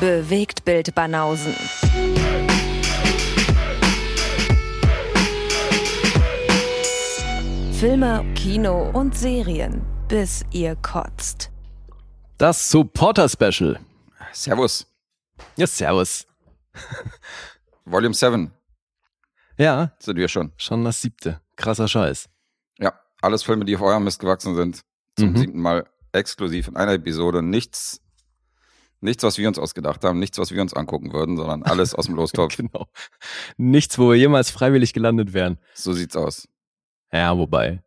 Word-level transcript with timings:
Bewegt 0.00 0.64
Bild 0.64 0.94
Banausen. 0.94 1.54
Filme, 7.72 8.24
Kino 8.34 8.90
und 8.90 9.16
Serien, 9.16 9.82
bis 10.08 10.44
ihr 10.50 10.76
kotzt. 10.76 11.50
Das 12.38 12.70
Supporter 12.70 13.28
Special. 13.28 13.78
Servus. 14.32 14.86
Ja, 15.56 15.66
servus. 15.66 16.26
Volume 17.84 18.14
7 18.14 18.50
Ja, 19.58 19.92
sind 19.98 20.16
wir 20.16 20.28
schon. 20.28 20.52
schon 20.56 20.84
das 20.84 21.00
siebte. 21.02 21.40
Krasser 21.56 21.88
Scheiß. 21.88 22.28
Ja, 22.78 22.98
alles 23.20 23.42
Filme, 23.42 23.64
die 23.64 23.76
auf 23.76 23.82
eurem 23.82 24.04
Mist 24.04 24.20
gewachsen 24.20 24.54
sind. 24.54 24.80
Zum 25.18 25.30
Mhm. 25.32 25.36
siebten 25.36 25.60
Mal 25.60 25.86
exklusiv 26.12 26.68
in 26.68 26.76
einer 26.76 26.92
Episode. 26.92 27.42
Nichts, 27.42 28.00
nichts, 29.06 29.22
was 29.22 29.38
wir 29.38 29.48
uns 29.48 29.58
ausgedacht 29.58 30.04
haben, 30.04 30.18
nichts, 30.18 30.36
was 30.38 30.50
wir 30.50 30.60
uns 30.60 30.74
angucken 30.74 31.12
würden, 31.14 31.36
sondern 31.38 31.62
alles 31.62 31.94
aus 31.94 32.06
dem 32.06 32.14
Lostopf. 32.16 32.56
Genau. 32.56 32.86
Nichts, 33.56 33.98
wo 33.98 34.10
wir 34.10 34.16
jemals 34.16 34.50
freiwillig 34.50 34.92
gelandet 34.92 35.32
wären. 35.32 35.58
So 35.74 35.94
sieht's 35.94 36.16
aus. 36.16 36.48
Ja, 37.12 37.36
wobei. 37.38 37.82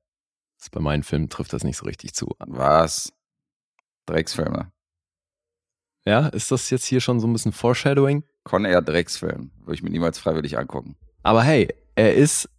Bei 0.71 0.81
meinen 0.81 1.03
Filmen 1.03 1.29
trifft 1.29 1.53
das 1.53 1.63
nicht 1.63 1.77
so 1.77 1.85
richtig 1.85 2.13
zu. 2.13 2.35
Was? 2.39 3.13
Drecksfilme. 4.07 4.71
Ja, 6.05 6.27
ist 6.27 6.51
das 6.51 6.69
jetzt 6.69 6.85
hier 6.85 7.01
schon 7.01 7.19
so 7.19 7.27
ein 7.27 7.33
bisschen 7.33 7.51
Foreshadowing? 7.51 8.23
Con 8.43 8.65
Air 8.65 8.81
Drecksfilm. 8.81 9.51
Würde 9.59 9.75
ich 9.75 9.83
mir 9.83 9.89
niemals 9.89 10.17
freiwillig 10.19 10.57
angucken. 10.57 10.95
Aber 11.23 11.43
hey, 11.43 11.73
er 11.95 12.15
ist 12.15 12.49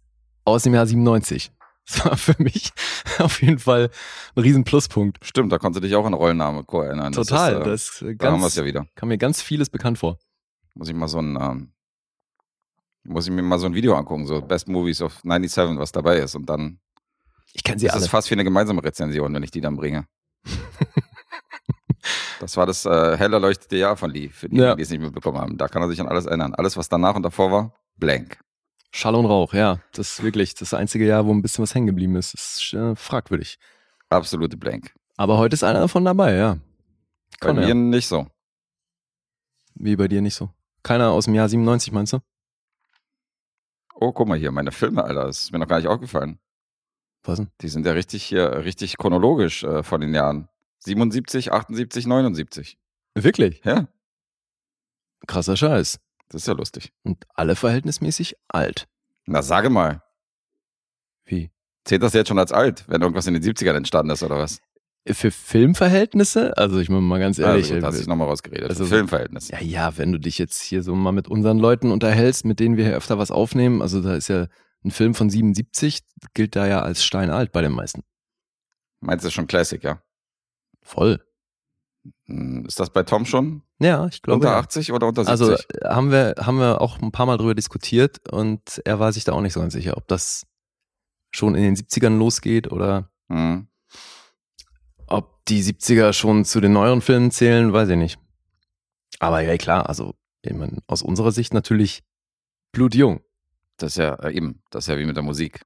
aus 0.45 0.63
dem 0.63 0.73
Jahr 0.73 0.85
97. 0.85 1.51
Das 1.87 2.05
war 2.05 2.15
für 2.17 2.35
mich 2.41 2.71
auf 3.19 3.41
jeden 3.41 3.59
Fall 3.59 3.89
ein 4.35 4.41
riesen 4.41 4.63
Pluspunkt. 4.63 5.17
Stimmt, 5.25 5.51
da 5.51 5.57
konntest 5.57 5.83
du 5.83 5.87
dich 5.87 5.95
auch 5.95 6.05
an 6.05 6.13
Rollenname 6.13 6.63
Co. 6.63 6.81
erinnern. 6.81 7.11
Das 7.11 7.27
Total. 7.27 7.53
ist, 7.53 7.59
äh, 7.61 7.63
das 7.69 8.01
äh, 8.03 8.15
da 8.15 8.31
haben 8.31 8.39
wir 8.39 8.47
es 8.47 8.55
ja 8.55 8.63
wieder. 8.65 8.85
kam 8.95 9.09
mir 9.09 9.17
ganz 9.17 9.41
vieles 9.41 9.69
bekannt 9.69 9.97
vor. 9.97 10.17
Muss 10.75 10.87
ich 10.89 10.95
mal 10.95 11.07
so 11.07 11.19
ein, 11.19 11.37
ähm, 11.41 11.73
muss 13.03 13.25
ich 13.27 13.33
mir 13.33 13.41
mal 13.41 13.57
so 13.59 13.65
ein 13.65 13.73
Video 13.73 13.95
angucken, 13.95 14.25
so 14.27 14.41
Best 14.41 14.67
Movies 14.69 15.01
of 15.01 15.19
97, 15.23 15.77
was 15.79 15.91
dabei 15.91 16.17
ist. 16.19 16.35
Und 16.35 16.45
dann 16.49 16.79
Ich 17.53 17.63
kenne 17.63 17.79
sie 17.79 17.87
ist 17.87 17.93
alle. 17.93 18.03
es 18.03 18.09
fast 18.09 18.29
wie 18.29 18.35
eine 18.35 18.43
gemeinsame 18.43 18.83
Rezension, 18.83 19.33
wenn 19.33 19.43
ich 19.43 19.51
die 19.51 19.59
dann 19.61 19.75
bringe. 19.75 20.05
das 22.39 22.57
war 22.57 22.65
das 22.65 22.85
äh, 22.85 23.17
hell 23.17 23.33
erleuchtete 23.33 23.75
Jahr 23.77 23.97
von 23.97 24.11
Lee, 24.11 24.29
für 24.29 24.49
die, 24.49 24.57
Ja. 24.57 24.75
die 24.75 24.83
es 24.83 24.89
nicht 24.89 25.01
mitbekommen 25.01 25.39
haben. 25.39 25.57
Da 25.57 25.67
kann 25.67 25.81
er 25.81 25.89
sich 25.89 25.99
an 25.99 26.07
alles 26.07 26.25
erinnern. 26.25 26.53
Alles, 26.55 26.77
was 26.77 26.89
danach 26.89 27.15
und 27.15 27.23
davor 27.23 27.51
war, 27.51 27.73
blank. 27.97 28.39
Schall 28.91 29.15
und 29.15 29.25
Rauch, 29.25 29.53
ja. 29.53 29.79
Das 29.93 30.11
ist 30.13 30.23
wirklich 30.23 30.53
das 30.55 30.73
einzige 30.73 31.05
Jahr, 31.05 31.25
wo 31.25 31.33
ein 31.33 31.41
bisschen 31.41 31.63
was 31.63 31.73
hängen 31.73 31.87
geblieben 31.87 32.15
ist. 32.15 32.33
Das 32.33 32.57
ist 32.61 32.73
äh, 32.73 32.95
fragwürdig. 32.95 33.57
Absolute 34.09 34.57
blank. 34.57 34.93
Aber 35.17 35.37
heute 35.37 35.53
ist 35.53 35.63
einer 35.63 35.79
davon 35.79 36.03
dabei, 36.03 36.35
ja. 36.35 36.57
Bei 37.39 37.47
Con 37.47 37.57
Air. 37.57 37.67
mir 37.67 37.75
nicht 37.75 38.07
so. 38.07 38.27
Wie 39.75 39.95
bei 39.95 40.07
dir 40.07 40.21
nicht 40.21 40.35
so. 40.35 40.49
Keiner 40.83 41.11
aus 41.11 41.25
dem 41.25 41.35
Jahr 41.35 41.47
97, 41.47 41.93
meinst 41.93 42.13
du? 42.13 42.19
Oh, 43.95 44.11
guck 44.11 44.27
mal 44.27 44.37
hier, 44.37 44.51
meine 44.51 44.71
Filme, 44.71 45.03
Alter. 45.03 45.25
Das 45.25 45.43
ist 45.43 45.51
mir 45.51 45.59
noch 45.59 45.67
gar 45.67 45.77
nicht 45.77 45.87
aufgefallen. 45.87 46.39
Was 47.23 47.37
denn? 47.37 47.51
Die 47.61 47.69
sind 47.69 47.85
ja 47.85 47.93
richtig 47.93 48.23
hier, 48.23 48.63
richtig 48.65 48.97
chronologisch 48.97 49.63
äh, 49.63 49.83
von 49.83 50.01
den 50.01 50.13
Jahren. 50.13 50.49
77, 50.79 51.51
78, 51.53 52.07
79. 52.07 52.77
Wirklich? 53.13 53.61
Ja, 53.63 53.87
Krasser 55.27 55.55
Scheiß. 55.57 55.99
Das 56.31 56.41
ist 56.43 56.47
ja 56.47 56.53
lustig. 56.53 56.91
Und 57.03 57.25
alle 57.33 57.55
verhältnismäßig 57.55 58.35
alt. 58.47 58.87
Na, 59.25 59.41
sage 59.41 59.69
mal. 59.69 60.01
Wie? 61.25 61.51
Zählt 61.83 62.03
das 62.03 62.13
jetzt 62.13 62.27
schon 62.27 62.39
als 62.39 62.51
alt, 62.51 62.85
wenn 62.87 63.01
irgendwas 63.01 63.27
in 63.27 63.33
den 63.33 63.43
70ern 63.43 63.75
entstanden 63.75 64.11
ist 64.11 64.23
oder 64.23 64.37
was? 64.37 64.59
Für 65.07 65.31
Filmverhältnisse? 65.31 66.55
Also 66.57 66.79
ich 66.79 66.89
meine 66.89 67.01
mal 67.01 67.19
ganz 67.19 67.39
ehrlich. 67.39 67.71
also, 67.71 67.79
da 67.81 67.87
hast 67.87 67.93
du 67.95 67.97
äh, 67.97 68.01
dich 68.01 68.07
nochmal 68.07 68.27
rausgeredet. 68.27 68.69
also 68.69 68.83
Also, 68.83 68.85
so- 68.85 68.95
Filmverhältnis. 68.95 69.49
ja, 69.49 69.59
ja, 69.59 69.97
wenn 69.97 70.11
du 70.11 70.19
dich 70.19 70.37
jetzt 70.37 70.61
hier 70.61 70.83
so 70.83 70.93
mal 70.95 71.11
mit 71.11 71.27
unseren 71.27 71.57
Leuten 71.57 71.91
unterhältst, 71.91 72.45
mit 72.45 72.59
denen 72.59 72.77
wir 72.77 72.85
hier 72.85 72.95
öfter 72.95 73.17
was 73.17 73.31
aufnehmen, 73.31 73.81
also 73.81 74.01
da 74.01 74.13
ist 74.15 74.27
ja 74.27 74.47
ein 74.83 74.91
Film 74.91 75.15
von 75.15 75.29
77, 75.29 76.01
gilt 76.35 76.55
da 76.55 76.67
ja 76.67 76.81
als 76.81 77.03
steinalt 77.03 77.51
bei 77.51 77.61
den 77.61 77.71
meisten. 77.71 78.03
Meinst 78.99 79.25
du 79.25 79.31
schon 79.31 79.47
Classic, 79.47 79.83
ja? 79.83 80.01
Voll. 80.83 81.23
Hm, 82.25 82.65
Ist 82.65 82.79
das 82.79 82.89
bei 82.89 83.03
Tom 83.03 83.25
schon? 83.25 83.61
Ja, 83.79 84.07
ich 84.07 84.21
glaube. 84.21 84.37
unter 84.37 84.49
ja. 84.53 84.59
80 84.59 84.91
oder 84.93 85.07
unter 85.07 85.23
70? 85.25 85.31
Also 85.31 85.53
äh, 85.53 85.87
haben 85.93 86.11
wir, 86.11 86.35
haben 86.39 86.57
wir 86.57 86.81
auch 86.81 86.99
ein 87.01 87.11
paar 87.11 87.25
Mal 87.25 87.37
drüber 87.37 87.55
diskutiert 87.55 88.19
und 88.31 88.81
er 88.85 88.99
war 88.99 89.11
sich 89.13 89.23
da 89.23 89.33
auch 89.33 89.41
nicht 89.41 89.53
so 89.53 89.59
ganz 89.59 89.73
sicher, 89.73 89.97
ob 89.97 90.07
das 90.07 90.45
schon 91.31 91.55
in 91.55 91.63
den 91.63 91.75
70ern 91.75 92.17
losgeht 92.17 92.71
oder 92.71 93.09
Hm. 93.31 93.67
ob 95.07 95.45
die 95.45 95.63
70er 95.63 96.11
schon 96.13 96.43
zu 96.45 96.59
den 96.59 96.73
neueren 96.73 97.01
Filmen 97.01 97.31
zählen, 97.31 97.71
weiß 97.71 97.89
ich 97.89 97.97
nicht. 97.97 98.19
Aber 99.19 99.41
ja, 99.41 99.55
klar, 99.57 99.87
also 99.87 100.15
ich 100.41 100.53
mein, 100.53 100.79
aus 100.87 101.01
unserer 101.01 101.31
Sicht 101.31 101.53
natürlich 101.53 102.03
blutjung. 102.71 103.21
Das 103.77 103.93
ist 103.93 103.97
ja 103.97 104.15
äh, 104.15 104.33
eben, 104.35 104.61
das 104.69 104.85
ist 104.85 104.87
ja 104.89 104.97
wie 104.97 105.05
mit 105.05 105.15
der 105.15 105.23
Musik. 105.23 105.61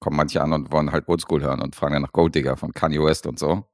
Kommen 0.00 0.16
manche 0.16 0.42
an 0.42 0.52
und 0.52 0.70
wollen 0.72 0.92
halt 0.92 1.08
Oldschool 1.08 1.42
hören 1.42 1.62
und 1.62 1.74
fragen 1.74 1.94
dann 1.94 2.02
nach 2.02 2.12
Gold 2.12 2.34
Digger 2.34 2.56
von 2.56 2.72
Kanye 2.72 3.02
West 3.02 3.26
und 3.26 3.38
so. 3.38 3.64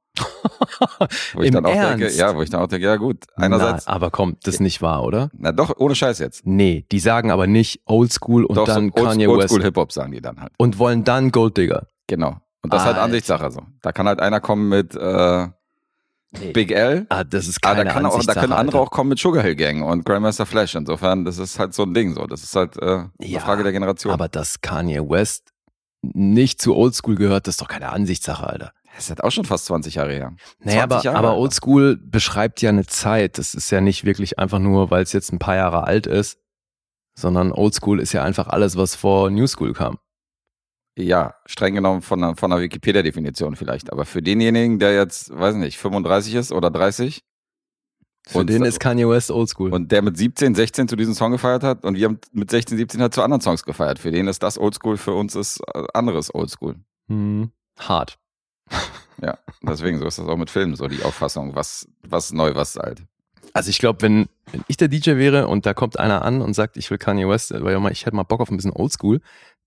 Wo 1.33 1.41
ich 1.41 1.47
Im 1.47 1.53
dann 1.53 1.65
auch 1.65 1.71
denke, 1.71 2.03
Ernst? 2.05 2.17
ja, 2.19 2.35
wo 2.35 2.41
ich 2.41 2.49
dann 2.49 2.61
auch 2.61 2.67
denke, 2.67 2.85
ja 2.85 2.95
gut, 2.97 3.23
einerseits, 3.35 3.85
Na, 3.87 3.93
aber 3.93 4.11
komm, 4.11 4.37
das 4.43 4.55
ist 4.55 4.59
nicht 4.59 4.81
wahr, 4.81 5.03
oder? 5.03 5.29
na 5.33 5.51
doch, 5.51 5.75
ohne 5.77 5.95
Scheiß 5.95 6.19
jetzt. 6.19 6.45
Nee, 6.45 6.85
die 6.91 6.99
sagen 6.99 7.31
aber 7.31 7.47
nicht 7.47 7.81
Oldschool 7.85 8.45
und 8.45 8.55
doch, 8.55 8.65
dann 8.65 8.91
so 8.95 9.03
Kanye 9.03 9.27
Old, 9.27 9.39
West 9.43 9.51
Oldschool 9.51 9.63
Hip-Hop 9.63 9.91
sagen 9.91 10.11
die 10.11 10.21
dann 10.21 10.39
halt. 10.41 10.51
und 10.57 10.79
wollen 10.79 11.03
dann 11.03 11.31
Gold 11.31 11.57
Digger. 11.57 11.87
Genau. 12.07 12.37
Und 12.61 12.73
das 12.73 12.81
ist 12.83 12.87
halt. 12.87 12.97
Ansichtssache 12.97 13.51
so. 13.51 13.61
Da 13.81 13.91
kann 13.91 14.07
halt 14.07 14.19
einer 14.21 14.39
kommen 14.39 14.69
mit 14.69 14.95
äh, 14.95 15.47
Big 16.53 16.71
L, 16.71 17.05
Ah, 17.09 17.23
das 17.23 17.47
ist 17.47 17.61
keine 17.61 17.85
da, 17.85 17.91
kann 17.91 18.05
auch, 18.07 18.19
da 18.23 18.33
können 18.33 18.53
andere 18.53 18.79
Alter. 18.79 18.87
auch 18.87 18.91
kommen 18.91 19.09
mit 19.09 19.19
Sugar 19.19 19.43
Hill 19.43 19.55
Gang 19.55 19.83
und 19.85 20.03
Grandmaster 20.03 20.45
Flash. 20.47 20.73
Insofern, 20.73 21.25
das 21.25 21.37
ist 21.37 21.59
halt 21.59 21.73
so 21.75 21.83
ein 21.83 21.93
Ding 21.93 22.15
so. 22.15 22.25
Das 22.25 22.41
ist 22.43 22.55
halt 22.55 22.75
äh, 22.81 22.85
eine 22.85 23.09
Ja, 23.19 23.39
Frage 23.39 23.61
der 23.63 23.71
Generation. 23.71 24.11
Aber 24.13 24.27
dass 24.29 24.59
Kanye 24.61 25.01
West 25.07 25.49
nicht 26.01 26.59
zu 26.61 26.75
Oldschool 26.75 27.15
gehört, 27.15 27.45
das 27.47 27.53
ist 27.53 27.61
doch 27.61 27.67
keine 27.67 27.89
Ansichtssache, 27.89 28.47
Alter. 28.47 28.73
Das 28.95 29.05
ist 29.05 29.09
halt 29.09 29.23
auch 29.23 29.31
schon 29.31 29.45
fast 29.45 29.65
20 29.65 29.95
Jahre 29.95 30.13
her. 30.13 30.35
Naja, 30.59 30.81
20 30.81 30.83
aber, 30.83 31.03
Jahre, 31.03 31.17
aber. 31.17 31.37
Oldschool 31.37 31.97
beschreibt 31.97 32.61
ja 32.61 32.69
eine 32.69 32.85
Zeit. 32.85 33.37
Das 33.37 33.53
ist 33.53 33.69
ja 33.71 33.81
nicht 33.81 34.05
wirklich 34.05 34.39
einfach 34.39 34.59
nur, 34.59 34.91
weil 34.91 35.03
es 35.03 35.13
jetzt 35.13 35.31
ein 35.33 35.39
paar 35.39 35.55
Jahre 35.55 35.83
alt 35.85 36.07
ist, 36.07 36.39
sondern 37.17 37.51
Oldschool 37.51 37.99
ist 37.99 38.13
ja 38.13 38.23
einfach 38.23 38.47
alles, 38.47 38.75
was 38.77 38.95
vor 38.95 39.29
New 39.29 39.47
School 39.47 39.73
kam. 39.73 39.97
Ja, 40.95 41.33
streng 41.47 41.73
genommen 41.73 42.03
von 42.03 42.21
der, 42.21 42.35
von 42.35 42.51
der 42.51 42.59
Wikipedia-Definition 42.59 43.55
vielleicht. 43.55 43.91
Aber 43.91 44.05
für 44.05 44.21
denjenigen, 44.21 44.77
der 44.77 44.93
jetzt, 44.93 45.35
weiß 45.35 45.55
nicht, 45.55 45.77
35 45.79 46.35
ist 46.35 46.51
oder 46.51 46.69
30 46.69 47.23
Für 48.27 48.39
Und- 48.39 48.49
den 48.51 48.63
ist 48.63 48.79
Kanye 48.79 49.09
West 49.09 49.31
Oldschool. 49.31 49.73
und 49.73 49.91
der 49.91 50.03
mit 50.03 50.17
17, 50.17 50.53
16 50.53 50.87
zu 50.87 50.95
diesem 50.95 51.15
Song 51.15 51.31
gefeiert 51.31 51.63
hat 51.63 51.83
und 51.83 51.95
wir 51.95 52.05
haben 52.05 52.19
mit 52.31 52.51
16, 52.51 52.77
17 52.77 53.01
halt 53.01 53.13
zu 53.15 53.23
anderen 53.23 53.41
Songs 53.41 53.63
gefeiert. 53.63 53.97
Für 53.97 54.11
den 54.11 54.27
ist 54.27 54.43
das 54.43 54.57
Oldschool, 54.59 54.97
für 54.97 55.13
uns 55.13 55.35
ist 55.35 55.59
äh, 55.73 55.83
anderes 55.95 56.33
Oldschool. 56.33 56.75
Hm, 57.07 57.51
hart. 57.79 58.19
Ja, 59.21 59.37
deswegen 59.61 59.99
so 59.99 60.05
ist 60.05 60.17
das 60.17 60.27
auch 60.27 60.37
mit 60.37 60.49
Filmen 60.49 60.75
so, 60.75 60.87
die 60.87 61.03
Auffassung, 61.03 61.55
was, 61.55 61.87
was 62.01 62.33
neu, 62.33 62.55
was 62.55 62.77
alt. 62.77 63.03
Also 63.53 63.69
ich 63.69 63.77
glaube, 63.77 64.01
wenn, 64.01 64.27
wenn 64.51 64.63
ich 64.67 64.77
der 64.77 64.87
DJ 64.87 65.11
wäre 65.11 65.47
und 65.47 65.65
da 65.65 65.73
kommt 65.73 65.99
einer 65.99 66.23
an 66.23 66.41
und 66.41 66.53
sagt, 66.53 66.75
ich 66.75 66.89
will 66.89 66.97
Kanye 66.97 67.29
West, 67.29 67.53
weil 67.53 67.71
ja 67.71 67.79
mal, 67.79 67.91
ich 67.91 68.05
hätte 68.05 68.15
mal 68.15 68.23
Bock 68.23 68.41
auf 68.41 68.49
ein 68.49 68.57
bisschen 68.57 68.73
Oldschool, 68.73 69.21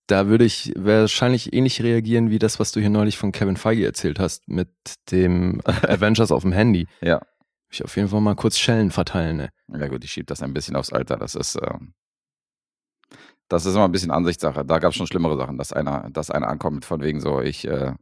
da 0.06 0.26
würde 0.26 0.44
ich 0.44 0.72
wahrscheinlich 0.76 1.52
ähnlich 1.52 1.82
reagieren 1.82 2.30
wie 2.30 2.38
das, 2.38 2.60
was 2.60 2.72
du 2.72 2.80
hier 2.80 2.90
neulich 2.90 3.16
von 3.16 3.32
Kevin 3.32 3.56
Feige 3.56 3.84
erzählt 3.84 4.18
hast 4.18 4.48
mit 4.48 4.68
dem 5.10 5.60
Avengers 5.64 6.32
auf 6.32 6.42
dem 6.42 6.52
Handy. 6.52 6.86
Ja. 7.00 7.20
Ich 7.70 7.84
auf 7.84 7.96
jeden 7.96 8.08
Fall 8.08 8.20
mal 8.20 8.36
kurz 8.36 8.58
Schellen 8.58 8.90
verteilen. 8.90 9.36
Ne? 9.38 9.48
Ja 9.68 9.88
gut, 9.88 10.04
ich 10.04 10.12
schiebe 10.12 10.26
das 10.26 10.42
ein 10.42 10.54
bisschen 10.54 10.76
aufs 10.76 10.92
Alter. 10.92 11.16
Das 11.16 11.34
ist, 11.34 11.58
ähm, 11.60 11.94
das 13.48 13.66
ist 13.66 13.74
immer 13.74 13.84
ein 13.84 13.92
bisschen 13.92 14.12
Ansichtssache. 14.12 14.64
Da 14.64 14.78
gab 14.78 14.90
es 14.90 14.96
schon 14.96 15.08
schlimmere 15.08 15.36
Sachen, 15.36 15.58
dass 15.58 15.72
einer, 15.72 16.08
dass 16.10 16.30
einer 16.30 16.48
ankommt 16.48 16.84
von 16.84 17.02
wegen 17.02 17.20
so, 17.20 17.40
ich, 17.40 17.66
äh, 17.66 17.92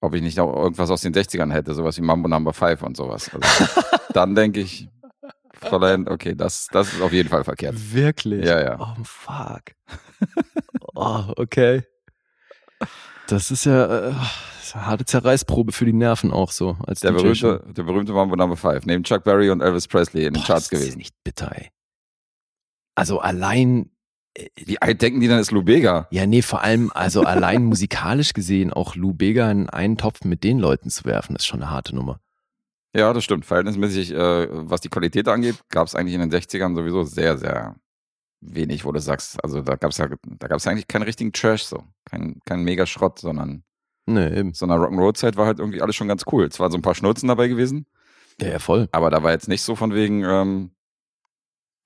ob 0.00 0.14
ich 0.14 0.22
nicht 0.22 0.36
noch 0.38 0.54
irgendwas 0.54 0.90
aus 0.90 1.00
den 1.00 1.14
60ern 1.14 1.52
hätte, 1.52 1.74
sowas 1.74 1.96
wie 1.96 2.02
Mambo 2.02 2.28
Number 2.28 2.52
5 2.52 2.82
und 2.82 2.96
sowas. 2.96 3.30
Also, 3.32 3.82
dann 4.12 4.34
denke 4.34 4.60
ich, 4.60 4.88
Fräulein, 5.54 6.06
okay, 6.08 6.34
das, 6.34 6.68
das 6.70 6.92
ist 6.92 7.00
auf 7.00 7.12
jeden 7.12 7.28
Fall 7.28 7.44
verkehrt. 7.44 7.74
Wirklich? 7.92 8.44
Ja, 8.44 8.60
ja. 8.60 8.76
Oh, 8.78 9.02
fuck. 9.04 9.62
oh, 10.94 11.24
okay. 11.36 11.82
Das 13.28 13.50
ist 13.50 13.64
ja 13.64 14.10
äh, 14.10 14.14
ist 14.62 14.76
eine 14.76 14.86
harte 14.86 15.04
Zerreißprobe 15.04 15.72
für 15.72 15.84
die 15.84 15.92
Nerven 15.92 16.30
auch 16.32 16.50
so. 16.52 16.76
Als 16.86 17.00
Der 17.00 17.12
DJ 17.12 17.34
schon. 17.34 17.50
berühmte, 17.58 17.72
der 17.72 17.82
berühmte 17.84 18.12
Mambo 18.12 18.36
Number 18.36 18.56
5, 18.56 18.86
neben 18.86 19.02
Chuck 19.02 19.24
Berry 19.24 19.50
und 19.50 19.60
Elvis 19.62 19.88
Presley 19.88 20.26
in 20.26 20.34
den 20.34 20.42
Boah, 20.42 20.46
Charts 20.46 20.68
das 20.68 20.78
ist 20.78 20.84
gewesen. 20.84 20.98
nicht 20.98 21.14
bitter, 21.24 21.50
ey. 21.56 21.70
Also 22.94 23.18
allein, 23.20 23.90
Wie 24.56 24.80
alt 24.82 25.00
denken 25.02 25.20
die 25.20 25.28
dann 25.28 25.38
ist 25.38 25.50
Lou 25.50 25.62
Bega? 25.62 26.06
ja, 26.10 26.26
nee, 26.26 26.42
vor 26.42 26.62
allem, 26.62 26.90
also 26.94 27.22
allein 27.22 27.64
musikalisch 27.72 28.32
gesehen, 28.34 28.72
auch 28.72 28.94
Lou 28.94 29.14
Bega 29.14 29.50
in 29.50 29.68
einen 29.70 29.96
Topf 29.96 30.24
mit 30.24 30.44
den 30.44 30.58
Leuten 30.58 30.90
zu 30.90 31.04
werfen, 31.04 31.36
ist 31.36 31.46
schon 31.46 31.62
eine 31.62 31.70
harte 31.70 31.94
Nummer. 31.94 32.20
Ja, 32.94 33.12
das 33.12 33.24
stimmt. 33.24 33.44
Verhältnismäßig, 33.46 34.12
äh, 34.12 34.48
was 34.50 34.80
die 34.80 34.88
Qualität 34.88 35.28
angeht, 35.28 35.56
gab 35.70 35.86
es 35.86 35.94
eigentlich 35.94 36.14
in 36.14 36.20
den 36.20 36.30
60ern 36.30 36.74
sowieso 36.74 37.02
sehr, 37.04 37.36
sehr 37.38 37.76
wenig, 38.40 38.84
wo 38.84 38.92
du 38.92 39.00
sagst, 39.00 39.42
also 39.42 39.60
da 39.62 39.76
gab 39.76 39.90
es 39.90 39.98
ja, 39.98 40.06
da 40.08 40.48
gab 40.48 40.58
es 40.58 40.66
eigentlich 40.66 40.86
keinen 40.88 41.02
richtigen 41.02 41.32
Trash 41.32 41.64
so. 41.64 41.82
Kein, 42.04 42.38
kein 42.44 42.62
Mega-Schrott, 42.62 43.18
sondern 43.18 43.64
Nee, 44.06 44.38
eben. 44.38 44.54
so 44.54 44.66
einer 44.66 44.76
Rock'n'Roll-Zeit 44.76 45.36
war 45.36 45.46
halt 45.46 45.58
irgendwie 45.58 45.82
alles 45.82 45.96
schon 45.96 46.08
ganz 46.08 46.24
cool. 46.30 46.44
Es 46.44 46.60
waren 46.60 46.70
so 46.70 46.78
ein 46.78 46.82
paar 46.82 46.94
Schnulzen 46.94 47.28
dabei 47.28 47.48
gewesen, 47.48 47.86
Ja, 48.40 48.48
ja, 48.48 48.58
voll. 48.58 48.88
Aber 48.92 49.10
da 49.10 49.22
war 49.22 49.32
jetzt 49.32 49.48
nicht 49.48 49.62
so 49.62 49.74
von 49.74 49.94
wegen, 49.94 50.22
ähm, 50.24 50.70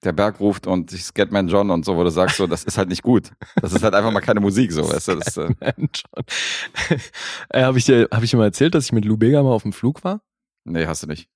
der 0.05 0.13
Berg 0.13 0.41
ruft 0.41 0.67
und 0.67 0.93
ich 0.93 1.05
Scatman 1.05 1.49
John 1.49 1.71
und 1.71 1.85
so, 1.85 1.97
wo 1.97 2.05
du 2.05 2.11
sagst, 2.11 2.37
so, 2.39 2.47
das 2.47 2.65
ist 2.65 2.79
halt 2.79 2.89
nicht 2.89 3.03
gut. 3.03 3.33
Das 3.61 3.73
ist 3.73 3.83
halt 3.83 3.95
einfach 3.95 4.11
mal 4.11 4.21
keine 4.21 4.41
Musik, 4.41 4.73
so, 4.73 4.89
weißt 4.89 5.09
du. 5.09 5.15
Das, 5.17 5.37
äh, 5.37 5.53
John. 5.77 6.25
äh, 7.51 7.63
Habe 7.63 7.79
ich, 7.79 7.85
dir- 7.85 8.09
hab 8.11 8.23
ich 8.23 8.31
dir 8.31 8.37
mal 8.39 8.45
erzählt, 8.45 8.75
dass 8.75 8.87
ich 8.87 8.93
mit 8.93 9.05
Lou 9.05 9.17
Bega 9.17 9.43
mal 9.43 9.53
auf 9.53 9.63
dem 9.63 9.73
Flug 9.73 10.03
war? 10.05 10.23
nee, 10.65 10.87
hast 10.87 11.03
du 11.03 11.07
nicht. 11.07 11.29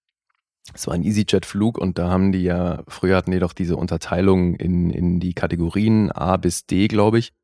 Es 0.73 0.87
war 0.87 0.95
ein 0.95 1.03
EasyJet-Flug 1.03 1.77
und 1.77 1.99
da 1.99 2.09
haben 2.09 2.33
die 2.33 2.43
ja, 2.43 2.83
früher 2.89 3.17
hatten 3.19 3.33
die 3.33 3.39
doch 3.39 3.53
diese 3.53 3.77
Unterteilung 3.77 4.55
in, 4.55 4.89
in 4.91 5.21
die 5.21 5.35
Kategorien 5.35 6.11
A 6.11 6.37
bis 6.39 6.65
D, 6.67 6.89
glaube 6.89 7.19
ich. 7.19 7.35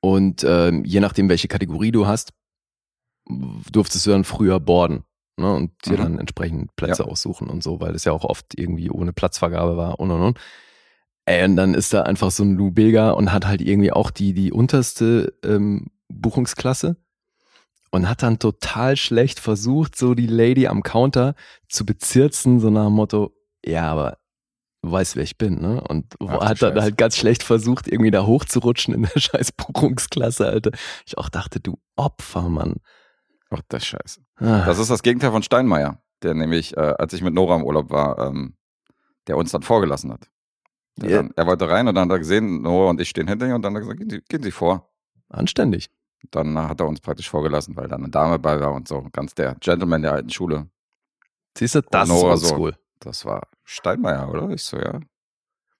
Und 0.00 0.44
ähm, 0.46 0.84
je 0.84 1.00
nachdem, 1.00 1.30
welche 1.30 1.48
Kategorie 1.48 1.92
du 1.92 2.06
hast, 2.06 2.34
durftest 3.70 4.04
du 4.06 4.10
dann 4.10 4.24
früher 4.24 4.60
boarden 4.60 5.04
ne, 5.36 5.52
und 5.54 5.72
dir 5.86 5.94
Mhm. 5.94 5.96
dann 5.98 6.18
entsprechend 6.18 6.74
Plätze 6.76 7.02
Ja. 7.04 7.08
aussuchen 7.08 7.48
und 7.48 7.62
so, 7.62 7.80
weil 7.80 7.92
das 7.92 8.04
ja 8.04 8.12
auch 8.12 8.24
oft 8.24 8.58
irgendwie 8.58 8.90
ohne 8.90 9.12
Platzvergabe 9.12 9.76
war 9.76 10.00
und 10.00 10.10
und 10.10 10.22
und. 10.22 10.38
Ey, 11.26 11.44
und 11.44 11.56
dann 11.56 11.72
ist 11.74 11.94
da 11.94 12.02
einfach 12.02 12.30
so 12.30 12.42
ein 12.44 12.54
Lou 12.56 12.70
Bega 12.70 13.10
und 13.12 13.32
hat 13.32 13.46
halt 13.46 13.62
irgendwie 13.62 13.92
auch 13.92 14.10
die, 14.10 14.34
die 14.34 14.52
unterste 14.52 15.32
ähm, 15.42 15.86
Buchungsklasse 16.08 16.96
und 17.90 18.08
hat 18.08 18.22
dann 18.22 18.38
total 18.38 18.96
schlecht 18.96 19.40
versucht, 19.40 19.96
so 19.96 20.14
die 20.14 20.26
Lady 20.26 20.66
am 20.66 20.82
Counter 20.82 21.34
zu 21.68 21.86
bezirzen, 21.86 22.60
so 22.60 22.68
nach 22.68 22.86
dem 22.86 22.92
Motto, 22.94 23.32
ja, 23.64 23.90
aber 23.90 24.18
du 24.82 24.92
weißt, 24.92 25.16
wer 25.16 25.22
ich 25.22 25.38
bin, 25.38 25.62
ne? 25.62 25.80
Und 25.80 26.14
Ach, 26.20 26.44
hat 26.44 26.60
dann 26.60 26.78
halt 26.78 26.98
ganz 26.98 27.16
schlecht 27.16 27.42
versucht, 27.42 27.88
irgendwie 27.88 28.10
da 28.10 28.26
hochzurutschen 28.26 28.92
in 28.92 29.02
der 29.04 29.10
scheiß 29.18 29.52
Buchungsklasse, 29.52 30.46
Alter. 30.46 30.72
Ich 31.06 31.16
auch 31.16 31.30
dachte, 31.30 31.58
du 31.60 31.78
Opfer, 31.96 32.50
Mann. 32.50 32.74
Ach, 33.56 33.62
das 33.68 33.82
ist 33.82 33.88
scheiße. 33.88 34.20
Ah, 34.36 34.64
Das 34.64 34.78
ist 34.78 34.90
das 34.90 35.02
Gegenteil 35.02 35.30
von 35.30 35.42
Steinmeier, 35.42 35.98
der 36.22 36.34
nämlich, 36.34 36.76
äh, 36.76 36.80
als 36.98 37.12
ich 37.12 37.22
mit 37.22 37.34
Nora 37.34 37.56
im 37.56 37.62
Urlaub 37.64 37.90
war, 37.90 38.18
ähm, 38.18 38.56
der 39.26 39.36
uns 39.36 39.52
dann 39.52 39.62
vorgelassen 39.62 40.12
hat. 40.12 40.28
Der 40.96 41.10
Ja. 41.10 41.16
dann, 41.18 41.32
er 41.36 41.46
wollte 41.46 41.68
rein 41.68 41.88
und 41.88 41.94
dann 41.94 42.04
hat 42.08 42.12
er 42.16 42.18
gesehen, 42.18 42.62
Nora 42.62 42.90
und 42.90 43.00
ich 43.00 43.08
stehen 43.08 43.26
hinter 43.28 43.46
ihm 43.46 43.54
und 43.54 43.62
dann 43.62 43.74
hat 43.74 43.78
er 43.82 43.84
gesagt, 43.84 43.98
gehen 44.00 44.10
Sie, 44.10 44.20
gehen 44.28 44.42
Sie 44.42 44.50
vor. 44.50 44.90
anständig. 45.30 45.90
Dann 46.30 46.56
hat 46.56 46.80
er 46.80 46.86
uns 46.86 47.00
praktisch 47.00 47.28
vorgelassen, 47.28 47.76
weil 47.76 47.88
da 47.88 47.96
eine 47.96 48.08
Dame 48.08 48.38
bei 48.38 48.58
war 48.60 48.72
und 48.72 48.86
so. 48.88 49.06
Ganz 49.12 49.34
der 49.34 49.56
Gentleman 49.56 50.00
der 50.02 50.12
alten 50.12 50.30
Schule. 50.30 50.68
Siehst 51.58 51.74
du, 51.74 51.80
das 51.82 52.08
ist 52.08 52.14
Nora 52.14 52.36
so. 52.36 52.70
Das 53.00 53.24
war 53.24 53.42
Steinmeier, 53.64 54.30
oder? 54.30 54.48
Ich 54.50 54.62
so, 54.62 54.78
ja. 54.78 55.00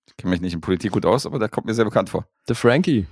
Ich 0.07 0.17
kenne 0.17 0.31
mich 0.33 0.41
nicht 0.41 0.53
in 0.55 0.61
Politik 0.61 0.93
gut 0.93 1.07
aus, 1.07 1.25
aber 1.25 1.39
der 1.39 1.49
kommt 1.49 1.67
mir 1.67 1.75
sehr 1.75 1.85
bekannt 1.87 2.11
vor. 2.11 2.27
The 2.49 2.55
Frankie. 2.55 3.07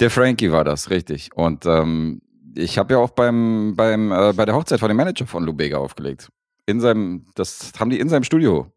Der 0.00 0.10
Frankie 0.10 0.50
war 0.52 0.64
das, 0.64 0.88
richtig. 0.90 1.30
Und 1.36 1.66
ähm, 1.66 2.22
ich 2.54 2.78
habe 2.78 2.94
ja 2.94 3.00
auch 3.00 3.10
beim, 3.10 3.74
beim, 3.76 4.12
äh, 4.12 4.32
bei 4.34 4.44
der 4.44 4.54
Hochzeit 4.54 4.80
von 4.80 4.88
dem 4.88 4.96
Manager 4.96 5.26
von 5.26 5.44
Lubega 5.44 5.78
aufgelegt. 5.78 6.28
In 6.66 6.80
seinem, 6.80 7.26
das 7.34 7.72
haben 7.78 7.90
die 7.90 7.98
in 8.00 8.08
seinem 8.08 8.24
Studio. 8.24 8.70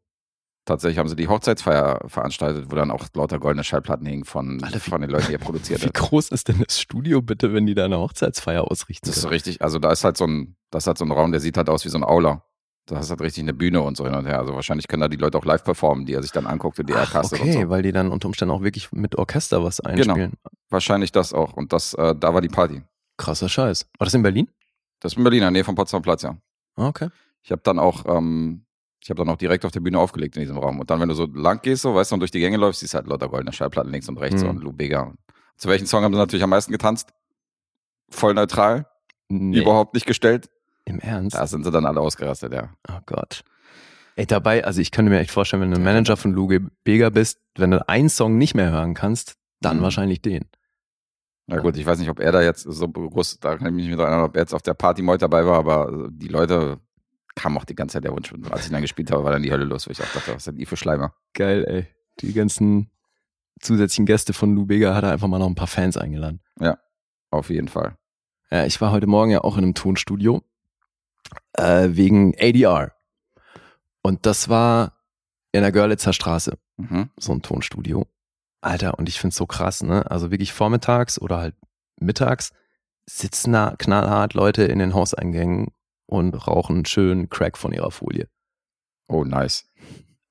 Tatsächlich 0.65 0.97
haben 0.99 1.07
sie 1.07 1.15
die 1.15 1.29
Hochzeitsfeier 1.29 2.01
veranstaltet, 2.07 2.65
wo 2.69 2.75
dann 2.75 2.91
auch 2.91 3.05
lauter 3.13 3.39
goldene 3.39 3.63
Schallplatten 3.63 4.05
hingen 4.05 4.25
von, 4.25 4.61
Alter, 4.61 4.75
wie- 4.85 4.89
von 4.89 4.99
den 4.99 5.09
Leuten, 5.09 5.27
die 5.27 5.35
er 5.35 5.39
produziert 5.39 5.81
Wie 5.81 5.85
hat. 5.85 5.93
groß 5.93 6.29
ist 6.29 6.49
denn 6.49 6.61
das 6.67 6.81
Studio 6.81 7.21
bitte, 7.21 7.53
wenn 7.53 7.65
die 7.65 7.73
da 7.73 7.85
eine 7.85 7.97
Hochzeitsfeier 7.99 8.69
ausrichten? 8.69 9.07
Das 9.07 9.15
ist 9.15 9.21
so 9.23 9.29
richtig, 9.29 9.61
also 9.61 9.79
da 9.79 9.91
ist 9.93 10.03
halt 10.03 10.17
so 10.17 10.25
ein, 10.27 10.57
das 10.69 10.83
ist 10.83 10.87
halt 10.87 10.97
so 10.97 11.05
ein 11.05 11.11
Raum, 11.11 11.31
der 11.31 11.39
sieht 11.39 11.55
halt 11.55 11.69
aus 11.69 11.85
wie 11.85 11.89
so 11.89 11.97
ein 11.97 12.03
Aula. 12.03 12.43
Da 12.85 12.99
ist 12.99 13.09
halt 13.09 13.21
richtig 13.21 13.43
eine 13.43 13.53
Bühne 13.53 13.81
und 13.81 13.95
so 13.95 14.05
hin 14.05 14.15
und 14.15 14.25
her. 14.25 14.39
Also 14.39 14.53
wahrscheinlich 14.55 14.87
können 14.89 15.01
da 15.01 15.07
die 15.09 15.17
Leute 15.17 15.37
auch 15.37 15.45
live 15.45 15.63
performen, 15.63 16.05
die 16.05 16.13
er 16.13 16.21
sich 16.21 16.31
dann 16.31 16.45
anguckt 16.47 16.79
und 16.79 16.87
die 16.89 16.93
er 16.93 17.03
Ach, 17.03 17.11
castet 17.11 17.39
okay, 17.39 17.55
und 17.57 17.61
so. 17.63 17.69
weil 17.69 17.81
die 17.83 17.91
dann 17.93 18.11
unter 18.11 18.27
Umständen 18.27 18.53
auch 18.53 18.61
wirklich 18.63 18.91
mit 18.91 19.17
Orchester 19.17 19.63
was 19.63 19.79
einspielen. 19.81 20.33
Wahrscheinlich 20.69 21.11
das 21.13 21.33
auch. 21.33 21.53
Und 21.53 21.71
das, 21.73 21.93
äh, 21.95 22.13
da 22.15 22.33
war 22.33 22.39
die 22.41 22.47
Party. 22.49 22.81
Krasser 23.17 23.49
Scheiß. 23.49 23.87
War 23.97 24.05
das 24.05 24.13
in 24.13 24.21
Berlin? 24.23 24.47
Das 24.99 25.13
ist 25.13 25.17
in 25.17 25.23
Berlin, 25.23 25.39
in 25.39 25.43
der 25.43 25.51
Nähe 25.51 25.63
vom 25.63 25.75
Potsdamer 25.75 26.01
Platz, 26.03 26.23
ja. 26.23 26.37
Ah, 26.75 26.87
Okay. 26.87 27.09
Ich 27.43 27.51
habe 27.51 27.61
dann 27.63 27.79
auch, 27.79 28.05
ähm, 28.07 28.65
ich 29.01 29.09
habe 29.09 29.19
dann 29.19 29.29
auch 29.29 29.37
direkt 29.37 29.63
auf 29.63 29.71
der 29.71 29.79
Bühne 29.79 29.99
aufgelegt 29.99 30.35
in 30.35 30.41
diesem 30.41 30.57
Raum. 30.57 30.79
Und 30.81 30.89
dann, 30.89 30.99
wenn 30.99 31.07
du 31.07 31.15
so 31.15 31.25
lang 31.27 31.61
gehst, 31.61 31.83
so, 31.83 31.95
weißt 31.95 32.11
du, 32.11 32.15
und 32.15 32.19
durch 32.19 32.31
die 32.31 32.39
Gänge 32.39 32.57
läufst, 32.57 32.81
siehst 32.81 32.93
du 32.93 32.97
halt 32.97 33.07
lauter 33.07 33.29
goldene 33.29 33.53
Schallplatten 33.53 33.91
links 33.91 34.09
und 34.09 34.17
rechts 34.17 34.43
Mhm. 34.43 34.49
und 34.49 34.63
Lou 34.63 34.73
Bega. 34.73 35.13
Zu 35.55 35.69
welchen 35.69 35.85
Song 35.87 36.03
haben 36.03 36.13
sie 36.13 36.19
natürlich 36.19 36.43
am 36.43 36.49
meisten 36.49 36.71
getanzt? 36.71 37.13
Voll 38.09 38.33
neutral, 38.33 38.85
Nee, 39.29 39.59
überhaupt 39.61 39.93
nicht 39.93 40.05
gestellt. 40.05 40.49
Im 40.85 40.99
Ernst? 40.99 41.35
Da 41.35 41.47
sind 41.47 41.63
sie 41.63 41.71
dann 41.71 41.85
alle 41.85 41.99
ausgerastet, 42.01 42.53
ja. 42.53 42.69
Oh 42.89 42.99
Gott. 43.05 43.43
Ey, 44.15 44.25
dabei, 44.25 44.63
also 44.65 44.81
ich 44.81 44.91
könnte 44.91 45.11
mir 45.11 45.19
echt 45.19 45.31
vorstellen, 45.31 45.61
wenn 45.61 45.71
du 45.71 45.77
ein 45.77 45.83
Manager 45.83 46.17
von 46.17 46.31
Luge 46.31 46.61
Bega 46.83 47.09
bist, 47.09 47.39
wenn 47.55 47.71
du 47.71 47.87
einen 47.87 48.09
Song 48.09 48.37
nicht 48.37 48.55
mehr 48.55 48.71
hören 48.71 48.93
kannst, 48.93 49.35
dann 49.61 49.77
Mhm. 49.77 49.81
wahrscheinlich 49.83 50.21
den. 50.21 50.45
Na 51.49 51.59
gut, 51.59 51.77
ich 51.77 51.85
weiß 51.85 51.97
nicht, 51.99 52.09
ob 52.09 52.19
er 52.19 52.31
da 52.33 52.41
jetzt 52.41 52.63
so 52.63 52.87
groß, 52.89 53.39
da 53.39 53.55
kann 53.57 53.67
ich 53.67 53.73
mich 53.73 53.87
nicht 53.87 53.97
erinnern, 53.97 54.21
ob 54.23 54.35
er 54.35 54.41
jetzt 54.41 54.53
auf 54.53 54.61
der 54.61 54.73
Party 54.73 55.01
Meut 55.01 55.21
dabei 55.21 55.45
war, 55.45 55.57
aber 55.57 56.09
die 56.11 56.27
Leute 56.27 56.79
kamen 57.35 57.57
auch 57.57 57.63
die 57.65 57.75
ganze 57.75 57.93
Zeit 57.93 58.03
der 58.03 58.11
Wunsch. 58.11 58.33
Als 58.49 58.65
ich 58.65 58.71
dann 58.71 58.81
gespielt 58.81 59.11
habe, 59.11 59.23
war 59.23 59.31
dann 59.31 59.43
die 59.43 59.51
Hölle 59.51 59.63
los, 59.63 59.87
wo 59.87 59.91
ich 59.91 60.01
auch 60.01 60.11
dachte, 60.13 60.35
was 60.35 60.43
sind 60.43 60.57
die 60.57 60.65
für 60.65 60.75
Schleimer? 60.75 61.13
Geil, 61.33 61.63
ey. 61.67 61.87
Die 62.19 62.33
ganzen 62.33 62.89
zusätzlichen 63.61 64.05
Gäste 64.05 64.33
von 64.33 64.53
Lou 64.55 64.65
Bega 64.65 64.93
hat 64.93 65.03
er 65.05 65.11
einfach 65.11 65.27
mal 65.27 65.39
noch 65.39 65.47
ein 65.47 65.55
paar 65.55 65.67
Fans 65.67 65.95
eingeladen. 65.97 66.41
Auf 67.29 67.49
jeden 67.49 67.67
Fall. 67.67 67.97
Ja, 68.49 68.65
ich 68.65 68.79
war 68.79 68.91
heute 68.91 69.07
Morgen 69.07 69.31
ja 69.31 69.41
auch 69.41 69.57
in 69.57 69.63
einem 69.63 69.73
Tonstudio 69.73 70.41
äh, 71.53 71.89
wegen 71.91 72.33
ADR. 72.39 72.93
Und 74.01 74.25
das 74.25 74.47
war 74.47 74.93
in 75.51 75.61
der 75.61 75.71
Görlitzer 75.73 76.13
Straße, 76.13 76.57
Mhm. 76.77 77.09
so 77.17 77.33
ein 77.33 77.41
Tonstudio. 77.41 78.07
Alter, 78.61 78.97
und 78.97 79.07
ich 79.09 79.19
find's 79.19 79.37
so 79.37 79.45
krass, 79.45 79.83
ne? 79.83 80.09
Also 80.09 80.31
wirklich 80.31 80.53
vormittags 80.53 81.19
oder 81.19 81.37
halt 81.37 81.55
mittags 81.99 82.51
sitzen 83.05 83.53
da 83.53 83.75
knallhart 83.77 84.33
Leute 84.33 84.63
in 84.63 84.79
den 84.79 84.93
Hauseingängen 84.93 85.73
und 86.05 86.33
rauchen 86.47 86.85
schön 86.85 87.29
Crack 87.29 87.57
von 87.57 87.71
ihrer 87.73 87.91
Folie. 87.91 88.29
Oh, 89.07 89.23
nice. 89.23 89.65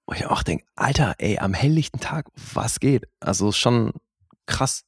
Wo 0.06 0.14
ich 0.14 0.26
auch 0.26 0.42
denke, 0.42 0.64
Alter, 0.76 1.14
ey, 1.18 1.38
am 1.38 1.54
helllichten 1.54 2.00
Tag, 2.00 2.26
was 2.54 2.80
geht? 2.80 3.08
Also 3.20 3.52
schon 3.52 3.92
krass. 4.46 4.84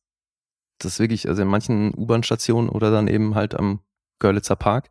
Das 0.79 0.99
wirklich, 0.99 1.29
also 1.29 1.43
in 1.43 1.49
manchen 1.49 1.93
U-Bahn-Stationen 1.95 2.69
oder 2.69 2.91
dann 2.91 3.09
eben 3.09 3.35
halt 3.35 3.55
am 3.55 3.81
Görlitzer 4.21 4.57
Park 4.57 4.91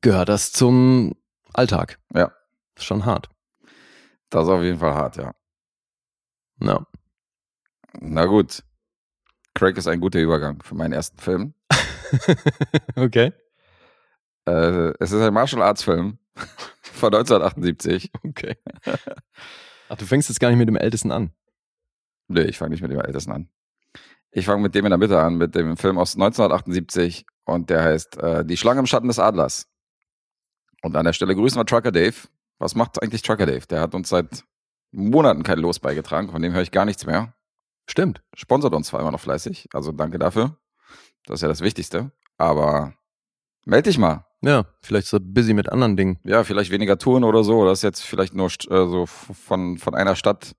gehört 0.00 0.28
das 0.28 0.52
zum 0.52 1.14
Alltag. 1.52 1.98
Ja. 2.14 2.32
Schon 2.78 3.06
hart. 3.06 3.30
Das 4.30 4.44
ist 4.44 4.50
auf 4.50 4.62
jeden 4.62 4.78
Fall 4.78 4.94
hart, 4.94 5.16
ja. 5.16 5.34
Ja. 6.60 6.86
Na 8.00 8.26
gut. 8.26 8.62
Craig 9.54 9.76
ist 9.76 9.88
ein 9.88 10.00
guter 10.00 10.20
Übergang 10.20 10.62
für 10.62 10.74
meinen 10.74 10.92
ersten 10.92 11.18
Film. 11.18 11.54
okay. 12.96 13.32
Äh, 14.46 14.92
es 15.00 15.12
ist 15.12 15.20
ein 15.20 15.34
Martial 15.34 15.62
Arts 15.62 15.82
Film 15.82 16.18
von 16.80 17.14
1978. 17.14 18.10
Okay. 18.24 18.56
Ach, 19.88 19.96
du 19.96 20.04
fängst 20.04 20.28
jetzt 20.28 20.38
gar 20.38 20.48
nicht 20.50 20.58
mit 20.58 20.68
dem 20.68 20.76
Ältesten 20.76 21.10
an. 21.10 21.32
Nee, 22.28 22.42
ich 22.42 22.58
fange 22.58 22.70
nicht 22.70 22.82
mit 22.82 22.90
dem 22.90 23.00
Ältesten 23.00 23.32
an. 23.32 23.48
Ich 24.30 24.44
fange 24.44 24.62
mit 24.62 24.74
dem 24.74 24.84
in 24.84 24.90
der 24.90 24.98
Mitte 24.98 25.20
an, 25.20 25.36
mit 25.36 25.54
dem 25.54 25.76
Film 25.76 25.98
aus 25.98 26.14
1978 26.14 27.26
und 27.44 27.70
der 27.70 27.82
heißt 27.82 28.18
äh, 28.18 28.44
Die 28.44 28.56
Schlange 28.56 28.80
im 28.80 28.86
Schatten 28.86 29.08
des 29.08 29.18
Adlers. 29.18 29.66
Und 30.82 30.96
an 30.96 31.04
der 31.04 31.12
Stelle 31.14 31.34
grüßen 31.34 31.58
wir 31.58 31.66
Trucker 31.66 31.90
Dave. 31.90 32.14
Was 32.58 32.74
macht 32.74 33.02
eigentlich 33.02 33.22
Trucker 33.22 33.46
Dave? 33.46 33.66
Der 33.66 33.80
hat 33.80 33.94
uns 33.94 34.10
seit 34.10 34.44
Monaten 34.90 35.42
kein 35.42 35.58
Los 35.58 35.78
beigetragen, 35.78 36.30
von 36.30 36.42
dem 36.42 36.52
höre 36.52 36.62
ich 36.62 36.70
gar 36.70 36.84
nichts 36.84 37.06
mehr. 37.06 37.34
Stimmt. 37.86 38.22
Sponsert 38.34 38.74
uns 38.74 38.88
zwar 38.88 39.00
immer 39.00 39.10
noch 39.12 39.20
fleißig, 39.20 39.68
also 39.72 39.92
danke 39.92 40.18
dafür. 40.18 40.58
Das 41.26 41.36
ist 41.36 41.42
ja 41.42 41.48
das 41.48 41.60
Wichtigste. 41.60 42.12
Aber 42.36 42.94
meld 43.64 43.86
dich 43.86 43.98
mal. 43.98 44.24
Ja, 44.40 44.66
vielleicht 44.82 45.06
ist 45.06 45.12
er 45.12 45.20
busy 45.20 45.52
mit 45.52 45.70
anderen 45.70 45.96
Dingen. 45.96 46.18
Ja, 46.24 46.44
vielleicht 46.44 46.70
weniger 46.70 46.98
Touren 46.98 47.24
oder 47.24 47.42
so. 47.42 47.58
Oder 47.58 47.72
ist 47.72 47.82
jetzt 47.82 48.02
vielleicht 48.02 48.34
nur 48.34 48.46
äh, 48.46 48.50
so 48.68 49.06
von, 49.06 49.78
von 49.78 49.94
einer 49.94 50.14
Stadt 50.14 50.54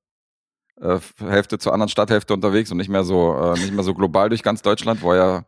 äh, 0.82 1.00
Hälfte 1.20 1.58
zur 1.60 1.74
anderen 1.74 1.90
Stadthälfte 1.90 2.34
unterwegs 2.34 2.72
und 2.72 2.78
nicht 2.78 2.90
mehr 2.90 3.04
so 3.04 3.36
äh, 3.36 3.54
nicht 3.54 3.74
mehr 3.74 3.84
so 3.84 3.94
global 3.94 4.30
durch 4.30 4.44
ganz 4.44 4.62
Deutschland, 4.62 5.02
wo 5.02 5.14
er 5.14 5.46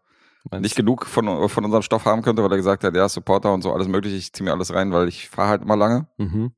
Meinst 0.49 0.63
nicht 0.63 0.75
genug 0.75 1.05
von, 1.05 1.49
von 1.49 1.65
unserem 1.65 1.83
Stoff 1.83 2.05
haben 2.05 2.23
könnte, 2.23 2.43
weil 2.43 2.51
er 2.51 2.57
gesagt 2.57 2.83
hat, 2.83 2.95
ja, 2.95 3.07
Supporter 3.07 3.53
und 3.53 3.61
so 3.61 3.73
alles 3.73 3.87
mögliche, 3.87 4.15
ich 4.15 4.33
ziehe 4.33 4.43
mir 4.43 4.53
alles 4.53 4.73
rein, 4.73 4.91
weil 4.91 5.07
ich 5.07 5.29
fahre 5.29 5.49
halt 5.49 5.61
immer 5.61 5.77
lange. 5.77 6.07
Mhm. 6.17 6.53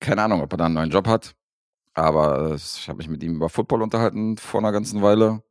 Keine 0.00 0.22
Ahnung, 0.22 0.40
ob 0.42 0.52
er 0.52 0.56
da 0.56 0.66
einen 0.66 0.74
neuen 0.74 0.90
Job 0.90 1.06
hat. 1.06 1.34
Aber 1.94 2.52
äh, 2.52 2.54
ich 2.54 2.88
habe 2.88 2.98
mich 2.98 3.08
mit 3.08 3.22
ihm 3.22 3.36
über 3.36 3.48
Football 3.48 3.82
unterhalten 3.82 4.36
vor 4.36 4.60
einer 4.60 4.72
ganzen 4.72 5.02
Weile. 5.02 5.42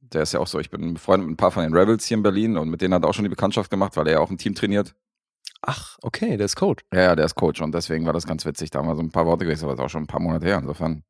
Der 0.00 0.22
ist 0.22 0.32
ja 0.32 0.40
auch 0.40 0.46
so, 0.46 0.58
ich 0.58 0.70
bin 0.70 0.94
befreundet 0.94 1.28
mit 1.28 1.34
ein 1.34 1.36
paar 1.36 1.52
von 1.52 1.62
den 1.62 1.74
Rebels 1.74 2.06
hier 2.06 2.16
in 2.16 2.22
Berlin 2.22 2.56
und 2.56 2.68
mit 2.68 2.80
denen 2.80 2.94
hat 2.94 3.04
er 3.04 3.08
auch 3.08 3.14
schon 3.14 3.24
die 3.24 3.28
Bekanntschaft 3.30 3.70
gemacht, 3.70 3.96
weil 3.96 4.06
er 4.08 4.14
ja 4.14 4.18
auch 4.20 4.30
ein 4.30 4.38
Team 4.38 4.54
trainiert. 4.54 4.94
Ach, 5.62 5.98
okay, 6.02 6.36
der 6.36 6.46
ist 6.46 6.56
Coach. 6.56 6.82
Ja, 6.92 7.02
ja, 7.02 7.16
der 7.16 7.26
ist 7.26 7.34
Coach 7.34 7.60
und 7.60 7.72
deswegen 7.74 8.06
war 8.06 8.12
das 8.12 8.26
ganz 8.26 8.44
witzig. 8.46 8.70
Da 8.70 8.78
haben 8.78 8.88
wir 8.88 8.96
so 8.96 9.02
ein 9.02 9.10
paar 9.10 9.26
Worte 9.26 9.44
gewechselt, 9.44 9.64
aber 9.64 9.74
das 9.76 9.80
ist 9.80 9.86
auch 9.86 9.90
schon 9.90 10.04
ein 10.04 10.08
paar 10.08 10.20
Monate 10.20 10.46
her. 10.46 10.58
Insofern. 10.58 11.04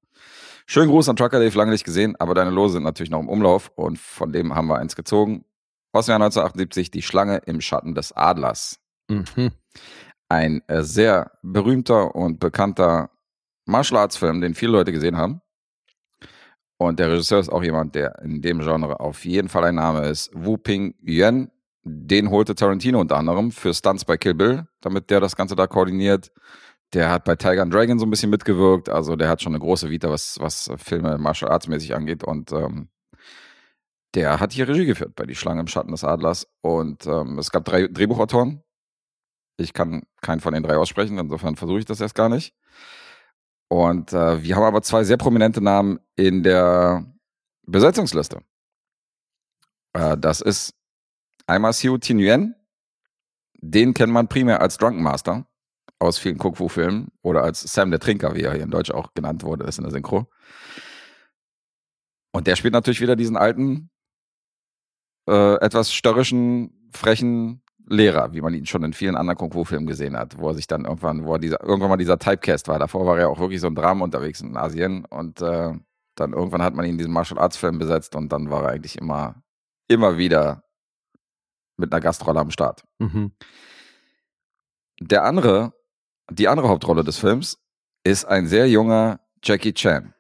Schönen 0.67 0.91
Gruß 0.91 1.09
an 1.09 1.17
Trucker 1.17 1.41
Dave, 1.41 1.57
lange 1.57 1.73
nicht 1.73 1.85
gesehen, 1.85 2.15
aber 2.19 2.35
deine 2.35 2.51
Lose 2.51 2.75
sind 2.75 2.83
natürlich 2.83 3.11
noch 3.11 3.21
im 3.21 3.29
Umlauf 3.29 3.73
und 3.75 3.99
von 3.99 4.33
dem 4.33 4.55
haben 4.55 4.69
wir 4.69 4.77
eins 4.77 4.95
gezogen. 4.95 5.45
Aus 5.93 6.07
dem 6.07 6.13
Jahr 6.13 6.21
1978, 6.23 6.91
Die 6.91 7.03
Schlange 7.03 7.39
im 7.47 7.61
Schatten 7.61 7.95
des 7.95 8.13
Adlers. 8.13 8.79
Mhm. 9.09 9.51
Ein 10.31 10.63
äh, 10.69 10.83
sehr 10.85 11.33
berühmter 11.43 12.15
und 12.15 12.39
bekannter 12.39 13.11
Martial 13.67 14.01
Arts 14.01 14.17
Film, 14.17 14.41
den 14.41 14.55
viele 14.55 14.73
Leute 14.73 14.93
gesehen 14.93 15.17
haben. 15.17 15.43
Und 16.79 17.01
der 17.01 17.11
Regisseur 17.11 17.41
ist 17.41 17.51
auch 17.51 17.63
jemand, 17.63 17.95
der 17.95 18.21
in 18.21 18.41
dem 18.41 18.61
Genre 18.61 19.01
auf 19.01 19.25
jeden 19.25 19.49
Fall 19.49 19.65
ein 19.65 19.75
Name 19.75 20.07
ist. 20.07 20.31
Wu 20.33 20.57
Ping 20.57 20.95
Yuan. 21.03 21.51
den 21.83 22.31
holte 22.31 22.55
Tarantino 22.55 23.01
unter 23.01 23.17
anderem 23.17 23.51
für 23.51 23.75
Stunts 23.75 24.05
bei 24.05 24.17
Kill 24.17 24.35
Bill, 24.35 24.67
damit 24.81 25.11
der 25.11 25.19
das 25.21 25.35
Ganze 25.35 25.57
da 25.57 25.67
koordiniert. 25.67 26.31
Der 26.93 27.11
hat 27.11 27.25
bei 27.25 27.37
Tiger 27.37 27.63
and 27.63 27.75
Dragon 27.75 27.99
so 27.99 28.07
ein 28.07 28.11
bisschen 28.11 28.31
mitgewirkt. 28.31 28.89
Also 28.89 29.17
der 29.17 29.29
hat 29.29 29.43
schon 29.43 29.53
eine 29.53 29.61
große 29.61 29.91
Vita, 29.91 30.11
was, 30.11 30.39
was 30.41 30.71
Filme 30.77 31.19
Martial 31.19 31.51
Arts 31.51 31.69
mäßig 31.69 31.95
angeht. 31.95 32.23
Und 32.25 32.53
ähm, 32.53 32.89
der 34.15 34.41
hat 34.41 34.53
hier 34.53 34.69
Regie 34.69 34.87
geführt 34.87 35.15
bei 35.17 35.27
Die 35.27 35.35
Schlange 35.35 35.61
im 35.61 35.67
Schatten 35.67 35.91
des 35.91 36.05
Adlers. 36.05 36.47
Und 36.63 37.07
ähm, 37.07 37.39
es 37.39 37.51
gab 37.51 37.65
drei 37.65 37.89
Drehbuchautoren. 37.89 38.63
Ich 39.61 39.73
kann 39.73 40.03
keinen 40.23 40.41
von 40.41 40.55
den 40.55 40.63
drei 40.63 40.77
aussprechen, 40.77 41.19
insofern 41.19 41.57
versuche 41.57 41.79
ich 41.79 41.85
das 41.85 42.01
erst 42.01 42.15
gar 42.15 42.29
nicht. 42.29 42.55
Und 43.69 44.13
äh, 44.13 44.43
wir 44.43 44.57
haben 44.57 44.65
aber 44.65 44.83
zwei 44.83 45.05
sehr 45.05 45.17
prominente 45.17 45.61
Namen 45.61 46.01
in 46.17 46.43
der 46.43 47.05
Besetzungsliste. 47.67 48.41
Äh, 49.93 50.17
das 50.19 50.41
ist 50.41 50.75
einmal 51.47 51.73
Xiu 51.73 51.99
Tinyuan. 51.99 52.55
Den 53.63 53.95
kennt 53.95 54.13
man 54.13 54.29
primär 54.29 54.61
als 54.61 54.79
Drunken 54.79 55.03
Master 55.03 55.47
aus 56.01 56.19
vielen 56.19 56.39
Kung 56.39 56.55
Fu 56.55 56.69
Filmen 56.69 57.13
oder 57.23 57.43
als 57.43 57.61
Sam 57.61 57.91
der 57.91 58.01
Trinker, 58.01 58.35
wie 58.35 58.43
er 58.43 58.55
hier 58.55 58.63
in 58.63 58.71
Deutsch 58.71 58.91
auch 58.91 59.13
genannt 59.15 59.45
wurde, 59.45 59.65
ist 59.65 59.79
in 59.79 59.85
der 59.85 59.93
Synchro. 59.93 60.29
Und 62.33 62.47
der 62.47 62.57
spielt 62.57 62.73
natürlich 62.73 63.01
wieder 63.01 63.17
diesen 63.17 63.37
alten, 63.37 63.91
äh, 65.29 65.57
etwas 65.57 65.93
störrischen, 65.93 66.91
frechen 66.93 67.63
Lehrer, 67.91 68.33
wie 68.33 68.41
man 68.41 68.55
ihn 68.55 68.67
schon 68.67 68.85
in 68.85 68.93
vielen 68.93 69.17
anderen 69.17 69.37
Kung 69.37 69.53
Fu 69.53 69.65
Filmen 69.65 69.87
gesehen 69.87 70.17
hat, 70.17 70.39
wo 70.39 70.49
er 70.49 70.55
sich 70.55 70.67
dann 70.67 70.85
irgendwann, 70.85 71.25
wo 71.25 71.35
er 71.35 71.39
dieser, 71.39 71.63
irgendwann 71.63 71.91
mal 71.91 71.97
dieser 71.97 72.19
Typecast 72.19 72.69
war. 72.69 72.79
Davor 72.79 73.05
war 73.05 73.19
er 73.19 73.29
auch 73.29 73.39
wirklich 73.39 73.61
so 73.61 73.67
ein 73.67 73.75
Drama 73.75 74.05
unterwegs 74.05 74.41
in 74.41 74.57
Asien 74.57 75.05
und 75.05 75.43
äh, 75.43 75.73
dann 76.15 76.33
irgendwann 76.33 76.63
hat 76.63 76.75
man 76.75 76.85
ihn 76.85 76.93
in 76.93 76.99
diesen 76.99 77.13
Martial 77.13 77.39
Arts 77.41 77.57
Film 77.57 77.79
besetzt 77.79 78.15
und 78.15 78.31
dann 78.31 78.51
war 78.51 78.65
er 78.65 78.71
eigentlich 78.71 78.97
immer, 78.97 79.43
immer 79.89 80.19
wieder 80.19 80.65
mit 81.77 81.93
einer 81.93 82.01
Gastrolle 82.01 82.41
am 82.41 82.51
Start. 82.51 82.85
Mhm. 82.99 83.33
Der 85.01 85.25
andere 85.25 85.73
die 86.31 86.49
andere 86.49 86.69
Hauptrolle 86.69 87.05
des 87.05 87.19
Films 87.19 87.59
ist 88.05 88.25
ein 88.25 88.47
sehr 88.47 88.69
junger 88.69 89.21
Jackie 89.43 89.73
Chan. 89.73 90.15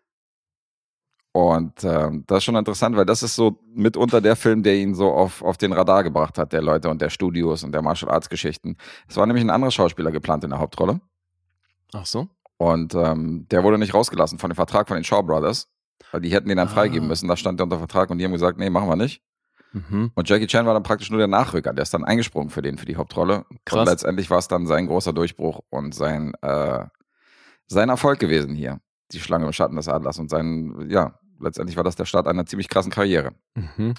Und 1.33 1.85
ähm, 1.85 2.25
das 2.27 2.39
ist 2.39 2.45
schon 2.45 2.57
interessant, 2.57 2.97
weil 2.97 3.07
das 3.07 3.23
ist 3.23 3.37
so 3.37 3.61
mitunter 3.73 4.21
der 4.21 4.35
Film, 4.35 4.65
der 4.65 4.75
ihn 4.75 4.95
so 4.95 5.13
auf, 5.13 5.43
auf 5.43 5.57
den 5.57 5.73
Radar 5.73 6.03
gebracht 6.03 6.39
hat, 6.39 6.53
der 6.53 6.61
Leute 6.61 6.91
und 6.91 7.01
der 7.01 7.11
Studios 7.11 7.63
und 7.63 7.71
der 7.73 7.83
Martial 7.83 8.11
Arts 8.11 8.29
Geschichten. 8.29 8.77
Es 9.09 9.17
war 9.17 9.27
nämlich 9.27 9.45
ein 9.45 9.51
anderer 9.51 9.71
Schauspieler 9.71 10.11
geplant 10.11 10.43
in 10.43 10.51
der 10.51 10.59
Hauptrolle. 10.59 11.01
Ach 11.93 12.05
so. 12.05 12.29
Und 12.57 12.95
ähm, 12.95 13.47
der 13.51 13.63
wurde 13.63 13.79
nicht 13.79 13.95
rausgelassen 13.95 14.39
von 14.39 14.51
dem 14.51 14.57
Vertrag 14.57 14.89
von 14.89 14.97
den 14.97 15.05
Shaw 15.05 15.23
Brothers, 15.23 15.69
weil 16.11 16.21
die 16.21 16.31
hätten 16.33 16.49
den 16.49 16.57
dann 16.59 16.69
Ah. 16.69 16.73
freigeben 16.73 17.07
müssen. 17.07 17.29
Da 17.29 17.37
stand 17.37 17.61
der 17.61 17.65
unter 17.65 17.79
Vertrag 17.79 18.11
und 18.11 18.19
die 18.19 18.25
haben 18.25 18.33
gesagt, 18.33 18.59
nee, 18.59 18.69
machen 18.69 18.89
wir 18.89 18.97
nicht. 18.97 19.23
Mhm. 19.73 20.11
Und 20.15 20.29
Jackie 20.29 20.49
Chan 20.49 20.67
war 20.67 20.75
dann 20.75 20.83
praktisch 20.83 21.11
nur 21.11 21.19
der 21.19 21.29
Nachrücker. 21.29 21.73
Der 21.73 21.85
ist 21.85 21.95
dann 21.95 22.05
eingesprungen 22.05 22.51
für 22.51 22.61
den, 22.61 22.77
für 22.77 22.87
die 22.87 22.97
Hauptrolle. 22.97 23.45
Krass. 23.65 23.79
Und 23.81 23.87
letztendlich 23.87 24.29
war 24.29 24.39
es 24.39 24.49
dann 24.49 24.67
sein 24.67 24.89
großer 24.89 25.13
Durchbruch 25.13 25.61
und 25.71 25.95
sein, 25.95 26.33
äh, 26.43 26.87
sein 27.69 27.89
Erfolg 27.89 28.19
gewesen 28.19 28.57
hier. 28.57 28.81
Die 29.13 29.21
Schlange 29.21 29.47
im 29.47 29.53
Schatten 29.53 29.77
des 29.77 29.89
Adlers. 29.89 30.19
Und 30.19 30.31
sein, 30.31 30.89
ja, 30.89 31.19
letztendlich 31.41 31.77
war 31.77 31.85
das 31.85 31.97
der 31.97 32.05
Start 32.05 32.27
einer 32.27 32.47
ziemlich 32.47 32.69
krassen 32.69 32.93
Karriere. 32.93 33.33
Mhm. 33.55 33.95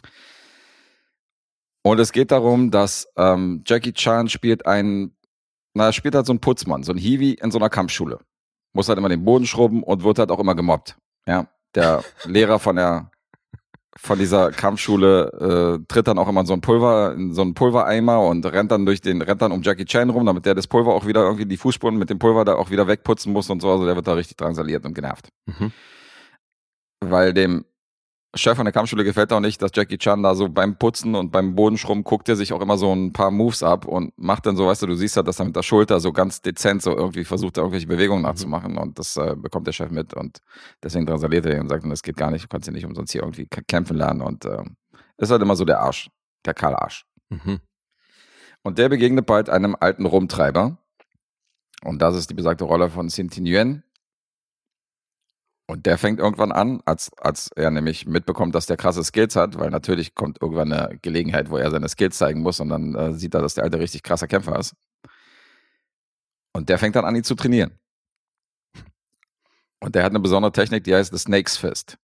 Und 1.84 2.00
es 2.00 2.12
geht 2.12 2.32
darum, 2.32 2.72
dass 2.72 3.08
ähm, 3.18 3.64
Jackie 3.66 3.94
Chan 3.94 4.30
spielt 4.30 4.66
einen, 4.66 5.16
na, 5.74 5.86
er 5.86 5.94
spielt 5.94 6.16
halt 6.16 6.26
so 6.26 6.32
einen 6.32 6.40
Putzmann, 6.40 6.84
so 6.84 6.92
ein 6.92 6.98
Hiwi 6.98 7.34
in 7.34 7.52
so 7.52 7.58
einer 7.58 7.70
Kampfschule. 7.70 8.20
Muss 8.74 8.88
halt 8.88 9.00
immer 9.00 9.10
den 9.10 9.26
Boden 9.26 9.46
schrubben 9.46 9.84
und 9.84 10.04
wird 10.04 10.20
halt 10.20 10.32
auch 10.32 10.40
immer 10.40 10.56
gemobbt. 10.56 10.96
Ja, 11.26 11.48
der 11.76 12.04
Lehrer 12.26 12.60
von 12.60 12.76
der 12.76 13.11
von 13.98 14.18
dieser 14.18 14.52
Kampfschule 14.52 15.80
äh, 15.82 15.86
tritt 15.88 16.08
dann 16.08 16.18
auch 16.18 16.28
immer 16.30 16.42
in 16.42 16.48
so 16.48 16.54
ein 16.54 16.62
Pulver, 16.62 17.14
in 17.14 17.34
so 17.34 17.42
einen 17.42 17.54
Pulvereimer 17.54 18.22
und 18.22 18.46
rennt 18.46 18.72
dann 18.72 18.86
durch 18.86 19.02
den, 19.02 19.22
rennt 19.22 19.42
dann 19.42 19.52
um 19.52 19.62
Jackie 19.62 19.86
Chan 19.86 20.10
rum, 20.10 20.26
damit 20.26 20.46
der 20.46 20.56
das 20.56 20.68
Pulver 20.68 20.94
auch 20.94 21.06
wieder 21.06 21.24
irgendwie 21.24 21.46
die 21.46 21.58
Fußspuren 21.58 21.98
mit 21.98 22.10
dem 22.10 22.18
Pulver 22.18 22.46
da 22.46 22.56
auch 22.56 22.70
wieder 22.70 22.88
wegputzen 22.88 23.34
muss 23.34 23.50
und 23.50 23.62
so. 23.62 23.70
Also 23.70 23.86
der 23.86 23.96
wird 23.96 24.08
da 24.08 24.14
richtig 24.14 24.38
drangsaliert 24.38 24.86
und 24.86 24.94
genervt. 24.94 25.30
Mhm. 25.46 25.72
Weil 27.02 27.34
dem 27.34 27.66
Chef 28.34 28.56
von 28.56 28.66
der 28.66 28.72
Kampfschule 28.72 29.04
gefällt 29.04 29.34
auch 29.34 29.42
nicht, 29.42 29.62
dass 29.62 29.72
Jackie 29.74 29.98
Chan 29.98 30.24
da 30.24 30.36
so 30.36 30.48
beim 30.48 30.78
Putzen 30.78 31.16
und 31.16 31.32
beim 31.32 31.54
Bodenschrubben 31.54 32.04
guckt 32.04 32.30
er 32.30 32.38
sich 32.38 32.54
auch 32.54 32.62
immer 32.62 32.78
so 32.78 32.94
ein 32.94 33.12
paar 33.12 33.30
Moves 33.30 33.62
ab 33.62 33.86
und 33.86 34.14
macht 34.18 34.46
dann 34.46 34.56
so, 34.56 34.68
weißt 34.68 34.84
du, 34.84 34.88
du 34.88 34.96
siehst 34.96 35.18
halt, 35.18 35.28
dass 35.28 35.40
er 35.40 35.46
mit 35.46 35.56
der 35.56 35.64
Schulter 35.64 36.00
so 36.00 36.14
ganz 36.14 36.42
dezent 36.42 36.82
so 36.82 36.96
irgendwie 36.96 37.26
versucht, 37.26 37.58
da 37.58 37.62
irgendwelche 37.62 37.88
Bewegungen 37.88 38.24
nachzumachen 38.24 38.78
und 38.78 38.98
das 38.98 39.18
äh, 39.18 39.36
bekommt 39.36 39.68
der 39.68 39.74
Chef 39.74 39.92
mit 39.92 40.14
und 40.14 40.40
deswegen 40.82 41.06
drangsaliert 41.06 41.46
er 41.46 41.56
ihn 41.56 41.62
und 41.62 41.70
sagt, 41.70 41.84
das 41.86 42.04
geht 42.04 42.16
gar 42.16 42.32
nicht, 42.32 42.46
du 42.46 42.48
kannst 42.48 42.68
hier 42.68 42.74
nicht 42.74 42.86
umsonst 42.86 43.12
hier 43.12 43.22
irgendwie 43.22 43.48
kämpfen 43.48 43.98
lernen 43.98 44.22
und 44.22 44.46
äh, 44.46 44.64
ist 45.18 45.30
halt 45.30 45.42
immer 45.42 45.58
so 45.58 45.66
der 45.66 45.82
Arsch, 45.82 46.10
der 46.46 46.54
Karl 46.54 46.76
Arsch. 46.76 47.06
Mhm. 47.30 47.60
Und 48.64 48.78
der 48.78 48.90
begegnet 48.90 49.26
bald 49.26 49.50
einem 49.50 49.76
alten 49.80 50.06
Rumtreiber. 50.06 50.78
Und 51.84 52.02
das 52.02 52.16
ist 52.16 52.30
die 52.30 52.36
besagte 52.36 52.64
Rolle 52.64 52.90
von 52.90 53.10
Sintin 53.10 53.46
Yuen. 53.46 53.84
Und 55.72 55.86
der 55.86 55.98
fängt 55.98 56.20
irgendwann 56.20 56.52
an, 56.52 56.82
als, 56.84 57.12
als 57.18 57.50
er 57.56 57.72
nämlich 57.72 58.06
mitbekommt, 58.06 58.54
dass 58.56 58.66
der 58.66 58.76
krasse 58.76 59.06
Skills 59.06 59.38
hat, 59.38 59.58
weil 59.58 59.70
natürlich 59.70 60.16
kommt 60.16 60.42
irgendwann 60.42 60.74
eine 60.74 61.00
Gelegenheit, 61.02 61.50
wo 61.50 61.56
er 61.56 61.72
seine 61.72 61.88
Skills 61.88 62.18
zeigen 62.18 62.42
muss 62.42 62.60
und 62.60 62.68
dann 62.68 62.94
äh, 62.94 63.14
sieht 63.14 63.34
er, 63.34 63.42
dass 63.42 63.54
der 63.54 63.64
alte 63.64 63.80
richtig 63.80 64.04
krasser 64.04 64.28
Kämpfer 64.28 64.60
ist. 64.60 64.76
Und 66.52 66.68
der 66.68 66.78
fängt 66.78 66.98
dann 66.98 67.06
an, 67.06 67.16
ihn 67.16 67.24
zu 67.24 67.36
trainieren. 67.36 67.72
Und 69.80 69.96
der 69.96 70.04
hat 70.04 70.12
eine 70.12 70.20
besondere 70.20 70.52
Technik, 70.52 70.84
die 70.84 70.94
heißt 70.94 71.14
The 71.14 71.20
Snake's 71.20 71.56
Fist. 71.56 71.98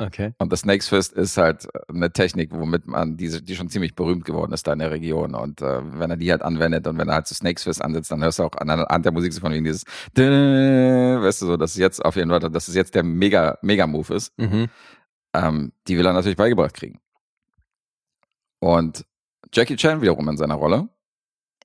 Okay. 0.00 0.32
Und 0.38 0.50
das 0.50 0.60
Snake's 0.60 0.88
Fist 0.88 1.12
ist 1.12 1.36
halt 1.36 1.68
eine 1.88 2.10
Technik, 2.10 2.52
womit 2.52 2.86
man, 2.86 3.18
die, 3.18 3.28
die 3.44 3.54
schon 3.54 3.68
ziemlich 3.68 3.94
berühmt 3.94 4.24
geworden 4.24 4.52
ist 4.52 4.66
da 4.66 4.72
in 4.72 4.78
der 4.78 4.90
Region. 4.90 5.34
Und 5.34 5.60
äh, 5.60 5.80
wenn 5.98 6.10
er 6.10 6.16
die 6.16 6.30
halt 6.30 6.40
anwendet 6.40 6.86
und 6.86 6.96
wenn 6.96 7.08
er 7.08 7.16
halt 7.16 7.26
so 7.26 7.34
Snake's 7.34 7.64
Fist 7.64 7.82
ansetzt, 7.84 8.10
dann 8.10 8.22
hörst 8.22 8.38
du 8.38 8.44
auch 8.44 8.56
an, 8.56 8.70
an 8.70 9.02
der 9.02 9.12
Musik 9.12 9.34
so 9.34 9.40
von 9.40 9.52
wegen 9.52 9.64
dieses, 9.64 9.84
weißt 9.84 11.42
du 11.42 11.46
so, 11.46 11.56
dass 11.58 11.72
es 11.72 11.76
jetzt 11.76 12.02
auf 12.02 12.16
jeden 12.16 12.30
Fall, 12.30 12.40
dass 12.40 12.68
es 12.68 12.74
jetzt 12.74 12.94
der 12.94 13.02
mega, 13.02 13.58
mega 13.60 13.86
Move 13.86 14.14
ist. 14.14 14.32
Mhm. 14.38 14.68
Ähm, 15.34 15.72
die 15.86 15.98
will 15.98 16.06
er 16.06 16.14
natürlich 16.14 16.38
beigebracht 16.38 16.74
kriegen. 16.74 16.98
Und 18.58 19.04
Jackie 19.52 19.76
Chan 19.76 20.00
wiederum 20.00 20.28
in 20.30 20.38
seiner 20.38 20.54
Rolle 20.54 20.88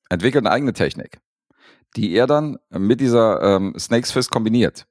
entwickelt 0.10 0.46
eine 0.46 0.54
eigene 0.54 0.74
Technik, 0.74 1.20
die 1.96 2.14
er 2.14 2.28
dann 2.28 2.58
mit 2.70 3.00
dieser 3.00 3.42
ähm, 3.42 3.74
Snake's 3.80 4.12
Fist 4.12 4.30
kombiniert. 4.30 4.88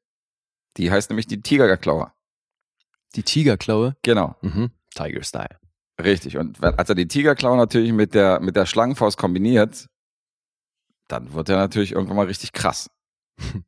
Die 0.78 0.90
heißt 0.90 1.10
nämlich 1.10 1.26
die 1.26 1.42
Tigerklaue. 1.42 2.13
Die 3.14 3.23
Tigerklaue. 3.23 3.97
Genau. 4.02 4.37
Mhm. 4.42 4.71
Tiger 4.94 5.23
Style. 5.23 5.59
Richtig. 6.02 6.37
Und 6.37 6.62
als 6.62 6.88
er 6.88 6.94
die 6.94 7.06
Tigerklaue 7.09 7.56
natürlich 7.56 7.92
mit 7.92 8.14
der, 8.14 8.40
mit 8.40 8.56
der 8.56 8.66
Schlangenfaust 8.66 9.16
kombiniert, 9.16 9.87
dann 11.09 11.33
wird 11.33 11.49
er 11.49 11.56
natürlich 11.56 11.92
irgendwann 11.92 12.16
mal 12.16 12.26
richtig 12.26 12.52
krass. 12.52 12.90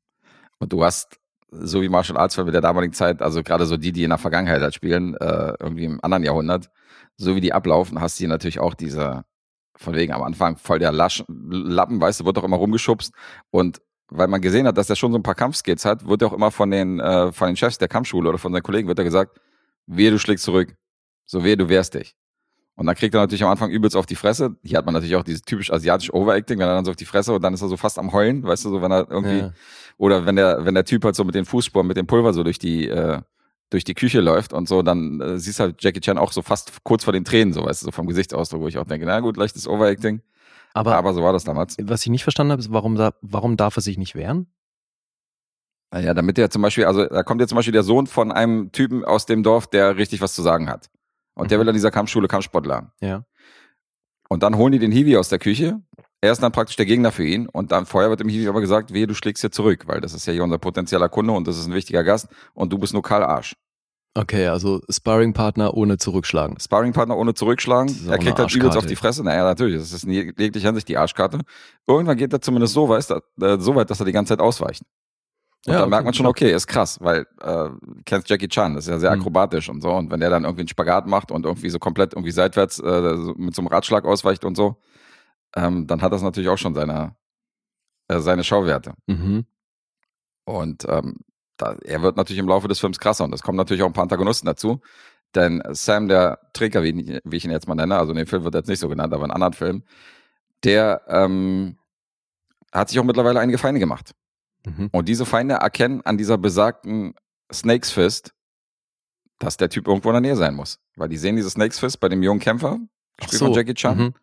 Und 0.58 0.72
du 0.72 0.82
hast, 0.82 1.18
so 1.50 1.82
wie 1.82 1.88
Martial 1.88 2.18
Arts 2.18 2.34
Filme 2.34 2.50
der 2.50 2.60
damaligen 2.60 2.94
Zeit, 2.94 3.22
also 3.22 3.42
gerade 3.42 3.66
so 3.66 3.76
die, 3.76 3.92
die 3.92 4.04
in 4.04 4.10
der 4.10 4.18
Vergangenheit 4.18 4.62
halt 4.62 4.74
spielen, 4.74 5.14
äh, 5.16 5.52
irgendwie 5.60 5.84
im 5.84 6.02
anderen 6.02 6.24
Jahrhundert, 6.24 6.70
so 7.16 7.36
wie 7.36 7.40
die 7.40 7.52
ablaufen, 7.52 8.00
hast 8.00 8.18
du 8.18 8.22
hier 8.22 8.28
natürlich 8.28 8.58
auch 8.58 8.74
diese, 8.74 9.24
von 9.76 9.94
wegen 9.94 10.12
am 10.12 10.22
Anfang 10.22 10.56
voll 10.56 10.78
der 10.78 10.92
Lasch, 10.92 11.22
Lappen, 11.28 12.00
weißt 12.00 12.20
du, 12.20 12.24
wird 12.24 12.38
doch 12.38 12.44
immer 12.44 12.56
rumgeschubst 12.56 13.12
und 13.50 13.80
weil 14.08 14.28
man 14.28 14.40
gesehen 14.40 14.66
hat, 14.66 14.78
dass 14.78 14.88
er 14.90 14.96
schon 14.96 15.12
so 15.12 15.18
ein 15.18 15.22
paar 15.22 15.34
Kampfskills 15.34 15.84
hat, 15.84 16.06
wird 16.08 16.22
er 16.22 16.28
auch 16.28 16.32
immer 16.32 16.50
von 16.50 16.70
den, 16.70 17.00
äh, 17.00 17.32
von 17.32 17.48
den 17.48 17.56
Chefs 17.56 17.78
der 17.78 17.88
Kampfschule 17.88 18.28
oder 18.28 18.38
von 18.38 18.52
seinen 18.52 18.62
Kollegen 18.62 18.88
wird 18.88 18.98
er 18.98 19.04
gesagt, 19.04 19.40
wehe, 19.86 20.10
du 20.10 20.18
schlägst 20.18 20.44
zurück. 20.44 20.74
So 21.24 21.42
wehe, 21.44 21.56
du 21.56 21.68
wehrst 21.68 21.94
dich. 21.94 22.14
Und 22.76 22.86
dann 22.86 22.94
kriegt 22.94 23.14
er 23.14 23.20
natürlich 23.20 23.42
am 23.42 23.50
Anfang 23.50 23.70
übelst 23.70 23.96
auf 23.96 24.04
die 24.06 24.16
Fresse. 24.16 24.56
Hier 24.62 24.78
hat 24.78 24.84
man 24.84 24.92
natürlich 24.94 25.16
auch 25.16 25.22
dieses 25.24 25.42
typisch 25.42 25.72
asiatische 25.72 26.14
Overacting, 26.14 26.58
wenn 26.58 26.68
er 26.68 26.74
dann 26.74 26.84
so 26.84 26.90
auf 26.90 26.96
die 26.96 27.06
Fresse 27.06 27.32
und 27.32 27.42
dann 27.42 27.54
ist 27.54 27.62
er 27.62 27.68
so 27.68 27.76
fast 27.76 27.98
am 27.98 28.12
Heulen, 28.12 28.42
weißt 28.42 28.66
du, 28.66 28.70
so 28.70 28.82
wenn 28.82 28.92
er 28.92 29.10
irgendwie, 29.10 29.38
Ja. 29.38 29.52
oder 29.96 30.26
wenn 30.26 30.36
der, 30.36 30.64
wenn 30.66 30.74
der 30.74 30.84
Typ 30.84 31.02
halt 31.04 31.16
so 31.16 31.24
mit 31.24 31.34
den 31.34 31.46
Fußspuren, 31.46 31.86
mit 31.86 31.96
dem 31.96 32.06
Pulver 32.06 32.32
so 32.34 32.42
durch 32.44 32.58
die, 32.58 32.86
äh, 32.88 33.20
durch 33.70 33.82
die 33.82 33.94
Küche 33.94 34.20
läuft 34.20 34.52
und 34.52 34.68
so, 34.68 34.82
dann 34.82 35.20
äh, 35.20 35.38
siehst 35.38 35.58
halt 35.58 35.82
Jackie 35.82 36.00
Chan 36.00 36.18
auch 36.18 36.30
so 36.32 36.42
fast 36.42 36.84
kurz 36.84 37.02
vor 37.02 37.12
den 37.12 37.24
Tränen, 37.24 37.52
so 37.54 37.64
weißt 37.64 37.82
du, 37.82 37.86
so 37.86 37.90
vom 37.92 38.06
Gesichtsausdruck, 38.06 38.60
wo 38.60 38.68
ich 38.68 38.78
auch 38.78 38.86
denke, 38.86 39.06
na 39.06 39.18
gut, 39.20 39.36
leichtes 39.36 39.66
Overacting. 39.66 40.20
Aber, 40.76 40.96
Aber 40.96 41.14
so 41.14 41.22
war 41.22 41.32
das 41.32 41.44
damals. 41.44 41.76
was 41.80 42.02
ich 42.02 42.10
nicht 42.10 42.22
verstanden 42.22 42.52
habe, 42.52 42.60
ist, 42.60 42.72
warum, 42.72 42.98
warum 43.22 43.56
darf 43.56 43.76
er 43.76 43.82
sich 43.82 43.98
nicht 43.98 44.14
wehren? 44.14 44.52
Naja, 45.92 46.14
damit 46.14 46.36
der 46.36 46.50
zum 46.50 46.62
Beispiel, 46.62 46.84
also 46.84 47.06
da 47.06 47.22
kommt 47.22 47.40
jetzt 47.40 47.50
zum 47.50 47.56
Beispiel 47.56 47.72
der 47.72 47.82
Sohn 47.84 48.06
von 48.06 48.32
einem 48.32 48.72
Typen 48.72 49.04
aus 49.04 49.24
dem 49.26 49.42
Dorf, 49.42 49.66
der 49.68 49.96
richtig 49.96 50.20
was 50.20 50.34
zu 50.34 50.42
sagen 50.42 50.68
hat. 50.68 50.90
Und 51.34 51.50
der 51.50 51.58
Mhm. 51.58 51.60
will 51.62 51.68
an 51.68 51.74
dieser 51.74 51.90
Kampfschule 51.90 52.28
Kampfsport 52.28 52.66
lernen. 52.66 52.90
Ja. 53.00 53.24
Und 54.28 54.42
dann 54.42 54.56
holen 54.56 54.72
die 54.72 54.78
den 54.78 54.90
Hiwi 54.92 55.16
aus 55.16 55.28
der 55.28 55.38
Küche. 55.38 55.80
Er 56.20 56.32
ist 56.32 56.42
dann 56.42 56.50
praktisch 56.52 56.76
der 56.76 56.86
Gegner 56.86 57.12
für 57.12 57.24
ihn. 57.24 57.48
Und 57.48 57.70
dann 57.72 57.86
vorher 57.86 58.10
wird 58.10 58.20
dem 58.20 58.28
Hiwi 58.28 58.48
aber 58.48 58.60
gesagt, 58.60 58.92
wehe, 58.92 59.06
du 59.06 59.14
schlägst 59.14 59.42
hier 59.42 59.52
zurück, 59.52 59.84
weil 59.86 60.00
das 60.00 60.12
ist 60.12 60.26
ja 60.26 60.32
hier 60.32 60.42
unser 60.42 60.58
potenzieller 60.58 61.08
Kunde 61.08 61.32
und 61.32 61.46
das 61.46 61.56
ist 61.56 61.66
ein 61.66 61.74
wichtiger 61.74 62.02
Gast 62.02 62.28
und 62.54 62.72
du 62.72 62.78
bist 62.78 62.92
nur 62.92 63.02
Karl 63.02 63.22
Arsch. 63.22 63.54
Okay, 64.16 64.46
also 64.46 64.80
Sparringpartner 64.88 65.74
ohne 65.74 65.98
zurückschlagen. 65.98 66.58
Sparringpartner 66.58 67.16
ohne 67.18 67.34
zurückschlagen. 67.34 67.94
Er 68.08 68.18
kriegt 68.18 68.38
halt 68.38 68.54
übelst 68.54 68.78
auf 68.78 68.86
die 68.86 68.96
Fresse. 68.96 69.22
Naja, 69.22 69.44
natürlich. 69.44 69.78
Das 69.78 69.92
ist 69.92 70.04
in 70.04 70.12
jeglicher 70.12 70.68
Hinsicht 70.68 70.88
die 70.88 70.96
Arschkarte. 70.96 71.40
Irgendwann 71.86 72.16
geht 72.16 72.32
er 72.32 72.40
zumindest 72.40 72.72
so 72.72 72.88
weit, 72.88 73.10
äh, 73.10 73.58
so 73.58 73.74
weit, 73.74 73.90
dass 73.90 74.00
er 74.00 74.06
die 74.06 74.12
ganze 74.12 74.30
Zeit 74.30 74.40
ausweicht. 74.40 74.82
Und 75.66 75.72
Ja, 75.72 75.78
da 75.80 75.82
okay, 75.82 75.90
merkt 75.90 76.04
man 76.06 76.14
schon, 76.14 76.24
okay, 76.26 76.50
ist 76.50 76.66
krass, 76.66 76.98
weil 77.02 77.26
äh, 77.42 77.68
kennst 78.06 78.30
Jackie 78.30 78.48
Chan, 78.48 78.74
das 78.74 78.84
ist 78.86 78.90
ja 78.90 78.98
sehr 78.98 79.14
Mhm. 79.14 79.20
akrobatisch 79.20 79.68
und 79.68 79.82
so. 79.82 79.90
Und 79.92 80.10
wenn 80.10 80.20
der 80.20 80.30
dann 80.30 80.44
irgendwie 80.44 80.62
einen 80.62 80.68
Spagat 80.68 81.06
macht 81.06 81.30
und 81.30 81.44
irgendwie 81.44 81.68
so 81.68 81.78
komplett 81.78 82.14
irgendwie 82.14 82.30
seitwärts 82.30 82.78
äh, 82.78 83.16
mit 83.36 83.54
so 83.54 83.60
einem 83.60 83.68
Ratschlag 83.68 84.06
ausweicht 84.06 84.46
und 84.46 84.56
so, 84.56 84.76
ähm, 85.54 85.86
dann 85.86 86.00
hat 86.00 86.12
das 86.12 86.22
natürlich 86.22 86.48
auch 86.48 86.56
schon 86.58 86.74
seine, 86.74 87.16
äh, 88.08 88.20
seine 88.20 88.44
Schauwerte. 88.44 88.94
Mhm. 89.08 89.44
Und 90.46 90.86
ähm, 90.88 91.16
da, 91.56 91.76
er 91.84 92.02
wird 92.02 92.16
natürlich 92.16 92.38
im 92.40 92.48
Laufe 92.48 92.68
des 92.68 92.78
Films 92.80 92.98
krasser 92.98 93.24
und 93.24 93.32
es 93.34 93.42
kommen 93.42 93.56
natürlich 93.56 93.82
auch 93.82 93.86
ein 93.86 93.92
paar 93.92 94.02
Antagonisten 94.02 94.46
dazu. 94.46 94.80
Denn 95.34 95.62
Sam, 95.70 96.08
der 96.08 96.38
Trinker, 96.52 96.82
wie, 96.82 97.20
wie 97.24 97.36
ich 97.36 97.44
ihn 97.44 97.50
jetzt 97.50 97.68
mal 97.68 97.74
nenne, 97.74 97.96
also 97.98 98.12
in 98.12 98.18
dem 98.18 98.26
Film 98.26 98.44
wird 98.44 98.54
er 98.54 98.60
jetzt 98.60 98.68
nicht 98.68 98.78
so 98.78 98.88
genannt, 98.88 99.12
aber 99.12 99.24
in 99.24 99.30
anderen 99.30 99.52
Filmen, 99.52 99.84
der 100.64 101.02
ähm, 101.08 101.76
hat 102.72 102.88
sich 102.88 102.98
auch 102.98 103.04
mittlerweile 103.04 103.40
einige 103.40 103.58
Feinde 103.58 103.80
gemacht. 103.80 104.12
Mhm. 104.64 104.88
Und 104.92 105.08
diese 105.08 105.26
Feinde 105.26 105.54
erkennen 105.54 106.00
an 106.04 106.16
dieser 106.16 106.38
besagten 106.38 107.14
Snakes 107.52 107.90
Fist, 107.90 108.32
dass 109.38 109.56
der 109.56 109.68
Typ 109.68 109.86
irgendwo 109.88 110.08
in 110.08 110.14
der 110.14 110.20
Nähe 110.22 110.36
sein 110.36 110.54
muss. 110.54 110.78
Weil 110.96 111.08
die 111.08 111.18
sehen 111.18 111.36
diese 111.36 111.50
Snakes 111.50 111.78
Fist 111.78 112.00
bei 112.00 112.08
dem 112.08 112.22
jungen 112.22 112.40
Kämpfer, 112.40 112.78
gespielt 113.18 113.38
so. 113.38 113.46
von 113.46 113.54
Jackie 113.54 113.74
Chan, 113.74 113.98
Mhm. 113.98 114.14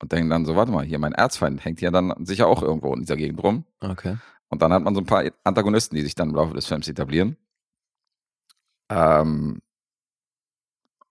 und 0.00 0.12
denken 0.12 0.30
dann 0.30 0.46
so, 0.46 0.56
warte 0.56 0.70
mal, 0.72 0.84
hier 0.84 0.98
mein 0.98 1.12
Erzfeind 1.12 1.64
hängt 1.64 1.80
hier 1.80 1.90
dann 1.90 2.14
sicher 2.24 2.46
auch 2.46 2.62
irgendwo 2.62 2.94
in 2.94 3.00
dieser 3.00 3.16
Gegend 3.16 3.42
rum. 3.42 3.64
Okay. 3.80 4.16
Und 4.50 4.62
dann 4.62 4.72
hat 4.72 4.82
man 4.82 4.94
so 4.94 5.00
ein 5.00 5.06
paar 5.06 5.24
Antagonisten, 5.44 5.94
die 5.96 6.02
sich 6.02 6.14
dann 6.14 6.30
im 6.30 6.34
Laufe 6.34 6.54
des 6.54 6.66
Films 6.66 6.88
etablieren. 6.88 7.36
Ähm, 8.90 9.60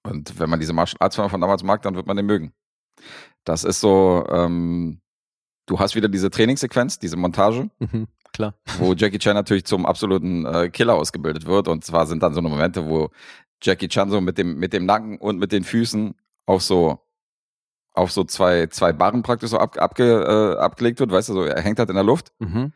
und 0.04 0.40
wenn 0.40 0.50
man 0.50 0.60
diese 0.60 0.74
Martial 0.74 0.98
Arts 1.00 1.16
Filme 1.16 1.30
von 1.30 1.42
damals 1.42 1.64
mag, 1.64 1.82
dann 1.82 1.96
wird 1.96 2.08
man 2.08 2.18
den 2.18 2.26
mögen. 2.26 2.54
Das 3.46 3.64
ist 3.64 3.80
so, 3.80 4.26
ähm, 4.30 5.02
du 5.66 5.80
hast 5.80 5.96
wieder 5.96 6.10
diese 6.10 6.30
Trainingssequenz, 6.30 7.00
diese 7.00 7.18
Montage, 7.18 7.70
Mhm. 7.80 8.08
Klar. 8.34 8.54
wo 8.78 8.94
Jackie 8.94 9.18
Chan 9.18 9.34
natürlich 9.34 9.66
zum 9.66 9.86
absoluten 9.86 10.46
äh, 10.46 10.70
Killer 10.70 10.96
ausgebildet 10.96 11.46
wird. 11.46 11.68
Und 11.68 11.84
zwar 11.84 12.06
sind 12.08 12.22
dann 12.22 12.34
so 12.34 12.40
eine 12.40 12.50
Momente, 12.50 12.86
wo 12.88 13.10
Jackie 13.62 13.88
Chan 13.88 14.10
so 14.10 14.22
mit 14.22 14.38
dem, 14.38 14.58
mit 14.60 14.72
dem 14.74 14.86
Nacken 14.86 15.18
und 15.18 15.40
mit 15.40 15.52
den 15.52 15.64
Füßen 15.64 16.14
auf 16.46 16.62
so 16.62 17.00
auf 17.94 18.12
so 18.12 18.24
zwei, 18.24 18.68
zwei 18.68 18.94
Barren 18.94 19.24
praktisch 19.24 19.50
so 19.50 19.58
ab, 19.58 19.78
abge, 19.78 20.22
äh, 20.24 20.60
abgelegt 20.60 21.00
wird, 21.00 21.12
weißt 21.12 21.30
du, 21.30 21.34
so, 21.34 21.44
er 21.44 21.62
hängt 21.62 21.80
halt 21.80 21.90
in 21.90 21.96
der 21.96 22.04
Luft 22.04 22.32
Mhm. 22.40 22.72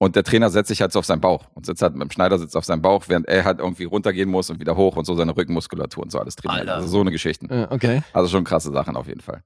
Und 0.00 0.16
der 0.16 0.24
Trainer 0.24 0.48
setzt 0.48 0.68
sich 0.68 0.80
halt 0.80 0.92
so 0.92 0.98
auf 0.98 1.04
seinen 1.04 1.20
Bauch 1.20 1.44
und 1.52 1.66
sitzt 1.66 1.82
halt 1.82 1.94
mit 1.94 2.02
dem 2.02 2.10
Schneidersitz 2.10 2.56
auf 2.56 2.64
seinen 2.64 2.80
Bauch, 2.80 3.04
während 3.08 3.28
er 3.28 3.44
halt 3.44 3.58
irgendwie 3.58 3.84
runtergehen 3.84 4.30
muss 4.30 4.48
und 4.48 4.58
wieder 4.58 4.74
hoch 4.74 4.96
und 4.96 5.04
so 5.04 5.14
seine 5.14 5.36
Rückenmuskulatur 5.36 6.02
und 6.02 6.10
so 6.10 6.18
alles 6.18 6.36
trainiert. 6.36 6.60
Alter. 6.60 6.76
Also 6.76 6.88
so 6.88 7.00
eine 7.02 7.10
Geschichten. 7.10 7.50
Äh, 7.50 7.68
okay. 7.68 8.02
Also 8.14 8.30
schon 8.30 8.44
krasse 8.44 8.72
Sachen 8.72 8.96
auf 8.96 9.06
jeden 9.06 9.20
Fall. 9.20 9.42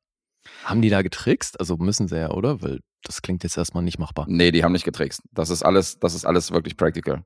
Haben 0.65 0.81
die 0.81 0.91
da 0.91 1.03
getrickst? 1.03 1.59
Also 1.59 1.77
müssen 1.77 2.07
sie 2.07 2.19
ja, 2.19 2.31
oder? 2.31 2.63
Weil 2.63 2.79
das 3.03 3.21
klingt 3.21 3.43
jetzt 3.43 3.59
erstmal 3.59 3.83
nicht 3.83 3.99
machbar. 3.99 4.27
Nee, 4.29 4.53
die 4.53 4.63
haben 4.63 4.71
nicht 4.71 4.85
getrickst. 4.85 5.23
Das 5.33 5.51
ist 5.51 5.65
alles, 5.65 5.99
das 5.99 6.15
ist 6.15 6.25
alles 6.25 6.53
wirklich 6.53 6.77
practical. 6.77 7.25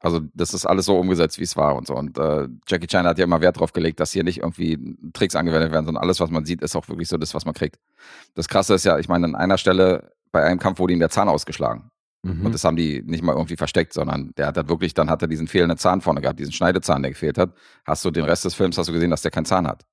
Also 0.00 0.20
das 0.32 0.54
ist 0.54 0.64
alles 0.64 0.86
so 0.86 0.98
umgesetzt, 0.98 1.38
wie 1.38 1.44
es 1.44 1.58
war 1.58 1.76
und 1.76 1.86
so. 1.86 1.94
Und 1.94 2.16
äh, 2.16 2.48
Jackie 2.66 2.86
Chan 2.86 3.06
hat 3.06 3.18
ja 3.18 3.24
immer 3.24 3.42
Wert 3.42 3.60
drauf 3.60 3.74
gelegt, 3.74 4.00
dass 4.00 4.12
hier 4.12 4.24
nicht 4.24 4.38
irgendwie 4.38 4.96
Tricks 5.12 5.36
angewendet 5.36 5.70
werden, 5.70 5.84
sondern 5.84 6.02
alles, 6.02 6.18
was 6.18 6.30
man 6.30 6.46
sieht, 6.46 6.62
ist 6.62 6.74
auch 6.76 6.88
wirklich 6.88 7.08
so 7.08 7.18
das, 7.18 7.34
was 7.34 7.44
man 7.44 7.52
kriegt. 7.52 7.78
Das 8.34 8.48
Krasse 8.48 8.72
ist 8.72 8.86
ja, 8.86 8.98
ich 8.98 9.08
meine, 9.08 9.26
an 9.26 9.34
einer 9.34 9.58
Stelle 9.58 10.12
bei 10.32 10.42
einem 10.42 10.58
Kampf 10.58 10.78
wurde 10.78 10.94
ihm 10.94 11.00
der 11.00 11.10
Zahn 11.10 11.28
ausgeschlagen. 11.28 11.89
Mhm. 12.22 12.44
Und 12.46 12.52
das 12.52 12.64
haben 12.64 12.76
die 12.76 13.02
nicht 13.02 13.22
mal 13.22 13.32
irgendwie 13.34 13.56
versteckt, 13.56 13.92
sondern 13.94 14.32
der 14.36 14.46
hat 14.48 14.56
halt 14.56 14.68
wirklich, 14.68 14.92
dann 14.94 15.08
hat 15.08 15.22
er 15.22 15.28
diesen 15.28 15.46
fehlenden 15.46 15.78
Zahn 15.78 16.00
vorne 16.00 16.20
gehabt, 16.20 16.38
diesen 16.38 16.52
Schneidezahn, 16.52 17.02
der 17.02 17.12
gefehlt 17.12 17.38
hat. 17.38 17.54
Hast 17.86 18.04
du 18.04 18.10
den 18.10 18.24
Rest 18.24 18.44
des 18.44 18.54
Films, 18.54 18.76
hast 18.76 18.88
du 18.88 18.92
gesehen, 18.92 19.10
dass 19.10 19.22
der 19.22 19.30
keinen 19.30 19.46
Zahn 19.46 19.66
hat. 19.66 19.84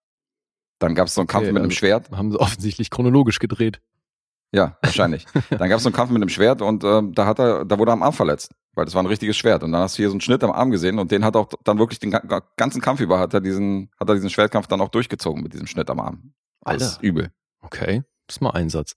Dann 0.79 0.93
gab 0.93 1.07
es 1.07 1.13
so 1.15 1.21
einen 1.21 1.27
Kampf 1.27 1.45
Okay, 1.45 1.53
mit 1.53 1.61
einem 1.63 1.71
Schwert. 1.71 2.11
Haben 2.11 2.31
sie 2.31 2.39
offensichtlich 2.39 2.89
chronologisch 2.89 3.39
gedreht. 3.39 3.81
Ja, 4.53 4.77
wahrscheinlich. 4.81 5.25
dann 5.49 5.69
gab 5.69 5.77
es 5.77 5.83
so 5.83 5.89
einen 5.89 5.95
Kampf 5.95 6.11
mit 6.11 6.21
einem 6.21 6.29
Schwert 6.29 6.61
und 6.61 6.83
ähm, 6.83 7.13
da 7.13 7.25
hat 7.25 7.39
er, 7.39 7.65
da 7.65 7.79
wurde 7.79 7.91
er 7.91 7.93
am 7.93 8.03
Arm 8.03 8.13
verletzt, 8.13 8.53
weil 8.75 8.85
das 8.85 8.93
war 8.93 9.03
ein 9.03 9.07
richtiges 9.07 9.35
Schwert. 9.37 9.63
Und 9.63 9.71
dann 9.71 9.81
hast 9.81 9.97
du 9.97 10.03
hier 10.03 10.09
so 10.09 10.13
einen 10.13 10.21
Schnitt 10.21 10.43
am 10.43 10.51
Arm 10.51 10.69
gesehen 10.71 10.99
und 10.99 11.11
den 11.11 11.25
hat 11.25 11.35
auch 11.35 11.49
dann 11.63 11.79
wirklich 11.79 11.99
den 11.99 12.11
ga- 12.11 12.41
ganzen 12.57 12.79
Kampf 12.81 12.99
über 13.01 13.19
hat 13.19 13.33
er 13.33 13.41
diesen, 13.41 13.89
hat 13.99 14.07
er 14.09 14.15
diesen 14.15 14.29
Schwertkampf 14.29 14.67
dann 14.67 14.79
auch 14.81 14.89
durchgezogen 14.89 15.41
mit 15.43 15.53
diesem 15.53 15.67
Schnitt 15.67 15.89
am 15.89 15.99
Arm. 15.99 16.33
Alter. 16.63 16.97
übel. 17.01 17.31
Okay. 17.61 18.03
Das 18.27 18.35
ist 18.37 18.41
mal 18.41 18.51
Einsatz. 18.51 18.95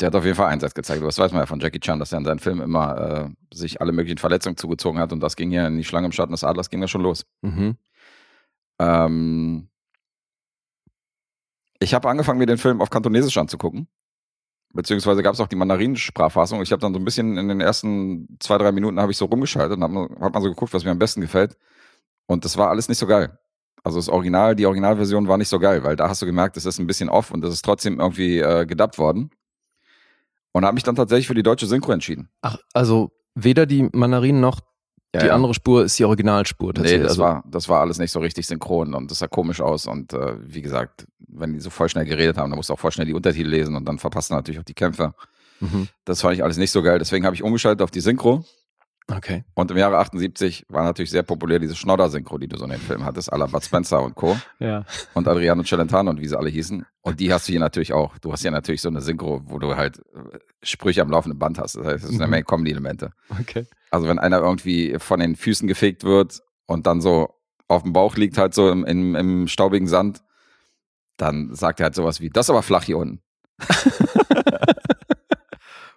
Der 0.00 0.06
hat 0.06 0.14
auf 0.16 0.24
jeden 0.24 0.36
Fall 0.36 0.48
Einsatz 0.48 0.74
gezeigt. 0.74 1.02
Das 1.02 1.18
weiß 1.18 1.32
man 1.32 1.42
ja 1.42 1.46
von 1.46 1.60
Jackie 1.60 1.80
Chan, 1.80 1.98
dass 1.98 2.12
er 2.12 2.18
in 2.18 2.24
seinen 2.24 2.38
Filmen 2.38 2.62
immer 2.62 2.98
äh, 2.98 3.56
sich 3.56 3.80
alle 3.80 3.92
möglichen 3.92 4.18
Verletzungen 4.18 4.56
zugezogen 4.56 4.98
hat 4.98 5.12
und 5.12 5.20
das 5.20 5.36
ging 5.36 5.50
ja 5.50 5.66
in 5.66 5.76
die 5.76 5.84
Schlange 5.84 6.06
im 6.06 6.12
Schatten 6.12 6.32
des 6.32 6.44
Adlers 6.44 6.70
ging 6.70 6.80
ja 6.80 6.88
schon 6.88 7.02
los. 7.02 7.24
Mhm. 7.42 7.76
Ähm, 8.78 9.68
ich 11.78 11.94
habe 11.94 12.08
angefangen, 12.08 12.38
mir 12.38 12.46
den 12.46 12.58
Film 12.58 12.80
auf 12.80 12.90
Kantonesisch 12.90 13.36
anzugucken. 13.36 13.88
Beziehungsweise 14.72 15.22
gab 15.22 15.34
es 15.34 15.40
auch 15.40 15.48
die 15.48 15.56
Mandarin-Sprachfassung. 15.56 16.62
Ich 16.62 16.72
habe 16.72 16.80
dann 16.80 16.94
so 16.94 16.98
ein 16.98 17.04
bisschen 17.04 17.36
in 17.36 17.48
den 17.48 17.60
ersten 17.60 18.38
zwei, 18.40 18.56
drei 18.56 18.72
Minuten 18.72 18.98
habe 19.00 19.12
ich 19.12 19.18
so 19.18 19.26
rumgeschaltet 19.26 19.76
und 19.76 19.82
habe 19.82 20.08
hab 20.20 20.32
mal 20.32 20.40
so 20.40 20.48
geguckt, 20.48 20.72
was 20.72 20.84
mir 20.84 20.92
am 20.92 20.98
besten 20.98 21.20
gefällt. 21.20 21.58
Und 22.26 22.44
das 22.44 22.56
war 22.56 22.70
alles 22.70 22.88
nicht 22.88 22.98
so 22.98 23.06
geil. 23.06 23.38
Also 23.84 23.98
das 23.98 24.08
Original, 24.08 24.54
die 24.54 24.64
Originalversion 24.64 25.28
war 25.28 25.36
nicht 25.36 25.48
so 25.48 25.58
geil, 25.58 25.82
weil 25.84 25.96
da 25.96 26.08
hast 26.08 26.22
du 26.22 26.26
gemerkt, 26.26 26.56
es 26.56 26.64
ist 26.64 26.78
ein 26.78 26.86
bisschen 26.86 27.08
off 27.08 27.32
und 27.32 27.44
es 27.44 27.52
ist 27.52 27.64
trotzdem 27.64 28.00
irgendwie 28.00 28.38
äh, 28.38 28.64
gedubbt 28.64 28.96
worden. 28.98 29.30
Und 30.52 30.64
habe 30.64 30.74
mich 30.74 30.82
dann 30.82 30.96
tatsächlich 30.96 31.26
für 31.26 31.34
die 31.34 31.42
deutsche 31.42 31.66
Synchro 31.66 31.92
entschieden. 31.92 32.28
Ach, 32.42 32.58
also 32.74 33.10
weder 33.34 33.66
die 33.66 33.88
Mandarinen 33.92 34.40
noch 34.40 34.60
die 35.20 35.30
andere 35.30 35.52
Spur 35.52 35.84
ist 35.84 35.98
die 35.98 36.04
Originalspur 36.04 36.68
Nee, 36.68 36.74
tatsächlich. 36.74 37.02
das, 37.02 37.10
also, 37.12 37.22
war, 37.22 37.44
das 37.46 37.68
war 37.68 37.80
alles 37.80 37.98
nicht 37.98 38.10
so 38.10 38.20
richtig 38.20 38.46
synchron 38.46 38.94
und 38.94 39.10
das 39.10 39.18
sah 39.18 39.28
komisch 39.28 39.60
aus. 39.60 39.86
Und 39.86 40.14
äh, 40.14 40.36
wie 40.42 40.62
gesagt, 40.62 41.06
wenn 41.28 41.52
die 41.52 41.60
so 41.60 41.70
voll 41.70 41.88
schnell 41.88 42.06
geredet 42.06 42.38
haben, 42.38 42.50
dann 42.50 42.56
musst 42.56 42.70
du 42.70 42.74
auch 42.74 42.78
voll 42.78 42.92
schnell 42.92 43.06
die 43.06 43.14
Untertitel 43.14 43.48
lesen 43.48 43.76
und 43.76 43.84
dann 43.84 43.98
verpasst 43.98 44.30
du 44.30 44.34
natürlich 44.34 44.58
auch 44.60 44.64
die 44.64 44.74
Kämpfe. 44.74 45.14
Mhm. 45.60 45.88
Das 46.04 46.22
fand 46.22 46.34
ich 46.34 46.42
alles 46.42 46.56
nicht 46.56 46.70
so 46.70 46.82
geil. 46.82 46.98
Deswegen 46.98 47.26
habe 47.26 47.36
ich 47.36 47.42
umgeschaltet 47.42 47.82
auf 47.82 47.90
die 47.90 48.00
Synchro. 48.00 48.44
Okay. 49.08 49.44
Und 49.54 49.70
im 49.70 49.76
Jahre 49.76 49.98
78 49.98 50.66
war 50.68 50.84
natürlich 50.84 51.10
sehr 51.10 51.22
populär 51.24 51.58
diese 51.58 51.74
Schnodder-Synchro, 51.74 52.38
die 52.38 52.46
du 52.48 52.56
so 52.56 52.64
in 52.64 52.70
den 52.70 52.80
Filmen 52.80 53.04
hattest, 53.04 53.32
à 53.32 53.36
la 53.36 53.46
Bud 53.46 53.64
Spencer 53.64 54.00
und 54.02 54.14
Co. 54.14 54.36
Ja. 54.60 54.84
und 55.14 55.26
Adriano 55.28 55.62
Celentano 55.64 56.10
und 56.10 56.20
wie 56.20 56.28
sie 56.28 56.38
alle 56.38 56.48
hießen. 56.50 56.86
Und 57.02 57.18
die 57.20 57.32
hast 57.32 57.48
du 57.48 57.52
hier 57.52 57.60
natürlich 57.60 57.92
auch. 57.92 58.16
Du 58.18 58.32
hast 58.32 58.42
hier 58.42 58.50
natürlich 58.52 58.80
so 58.80 58.88
eine 58.88 59.00
Synchro, 59.00 59.42
wo 59.44 59.58
du 59.58 59.74
halt 59.76 59.98
äh, 59.98 60.38
Sprüche 60.62 61.02
am 61.02 61.10
laufenden 61.10 61.38
Band 61.38 61.58
hast. 61.58 61.76
Das 61.76 61.84
heißt, 61.84 62.04
es 62.04 62.10
sind 62.10 62.20
eine 62.20 62.26
Mhm. 62.28 62.30
Menge 62.30 62.44
Comedy-Elemente. 62.44 63.12
Okay. 63.40 63.66
Also 63.90 64.06
wenn 64.08 64.18
einer 64.20 64.38
irgendwie 64.38 64.96
von 64.98 65.18
den 65.20 65.34
Füßen 65.36 65.66
gefegt 65.68 66.04
wird 66.04 66.40
und 66.66 66.86
dann 66.86 67.00
so 67.00 67.34
auf 67.68 67.82
dem 67.82 67.92
Bauch 67.92 68.16
liegt 68.16 68.38
halt 68.38 68.54
so 68.54 68.70
im, 68.70 68.84
im, 68.84 69.14
im 69.16 69.48
staubigen 69.48 69.88
Sand, 69.88 70.22
dann 71.16 71.54
sagt 71.54 71.80
er 71.80 71.84
halt 71.84 71.94
sowas 71.94 72.20
wie, 72.20 72.30
das 72.30 72.46
ist 72.46 72.50
aber 72.50 72.62
flach 72.62 72.84
hier 72.84 72.98
unten. 72.98 73.20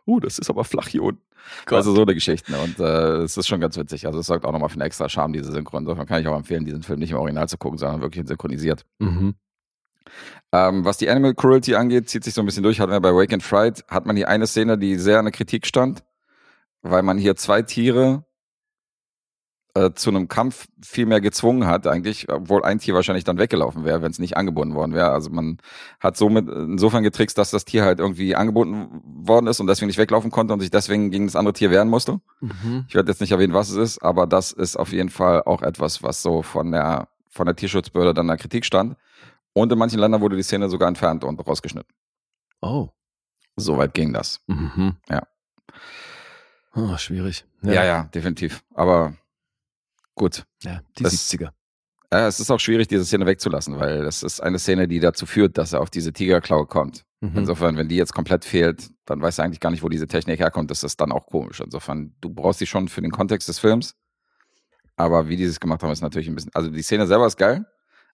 uh, 0.08 0.20
das 0.20 0.40
ist 0.40 0.50
aber 0.50 0.64
flach 0.64 0.88
hier 0.88 1.04
unten. 1.04 1.22
Also 1.70 1.94
so 1.94 2.02
eine 2.02 2.14
Geschichte. 2.14 2.52
ne? 2.52 2.60
Und 2.60 2.80
äh, 2.80 3.24
es 3.24 3.38
ist 3.38 3.48
schon 3.48 3.60
ganz 3.60 3.78
witzig. 3.78 4.08
Also 4.08 4.20
es 4.20 4.28
sorgt 4.28 4.46
auch 4.46 4.52
nochmal 4.52 4.70
für 4.70 4.76
einen 4.76 4.82
extra 4.82 5.10
Charme, 5.10 5.34
diese 5.34 5.52
Synchron. 5.52 5.84
Insofern 5.84 6.06
kann 6.06 6.22
ich 6.22 6.28
auch 6.28 6.36
empfehlen, 6.36 6.66
diesen 6.66 6.84
Film 6.84 7.00
nicht 7.00 7.12
im 7.12 7.18
Original 7.18 7.48
zu 7.48 7.58
gucken, 7.58 7.78
sondern 7.78 8.02
wirklich 8.02 8.28
synchronisiert. 8.28 8.86
Mhm. 9.00 9.36
Ähm, 10.52 10.86
was 10.86 10.98
die 10.98 11.10
Animal 11.10 11.34
Cruelty 11.34 11.76
angeht, 11.76 12.10
zieht 12.10 12.24
sich 12.24 12.34
so 12.34 12.42
ein 12.42 12.46
bisschen 12.46 12.64
durch. 12.64 12.80
Hatten 12.80 12.92
wir 12.92 13.00
bei 13.00 13.14
Wake 13.14 13.34
and 13.34 13.44
Fright, 13.44 13.84
hat 13.90 14.06
man 14.06 14.16
hier 14.16 14.30
eine 14.30 14.48
Szene, 14.48 14.78
die 14.78 14.96
sehr 14.96 15.20
an 15.20 15.26
der 15.26 15.32
Kritik 15.32 15.66
stand, 15.66 16.04
weil 16.82 17.02
man 17.02 17.18
hier 17.18 17.36
zwei 17.36 17.62
Tiere 17.62 18.24
äh, 19.76 19.92
zu 19.94 20.10
einem 20.10 20.30
Kampf 20.30 20.68
viel 20.82 21.06
mehr 21.06 21.20
gezwungen 21.20 21.68
hat, 21.68 21.86
eigentlich, 21.86 22.32
obwohl 22.32 22.64
ein 22.64 22.80
Tier 22.80 22.94
wahrscheinlich 22.94 23.26
dann 23.26 23.38
weggelaufen 23.38 23.84
wäre, 23.84 24.02
wenn 24.02 24.10
es 24.10 24.20
nicht 24.20 24.38
angebunden 24.38 24.74
worden 24.74 24.94
wäre. 24.94 25.12
Also 25.12 25.30
man 25.30 25.58
hat 26.00 26.16
somit 26.16 26.48
insofern 26.48 27.04
getrickst, 27.04 27.38
dass 27.38 27.52
das 27.52 27.66
Tier 27.66 27.84
halt 27.84 28.00
irgendwie 28.00 28.36
angebunden 28.36 29.02
worden 29.04 29.48
ist 29.48 29.60
und 29.60 29.68
deswegen 29.68 29.88
nicht 29.88 29.98
weglaufen 29.98 30.32
konnte 30.32 30.54
und 30.54 30.62
sich 30.62 30.72
deswegen 30.72 31.12
gegen 31.12 31.28
das 31.28 31.36
andere 31.36 31.54
Tier 31.54 31.72
wehren 31.72 31.90
musste. 31.90 32.22
Mhm. 32.40 32.86
Ich 32.88 32.96
werde 32.96 33.12
jetzt 33.12 33.20
nicht 33.20 33.32
erwähnen, 33.32 33.54
was 33.54 33.70
es 33.70 33.76
ist, 33.76 34.02
aber 34.02 34.28
das 34.28 34.54
ist 34.54 34.78
auf 34.78 34.94
jeden 34.94 35.10
Fall 35.10 35.44
auch 35.44 35.62
etwas, 35.62 36.02
was 36.02 36.22
so 36.22 36.42
von 36.42 36.72
der, 36.72 37.10
von 37.30 37.46
der 37.46 37.58
Tierschutzbehörde 37.58 38.14
dann 38.14 38.26
in 38.26 38.30
der 38.30 38.38
Kritik 38.38 38.64
stand. 38.64 38.96
Und 39.52 39.72
in 39.74 39.78
manchen 39.78 40.00
Ländern 40.00 40.22
wurde 40.22 40.38
die 40.38 40.44
Szene 40.44 40.70
sogar 40.70 40.88
entfernt 40.88 41.26
und 41.26 41.46
rausgeschnitten. 41.46 41.94
Oh. 42.62 42.90
Soweit 43.58 43.94
ging 43.94 44.14
das. 44.14 44.40
Mhm. 44.48 44.96
Ja. 45.10 45.24
Oh, 46.76 46.96
schwierig. 46.98 47.46
Ja, 47.62 47.84
ja, 47.84 48.04
definitiv. 48.14 48.64
Aber 48.74 49.14
gut. 50.16 50.46
Ja, 50.64 50.82
die 50.98 51.04
Das- 51.04 51.14
70er. 51.14 51.52
Äh, 52.12 52.28
es 52.28 52.40
ist 52.40 52.52
auch 52.52 52.60
schwierig, 52.60 52.88
diese 52.88 53.04
Szene 53.06 53.26
wegzulassen, 53.26 53.80
weil 53.80 54.04
das 54.04 54.24
ist 54.24 54.40
eine 54.40 54.60
Szene, 54.60 54.88
die 54.88 55.00
dazu 55.00 55.26
führt, 55.26 55.58
dass 55.58 55.74
er 55.74 55.82
auf 55.82 55.90
diese 55.90 56.14
Tigerklaue 56.14 56.66
kommt. 56.68 57.04
Mhm. 57.20 57.40
Insofern, 57.40 57.78
wenn 57.78 57.90
die 57.90 57.96
jetzt 57.96 58.14
komplett 58.14 58.46
fehlt, 58.46 58.90
dann 59.06 59.22
weißt 59.22 59.40
du 59.40 59.44
eigentlich 59.44 59.60
gar 59.60 59.72
nicht, 59.72 59.82
wo 59.84 59.90
diese 59.90 60.08
Technik 60.08 60.40
herkommt. 60.40 60.70
Das 60.72 60.84
ist 60.84 61.02
dann 61.02 61.12
auch 61.12 61.26
komisch. 61.26 61.60
Insofern, 61.62 62.16
du 62.22 62.30
brauchst 62.30 62.60
sie 62.60 62.68
schon 62.68 62.88
für 62.88 63.02
den 63.02 63.12
Kontext 63.12 63.48
des 63.50 63.60
Films. 63.60 63.96
Aber 64.96 65.28
wie 65.28 65.36
die 65.36 65.44
es 65.44 65.60
gemacht 65.60 65.82
haben, 65.84 65.92
ist 65.92 66.02
natürlich 66.02 66.28
ein 66.30 66.36
bisschen. 66.36 66.52
Also 66.54 66.70
die 66.70 66.82
Szene 66.84 67.06
selber 67.08 67.26
ist 67.26 67.38
geil, 67.38 67.66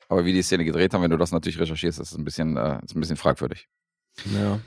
aber 0.07 0.25
wie 0.25 0.33
die 0.33 0.41
Szene 0.41 0.63
gedreht 0.65 0.93
haben, 0.93 1.03
wenn 1.03 1.11
du 1.11 1.17
das 1.17 1.31
natürlich 1.31 1.59
recherchierst, 1.59 1.99
ist 1.99 2.17
ein 2.17 2.23
bisschen, 2.23 2.57
äh, 2.57 2.79
ist 2.83 2.95
ein 2.95 2.99
bisschen 3.01 3.17
fragwürdig. 3.17 3.67
Ja. 4.33 4.59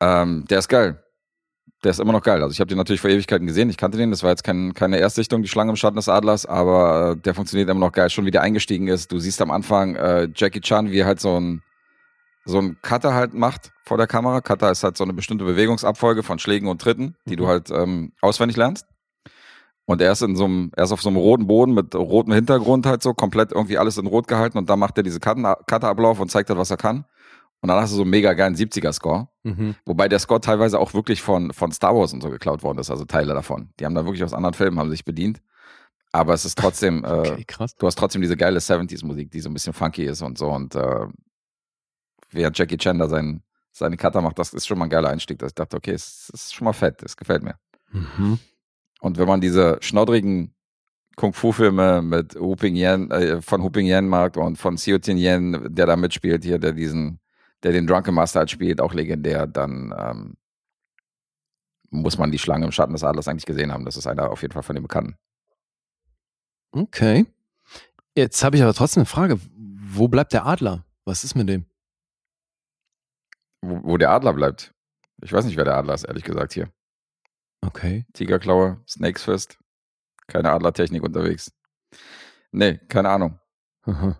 Ähm, 0.00 0.44
der 0.48 0.58
ist 0.60 0.68
geil. 0.68 1.02
Der 1.84 1.90
ist 1.90 2.00
immer 2.00 2.12
noch 2.12 2.22
geil. 2.22 2.42
Also 2.42 2.52
ich 2.52 2.60
habe 2.60 2.68
den 2.68 2.78
natürlich 2.78 3.00
vor 3.00 3.10
Ewigkeiten 3.10 3.46
gesehen. 3.46 3.68
Ich 3.70 3.76
kannte 3.76 3.98
den. 3.98 4.10
Das 4.10 4.22
war 4.22 4.30
jetzt 4.30 4.44
kein, 4.44 4.72
keine 4.74 4.98
Erstsichtung, 4.98 5.42
die 5.42 5.48
Schlange 5.48 5.70
im 5.70 5.76
Schatten 5.76 5.96
des 5.96 6.08
Adlers, 6.08 6.46
aber 6.46 7.12
äh, 7.12 7.16
der 7.16 7.34
funktioniert 7.34 7.68
immer 7.68 7.80
noch 7.80 7.92
geil. 7.92 8.08
Schon 8.10 8.24
wie 8.24 8.30
der 8.30 8.42
eingestiegen 8.42 8.88
ist. 8.88 9.12
Du 9.12 9.18
siehst 9.18 9.40
am 9.42 9.50
Anfang 9.50 9.94
äh, 9.94 10.28
Jackie 10.34 10.60
Chan, 10.60 10.90
wie 10.90 10.98
er 11.00 11.06
halt 11.06 11.20
so 11.20 11.38
ein 11.38 11.62
so 12.48 12.58
ein 12.60 12.76
Cutter 12.80 13.12
halt 13.12 13.34
macht 13.34 13.72
vor 13.84 13.96
der 13.98 14.06
Kamera. 14.06 14.40
Cutter 14.40 14.70
ist 14.70 14.84
halt 14.84 14.96
so 14.96 15.02
eine 15.04 15.12
bestimmte 15.12 15.44
Bewegungsabfolge 15.44 16.22
von 16.22 16.38
Schlägen 16.38 16.68
und 16.68 16.80
Tritten, 16.80 17.16
die 17.26 17.34
du 17.36 17.44
Mhm. 17.44 17.48
halt 17.48 17.70
ähm, 17.70 18.12
auswendig 18.20 18.56
lernst. 18.56 18.86
Und 19.84 20.00
er 20.00 20.12
ist 20.12 20.22
in 20.22 20.34
so 20.36 20.44
einem, 20.44 20.70
er 20.76 20.84
ist 20.84 20.92
auf 20.92 21.02
so 21.02 21.08
einem 21.08 21.18
roten 21.18 21.46
Boden 21.46 21.74
mit 21.74 21.94
rotem 21.94 22.32
Hintergrund 22.32 22.86
halt 22.86 23.02
so, 23.02 23.14
komplett 23.14 23.52
irgendwie 23.52 23.78
alles 23.78 23.98
in 23.98 24.06
Rot 24.06 24.26
gehalten 24.28 24.58
und 24.58 24.68
dann 24.70 24.78
macht 24.78 24.96
er 24.96 25.02
diese 25.04 25.20
Cutterablauf 25.20 26.18
und 26.20 26.30
zeigt 26.30 26.48
halt, 26.48 26.58
was 26.58 26.70
er 26.70 26.76
kann. 26.76 27.04
Und 27.66 27.70
dann 27.70 27.82
hast 27.82 27.90
du 27.90 27.96
so 27.96 28.02
einen 28.02 28.12
mega 28.12 28.32
geilen 28.34 28.54
70er-Score. 28.54 29.26
Mhm. 29.42 29.74
Wobei 29.84 30.08
der 30.08 30.20
Score 30.20 30.40
teilweise 30.40 30.78
auch 30.78 30.94
wirklich 30.94 31.20
von, 31.20 31.52
von 31.52 31.72
Star 31.72 31.96
Wars 31.96 32.12
und 32.12 32.22
so 32.22 32.30
geklaut 32.30 32.62
worden 32.62 32.78
ist, 32.78 32.92
also 32.92 33.04
Teile 33.04 33.34
davon. 33.34 33.70
Die 33.80 33.84
haben 33.84 33.96
da 33.96 34.04
wirklich 34.04 34.22
aus 34.22 34.32
anderen 34.32 34.54
Filmen, 34.54 34.78
haben 34.78 34.88
sich 34.88 35.04
bedient. 35.04 35.42
Aber 36.12 36.32
es 36.32 36.44
ist 36.44 36.56
trotzdem, 36.56 37.02
äh, 37.04 37.08
Okay, 37.08 37.44
krass. 37.44 37.74
du 37.74 37.88
hast 37.88 37.98
trotzdem 37.98 38.22
diese 38.22 38.36
geile 38.36 38.60
70s-Musik, 38.60 39.32
die 39.32 39.40
so 39.40 39.50
ein 39.50 39.52
bisschen 39.52 39.72
funky 39.72 40.04
ist 40.04 40.22
und 40.22 40.38
so. 40.38 40.48
Und 40.48 40.76
äh, 40.76 41.06
während 42.30 42.56
Jackie 42.56 42.76
Chan 42.76 43.00
da 43.00 43.08
seinen, 43.08 43.42
seine 43.72 43.96
Cutter 43.96 44.20
macht, 44.20 44.38
das 44.38 44.54
ist 44.54 44.64
schon 44.68 44.78
mal 44.78 44.84
ein 44.84 44.90
geiler 44.90 45.08
Einstieg. 45.08 45.40
Dass 45.40 45.48
ich 45.50 45.56
dachte, 45.56 45.76
okay, 45.76 45.90
es 45.90 46.30
ist 46.32 46.54
schon 46.54 46.66
mal 46.66 46.72
fett, 46.72 47.02
es 47.02 47.16
gefällt 47.16 47.42
mir. 47.42 47.56
Mhm. 47.90 48.38
Und 49.00 49.18
wenn 49.18 49.26
man 49.26 49.40
diese 49.40 49.78
schnoddrigen 49.80 50.54
Kung-Fu-Filme 51.16 52.00
mit 52.00 52.36
Hu 52.36 52.54
Ping 52.54 52.76
Yen, 52.76 53.10
äh, 53.10 53.42
von 53.42 53.60
Hu 53.60 53.70
Ping 53.70 53.86
Yen 53.88 54.06
mag 54.06 54.36
und 54.36 54.56
von 54.56 54.76
Xiu 54.76 54.98
Tin 54.98 55.18
Yen, 55.18 55.66
der 55.74 55.86
da 55.86 55.96
mitspielt, 55.96 56.44
hier, 56.44 56.60
der 56.60 56.70
diesen, 56.72 57.18
der 57.62 57.72
den 57.72 57.86
Drunken 57.86 58.14
Master 58.14 58.40
halt 58.40 58.50
spielt, 58.50 58.80
auch 58.80 58.94
legendär, 58.94 59.46
dann 59.46 59.94
ähm, 59.98 60.36
muss 61.90 62.18
man 62.18 62.30
die 62.30 62.38
Schlange 62.38 62.66
im 62.66 62.72
Schatten 62.72 62.92
des 62.92 63.04
Adlers 63.04 63.28
eigentlich 63.28 63.46
gesehen 63.46 63.72
haben. 63.72 63.84
Das 63.84 63.96
ist 63.96 64.06
einer 64.06 64.30
auf 64.30 64.42
jeden 64.42 64.52
Fall 64.52 64.62
von 64.62 64.76
den 64.76 64.82
Bekannten. 64.82 65.16
Okay. 66.72 67.26
Jetzt 68.14 68.42
habe 68.44 68.56
ich 68.56 68.62
aber 68.62 68.74
trotzdem 68.74 69.02
eine 69.02 69.06
Frage. 69.06 69.40
Wo 69.54 70.08
bleibt 70.08 70.32
der 70.32 70.46
Adler? 70.46 70.84
Was 71.04 71.24
ist 71.24 71.34
mit 71.34 71.48
dem? 71.48 71.66
Wo, 73.62 73.82
wo 73.82 73.96
der 73.96 74.10
Adler 74.10 74.32
bleibt. 74.32 74.74
Ich 75.22 75.32
weiß 75.32 75.44
nicht, 75.44 75.56
wer 75.56 75.64
der 75.64 75.76
Adler 75.76 75.94
ist, 75.94 76.04
ehrlich 76.04 76.24
gesagt, 76.24 76.52
hier. 76.52 76.70
Okay. 77.62 78.04
Tigerklaue, 78.12 78.82
Snakes 78.86 79.22
Fist. 79.22 79.58
Keine 80.26 80.50
Adlertechnik 80.50 81.02
unterwegs. 81.02 81.52
Nee, 82.52 82.78
keine 82.88 83.08
Ahnung. 83.10 83.38
Aha. 83.82 84.18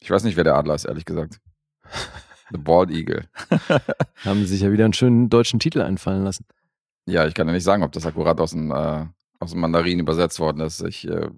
Ich 0.00 0.10
weiß 0.10 0.24
nicht, 0.24 0.36
wer 0.36 0.44
der 0.44 0.56
Adler 0.56 0.74
ist, 0.74 0.84
ehrlich 0.84 1.04
gesagt. 1.04 1.40
The 2.50 2.58
Bald 2.58 2.90
Eagle. 2.90 3.28
Haben 4.24 4.40
sie 4.40 4.46
sich 4.46 4.60
ja 4.60 4.72
wieder 4.72 4.84
einen 4.84 4.92
schönen 4.92 5.28
deutschen 5.28 5.60
Titel 5.60 5.80
einfallen 5.80 6.24
lassen. 6.24 6.44
Ja, 7.06 7.26
ich 7.26 7.34
kann 7.34 7.46
ja 7.46 7.52
nicht 7.52 7.64
sagen, 7.64 7.82
ob 7.82 7.92
das 7.92 8.06
akkurat 8.06 8.40
aus 8.40 8.50
dem, 8.50 8.70
äh, 8.70 9.06
aus 9.38 9.50
dem 9.50 9.60
Mandarin 9.60 9.98
übersetzt 9.98 10.40
worden 10.40 10.60
ist. 10.60 10.82
Ich 10.82 11.06
äh, 11.08 11.28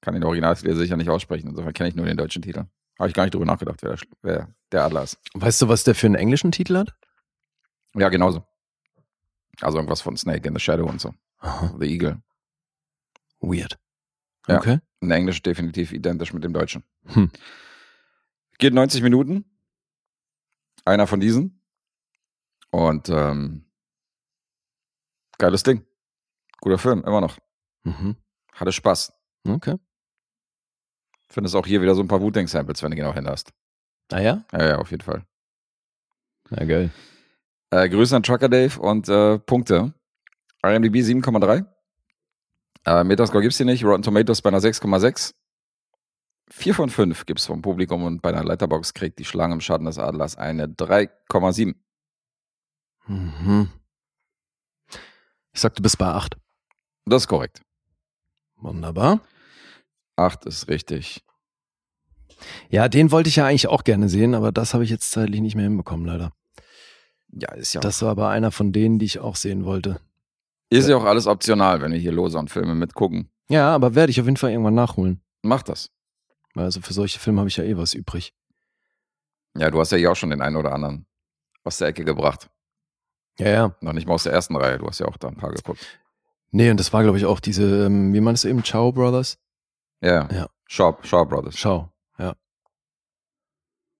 kann 0.00 0.14
den 0.14 0.24
Originaltitel 0.24 0.74
sicher 0.74 0.96
nicht 0.96 1.10
aussprechen. 1.10 1.48
Insofern 1.48 1.72
kenne 1.72 1.88
ich 1.88 1.96
nur 1.96 2.06
den 2.06 2.16
deutschen 2.16 2.42
Titel. 2.42 2.64
Habe 2.98 3.08
ich 3.08 3.14
gar 3.14 3.24
nicht 3.24 3.34
drüber 3.34 3.44
nachgedacht, 3.44 3.82
wer 3.82 3.90
der, 3.90 3.98
wer 4.22 4.48
der 4.72 4.84
Adler 4.84 5.02
ist. 5.02 5.18
Weißt 5.34 5.60
du, 5.60 5.68
was 5.68 5.84
der 5.84 5.94
für 5.94 6.06
einen 6.06 6.14
englischen 6.14 6.52
Titel 6.52 6.76
hat? 6.76 6.94
Ja, 7.94 8.08
genauso. 8.08 8.44
Also 9.60 9.78
irgendwas 9.78 10.00
von 10.00 10.16
Snake 10.16 10.46
in 10.46 10.54
the 10.54 10.60
Shadow 10.60 10.86
und 10.86 11.00
so. 11.00 11.14
Aha. 11.38 11.74
The 11.78 11.86
Eagle. 11.86 12.22
Weird. 13.40 13.78
Ja. 14.48 14.58
Okay. 14.58 14.78
In 15.00 15.10
Englisch 15.10 15.42
definitiv 15.42 15.92
identisch 15.92 16.32
mit 16.32 16.44
dem 16.44 16.52
Deutschen. 16.52 16.84
Hm. 17.06 17.30
Geht 18.58 18.74
90 18.74 19.02
Minuten. 19.02 19.44
Einer 20.86 21.06
von 21.06 21.20
diesen. 21.20 21.60
Und 22.70 23.08
ähm, 23.08 23.66
geiles 25.38 25.62
Ding. 25.62 25.84
Guter 26.60 26.78
Film, 26.78 27.02
immer 27.04 27.20
noch. 27.20 27.38
Mhm. 27.84 28.16
Hatte 28.52 28.72
Spaß. 28.72 29.12
Okay. 29.46 29.76
Findest 31.28 31.56
auch 31.56 31.66
hier 31.66 31.82
wieder 31.82 31.94
so 31.94 32.02
ein 32.02 32.08
paar 32.08 32.20
Wu-Tang-Samples, 32.20 32.82
wenn 32.82 32.92
du 32.92 32.96
genau 32.96 33.12
hinhast. 33.12 33.52
Ah 34.12 34.20
ja? 34.20 34.44
Ja, 34.52 34.68
ja, 34.68 34.78
auf 34.78 34.90
jeden 34.90 35.02
Fall. 35.02 35.26
Ja, 36.50 36.64
geil. 36.64 36.90
Äh, 37.70 37.88
Grüße 37.88 38.14
an 38.14 38.22
Trucker 38.22 38.48
Dave 38.48 38.80
und 38.80 39.08
äh, 39.08 39.38
Punkte. 39.40 39.92
IMDb 40.62 40.96
7,3. 40.96 41.66
Äh, 42.86 43.04
Metascore 43.04 43.42
gibt's 43.42 43.56
hier 43.56 43.66
nicht. 43.66 43.84
Rotten 43.84 44.02
Tomatoes 44.02 44.40
bei 44.40 44.48
einer 44.48 44.60
6,6. 44.60 45.34
4 46.48 46.74
von 46.74 46.90
5 46.90 47.26
gibt's 47.26 47.46
vom 47.46 47.62
Publikum 47.62 48.04
und 48.04 48.22
bei 48.22 48.30
einer 48.30 48.44
Letterbox 48.44 48.94
kriegt 48.94 49.18
die 49.18 49.24
Schlange 49.24 49.54
im 49.54 49.60
Schatten 49.60 49.84
des 49.84 49.98
Adlers 49.98 50.36
eine 50.36 50.66
3,7. 50.66 51.74
Mhm. 53.06 53.70
Ich 55.52 55.60
sag, 55.60 55.74
du 55.74 55.82
bist 55.82 55.98
bei 55.98 56.06
8. 56.06 56.36
Das 57.06 57.22
ist 57.22 57.28
korrekt. 57.28 57.62
Wunderbar. 58.56 59.20
8 60.16 60.46
ist 60.46 60.68
richtig. 60.68 61.22
Ja, 62.68 62.88
den 62.88 63.10
wollte 63.10 63.28
ich 63.28 63.36
ja 63.36 63.46
eigentlich 63.46 63.68
auch 63.68 63.84
gerne 63.84 64.08
sehen, 64.08 64.34
aber 64.34 64.52
das 64.52 64.74
habe 64.74 64.84
ich 64.84 64.90
jetzt 64.90 65.10
zeitlich 65.10 65.40
nicht 65.40 65.54
mehr 65.54 65.64
hinbekommen, 65.64 66.06
leider. 66.06 66.32
Ja, 67.28 67.52
ist 67.54 67.74
ja, 67.74 67.80
Das 67.80 68.02
war 68.02 68.10
aber 68.10 68.28
einer 68.28 68.50
von 68.52 68.72
denen, 68.72 68.98
die 68.98 69.06
ich 69.06 69.18
auch 69.18 69.36
sehen 69.36 69.64
wollte. 69.64 70.00
ist 70.70 70.88
ja 70.88 70.96
auch 70.96 71.04
alles 71.04 71.26
optional, 71.26 71.80
wenn 71.80 71.92
wir 71.92 71.98
hier 71.98 72.12
lose 72.12 72.38
und 72.38 72.50
Filme 72.50 72.74
mitgucken. 72.74 73.30
Ja, 73.48 73.74
aber 73.74 73.94
werde 73.94 74.10
ich 74.10 74.20
auf 74.20 74.26
jeden 74.26 74.36
Fall 74.36 74.50
irgendwann 74.50 74.74
nachholen. 74.74 75.20
Mach 75.42 75.62
das. 75.62 75.90
Also 76.56 76.80
für 76.80 76.92
solche 76.92 77.18
Filme 77.18 77.40
habe 77.40 77.48
ich 77.48 77.56
ja 77.56 77.64
eh 77.64 77.76
was 77.76 77.94
übrig. 77.94 78.34
Ja, 79.56 79.70
du 79.70 79.80
hast 79.80 79.92
ja 79.92 79.98
hier 79.98 80.12
auch 80.12 80.16
schon 80.16 80.30
den 80.30 80.40
einen 80.42 80.56
oder 80.56 80.72
anderen 80.72 81.06
aus 81.64 81.78
der 81.78 81.88
Ecke 81.88 82.04
gebracht. 82.04 82.48
Ja, 83.38 83.48
ja. 83.48 83.76
Noch 83.80 83.92
nicht 83.92 84.06
mal 84.06 84.14
aus 84.14 84.22
der 84.24 84.32
ersten 84.32 84.56
Reihe. 84.56 84.78
Du 84.78 84.86
hast 84.86 84.98
ja 84.98 85.06
auch 85.06 85.16
da 85.16 85.28
ein 85.28 85.36
paar 85.36 85.52
geguckt. 85.52 85.84
Nee, 86.50 86.70
und 86.70 86.78
das 86.80 86.92
war, 86.92 87.02
glaube 87.02 87.18
ich, 87.18 87.26
auch 87.26 87.40
diese, 87.40 87.86
ähm, 87.86 88.12
wie 88.14 88.20
meinst 88.20 88.44
du 88.44 88.48
eben, 88.48 88.64
Ciao 88.64 88.92
Brothers? 88.92 89.38
Ja. 90.00 90.28
Ja. 90.32 90.48
Shaw, 90.66 90.96
Shaw 91.02 91.24
Brothers. 91.26 91.56
Schau, 91.58 91.92
ja. 92.18 92.34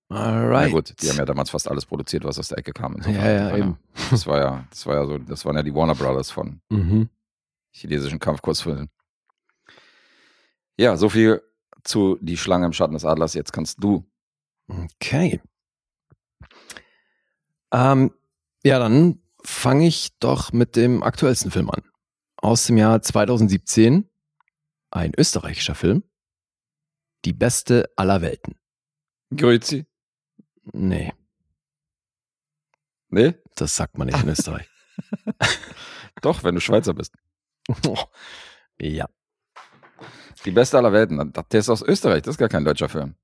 Na 0.08 0.18
Alright. 0.18 0.72
gut, 0.72 0.94
die 1.02 1.08
haben 1.10 1.16
ja 1.18 1.24
damals 1.24 1.50
fast 1.50 1.68
alles 1.68 1.84
produziert, 1.84 2.24
was 2.24 2.38
aus 2.38 2.48
der 2.48 2.58
Ecke 2.58 2.72
kam. 2.72 2.94
Insofern, 2.94 3.14
Ja, 3.24 3.30
ja, 3.50 3.56
eben. 3.56 3.78
Das 4.10 4.26
war 4.26 4.38
ja, 4.38 4.64
das 4.70 4.86
war 4.86 4.94
ja 4.94 5.04
so, 5.06 5.18
das 5.18 5.44
waren 5.44 5.56
ja 5.56 5.62
die 5.62 5.74
Warner 5.74 5.94
Brothers 5.94 6.30
von 6.30 6.60
Mhm. 6.70 7.08
chinesischen 7.72 8.18
Kampfkurzfilmen. 8.20 8.88
Ja, 10.78 10.96
so 10.96 11.08
viel 11.08 11.42
zu 11.86 12.18
Die 12.20 12.36
Schlange 12.36 12.66
im 12.66 12.72
Schatten 12.72 12.94
des 12.94 13.04
Adlers. 13.04 13.34
Jetzt 13.34 13.52
kannst 13.52 13.82
du. 13.82 14.04
Okay. 14.68 15.40
Ähm, 17.72 18.12
ja, 18.64 18.78
dann 18.78 19.22
fange 19.42 19.86
ich 19.86 20.18
doch 20.18 20.52
mit 20.52 20.76
dem 20.76 21.02
aktuellsten 21.02 21.50
Film 21.50 21.70
an. 21.70 21.82
Aus 22.36 22.66
dem 22.66 22.76
Jahr 22.76 23.02
2017. 23.02 24.08
Ein 24.90 25.12
österreichischer 25.16 25.74
Film. 25.74 26.02
Die 27.24 27.32
beste 27.32 27.90
aller 27.96 28.22
Welten. 28.22 28.54
Grüezi. 29.34 29.86
Nee, 30.72 31.12
Nee? 33.08 33.34
das 33.54 33.76
sagt 33.76 33.98
man 33.98 34.06
nicht 34.08 34.22
in 34.22 34.28
Österreich. 34.28 34.68
Doch, 36.22 36.42
wenn 36.44 36.54
du 36.54 36.60
Schweizer 36.60 36.94
bist. 36.94 37.14
ja. 38.80 39.08
Die 40.46 40.52
beste 40.52 40.78
aller 40.78 40.92
Welten. 40.92 41.32
Der 41.50 41.60
ist 41.60 41.68
aus 41.68 41.82
Österreich, 41.82 42.22
das 42.22 42.34
ist 42.34 42.38
gar 42.38 42.48
kein 42.48 42.64
deutscher 42.64 42.88
Film. 42.88 43.14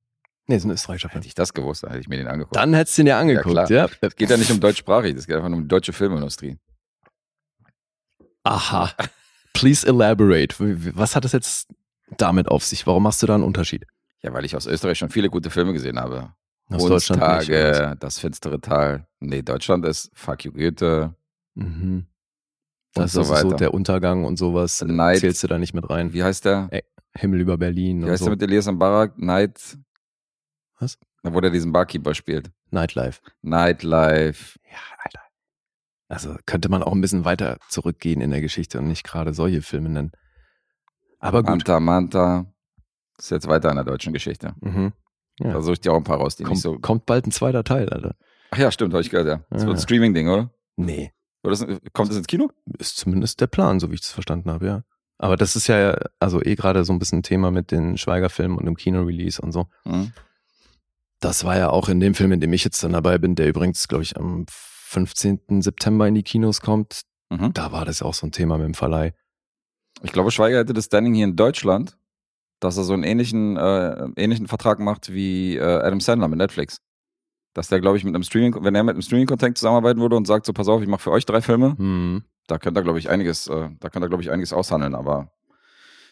Nee, 0.48 0.56
ist 0.56 0.64
ein 0.64 0.70
österreichischer 0.70 1.08
Film. 1.08 1.20
Hätte 1.20 1.28
ich 1.28 1.34
das 1.34 1.54
gewusst, 1.54 1.84
dann 1.84 1.90
hätte 1.90 2.00
ich 2.00 2.08
mir 2.08 2.16
den 2.16 2.26
angeguckt. 2.26 2.56
Dann 2.56 2.74
hättest 2.74 2.98
du 2.98 3.02
ihn 3.02 3.06
dir 3.06 3.16
angeguckt, 3.16 3.70
ja. 3.70 3.88
Es 4.00 4.16
geht 4.16 4.28
ja 4.28 4.36
nicht 4.36 4.50
um 4.50 4.58
deutschsprachig, 4.60 5.14
es 5.16 5.26
geht 5.26 5.36
einfach 5.36 5.48
nur 5.48 5.58
um 5.58 5.64
die 5.64 5.68
deutsche 5.68 5.92
Filmindustrie. 5.92 6.58
Aha. 8.42 8.90
Please 9.54 9.86
elaborate. 9.86 10.56
Was 10.96 11.14
hat 11.14 11.24
es 11.24 11.32
jetzt 11.32 11.68
damit 12.18 12.48
auf 12.48 12.64
sich? 12.64 12.86
Warum 12.86 13.04
machst 13.04 13.22
du 13.22 13.26
da 13.26 13.34
einen 13.36 13.44
Unterschied? 13.44 13.86
Ja, 14.22 14.32
weil 14.32 14.44
ich 14.44 14.56
aus 14.56 14.66
Österreich 14.66 14.98
schon 14.98 15.10
viele 15.10 15.30
gute 15.30 15.50
Filme 15.50 15.72
gesehen 15.72 15.98
habe. 15.98 16.34
Aus 16.70 16.86
Deutschland 16.86 17.48
nicht, 17.48 18.02
Das 18.02 18.18
finstere 18.18 18.60
Tal. 18.60 19.06
Nee, 19.20 19.42
Deutschland 19.42 19.84
ist 19.84 20.10
Fuck 20.14 20.44
You 20.44 20.52
Goethe. 20.52 21.14
Mhm. 21.54 22.06
Und 22.94 23.02
Das 23.02 23.12
so 23.12 23.22
ist 23.22 23.30
also 23.30 23.50
so 23.50 23.56
der 23.56 23.74
Untergang 23.74 24.24
und 24.24 24.38
sowas. 24.38 24.82
Neid. 24.82 25.20
Zählst 25.20 25.42
du 25.42 25.46
da 25.46 25.58
nicht 25.58 25.74
mit 25.74 25.88
rein? 25.88 26.12
Wie 26.12 26.22
heißt 26.22 26.44
der? 26.44 26.68
Himmel 27.14 27.40
über 27.40 27.58
Berlin 27.58 28.04
Wie 28.06 28.10
heißt 28.10 28.20
so. 28.20 28.24
der 28.26 28.32
mit 28.32 28.42
Elias 28.42 28.66
Mbarak? 28.70 29.18
Night. 29.18 29.78
Was? 30.78 30.98
Da, 31.22 31.32
wo 31.34 31.40
der 31.40 31.50
diesen 31.50 31.72
Barkeeper 31.72 32.14
spielt. 32.14 32.50
Nightlife. 32.70 33.20
Nightlife. 33.42 34.58
Ja, 34.70 34.78
Alter. 34.98 35.20
Also 36.08 36.36
könnte 36.46 36.68
man 36.68 36.82
auch 36.82 36.92
ein 36.92 37.00
bisschen 37.00 37.24
weiter 37.24 37.58
zurückgehen 37.68 38.20
in 38.20 38.30
der 38.30 38.40
Geschichte 38.40 38.78
und 38.78 38.88
nicht 38.88 39.04
gerade 39.04 39.32
solche 39.34 39.62
Filme 39.62 39.88
nennen. 39.90 40.12
Aber 41.18 41.42
gut. 41.42 41.50
Manta 41.50 41.80
Manta. 41.80 42.46
Ist 43.18 43.30
jetzt 43.30 43.46
weiter 43.46 43.70
in 43.70 43.76
der 43.76 43.84
deutschen 43.84 44.12
Geschichte. 44.12 44.54
Mhm. 44.60 44.92
Ja. 45.38 45.52
Da 45.52 45.62
suche 45.62 45.74
ich 45.74 45.80
dir 45.80 45.92
auch 45.92 45.96
ein 45.96 46.04
paar 46.04 46.18
raus, 46.18 46.36
die 46.36 46.42
Kommt, 46.42 46.56
nicht 46.56 46.62
so. 46.62 46.78
kommt 46.78 47.06
bald 47.06 47.26
ein 47.26 47.30
zweiter 47.30 47.62
Teil, 47.64 47.88
Alter. 47.90 48.16
Ach 48.50 48.58
ja, 48.58 48.70
stimmt, 48.72 48.92
habe 48.92 49.02
ich 49.02 49.10
gehört, 49.10 49.28
ja. 49.28 49.44
Das 49.50 49.62
Ja. 49.62 49.68
wird 49.68 49.78
ein 49.78 49.82
Streaming-Ding, 49.82 50.28
oder? 50.28 50.50
Nee. 50.76 51.12
oder 51.44 51.50
das, 51.52 51.66
kommt 51.92 52.10
das 52.10 52.16
ins 52.16 52.26
Kino? 52.26 52.50
Ist 52.78 52.96
zumindest 52.96 53.40
der 53.40 53.46
Plan, 53.46 53.80
so 53.80 53.90
wie 53.90 53.94
ich 53.94 54.00
das 54.00 54.10
verstanden 54.12 54.50
habe, 54.50 54.66
ja. 54.66 54.84
Aber 55.22 55.36
das 55.36 55.54
ist 55.54 55.68
ja 55.68 55.96
also 56.18 56.42
eh 56.42 56.56
gerade 56.56 56.84
so 56.84 56.92
ein 56.92 56.98
bisschen 56.98 57.22
Thema 57.22 57.52
mit 57.52 57.70
den 57.70 57.96
Schweigerfilmen 57.96 58.58
und 58.58 58.66
dem 58.66 58.76
Kino-Release 58.76 59.40
und 59.40 59.52
so. 59.52 59.66
Mhm. 59.84 60.12
Das 61.20 61.44
war 61.44 61.56
ja 61.56 61.70
auch 61.70 61.88
in 61.88 62.00
dem 62.00 62.14
Film, 62.14 62.32
in 62.32 62.40
dem 62.40 62.52
ich 62.52 62.64
jetzt 62.64 62.82
dann 62.82 62.92
dabei 62.92 63.18
bin, 63.18 63.36
der 63.36 63.48
übrigens, 63.48 63.86
glaube 63.86 64.02
ich, 64.02 64.16
am 64.16 64.46
15. 64.48 65.62
September 65.62 66.08
in 66.08 66.16
die 66.16 66.24
Kinos 66.24 66.60
kommt. 66.60 67.02
Mhm. 67.30 67.52
Da 67.54 67.70
war 67.70 67.84
das 67.84 68.00
ja 68.00 68.06
auch 68.06 68.14
so 68.14 68.26
ein 68.26 68.32
Thema 68.32 68.58
mit 68.58 68.66
dem 68.66 68.74
Verleih. 68.74 69.14
Ich 70.02 70.10
glaube, 70.10 70.32
Schweiger 70.32 70.58
hätte 70.58 70.72
das 70.72 70.86
Standing 70.86 71.14
hier 71.14 71.24
in 71.26 71.36
Deutschland, 71.36 71.96
dass 72.58 72.76
er 72.76 72.82
so 72.82 72.92
einen 72.92 73.04
ähnlichen, 73.04 73.56
äh, 73.56 74.08
ähnlichen 74.16 74.48
Vertrag 74.48 74.80
macht 74.80 75.12
wie 75.12 75.56
äh, 75.56 75.62
Adam 75.62 76.00
Sandler 76.00 76.26
mit 76.26 76.38
Netflix. 76.38 76.80
Dass 77.54 77.68
der, 77.68 77.80
glaube 77.80 77.96
ich, 77.96 78.02
mit 78.02 78.12
einem 78.12 78.24
Streaming, 78.24 78.56
wenn 78.64 78.74
er 78.74 78.82
mit 78.82 78.94
einem 78.94 79.02
Streaming-Content 79.02 79.56
zusammenarbeiten 79.56 80.00
würde 80.00 80.16
und 80.16 80.26
sagt, 80.26 80.46
so 80.46 80.52
pass 80.52 80.66
auf, 80.66 80.82
ich 80.82 80.88
mache 80.88 81.02
für 81.02 81.12
euch 81.12 81.26
drei 81.26 81.42
Filme, 81.42 81.76
Hm. 81.78 82.24
Da 82.46 82.58
könnte 82.58 82.80
er, 82.80 82.84
glaube 82.84 82.98
ich, 82.98 83.08
einiges, 83.08 83.46
äh, 83.48 83.70
da 83.80 83.88
könnte 83.90 84.06
er, 84.06 84.08
glaube 84.08 84.22
ich, 84.22 84.30
einiges 84.30 84.52
aushandeln, 84.52 84.94
aber 84.94 85.30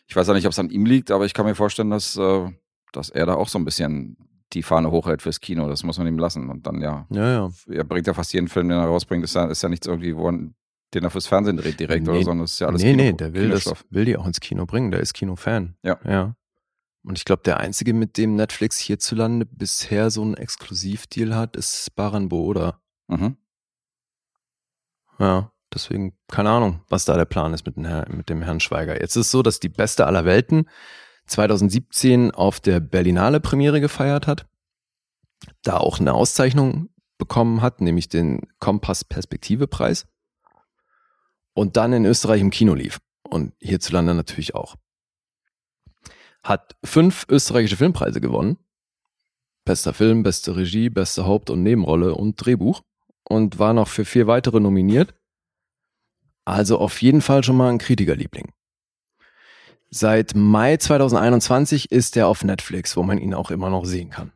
Ich 0.07 0.17
weiß 0.17 0.27
ja 0.27 0.35
nicht, 0.35 0.47
ob 0.47 0.53
es 0.53 0.59
an 0.59 0.71
ihm 0.71 0.87
liegt, 0.87 1.11
aber 1.13 1.25
ich 1.25 1.35
kann 1.35 1.47
mir 1.47 1.55
vorstellen, 1.55 1.91
dass, 1.91 2.17
äh, 2.17 2.51
dass 2.93 3.11
er 3.11 3.27
da 3.27 3.35
auch 3.35 3.49
so 3.49 3.59
ein 3.59 3.65
bisschen 3.65 4.17
die 4.53 4.65
Fahne 4.65 4.91
hochhält 4.91 5.23
fürs 5.23 5.39
Kino. 5.41 5.69
Das 5.69 5.85
muss 5.85 5.99
man 5.99 6.09
ihm 6.09 6.19
lassen. 6.19 6.49
Und 6.51 6.67
dann 6.67 6.81
ja, 6.81 7.07
Ja, 7.11 7.31
ja. 7.33 7.51
er 7.69 7.85
bringt 7.85 8.09
ja 8.09 8.15
fast 8.15 8.33
jeden 8.33 8.49
Film, 8.49 8.69
den 8.69 8.79
er 8.79 8.87
rausbringt, 8.87 9.23
ist 9.23 9.37
ja, 9.37 9.47
ist 9.47 9.63
ja 9.63 9.69
nichts 9.69 9.87
irgendwie, 9.87 10.17
wo 10.17 10.29
er, 10.29 10.39
den 10.95 11.05
er 11.05 11.11
fürs 11.11 11.29
Fernsehen 11.29 11.57
dreht 11.57 11.79
direkt 11.79 12.03
Nee, 12.03 12.11
oder 12.11 12.19
so, 12.19 12.25
sondern 12.25 12.45
das 12.45 12.53
ist 12.55 12.59
ja 12.59 12.67
alles 12.67 12.83
nee, 12.83 12.91
Kino, 12.91 13.03
nee, 13.05 13.13
der 13.13 13.35
will, 13.35 13.51
das, 13.51 13.73
will 13.91 14.05
die 14.05 14.17
auch 14.17 14.27
ins 14.27 14.41
Kino 14.41 14.67
bringen. 14.67 14.91
Der 14.91 14.99
ist 14.99 15.15
Kinofan. 15.15 15.77
Ja. 15.85 16.01
Ja. 16.05 16.35
Und 17.05 17.17
ich 17.17 17.25
glaube, 17.25 17.43
der 17.45 17.59
einzige, 17.61 17.95
mit 17.95 18.19
dem 18.19 18.35
Netflix 18.35 18.79
hierzulande 18.79 19.47
bisher 19.47 20.11
so 20.11 20.23
einen 20.23 20.35
Exklusivdeal 20.35 21.37
hat, 21.37 21.55
ist 21.55 21.95
Baran 21.95 22.29
Booda. 22.29 22.81
Mhm. 23.07 23.37
Ja. 25.21 25.53
Deswegen, 25.73 26.17
keine 26.29 26.51
Ahnung, 26.51 26.83
was 26.89 27.05
da 27.05 27.17
der 27.17 27.25
Plan 27.25 27.55
ist 27.55 27.65
mit 27.65 27.77
dem, 27.77 27.85
Herr, 27.85 28.09
mit 28.11 28.29
dem 28.29 28.43
Herrn 28.43 28.61
Schweiger. 28.61 29.01
Jetzt 29.01 29.17
ist 29.17 29.27
es 29.27 29.31
so, 29.31 29.43
dass 29.43 29.61
die 29.61 29.69
Beste 29.69 30.07
aller 30.07 30.25
Welten 30.25 30.69
2017 31.27 32.33
auf 32.33 32.59
der 32.59 32.81
Berlinale 32.81 33.41
Premiere 33.41 33.81
gefeiert 33.81 34.27
hat, 34.27 34.47
da 35.63 35.77
auch 35.77 36.01
eine 36.01 36.15
Auszeichnung 36.15 36.89
bekommen 37.19 37.63
hat, 37.63 37.81
nämlich 37.81 38.09
den 38.09 38.41
Kompass 38.59 39.05
Perspektive 39.05 39.69
Preis 39.69 40.07
und 41.53 41.77
dann 41.77 41.93
in 41.93 42.05
Österreich 42.05 42.41
im 42.41 42.51
Kino 42.51 42.75
lief 42.75 42.99
und 43.23 43.53
hierzulande 43.61 44.15
natürlich 44.15 44.55
auch. 44.55 44.77
Hat 46.43 46.75
fünf 46.83 47.27
österreichische 47.29 47.77
Filmpreise 47.77 48.21
gewonnen. 48.21 48.59
Bester 49.65 49.93
Film, 49.93 50.23
beste 50.23 50.57
Regie, 50.57 50.89
beste 50.89 51.27
Haupt- 51.27 51.51
und 51.51 51.63
Nebenrolle 51.63 52.15
und 52.15 52.37
Drehbuch 52.37 52.83
und 53.25 53.59
war 53.59 53.75
noch 53.75 53.89
für 53.89 54.05
vier 54.05 54.27
weitere 54.27 54.59
nominiert. 54.59 55.15
Also 56.45 56.79
auf 56.79 57.01
jeden 57.03 57.21
Fall 57.21 57.45
schon 57.45 57.57
mal 57.57 57.71
ein 57.71 57.79
Kritikerliebling. 57.79 58.53
Seit 59.91 60.35
Mai 60.35 60.77
2021 60.77 61.91
ist 61.91 62.17
er 62.17 62.29
auf 62.29 62.45
Netflix, 62.45 62.97
wo 62.97 63.03
man 63.03 63.19
ihn 63.19 63.35
auch 63.35 63.51
immer 63.51 63.71
noch 63.71 63.85
sehen 63.85 64.11
kann. 64.11 64.33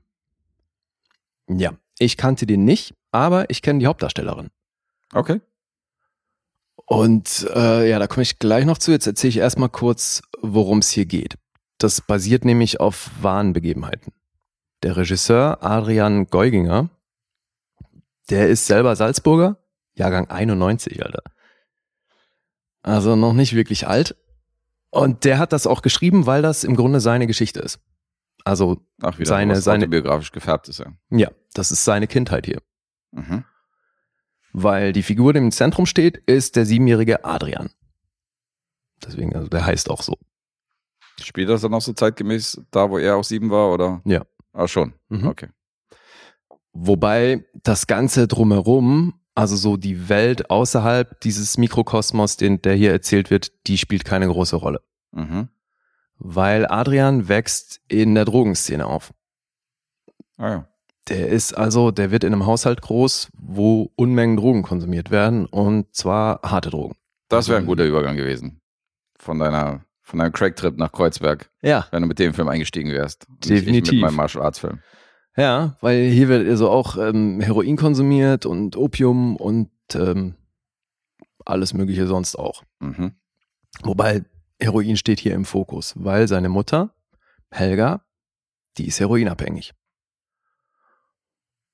Ja, 1.48 1.74
ich 1.98 2.16
kannte 2.16 2.46
den 2.46 2.64
nicht, 2.64 2.94
aber 3.12 3.48
ich 3.50 3.62
kenne 3.62 3.78
die 3.78 3.86
Hauptdarstellerin. 3.86 4.50
Okay. 5.12 5.40
Und 6.86 7.48
äh, 7.54 7.88
ja, 7.88 7.98
da 7.98 8.06
komme 8.06 8.22
ich 8.22 8.38
gleich 8.38 8.64
noch 8.64 8.78
zu. 8.78 8.90
Jetzt 8.90 9.06
erzähle 9.06 9.30
ich 9.30 9.36
erstmal 9.38 9.68
kurz, 9.68 10.22
worum 10.42 10.78
es 10.78 10.90
hier 10.90 11.06
geht. 11.06 11.36
Das 11.78 12.00
basiert 12.00 12.44
nämlich 12.44 12.80
auf 12.80 13.10
wahren 13.20 13.52
Begebenheiten. 13.52 14.12
Der 14.82 14.96
Regisseur 14.96 15.62
Adrian 15.62 16.26
Geuginger, 16.26 16.90
der 18.28 18.48
ist 18.48 18.66
selber 18.66 18.96
Salzburger, 18.96 19.56
Jahrgang 19.94 20.28
91, 20.28 21.04
Alter. 21.04 21.22
Also 22.84 23.16
noch 23.16 23.32
nicht 23.32 23.54
wirklich 23.54 23.88
alt. 23.88 24.14
Und 24.90 25.24
der 25.24 25.38
hat 25.38 25.52
das 25.52 25.66
auch 25.66 25.82
geschrieben, 25.82 26.26
weil 26.26 26.42
das 26.42 26.62
im 26.64 26.76
Grunde 26.76 27.00
seine 27.00 27.26
Geschichte 27.26 27.58
ist. 27.60 27.80
Also, 28.44 28.86
Ach, 29.02 29.18
wieder 29.18 29.26
Seine- 29.26 29.56
seine- 29.60 29.84
autobiografisch 29.84 30.30
gefärbt 30.30 30.68
ist, 30.68 30.78
ja. 30.78 30.92
ja, 31.10 31.30
das 31.54 31.72
ist 31.72 31.82
seine 31.84 32.06
Kindheit 32.06 32.44
hier. 32.46 32.60
Mhm. 33.12 33.44
Weil 34.52 34.92
die 34.92 35.02
Figur, 35.02 35.32
die 35.32 35.38
im 35.38 35.50
Zentrum 35.50 35.86
steht, 35.86 36.18
ist 36.26 36.54
der 36.56 36.66
siebenjährige 36.66 37.24
Adrian. 37.24 37.70
Deswegen, 39.04 39.34
also 39.34 39.48
der 39.48 39.64
heißt 39.64 39.90
auch 39.90 40.02
so. 40.02 40.18
Spielt 41.20 41.48
das 41.48 41.62
dann 41.62 41.72
auch 41.74 41.80
so 41.80 41.92
zeitgemäß 41.94 42.60
da, 42.70 42.90
wo 42.90 42.98
er 42.98 43.16
auch 43.16 43.24
sieben 43.24 43.50
war, 43.50 43.72
oder? 43.72 44.02
Ja. 44.04 44.24
Ah, 44.52 44.68
schon. 44.68 44.92
Mhm. 45.08 45.26
Okay. 45.26 45.48
Wobei 46.72 47.46
das 47.62 47.86
Ganze 47.86 48.28
drumherum, 48.28 49.14
also 49.34 49.56
so 49.56 49.76
die 49.76 50.08
Welt 50.08 50.50
außerhalb 50.50 51.20
dieses 51.20 51.58
Mikrokosmos, 51.58 52.36
den, 52.36 52.62
der 52.62 52.74
hier 52.74 52.92
erzählt 52.92 53.30
wird, 53.30 53.52
die 53.66 53.78
spielt 53.78 54.04
keine 54.04 54.28
große 54.28 54.56
Rolle. 54.56 54.80
Mhm. 55.12 55.48
Weil 56.18 56.66
Adrian 56.66 57.28
wächst 57.28 57.80
in 57.88 58.14
der 58.14 58.24
Drogenszene 58.24 58.86
auf. 58.86 59.12
Ah 60.36 60.48
ja. 60.48 60.68
Der 61.08 61.28
ist 61.28 61.52
also, 61.52 61.90
der 61.90 62.10
wird 62.10 62.24
in 62.24 62.32
einem 62.32 62.46
Haushalt 62.46 62.80
groß, 62.80 63.28
wo 63.36 63.92
Unmengen 63.96 64.36
Drogen 64.36 64.62
konsumiert 64.62 65.10
werden 65.10 65.44
und 65.46 65.94
zwar 65.94 66.40
harte 66.42 66.70
Drogen. 66.70 66.96
Das 67.28 67.48
wäre 67.48 67.58
ein 67.58 67.64
Also- 67.64 67.72
guter 67.72 67.84
Übergang 67.84 68.16
gewesen. 68.16 68.60
Von 69.18 69.38
deiner, 69.38 69.84
von 70.02 70.18
deinem 70.18 70.32
Craig-Trip 70.32 70.76
nach 70.78 70.92
Kreuzberg, 70.92 71.50
Ja, 71.62 71.86
wenn 71.90 72.02
du 72.02 72.08
mit 72.08 72.18
dem 72.18 72.32
Film 72.34 72.48
eingestiegen 72.48 72.90
wärst. 72.92 73.26
Definitiv. 73.44 73.92
Mit 73.94 74.02
meinem 74.02 74.16
Martial 74.16 74.44
Arts 74.44 74.58
Film. 74.60 74.80
Ja, 75.36 75.76
weil 75.80 76.08
hier 76.08 76.28
wird 76.28 76.48
also 76.48 76.70
auch 76.70 76.96
ähm, 76.96 77.40
Heroin 77.40 77.76
konsumiert 77.76 78.46
und 78.46 78.76
Opium 78.76 79.36
und 79.36 79.70
ähm, 79.94 80.34
alles 81.44 81.74
Mögliche 81.74 82.06
sonst 82.06 82.36
auch. 82.36 82.62
Mhm. 82.80 83.12
Wobei 83.82 84.24
Heroin 84.60 84.96
steht 84.96 85.20
hier 85.20 85.34
im 85.34 85.44
Fokus, 85.44 85.94
weil 85.96 86.28
seine 86.28 86.48
Mutter, 86.48 86.94
Helga, 87.50 88.04
die 88.78 88.86
ist 88.86 89.00
heroinabhängig. 89.00 89.72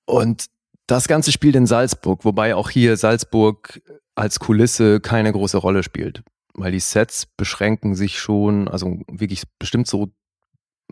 Und 0.06 0.46
das 0.86 1.06
Ganze 1.06 1.30
spielt 1.30 1.54
in 1.54 1.66
Salzburg, 1.66 2.24
wobei 2.24 2.54
auch 2.54 2.70
hier 2.70 2.96
Salzburg 2.96 3.80
als 4.16 4.40
Kulisse 4.40 5.00
keine 5.00 5.32
große 5.32 5.56
Rolle 5.56 5.82
spielt. 5.82 6.22
Weil 6.54 6.72
die 6.72 6.80
Sets 6.80 7.26
beschränken 7.26 7.94
sich 7.94 8.18
schon, 8.18 8.66
also 8.66 8.98
wirklich 9.06 9.44
bestimmt 9.58 9.86
so, 9.86 10.08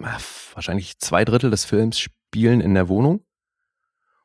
ah, 0.00 0.18
wahrscheinlich 0.54 0.98
zwei 0.98 1.24
Drittel 1.24 1.50
des 1.50 1.64
Films 1.64 1.98
spielen 2.28 2.60
in 2.60 2.74
der 2.74 2.88
Wohnung. 2.88 3.20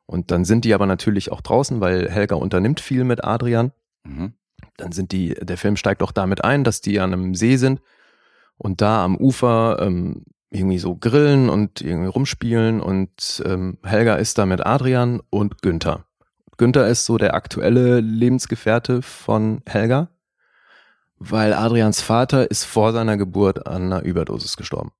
Und 0.05 0.31
dann 0.31 0.43
sind 0.43 0.65
die 0.65 0.73
aber 0.73 0.85
natürlich 0.85 1.31
auch 1.31 1.39
draußen, 1.41 1.79
weil 1.79 2.09
Helga 2.09 2.35
unternimmt 2.35 2.79
viel 2.81 3.03
mit 3.03 3.23
Adrian 3.23 3.71
Mhm. 4.05 4.33
dann 4.75 4.91
sind 4.91 5.13
die, 5.13 5.33
der 5.35 5.57
Film 5.57 5.77
steigt 5.77 6.03
auch 6.03 6.11
damit 6.11 6.43
ein, 6.43 6.65
dass 6.65 6.81
die 6.81 6.99
an 6.99 7.13
einem 7.13 7.35
See 7.35 7.55
sind 7.55 7.79
und 8.57 8.81
da 8.81 9.01
am 9.05 9.15
Ufer 9.15 9.77
ähm, 9.79 10.25
irgendwie 10.49 10.77
so 10.77 10.97
grillen 10.97 11.47
und 11.49 11.79
irgendwie 11.79 12.09
rumspielen 12.09 12.81
und 12.81 13.41
ähm, 13.45 13.77
Helga 13.81 14.15
ist 14.15 14.37
da 14.37 14.45
mit 14.45 14.65
Adrian 14.65 15.21
und 15.29 15.61
Günther. 15.61 16.05
Günther 16.57 16.85
ist 16.89 17.05
so 17.05 17.17
der 17.17 17.33
aktuelle 17.33 18.01
Lebensgefährte 18.01 19.01
von 19.01 19.61
Helga, 19.65 20.09
weil 21.17 21.53
Adrians 21.53 22.01
Vater 22.01 22.51
ist 22.51 22.65
vor 22.65 22.91
seiner 22.91 23.15
Geburt 23.15 23.65
an 23.67 23.83
einer 23.83 24.01
Überdosis 24.03 24.57
gestorben. 24.57 24.91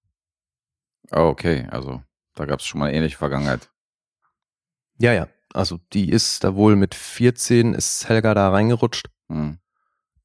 Ah, 1.12 1.26
okay. 1.28 1.68
Also, 1.70 2.02
da 2.36 2.46
gab 2.46 2.60
es 2.60 2.66
schon 2.66 2.80
mal 2.80 2.88
eine 2.88 2.98
ähnliche 2.98 3.18
Vergangenheit. 3.18 3.70
Ja, 4.98 5.14
ja. 5.14 5.28
Also 5.54 5.80
die 5.94 6.10
ist 6.10 6.44
da 6.44 6.56
wohl 6.56 6.76
mit 6.76 6.96
14 6.96 7.74
ist 7.74 8.10
Helga 8.10 8.34
da 8.34 8.50
reingerutscht 8.50 9.14
Mhm. 9.34 9.60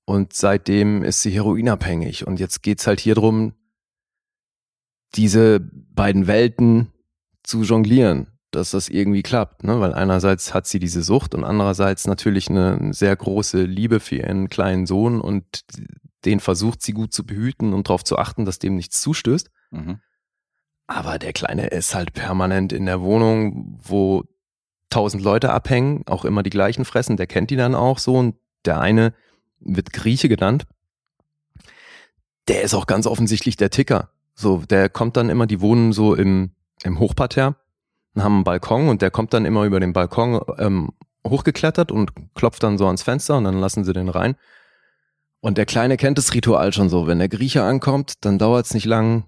Und 0.05 0.33
seitdem 0.33 1.03
ist 1.03 1.23
sie 1.23 1.31
heroinabhängig. 1.31 2.27
Und 2.27 2.41
jetzt 2.41 2.63
geht's 2.63 2.87
halt 2.87 3.01
hier 3.01 3.15
drum, 3.15 3.53
diese 5.15 5.61
beiden 5.61 6.27
Welten 6.27 6.93
zu 7.43 7.63
jonglieren, 7.63 8.29
dass 8.51 8.71
das 8.71 8.89
irgendwie 8.89 9.23
klappt. 9.23 9.65
Ne? 9.65 9.81
Weil 9.81 9.93
einerseits 9.93 10.55
hat 10.55 10.67
sie 10.67 10.79
diese 10.79 11.03
Sucht 11.03 11.35
und 11.35 11.45
andererseits 11.45 12.07
natürlich 12.07 12.49
eine 12.49 12.93
sehr 12.95 13.15
große 13.15 13.63
Liebe 13.63 14.01
für 14.01 14.17
ihren 14.17 14.49
kleinen 14.49 14.87
Sohn 14.87 15.21
und 15.21 15.65
den 16.25 16.41
versucht 16.41 16.83
sie 16.83 16.93
gut 16.93 17.13
zu 17.13 17.25
behüten 17.25 17.75
und 17.75 17.89
darauf 17.89 18.03
zu 18.03 18.19
achten, 18.19 18.45
dass 18.45 18.59
dem 18.59 18.77
nichts 18.77 19.01
zustößt. 19.03 19.51
Mhm. 19.71 20.01
Aber 20.89 21.19
der 21.19 21.35
Kleine 21.35 21.67
ist 21.67 21.95
halt 21.95 22.15
permanent 22.15 22.73
in 22.73 22.87
der 22.87 23.03
Wohnung, 23.03 23.79
wo 23.83 24.25
tausend 24.91 25.23
Leute 25.23 25.53
abhängen, 25.53 26.03
auch 26.07 26.25
immer 26.25 26.43
die 26.43 26.51
gleichen 26.51 26.87
fressen. 26.87 27.19
Der 27.19 27.27
kennt 27.27 27.51
die 27.51 27.57
dann 27.57 27.75
auch 27.75 27.99
so 27.99 28.17
und 28.17 28.37
der 28.65 28.81
eine 28.81 29.13
wird 29.61 29.93
Grieche 29.93 30.31
genannt. 30.31 30.65
Der 32.49 32.63
ist 32.63 32.73
auch 32.73 32.87
ganz 32.87 33.07
offensichtlich 33.07 33.57
der 33.57 33.69
Ticker. 33.69 34.09
So, 34.35 34.63
der 34.69 34.89
kommt 34.89 35.19
dann 35.19 35.29
immer, 35.29 35.47
die 35.47 35.61
wohnen 35.61 35.93
so 35.93 36.15
im, 36.15 36.53
im 36.83 36.99
Hochparterre 36.99 37.57
und 38.15 38.23
haben 38.23 38.37
einen 38.37 38.45
Balkon 38.45 38.89
und 38.89 39.03
der 39.03 39.11
kommt 39.11 39.35
dann 39.35 39.45
immer 39.45 39.65
über 39.65 39.81
den 39.81 39.93
Balkon 39.93 40.41
ähm, 40.59 40.93
hochgeklettert 41.27 41.93
und 41.93 42.13
klopft 42.35 42.63
dann 42.63 42.79
so 42.79 42.87
ans 42.87 43.03
Fenster 43.03 43.37
und 43.37 43.45
dann 43.45 43.61
lassen 43.61 43.85
sie 43.85 43.93
den 43.93 44.09
rein. 44.09 44.37
Und 45.41 45.59
der 45.59 45.67
Kleine 45.67 45.99
kennt 45.99 46.17
das 46.17 46.33
Ritual 46.33 46.73
schon 46.73 46.89
so. 46.89 47.07
Wenn 47.07 47.19
der 47.19 47.29
Grieche 47.29 47.63
ankommt, 47.63 48.25
dann 48.25 48.39
dauert 48.39 48.65
es 48.67 48.75
nicht 48.75 48.87
lang, 48.87 49.25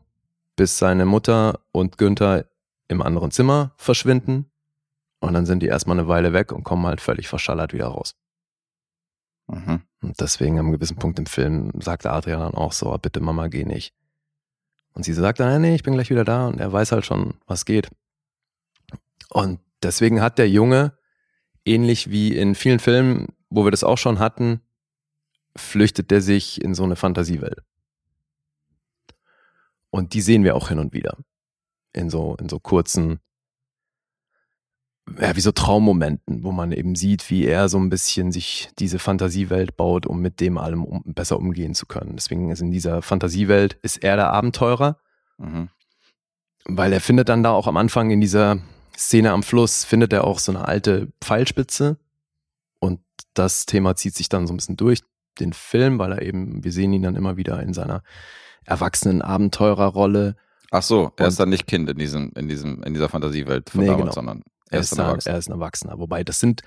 bis 0.57 0.79
seine 0.79 1.07
Mutter 1.07 1.61
und 1.73 1.99
Günther 1.99 2.47
im 2.89 3.03
anderen 3.03 3.31
Zimmer 3.31 3.73
verschwinden. 3.77 4.51
Und 5.21 5.35
dann 5.35 5.47
sind 5.47 5.61
die 5.61 5.67
erstmal 5.67 5.99
eine 5.99 6.09
Weile 6.09 6.33
weg 6.33 6.53
und 6.53 6.65
kommen 6.65 6.87
halt 6.87 7.01
völlig 7.01 7.29
verschallert 7.29 7.73
wieder 7.73 7.87
raus. 7.87 8.15
Mhm. 9.49 9.83
Und 10.03 10.21
deswegen 10.21 10.59
am 10.59 10.73
gewissen 10.73 10.97
Punkt 10.97 11.19
im 11.19 11.27
Film 11.27 11.73
sagt 11.81 12.07
Adrian 12.07 12.41
dann 12.41 12.55
auch 12.55 12.73
so, 12.73 12.97
bitte 12.99 13.21
Mama, 13.21 13.49
geh 13.49 13.65
nicht. 13.65 13.95
Und 14.93 15.05
sie 15.05 15.13
sagt 15.13 15.41
dann, 15.41 15.63
nee, 15.63 15.75
ich 15.75 15.83
bin 15.83 15.95
gleich 15.95 16.11
wieder 16.11 16.25
da 16.25 16.47
und 16.47 16.59
er 16.59 16.73
weiß 16.73 16.93
halt 16.93 17.05
schon, 17.05 17.35
was 17.47 17.65
geht. 17.65 17.89
Und 19.29 19.61
deswegen 19.83 20.21
hat 20.21 20.39
der 20.39 20.49
Junge, 20.49 20.93
ähnlich 21.65 22.11
wie 22.11 22.37
in 22.37 22.55
vielen 22.55 22.81
Filmen, 22.81 23.29
wo 23.51 23.65
wir 23.65 23.71
das 23.71 23.85
auch 23.85 23.99
schon 23.99 24.19
hatten, 24.19 24.61
flüchtet 25.57 26.11
der 26.11 26.21
sich 26.21 26.63
in 26.63 26.75
so 26.75 26.85
eine 26.85 26.97
Fantasiewelt. 26.97 27.63
Und 29.91 30.15
die 30.15 30.21
sehen 30.21 30.45
wir 30.45 30.57
auch 30.57 30.69
hin 30.69 30.79
und 30.79 30.93
wieder. 30.93 31.17
In 31.93 32.11
so, 32.11 32.37
in 32.41 32.49
so 32.49 32.59
kurzen 32.61 33.21
ja, 35.19 35.35
wie 35.35 35.41
so 35.41 35.51
Traummomenten, 35.51 36.45
wo 36.45 36.53
man 36.53 36.71
eben 36.73 36.95
sieht, 36.95 37.29
wie 37.31 37.45
er 37.45 37.69
so 37.69 37.79
ein 37.79 37.91
bisschen 37.91 38.31
sich 38.31 38.69
diese 38.79 38.99
Fantasiewelt 38.99 39.77
baut, 39.77 40.07
um 40.07 40.21
mit 40.21 40.41
dem 40.41 40.57
allem 40.59 40.85
um, 40.85 41.03
besser 41.05 41.39
umgehen 41.39 41.75
zu 41.75 41.87
können. 41.87 42.15
Deswegen 42.15 42.51
ist 42.51 42.61
in 42.61 42.71
dieser 42.71 43.03
Fantasiewelt 43.03 43.75
ist 43.83 44.05
er 44.05 44.17
der 44.17 44.31
Abenteurer, 44.31 44.99
Mhm. 45.39 45.71
weil 46.67 46.93
er 46.93 47.01
findet 47.01 47.31
dann 47.31 47.43
da 47.43 47.51
auch 47.51 47.67
am 47.67 47.79
Anfang 47.79 48.11
in 48.11 48.21
dieser 48.21 48.59
Szene 48.95 49.33
am 49.33 49.43
Fluss, 49.43 49.85
findet 49.85 50.13
er 50.13 50.25
auch 50.25 50.39
so 50.39 50.53
eine 50.53 50.69
alte 50.69 51.09
Pfeilspitze 51.23 51.97
und 52.79 53.01
das 53.33 53.65
Thema 53.65 53.97
zieht 53.97 54.15
sich 54.15 54.29
dann 54.29 54.47
so 54.47 54.53
ein 54.53 54.59
bisschen 54.59 54.77
durch 54.77 55.01
den 55.39 55.55
Film, 55.55 55.99
weil 55.99 56.13
er 56.13 56.23
eben, 56.23 56.63
wir 56.63 56.73
sehen 56.73 56.93
ihn 56.93 57.03
dann 57.03 57.17
immer 57.17 57.39
wieder 57.39 57.63
in 57.63 57.73
seiner 57.73 58.03
erwachsenen 58.71 59.21
Abenteurerrolle. 59.23 60.37
Ach 60.71 60.83
so, 60.83 61.13
er 61.17 61.25
Und- 61.25 61.29
ist 61.31 61.41
dann 61.41 61.49
nicht 61.51 61.67
Kind 61.67 61.91
in 61.91 61.99
diesem, 61.99 62.33
in 62.37 62.49
diesem, 62.49 62.83
in 62.85 62.95
dieser 62.95 63.09
Fantasiewelt 63.09 63.71
von 63.71 63.81
Nee, 63.81 63.87
damals, 63.89 64.03
genau. 64.03 64.13
sondern 64.13 64.43
Er 64.71 64.75
er 64.75 64.81
ist, 64.81 64.93
ist 64.93 64.99
da, 64.99 65.11
dann 65.11 65.21
er 65.25 65.39
ist 65.39 65.49
ein 65.49 65.53
Erwachsener. 65.53 65.99
Wobei, 65.99 66.23
das 66.25 66.41
sind 66.41 66.63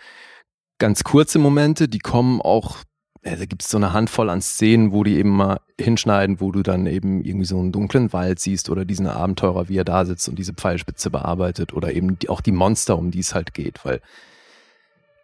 ganz 0.80 1.04
kurze 1.04 1.40
Momente, 1.40 1.88
die 1.88 2.00
kommen 2.00 2.42
auch, 2.42 2.78
ja, 3.24 3.38
da 3.38 3.46
gibt 3.46 3.64
es 3.64 3.70
so 3.70 3.78
eine 3.78 3.94
Handvoll 3.94 4.30
an 4.30 4.42
Szenen, 4.42 4.92
wo 4.92 5.06
die 5.06 5.16
eben 5.16 5.30
mal 5.30 5.62
hinschneiden, 5.80 6.42
wo 6.42 6.52
du 6.52 6.62
dann 6.62 6.86
eben 6.86 7.24
irgendwie 7.24 7.46
so 7.46 7.58
einen 7.58 7.72
dunklen 7.72 8.12
Wald 8.12 8.40
siehst 8.40 8.70
oder 8.70 8.84
diesen 8.84 9.08
Abenteurer, 9.08 9.70
wie 9.70 9.78
er 9.78 9.86
da 9.86 10.04
sitzt 10.04 10.28
und 10.28 10.38
diese 10.38 10.54
Pfeilspitze 10.54 11.10
bearbeitet 11.10 11.74
oder 11.74 11.94
eben 11.94 12.20
die, 12.20 12.28
auch 12.28 12.42
die 12.42 12.52
Monster, 12.52 12.98
um 12.98 13.12
die 13.12 13.20
es 13.20 13.34
halt 13.34 13.54
geht, 13.54 13.86
weil 13.86 14.02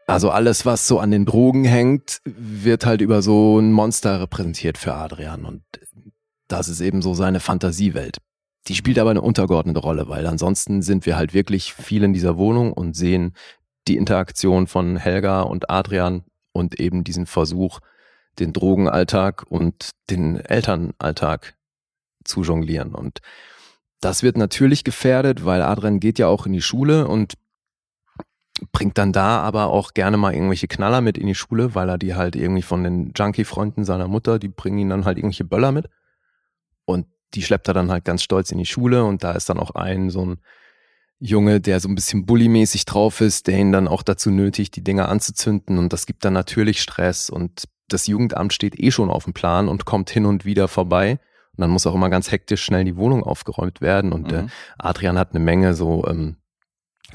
also 0.07 0.31
alles, 0.31 0.65
was 0.65 0.87
so 0.87 0.99
an 0.99 1.11
den 1.11 1.25
Drogen 1.25 1.65
hängt, 1.65 2.21
wird 2.25 2.85
halt 2.85 3.01
über 3.01 3.21
so 3.21 3.59
ein 3.59 3.71
Monster 3.71 4.21
repräsentiert 4.21 4.77
für 4.79 4.93
Adrian 4.95 5.45
und 5.45 5.61
das 6.49 6.67
ist 6.67 6.81
eben 6.81 7.01
so 7.01 7.13
seine 7.13 7.39
Fantasiewelt. 7.39 8.17
Die 8.67 8.75
spielt 8.75 8.99
aber 8.99 9.11
eine 9.11 9.21
untergeordnete 9.21 9.79
Rolle, 9.79 10.09
weil 10.09 10.27
ansonsten 10.27 10.81
sind 10.81 11.05
wir 11.05 11.15
halt 11.15 11.33
wirklich 11.33 11.73
viel 11.73 12.03
in 12.03 12.13
dieser 12.13 12.37
Wohnung 12.37 12.73
und 12.73 12.95
sehen 12.95 13.33
die 13.87 13.95
Interaktion 13.95 14.67
von 14.67 14.97
Helga 14.97 15.41
und 15.41 15.69
Adrian 15.69 16.23
und 16.51 16.79
eben 16.79 17.03
diesen 17.03 17.25
Versuch, 17.25 17.79
den 18.37 18.53
Drogenalltag 18.53 19.45
und 19.49 19.91
den 20.09 20.37
Elternalltag 20.37 21.55
zu 22.23 22.43
jonglieren. 22.43 22.93
Und 22.93 23.19
das 24.01 24.23
wird 24.23 24.37
natürlich 24.37 24.83
gefährdet, 24.83 25.45
weil 25.45 25.61
Adrian 25.61 25.99
geht 25.99 26.19
ja 26.19 26.27
auch 26.27 26.45
in 26.45 26.53
die 26.53 26.61
Schule 26.61 27.07
und 27.07 27.33
bringt 28.71 28.97
dann 28.97 29.13
da 29.13 29.39
aber 29.39 29.67
auch 29.67 29.93
gerne 29.93 30.17
mal 30.17 30.33
irgendwelche 30.33 30.67
Knaller 30.67 31.01
mit 31.01 31.17
in 31.17 31.27
die 31.27 31.35
Schule, 31.35 31.75
weil 31.75 31.89
er 31.89 31.97
die 31.97 32.15
halt 32.15 32.35
irgendwie 32.35 32.61
von 32.61 32.83
den 32.83 33.13
Junkie-Freunden 33.15 33.85
seiner 33.85 34.07
Mutter, 34.07 34.37
die 34.37 34.49
bringen 34.49 34.79
ihn 34.79 34.89
dann 34.89 35.05
halt 35.05 35.17
irgendwelche 35.17 35.45
Böller 35.45 35.71
mit. 35.71 35.87
Die 37.35 37.41
schleppt 37.43 37.67
er 37.67 37.73
dann 37.73 37.91
halt 37.91 38.05
ganz 38.05 38.23
stolz 38.23 38.51
in 38.51 38.57
die 38.57 38.65
Schule 38.65 39.03
und 39.05 39.23
da 39.23 39.31
ist 39.33 39.49
dann 39.49 39.59
auch 39.59 39.71
ein 39.71 40.09
so 40.09 40.25
ein 40.25 40.39
Junge, 41.19 41.59
der 41.59 41.79
so 41.79 41.89
ein 41.89 41.95
bisschen 41.95 42.25
bullymäßig 42.25 42.85
drauf 42.85 43.19
ist, 43.21 43.47
der 43.47 43.57
ihn 43.59 43.71
dann 43.71 43.87
auch 43.89 44.03
dazu 44.03 44.31
nötigt, 44.31 44.75
die 44.75 44.83
Dinger 44.83 45.09
anzuzünden 45.09 45.77
und 45.77 45.91
das 45.91 46.05
gibt 46.05 46.23
dann 46.23 46.33
natürlich 46.33 46.81
Stress 46.81 47.29
und 47.29 47.65
das 47.89 48.07
Jugendamt 48.07 48.53
steht 48.53 48.79
eh 48.79 48.91
schon 48.91 49.09
auf 49.09 49.25
dem 49.25 49.33
Plan 49.33 49.67
und 49.67 49.85
kommt 49.85 50.09
hin 50.09 50.25
und 50.25 50.45
wieder 50.45 50.67
vorbei 50.67 51.19
und 51.57 51.61
dann 51.61 51.71
muss 51.71 51.85
auch 51.85 51.93
immer 51.95 52.09
ganz 52.09 52.31
hektisch 52.31 52.63
schnell 52.63 52.85
die 52.85 52.95
Wohnung 52.95 53.23
aufgeräumt 53.23 53.81
werden 53.81 54.13
und 54.13 54.31
Mhm. 54.31 54.49
Adrian 54.77 55.17
hat 55.19 55.31
eine 55.31 55.43
Menge 55.43 55.73
so 55.73 56.05
ähm, 56.07 56.37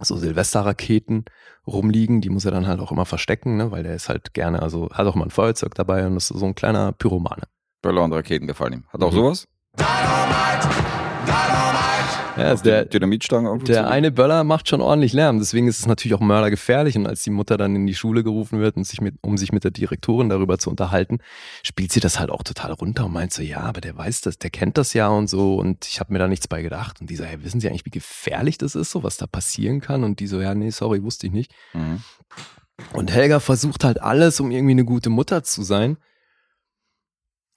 so 0.03 0.17
Silvesterraketen 0.17 1.25
rumliegen, 1.67 2.21
die 2.21 2.29
muss 2.29 2.45
er 2.45 2.51
dann 2.51 2.67
halt 2.67 2.81
auch 2.81 2.93
immer 2.93 3.07
verstecken, 3.07 3.57
ne, 3.57 3.71
weil 3.71 3.85
der 3.85 3.95
ist 3.95 4.09
halt 4.09 4.35
gerne, 4.35 4.61
also 4.61 4.91
hat 4.93 5.07
auch 5.07 5.15
mal 5.15 5.25
ein 5.25 5.31
Feuerzeug 5.31 5.75
dabei 5.77 6.07
und 6.07 6.17
ist 6.17 6.29
so 6.29 6.45
ein 6.45 6.55
kleiner 6.55 6.93
Pyromane. 6.93 7.45
Böller 7.81 8.03
und 8.03 8.13
Raketen 8.13 8.47
gefallen 8.47 8.73
ihm. 8.75 8.85
Hat 8.93 9.03
auch 9.03 9.13
Mhm. 9.13 9.17
sowas? 9.17 9.47
Ja, 12.37 12.55
der, 12.57 12.85
Dynamitstange 12.85 13.59
Der 13.61 13.89
eine 13.89 14.11
Böller 14.11 14.43
macht 14.43 14.69
schon 14.69 14.81
ordentlich 14.81 15.13
Lärm, 15.13 15.39
deswegen 15.39 15.69
ist 15.69 15.79
es 15.79 15.87
natürlich 15.87 16.15
auch 16.15 16.21
mördergefährlich. 16.21 16.97
Und 16.97 17.07
als 17.07 17.23
die 17.23 17.31
Mutter 17.31 17.57
dann 17.57 17.77
in 17.77 17.87
die 17.87 17.95
Schule 17.95 18.25
gerufen 18.25 18.61
wird, 18.61 18.77
und 18.77 18.85
sich 18.85 19.01
mit, 19.01 19.15
um 19.21 19.39
sich 19.39 19.53
mit 19.53 19.63
der 19.63 19.71
Direktorin 19.71 20.29
darüber 20.29 20.59
zu 20.59 20.71
unterhalten, 20.71 21.19
spielt 21.63 21.93
sie 21.93 22.01
das 22.01 22.19
halt 22.19 22.31
auch 22.31 22.43
total 22.43 22.73
runter 22.73 23.07
und 23.07 23.13
meint 23.13 23.33
so, 23.33 23.43
ja, 23.43 23.61
aber 23.61 23.81
der 23.81 23.97
weiß 23.97 24.23
das, 24.23 24.39
der 24.39 24.51
kennt 24.51 24.79
das 24.79 24.95
ja 24.95 25.09
und 25.09 25.29
so. 25.29 25.55
Und 25.57 25.87
ich 25.87 26.01
habe 26.01 26.13
mir 26.13 26.19
da 26.19 26.27
nichts 26.27 26.49
bei 26.49 26.63
gedacht. 26.63 27.01
Und 27.01 27.09
die 27.09 27.17
so, 27.17 27.23
ja, 27.23 27.43
wissen 27.43 27.61
Sie 27.61 27.69
eigentlich, 27.69 27.87
wie 27.87 27.91
gefährlich 27.91 28.59
das 28.59 28.75
ist, 28.75 28.91
so 28.91 29.03
was 29.03 29.17
da 29.17 29.27
passieren 29.27 29.81
kann? 29.81 30.03
Und 30.03 30.19
die 30.19 30.27
so, 30.27 30.41
ja, 30.41 30.55
nee, 30.55 30.71
sorry, 30.71 31.03
wusste 31.05 31.29
ich 31.29 31.33
nicht. 31.33 31.53
Mhm. 31.73 32.03
Und 32.93 33.13
Helga 33.13 33.39
versucht 33.39 33.85
halt 33.85 34.03
alles, 34.03 34.41
um 34.41 34.51
irgendwie 34.51 34.73
eine 34.73 34.85
gute 34.85 35.11
Mutter 35.11 35.45
zu 35.45 35.63
sein. 35.63 35.99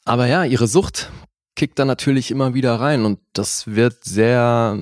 Aber 0.06 0.28
ja, 0.28 0.44
ihre 0.44 0.68
Sucht 0.68 1.12
kickt 1.58 1.80
da 1.80 1.86
natürlich 1.86 2.30
immer 2.30 2.54
wieder 2.54 2.80
rein 2.80 3.04
und 3.04 3.20
das 3.34 3.66
wird 3.66 4.04
sehr, 4.06 4.80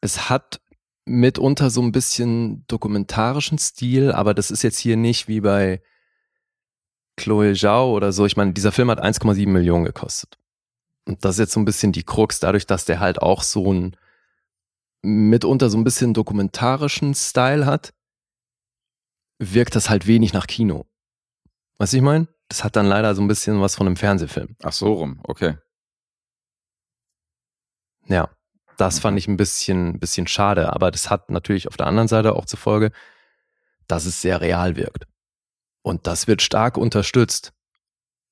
es 0.00 0.28
hat 0.28 0.60
mitunter 1.04 1.70
so 1.70 1.80
ein 1.80 1.92
bisschen 1.92 2.66
dokumentarischen 2.66 3.56
Stil, 3.56 4.10
aber 4.10 4.34
das 4.34 4.50
ist 4.50 4.62
jetzt 4.62 4.78
hier 4.78 4.96
nicht 4.96 5.28
wie 5.28 5.40
bei 5.40 5.80
Chloe 7.16 7.54
Zhao 7.54 7.94
oder 7.94 8.12
so. 8.12 8.26
Ich 8.26 8.36
meine, 8.36 8.52
dieser 8.52 8.72
Film 8.72 8.90
hat 8.90 9.00
1,7 9.00 9.46
Millionen 9.48 9.84
gekostet. 9.84 10.38
Und 11.06 11.24
das 11.24 11.36
ist 11.36 11.38
jetzt 11.38 11.52
so 11.52 11.60
ein 11.60 11.64
bisschen 11.64 11.92
die 11.92 12.04
Krux, 12.04 12.40
dadurch, 12.40 12.66
dass 12.66 12.84
der 12.84 12.98
halt 12.98 13.22
auch 13.22 13.42
so 13.42 13.72
ein 13.72 13.96
mitunter 15.02 15.70
so 15.70 15.78
ein 15.78 15.84
bisschen 15.84 16.14
dokumentarischen 16.14 17.14
Style 17.14 17.64
hat, 17.64 17.94
wirkt 19.38 19.76
das 19.76 19.88
halt 19.88 20.08
wenig 20.08 20.32
nach 20.32 20.48
Kino. 20.48 20.86
Du, 21.78 21.84
ich 21.84 22.02
meine? 22.02 22.26
Das 22.52 22.64
hat 22.64 22.76
dann 22.76 22.84
leider 22.84 23.14
so 23.14 23.22
ein 23.22 23.28
bisschen 23.28 23.62
was 23.62 23.76
von 23.76 23.86
einem 23.86 23.96
Fernsehfilm. 23.96 24.56
Ach 24.62 24.72
so 24.74 24.92
rum, 24.92 25.20
okay. 25.26 25.56
Ja, 28.08 28.28
das 28.76 28.96
Mhm. 28.96 29.00
fand 29.00 29.18
ich 29.18 29.26
ein 29.26 29.38
bisschen, 29.38 29.98
bisschen 29.98 30.26
schade. 30.26 30.70
Aber 30.70 30.90
das 30.90 31.08
hat 31.08 31.30
natürlich 31.30 31.66
auf 31.66 31.78
der 31.78 31.86
anderen 31.86 32.08
Seite 32.08 32.34
auch 32.36 32.44
zur 32.44 32.58
Folge, 32.58 32.92
dass 33.86 34.04
es 34.04 34.20
sehr 34.20 34.42
real 34.42 34.76
wirkt. 34.76 35.06
Und 35.80 36.06
das 36.06 36.26
wird 36.26 36.42
stark 36.42 36.76
unterstützt 36.76 37.54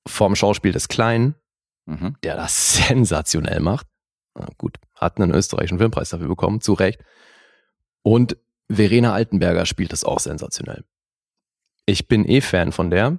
vom 0.07 0.37
Schauspiel 0.37 0.73
des 0.73 0.89
Kleinen, 0.89 1.35
Mhm. 1.87 2.19
der 2.23 2.37
das 2.37 2.75
sensationell 2.91 3.61
macht. 3.61 3.87
Na 4.35 4.49
gut, 4.59 4.77
hat 4.97 5.17
einen 5.19 5.33
österreichischen 5.33 5.79
Filmpreis 5.79 6.11
dafür 6.11 6.29
bekommen, 6.29 6.61
zu 6.61 6.75
Recht. 6.75 7.01
Und 8.03 8.37
Verena 8.71 9.15
Altenberger 9.15 9.65
spielt 9.65 9.95
das 9.95 10.05
auch 10.05 10.21
sensationell. 10.21 10.85
Ich 11.87 12.07
bin 12.07 12.27
eh 12.29 12.43
Fan 12.43 12.71
von 12.71 12.91
der. 12.91 13.19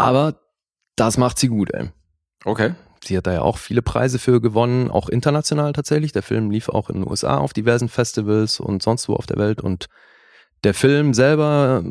Aber 0.00 0.40
das 0.96 1.18
macht 1.18 1.38
sie 1.38 1.48
gut, 1.48 1.72
ey. 1.72 1.90
Okay. 2.44 2.74
Sie 3.02 3.16
hat 3.16 3.26
da 3.26 3.32
ja 3.32 3.42
auch 3.42 3.58
viele 3.58 3.82
Preise 3.82 4.18
für 4.18 4.40
gewonnen, 4.40 4.90
auch 4.90 5.08
international 5.08 5.72
tatsächlich. 5.72 6.12
Der 6.12 6.22
Film 6.22 6.50
lief 6.50 6.68
auch 6.68 6.90
in 6.90 7.00
den 7.00 7.08
USA 7.08 7.38
auf 7.38 7.52
diversen 7.52 7.88
Festivals 7.88 8.60
und 8.60 8.82
sonst 8.82 9.08
wo 9.08 9.14
auf 9.14 9.26
der 9.26 9.38
Welt. 9.38 9.60
Und 9.60 9.88
der 10.64 10.74
Film 10.74 11.14
selber, 11.14 11.82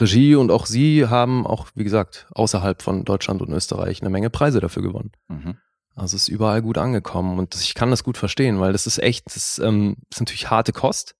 Regie 0.00 0.34
und 0.34 0.50
auch 0.50 0.66
sie 0.66 1.06
haben 1.08 1.46
auch, 1.46 1.68
wie 1.74 1.84
gesagt, 1.84 2.26
außerhalb 2.34 2.82
von 2.82 3.04
Deutschland 3.04 3.40
und 3.40 3.50
Österreich 3.50 4.02
eine 4.02 4.10
Menge 4.10 4.28
Preise 4.28 4.60
dafür 4.60 4.82
gewonnen. 4.82 5.12
Mhm. 5.28 5.56
Also 5.94 6.16
ist 6.16 6.28
überall 6.28 6.62
gut 6.62 6.78
angekommen 6.78 7.38
und 7.38 7.54
ich 7.54 7.74
kann 7.74 7.90
das 7.90 8.04
gut 8.04 8.18
verstehen, 8.18 8.60
weil 8.60 8.72
das 8.72 8.86
ist 8.86 8.98
echt, 8.98 9.26
das 9.26 9.36
ist, 9.36 9.58
ähm, 9.58 9.96
das 10.10 10.18
ist 10.18 10.20
natürlich 10.20 10.50
harte 10.50 10.72
Kost. 10.72 11.16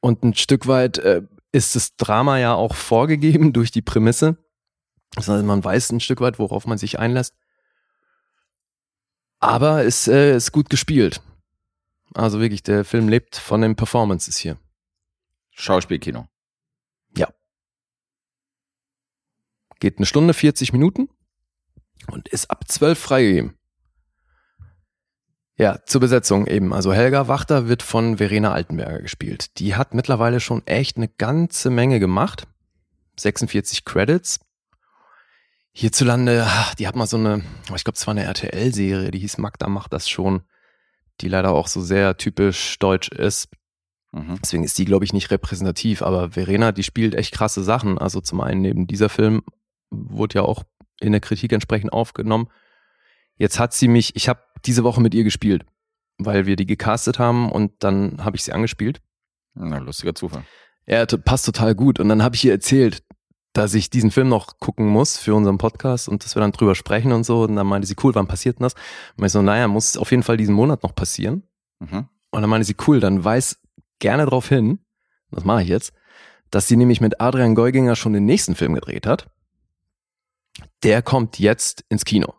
Und 0.00 0.24
ein 0.24 0.34
Stück 0.34 0.66
weit 0.66 0.98
äh, 0.98 1.22
ist 1.52 1.76
das 1.76 1.96
Drama 1.96 2.38
ja 2.38 2.54
auch 2.54 2.74
vorgegeben 2.74 3.52
durch 3.52 3.70
die 3.70 3.82
Prämisse. 3.82 4.36
Das 5.14 5.28
heißt, 5.28 5.44
man 5.44 5.62
weiß 5.62 5.90
ein 5.90 6.00
Stück 6.00 6.20
weit, 6.20 6.38
worauf 6.38 6.66
man 6.66 6.78
sich 6.78 6.98
einlässt. 6.98 7.34
Aber 9.40 9.84
es 9.84 10.06
äh, 10.06 10.36
ist 10.36 10.52
gut 10.52 10.70
gespielt. 10.70 11.22
Also 12.14 12.40
wirklich, 12.40 12.62
der 12.62 12.84
Film 12.84 13.08
lebt 13.08 13.36
von 13.36 13.62
den 13.62 13.76
Performances 13.76 14.36
hier. 14.36 14.58
Schauspielkino. 15.50 16.28
Geht 19.80 19.96
eine 19.96 20.06
Stunde 20.06 20.34
40 20.34 20.72
Minuten 20.74 21.08
und 22.08 22.28
ist 22.28 22.50
ab 22.50 22.68
12 22.68 22.98
freigegeben. 22.98 23.58
Ja, 25.60 25.78
zur 25.84 26.00
Besetzung 26.00 26.46
eben. 26.46 26.72
Also 26.72 26.94
Helga 26.94 27.28
Wachter 27.28 27.68
wird 27.68 27.82
von 27.82 28.16
Verena 28.16 28.52
Altenberger 28.52 29.02
gespielt. 29.02 29.58
Die 29.58 29.74
hat 29.74 29.92
mittlerweile 29.92 30.40
schon 30.40 30.66
echt 30.66 30.96
eine 30.96 31.08
ganze 31.08 31.68
Menge 31.68 32.00
gemacht. 32.00 32.46
46 33.18 33.84
Credits. 33.84 34.40
Hierzulande, 35.72 36.46
die 36.78 36.88
hat 36.88 36.96
mal 36.96 37.06
so 37.06 37.18
eine, 37.18 37.44
ich 37.76 37.84
glaube, 37.84 37.96
es 37.96 38.06
war 38.06 38.12
eine 38.12 38.24
RTL-Serie, 38.24 39.10
die 39.10 39.18
hieß 39.18 39.36
Magda 39.36 39.68
macht 39.68 39.92
das 39.92 40.08
schon, 40.08 40.42
die 41.20 41.28
leider 41.28 41.50
auch 41.52 41.68
so 41.68 41.82
sehr 41.82 42.16
typisch 42.16 42.78
deutsch 42.78 43.08
ist. 43.10 43.50
Mhm. 44.12 44.38
Deswegen 44.42 44.64
ist 44.64 44.78
die, 44.78 44.86
glaube 44.86 45.04
ich, 45.04 45.12
nicht 45.12 45.30
repräsentativ. 45.30 46.00
Aber 46.00 46.30
Verena, 46.30 46.72
die 46.72 46.84
spielt 46.84 47.14
echt 47.14 47.34
krasse 47.34 47.62
Sachen. 47.62 47.98
Also 47.98 48.22
zum 48.22 48.40
einen 48.40 48.62
neben 48.62 48.86
dieser 48.86 49.10
Film 49.10 49.42
wurde 49.90 50.36
ja 50.36 50.42
auch 50.42 50.64
in 51.00 51.12
der 51.12 51.20
Kritik 51.20 51.52
entsprechend 51.52 51.92
aufgenommen. 51.92 52.48
Jetzt 53.36 53.58
hat 53.58 53.74
sie 53.74 53.88
mich, 53.88 54.16
ich 54.16 54.28
habe 54.28 54.40
diese 54.66 54.84
Woche 54.84 55.00
mit 55.00 55.14
ihr 55.14 55.24
gespielt, 55.24 55.64
weil 56.18 56.46
wir 56.46 56.56
die 56.56 56.66
gecastet 56.66 57.18
haben 57.18 57.50
und 57.50 57.72
dann 57.80 58.24
habe 58.24 58.36
ich 58.36 58.44
sie 58.44 58.52
angespielt. 58.52 59.00
Na, 59.54 59.78
lustiger 59.78 60.14
Zufall. 60.14 60.44
Ja, 60.86 61.06
t- 61.06 61.18
passt 61.18 61.46
total 61.46 61.74
gut. 61.74 62.00
Und 62.00 62.08
dann 62.08 62.22
habe 62.22 62.36
ich 62.36 62.44
ihr 62.44 62.52
erzählt, 62.52 63.02
dass 63.52 63.74
ich 63.74 63.90
diesen 63.90 64.10
Film 64.10 64.28
noch 64.28 64.58
gucken 64.58 64.86
muss 64.86 65.18
für 65.18 65.34
unseren 65.34 65.58
Podcast 65.58 66.08
und 66.08 66.24
dass 66.24 66.36
wir 66.36 66.40
dann 66.40 66.52
drüber 66.52 66.74
sprechen 66.74 67.12
und 67.12 67.24
so. 67.24 67.42
Und 67.42 67.56
dann 67.56 67.66
meinte 67.66 67.86
sie, 67.86 67.96
cool, 68.02 68.14
wann 68.14 68.28
passiert 68.28 68.58
denn 68.58 68.64
das? 68.64 68.74
Und 69.16 69.24
ich 69.24 69.32
so, 69.32 69.42
naja, 69.42 69.66
muss 69.66 69.96
auf 69.96 70.10
jeden 70.12 70.22
Fall 70.22 70.36
diesen 70.36 70.54
Monat 70.54 70.82
noch 70.82 70.94
passieren. 70.94 71.42
Mhm. 71.80 72.08
Und 72.30 72.40
dann 72.40 72.50
meine 72.50 72.64
sie, 72.64 72.76
cool, 72.86 73.00
dann 73.00 73.24
weiß 73.24 73.58
gerne 73.98 74.24
darauf 74.24 74.48
hin, 74.48 74.78
das 75.32 75.44
mache 75.44 75.62
ich 75.62 75.68
jetzt, 75.68 75.92
dass 76.50 76.68
sie 76.68 76.76
nämlich 76.76 77.00
mit 77.00 77.20
Adrian 77.20 77.54
Geuginger 77.54 77.96
schon 77.96 78.12
den 78.12 78.24
nächsten 78.24 78.54
Film 78.54 78.74
gedreht 78.74 79.06
hat. 79.06 79.28
Der 80.82 81.02
kommt 81.02 81.38
jetzt 81.38 81.84
ins 81.88 82.04
Kino 82.04 82.34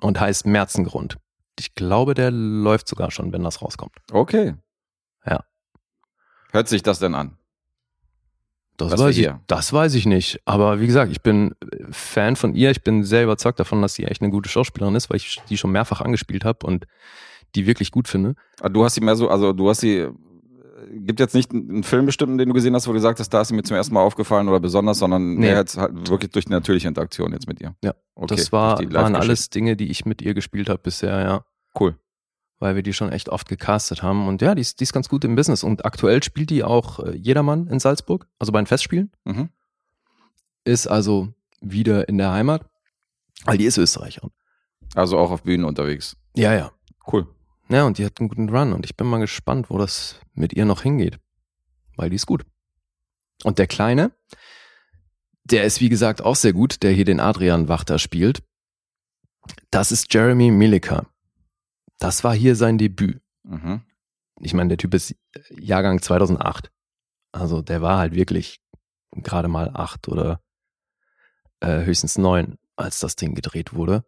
und 0.00 0.20
heißt 0.20 0.46
Märzengrund. 0.46 1.18
Ich 1.58 1.74
glaube, 1.74 2.14
der 2.14 2.30
läuft 2.30 2.88
sogar 2.88 3.10
schon, 3.10 3.32
wenn 3.32 3.42
das 3.42 3.62
rauskommt. 3.62 3.92
Okay. 4.10 4.54
Ja. 5.26 5.44
Hört 6.50 6.68
sich 6.68 6.82
das 6.82 6.98
denn 6.98 7.14
an? 7.14 7.36
Das 8.76 8.98
weiß, 8.98 9.16
ich, 9.16 9.30
das 9.46 9.72
weiß 9.72 9.94
ich 9.94 10.06
nicht. 10.06 10.40
Aber 10.44 10.80
wie 10.80 10.86
gesagt, 10.86 11.12
ich 11.12 11.20
bin 11.22 11.54
Fan 11.90 12.36
von 12.36 12.54
ihr. 12.54 12.70
Ich 12.70 12.82
bin 12.82 13.04
sehr 13.04 13.22
überzeugt 13.22 13.60
davon, 13.60 13.82
dass 13.82 13.94
sie 13.94 14.04
echt 14.04 14.22
eine 14.22 14.30
gute 14.30 14.48
Schauspielerin 14.48 14.94
ist, 14.94 15.10
weil 15.10 15.18
ich 15.18 15.40
die 15.48 15.58
schon 15.58 15.72
mehrfach 15.72 16.00
angespielt 16.00 16.44
habe 16.44 16.66
und 16.66 16.86
die 17.54 17.66
wirklich 17.66 17.90
gut 17.90 18.08
finde. 18.08 18.34
Ah, 18.60 18.68
Du 18.70 18.84
hast 18.84 18.94
sie 18.94 19.02
mehr 19.02 19.14
so, 19.14 19.28
also 19.28 19.52
du 19.52 19.68
hast 19.68 19.80
sie, 19.80 19.98
äh, 19.98 20.12
gibt 20.92 21.20
jetzt 21.20 21.34
nicht 21.34 21.50
einen 21.52 21.82
Film 21.82 22.06
bestimmten, 22.06 22.38
den 22.38 22.48
du 22.48 22.54
gesehen 22.54 22.74
hast, 22.74 22.86
wo 22.86 22.90
du 22.92 22.96
gesagt 22.96 23.18
hast, 23.20 23.30
da 23.30 23.40
ist 23.40 23.48
sie 23.48 23.54
mir 23.54 23.62
zum 23.62 23.76
ersten 23.76 23.94
Mal 23.94 24.02
aufgefallen 24.02 24.48
oder 24.48 24.60
besonders, 24.60 24.98
sondern 24.98 25.34
Nee. 25.36 25.48
jetzt 25.48 25.76
halt 25.78 26.08
wirklich 26.10 26.30
durch 26.32 26.44
die 26.44 26.52
natürliche 26.52 26.88
Interaktion 26.88 27.32
jetzt 27.32 27.48
mit 27.48 27.60
ihr. 27.60 27.74
Ja, 27.82 27.94
Okay, 28.14 28.36
das 28.36 28.52
war, 28.52 28.78
waren 28.92 29.16
alles 29.16 29.48
Dinge, 29.50 29.76
die 29.76 29.90
ich 29.90 30.04
mit 30.04 30.20
ihr 30.22 30.34
gespielt 30.34 30.68
habe 30.68 30.80
bisher, 30.82 31.20
ja. 31.20 31.44
Cool. 31.78 31.96
Weil 32.58 32.76
wir 32.76 32.82
die 32.82 32.92
schon 32.92 33.10
echt 33.10 33.28
oft 33.30 33.48
gecastet 33.48 34.02
haben. 34.02 34.28
Und 34.28 34.42
ja, 34.42 34.54
die 34.54 34.60
ist, 34.60 34.78
die 34.80 34.84
ist 34.84 34.92
ganz 34.92 35.08
gut 35.08 35.24
im 35.24 35.34
Business. 35.34 35.64
Und 35.64 35.84
aktuell 35.84 36.22
spielt 36.22 36.50
die 36.50 36.62
auch 36.62 37.00
äh, 37.00 37.16
Jedermann 37.16 37.66
in 37.68 37.80
Salzburg, 37.80 38.28
also 38.38 38.52
bei 38.52 38.60
den 38.60 38.66
Festspielen. 38.66 39.10
Mhm. 39.24 39.48
Ist 40.64 40.86
also 40.86 41.32
wieder 41.60 42.08
in 42.08 42.18
der 42.18 42.32
Heimat, 42.32 42.64
weil 43.44 43.58
die 43.58 43.64
ist 43.64 43.78
Österreicherin. 43.78 44.30
Also 44.94 45.18
auch 45.18 45.30
auf 45.30 45.42
Bühnen 45.42 45.64
unterwegs. 45.64 46.16
Ja, 46.36 46.54
ja. 46.54 46.70
Cool. 47.10 47.26
Ja, 47.72 47.86
und 47.86 47.96
die 47.96 48.04
hat 48.04 48.20
einen 48.20 48.28
guten 48.28 48.50
Run. 48.50 48.74
Und 48.74 48.84
ich 48.84 48.96
bin 48.96 49.06
mal 49.06 49.18
gespannt, 49.18 49.70
wo 49.70 49.78
das 49.78 50.20
mit 50.34 50.52
ihr 50.52 50.66
noch 50.66 50.82
hingeht. 50.82 51.18
Weil 51.96 52.10
die 52.10 52.16
ist 52.16 52.26
gut. 52.26 52.44
Und 53.44 53.58
der 53.58 53.66
Kleine, 53.66 54.12
der 55.44 55.64
ist 55.64 55.80
wie 55.80 55.88
gesagt 55.88 56.20
auch 56.20 56.36
sehr 56.36 56.52
gut, 56.52 56.82
der 56.82 56.92
hier 56.92 57.06
den 57.06 57.18
Adrian 57.18 57.68
Wachter 57.68 57.98
spielt. 57.98 58.42
Das 59.70 59.90
ist 59.90 60.12
Jeremy 60.12 60.50
Milika. 60.50 61.06
Das 61.98 62.24
war 62.24 62.34
hier 62.34 62.56
sein 62.56 62.76
Debüt. 62.76 63.22
Mhm. 63.42 63.80
Ich 64.40 64.52
meine, 64.52 64.68
der 64.68 64.78
Typ 64.78 64.92
ist 64.92 65.14
Jahrgang 65.48 66.02
2008. 66.02 66.70
Also 67.32 67.62
der 67.62 67.80
war 67.80 67.98
halt 67.98 68.14
wirklich 68.14 68.60
gerade 69.12 69.48
mal 69.48 69.70
acht 69.72 70.08
oder 70.08 70.42
äh, 71.60 71.84
höchstens 71.84 72.18
neun, 72.18 72.58
als 72.76 73.00
das 73.00 73.16
Ding 73.16 73.34
gedreht 73.34 73.72
wurde. 73.72 74.04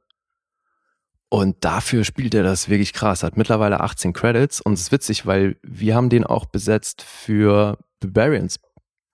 Und 1.35 1.65
dafür 1.65 2.05
spielt 2.05 2.33
er 2.33 2.45
das 2.45 2.69
wirklich 2.69 2.93
krass. 2.93 3.25
Hat 3.25 3.37
mittlerweile 3.37 3.81
18 3.81 4.13
Credits 4.13 4.61
und 4.61 4.75
es 4.75 4.83
ist 4.83 4.93
witzig, 4.93 5.27
weil 5.27 5.57
wir 5.65 5.97
haben 5.97 6.09
den 6.09 6.23
auch 6.23 6.45
besetzt 6.45 7.03
für 7.03 7.77
Barbarians. 7.99 8.61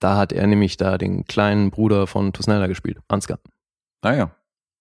Da 0.00 0.18
hat 0.18 0.30
er 0.30 0.46
nämlich 0.46 0.76
da 0.76 0.98
den 0.98 1.24
kleinen 1.24 1.70
Bruder 1.70 2.06
von 2.06 2.34
Tusnella 2.34 2.66
gespielt, 2.66 2.98
Ansgar. 3.08 3.38
Naja. 4.02 4.36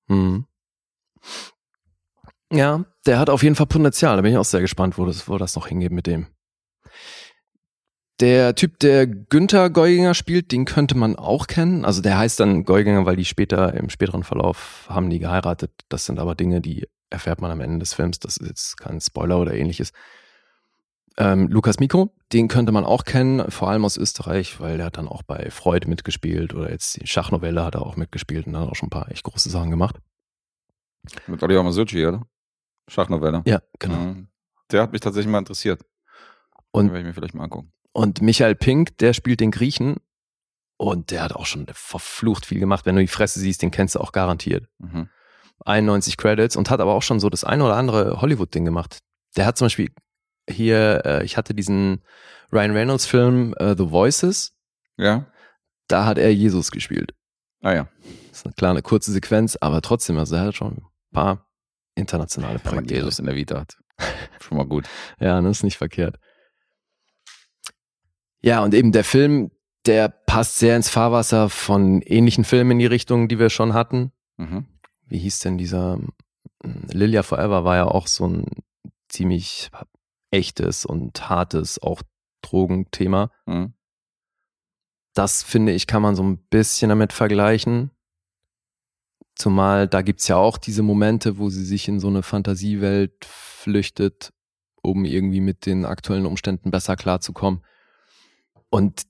Mhm. 0.09 0.47
Ja, 2.51 2.83
der 3.05 3.19
hat 3.19 3.29
auf 3.29 3.41
jeden 3.41 3.55
Fall 3.55 3.67
Potenzial. 3.67 4.17
Da 4.17 4.21
bin 4.21 4.33
ich 4.33 4.37
auch 4.37 4.43
sehr 4.43 4.59
gespannt, 4.59 4.97
wo 4.97 5.05
das, 5.05 5.29
wo 5.29 5.37
das 5.37 5.55
noch 5.55 5.67
hingeht 5.67 5.93
mit 5.93 6.07
dem. 6.07 6.27
Der 8.19 8.53
Typ, 8.53 8.79
der 8.79 9.07
Günther 9.07 9.69
Geuginger 9.69 10.13
spielt, 10.13 10.51
den 10.51 10.65
könnte 10.65 10.97
man 10.97 11.15
auch 11.15 11.47
kennen. 11.47 11.85
Also 11.85 12.01
der 12.01 12.17
heißt 12.17 12.41
dann 12.41 12.65
Geuginger, 12.65 13.05
weil 13.05 13.15
die 13.15 13.23
später, 13.23 13.75
im 13.75 13.89
späteren 13.89 14.23
Verlauf 14.25 14.87
haben 14.89 15.09
die 15.09 15.19
geheiratet. 15.19 15.71
Das 15.87 16.03
sind 16.03 16.19
aber 16.19 16.35
Dinge, 16.35 16.59
die 16.59 16.85
erfährt 17.09 17.41
man 17.41 17.51
am 17.51 17.61
Ende 17.61 17.79
des 17.79 17.93
Films. 17.93 18.19
Das 18.19 18.37
ist 18.37 18.47
jetzt 18.47 18.77
kein 18.77 19.01
Spoiler 19.01 19.39
oder 19.39 19.53
ähnliches. 19.53 19.91
Ähm, 21.17 21.47
Lukas 21.49 21.79
Mikro, 21.79 22.13
den 22.31 22.47
könnte 22.47 22.71
man 22.71 22.85
auch 22.85 23.03
kennen, 23.03 23.51
vor 23.51 23.69
allem 23.69 23.83
aus 23.83 23.97
Österreich, 23.97 24.59
weil 24.59 24.77
der 24.77 24.85
hat 24.85 24.97
dann 24.97 25.07
auch 25.07 25.23
bei 25.23 25.51
Freud 25.51 25.87
mitgespielt 25.87 26.53
oder 26.53 26.71
jetzt 26.71 27.01
die 27.01 27.07
Schachnovelle 27.07 27.65
hat 27.65 27.75
er 27.75 27.85
auch 27.85 27.97
mitgespielt 27.97 28.47
und 28.47 28.57
hat 28.57 28.69
auch 28.69 28.75
schon 28.75 28.87
ein 28.87 28.91
paar 28.91 29.11
echt 29.11 29.23
große 29.23 29.49
Sachen 29.49 29.69
gemacht. 29.69 29.97
Mit 31.27 31.41
Oliver 31.43 31.63
Masucci, 31.63 32.05
oder? 32.05 32.25
Schachnovelle. 32.87 33.41
Ja, 33.45 33.61
genau. 33.79 33.97
Mhm. 33.97 34.27
Der 34.71 34.83
hat 34.83 34.91
mich 34.91 35.01
tatsächlich 35.01 35.31
mal 35.31 35.39
interessiert. 35.39 35.83
Und 36.71 36.85
Den 36.85 36.93
werde 36.93 37.01
ich 37.01 37.07
mir 37.07 37.13
vielleicht 37.13 37.33
mal 37.33 37.43
angucken. 37.43 37.73
Und 37.91 38.21
Michael 38.21 38.55
Pink, 38.55 38.97
der 38.99 39.13
spielt 39.13 39.39
den 39.39 39.51
Griechen 39.51 39.97
und 40.77 41.11
der 41.11 41.23
hat 41.23 41.33
auch 41.33 41.45
schon 41.45 41.65
verflucht 41.73 42.45
viel 42.45 42.59
gemacht. 42.59 42.85
Wenn 42.85 42.95
du 42.95 43.01
die 43.01 43.07
Fresse 43.07 43.39
siehst, 43.39 43.61
den 43.61 43.71
kennst 43.71 43.95
du 43.95 43.99
auch 43.99 44.11
garantiert. 44.11 44.67
Mhm. 44.77 45.09
91 45.65 46.17
Credits 46.17 46.55
und 46.55 46.69
hat 46.69 46.79
aber 46.79 46.93
auch 46.93 47.01
schon 47.03 47.19
so 47.19 47.29
das 47.29 47.43
eine 47.43 47.63
oder 47.63 47.75
andere 47.75 48.21
Hollywood-Ding 48.21 48.65
gemacht. 48.65 48.99
Der 49.35 49.45
hat 49.45 49.57
zum 49.57 49.65
Beispiel 49.65 49.89
hier, 50.49 51.01
äh, 51.05 51.23
ich 51.23 51.37
hatte 51.37 51.53
diesen 51.53 52.01
Ryan 52.51 52.71
Reynolds-Film 52.71 53.53
äh, 53.57 53.75
The 53.77 53.91
Voices, 53.91 54.53
Ja? 54.97 55.25
da 55.87 56.05
hat 56.05 56.17
er 56.17 56.33
Jesus 56.33 56.71
gespielt. 56.71 57.13
Ah 57.61 57.73
ja. 57.73 57.87
Das 58.29 58.39
ist 58.39 58.45
eine 58.45 58.53
kleine 58.55 58.81
kurze 58.81 59.11
Sequenz, 59.11 59.57
aber 59.59 59.81
trotzdem, 59.81 60.17
also 60.17 60.35
er 60.35 60.45
hat 60.45 60.55
schon 60.55 60.77
ein 60.77 60.85
paar 61.13 61.47
internationale 61.95 62.55
Wenn 62.55 62.63
man 62.63 62.73
Projekte. 62.85 62.95
Jesus 62.95 63.19
in 63.19 63.25
der 63.25 63.35
Vita 63.35 63.59
hat. 63.59 63.77
Schon 64.41 64.57
mal 64.57 64.65
gut. 64.65 64.87
Ja, 65.19 65.39
das 65.41 65.57
ist 65.57 65.63
nicht 65.63 65.77
verkehrt. 65.77 66.17
Ja, 68.41 68.63
und 68.63 68.73
eben 68.73 68.91
der 68.91 69.03
Film, 69.03 69.51
der 69.85 70.07
passt 70.09 70.57
sehr 70.59 70.75
ins 70.75 70.89
Fahrwasser 70.89 71.49
von 71.49 72.01
ähnlichen 72.01 72.45
Filmen 72.45 72.71
in 72.71 72.79
die 72.79 72.85
Richtung, 72.85 73.27
die 73.27 73.39
wir 73.39 73.49
schon 73.49 73.73
hatten. 73.73 74.11
Mhm. 74.37 74.65
Wie 75.09 75.19
hieß 75.19 75.39
denn 75.39 75.57
dieser 75.57 75.99
hm, 76.63 76.87
Lilia 76.91 77.23
Forever 77.23 77.63
war 77.63 77.75
ja 77.75 77.85
auch 77.85 78.07
so 78.07 78.27
ein 78.27 78.45
ziemlich 79.09 79.71
echtes 80.31 80.85
und 80.85 81.29
hartes, 81.29 81.81
auch 81.81 82.01
Drogenthema. 82.41 83.31
Mhm. 83.45 83.73
Das 85.13 85.43
finde 85.43 85.73
ich, 85.73 85.87
kann 85.87 86.01
man 86.01 86.15
so 86.15 86.23
ein 86.23 86.37
bisschen 86.37 86.89
damit 86.89 87.13
vergleichen. 87.13 87.91
Zumal 89.35 89.87
da 89.87 90.01
gibt's 90.01 90.27
ja 90.27 90.35
auch 90.37 90.57
diese 90.57 90.83
Momente, 90.83 91.37
wo 91.37 91.49
sie 91.49 91.65
sich 91.65 91.87
in 91.87 91.99
so 91.99 92.07
eine 92.07 92.23
Fantasiewelt 92.23 93.25
flüchtet, 93.25 94.33
um 94.81 95.05
irgendwie 95.05 95.41
mit 95.41 95.65
den 95.65 95.85
aktuellen 95.85 96.25
Umständen 96.25 96.71
besser 96.71 96.95
klarzukommen. 96.95 97.63
Und 98.69 99.03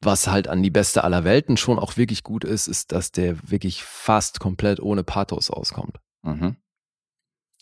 was 0.00 0.28
halt 0.28 0.48
an 0.48 0.62
die 0.62 0.70
beste 0.70 1.04
aller 1.04 1.24
Welten 1.24 1.56
schon 1.56 1.78
auch 1.78 1.96
wirklich 1.96 2.22
gut 2.22 2.44
ist, 2.44 2.66
ist, 2.68 2.92
dass 2.92 3.12
der 3.12 3.50
wirklich 3.50 3.82
fast 3.82 4.40
komplett 4.40 4.80
ohne 4.80 5.04
Pathos 5.04 5.50
auskommt. 5.50 5.98
Mhm. 6.22 6.56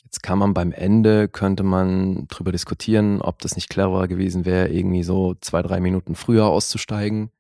Jetzt 0.04 0.22
kann 0.22 0.38
man 0.38 0.52
beim 0.52 0.72
Ende, 0.72 1.28
könnte 1.28 1.62
man 1.62 2.26
drüber 2.28 2.52
diskutieren, 2.52 3.22
ob 3.22 3.38
das 3.38 3.56
nicht 3.56 3.70
cleverer 3.70 4.08
gewesen 4.08 4.44
wäre, 4.44 4.68
irgendwie 4.68 5.04
so 5.04 5.34
zwei, 5.40 5.62
drei 5.62 5.80
Minuten 5.80 6.14
früher 6.14 6.46
auszusteigen. 6.46 7.30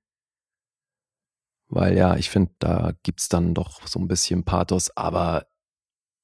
Weil 1.68 1.96
ja, 1.96 2.16
ich 2.16 2.30
finde, 2.30 2.52
da 2.58 2.92
gibt's 3.02 3.28
dann 3.28 3.54
doch 3.54 3.86
so 3.86 3.98
ein 3.98 4.08
bisschen 4.08 4.44
Pathos, 4.44 4.96
aber 4.96 5.46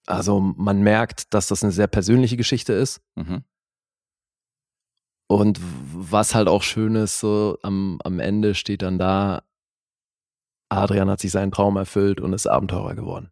also 0.07 0.41
man 0.41 0.83
merkt, 0.83 1.35
dass 1.35 1.49
das 1.49 1.63
eine 1.63 1.73
sehr 1.73 1.87
persönliche 1.87 2.37
Geschichte 2.37 2.73
ist. 2.73 3.03
Mhm. 3.15 3.45
Und 5.29 5.61
was 5.61 6.35
halt 6.35 6.49
auch 6.49 6.63
schön 6.63 6.95
ist, 6.97 7.21
so 7.21 7.59
am, 7.63 8.01
am 8.03 8.19
Ende 8.19 8.55
steht 8.55 8.83
dann 8.83 8.99
da, 8.99 9.43
Adrian 10.71 11.11
hat 11.11 11.21
sich 11.21 11.31
seinen 11.31 11.53
Traum 11.53 11.77
erfüllt 11.77 12.21
und 12.21 12.33
ist 12.33 12.47
Abenteurer 12.47 12.95
geworden. 12.95 13.31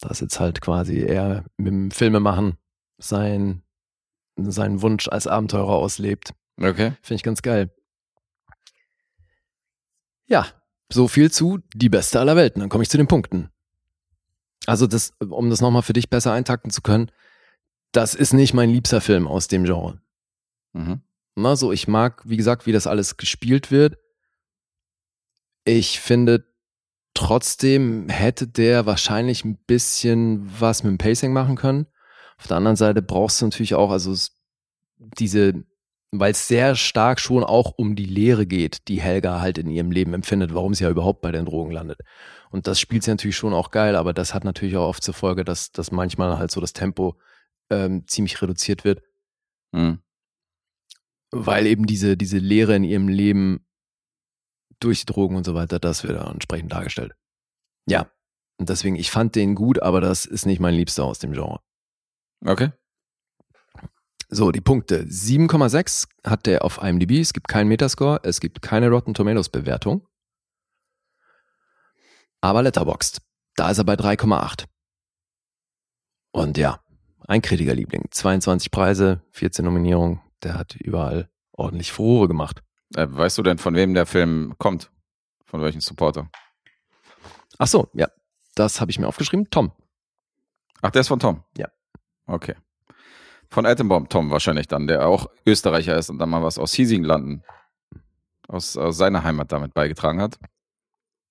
Das 0.00 0.20
jetzt 0.20 0.38
halt 0.38 0.60
quasi 0.60 1.00
er 1.00 1.44
mit 1.56 1.72
dem 1.72 1.90
Filmemachen 1.90 2.58
sein, 2.98 3.62
seinen 4.36 4.82
Wunsch 4.82 5.08
als 5.08 5.26
Abenteurer 5.26 5.74
auslebt. 5.74 6.32
Okay. 6.60 6.92
Finde 7.02 7.16
ich 7.16 7.22
ganz 7.22 7.42
geil. 7.42 7.70
Ja, 10.26 10.46
so 10.92 11.08
viel 11.08 11.30
zu 11.30 11.58
die 11.74 11.88
beste 11.88 12.20
aller 12.20 12.36
Welten. 12.36 12.60
Dann 12.60 12.68
komme 12.68 12.82
ich 12.82 12.90
zu 12.90 12.96
den 12.96 13.08
Punkten. 13.08 13.50
Also 14.66 14.86
das, 14.86 15.12
um 15.18 15.50
das 15.50 15.60
nochmal 15.60 15.82
für 15.82 15.92
dich 15.92 16.08
besser 16.08 16.32
eintakten 16.32 16.70
zu 16.70 16.82
können, 16.82 17.10
das 17.92 18.14
ist 18.14 18.32
nicht 18.32 18.54
mein 18.54 18.70
liebster 18.70 19.00
Film 19.00 19.26
aus 19.26 19.48
dem 19.48 19.64
Genre. 19.64 20.00
Mhm. 20.74 21.00
Na, 21.36 21.56
so, 21.56 21.72
ich 21.72 21.88
mag, 21.88 22.22
wie 22.26 22.36
gesagt, 22.36 22.66
wie 22.66 22.72
das 22.72 22.86
alles 22.86 23.16
gespielt 23.16 23.70
wird. 23.70 23.96
Ich 25.64 26.00
finde, 26.00 26.44
trotzdem 27.14 28.08
hätte 28.08 28.46
der 28.46 28.86
wahrscheinlich 28.86 29.44
ein 29.44 29.56
bisschen 29.56 30.48
was 30.60 30.82
mit 30.82 30.90
dem 30.90 30.98
Pacing 30.98 31.32
machen 31.32 31.56
können. 31.56 31.86
Auf 32.38 32.48
der 32.48 32.56
anderen 32.58 32.76
Seite 32.76 33.02
brauchst 33.02 33.40
du 33.40 33.46
natürlich 33.46 33.74
auch, 33.74 33.90
also 33.90 34.12
es- 34.12 34.36
diese, 34.98 35.64
weil 36.12 36.32
es 36.32 36.48
sehr 36.48 36.76
stark 36.76 37.20
schon 37.20 37.44
auch 37.44 37.72
um 37.76 37.96
die 37.96 38.04
Lehre 38.06 38.46
geht, 38.46 38.88
die 38.88 39.00
Helga 39.00 39.40
halt 39.40 39.58
in 39.58 39.70
ihrem 39.70 39.90
Leben 39.90 40.14
empfindet, 40.14 40.54
warum 40.54 40.74
sie 40.74 40.84
ja 40.84 40.90
überhaupt 40.90 41.22
bei 41.22 41.32
den 41.32 41.46
Drogen 41.46 41.72
landet. 41.72 42.00
Und 42.50 42.66
das 42.66 42.80
spielt 42.80 43.02
sie 43.04 43.10
natürlich 43.10 43.36
schon 43.36 43.54
auch 43.54 43.70
geil, 43.70 43.96
aber 43.96 44.12
das 44.12 44.34
hat 44.34 44.44
natürlich 44.44 44.76
auch 44.76 44.88
oft 44.88 45.02
zur 45.02 45.14
Folge, 45.14 45.44
dass, 45.44 45.72
dass 45.72 45.90
manchmal 45.92 46.38
halt 46.38 46.50
so 46.50 46.60
das 46.60 46.72
Tempo 46.72 47.16
ähm, 47.70 48.06
ziemlich 48.06 48.40
reduziert 48.42 48.84
wird 48.84 49.02
Mhm. 49.72 50.00
Weil 51.34 51.66
eben 51.66 51.86
diese, 51.86 52.16
diese 52.16 52.38
Lehre 52.38 52.76
in 52.76 52.84
ihrem 52.84 53.08
Leben 53.08 53.66
durch 54.78 55.00
die 55.00 55.12
Drogen 55.12 55.36
und 55.36 55.44
so 55.44 55.54
weiter, 55.54 55.80
das 55.80 56.04
wird 56.04 56.18
dann 56.18 56.34
entsprechend 56.34 56.72
dargestellt. 56.72 57.14
Ja. 57.86 58.10
Und 58.56 58.68
deswegen, 58.68 58.94
ich 58.94 59.10
fand 59.10 59.34
den 59.34 59.56
gut, 59.56 59.82
aber 59.82 60.00
das 60.00 60.26
ist 60.26 60.46
nicht 60.46 60.60
mein 60.60 60.74
Liebster 60.74 61.04
aus 61.04 61.18
dem 61.18 61.32
Genre. 61.32 61.60
Okay. 62.44 62.70
So, 64.28 64.52
die 64.52 64.60
Punkte. 64.60 65.02
7,6 65.02 66.08
hat 66.24 66.46
der 66.46 66.64
auf 66.64 66.80
IMDb. 66.80 67.20
Es 67.20 67.32
gibt 67.32 67.48
keinen 67.48 67.68
Metascore. 67.68 68.20
Es 68.22 68.40
gibt 68.40 68.62
keine 68.62 68.88
Rotten 68.90 69.12
Tomatoes 69.12 69.48
Bewertung. 69.48 70.06
Aber 72.40 72.62
Letterboxd. 72.62 73.22
Da 73.56 73.70
ist 73.70 73.78
er 73.78 73.84
bei 73.84 73.94
3,8. 73.94 74.66
Und 76.32 76.58
ja, 76.58 76.80
ein 77.26 77.42
Kritikerliebling. 77.42 78.04
22 78.10 78.70
Preise, 78.70 79.22
14 79.32 79.64
Nominierungen. 79.64 80.20
Der 80.44 80.54
hat 80.54 80.76
überall 80.76 81.28
ordentlich 81.52 81.92
Furore 81.92 82.28
gemacht. 82.28 82.62
Äh, 82.94 83.06
weißt 83.08 83.38
du 83.38 83.42
denn, 83.42 83.58
von 83.58 83.74
wem 83.74 83.94
der 83.94 84.06
Film 84.06 84.54
kommt? 84.58 84.90
Von 85.46 85.62
welchem 85.62 85.80
Supporter? 85.80 86.30
Ach 87.58 87.66
so, 87.66 87.88
ja. 87.94 88.08
Das 88.54 88.80
habe 88.80 88.90
ich 88.90 88.98
mir 88.98 89.08
aufgeschrieben. 89.08 89.48
Tom. 89.50 89.72
Ach, 90.82 90.90
der 90.90 91.00
ist 91.00 91.08
von 91.08 91.18
Tom? 91.18 91.42
Ja. 91.56 91.68
Okay. 92.26 92.54
Von 93.48 93.66
Attenbomb 93.66 94.10
Tom 94.10 94.30
wahrscheinlich 94.30 94.68
dann, 94.68 94.86
der 94.86 95.06
auch 95.06 95.30
Österreicher 95.46 95.96
ist 95.96 96.10
und 96.10 96.18
dann 96.18 96.28
mal 96.28 96.42
was 96.42 96.58
aus 96.58 96.72
Hiesigenlanden, 96.74 97.44
aus, 98.48 98.76
aus 98.76 98.96
seiner 98.96 99.24
Heimat 99.24 99.52
damit 99.52 99.74
beigetragen 99.74 100.20
hat. 100.20 100.38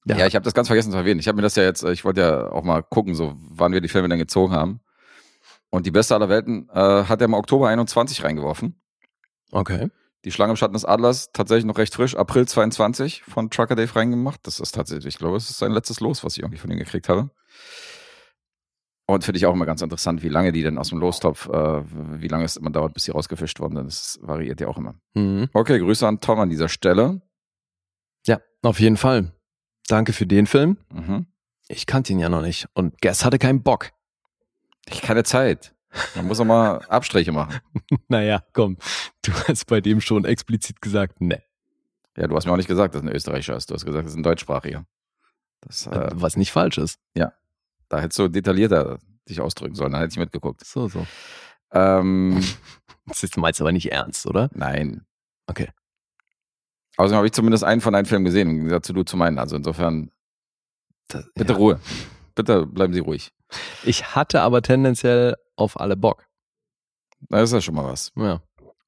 Ja, 0.05 0.18
ja 0.18 0.28
ich 0.28 0.36
habe 0.36 0.43
das 0.43 0.53
ganz 0.53 0.68
vergessen 0.68 0.91
zu 0.91 0.97
erwähnen. 0.97 1.20
Ich 1.20 1.28
habe 1.28 1.36
mir 1.36 1.41
das 1.41 1.55
ja 1.55 1.64
jetzt, 1.64 1.84
ich 1.84 2.03
wollte 2.03 2.22
ja 2.22 2.51
auch 2.51 2.64
mal 2.64 2.82
gucken, 2.82 3.16
so 3.16 3.36
wann 3.38 3.74
wir 3.74 3.82
die 3.82 3.89
Filme 3.89 4.09
denn 4.09 4.20
gezogen 4.20 4.53
haben. 4.53 4.82
Und 5.70 5.86
die 5.86 5.91
beste 5.91 6.16
aller 6.16 6.30
Welten 6.30 6.70
äh, 6.70 7.03
hat 7.05 7.22
er 7.22 7.26
im 7.26 7.34
Oktober 7.34 7.70
21 7.70 8.24
reingeworfen. 8.24 8.82
Okay. 9.54 9.89
Die 10.26 10.32
Schlange 10.32 10.51
im 10.51 10.56
Schatten 10.56 10.74
des 10.74 10.86
Adlers 10.86 11.32
tatsächlich 11.34 11.66
noch 11.66 11.78
recht 11.78 11.93
frisch. 11.93 12.16
April 12.16 12.47
22 12.47 13.24
von 13.24 13.49
Trucker 13.49 13.76
Dave 13.76 13.95
reingemacht. 13.95 14.39
Das 14.43 14.60
ist 14.60 14.74
tatsächlich, 14.74 15.16
ich 15.16 15.18
glaube, 15.20 15.38
es 15.38 15.49
ist 15.49 15.60
sein 15.60 15.72
letztes 15.72 15.99
Los, 15.99 16.24
was 16.24 16.38
ich 16.38 16.39
irgendwie 16.39 16.58
von 16.58 16.72
ihm 16.72 16.80
gekriegt 16.80 17.10
habe. 17.10 17.30
Und 19.06 19.26
finde 19.26 19.38
ich 19.38 19.45
auch 19.45 19.54
immer 19.54 19.66
ganz 19.66 19.82
interessant, 19.82 20.24
wie 20.24 20.30
lange 20.30 20.54
die 20.54 20.64
denn 20.64 20.78
aus 20.78 20.89
dem 20.89 20.99
Lostopf, 20.99 21.49
äh, 21.49 21.84
wie 22.22 22.30
lange 22.30 22.45
es 22.45 22.56
immer 22.56 22.72
dauert, 22.72 22.93
bis 22.93 23.04
sie 23.04 23.12
rausgefischt 23.12 23.60
worden 23.60 23.76
sind. 23.76 23.88
Das 23.88 24.20
variiert 24.22 24.62
ja 24.62 24.68
auch 24.70 24.78
immer. 24.78 24.95
Mhm. 25.14 25.49
Okay, 25.54 25.78
Grüße 25.78 26.08
an 26.08 26.22
Tom 26.22 26.39
an 26.39 26.49
dieser 26.49 26.70
Stelle. 26.70 27.22
Ja, 28.26 28.39
auf 28.62 28.80
jeden 28.80 28.97
Fall. 28.97 29.34
Danke 29.88 30.14
für 30.14 30.26
den 30.26 30.47
Film. 30.47 30.78
Mhm. 30.89 31.28
Ich 31.68 31.86
kannte 31.86 32.14
ihn 32.14 32.20
ja 32.20 32.30
noch 32.30 32.41
nicht. 32.41 32.68
Und 32.74 33.01
Guess 33.01 33.26
hatte 33.26 33.39
keinen 33.39 33.62
Bock. 33.62 33.91
Ich 34.88 35.01
keine 35.01 35.24
Zeit. 35.24 35.76
Man 36.16 36.28
muss 36.28 36.39
auch 36.39 36.46
mal 36.46 36.78
Abstriche 36.88 37.32
machen. 37.32 37.60
naja, 38.08 38.44
komm. 38.54 38.78
Du 39.24 39.32
hast 39.48 39.66
bei 39.68 39.82
dem 39.82 40.02
schon 40.02 40.26
explizit 40.26 40.82
gesagt, 40.82 41.22
ne. 41.22 41.44
Ja, 42.18 42.28
du 42.28 42.36
hast 42.36 42.46
mir 42.46 42.52
auch 42.52 42.58
nicht 42.58 42.68
gesagt, 42.68 42.94
dass 42.94 43.02
es 43.02 43.08
ein 43.08 43.16
Österreicher 43.16 43.56
ist. 43.56 43.70
Du 43.70 43.76
hast 43.76 43.86
gesagt, 43.86 44.06
es 44.06 44.14
ist 44.14 44.18
ein 44.18 44.24
deutschsprachiger. 44.24 44.86
Das, 45.62 45.88
äh, 45.88 46.10
Was 46.14 46.36
nicht 46.38 46.52
falsch 46.52 46.78
ist. 46.78 47.00
Ja. 47.16 47.34
Da 47.89 48.00
hättest 48.00 48.20
du 48.20 48.28
detaillierter 48.28 49.00
dich 49.30 49.39
ausdrücken 49.41 49.76
sollen, 49.76 49.91
dann 49.94 50.02
hätte 50.02 50.12
ich 50.12 50.20
mitgeguckt. 50.20 50.66
So, 50.66 50.88
so. 50.88 51.06
Ähm, 51.72 52.44
das 53.06 53.36
meinst 53.38 53.60
du 53.60 53.64
aber 53.64 53.72
nicht 53.72 53.91
ernst, 53.91 54.26
oder? 54.28 54.50
Nein. 54.54 55.06
Okay. 55.48 55.70
Außerdem 56.98 57.18
habe 57.18 57.28
ich 57.28 57.34
zumindest 57.34 57.64
einen 57.64 57.82
von 57.82 57.94
deinen 57.94 58.06
Filmen 58.06 58.26
gesehen, 58.26 58.50
im 58.50 58.56
Gegensatz 58.58 58.88
zu 58.88 58.94
du 58.94 59.04
zu 59.04 59.18
meinen. 59.18 59.39
Also 59.39 59.56
insofern, 59.56 60.12
Das, 61.08 61.26
bitte 61.34 61.54
ja. 61.54 61.58
Ruhe. 61.58 61.80
Bitte 62.36 62.66
bleiben 62.66 62.94
Sie 62.94 63.00
ruhig. 63.00 63.32
Ich 63.84 64.16
hatte 64.16 64.41
aber 64.41 64.62
tendenziell 64.62 65.36
auf 65.56 65.80
alle 65.80 65.95
Bock. 65.95 66.28
Das 67.30 67.43
ist 67.43 67.54
ja 67.54 67.62
schon 67.62 67.76
mal 67.76 67.86
was. 67.86 68.12
Ja. 68.16 68.41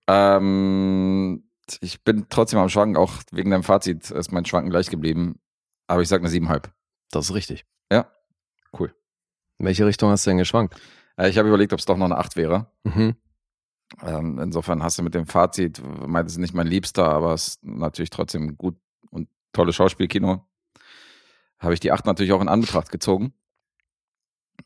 Ähm, 0.08 1.50
ich 1.82 2.04
bin 2.04 2.28
trotzdem 2.30 2.60
am 2.60 2.70
Schwanken, 2.70 2.98
auch 2.98 3.14
wegen 3.32 3.52
deinem 3.52 3.64
Fazit 3.64 4.12
ist 4.12 4.32
mein 4.32 4.46
Schwanken 4.46 4.70
gleich 4.70 4.90
geblieben. 4.90 5.40
Aber 5.88 6.02
ich 6.02 6.08
sage 6.08 6.22
eine 6.22 6.30
siebenhalb. 6.30 6.74
Das 7.12 7.26
ist 7.26 7.36
richtig. 7.36 7.66
Ja. 7.92 8.12
Cool. 8.78 8.94
In 9.60 9.66
welche 9.66 9.86
Richtung 9.86 10.10
hast 10.10 10.26
du 10.26 10.32
denn 10.32 10.38
geschwankt? 10.38 10.76
Äh, 11.18 11.30
ich 11.30 11.38
habe 11.38 11.48
überlegt, 11.48 11.74
ob 11.74 11.80
es 11.80 11.86
doch 11.86 11.98
noch 11.98 12.06
eine 12.06 12.18
8 12.18 12.36
wäre. 12.36 12.72
Mhm. 12.84 13.16
Ähm, 14.02 14.40
insofern 14.40 14.84
hast 14.84 14.98
du 14.98 15.04
mit 15.04 15.14
dem 15.14 15.28
Fazit, 15.28 15.82
meint 15.84 16.30
es 16.30 16.38
nicht 16.38 16.54
mein 16.54 16.68
Liebster, 16.68 17.08
aber 17.08 17.34
es 17.34 17.48
ist 17.48 17.64
natürlich 17.64 18.10
trotzdem 18.10 18.58
gut 18.58 18.78
und 19.12 19.30
tolles 19.54 19.76
Schauspielkino. 19.76 20.46
Habe 21.60 21.74
ich 21.74 21.80
die 21.80 21.92
8 21.92 22.06
natürlich 22.06 22.34
auch 22.34 22.42
in 22.42 22.50
Anbetracht 22.50 22.92
gezogen. 22.92 23.34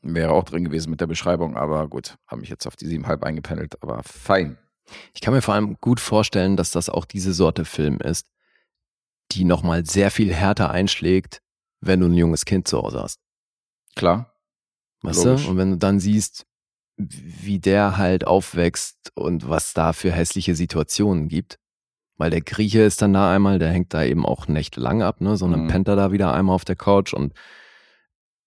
Wäre 0.02 0.32
auch 0.32 0.44
drin 0.44 0.64
gewesen 0.64 0.90
mit 0.90 1.02
der 1.02 1.08
Beschreibung, 1.08 1.58
aber 1.58 1.88
gut, 1.88 2.18
habe 2.28 2.42
mich 2.42 2.50
jetzt 2.50 2.66
auf 2.68 2.76
die 2.76 2.86
7,5 2.88 3.24
eingependelt, 3.24 3.82
aber 3.84 4.02
fein. 4.04 4.58
Ich 5.14 5.22
kann 5.22 5.34
mir 5.34 5.42
vor 5.42 5.54
allem 5.54 5.78
gut 5.82 6.00
vorstellen, 6.00 6.58
dass 6.58 6.72
das 6.72 6.90
auch 6.90 7.06
diese 7.06 7.34
Sorte 7.34 7.66
Film 7.66 8.00
ist, 8.00 8.28
die 9.32 9.44
nochmal 9.44 9.86
sehr 9.86 10.10
viel 10.10 10.34
härter 10.34 10.72
einschlägt, 10.72 11.42
wenn 11.82 12.00
du 12.00 12.08
ein 12.08 12.14
junges 12.14 12.46
Kind 12.46 12.68
zu 12.68 12.82
Hause 12.82 13.02
hast. 13.04 13.20
Klar. 13.96 14.34
Weißt 15.02 15.24
Logisch. 15.24 15.44
du? 15.44 15.50
Und 15.52 15.58
wenn 15.58 15.72
du 15.72 15.78
dann 15.78 16.00
siehst, 16.00 16.46
wie 16.98 17.60
der 17.60 17.98
halt 17.98 18.26
aufwächst 18.28 19.12
und 19.16 19.48
was 19.48 19.74
da 19.74 19.94
für 19.94 20.12
hässliche 20.12 20.56
Situationen 20.56 21.28
gibt. 21.30 21.58
Weil 22.18 22.32
der 22.32 22.42
Grieche 22.42 22.82
ist 22.82 23.02
dann 23.02 23.14
da 23.14 23.34
einmal, 23.34 23.60
der 23.60 23.70
hängt 23.72 23.94
da 23.94 24.04
eben 24.04 24.26
auch 24.26 24.50
nächtelang 24.50 25.02
ab, 25.02 25.22
ne? 25.22 25.38
Sondern 25.38 25.64
Mhm. 25.64 25.68
pennt 25.68 25.88
er 25.88 25.96
da 25.96 26.12
wieder 26.12 26.34
einmal 26.34 26.56
auf 26.56 26.66
der 26.66 26.76
Couch 26.76 27.14
und 27.14 27.34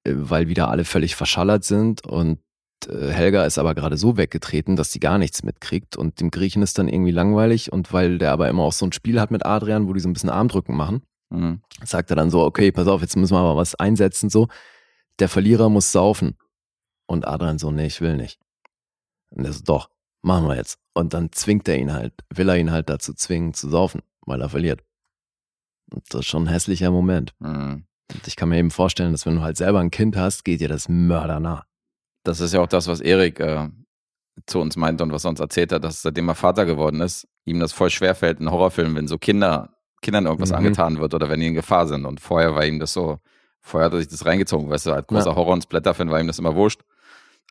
weil 0.05 0.48
wieder 0.48 0.68
alle 0.68 0.84
völlig 0.84 1.14
verschallert 1.16 1.64
sind 1.64 2.07
und 2.07 2.38
äh, 2.88 3.09
Helga 3.11 3.44
ist 3.44 3.59
aber 3.59 3.74
gerade 3.74 3.96
so 3.96 4.16
weggetreten, 4.16 4.76
dass 4.76 4.92
sie 4.92 5.00
gar 5.00 5.18
nichts 5.18 5.42
mitkriegt 5.42 5.96
und 5.96 6.20
dem 6.20 6.30
Griechen 6.30 6.62
ist 6.62 6.78
dann 6.78 6.88
irgendwie 6.88 7.12
langweilig 7.12 7.72
und 7.72 7.92
weil 7.92 8.18
der 8.18 8.32
aber 8.32 8.48
immer 8.48 8.64
auch 8.64 8.72
so 8.72 8.86
ein 8.86 8.92
Spiel 8.92 9.20
hat 9.20 9.30
mit 9.30 9.46
Adrian, 9.46 9.86
wo 9.88 9.92
die 9.92 10.00
so 10.00 10.09
ein 10.09 10.12
bisschen 10.12 10.30
Armdrücken 10.30 10.76
machen, 10.76 11.03
Mhm. 11.30 11.62
sagt 11.82 12.11
er 12.11 12.16
dann 12.16 12.30
so, 12.30 12.44
okay, 12.44 12.70
pass 12.72 12.86
auf, 12.88 13.00
jetzt 13.00 13.16
müssen 13.16 13.32
wir 13.32 13.38
aber 13.40 13.57
was 13.57 13.74
einsetzen, 13.74 14.28
so. 14.28 14.48
Der 15.18 15.30
Verlierer 15.30 15.70
muss 15.70 15.90
saufen. 15.90 16.36
Und 17.07 17.26
Adrian 17.26 17.59
so, 17.59 17.70
nee, 17.70 17.86
ich 17.86 18.03
will 18.03 18.16
nicht. 18.16 18.38
Und 19.30 19.46
er 19.46 19.53
so, 19.55 19.62
doch, 19.64 19.88
machen 20.20 20.46
wir 20.46 20.57
jetzt. 20.57 20.78
Und 20.92 21.14
dann 21.14 21.32
zwingt 21.32 21.66
er 21.68 21.78
ihn 21.78 21.92
halt, 21.92 22.12
will 22.28 22.50
er 22.50 22.59
ihn 22.59 22.70
halt 22.70 22.90
dazu 22.90 23.14
zwingen, 23.14 23.55
zu 23.55 23.70
saufen, 23.70 24.03
weil 24.26 24.42
er 24.42 24.50
verliert. 24.50 24.82
Und 25.90 26.03
das 26.11 26.20
ist 26.20 26.26
schon 26.26 26.44
ein 26.44 26.48
hässlicher 26.53 26.90
Moment. 26.90 27.32
Mhm. 27.38 27.86
Und 28.14 28.26
ich 28.26 28.36
kann 28.36 28.48
mir 28.48 28.58
eben 28.58 28.70
vorstellen, 28.70 29.12
dass 29.12 29.26
wenn 29.26 29.36
du 29.36 29.42
halt 29.42 29.56
selber 29.56 29.80
ein 29.80 29.90
Kind 29.90 30.16
hast, 30.16 30.44
geht 30.44 30.60
dir 30.60 30.68
das 30.68 30.88
mördernah. 30.88 31.64
Das 32.24 32.40
ist 32.40 32.52
ja 32.54 32.60
auch 32.60 32.66
das, 32.68 32.86
was 32.88 33.00
Erik 33.00 33.40
äh, 33.40 33.68
zu 34.46 34.60
uns 34.60 34.76
meinte 34.76 35.02
und 35.04 35.12
was 35.12 35.24
er 35.24 35.30
uns 35.30 35.40
erzählt 35.40 35.72
hat, 35.72 35.84
dass 35.84 36.02
seitdem 36.02 36.28
er 36.28 36.34
Vater 36.34 36.64
geworden 36.66 37.00
ist, 37.00 37.26
ihm 37.44 37.58
das 37.60 37.72
voll 37.72 37.90
schwer 37.90 38.14
fällt 38.14 38.40
in 38.40 38.50
Horrorfilmen, 38.50 38.94
wenn 38.94 39.08
so 39.08 39.18
Kinder, 39.18 39.70
Kindern 40.00 40.26
irgendwas 40.26 40.50
Mhm. 40.50 40.56
angetan 40.56 40.98
wird 41.00 41.14
oder 41.14 41.28
wenn 41.28 41.40
die 41.40 41.48
in 41.48 41.54
Gefahr 41.54 41.86
sind. 41.86 42.06
Und 42.06 42.20
vorher 42.20 42.54
war 42.54 42.64
ihm 42.64 42.78
das 42.78 42.92
so, 42.92 43.18
vorher 43.60 43.86
hat 43.86 43.92
er 43.94 43.98
sich 43.98 44.08
das 44.08 44.24
reingezogen, 44.24 44.70
weißt 44.70 44.86
du, 44.86 44.92
als 44.92 45.06
großer 45.06 45.30
Ja. 45.30 45.36
Horror- 45.36 45.52
und 45.54 45.62
Splatter-Fan 45.62 46.10
war 46.10 46.20
ihm 46.20 46.26
das 46.28 46.38
immer 46.38 46.54
wurscht. 46.54 46.80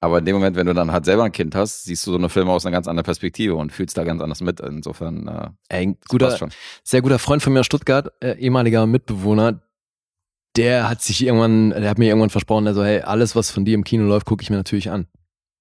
Aber 0.04 0.18
in 0.18 0.26
dem 0.26 0.36
Moment, 0.36 0.56
wenn 0.56 0.66
du 0.66 0.74
dann 0.74 0.92
halt 0.92 1.06
selber 1.06 1.24
ein 1.26 1.32
Kind 1.32 1.54
hast, 1.54 1.84
siehst 1.84 2.08
du 2.08 2.12
so 2.12 2.18
eine 2.18 2.28
Filme 2.30 2.52
aus 2.52 2.66
einer 2.66 2.74
ganz 2.76 2.88
anderen 2.88 3.06
Perspektive 3.06 3.54
und 3.56 3.72
fühlst 3.72 3.96
da 3.98 4.04
ganz 4.04 4.20
anders 4.22 4.42
mit. 4.42 4.60
Insofern, 4.60 5.28
äh, 5.28 5.50
ein 5.70 5.98
guter, 6.08 6.36
sehr 6.84 7.02
guter 7.04 7.20
Freund 7.20 7.44
von 7.44 7.54
mir 7.54 7.60
aus 7.60 7.68
Stuttgart, 7.68 8.12
äh, 8.24 8.36
ehemaliger 8.40 8.88
Mitbewohner, 8.88 9.62
der 10.56 10.90
hat 10.90 11.02
sich 11.02 11.24
irgendwann, 11.24 11.70
der 11.70 11.90
hat 11.90 11.98
mir 11.98 12.10
irgendwann 12.10 12.30
versprochen, 12.30 12.66
der 12.66 12.74
so, 12.74 12.84
hey, 12.84 13.02
alles, 13.02 13.36
was 13.36 13.52
von 13.52 13.66
dir 13.66 13.76
im 13.76 13.84
Kino 13.84 14.04
läuft, 14.04 14.26
gucke 14.26 14.44
ich 14.44 14.50
mir 14.50 14.58
natürlich 14.58 14.90
an. 14.90 15.08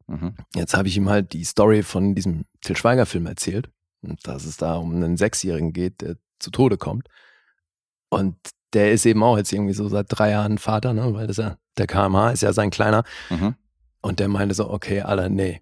Mhm. 0.07 0.35
Jetzt 0.55 0.75
habe 0.77 0.89
ich 0.89 0.97
ihm 0.97 1.09
halt 1.09 1.33
die 1.33 1.45
Story 1.45 1.83
von 1.83 2.15
diesem 2.15 2.45
Till 2.61 2.77
Schweiger 2.77 3.07
Film 3.07 3.27
erzählt 3.27 3.71
dass 4.03 4.45
es 4.45 4.57
da 4.57 4.77
um 4.77 4.95
einen 4.95 5.17
Sechsjährigen 5.17 5.73
geht, 5.73 6.01
der 6.01 6.17
zu 6.39 6.51
Tode 6.51 6.79
kommt. 6.79 7.09
Und 8.09 8.37
der 8.73 8.93
ist 8.93 9.07
eben 9.07 9.23
auch 9.23 9.37
jetzt 9.37 9.53
irgendwie 9.53 9.75
so 9.75 9.89
seit 9.89 10.07
drei 10.09 10.31
Jahren 10.31 10.59
Vater, 10.59 10.93
ne, 10.93 11.13
weil 11.15 11.27
das 11.27 11.37
ja, 11.37 11.57
der 11.79 11.87
KMH 11.87 12.33
ist 12.33 12.43
ja 12.43 12.53
sein 12.53 12.71
Kleiner. 12.71 13.05
Mhm. 13.29 13.55
Und 14.01 14.21
der 14.21 14.29
meinte 14.29 14.55
so, 14.55 14.71
okay, 14.71 15.03
Alter, 15.03 15.29
nee. 15.29 15.61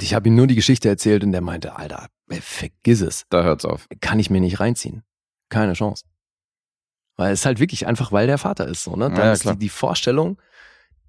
Ich 0.00 0.14
habe 0.14 0.28
ihm 0.28 0.34
nur 0.34 0.46
die 0.46 0.54
Geschichte 0.54 0.88
erzählt 0.88 1.24
und 1.24 1.32
der 1.32 1.40
meinte, 1.40 1.76
Alter, 1.76 2.08
ey, 2.28 2.40
vergiss 2.40 3.00
es. 3.00 3.26
Da 3.28 3.42
hört's 3.42 3.64
auf. 3.64 3.86
Kann 4.00 4.18
ich 4.18 4.30
mir 4.30 4.40
nicht 4.40 4.60
reinziehen. 4.60 5.02
Keine 5.48 5.74
Chance. 5.74 6.04
Weil 7.20 7.34
es 7.34 7.44
halt 7.44 7.60
wirklich 7.60 7.86
einfach, 7.86 8.12
weil 8.12 8.26
der 8.26 8.38
Vater 8.38 8.66
ist, 8.66 8.82
so, 8.82 8.96
ne? 8.96 9.10
Dann 9.10 9.18
ja, 9.18 9.32
ist 9.32 9.44
die, 9.44 9.58
die 9.58 9.68
Vorstellung, 9.68 10.40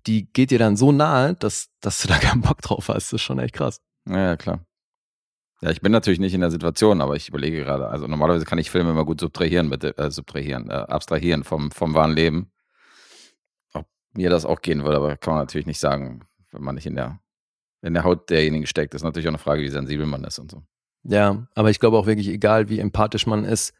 die 0.07 0.29
geht 0.33 0.51
dir 0.51 0.59
dann 0.59 0.75
so 0.75 0.91
nahe, 0.91 1.35
dass, 1.35 1.69
dass 1.79 2.01
du 2.01 2.09
da 2.09 2.17
keinen 2.17 2.41
Bock 2.41 2.61
drauf 2.61 2.89
hast. 2.89 3.13
Das 3.13 3.13
ist 3.13 3.21
schon 3.21 3.39
echt 3.39 3.53
krass. 3.53 3.79
Ja, 4.09 4.17
ja, 4.17 4.35
klar. 4.35 4.59
Ja, 5.61 5.69
ich 5.69 5.79
bin 5.79 5.93
natürlich 5.93 6.19
nicht 6.19 6.33
in 6.33 6.41
der 6.41 6.51
Situation, 6.51 6.99
aber 6.99 7.15
ich 7.15 7.29
überlege 7.29 7.63
gerade, 7.63 7.87
also 7.87 8.07
normalerweise 8.07 8.43
kann 8.43 8.57
ich 8.57 8.69
Filme 8.69 8.91
immer 8.91 9.05
gut 9.05 9.21
subtrahieren, 9.21 9.69
bitte, 9.69 9.97
äh, 9.97 10.11
subtrahieren, 10.11 10.69
äh, 10.69 10.73
abstrahieren 10.73 11.45
vom, 11.45 11.71
vom 11.71 11.93
wahren 11.93 12.11
Leben. 12.11 12.51
Ob 13.71 13.87
mir 14.13 14.29
das 14.29 14.43
auch 14.43 14.61
gehen 14.61 14.83
würde, 14.83 14.97
aber 14.97 15.15
kann 15.15 15.35
man 15.35 15.43
natürlich 15.43 15.65
nicht 15.65 15.79
sagen, 15.79 16.25
wenn 16.51 16.61
man 16.61 16.75
nicht 16.75 16.87
in 16.87 16.95
der, 16.95 17.21
in 17.81 17.93
der 17.93 18.03
Haut 18.03 18.29
derjenigen 18.29 18.67
steckt. 18.67 18.93
Das 18.93 18.99
ist 18.99 19.05
natürlich 19.05 19.29
auch 19.29 19.31
eine 19.31 19.37
Frage, 19.37 19.61
wie 19.61 19.69
sensibel 19.69 20.05
man 20.05 20.25
ist 20.25 20.39
und 20.39 20.51
so. 20.51 20.61
Ja, 21.03 21.47
aber 21.55 21.69
ich 21.69 21.79
glaube 21.79 21.97
auch 21.97 22.05
wirklich, 22.05 22.27
egal 22.27 22.67
wie 22.67 22.79
empathisch 22.79 23.25
man 23.27 23.45
ist, 23.45 23.73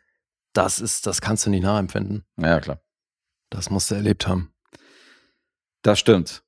das 0.54 0.80
ist, 0.80 1.08
das 1.08 1.22
kannst 1.22 1.46
du 1.46 1.50
nicht 1.50 1.64
nachempfinden. 1.64 2.26
Ja, 2.38 2.50
ja, 2.50 2.60
klar. 2.60 2.80
Das 3.50 3.70
musst 3.70 3.92
du 3.92 3.96
erlebt 3.96 4.28
haben. 4.28 4.54
Das 5.82 6.00
stimmt. 6.00 6.44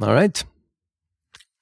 Alright. 0.00 0.46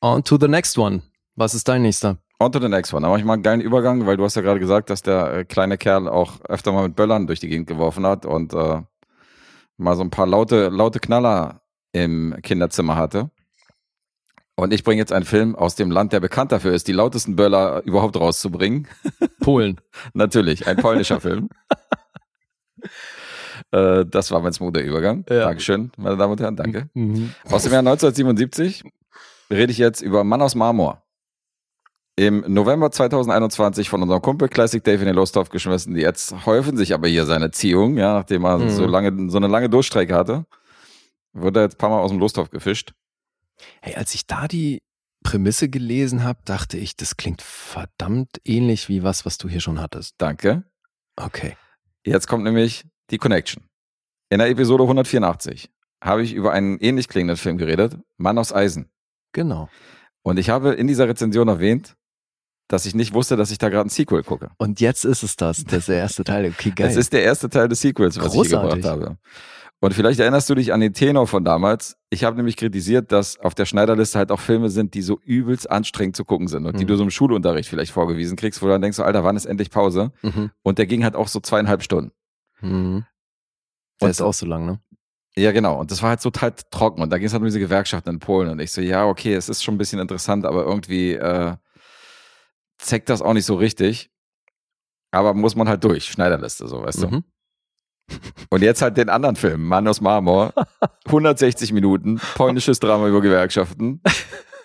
On 0.01 0.23
to 0.25 0.39
the 0.39 0.49
next 0.49 0.79
one. 0.79 1.03
Was 1.35 1.55
ist 1.55 1.69
dein 1.69 1.83
nächster? 1.83 2.19
On 2.39 2.51
to 2.51 2.59
the 2.59 2.69
next 2.69 2.93
one. 2.95 3.03
Da 3.03 3.09
mache 3.09 3.21
ich 3.21 3.25
mal 3.25 3.35
einen 3.35 3.43
geilen 3.43 3.61
Übergang, 3.61 4.07
weil 4.07 4.17
du 4.17 4.25
hast 4.25 4.35
ja 4.35 4.43
gerade 4.43 4.61
gesagt, 4.61 4.91
dass 4.91 5.03
der 5.03 5.33
äh, 5.33 5.45
kleine 5.45 5.77
Kerl 5.79 6.09
auch 6.09 6.41
öfter 6.49 6.73
mal 6.73 6.85
mit 6.89 6.97
Böllern 6.97 7.27
durch 7.27 7.41
die 7.41 7.49
Gegend 7.49 7.67
geworfen 7.67 8.07
hat 8.07 8.25
und 8.25 8.55
äh, 8.55 8.83
mal 9.77 9.97
so 9.97 10.03
ein 10.03 10.11
paar 10.11 10.27
laute, 10.27 10.69
laute 10.69 11.01
Knaller 11.01 11.63
im 11.93 12.37
Kinderzimmer 12.43 12.97
hatte. 12.97 13.31
Und 14.61 14.75
ich 14.75 14.85
bringe 14.85 15.01
jetzt 15.01 15.11
einen 15.13 15.25
Film 15.25 15.57
aus 15.57 15.75
dem 15.75 15.91
Land, 15.91 16.13
der 16.13 16.21
bekannt 16.21 16.53
dafür 16.53 16.73
ist, 16.75 16.87
die 16.87 16.93
lautesten 16.93 17.35
Böller 17.35 17.83
überhaupt 17.87 18.17
rauszubringen. 18.21 18.89
Polen. 19.41 19.81
Natürlich, 20.13 20.67
ein 20.67 20.77
polnischer 20.77 21.19
Film. 21.23 21.49
Äh, 23.73 24.05
das 24.05 24.31
war 24.31 24.41
mein 24.43 24.53
smoother 24.53 24.83
Übergang. 24.83 25.25
Ja. 25.31 25.45
Dankeschön, 25.45 25.91
meine 25.97 26.19
Damen 26.19 26.33
und 26.33 26.41
Herren, 26.41 26.57
danke. 26.57 26.91
Mhm. 26.93 27.33
Aus 27.51 27.63
dem 27.63 27.73
Jahr 27.73 27.81
1977 27.81 28.85
rede 29.51 29.73
ich 29.73 29.79
jetzt 29.79 30.03
über 30.03 30.25
Mann 30.25 30.43
aus 30.43 30.55
Marmor. 30.55 31.03
Im 32.17 32.45
November 32.47 32.91
2021 32.91 33.89
von 33.89 34.03
unserem 34.03 34.21
Kumpel 34.21 34.49
Classic 34.51 34.85
Dave 34.85 34.99
in 35.01 35.07
den 35.07 35.17
Losthoff 35.17 35.49
geschmissen. 35.49 35.97
Jetzt 35.97 36.45
häufen 36.45 36.77
sich 36.77 36.93
aber 36.93 37.09
hier 37.09 37.25
seine 37.25 37.51
Ziehungen, 37.51 37.97
ja, 37.97 38.13
nachdem 38.13 38.45
er 38.45 38.59
Mhm. 38.59 38.69
so 38.69 38.85
lange, 38.87 39.31
so 39.31 39.39
eine 39.39 39.47
lange 39.47 39.71
Durchstrecke 39.71 40.15
hatte. 40.15 40.45
Wurde 41.33 41.61
er 41.61 41.63
jetzt 41.65 41.77
ein 41.77 41.79
paar 41.79 41.89
Mal 41.89 42.01
aus 42.01 42.11
dem 42.11 42.21
Losthoff 42.21 42.51
gefischt. 42.51 42.93
Hey, 43.83 43.95
als 43.95 44.15
ich 44.15 44.27
da 44.27 44.49
die 44.49 44.81
Prämisse 45.23 45.69
gelesen 45.69 46.25
habe, 46.25 46.41
dachte 46.45 46.79
ich, 46.79 46.97
das 46.97 47.17
klingt 47.17 47.43
verdammt 47.43 48.41
ähnlich 48.45 48.89
wie 48.89 49.03
was, 49.03 49.27
was 49.27 49.39
du 49.39 49.49
hier 49.49 49.61
schon 49.61 49.81
hattest. 49.81 50.15
Danke. 50.19 50.65
Okay. 51.17 51.57
Jetzt 52.05 52.27
kommt 52.27 52.45
nämlich 52.45 52.85
die 53.11 53.19
Connection. 53.19 53.65
In 54.31 54.39
der 54.39 54.49
Episode 54.49 54.85
184 54.85 55.71
habe 56.03 56.23
ich 56.23 56.33
über 56.33 56.53
einen 56.53 56.79
ähnlich 56.79 57.09
klingenden 57.09 57.37
Film 57.37 57.59
geredet, 57.59 57.99
Mann 58.17 58.39
aus 58.39 58.53
Eisen. 58.53 58.91
Genau. 59.33 59.69
Und 60.23 60.39
ich 60.39 60.51
habe 60.51 60.73
in 60.75 60.87
dieser 60.87 61.09
Rezension 61.09 61.49
erwähnt, 61.49 61.97
dass 62.69 62.87
ich 62.87 62.95
nicht 62.95 63.13
wusste, 63.13 63.37
dass 63.37 63.51
ich 63.51 63.59
da 63.59 63.69
gerade 63.69 63.89
ein 63.89 63.91
Sequel 63.91 64.23
gucke. 64.23 64.51
Und 64.57 64.81
jetzt 64.81 65.05
ist 65.05 65.23
es 65.23 65.37
das. 65.37 65.65
Das 65.65 65.81
ist 65.81 65.89
der 65.89 65.99
erste 65.99 66.25
Teil. 66.25 66.47
Okay, 66.47 66.71
geil. 66.71 66.89
Es 66.89 66.97
ist 66.97 67.13
der 67.13 67.25
erste 67.25 67.51
Teil 67.51 67.69
des 67.69 67.81
Sequels, 67.81 68.17
was 68.19 68.27
ich 68.27 68.33
hier 68.33 68.59
Großartig. 68.59 68.83
gebracht 68.83 68.85
habe. 68.85 69.19
Und 69.83 69.95
vielleicht 69.95 70.21
erinnerst 70.21 70.51
du 70.51 70.55
dich 70.55 70.75
an 70.75 70.81
den 70.81 70.93
Tenor 70.93 71.27
von 71.27 71.43
damals. 71.43 71.97
Ich 72.11 72.23
habe 72.25 72.37
nämlich 72.37 72.57
kritisiert, 72.59 73.13
dass 73.13 73.39
auf 73.41 73.55
der 73.55 73.65
Schneiderliste 73.65 74.19
halt 74.19 74.31
auch 74.31 74.39
Filme 74.41 74.69
sind, 74.69 74.93
die 74.93 75.01
so 75.01 75.19
übelst 75.25 75.71
anstrengend 75.71 76.17
zu 76.17 76.25
gucken 76.27 76.49
sind 76.49 76.67
und 76.67 76.79
die 76.79 76.85
Mhm. 76.85 76.89
du 76.89 76.97
so 76.97 77.03
im 77.05 77.11
Schulunterricht 77.11 77.69
vielleicht 77.69 77.91
vorgewiesen 77.93 78.37
kriegst, 78.37 78.61
wo 78.61 78.67
du 78.67 78.73
dann 78.73 78.83
denkst, 78.83 78.99
so, 78.99 79.05
Alter, 79.05 79.25
wann 79.25 79.37
ist 79.37 79.47
endlich 79.47 79.71
Pause? 79.71 80.13
mhm. 80.21 80.51
Und 80.63 80.77
der 80.79 80.87
ging 80.87 81.03
halt 81.03 81.17
auch 81.17 81.29
so 81.29 81.41
zweieinhalb 81.41 81.83
Stunden. 81.83 82.13
Mhm. 82.61 83.07
Der 84.03 84.07
Und- 84.07 84.11
ist 84.11 84.21
auch 84.21 84.35
so 84.35 84.45
lang, 84.45 84.67
ne? 84.67 84.81
Ja, 85.37 85.53
genau. 85.53 85.79
Und 85.81 85.91
das 85.93 86.03
war 86.03 86.11
halt 86.11 86.21
so 86.21 86.29
total 86.31 86.53
trocken. 86.71 87.01
Und 87.03 87.11
da 87.11 87.17
ging 87.17 87.27
es 87.29 87.33
halt 87.33 87.41
um 87.41 87.47
diese 87.47 87.61
Gewerkschaften 87.61 88.11
in 88.11 88.19
Polen. 88.19 88.51
Und 88.51 88.59
ich 88.61 88.73
so, 88.73 88.81
ja, 88.83 89.07
okay, 89.07 89.33
es 89.33 89.49
ist 89.49 89.63
schon 89.63 89.77
ein 89.77 89.79
bisschen 89.79 90.01
interessant, 90.01 90.45
aber 90.45 90.65
irgendwie 90.65 91.13
äh, 91.15 91.55
zeigt 92.79 93.09
das 93.09 93.23
auch 93.23 93.33
nicht 93.33 93.47
so 93.47 93.55
richtig. 93.55 94.11
Aber 95.13 95.33
muss 95.33 95.55
man 95.57 95.69
halt 95.69 95.83
durch, 95.85 96.05
Schneiderliste, 96.07 96.69
so, 96.69 96.83
weißt 96.83 97.03
du. 97.05 97.23
Und 98.49 98.63
jetzt 98.63 98.83
halt 98.83 98.97
den 98.97 99.09
anderen 99.09 99.37
Film, 99.37 99.65
Mann 99.65 99.87
aus 99.87 100.01
Marmor. 100.01 100.53
160 101.07 101.73
Minuten, 101.73 102.21
polnisches 102.35 102.81
Drama 102.81 103.09
über 103.09 103.21
Gewerkschaften. 103.21 104.01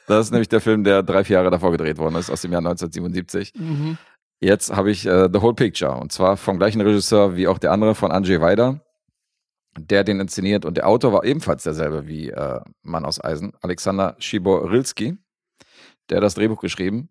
Das 0.08 0.28
ist 0.28 0.32
nämlich 0.32 0.50
der 0.50 0.62
Film, 0.62 0.84
der 0.84 1.04
drei, 1.04 1.24
vier 1.24 1.38
Jahre 1.38 1.50
davor 1.50 1.72
gedreht 1.72 1.98
worden 1.98 2.16
ist, 2.16 2.30
aus 2.30 2.42
dem 2.42 2.52
Jahr 2.52 2.60
1977. 2.60 3.54
Mhm. 3.56 3.98
Jetzt 4.40 4.76
habe 4.76 4.92
ich 4.92 5.06
äh, 5.06 5.30
The 5.32 5.42
Whole 5.42 5.56
Picture 5.56 5.96
und 5.98 6.12
zwar 6.12 6.38
vom 6.38 6.58
gleichen 6.58 6.82
Regisseur 6.82 7.36
wie 7.36 7.48
auch 7.48 7.58
der 7.58 7.72
andere 7.72 7.96
von 7.96 8.12
Andrzej 8.12 8.42
Wajda, 8.42 8.82
der 9.80 10.04
den 10.04 10.20
inszeniert 10.20 10.66
und 10.66 10.78
der 10.78 10.88
Autor 10.88 11.14
war 11.14 11.24
ebenfalls 11.24 11.64
derselbe 11.64 12.08
wie 12.08 12.30
äh, 12.30 12.60
Mann 12.84 13.06
aus 13.06 13.24
Eisen, 13.24 13.54
Alexander 13.62 14.16
Schiborilski, 14.20 15.18
der 16.10 16.18
hat 16.18 16.24
das 16.24 16.36
Drehbuch 16.36 16.62
geschrieben. 16.62 17.10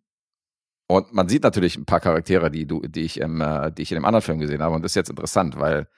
Und 0.87 1.15
man 1.15 1.29
sieht 1.29 1.43
natürlich 1.43 1.77
ein 1.77 1.87
paar 1.87 2.01
Charaktere, 2.01 2.51
die, 2.51 2.67
du, 2.67 2.81
die, 2.83 3.03
ich 3.03 3.19
im, 3.19 3.41
äh, 3.41 3.73
die 3.73 3.83
ich 3.83 3.91
in 3.91 3.97
dem 3.97 4.05
anderen 4.05 4.23
Film 4.23 4.39
gesehen 4.39 4.63
habe. 4.63 4.75
Und 4.75 4.83
das 4.83 4.93
ist 4.93 4.97
jetzt 4.97 5.11
interessant, 5.11 5.59
weil, 5.59 5.89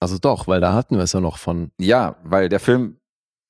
Also 0.00 0.18
doch, 0.18 0.46
weil 0.46 0.60
da 0.60 0.72
hatten 0.74 0.96
wir 0.96 1.02
es 1.02 1.12
ja 1.12 1.20
noch 1.20 1.38
von. 1.38 1.70
ja, 1.78 2.16
weil 2.24 2.48
der 2.48 2.60
Film 2.60 2.96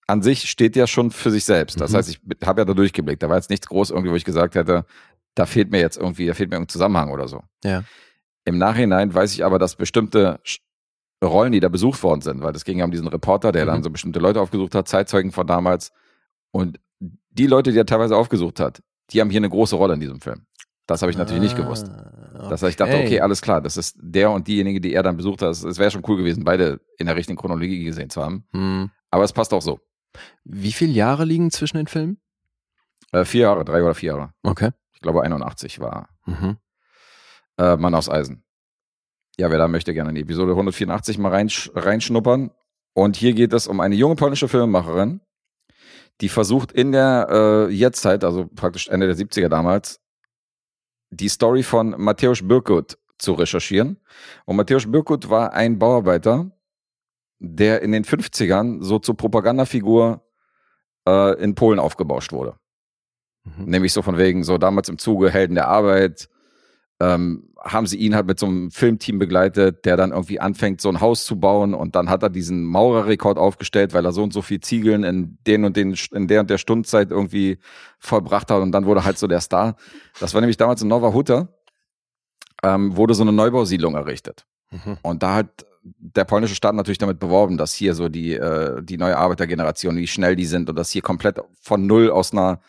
an 0.06 0.22
sich 0.22 0.48
steht 0.48 0.74
ja 0.76 0.86
schon 0.86 1.10
für 1.10 1.30
sich 1.30 1.44
selbst. 1.44 1.80
Das 1.80 1.92
Mhm. 1.92 1.96
heißt, 1.96 2.08
ich 2.08 2.20
habe 2.46 2.62
ja 2.62 2.64
da 2.64 2.72
durchgeblickt. 2.72 3.22
Da 3.22 3.28
war 3.28 3.36
jetzt 3.36 3.50
nichts 3.50 3.66
groß 3.68 3.90
irgendwie, 3.90 4.10
wo 4.10 4.16
ich 4.16 4.24
gesagt 4.24 4.54
hätte, 4.54 4.86
da 5.34 5.44
fehlt 5.44 5.70
mir 5.70 5.80
jetzt 5.80 5.98
irgendwie, 5.98 6.26
da 6.26 6.32
fehlt 6.34 6.48
mir 6.48 6.56
irgendein 6.56 6.72
Zusammenhang 6.72 7.10
oder 7.10 7.28
so. 7.28 7.42
Ja. 7.62 7.84
Im 8.46 8.56
Nachhinein 8.56 9.12
weiß 9.12 9.34
ich 9.34 9.44
aber, 9.44 9.58
dass 9.58 9.76
bestimmte 9.76 10.40
Rollen, 11.22 11.52
die 11.52 11.60
da 11.60 11.68
besucht 11.68 12.02
worden 12.02 12.22
sind, 12.22 12.40
weil 12.42 12.54
es 12.54 12.64
ging 12.64 12.78
ja 12.78 12.84
um 12.86 12.90
diesen 12.90 13.08
Reporter, 13.08 13.52
der 13.52 13.64
Mhm. 13.64 13.68
dann 13.68 13.82
so 13.82 13.90
bestimmte 13.90 14.18
Leute 14.20 14.40
aufgesucht 14.40 14.74
hat, 14.74 14.88
Zeitzeugen 14.88 15.32
von 15.32 15.46
damals. 15.46 15.92
Und 16.52 16.80
die 17.00 17.46
Leute, 17.46 17.72
die 17.72 17.78
er 17.78 17.84
teilweise 17.86 18.16
aufgesucht 18.16 18.58
hat, 18.60 18.80
die 19.10 19.20
haben 19.20 19.28
hier 19.30 19.40
eine 19.40 19.50
große 19.50 19.76
Rolle 19.76 19.94
in 19.94 20.00
diesem 20.00 20.20
Film. 20.22 20.46
Das 20.88 21.02
habe 21.02 21.12
ich 21.12 21.18
natürlich 21.18 21.42
nicht 21.42 21.56
gewusst. 21.56 21.86
Ah, 21.88 22.48
Das 22.48 22.62
heißt, 22.62 22.70
ich 22.70 22.76
dachte, 22.76 22.96
okay, 22.96 23.20
alles 23.20 23.42
klar, 23.42 23.60
das 23.60 23.76
ist 23.76 23.96
der 24.00 24.30
und 24.30 24.48
diejenige, 24.48 24.80
die 24.80 24.94
er 24.94 25.02
dann 25.02 25.16
besucht 25.16 25.42
hat. 25.42 25.50
Es 25.50 25.62
es 25.62 25.78
wäre 25.78 25.90
schon 25.90 26.02
cool 26.08 26.16
gewesen, 26.16 26.44
beide 26.44 26.80
in 26.98 27.06
der 27.06 27.14
richtigen 27.14 27.38
Chronologie 27.38 27.84
gesehen 27.84 28.10
zu 28.10 28.22
haben. 28.24 28.44
Hm. 28.52 28.90
Aber 29.10 29.22
es 29.24 29.32
passt 29.32 29.52
auch 29.52 29.62
so. 29.62 29.78
Wie 30.44 30.72
viele 30.72 30.92
Jahre 30.92 31.24
liegen 31.24 31.50
zwischen 31.50 31.76
den 31.76 31.86
Filmen? 31.86 32.18
Äh, 33.12 33.24
vier 33.24 33.42
Jahre, 33.42 33.64
drei 33.64 33.82
oder 33.82 33.94
vier 33.94 34.14
Jahre. 34.14 34.32
Okay. 34.42 34.70
Ich 34.94 35.00
glaube, 35.00 35.22
81 35.22 35.78
war 35.78 36.08
Mhm. 36.26 36.56
äh, 37.58 37.76
Mann 37.76 37.94
aus 37.94 38.08
Eisen. 38.08 38.42
Ja, 39.38 39.50
wer 39.50 39.58
da 39.58 39.68
möchte, 39.68 39.92
gerne 39.94 40.08
in 40.10 40.14
die 40.16 40.22
Episode 40.22 40.52
184 40.52 41.18
mal 41.18 41.30
reinsch 41.30 41.70
reinschnuppern. 41.74 42.50
Und 42.94 43.16
hier 43.16 43.34
geht 43.34 43.52
es 43.52 43.66
um 43.68 43.80
eine 43.80 43.94
junge 43.94 44.16
polnische 44.16 44.48
Filmemacherin, 44.48 45.20
die 46.20 46.28
versucht 46.28 46.72
in 46.72 46.92
der 46.92 47.28
äh, 47.30 47.72
Jetztzeit, 47.72 48.24
also 48.24 48.46
praktisch 48.46 48.88
Ende 48.88 49.06
der 49.06 49.16
70er 49.16 49.48
damals, 49.48 50.00
die 51.10 51.28
Story 51.28 51.62
von 51.62 51.90
Mateusz 51.98 52.46
Birkut 52.46 52.98
zu 53.18 53.32
recherchieren. 53.32 53.98
Und 54.44 54.56
Mateusz 54.56 54.90
Birkut 54.90 55.28
war 55.30 55.52
ein 55.52 55.78
Bauarbeiter, 55.78 56.50
der 57.38 57.82
in 57.82 57.92
den 57.92 58.04
50ern 58.04 58.82
so 58.82 58.98
zur 58.98 59.16
Propagandafigur 59.16 60.22
äh, 61.06 61.42
in 61.42 61.54
Polen 61.54 61.78
aufgebauscht 61.78 62.32
wurde. 62.32 62.56
Mhm. 63.44 63.64
Nämlich 63.64 63.92
so 63.92 64.02
von 64.02 64.18
wegen, 64.18 64.44
so 64.44 64.58
damals 64.58 64.88
im 64.88 64.98
Zuge 64.98 65.30
Helden 65.30 65.54
der 65.54 65.68
Arbeit, 65.68 66.28
ähm, 67.00 67.47
haben 67.60 67.86
sie 67.86 67.96
ihn 67.96 68.14
halt 68.14 68.26
mit 68.26 68.38
so 68.38 68.46
einem 68.46 68.70
Filmteam 68.70 69.18
begleitet, 69.18 69.84
der 69.84 69.96
dann 69.96 70.12
irgendwie 70.12 70.40
anfängt, 70.40 70.80
so 70.80 70.88
ein 70.88 71.00
Haus 71.00 71.24
zu 71.24 71.40
bauen 71.40 71.74
und 71.74 71.96
dann 71.96 72.08
hat 72.08 72.22
er 72.22 72.30
diesen 72.30 72.64
Maurerrekord 72.64 73.36
aufgestellt, 73.36 73.94
weil 73.94 74.04
er 74.04 74.12
so 74.12 74.22
und 74.22 74.32
so 74.32 74.42
viel 74.42 74.60
Ziegeln 74.60 75.02
in 75.02 75.38
den 75.46 75.64
und 75.64 75.76
den, 75.76 75.96
in 76.12 76.28
der 76.28 76.40
und 76.40 76.50
der 76.50 76.58
Stundzeit 76.58 77.10
irgendwie 77.10 77.58
vollbracht 77.98 78.50
hat 78.50 78.62
und 78.62 78.72
dann 78.72 78.86
wurde 78.86 79.04
halt 79.04 79.18
so 79.18 79.26
der 79.26 79.40
Star. 79.40 79.76
Das 80.20 80.34
war 80.34 80.40
nämlich 80.40 80.56
damals 80.56 80.82
in 80.82 80.88
Nova 80.88 81.12
Huta, 81.12 81.48
ähm, 82.62 82.96
wurde 82.96 83.14
so 83.14 83.22
eine 83.22 83.32
Neubausiedlung 83.32 83.96
errichtet. 83.96 84.46
Mhm. 84.70 84.98
Und 85.02 85.22
da 85.22 85.34
hat 85.34 85.66
der 85.82 86.24
polnische 86.24 86.54
Staat 86.54 86.74
natürlich 86.74 86.98
damit 86.98 87.18
beworben, 87.18 87.56
dass 87.56 87.72
hier 87.72 87.94
so 87.94 88.08
die, 88.08 88.34
äh, 88.34 88.82
die 88.82 88.98
neue 88.98 89.16
Arbeitergeneration, 89.16 89.96
wie 89.96 90.06
schnell 90.06 90.36
die 90.36 90.46
sind 90.46 90.68
und 90.70 90.76
dass 90.76 90.90
hier 90.90 91.02
komplett 91.02 91.40
von 91.60 91.86
null 91.86 92.10
aus 92.10 92.32
einer 92.32 92.60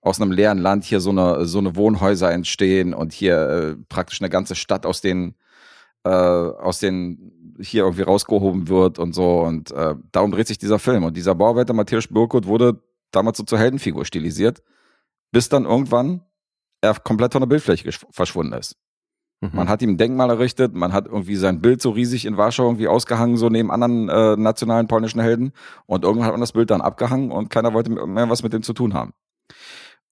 aus 0.00 0.20
einem 0.20 0.32
leeren 0.32 0.58
Land 0.58 0.84
hier 0.84 1.00
so 1.00 1.10
eine 1.10 1.44
so 1.46 1.58
eine 1.58 1.76
Wohnhäuser 1.76 2.30
entstehen 2.32 2.94
und 2.94 3.12
hier 3.12 3.36
äh, 3.36 3.76
praktisch 3.88 4.20
eine 4.20 4.30
ganze 4.30 4.54
Stadt 4.54 4.86
aus 4.86 5.00
den 5.00 5.34
äh, 6.04 6.10
aus 6.10 6.78
den 6.78 7.56
hier 7.60 7.82
irgendwie 7.82 8.02
rausgehoben 8.02 8.68
wird 8.68 8.98
und 8.98 9.14
so 9.14 9.40
und 9.40 9.70
äh, 9.72 9.94
darum 10.12 10.30
dreht 10.30 10.46
sich 10.46 10.58
dieser 10.58 10.78
Film 10.78 11.04
und 11.04 11.16
dieser 11.16 11.34
Bauarbeiter 11.34 11.72
Matthäus 11.74 12.06
Birkut 12.06 12.46
wurde 12.46 12.80
damals 13.10 13.38
so 13.38 13.44
zur 13.44 13.58
Heldenfigur 13.58 14.04
stilisiert, 14.04 14.62
bis 15.32 15.48
dann 15.48 15.64
irgendwann 15.64 16.22
er 16.80 16.94
komplett 16.94 17.32
von 17.32 17.42
der 17.42 17.48
Bildfläche 17.48 17.90
verschwunden 18.10 18.52
ist. 18.52 18.76
Mhm. 19.40 19.50
Man 19.52 19.68
hat 19.68 19.82
ihm 19.82 19.90
ein 19.90 19.96
Denkmal 19.96 20.30
errichtet, 20.30 20.74
man 20.74 20.92
hat 20.92 21.06
irgendwie 21.06 21.36
sein 21.36 21.60
Bild 21.60 21.80
so 21.80 21.90
riesig 21.90 22.24
in 22.24 22.36
Warschau 22.36 22.64
irgendwie 22.64 22.88
ausgehangen, 22.88 23.36
so 23.36 23.48
neben 23.48 23.70
anderen 23.70 24.08
äh, 24.08 24.36
nationalen 24.36 24.88
polnischen 24.88 25.20
Helden. 25.20 25.52
Und 25.86 26.04
irgendwann 26.04 26.26
hat 26.26 26.32
man 26.32 26.40
das 26.40 26.52
Bild 26.52 26.70
dann 26.70 26.80
abgehangen 26.80 27.30
und 27.30 27.48
keiner 27.48 27.72
wollte 27.72 27.90
mehr 27.90 28.28
was 28.28 28.42
mit 28.42 28.52
dem 28.52 28.62
zu 28.62 28.72
tun 28.72 28.94
haben. 28.94 29.12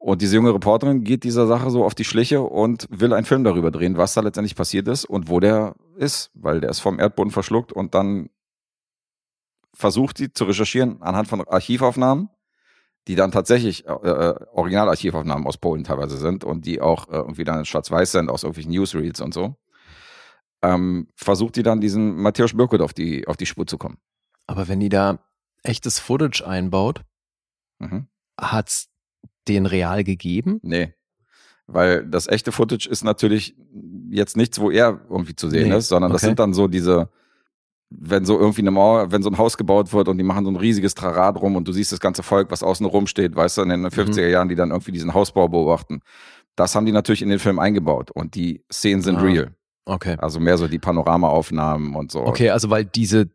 Und 0.06 0.22
diese 0.22 0.36
junge 0.36 0.54
Reporterin 0.54 1.02
geht 1.02 1.24
dieser 1.24 1.48
Sache 1.48 1.68
so 1.68 1.84
auf 1.84 1.92
die 1.92 2.04
Schliche 2.04 2.40
und 2.40 2.86
will 2.90 3.12
einen 3.12 3.26
Film 3.26 3.42
darüber 3.42 3.72
drehen, 3.72 3.96
was 3.96 4.14
da 4.14 4.20
letztendlich 4.20 4.54
passiert 4.54 4.86
ist 4.86 5.04
und 5.04 5.28
wo 5.28 5.40
der 5.40 5.74
ist, 5.96 6.30
weil 6.34 6.60
der 6.60 6.70
ist 6.70 6.78
vom 6.78 7.00
Erdboden 7.00 7.32
verschluckt 7.32 7.72
und 7.72 7.92
dann 7.96 8.30
versucht 9.74 10.18
sie 10.18 10.32
zu 10.32 10.44
recherchieren 10.44 11.02
anhand 11.02 11.26
von 11.26 11.40
Archivaufnahmen, 11.40 12.28
die 13.08 13.16
dann 13.16 13.32
tatsächlich 13.32 13.88
äh, 13.88 13.90
äh, 13.90 14.46
Originalarchivaufnahmen 14.52 15.44
aus 15.44 15.58
Polen 15.58 15.82
teilweise 15.82 16.18
sind 16.18 16.44
und 16.44 16.66
die 16.66 16.80
auch 16.80 17.08
äh, 17.08 17.16
irgendwie 17.16 17.42
dann 17.42 17.58
in 17.58 17.64
schwarz-weiß 17.64 18.12
sind 18.12 18.30
aus 18.30 18.44
irgendwelchen 18.44 18.70
Newsreels 18.74 19.20
und 19.20 19.34
so. 19.34 19.56
Ähm, 20.62 21.08
versucht 21.16 21.56
die 21.56 21.64
dann 21.64 21.80
diesen 21.80 22.14
Matthäus 22.14 22.56
Birkut 22.56 22.80
auf 22.80 22.94
die, 22.94 23.26
auf 23.26 23.36
die 23.36 23.46
Spur 23.46 23.66
zu 23.66 23.76
kommen. 23.76 23.98
Aber 24.46 24.68
wenn 24.68 24.78
die 24.78 24.88
da 24.88 25.18
echtes 25.64 25.98
Footage 25.98 26.46
einbaut, 26.46 27.02
Mhm. 27.80 28.06
hat's 28.40 28.88
den 29.48 29.66
real 29.66 30.04
gegeben? 30.04 30.60
Nee. 30.62 30.94
Weil 31.66 32.06
das 32.06 32.28
echte 32.28 32.52
Footage 32.52 32.88
ist 32.88 33.02
natürlich 33.04 33.56
jetzt 34.10 34.36
nichts, 34.36 34.60
wo 34.60 34.70
er 34.70 35.00
irgendwie 35.10 35.34
zu 35.34 35.48
sehen 35.50 35.68
Nee, 35.70 35.76
ist, 35.76 35.88
sondern 35.88 36.12
das 36.12 36.22
okay. 36.22 36.28
sind 36.30 36.38
dann 36.38 36.54
so 36.54 36.68
diese, 36.68 37.08
wenn 37.90 38.24
so 38.24 38.38
irgendwie 38.38 38.60
eine 38.60 38.70
Mauer, 38.70 39.10
wenn 39.10 39.22
so 39.22 39.30
ein 39.30 39.38
Haus 39.38 39.56
gebaut 39.56 39.92
wird 39.92 40.06
und 40.08 40.16
die 40.18 40.24
machen 40.24 40.44
so 40.44 40.50
ein 40.50 40.56
riesiges 40.56 40.94
Trarad 40.94 41.40
rum 41.40 41.56
und 41.56 41.66
du 41.66 41.72
siehst 41.72 41.90
das 41.90 41.98
ganze 42.00 42.22
Volk, 42.22 42.50
was 42.50 42.62
außen 42.62 42.86
rum 42.86 43.06
steht, 43.08 43.34
weißt 43.34 43.58
du, 43.58 43.62
in 43.62 43.70
den 43.70 43.86
50er 43.86 44.28
Jahren, 44.28 44.48
die 44.48 44.54
dann 44.54 44.70
irgendwie 44.70 44.92
diesen 44.92 45.12
Hausbau 45.12 45.48
beobachten. 45.48 46.00
Das 46.54 46.74
haben 46.74 46.86
die 46.86 46.92
natürlich 46.92 47.22
in 47.22 47.28
den 47.28 47.38
Film 47.40 47.58
eingebaut 47.58 48.10
und 48.12 48.34
die 48.36 48.62
Szenen 48.72 49.02
sind 49.02 49.16
Ah. 49.16 49.22
real. 49.22 49.52
Okay. 49.86 50.16
Also 50.18 50.40
mehr 50.40 50.58
so 50.58 50.68
die 50.68 50.78
Panoramaaufnahmen 50.78 51.94
und 51.94 52.10
so. 52.10 52.24
Okay, 52.24 52.50
also 52.50 52.70
weil 52.70 52.84
diese 52.84 53.28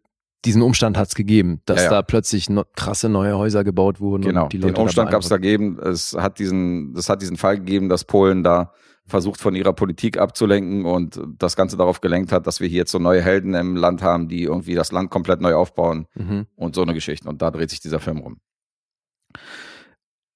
diesen 0.45 0.61
Umstand 0.61 0.97
hat 0.97 1.07
es 1.09 1.15
gegeben, 1.15 1.61
dass 1.65 1.77
Ja, 1.77 1.83
ja. 1.83 1.89
da 1.89 2.01
plötzlich 2.01 2.49
no 2.49 2.63
krasse 2.75 3.09
neue 3.09 3.37
Häuser 3.37 3.63
gebaut 3.63 3.99
wurden. 3.99 4.23
Genau, 4.23 4.43
und 4.45 4.53
die 4.53 4.57
Leute 4.57 4.73
den 4.73 4.81
Umstand 4.81 5.11
gab 5.11 5.21
es 5.21 5.29
da 5.29 5.37
gegeben. 5.37 5.77
Es 5.79 6.13
hat 6.13 6.39
diesen, 6.39 6.95
es 6.97 7.09
hat 7.09 7.21
diesen 7.21 7.37
Fall 7.37 7.57
gegeben, 7.57 7.89
dass 7.89 8.03
Polen 8.05 8.43
da 8.43 8.73
versucht 9.07 9.41
von 9.41 9.55
ihrer 9.55 9.73
Politik 9.73 10.17
abzulenken 10.17 10.85
und 10.85 11.19
das 11.37 11.55
Ganze 11.55 11.75
darauf 11.75 12.01
gelenkt 12.01 12.31
hat, 12.31 12.47
dass 12.47 12.59
wir 12.59 12.67
hier 12.67 12.77
jetzt 12.79 12.91
so 12.91 12.99
neue 12.99 13.21
Helden 13.21 13.53
im 13.55 13.75
Land 13.75 14.01
haben, 14.01 14.27
die 14.29 14.43
irgendwie 14.43 14.73
das 14.75 14.91
Land 14.91 15.09
komplett 15.09 15.41
neu 15.41 15.53
aufbauen 15.55 16.07
Mhm. 16.15 16.47
und 16.55 16.75
so 16.75 16.81
eine 16.81 16.93
Geschichte. 16.93 17.27
Und 17.27 17.41
da 17.41 17.51
dreht 17.51 17.69
sich 17.69 17.79
dieser 17.81 17.99
Film 17.99 18.19
rum. 18.19 18.37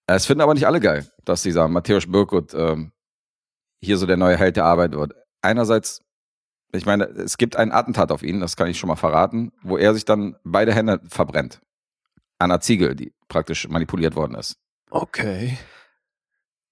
Es 0.08 0.26
finden 0.26 0.42
aber 0.42 0.54
nicht 0.54 0.68
alle 0.68 0.80
geil, 0.80 1.08
dass 1.24 1.44
dieser 1.44 1.68
Matthäus 1.68 2.06
Birkut 2.12 2.54
ähm, 2.54 2.92
hier 3.82 3.98
so 3.98 4.06
der 4.06 4.18
neue 4.18 4.38
Held 4.38 4.56
der 4.56 4.66
Arbeit 4.66 4.94
wird. 4.94 5.14
Einerseits, 5.42 6.02
ich 6.76 6.86
meine, 6.86 7.06
es 7.06 7.38
gibt 7.38 7.56
ein 7.56 7.72
Attentat 7.72 8.12
auf 8.12 8.24
ihn, 8.24 8.40
das 8.40 8.56
kann 8.56 8.68
ich 8.68 8.78
schon 8.80 8.88
mal 8.88 8.96
verraten, 8.96 9.52
wo 9.64 9.78
er 9.78 9.94
sich 9.94 10.06
dann 10.06 10.36
beide 10.44 10.74
Hände 10.74 11.00
verbrennt. 11.08 11.62
An 12.40 12.52
einer 12.52 12.60
Ziegel, 12.62 12.96
die 12.96 13.14
praktisch 13.30 13.68
manipuliert 13.70 14.16
worden 14.16 14.36
ist. 14.36 14.58
Okay. 14.92 15.58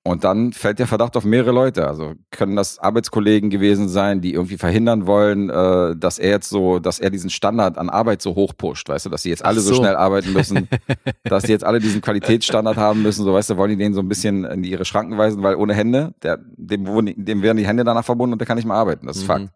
Und 0.05 0.25
dann 0.25 0.51
fällt 0.51 0.79
der 0.79 0.87
Verdacht 0.87 1.15
auf 1.15 1.23
mehrere 1.23 1.53
Leute. 1.53 1.87
Also 1.87 2.15
können 2.29 2.57
das 2.57 2.77
Arbeitskollegen 2.77 3.49
gewesen 3.49 3.87
sein, 3.87 4.19
die 4.19 4.33
irgendwie 4.33 4.57
verhindern 4.57 5.07
wollen, 5.07 5.49
äh, 5.49 5.95
dass 5.95 6.19
er 6.19 6.29
jetzt 6.31 6.49
so, 6.49 6.79
dass 6.79 6.99
er 6.99 7.09
diesen 7.09 7.29
Standard 7.29 7.77
an 7.77 7.89
Arbeit 7.89 8.21
so 8.21 8.35
hoch 8.35 8.51
pusht, 8.57 8.89
weißt 8.89 9.05
du, 9.05 9.09
dass 9.09 9.21
sie 9.23 9.29
jetzt 9.29 9.45
alle 9.45 9.61
so. 9.61 9.69
so. 9.69 9.75
schnell 9.75 9.95
arbeiten 9.95 10.33
müssen, 10.33 10.67
dass 11.23 11.43
die 11.43 11.53
jetzt 11.53 11.63
alle 11.63 11.79
diesen 11.79 12.01
Qualitätsstandard 12.01 12.75
haben 12.75 13.01
müssen, 13.01 13.23
so 13.23 13.33
weißt 13.33 13.51
du, 13.51 13.55
wollen 13.57 13.69
die 13.69 13.77
den 13.77 13.93
so 13.93 14.01
ein 14.01 14.09
bisschen 14.09 14.43
in 14.43 14.65
ihre 14.65 14.83
Schranken 14.83 15.17
weisen, 15.17 15.41
weil 15.41 15.55
ohne 15.55 15.73
Hände, 15.73 16.13
der, 16.21 16.37
dem, 16.57 16.85
wurden- 16.85 17.13
dem 17.23 17.41
werden 17.41 17.57
die 17.57 17.65
Hände 17.67 17.85
danach 17.85 18.03
verbunden 18.03 18.33
und 18.33 18.39
der 18.39 18.45
kann 18.45 18.57
nicht 18.57 18.67
mehr 18.67 18.75
arbeiten. 18.75 19.07
Das 19.07 19.15
ist 19.15 19.23
Mhm. 19.23 19.27
Fakt. 19.27 19.49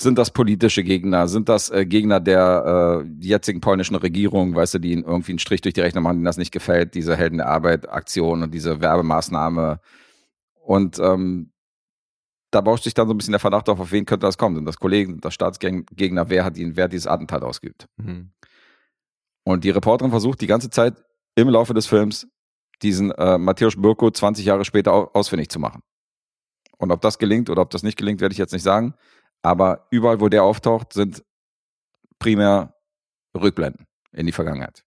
Sind 0.00 0.16
das 0.16 0.30
politische 0.30 0.84
Gegner? 0.84 1.26
Sind 1.26 1.48
das 1.48 1.70
äh, 1.70 1.84
Gegner 1.84 2.20
der 2.20 3.04
äh, 3.04 3.08
jetzigen 3.20 3.60
polnischen 3.60 3.96
Regierung, 3.96 4.54
weißt 4.54 4.74
du, 4.74 4.78
die 4.78 4.92
ihnen 4.92 5.02
irgendwie 5.02 5.32
einen 5.32 5.38
Strich 5.40 5.60
durch 5.60 5.74
die 5.74 5.80
Rechnung 5.80 6.04
machen, 6.04 6.16
denen 6.16 6.24
das 6.24 6.36
nicht 6.36 6.52
gefällt, 6.52 6.94
diese 6.94 7.16
Helden 7.16 7.38
der 7.38 7.48
Arbeit 7.48 7.88
Aktion 7.88 8.42
und 8.42 8.54
diese 8.54 8.80
Werbemaßnahme. 8.80 9.80
Und 10.54 10.98
ähm, 11.00 11.50
da 12.50 12.60
bauscht 12.60 12.84
sich 12.84 12.94
dann 12.94 13.08
so 13.08 13.14
ein 13.14 13.18
bisschen 13.18 13.32
der 13.32 13.40
Verdacht 13.40 13.68
auf, 13.68 13.80
auf 13.80 13.90
wen 13.90 14.06
könnte 14.06 14.26
das 14.26 14.38
kommen? 14.38 14.54
Sind 14.54 14.66
das 14.66 14.78
Kollegen, 14.78 15.12
sind 15.12 15.24
das 15.24 15.34
Staatsgegner? 15.34 16.30
Wer 16.30 16.44
hat 16.44 16.56
ihn, 16.56 16.76
wer 16.76 16.84
hat 16.84 16.92
dieses 16.92 17.06
Attentat 17.06 17.42
ausgeübt? 17.42 17.88
Mhm. 17.96 18.30
Und 19.44 19.64
die 19.64 19.70
Reporterin 19.70 20.10
versucht 20.10 20.40
die 20.40 20.46
ganze 20.46 20.70
Zeit 20.70 20.94
im 21.34 21.48
Laufe 21.48 21.74
des 21.74 21.86
Films 21.86 22.28
diesen 22.82 23.10
äh, 23.12 23.38
Matthäus 23.38 23.74
Birko 23.76 24.10
20 24.10 24.44
Jahre 24.44 24.64
später 24.64 24.92
au 24.92 25.10
ausfindig 25.12 25.48
zu 25.48 25.58
machen. 25.58 25.82
Und 26.78 26.92
ob 26.92 27.00
das 27.00 27.18
gelingt 27.18 27.50
oder 27.50 27.62
ob 27.62 27.70
das 27.70 27.82
nicht 27.82 27.98
gelingt, 27.98 28.20
werde 28.20 28.32
ich 28.32 28.38
jetzt 28.38 28.52
nicht 28.52 28.62
sagen. 28.62 28.94
Aber 29.42 29.86
überall, 29.90 30.20
wo 30.20 30.28
der 30.28 30.42
auftaucht, 30.44 30.92
sind 30.92 31.24
primär 32.18 32.74
Rückblenden 33.36 33.86
in 34.12 34.26
die 34.26 34.32
Vergangenheit. 34.32 34.84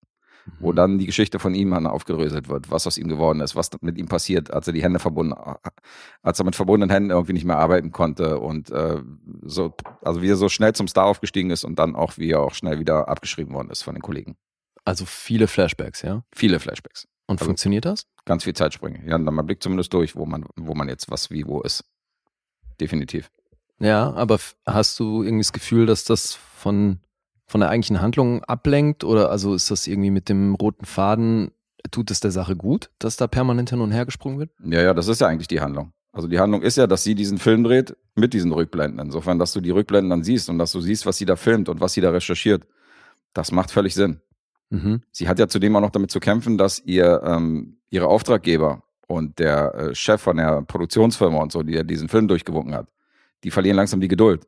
Wo 0.59 0.71
dann 0.73 0.97
die 0.97 1.05
Geschichte 1.05 1.37
von 1.37 1.53
ihm 1.53 1.69
dann 1.71 1.85
aufgedröselt 1.85 2.49
wird, 2.49 2.71
was 2.71 2.87
aus 2.87 2.97
ihm 2.97 3.07
geworden 3.07 3.41
ist, 3.41 3.55
was 3.55 3.69
mit 3.81 3.97
ihm 3.99 4.07
passiert, 4.07 4.51
als 4.51 4.65
er 4.65 4.73
die 4.73 4.81
Hände 4.81 4.97
verbunden, 4.99 5.35
als 6.23 6.39
er 6.39 6.45
mit 6.45 6.55
verbundenen 6.55 6.89
Händen 6.89 7.11
irgendwie 7.11 7.33
nicht 7.33 7.45
mehr 7.45 7.59
arbeiten 7.59 7.91
konnte 7.91 8.39
und 8.39 8.71
äh, 8.71 9.01
so, 9.43 9.75
also 10.01 10.21
wie 10.23 10.31
er 10.31 10.35
so 10.37 10.49
schnell 10.49 10.73
zum 10.73 10.87
Star 10.87 11.05
aufgestiegen 11.05 11.51
ist 11.51 11.63
und 11.63 11.77
dann 11.77 11.95
auch, 11.95 12.17
wie 12.17 12.31
er 12.31 12.41
auch 12.41 12.55
schnell 12.55 12.79
wieder 12.79 13.07
abgeschrieben 13.07 13.53
worden 13.53 13.69
ist 13.69 13.83
von 13.83 13.93
den 13.93 14.01
Kollegen. 14.01 14.35
Also 14.83 15.05
viele 15.05 15.47
Flashbacks, 15.47 16.01
ja? 16.01 16.23
Viele 16.33 16.59
Flashbacks. 16.59 17.07
Und 17.27 17.35
Also- 17.39 17.45
funktioniert 17.45 17.85
das? 17.85 18.07
Ganz 18.25 18.43
viel 18.43 18.53
Zeitsprünge. 18.53 19.03
Ja, 19.05 19.11
dann 19.19 19.23
man 19.35 19.45
blickt 19.45 19.61
zumindest 19.61 19.93
durch, 19.93 20.15
wo 20.15 20.25
man, 20.25 20.45
wo 20.55 20.73
man 20.73 20.89
jetzt 20.89 21.09
was 21.11 21.29
wie 21.29 21.45
wo 21.45 21.61
ist. 21.61 21.85
Definitiv. 22.79 23.29
Ja, 23.81 24.13
aber 24.13 24.39
hast 24.65 24.99
du 24.99 25.23
irgendwie 25.23 25.43
das 25.43 25.53
Gefühl, 25.53 25.85
dass 25.85 26.03
das 26.03 26.35
von, 26.35 26.99
von 27.47 27.61
der 27.61 27.69
eigentlichen 27.69 28.01
Handlung 28.01 28.43
ablenkt? 28.43 29.03
Oder 29.03 29.31
also 29.31 29.55
ist 29.55 29.71
das 29.71 29.87
irgendwie 29.87 30.11
mit 30.11 30.29
dem 30.29 30.55
roten 30.55 30.85
Faden, 30.85 31.51
tut 31.89 32.11
es 32.11 32.19
der 32.19 32.31
Sache 32.31 32.55
gut, 32.55 32.91
dass 32.99 33.17
da 33.17 33.27
permanent 33.27 33.71
hin 33.71 33.81
und 33.81 33.91
her 33.91 34.05
gesprungen 34.05 34.39
wird? 34.39 34.51
Ja, 34.63 34.81
ja, 34.81 34.93
das 34.93 35.07
ist 35.07 35.21
ja 35.21 35.27
eigentlich 35.27 35.47
die 35.47 35.61
Handlung. 35.61 35.93
Also 36.13 36.27
die 36.27 36.39
Handlung 36.39 36.61
ist 36.61 36.77
ja, 36.77 36.87
dass 36.87 37.03
sie 37.03 37.15
diesen 37.15 37.37
Film 37.37 37.63
dreht 37.63 37.95
mit 38.15 38.33
diesen 38.33 38.51
Rückblenden. 38.51 38.99
Insofern, 38.99 39.39
dass 39.39 39.53
du 39.53 39.61
die 39.61 39.71
Rückblenden 39.71 40.09
dann 40.09 40.23
siehst 40.23 40.49
und 40.49 40.59
dass 40.59 40.71
du 40.73 40.81
siehst, 40.81 41.05
was 41.05 41.17
sie 41.17 41.25
da 41.25 41.35
filmt 41.35 41.69
und 41.69 41.79
was 41.79 41.93
sie 41.93 42.01
da 42.01 42.11
recherchiert. 42.11 42.67
Das 43.33 43.51
macht 43.51 43.71
völlig 43.71 43.95
Sinn. 43.95 44.19
Mhm. 44.69 45.01
Sie 45.11 45.27
hat 45.27 45.39
ja 45.39 45.47
zudem 45.47 45.75
auch 45.75 45.81
noch 45.81 45.89
damit 45.89 46.11
zu 46.11 46.19
kämpfen, 46.19 46.57
dass 46.57 46.79
ihr 46.79 47.21
ähm, 47.23 47.77
ihre 47.89 48.07
Auftraggeber 48.07 48.83
und 49.07 49.39
der 49.39 49.73
äh, 49.73 49.95
Chef 49.95 50.21
von 50.21 50.37
der 50.37 50.61
Produktionsfirma 50.63 51.39
und 51.39 51.51
so, 51.51 51.63
die 51.63 51.73
ja 51.73 51.83
diesen 51.83 52.09
Film 52.09 52.27
durchgewunken 52.27 52.75
hat, 52.75 52.87
die 53.43 53.51
verlieren 53.51 53.75
langsam 53.77 53.99
die 54.01 54.07
Geduld. 54.07 54.47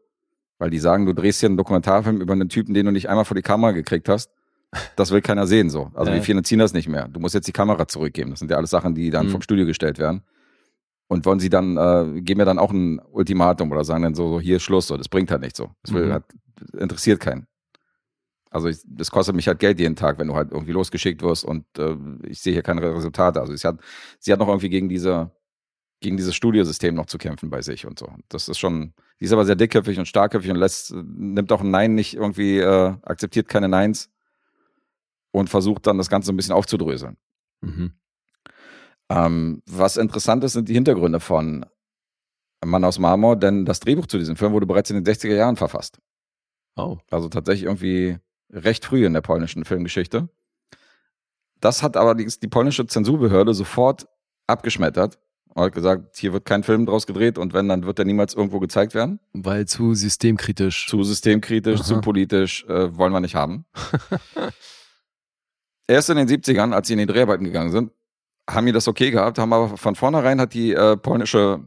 Weil 0.60 0.70
die 0.70 0.80
sagen, 0.80 1.06
du 1.06 1.14
drehst 1.14 1.40
hier 1.40 1.48
einen 1.50 1.58
Dokumentarfilm 1.58 2.22
über 2.22 2.34
einen 2.34 2.50
Typen, 2.50 2.74
den 2.74 2.86
du 2.86 2.92
nicht 2.92 3.10
einmal 3.10 3.26
vor 3.26 3.36
die 3.36 3.42
Kamera 3.42 3.72
gekriegt 3.72 4.08
hast. 4.08 4.30
Das 4.96 5.12
will 5.12 5.22
keiner 5.22 5.46
sehen 5.48 5.70
so. 5.70 5.92
Also 5.94 6.10
Ja. 6.12 6.16
wir 6.18 6.24
finanzieren 6.24 6.60
das 6.60 6.74
nicht 6.74 6.88
mehr. 6.88 7.08
Du 7.08 7.20
musst 7.20 7.36
jetzt 7.36 7.48
die 7.48 7.52
Kamera 7.52 7.88
zurückgeben. 7.88 8.30
Das 8.32 8.40
sind 8.40 8.50
ja 8.50 8.58
alles 8.58 8.70
Sachen, 8.70 8.96
die 8.96 9.10
dann 9.10 9.28
Mhm. 9.28 9.32
vom 9.32 9.42
Studio 9.42 9.66
gestellt 9.66 10.00
werden. 10.00 10.24
Und 11.08 11.26
wollen 11.26 11.40
sie 11.40 11.50
dann, 11.50 11.78
äh, 11.78 12.22
geben 12.22 12.40
mir 12.40 12.46
dann 12.46 12.58
auch 12.60 12.72
ein 12.72 13.00
Ultimatum 13.12 13.72
oder 13.72 13.84
sagen 13.84 14.04
dann 14.04 14.16
so, 14.16 14.30
so 14.30 14.40
hier 14.40 14.56
ist 14.58 14.64
Schluss, 14.64 14.88
so, 14.88 14.98
das 14.98 15.10
bringt 15.10 15.30
halt 15.32 15.42
nicht 15.42 15.56
so. 15.56 15.70
Das 15.84 15.94
will, 15.94 16.06
Mhm. 16.08 16.14
halt, 16.14 16.24
interessiert 16.80 17.20
keinen. 17.20 17.46
Also 18.50 18.68
ich, 18.68 18.80
das 18.86 19.12
kostet 19.12 19.36
mich 19.36 19.48
halt 19.48 19.60
Geld 19.60 19.80
jeden 19.80 19.96
Tag, 19.96 20.18
wenn 20.20 20.28
du 20.28 20.36
halt 20.36 20.52
irgendwie 20.52 20.72
losgeschickt 20.72 21.22
wirst 21.24 21.44
und 21.44 21.66
äh, 21.78 21.96
ich 22.28 22.40
sehe 22.40 22.54
hier 22.54 22.62
keine 22.62 22.82
Resultate. 22.82 23.42
Also 23.42 23.56
sie 23.56 23.68
hat, 23.68 23.80
sie 24.20 24.32
hat 24.32 24.40
noch 24.40 24.48
irgendwie 24.48 24.70
gegen 24.70 24.90
diese, 24.90 25.32
gegen 26.04 26.18
dieses 26.18 26.36
Studiosystem 26.36 26.94
noch 26.94 27.08
zu 27.08 27.18
kämpfen 27.18 27.50
bei 27.50 27.62
sich 27.62 27.88
und 27.88 27.98
so. 27.98 28.08
Das 28.30 28.48
ist 28.48 28.60
schon, 28.60 28.94
sie 29.18 29.26
ist 29.26 29.34
aber 29.34 29.46
sehr 29.46 29.56
dickköpfig 29.56 29.98
und 29.98 30.06
starkköpfig 30.06 30.52
und 30.52 30.58
lässt, 30.58 30.94
nimmt 30.94 31.52
auch 31.52 31.62
ein 31.62 31.72
Nein 31.72 31.96
nicht 31.96 32.14
irgendwie, 32.14 32.60
äh, 32.60 32.94
akzeptiert 33.02 33.48
keine 33.48 33.70
Neins 33.70 34.12
und 35.32 35.50
versucht 35.50 35.88
dann 35.88 35.98
das 35.98 36.10
Ganze 36.10 36.32
ein 36.32 36.38
bisschen 36.38 36.54
aufzudröseln. 36.54 37.18
Mhm. 37.62 37.94
Ähm, 39.10 39.64
was 39.66 39.98
interessant 39.98 40.44
ist, 40.44 40.54
sind 40.54 40.70
die 40.70 40.74
Hintergründe 40.74 41.20
von 41.20 41.66
Mann 42.64 42.84
aus 42.84 43.00
Marmor, 43.00 43.36
denn 43.36 43.66
das 43.66 43.80
Drehbuch 43.80 44.06
zu 44.06 44.18
diesem 44.18 44.36
Film 44.36 44.54
wurde 44.54 44.66
bereits 44.66 44.90
in 44.90 45.02
den 45.02 45.06
60er 45.06 45.36
Jahren 45.36 45.56
verfasst. 45.56 46.00
Oh. 46.76 46.98
Also 47.10 47.30
tatsächlich 47.30 47.64
irgendwie 47.64 48.18
recht 48.52 48.86
früh 48.86 49.06
in 49.06 49.14
der 49.14 49.22
polnischen 49.22 49.66
Filmgeschichte. 49.66 50.30
Das 51.60 51.82
hat 51.82 51.96
allerdings 51.96 52.40
die 52.40 52.48
polnische 52.48 52.86
Zensurbehörde 52.88 53.54
sofort 53.54 54.08
abgeschmettert 54.48 55.20
und 55.54 55.64
hat 55.64 55.74
gesagt, 55.74 56.18
hier 56.18 56.34
wird 56.34 56.46
kein 56.46 56.64
Film 56.64 56.86
draus 56.86 57.06
gedreht 57.06 57.38
und 57.38 57.54
wenn, 57.54 57.70
dann 57.70 57.86
wird 57.86 58.00
er 58.00 58.06
niemals 58.06 58.34
irgendwo 58.34 58.60
gezeigt 58.60 58.96
werden. 58.96 59.20
Weil 59.34 59.68
zu 59.68 59.94
systemkritisch. 59.94 60.88
Zu 60.88 61.04
systemkritisch, 61.04 61.82
Aha. 61.82 61.86
zu 61.86 62.02
politisch, 62.02 62.66
äh, 62.66 62.96
wollen 62.98 63.14
wir 63.14 63.20
nicht 63.20 63.36
haben. 63.36 63.66
Erst 65.88 66.10
in 66.10 66.18
den 66.18 66.28
70ern, 66.28 66.74
als 66.74 66.88
sie 66.88 66.94
in 66.94 67.00
die 67.00 67.06
Dreharbeiten 67.06 67.44
gegangen 67.44 67.72
sind, 67.72 67.92
haben 68.50 68.66
die 68.66 68.72
das 68.72 68.88
okay 68.88 69.12
gehabt, 69.12 69.38
haben 69.38 69.54
aber 69.54 69.78
von 69.78 69.96
vornherein 69.96 70.42
hat 70.42 70.54
die 70.54 70.74
äh, 70.74 70.98
polnische 70.98 71.62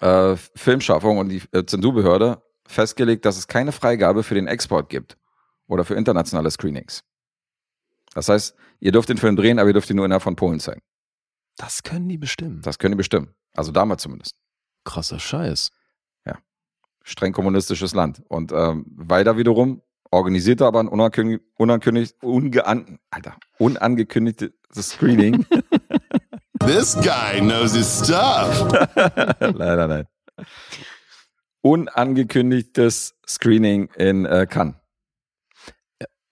äh, 0.00 0.36
Filmschaffung 0.54 1.18
und 1.18 1.28
die 1.28 1.42
äh, 1.52 1.64
Zensurbehörde 1.64 2.42
festgelegt, 2.66 3.24
dass 3.24 3.38
es 3.38 3.46
keine 3.46 3.72
Freigabe 3.72 4.22
für 4.22 4.34
den 4.34 4.46
Export 4.46 4.88
gibt 4.88 5.16
oder 5.66 5.84
für 5.84 5.94
internationale 5.94 6.50
Screenings. 6.50 7.02
Das 8.14 8.28
heißt, 8.28 8.54
ihr 8.80 8.92
dürft 8.92 9.08
den 9.08 9.18
Film 9.18 9.36
drehen, 9.36 9.58
aber 9.58 9.68
ihr 9.68 9.72
dürft 9.72 9.90
ihn 9.90 9.96
nur 9.96 10.04
innerhalb 10.04 10.22
von 10.22 10.36
Polen 10.36 10.60
zeigen. 10.60 10.82
Das 11.58 11.82
können 11.82 12.08
die 12.08 12.16
bestimmen. 12.16 12.62
Das 12.62 12.78
können 12.78 12.92
die 12.92 12.96
bestimmen. 12.96 13.34
Also 13.54 13.70
damals 13.72 14.02
zumindest. 14.02 14.36
Krasser 14.84 15.18
Scheiß. 15.18 15.70
streng 17.08 17.32
kommunistisches 17.32 17.94
Land. 17.94 18.22
Und 18.28 18.52
ähm, 18.52 18.84
weiter 18.96 19.36
wiederum 19.36 19.82
organisierte 20.10 20.66
aber 20.66 20.80
ein 20.80 20.88
unangekündigt, 20.88 21.42
unangekündigt, 21.56 22.16
ungean, 22.22 22.98
Alter, 23.10 23.36
unangekündigtes 23.58 24.90
Screening. 24.90 25.46
This 26.60 26.94
guy 26.96 27.40
knows 27.40 27.74
his 27.74 28.04
stuff. 28.04 28.68
Leider 29.40 29.86
nein. 29.86 30.06
Unangekündigtes 31.62 33.14
Screening 33.26 33.88
in 33.96 34.24
äh, 34.24 34.46
Cannes. 34.48 34.74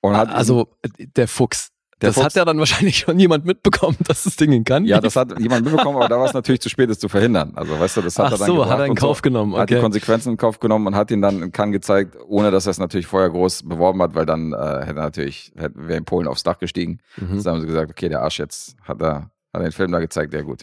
Und 0.01 0.17
hat 0.17 0.29
also 0.29 0.77
der 0.99 1.27
Fuchs. 1.27 1.73
Der 2.03 2.09
das 2.11 2.17
Fuchs- 2.17 2.25
hat 2.27 2.35
ja 2.35 2.45
dann 2.45 2.59
wahrscheinlich 2.59 2.99
schon 2.99 3.19
jemand 3.19 3.47
mitbekommen, 3.47 3.97
dass 4.07 4.25
das 4.25 4.37
Ding 4.37 4.53
in 4.53 4.65
kann. 4.65 4.85
ja, 4.85 5.01
das 5.01 5.17
hat 5.17 5.39
jemand 5.41 5.65
mitbekommen, 5.65 5.97
aber 5.97 6.09
da 6.09 6.19
war 6.19 6.27
es 6.27 6.35
natürlich 6.35 6.61
zu 6.61 6.69
spät, 6.69 6.91
es 6.91 6.99
zu 6.99 7.09
verhindern. 7.09 7.53
Also, 7.57 7.79
weißt 7.81 7.97
du, 7.97 8.03
das 8.03 8.19
hat 8.19 8.27
Ach 8.27 8.33
er 8.33 8.39
dann 8.39 8.47
so, 8.49 8.67
hat 8.69 8.79
er 8.81 8.85
in 8.85 8.91
und 8.91 9.01
so. 9.01 9.07
Kauf 9.07 9.23
genommen. 9.23 9.57
Hat 9.57 9.71
die 9.71 9.75
Okay. 9.77 9.83
Konsequenzen 9.83 10.33
in 10.33 10.37
Kauf 10.37 10.61
genommen 10.61 10.87
und 10.89 10.95
hat 10.95 11.11
ihn 11.11 11.23
dann 11.23 11.43
in 11.43 11.53
Cannes 11.53 11.73
gezeigt, 11.73 12.17
ohne 12.29 12.51
dass 12.51 12.67
er 12.67 12.73
es 12.73 12.79
natürlich 12.79 13.07
vorher 13.07 13.31
groß 13.31 13.63
beworben 13.63 14.03
hat, 14.03 14.15
weil 14.15 14.27
dann 14.27 14.53
äh, 14.53 14.57
hätte 14.57 14.91
er 14.91 15.05
natürlich, 15.05 15.53
hätte, 15.57 15.75
wäre 15.89 15.97
in 15.99 16.05
Polen 16.05 16.29
aufs 16.29 16.43
Dach 16.43 16.59
gestiegen. 16.59 16.99
Mhm. 17.17 17.43
Dann 17.43 17.55
haben 17.55 17.61
sie 17.63 17.67
gesagt, 17.67 17.91
okay, 17.91 18.11
der 18.11 18.21
Arsch 18.21 18.39
jetzt 18.39 18.77
hat 18.83 19.01
er, 19.01 19.15
hat 19.15 19.31
er 19.55 19.61
den 19.63 19.73
Film 19.73 19.91
da 19.91 19.99
gezeigt, 19.99 20.35
ja 20.35 20.43
gut. 20.43 20.63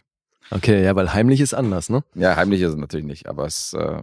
Okay, 0.51 0.83
ja, 0.83 0.95
weil 0.95 1.13
heimlich 1.15 1.41
ist 1.41 1.55
anders, 1.55 1.89
ne? 1.89 2.03
Ja, 2.13 2.35
heimlich 2.35 2.61
ist 2.61 2.71
es 2.73 2.75
natürlich 2.77 3.05
nicht, 3.07 3.27
aber 3.27 3.45
es, 3.45 3.73
äh, 3.73 4.01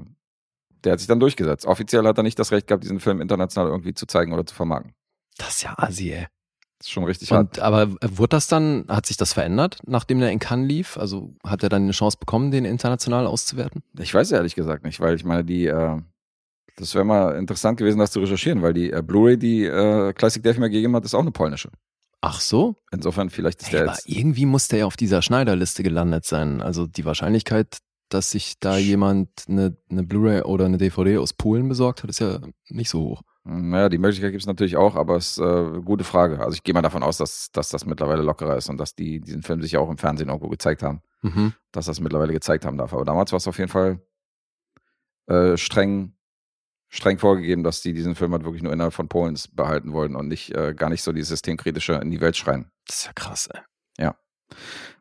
der 0.82 0.92
hat 0.94 0.98
sich 0.98 1.06
dann 1.06 1.20
durchgesetzt. 1.20 1.64
Offiziell 1.66 2.04
hat 2.06 2.16
er 2.18 2.24
nicht 2.24 2.38
das 2.40 2.50
Recht 2.50 2.66
gehabt, 2.66 2.82
diesen 2.82 2.98
Film 2.98 3.20
international 3.20 3.68
irgendwie 3.70 3.94
zu 3.94 4.06
zeigen 4.06 4.32
oder 4.32 4.44
zu 4.44 4.54
vermarkten. 4.54 4.94
Das 5.38 5.50
ist 5.50 5.62
ja 5.62 5.74
assi, 5.76 6.10
ey. 6.12 6.26
Das 6.80 6.86
ist 6.88 6.92
schon 6.92 7.04
richtig 7.04 7.30
hart. 7.30 7.58
Und, 7.58 7.64
aber 7.64 7.82
äh, 7.82 8.08
wurde 8.18 8.30
das 8.30 8.48
dann, 8.48 8.86
hat 8.88 9.06
sich 9.06 9.16
das 9.16 9.32
verändert, 9.34 9.78
nachdem 9.86 10.18
der 10.18 10.32
in 10.32 10.38
Cannes 10.40 10.66
lief? 10.66 10.96
Also 10.96 11.34
hat 11.46 11.62
er 11.62 11.68
dann 11.68 11.82
eine 11.82 11.92
Chance 11.92 12.16
bekommen, 12.18 12.50
den 12.50 12.64
international 12.64 13.26
auszuwerten? 13.26 13.82
Ich 13.98 14.12
weiß 14.12 14.32
ehrlich 14.32 14.54
gesagt 14.54 14.84
nicht, 14.84 14.98
weil 14.98 15.14
ich 15.14 15.24
meine, 15.24 15.44
die, 15.44 15.66
äh, 15.66 16.00
Das 16.76 16.94
wäre 16.94 17.04
mal 17.04 17.36
interessant 17.36 17.78
gewesen, 17.78 17.98
das 17.98 18.10
zu 18.12 18.20
recherchieren, 18.20 18.62
weil 18.62 18.72
die 18.72 18.90
äh, 18.90 19.02
Blu-ray, 19.02 19.36
die 19.36 19.64
äh, 19.64 20.12
Classic 20.14 20.42
Dave 20.42 20.58
mir 20.58 20.70
gegeben 20.70 20.96
hat, 20.96 21.04
ist 21.04 21.14
auch 21.14 21.20
eine 21.20 21.32
polnische. 21.32 21.70
Ach 22.22 22.40
so? 22.40 22.76
Insofern, 22.92 23.28
vielleicht 23.30 23.60
ist 23.60 23.68
Hey, 23.68 23.80
der 23.80 23.82
aber 23.82 23.92
jetzt. 23.92 24.08
irgendwie 24.08 24.46
muss 24.46 24.68
der 24.68 24.80
ja 24.80 24.86
auf 24.86 24.96
dieser 24.96 25.20
Schneiderliste 25.22 25.82
gelandet 25.82 26.24
sein. 26.24 26.60
Also 26.62 26.86
die 26.86 27.04
Wahrscheinlichkeit, 27.04 27.78
dass 28.08 28.30
sich 28.30 28.58
da 28.58 28.76
jemand 28.78 29.28
eine, 29.48 29.76
eine 29.90 30.02
Blu-ray 30.02 30.42
oder 30.42 30.64
eine 30.64 30.78
DVD 30.78 31.18
aus 31.18 31.32
Polen 31.34 31.68
besorgt 31.68 32.02
hat, 32.02 32.10
ist 32.10 32.20
ja 32.20 32.40
nicht 32.68 32.88
so 32.90 33.00
hoch. 33.00 33.22
Naja, 33.52 33.88
die 33.88 33.98
Möglichkeit 33.98 34.30
gibt 34.30 34.42
es 34.42 34.46
natürlich 34.46 34.76
auch, 34.76 34.94
aber 34.94 35.16
es 35.16 35.32
ist 35.32 35.38
äh, 35.38 35.42
eine 35.42 35.82
gute 35.82 36.04
Frage. 36.04 36.38
Also 36.38 36.52
ich 36.54 36.62
gehe 36.62 36.72
mal 36.72 36.82
davon 36.82 37.02
aus, 37.02 37.16
dass, 37.18 37.50
dass 37.50 37.68
das 37.68 37.84
mittlerweile 37.84 38.22
lockerer 38.22 38.56
ist 38.56 38.68
und 38.68 38.78
dass 38.78 38.94
die 38.94 39.20
diesen 39.20 39.42
Film 39.42 39.60
sich 39.60 39.72
ja 39.72 39.80
auch 39.80 39.90
im 39.90 39.98
Fernsehen 39.98 40.28
irgendwo 40.28 40.48
gezeigt 40.48 40.82
haben, 40.84 41.02
Mhm. 41.22 41.52
dass 41.72 41.86
das 41.86 41.98
mittlerweile 42.00 42.32
gezeigt 42.32 42.64
haben 42.64 42.78
darf. 42.78 42.92
Aber 42.92 43.04
damals 43.04 43.32
war 43.32 43.38
es 43.38 43.48
auf 43.48 43.58
jeden 43.58 43.70
Fall 43.70 44.00
äh, 45.26 45.56
streng, 45.56 46.14
streng 46.88 47.18
vorgegeben, 47.18 47.64
dass 47.64 47.82
die 47.82 47.92
diesen 47.92 48.14
Film 48.14 48.32
halt 48.32 48.44
wirklich 48.44 48.62
nur 48.62 48.72
innerhalb 48.72 48.94
von 48.94 49.08
Polens 49.08 49.48
behalten 49.48 49.92
wollten 49.92 50.14
und 50.14 50.28
nicht 50.28 50.54
äh, 50.54 50.72
gar 50.74 50.88
nicht 50.88 51.02
so 51.02 51.12
dieses 51.12 51.30
systemkritische 51.30 51.94
in 51.94 52.10
die 52.10 52.20
Welt 52.20 52.36
schreien. 52.36 52.70
Das 52.86 52.98
ist 52.98 53.06
ja 53.06 53.12
krass, 53.14 53.48
ey. 53.52 53.60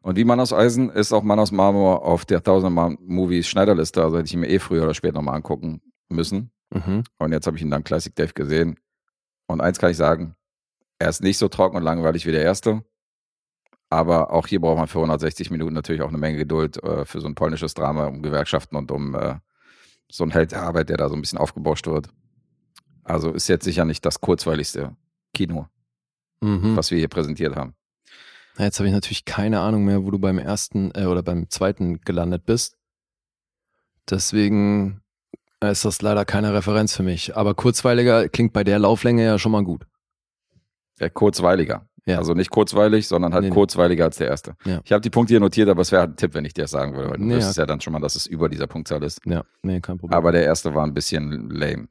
Und 0.01 0.15
wie 0.15 0.23
Mann 0.23 0.39
aus 0.39 0.53
Eisen 0.53 0.89
ist 0.91 1.11
auch 1.11 1.23
Mann 1.23 1.39
aus 1.39 1.51
Marmor 1.51 2.05
auf 2.05 2.23
der 2.23 2.37
1000 2.37 2.99
Movies 3.01 3.47
Schneiderliste. 3.47 4.03
Also 4.03 4.17
hätte 4.17 4.27
ich 4.27 4.35
mir 4.35 4.47
eh 4.47 4.59
früher 4.59 4.83
oder 4.83 4.93
später 4.93 5.15
nochmal 5.15 5.35
angucken 5.35 5.81
müssen. 6.07 6.51
Mhm. 6.71 7.03
Und 7.17 7.31
jetzt 7.31 7.47
habe 7.47 7.57
ich 7.57 7.63
ihn 7.63 7.71
dann 7.71 7.83
Classic 7.83 8.13
Dave 8.15 8.33
gesehen. 8.33 8.79
Und 9.47 9.61
eins 9.61 9.79
kann 9.79 9.91
ich 9.91 9.97
sagen, 9.97 10.35
er 10.99 11.09
ist 11.09 11.21
nicht 11.23 11.37
so 11.37 11.47
trocken 11.47 11.77
und 11.77 11.83
langweilig 11.83 12.25
wie 12.25 12.31
der 12.31 12.43
erste. 12.43 12.83
Aber 13.89 14.31
auch 14.31 14.45
hier 14.45 14.61
braucht 14.61 14.77
man 14.77 14.87
für 14.87 14.99
160 14.99 15.49
Minuten 15.49 15.73
natürlich 15.73 16.03
auch 16.03 16.09
eine 16.09 16.19
Menge 16.19 16.37
Geduld 16.37 16.81
äh, 16.83 17.05
für 17.05 17.21
so 17.21 17.27
ein 17.27 17.33
polnisches 17.35 17.73
Drama 17.73 18.05
um 18.05 18.21
Gewerkschaften 18.21 18.75
und 18.75 18.91
um 18.91 19.15
äh, 19.15 19.39
so 20.11 20.23
ein 20.23 20.29
Held 20.31 20.51
der 20.51 20.61
Arbeit, 20.61 20.89
der 20.89 20.97
da 20.97 21.09
so 21.09 21.15
ein 21.15 21.21
bisschen 21.21 21.39
aufgebauscht 21.39 21.87
wird. 21.87 22.09
Also 23.03 23.31
ist 23.31 23.47
jetzt 23.47 23.63
sicher 23.65 23.85
nicht 23.85 24.05
das 24.05 24.21
kurzweiligste 24.21 24.95
Kino, 25.33 25.67
Mhm. 26.41 26.75
was 26.77 26.91
wir 26.91 26.99
hier 26.99 27.07
präsentiert 27.07 27.55
haben. 27.55 27.73
Ja, 28.59 28.65
Jetzt 28.65 28.77
habe 28.79 28.87
ich 28.87 28.93
natürlich 28.93 29.25
keine 29.25 29.61
Ahnung 29.61 29.85
mehr, 29.85 30.03
wo 30.03 30.11
du 30.11 30.19
beim 30.19 30.37
ersten 30.37 30.91
äh, 30.93 31.05
oder 31.05 31.23
beim 31.23 31.49
zweiten 31.49 32.01
gelandet 32.01 32.45
bist. 32.45 32.77
Deswegen 34.09 35.01
ist 35.61 35.85
das 35.85 36.01
leider 36.01 36.25
keine 36.25 36.53
Referenz 36.53 36.95
für 36.95 37.03
mich. 37.03 37.35
Aber 37.35 37.53
kurzweiliger 37.53 38.29
klingt 38.29 38.53
bei 38.53 38.63
der 38.63 38.79
Lauflänge 38.79 39.25
ja 39.25 39.37
schon 39.39 39.51
mal 39.51 39.63
gut. 39.63 39.85
Ja, 40.99 41.09
kurzweiliger. 41.09 41.85
Ja. 42.05 42.17
Also 42.17 42.33
nicht 42.33 42.49
kurzweilig, 42.49 43.07
sondern 43.07 43.33
halt 43.33 43.43
Nee, 43.45 43.49
kurzweiliger 43.51 44.05
als 44.05 44.17
der 44.17 44.27
erste. 44.29 44.55
Ja. 44.65 44.81
Ich 44.83 44.91
habe 44.91 45.01
die 45.01 45.09
Punkte 45.09 45.33
hier 45.33 45.39
notiert, 45.39 45.69
aber 45.69 45.81
es 45.81 45.91
wäre 45.91 46.01
halt 46.01 46.11
ein 46.13 46.15
Tipp, 46.15 46.33
wenn 46.33 46.45
ich 46.45 46.53
dir 46.53 46.63
das 46.63 46.71
sagen 46.71 46.95
würde. 46.95 47.09
Weil 47.11 47.17
du 47.17 47.25
Nee, 47.25 47.35
wüsstest 47.35 47.57
ja. 47.57 47.65
dann 47.65 47.81
schon 47.81 47.93
mal, 47.93 47.99
dass 47.99 48.15
es 48.15 48.25
über 48.25 48.49
dieser 48.49 48.67
Punktzahl 48.67 49.03
ist. 49.03 49.21
Ja, 49.25 49.43
nee, 49.61 49.79
kein 49.79 49.97
Problem. 49.97 50.17
Aber 50.17 50.31
der 50.31 50.43
erste 50.43 50.73
war 50.73 50.85
ein 50.85 50.93
bisschen 50.93 51.49
lame. 51.49 51.87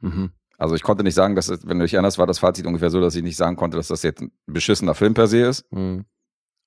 mhm. 0.00 0.30
Also 0.58 0.76
ich 0.76 0.82
konnte 0.82 1.02
nicht 1.02 1.14
sagen, 1.14 1.34
dass 1.34 1.48
es, 1.48 1.66
wenn 1.66 1.78
du 1.80 1.84
dich 1.84 1.94
erinnerst, 1.94 2.18
war 2.18 2.26
das 2.26 2.38
Fazit 2.38 2.66
ungefähr 2.66 2.90
so, 2.90 3.00
dass 3.00 3.16
ich 3.16 3.22
nicht 3.24 3.36
sagen 3.36 3.56
konnte, 3.56 3.76
dass 3.78 3.88
das 3.88 4.04
jetzt 4.04 4.20
ein 4.22 4.30
beschissener 4.46 4.94
Film 4.94 5.12
per 5.14 5.26
se 5.26 5.40
ist. 5.46 5.64
Mhm. 5.72 6.04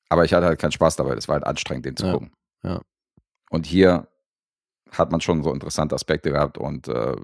Aber 0.10 0.26
ich 0.26 0.34
hatte 0.34 0.48
halt 0.48 0.60
keinen 0.60 0.74
Spaß 0.74 0.98
dabei. 0.98 1.16
Das 1.16 1.28
war 1.30 1.36
halt 1.36 1.46
anstrengend, 1.46 1.86
den 1.86 1.96
zu 1.96 2.06
Ja, 2.08 2.12
gucken. 2.14 2.32
ja. 2.64 2.82
Und 3.52 3.66
hier 3.66 4.08
hat 4.92 5.12
man 5.12 5.22
schon 5.22 5.44
so 5.44 5.54
interessante 5.54 5.96
Aspekte 5.96 6.32
gehabt 6.32 6.58
und 6.58 6.88
äh, 6.88 7.16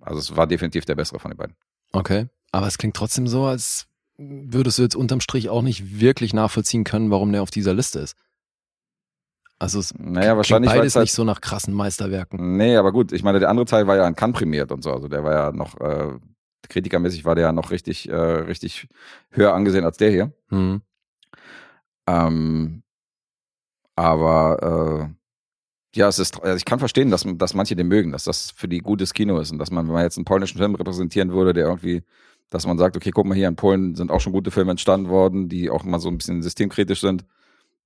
also 0.00 0.18
es 0.18 0.36
war 0.36 0.46
definitiv 0.46 0.84
der 0.84 0.94
bessere 0.94 1.18
von 1.18 1.30
den 1.30 1.38
beiden. 1.38 1.56
Okay. 1.92 2.28
Aber 2.52 2.66
es 2.66 2.78
klingt 2.78 2.96
trotzdem 2.96 3.26
so, 3.26 3.44
als 3.44 3.88
würdest 4.16 4.78
du 4.78 4.82
jetzt 4.82 4.96
unterm 4.96 5.20
Strich 5.20 5.48
auch 5.48 5.62
nicht 5.62 6.00
wirklich 6.00 6.32
nachvollziehen 6.34 6.84
können, 6.84 7.10
warum 7.10 7.32
der 7.32 7.42
auf 7.42 7.50
dieser 7.50 7.74
Liste 7.74 8.00
ist. 8.00 8.16
Also 9.58 9.80
es 9.80 9.92
Naja, 9.98 10.36
wahrscheinlich 10.36 10.70
beides 10.70 10.88
es 10.88 10.96
halt 10.96 11.04
nicht 11.04 11.12
so 11.12 11.24
nach 11.24 11.40
krassen 11.40 11.74
Meisterwerken. 11.74 12.56
Nee, 12.56 12.76
aber 12.76 12.92
gut, 12.92 13.12
ich 13.12 13.22
meine, 13.22 13.40
der 13.40 13.48
andere 13.48 13.66
Teil 13.66 13.86
war 13.86 13.96
ja 13.96 14.04
an 14.04 14.14
Cannes 14.14 14.36
prämiert 14.36 14.70
und 14.70 14.82
so. 14.82 14.92
Also 14.92 15.08
der 15.08 15.24
war 15.24 15.32
ja 15.32 15.52
noch, 15.52 15.80
äh, 15.80 16.12
kritikermäßig 16.68 17.24
war 17.24 17.34
der 17.34 17.46
ja 17.46 17.52
noch 17.52 17.70
richtig, 17.70 18.08
äh, 18.08 18.14
richtig 18.14 18.88
höher 19.30 19.54
angesehen 19.54 19.84
als 19.84 19.96
der 19.96 20.10
hier. 20.10 20.32
Mhm. 20.50 20.82
Ähm, 22.06 22.82
aber 23.96 25.10
äh, 25.10 25.17
ja, 25.94 26.08
es 26.08 26.18
ist, 26.18 26.42
also 26.42 26.56
ich 26.56 26.64
kann 26.64 26.78
verstehen, 26.78 27.10
dass, 27.10 27.24
dass 27.26 27.54
manche 27.54 27.74
den 27.76 27.88
mögen, 27.88 28.12
dass 28.12 28.24
das 28.24 28.50
für 28.50 28.68
die 28.68 28.78
gutes 28.80 29.14
Kino 29.14 29.38
ist 29.38 29.50
und 29.52 29.58
dass 29.58 29.70
man, 29.70 29.86
wenn 29.86 29.94
man 29.94 30.02
jetzt 30.02 30.18
einen 30.18 30.24
polnischen 30.24 30.58
Film 30.58 30.74
repräsentieren 30.74 31.32
würde, 31.32 31.52
der 31.54 31.66
irgendwie, 31.66 32.02
dass 32.50 32.66
man 32.66 32.78
sagt, 32.78 32.96
okay, 32.96 33.10
guck 33.10 33.26
mal 33.26 33.34
hier, 33.34 33.48
in 33.48 33.56
Polen 33.56 33.94
sind 33.94 34.10
auch 34.10 34.20
schon 34.20 34.32
gute 34.32 34.50
Filme 34.50 34.70
entstanden 34.72 35.08
worden, 35.08 35.48
die 35.48 35.70
auch 35.70 35.84
mal 35.84 35.98
so 35.98 36.08
ein 36.08 36.18
bisschen 36.18 36.42
systemkritisch 36.42 37.00
sind, 37.00 37.24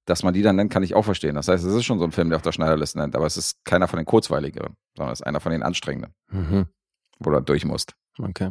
dass 0.04 0.24
man 0.24 0.34
die 0.34 0.42
dann 0.42 0.56
nennt, 0.56 0.72
kann 0.72 0.82
ich 0.82 0.94
auch 0.94 1.04
verstehen. 1.04 1.36
Das 1.36 1.46
heißt, 1.46 1.64
es 1.64 1.74
ist 1.74 1.84
schon 1.84 2.00
so 2.00 2.04
ein 2.04 2.10
Film, 2.12 2.28
der 2.30 2.36
auf 2.36 2.42
der 2.42 2.50
Schneiderliste 2.52 2.98
nennt, 2.98 3.14
aber 3.14 3.26
es 3.26 3.36
ist 3.36 3.64
keiner 3.64 3.86
von 3.86 3.98
den 3.98 4.06
kurzweiligeren, 4.06 4.76
sondern 4.96 5.12
es 5.12 5.20
ist 5.20 5.26
einer 5.26 5.40
von 5.40 5.52
den 5.52 5.62
anstrengenden, 5.62 6.12
Mhm. 6.30 6.66
wo 7.20 7.30
du 7.30 7.36
da 7.36 7.40
durch 7.40 7.64
musst. 7.64 7.94
Okay. 8.18 8.50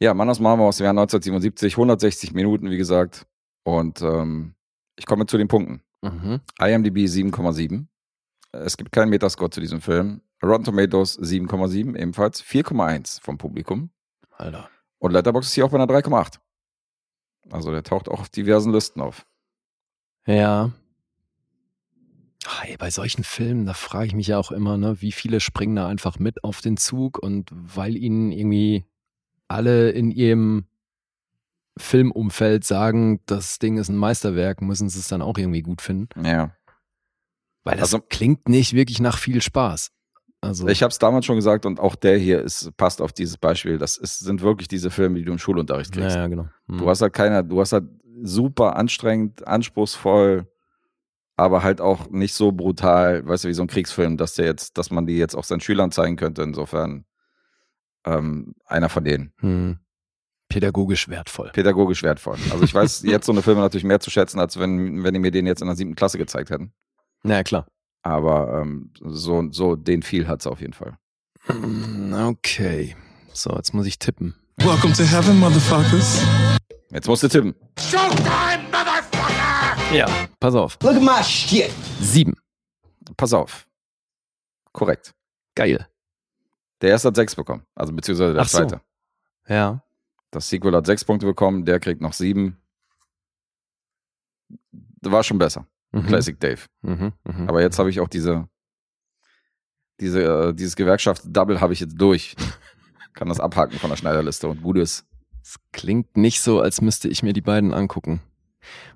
Ja, 0.00 0.14
Mann 0.14 0.28
aus 0.30 0.40
Marmor 0.40 0.68
aus 0.68 0.76
dem 0.78 0.84
Jahr 0.84 0.90
1977, 0.92 1.74
160 1.74 2.32
Minuten, 2.32 2.70
wie 2.70 2.76
gesagt. 2.76 3.26
Und 3.64 4.00
ähm, 4.02 4.54
ich 4.96 5.06
komme 5.06 5.26
zu 5.26 5.38
den 5.38 5.48
Punkten. 5.48 5.82
Mhm. 6.02 6.40
IMDb 6.60 6.98
7,7. 7.06 7.86
Es 8.52 8.76
gibt 8.76 8.92
keinen 8.92 9.10
Metascore 9.10 9.50
zu 9.50 9.60
diesem 9.60 9.80
Film. 9.80 10.22
Rotten 10.42 10.64
Tomatoes 10.64 11.18
7,7 11.18 11.96
ebenfalls. 11.96 12.42
4,1 12.42 13.22
vom 13.22 13.38
Publikum. 13.38 13.90
Alter. 14.32 14.68
Und 14.98 15.12
Letterboxd 15.12 15.50
ist 15.50 15.54
hier 15.54 15.64
auch 15.64 15.70
bei 15.70 15.78
einer 15.78 15.92
3,8. 15.92 16.38
Also 17.50 17.72
der 17.72 17.82
taucht 17.82 18.08
auch 18.08 18.20
auf 18.20 18.28
diversen 18.28 18.72
Listen 18.72 19.00
auf. 19.00 19.26
Ja. 20.26 20.72
Ah, 22.46 22.64
ey, 22.64 22.76
bei 22.76 22.90
solchen 22.90 23.24
Filmen, 23.24 23.66
da 23.66 23.74
frage 23.74 24.06
ich 24.06 24.14
mich 24.14 24.28
ja 24.28 24.38
auch 24.38 24.52
immer, 24.52 24.76
ne, 24.76 25.00
wie 25.00 25.12
viele 25.12 25.40
springen 25.40 25.76
da 25.76 25.88
einfach 25.88 26.18
mit 26.18 26.44
auf 26.44 26.60
den 26.60 26.76
Zug 26.76 27.18
und 27.18 27.50
weil 27.52 27.96
ihnen 27.96 28.32
irgendwie 28.32 28.84
alle 29.48 29.90
in 29.90 30.10
ihrem 30.10 30.66
Filmumfeld 31.78 32.64
sagen, 32.64 33.20
das 33.26 33.58
Ding 33.58 33.76
ist 33.76 33.88
ein 33.88 33.96
Meisterwerk, 33.96 34.62
müssen 34.62 34.88
sie 34.88 34.98
es 34.98 35.08
dann 35.08 35.22
auch 35.22 35.38
irgendwie 35.38 35.62
gut 35.62 35.80
finden. 35.80 36.24
Ja. 36.24 36.54
Weil 37.68 37.76
das 37.78 37.92
Also- 37.94 38.04
klingt 38.08 38.48
nicht 38.48 38.72
wirklich 38.74 39.00
nach 39.00 39.18
viel 39.18 39.42
Spaß. 39.42 39.90
Also, 40.40 40.68
Ich 40.68 40.82
habe 40.84 40.90
es 40.92 40.98
damals 40.98 41.26
schon 41.26 41.34
gesagt 41.36 41.66
und 41.66 41.80
auch 41.80 41.96
der 41.96 42.16
hier 42.16 42.40
ist, 42.40 42.74
passt 42.76 43.02
auf 43.02 43.12
dieses 43.12 43.36
Beispiel. 43.36 43.76
Das 43.76 43.96
ist, 43.96 44.20
sind 44.20 44.40
wirklich 44.40 44.68
diese 44.68 44.90
Filme, 44.90 45.18
die 45.18 45.24
du 45.24 45.32
im 45.32 45.38
Schulunterricht 45.38 45.92
kriegst. 45.92 46.14
ja, 46.14 46.22
ja, 46.22 46.26
genau. 46.28 46.48
Hm. 46.68 46.78
Du 46.78 46.88
hast 46.88 47.02
halt 47.02 47.12
keiner, 47.12 47.42
du 47.42 47.60
hast 47.60 47.72
halt 47.72 47.84
super 48.22 48.76
anstrengend, 48.76 49.46
anspruchsvoll, 49.46 50.46
aber 51.36 51.62
halt 51.64 51.80
auch 51.80 52.08
nicht 52.10 52.34
so 52.34 52.52
brutal, 52.52 53.26
weißt 53.26 53.44
du, 53.44 53.48
wie 53.48 53.54
so 53.54 53.62
ein 53.62 53.68
Kriegsfilm, 53.68 54.16
dass 54.16 54.34
der 54.34 54.46
jetzt, 54.46 54.78
dass 54.78 54.90
man 54.92 55.06
die 55.06 55.18
jetzt 55.18 55.34
auch 55.34 55.44
seinen 55.44 55.60
Schülern 55.60 55.90
zeigen 55.90 56.16
könnte. 56.16 56.42
Insofern 56.42 57.04
ähm, 58.04 58.54
einer 58.64 58.88
von 58.88 59.04
denen. 59.04 59.32
hm. 59.40 59.78
Pädagogisch 60.48 61.08
wertvoll. 61.10 61.50
Pädagogisch 61.52 62.02
wertvoll. 62.02 62.38
Also 62.50 62.64
ich 62.64 62.72
weiß 62.72 63.02
jetzt 63.06 63.26
so 63.26 63.32
eine 63.32 63.42
Filme 63.42 63.60
natürlich 63.60 63.84
mehr 63.84 64.00
zu 64.00 64.08
schätzen, 64.10 64.40
als 64.40 64.58
wenn, 64.58 65.02
wenn 65.04 65.12
die 65.12 65.20
mir 65.20 65.30
den 65.30 65.46
jetzt 65.46 65.60
in 65.60 65.66
der 65.66 65.76
siebten 65.76 65.94
Klasse 65.94 66.16
gezeigt 66.16 66.48
hätten. 66.50 66.72
Na 67.22 67.36
ja, 67.36 67.42
klar. 67.42 67.66
Aber 68.02 68.60
ähm, 68.62 68.90
so, 69.00 69.50
so 69.50 69.76
den 69.76 70.02
viel 70.02 70.28
hat's 70.28 70.46
auf 70.46 70.60
jeden 70.60 70.72
Fall. 70.72 70.96
Hm, 71.46 72.12
Okay. 72.14 72.96
So, 73.32 73.50
jetzt 73.54 73.72
muss 73.74 73.86
ich 73.86 73.98
tippen. 73.98 74.34
Welcome 74.58 74.92
to 74.94 75.04
heaven, 75.04 75.38
motherfuckers. 75.38 76.22
Jetzt 76.90 77.06
musst 77.06 77.22
du 77.22 77.28
tippen. 77.28 77.54
Ja, 79.92 80.06
pass 80.40 80.54
auf. 80.54 80.76
Look 80.82 80.96
at 80.96 81.02
my 81.02 81.22
shit. 81.22 81.70
Sieben. 82.00 82.34
Pass 83.16 83.32
auf. 83.32 83.66
Korrekt. 84.72 85.14
Geil. 85.54 85.86
Der 86.80 86.90
erste 86.90 87.08
hat 87.08 87.16
sechs 87.16 87.34
bekommen. 87.34 87.64
Also 87.74 87.92
beziehungsweise 87.92 88.32
der 88.34 88.42
Ach 88.42 88.48
so. 88.48 88.58
zweite. 88.58 88.80
Ja. 89.48 89.82
Das 90.30 90.48
Sequel 90.48 90.74
hat 90.74 90.86
sechs 90.86 91.04
Punkte 91.04 91.26
bekommen, 91.26 91.64
der 91.64 91.80
kriegt 91.80 92.00
noch 92.00 92.12
sieben. 92.12 92.58
War 95.02 95.22
schon 95.22 95.38
besser. 95.38 95.66
Mhm. 95.92 96.06
Classic 96.06 96.38
Dave. 96.38 96.60
Mhm. 96.82 97.12
Mhm. 97.24 97.48
Aber 97.48 97.60
jetzt 97.62 97.78
habe 97.78 97.90
ich 97.90 98.00
auch 98.00 98.08
diese, 98.08 98.48
diese, 100.00 100.22
äh, 100.22 100.54
dieses 100.54 100.76
Gewerkschafts-Double 100.76 101.60
habe 101.60 101.72
ich 101.72 101.80
jetzt 101.80 102.00
durch. 102.00 102.36
Kann 103.14 103.28
das 103.28 103.40
abhaken 103.40 103.78
von 103.78 103.90
der 103.90 103.96
Schneiderliste 103.96 104.48
und 104.48 104.62
gut 104.62 104.76
ist. 104.78 105.04
Es 105.42 105.56
klingt 105.72 106.16
nicht 106.16 106.40
so, 106.40 106.60
als 106.60 106.80
müsste 106.80 107.08
ich 107.08 107.22
mir 107.22 107.32
die 107.32 107.40
beiden 107.40 107.72
angucken. 107.72 108.20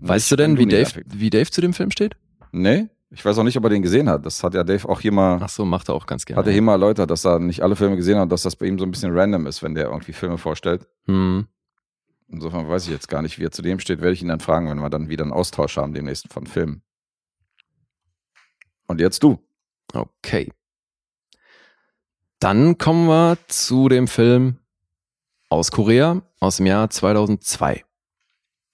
Weißt 0.00 0.24
Nicht, 0.24 0.32
du 0.32 0.36
denn, 0.36 0.58
wie 0.58 0.66
Dave, 0.66 1.02
wie 1.06 1.30
Dave 1.30 1.50
zu 1.50 1.60
dem 1.60 1.72
Film 1.72 1.90
steht? 1.90 2.14
Nee, 2.52 2.88
ich 3.10 3.24
weiß 3.24 3.38
auch 3.38 3.42
nicht, 3.44 3.56
ob 3.56 3.64
er 3.64 3.70
den 3.70 3.82
gesehen 3.82 4.08
hat. 4.08 4.24
Das 4.26 4.42
hat 4.44 4.54
ja 4.54 4.62
Dave 4.62 4.88
auch 4.88 5.00
hier 5.00 5.12
mal, 5.12 5.38
Ach 5.40 5.48
so, 5.48 5.64
macht 5.64 5.88
er 5.88 5.94
auch 5.94 6.06
ganz 6.06 6.24
gerne. 6.24 6.38
hat 6.38 6.46
er 6.46 6.52
hier 6.52 6.62
mal 6.62 6.72
erläutert, 6.72 7.10
dass 7.10 7.24
er 7.24 7.38
nicht 7.38 7.62
alle 7.62 7.74
Filme 7.76 7.96
gesehen 7.96 8.18
hat, 8.18 8.30
dass 8.30 8.42
das 8.42 8.54
bei 8.56 8.66
ihm 8.66 8.78
so 8.78 8.84
ein 8.84 8.90
bisschen 8.90 9.16
random 9.16 9.46
ist, 9.46 9.62
wenn 9.62 9.74
der 9.74 9.86
irgendwie 9.86 10.12
Filme 10.12 10.38
vorstellt. 10.38 10.86
Hm. 11.06 11.46
Insofern 12.32 12.66
weiß 12.68 12.84
ich 12.86 12.90
jetzt 12.90 13.08
gar 13.08 13.20
nicht, 13.22 13.38
wie 13.38 13.44
er 13.44 13.50
zu 13.52 13.60
dem 13.62 13.78
steht, 13.78 14.00
werde 14.00 14.14
ich 14.14 14.22
ihn 14.22 14.28
dann 14.28 14.40
fragen, 14.40 14.68
wenn 14.68 14.78
wir 14.80 14.88
dann 14.88 15.08
wieder 15.10 15.22
einen 15.22 15.32
Austausch 15.34 15.76
haben, 15.76 15.92
demnächst 15.92 16.32
von 16.32 16.46
Filmen. 16.46 16.82
Und 18.86 19.00
jetzt 19.00 19.22
du. 19.22 19.38
Okay. 19.92 20.50
Dann 22.38 22.78
kommen 22.78 23.06
wir 23.06 23.36
zu 23.48 23.88
dem 23.88 24.08
Film 24.08 24.58
aus 25.50 25.70
Korea 25.70 26.22
aus 26.40 26.56
dem 26.56 26.66
Jahr 26.66 26.88
2002. 26.88 27.84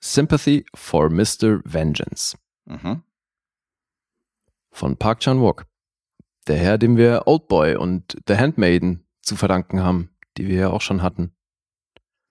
Sympathy 0.00 0.64
for 0.74 1.10
Mr. 1.10 1.60
Vengeance 1.64 2.38
Mhm. 2.64 3.02
von 4.70 4.96
Park 4.96 5.20
Chan-wook. 5.20 5.66
Der 6.46 6.56
Herr, 6.58 6.78
dem 6.78 6.96
wir 6.96 7.24
Oldboy 7.26 7.74
und 7.76 8.16
The 8.28 8.36
Handmaiden 8.36 9.04
zu 9.20 9.34
verdanken 9.36 9.82
haben, 9.82 10.10
die 10.36 10.46
wir 10.46 10.56
ja 10.56 10.70
auch 10.70 10.80
schon 10.80 11.02
hatten. 11.02 11.34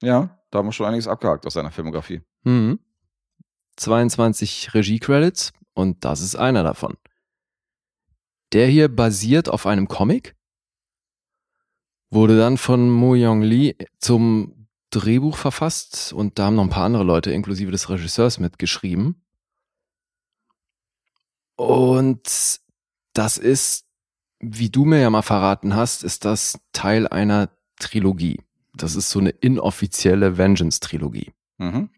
Ja, 0.02 0.37
da 0.58 0.62
haben 0.62 0.70
wir 0.70 0.74
schon 0.74 0.88
einiges 0.88 1.08
abgehakt 1.08 1.46
aus 1.46 1.54
seiner 1.54 1.70
Filmografie. 1.70 2.22
Mhm. 2.44 2.80
22 3.76 4.74
Regie-Credits 4.74 5.54
und 5.76 6.04
das 6.04 6.22
ist 6.22 6.36
einer 6.36 6.64
davon. 6.64 6.98
Der 8.54 8.66
hier 8.66 8.88
basiert 8.88 9.50
auf 9.50 9.68
einem 9.68 9.88
Comic, 9.88 10.36
wurde 12.10 12.40
dann 12.40 12.58
von 12.58 12.90
Mo 12.90 13.14
Young 13.16 13.44
Lee 13.44 13.76
zum 14.00 14.68
Drehbuch 14.90 15.38
verfasst 15.38 16.12
und 16.12 16.40
da 16.40 16.48
haben 16.48 16.56
noch 16.56 16.64
ein 16.64 16.72
paar 16.72 16.86
andere 16.86 17.04
Leute 17.04 17.32
inklusive 17.32 17.70
des 17.70 17.88
Regisseurs 17.88 18.40
mitgeschrieben. 18.40 19.24
Und 21.56 22.62
das 23.14 23.38
ist, 23.38 23.86
wie 24.40 24.72
du 24.72 24.86
mir 24.86 25.02
ja 25.02 25.12
mal 25.12 25.22
verraten 25.22 25.76
hast, 25.76 26.04
ist 26.04 26.26
das 26.26 26.60
Teil 26.72 27.08
einer 27.08 27.52
Trilogie. 27.80 28.40
Das 28.78 28.96
ist 28.96 29.10
so 29.10 29.20
eine 29.20 29.30
inoffizielle 29.30 30.38
Vengeance-Trilogie. 30.38 31.34
Mhm. 31.58 31.90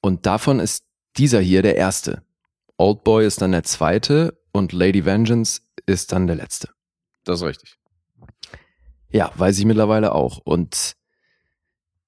Und 0.00 0.26
davon 0.26 0.60
ist 0.60 0.84
dieser 1.16 1.40
hier 1.40 1.62
der 1.62 1.76
erste. 1.76 2.22
Old 2.76 3.04
Boy 3.04 3.26
ist 3.26 3.40
dann 3.40 3.52
der 3.52 3.64
zweite 3.64 4.38
und 4.52 4.72
Lady 4.72 5.04
Vengeance 5.04 5.62
ist 5.86 6.12
dann 6.12 6.26
der 6.26 6.36
letzte. 6.36 6.70
Das 7.24 7.40
ist 7.40 7.46
richtig. 7.46 7.78
Ja, 9.10 9.30
weiß 9.36 9.58
ich 9.58 9.64
mittlerweile 9.64 10.12
auch. 10.12 10.38
Und 10.38 10.96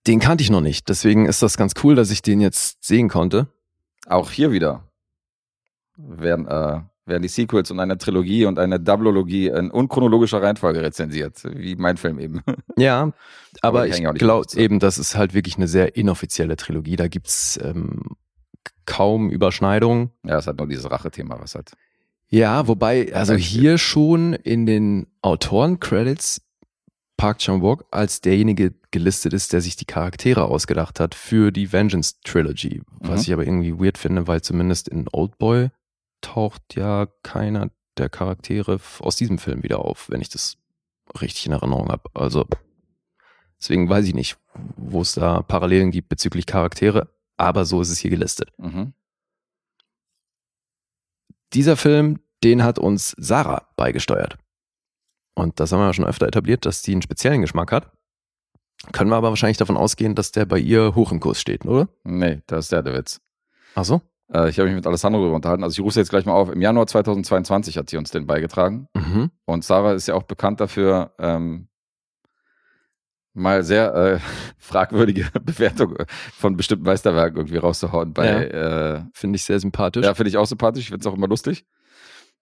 den 0.06 0.20
kannte 0.20 0.42
ich 0.42 0.50
noch 0.50 0.60
nicht. 0.60 0.88
Deswegen 0.88 1.26
ist 1.26 1.42
das 1.42 1.56
ganz 1.56 1.74
cool, 1.82 1.94
dass 1.94 2.10
ich 2.10 2.22
den 2.22 2.40
jetzt 2.40 2.84
sehen 2.84 3.08
konnte. 3.08 3.48
Auch 4.06 4.30
hier 4.30 4.52
wieder 4.52 4.90
werden, 5.96 6.46
äh, 6.46 6.82
werden 7.06 7.22
die 7.22 7.28
Sequels 7.28 7.70
und 7.70 7.80
eine 7.80 7.98
Trilogie 7.98 8.46
und 8.46 8.58
eine 8.58 8.80
Doubleologie 8.80 9.48
in 9.48 9.70
unchronologischer 9.70 10.42
Reihenfolge 10.42 10.80
rezensiert, 10.82 11.42
wie 11.54 11.76
mein 11.76 11.96
Film 11.96 12.18
eben. 12.18 12.40
Ja, 12.76 13.12
Aber 13.60 13.80
aber 13.82 13.88
ich 13.88 14.02
glaube 14.18 14.46
eben, 14.56 14.78
das 14.80 14.98
ist 14.98 15.14
halt 15.16 15.34
wirklich 15.34 15.56
eine 15.56 15.68
sehr 15.68 15.96
inoffizielle 15.96 16.56
Trilogie. 16.56 16.96
Da 16.96 17.08
gibt's 17.08 17.58
ähm, 17.62 18.16
kaum 18.86 19.30
Überschneidungen. 19.30 20.10
Ja, 20.24 20.38
es 20.38 20.46
hat 20.46 20.58
nur 20.58 20.66
dieses 20.66 20.90
Rache-Thema, 20.90 21.40
was 21.40 21.54
halt. 21.54 21.72
Ja, 22.28 22.66
wobei, 22.66 23.14
also 23.14 23.34
hier 23.34 23.78
schon 23.78 24.32
in 24.32 24.66
den 24.66 25.06
Autoren-Credits 25.22 26.40
Park 27.16 27.38
Chan-wook 27.38 27.84
als 27.92 28.22
derjenige 28.22 28.74
gelistet 28.90 29.32
ist, 29.34 29.52
der 29.52 29.60
sich 29.60 29.76
die 29.76 29.84
Charaktere 29.84 30.44
ausgedacht 30.46 30.98
hat 30.98 31.14
für 31.14 31.52
die 31.52 31.72
Vengeance 31.72 32.14
Trilogy. 32.24 32.82
Was 32.98 33.20
Mhm. 33.20 33.22
ich 33.22 33.32
aber 33.32 33.46
irgendwie 33.46 33.78
weird 33.78 33.98
finde, 33.98 34.26
weil 34.26 34.42
zumindest 34.42 34.88
in 34.88 35.06
Oldboy 35.12 35.68
taucht 36.24 36.74
ja 36.74 37.06
keiner 37.22 37.70
der 37.98 38.08
Charaktere 38.08 38.80
aus 39.00 39.16
diesem 39.16 39.38
Film 39.38 39.62
wieder 39.62 39.78
auf, 39.78 40.10
wenn 40.10 40.20
ich 40.20 40.28
das 40.28 40.56
richtig 41.20 41.46
in 41.46 41.52
Erinnerung 41.52 41.90
habe. 41.90 42.10
Also 42.14 42.46
deswegen 43.60 43.88
weiß 43.88 44.06
ich 44.06 44.14
nicht, 44.14 44.36
wo 44.76 45.02
es 45.02 45.12
da 45.12 45.42
Parallelen 45.42 45.90
gibt 45.90 46.08
bezüglich 46.08 46.46
Charaktere, 46.46 47.08
aber 47.36 47.64
so 47.64 47.80
ist 47.80 47.90
es 47.90 47.98
hier 47.98 48.10
gelistet. 48.10 48.50
Mhm. 48.58 48.94
dieser 51.54 51.76
Film, 51.76 52.20
den 52.42 52.64
hat 52.64 52.78
uns 52.78 53.14
Sarah 53.16 53.68
beigesteuert. 53.76 54.36
Und 55.34 55.60
das 55.60 55.72
haben 55.72 55.80
wir 55.80 55.86
ja 55.86 55.92
schon 55.92 56.04
öfter 56.04 56.26
etabliert, 56.26 56.66
dass 56.66 56.82
die 56.82 56.92
einen 56.92 57.02
speziellen 57.02 57.40
Geschmack 57.40 57.72
hat. 57.72 57.92
Können 58.92 59.10
wir 59.10 59.16
aber 59.16 59.30
wahrscheinlich 59.30 59.56
davon 59.56 59.76
ausgehen, 59.76 60.14
dass 60.14 60.32
der 60.32 60.46
bei 60.46 60.58
ihr 60.58 60.94
hoch 60.94 61.12
im 61.12 61.20
Kurs 61.20 61.40
steht, 61.40 61.64
oder? 61.64 61.88
Nee, 62.02 62.42
das 62.46 62.66
ist 62.66 62.72
der, 62.72 62.82
der 62.82 62.94
Witz. 62.94 63.20
Ach 63.74 63.84
so? 63.84 64.02
Äh, 64.34 64.48
ich 64.50 64.58
habe 64.58 64.68
mich 64.68 64.76
mit 64.76 64.86
Alessandro 64.86 65.20
darüber 65.20 65.36
unterhalten. 65.36 65.62
Also 65.62 65.74
ich 65.74 65.80
rufe 65.84 65.94
sie 65.94 66.00
jetzt 66.00 66.10
gleich 66.10 66.26
mal 66.26 66.32
auf. 66.32 66.50
Im 66.50 66.60
Januar 66.60 66.86
2022 66.86 67.78
hat 67.78 67.88
sie 67.90 67.96
uns 67.96 68.10
den 68.10 68.26
beigetragen. 68.26 68.88
Mhm. 68.94 69.30
Und 69.44 69.64
Sarah 69.64 69.92
ist 69.92 70.08
ja 70.08 70.14
auch 70.14 70.24
bekannt 70.24 70.60
dafür, 70.60 71.12
ähm, 71.18 71.68
mal 73.32 73.62
sehr 73.64 73.94
äh, 73.94 74.18
fragwürdige 74.58 75.26
Bewertungen 75.42 75.96
von 76.36 76.56
bestimmten 76.56 76.84
Meisterwerken 76.84 77.36
irgendwie 77.38 77.56
rauszuhauen. 77.58 78.12
Bei, 78.12 78.28
äh, 78.46 79.00
Finde 79.12 79.36
ich 79.36 79.44
sehr 79.44 79.60
sympathisch. 79.60 80.04
ja, 80.04 80.14
finde 80.14 80.28
ich 80.30 80.36
auch 80.36 80.46
sympathisch. 80.46 80.82
Ich 80.84 80.88
finde 80.88 81.00
es 81.00 81.06
auch 81.06 81.16
immer 81.16 81.28
lustig. 81.28 81.66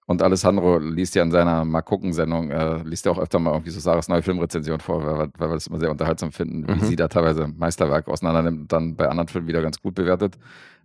Und 0.04 0.20
Alessandro 0.20 0.78
liest 0.78 1.14
ja 1.14 1.22
in 1.22 1.30
seiner 1.30 1.64
Mal 1.64 1.80
gucken-Sendung, 1.82 2.50
äh, 2.50 2.82
liest 2.82 3.06
ja 3.06 3.12
auch 3.12 3.18
öfter 3.18 3.38
mal 3.38 3.52
irgendwie 3.52 3.70
so 3.70 3.78
Sarahs 3.78 4.08
neue 4.08 4.20
Filmrezension 4.22 4.80
vor, 4.80 5.06
weil, 5.06 5.16
wir- 5.28 5.32
weil 5.38 5.48
wir 5.50 5.54
das 5.54 5.68
immer 5.68 5.78
sehr 5.78 5.92
unterhaltsam 5.92 6.32
finden, 6.32 6.66
wie 6.68 6.72
Mhm. 6.72 6.80
sie 6.86 6.96
da 6.96 7.06
teilweise 7.06 7.46
Meisterwerke 7.46 8.10
auseinander 8.10 8.42
nimmt 8.42 8.60
und 8.62 8.72
dann 8.72 8.96
bei 8.96 9.08
anderen 9.08 9.28
Filmen 9.28 9.46
wieder 9.46 9.62
ganz 9.62 9.80
gut 9.80 9.94
bewertet. 9.94 10.36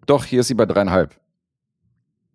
Doch, 0.07 0.25
hier 0.25 0.39
ist 0.39 0.47
sie 0.47 0.55
bei 0.55 0.65
dreieinhalb. 0.65 1.15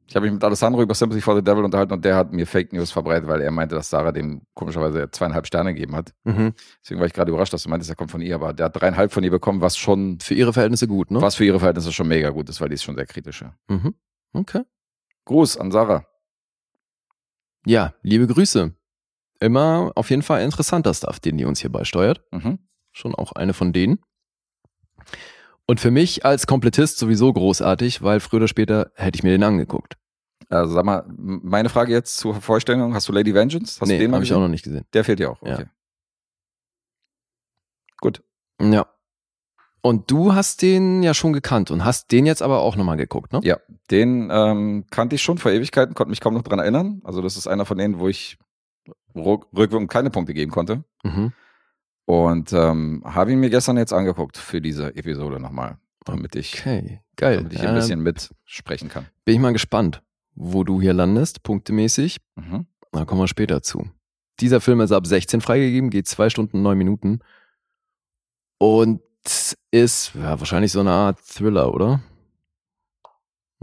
Ich 0.07 0.15
habe 0.15 0.27
mich 0.27 0.35
mit 0.35 0.45
Alessandro 0.45 0.83
über 0.83 0.95
Sympathy 0.95 1.23
for 1.23 1.35
the 1.35 1.43
Devil 1.43 1.65
unterhalten 1.65 1.95
und 1.95 2.05
der 2.05 2.17
hat 2.17 2.33
mir 2.33 2.47
Fake 2.47 2.73
News 2.75 2.91
verbreitet, 2.91 3.29
weil 3.29 3.41
er 3.41 3.51
meinte, 3.51 3.75
dass 3.75 3.89
Sarah 3.89 4.13
dem 4.13 4.43
komischerweise 4.53 5.11
zweieinhalb 5.11 5.47
Sterne 5.47 5.73
gegeben 5.73 5.97
hat. 5.97 6.13
Mhm. 6.25 6.53
Deswegen 6.83 7.01
war 7.01 7.07
ich 7.07 7.15
gerade 7.15 7.31
überrascht, 7.31 7.55
dass 7.55 7.63
du 7.63 7.71
meintest, 7.71 7.91
er 7.91 7.97
kommt 7.97 8.11
von 8.11 8.21
ihr, 8.21 8.35
aber 8.35 8.53
der 8.53 8.67
hat 8.67 8.77
dreieinhalb 8.79 9.11
von 9.11 9.25
ihr 9.25 9.31
bekommen, 9.31 9.63
was 9.63 9.79
schon, 9.79 10.19
Für 10.21 10.35
ihre 10.35 10.53
Verhältnisse 10.53 10.87
gut, 10.87 11.11
ne? 11.11 11.23
was 11.23 11.37
für 11.37 11.47
ihre 11.47 11.61
Verhältnisse 11.61 11.93
schon 11.93 12.09
mega 12.09 12.29
gut 12.29 12.51
ist, 12.51 12.61
weil 12.61 12.69
die 12.69 12.75
ist 12.75 12.83
schon 12.83 12.95
sehr 12.95 13.07
kritisch. 13.07 13.43
Mhm. 13.69 13.95
Okay. 14.35 14.65
Gruß 15.25 15.57
an 15.57 15.71
Sarah. 15.71 16.05
Ja, 17.65 17.95
liebe 18.03 18.27
Grüße. 18.27 18.75
Immer 19.41 19.93
auf 19.95 20.11
jeden 20.11 20.23
Fall 20.23 20.43
interessanter 20.43 20.93
Stuff, 20.93 21.21
den 21.21 21.39
die 21.39 21.47
uns 21.47 21.61
hier 21.61 21.73
beisteuert. 21.73 22.23
Mhm. 22.33 22.59
Schon 22.93 23.15
auch 23.15 23.33
eine 23.33 23.55
von 23.55 23.73
denen. 23.73 24.01
Und 25.73 25.81
für 25.81 25.91
mich 25.91 26.23
als 26.27 26.47
Komplettist 26.47 26.99
sowieso 26.99 27.33
großartig, 27.33 28.03
weil 28.03 28.21
früher 28.21 28.41
oder 28.41 28.49
später 28.49 28.93
hätte 28.95 29.17
ich 29.17 29.23
mir 29.23 29.31
den 29.31 29.43
angeguckt. 29.43 29.97
Also 30.51 30.75
sag 30.75 30.85
mal, 30.85 31.03
meine 31.17 31.71
Frage 31.71 31.93
jetzt 31.93 32.19
zur 32.19 32.35
Vorstellung, 32.43 32.93
hast 32.93 33.09
du 33.09 33.13
Lady 33.15 33.33
Vengeance? 33.33 33.81
Hast 33.81 33.89
nee, 33.89 33.97
den 33.97 34.13
habe 34.13 34.23
ich 34.23 34.35
auch 34.35 34.39
noch 34.41 34.49
nicht 34.49 34.65
gesehen. 34.65 34.85
Der 34.93 35.03
fehlt 35.03 35.19
dir 35.19 35.31
auch, 35.31 35.41
Ja. 35.43 35.55
okay. 35.55 35.67
Gut. 38.03 38.23
Ja. 38.61 38.85
Und 39.81 40.11
du 40.11 40.35
hast 40.35 40.61
den 40.61 41.03
ja 41.03 41.15
schon 41.15 41.33
gekannt 41.33 41.71
und 41.71 41.87
hast 41.87 42.13
den 42.13 42.27
jetzt 42.27 42.43
aber 42.43 42.59
auch 42.61 42.77
nochmal 42.77 42.99
geguckt, 42.99 43.33
ne? 43.33 43.41
Ja, 43.43 43.57
den 43.91 44.29
ähm, 44.31 44.85
kannte 44.91 45.17
ich 45.17 45.23
schon 45.23 45.39
vor 45.39 45.53
Ewigkeiten, 45.53 45.95
konnte 45.95 46.11
mich 46.11 46.21
kaum 46.21 46.35
noch 46.35 46.43
dran 46.43 46.59
erinnern. 46.59 47.01
Also 47.03 47.23
das 47.23 47.39
ist 47.39 47.47
einer 47.47 47.65
von 47.65 47.79
denen, 47.79 47.99
wo 47.99 48.09
ich 48.09 48.37
rück- 49.15 49.47
rückwirkend 49.57 49.91
keine 49.91 50.11
Punkte 50.11 50.35
geben 50.35 50.53
konnte. 50.53 50.85
Mhm. 51.03 51.33
Und 52.13 52.53
ähm, 52.53 53.03
habe 53.07 53.33
ihn 53.33 53.41
mir 53.41 53.49
gestern 53.49 53.79
jetzt 53.79 53.95
angeguckt 53.95 54.37
für 54.37 54.61
diese 54.61 54.95
Episode 54.97 55.41
nochmal, 55.41 55.79
damit 56.05 56.37
ich, 56.37 56.53
Okay, 56.59 57.01
geil. 57.17 57.39
damit 57.39 57.55
ich 57.55 57.63
ein 57.63 57.75
bisschen 57.75 58.03
mitsprechen 58.03 58.91
kann. 58.91 59.07
Bin 59.25 59.35
ich 59.37 59.41
mal 59.41 59.55
gespannt, 59.55 60.03
wo 60.35 60.63
du 60.63 60.79
hier 60.79 60.93
landest, 60.93 61.43
punktemäßig. 61.43 62.19
Mhm. 62.37 62.67
Da 62.91 63.07
kommen 63.07 63.23
wir 63.23 63.29
später 63.29 63.63
zu. 63.63 63.89
Dieser 64.41 64.61
Film 64.61 64.83
ist 64.83 64.93
ab 64.93 65.07
16 65.07 65.41
freigegeben, 65.41 65.89
geht 65.89 66.07
zwei 66.07 66.29
Stunden, 66.29 66.61
neun 66.61 66.77
Minuten. 66.77 67.21
Und 68.59 69.01
ist 69.71 70.13
ja, 70.15 70.39
wahrscheinlich 70.39 70.73
so 70.73 70.81
eine 70.81 70.91
Art 70.91 71.19
Thriller, 71.27 71.73
oder? 71.73 72.03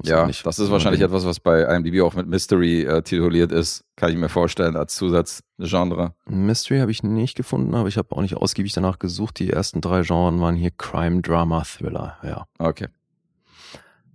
Ja, 0.08 0.26
nicht- 0.26 0.46
das 0.46 0.60
ist 0.60 0.72
wahrscheinlich 0.72 1.02
etwas, 1.02 1.26
was 1.26 1.40
bei 1.40 1.62
IMDb 1.64 2.02
auch 2.02 2.14
mit 2.14 2.28
Mystery 2.28 2.84
äh, 2.84 3.02
tituliert 3.02 3.52
ist. 3.52 3.84
Kann 3.96 4.12
ich 4.12 4.18
mir 4.18 4.30
vorstellen 4.30 4.76
als 4.76 4.96
Zusatzgenre. 4.96 6.14
Mystery 6.26 6.80
habe 6.80 6.92
ich 6.92 7.04
nicht 7.04 7.36
gefunden, 7.36 7.76
aber 7.76 7.88
ich 7.88 7.98
habe 7.98 8.16
auch 8.16 8.22
nicht 8.22 8.36
ausgiebig 8.38 8.74
danach 8.74 9.00
gesucht. 9.00 9.40
Die 9.40 9.50
ersten 9.52 9.82
drei 9.82 10.02
Genres 10.04 10.40
waren 10.42 10.56
hier 10.56 10.72
Crime, 10.72 11.22
Drama, 11.22 11.64
Thriller. 11.64 12.18
Ja. 12.24 12.46
Okay. 12.58 12.88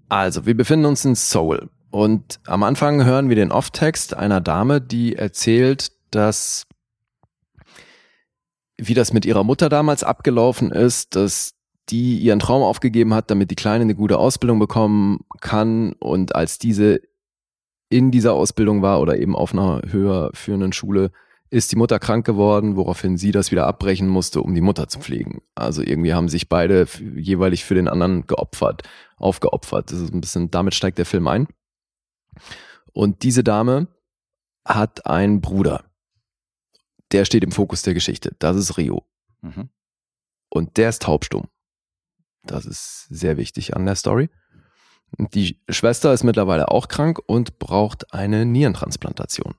Also, 0.09 0.47
wir 0.47 0.57
befinden 0.57 0.87
uns 0.87 1.05
in 1.05 1.15
Seoul. 1.15 1.69
Und 1.91 2.41
am 2.47 2.63
Anfang 2.63 3.05
hören 3.05 3.29
wir 3.29 3.37
den 3.37 3.53
Off-Text 3.53 4.15
einer 4.15 4.41
Dame, 4.41 4.81
die 4.81 5.15
erzählt, 5.17 5.93
dass 6.11 6.65
wie 8.77 8.95
das 8.95 9.13
mit 9.13 9.25
ihrer 9.25 9.45
Mutter 9.45 9.69
damals 9.69 10.03
abgelaufen 10.03 10.71
ist, 10.73 11.15
dass 11.15 11.54
die 11.91 12.19
ihren 12.19 12.39
Traum 12.39 12.63
aufgegeben 12.63 13.15
hat, 13.15 13.31
damit 13.31 13.51
die 13.51 13.57
Kleine 13.57 13.83
eine 13.83 13.95
gute 13.95 14.19
Ausbildung 14.19 14.59
bekommen 14.59 15.21
kann. 15.41 15.93
Und 15.95 16.35
als 16.35 16.59
diese 16.59 17.01
in 17.91 18.11
dieser 18.11 18.33
Ausbildung 18.33 18.83
war 18.83 19.01
oder 19.01 19.19
eben 19.19 19.37
auf 19.37 19.53
einer 19.53 19.83
höher 19.87 20.31
führenden 20.35 20.73
Schule, 20.73 21.11
ist 21.51 21.71
die 21.71 21.77
Mutter 21.77 21.99
krank 21.99 22.27
geworden, 22.27 22.75
woraufhin 22.77 23.17
sie 23.17 23.31
das 23.31 23.53
wieder 23.53 23.67
abbrechen 23.67 24.09
musste, 24.09 24.41
um 24.41 24.55
die 24.55 24.61
Mutter 24.61 24.89
zu 24.89 24.99
pflegen. 24.99 25.43
Also 25.55 25.83
irgendwie 25.83 26.15
haben 26.15 26.29
sich 26.29 26.49
beide 26.49 26.87
jeweilig 27.15 27.65
für 27.65 27.75
den 27.75 27.87
anderen 27.87 28.27
geopfert, 28.27 28.83
aufgeopfert. 29.17 29.93
Das 29.93 30.01
ist 30.01 30.13
ein 30.13 30.21
bisschen, 30.21 30.51
damit 30.51 30.75
steigt 30.75 30.99
der 30.99 31.07
Film 31.07 31.29
ein. 31.29 31.47
Und 32.93 33.23
diese 33.23 33.45
Dame 33.45 33.87
hat 34.67 35.07
einen 35.07 35.41
Bruder. 35.41 35.85
Der 37.13 37.25
steht 37.25 37.45
im 37.45 37.53
Fokus 37.53 37.83
der 37.83 37.95
Geschichte. 37.95 38.35
Das 38.39 38.57
ist 38.57 38.77
Rio. 38.77 39.05
Mhm. 39.43 39.69
Und 40.49 40.77
der 40.77 40.89
ist 40.89 41.03
taubstumm. 41.03 41.49
Das 42.47 42.67
ist 42.67 43.07
sehr 43.09 43.37
wichtig 43.37 43.77
an 43.77 43.87
der 43.87 43.97
Story. 43.97 44.31
Die 45.19 45.61
Schwester 45.69 46.13
ist 46.13 46.25
mittlerweile 46.25 46.71
auch 46.71 46.89
krank 46.89 47.21
und 47.27 47.59
braucht 47.59 48.13
eine 48.13 48.45
Nierentransplantation. 48.45 49.55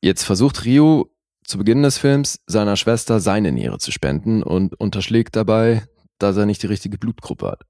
Jetzt 0.00 0.24
versucht 0.24 0.64
Rio 0.64 1.10
zu 1.44 1.58
Beginn 1.58 1.82
des 1.82 1.98
Films 1.98 2.40
seiner 2.46 2.76
Schwester 2.76 3.20
seine 3.20 3.52
Niere 3.52 3.78
zu 3.78 3.92
spenden 3.92 4.42
und 4.42 4.78
unterschlägt 4.78 5.36
dabei, 5.36 5.86
dass 6.18 6.36
er 6.36 6.46
nicht 6.46 6.62
die 6.62 6.68
richtige 6.68 6.98
Blutgruppe 6.98 7.46
hat. 7.52 7.62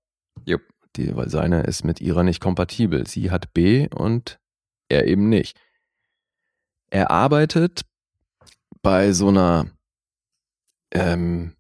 Jupp. 0.45 0.63
Die, 0.97 1.17
weil 1.17 1.31
seine 1.31 1.63
ist 1.63 1.85
mit 1.85 2.03
ihrer 2.03 2.23
nicht 2.23 2.41
kompatibel. 2.41 3.07
Sie 3.07 3.31
hat 3.31 3.55
B 3.55 3.89
und 3.89 4.39
er 4.89 5.07
eben 5.07 5.31
nicht. 5.31 5.59
Er 6.91 7.11
arbeitet 7.11 7.87
bei 8.83 9.13
so 9.13 9.29
einer 9.29 9.71
ähm, 10.91 11.55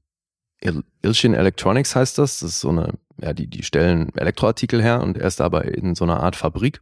Il- 0.62 0.84
Ilchin 1.02 1.34
Electronics 1.34 1.96
heißt 1.96 2.18
das. 2.18 2.38
Das 2.40 2.50
ist 2.50 2.60
so 2.60 2.68
eine, 2.70 2.94
ja, 3.20 3.32
die, 3.32 3.48
die 3.48 3.62
stellen 3.62 4.14
Elektroartikel 4.14 4.82
her 4.82 5.02
und 5.02 5.18
er 5.18 5.26
ist 5.26 5.40
dabei 5.40 5.62
in 5.62 5.94
so 5.94 6.04
einer 6.04 6.20
Art 6.20 6.36
Fabrik 6.36 6.80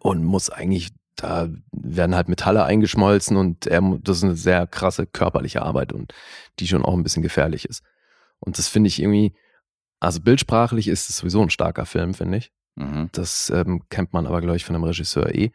und 0.00 0.24
muss 0.24 0.50
eigentlich, 0.50 0.90
da 1.16 1.48
werden 1.72 2.14
halt 2.14 2.28
Metalle 2.28 2.64
eingeschmolzen 2.64 3.36
und 3.36 3.66
er, 3.66 3.80
das 4.02 4.18
ist 4.18 4.24
eine 4.24 4.36
sehr 4.36 4.66
krasse 4.66 5.06
körperliche 5.06 5.62
Arbeit 5.62 5.92
und 5.92 6.12
die 6.58 6.68
schon 6.68 6.84
auch 6.84 6.94
ein 6.94 7.02
bisschen 7.02 7.22
gefährlich 7.22 7.64
ist. 7.64 7.82
Und 8.38 8.58
das 8.58 8.68
finde 8.68 8.88
ich 8.88 9.00
irgendwie, 9.00 9.34
also 9.98 10.20
bildsprachlich 10.20 10.88
ist 10.88 11.08
es 11.08 11.16
sowieso 11.16 11.42
ein 11.42 11.50
starker 11.50 11.86
Film, 11.86 12.14
finde 12.14 12.38
ich. 12.38 12.52
Mhm. 12.76 13.08
Das 13.12 13.50
ähm, 13.50 13.82
kennt 13.88 14.12
man 14.12 14.26
aber, 14.26 14.40
glaube 14.42 14.56
ich, 14.58 14.64
von 14.64 14.74
dem 14.74 14.84
Regisseur 14.84 15.34
eh, 15.34 15.52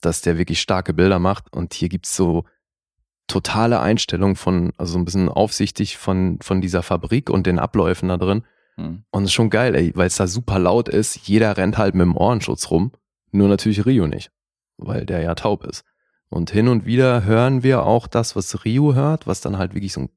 dass 0.00 0.20
der 0.20 0.38
wirklich 0.38 0.60
starke 0.60 0.94
Bilder 0.94 1.18
macht. 1.18 1.52
Und 1.52 1.74
hier 1.74 1.88
gibt's 1.88 2.14
so 2.14 2.44
totale 3.32 3.80
Einstellung 3.80 4.36
von, 4.36 4.72
also 4.76 4.92
so 4.92 4.98
ein 4.98 5.04
bisschen 5.06 5.28
aufsichtig 5.28 5.96
von, 5.96 6.38
von 6.42 6.60
dieser 6.60 6.82
Fabrik 6.82 7.30
und 7.30 7.46
den 7.46 7.58
Abläufen 7.58 8.10
da 8.10 8.18
drin. 8.18 8.44
Mhm. 8.76 9.04
Und 9.10 9.22
es 9.22 9.30
ist 9.30 9.34
schon 9.34 9.48
geil, 9.48 9.74
ey, 9.74 9.92
weil 9.94 10.06
es 10.06 10.16
da 10.16 10.26
super 10.26 10.58
laut 10.58 10.88
ist. 10.88 11.16
Jeder 11.26 11.56
rennt 11.56 11.78
halt 11.78 11.94
mit 11.94 12.04
dem 12.04 12.16
Ohrenschutz 12.16 12.70
rum. 12.70 12.92
Nur 13.30 13.48
natürlich 13.48 13.86
Rio 13.86 14.06
nicht, 14.06 14.30
weil 14.76 15.06
der 15.06 15.22
ja 15.22 15.34
taub 15.34 15.64
ist. 15.64 15.84
Und 16.28 16.50
hin 16.50 16.68
und 16.68 16.84
wieder 16.84 17.24
hören 17.24 17.62
wir 17.62 17.84
auch 17.84 18.06
das, 18.06 18.36
was 18.36 18.64
Rio 18.66 18.94
hört, 18.94 19.26
was 19.26 19.40
dann 19.40 19.56
halt 19.56 19.74
wirklich 19.74 19.94
so 19.94 20.02
ein 20.02 20.08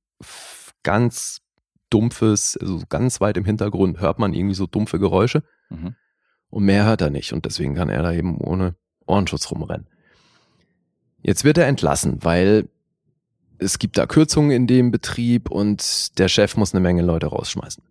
ganz 0.84 1.42
dumpfes, 1.90 2.58
also 2.58 2.82
ganz 2.90 3.22
weit 3.22 3.38
im 3.38 3.46
Hintergrund 3.46 4.02
hört 4.02 4.20
man 4.20 4.34
irgendwie 4.34 4.56
so 4.56 4.68
dumpfe 4.68 5.00
Geräusche. 5.00 5.44
Mhm. 5.70 5.96
Und 6.50 6.66
mehr 6.66 6.86
hört 6.86 7.02
er 7.02 7.10
nicht 7.10 7.32
und 7.32 7.46
deswegen 7.46 7.76
kann 7.76 7.90
er 7.90 8.04
da 8.04 8.12
eben 8.12 8.38
ohne 8.38 8.76
Ohrenschutz 9.08 9.50
rumrennen. 9.52 9.88
Jetzt 11.22 11.44
wird 11.44 11.58
er 11.58 11.68
entlassen, 11.68 12.20
weil 12.22 12.70
es 13.60 13.80
gibt 13.80 13.98
da 13.98 14.06
Kürzungen 14.06 14.52
in 14.52 14.68
dem 14.68 14.92
Betrieb 14.92 15.50
und 15.50 16.18
der 16.20 16.28
Chef 16.28 16.58
muss 16.58 16.74
eine 16.74 16.82
Menge 16.82 17.02
Leute 17.02 17.28
rausschmeißen. 17.28 17.84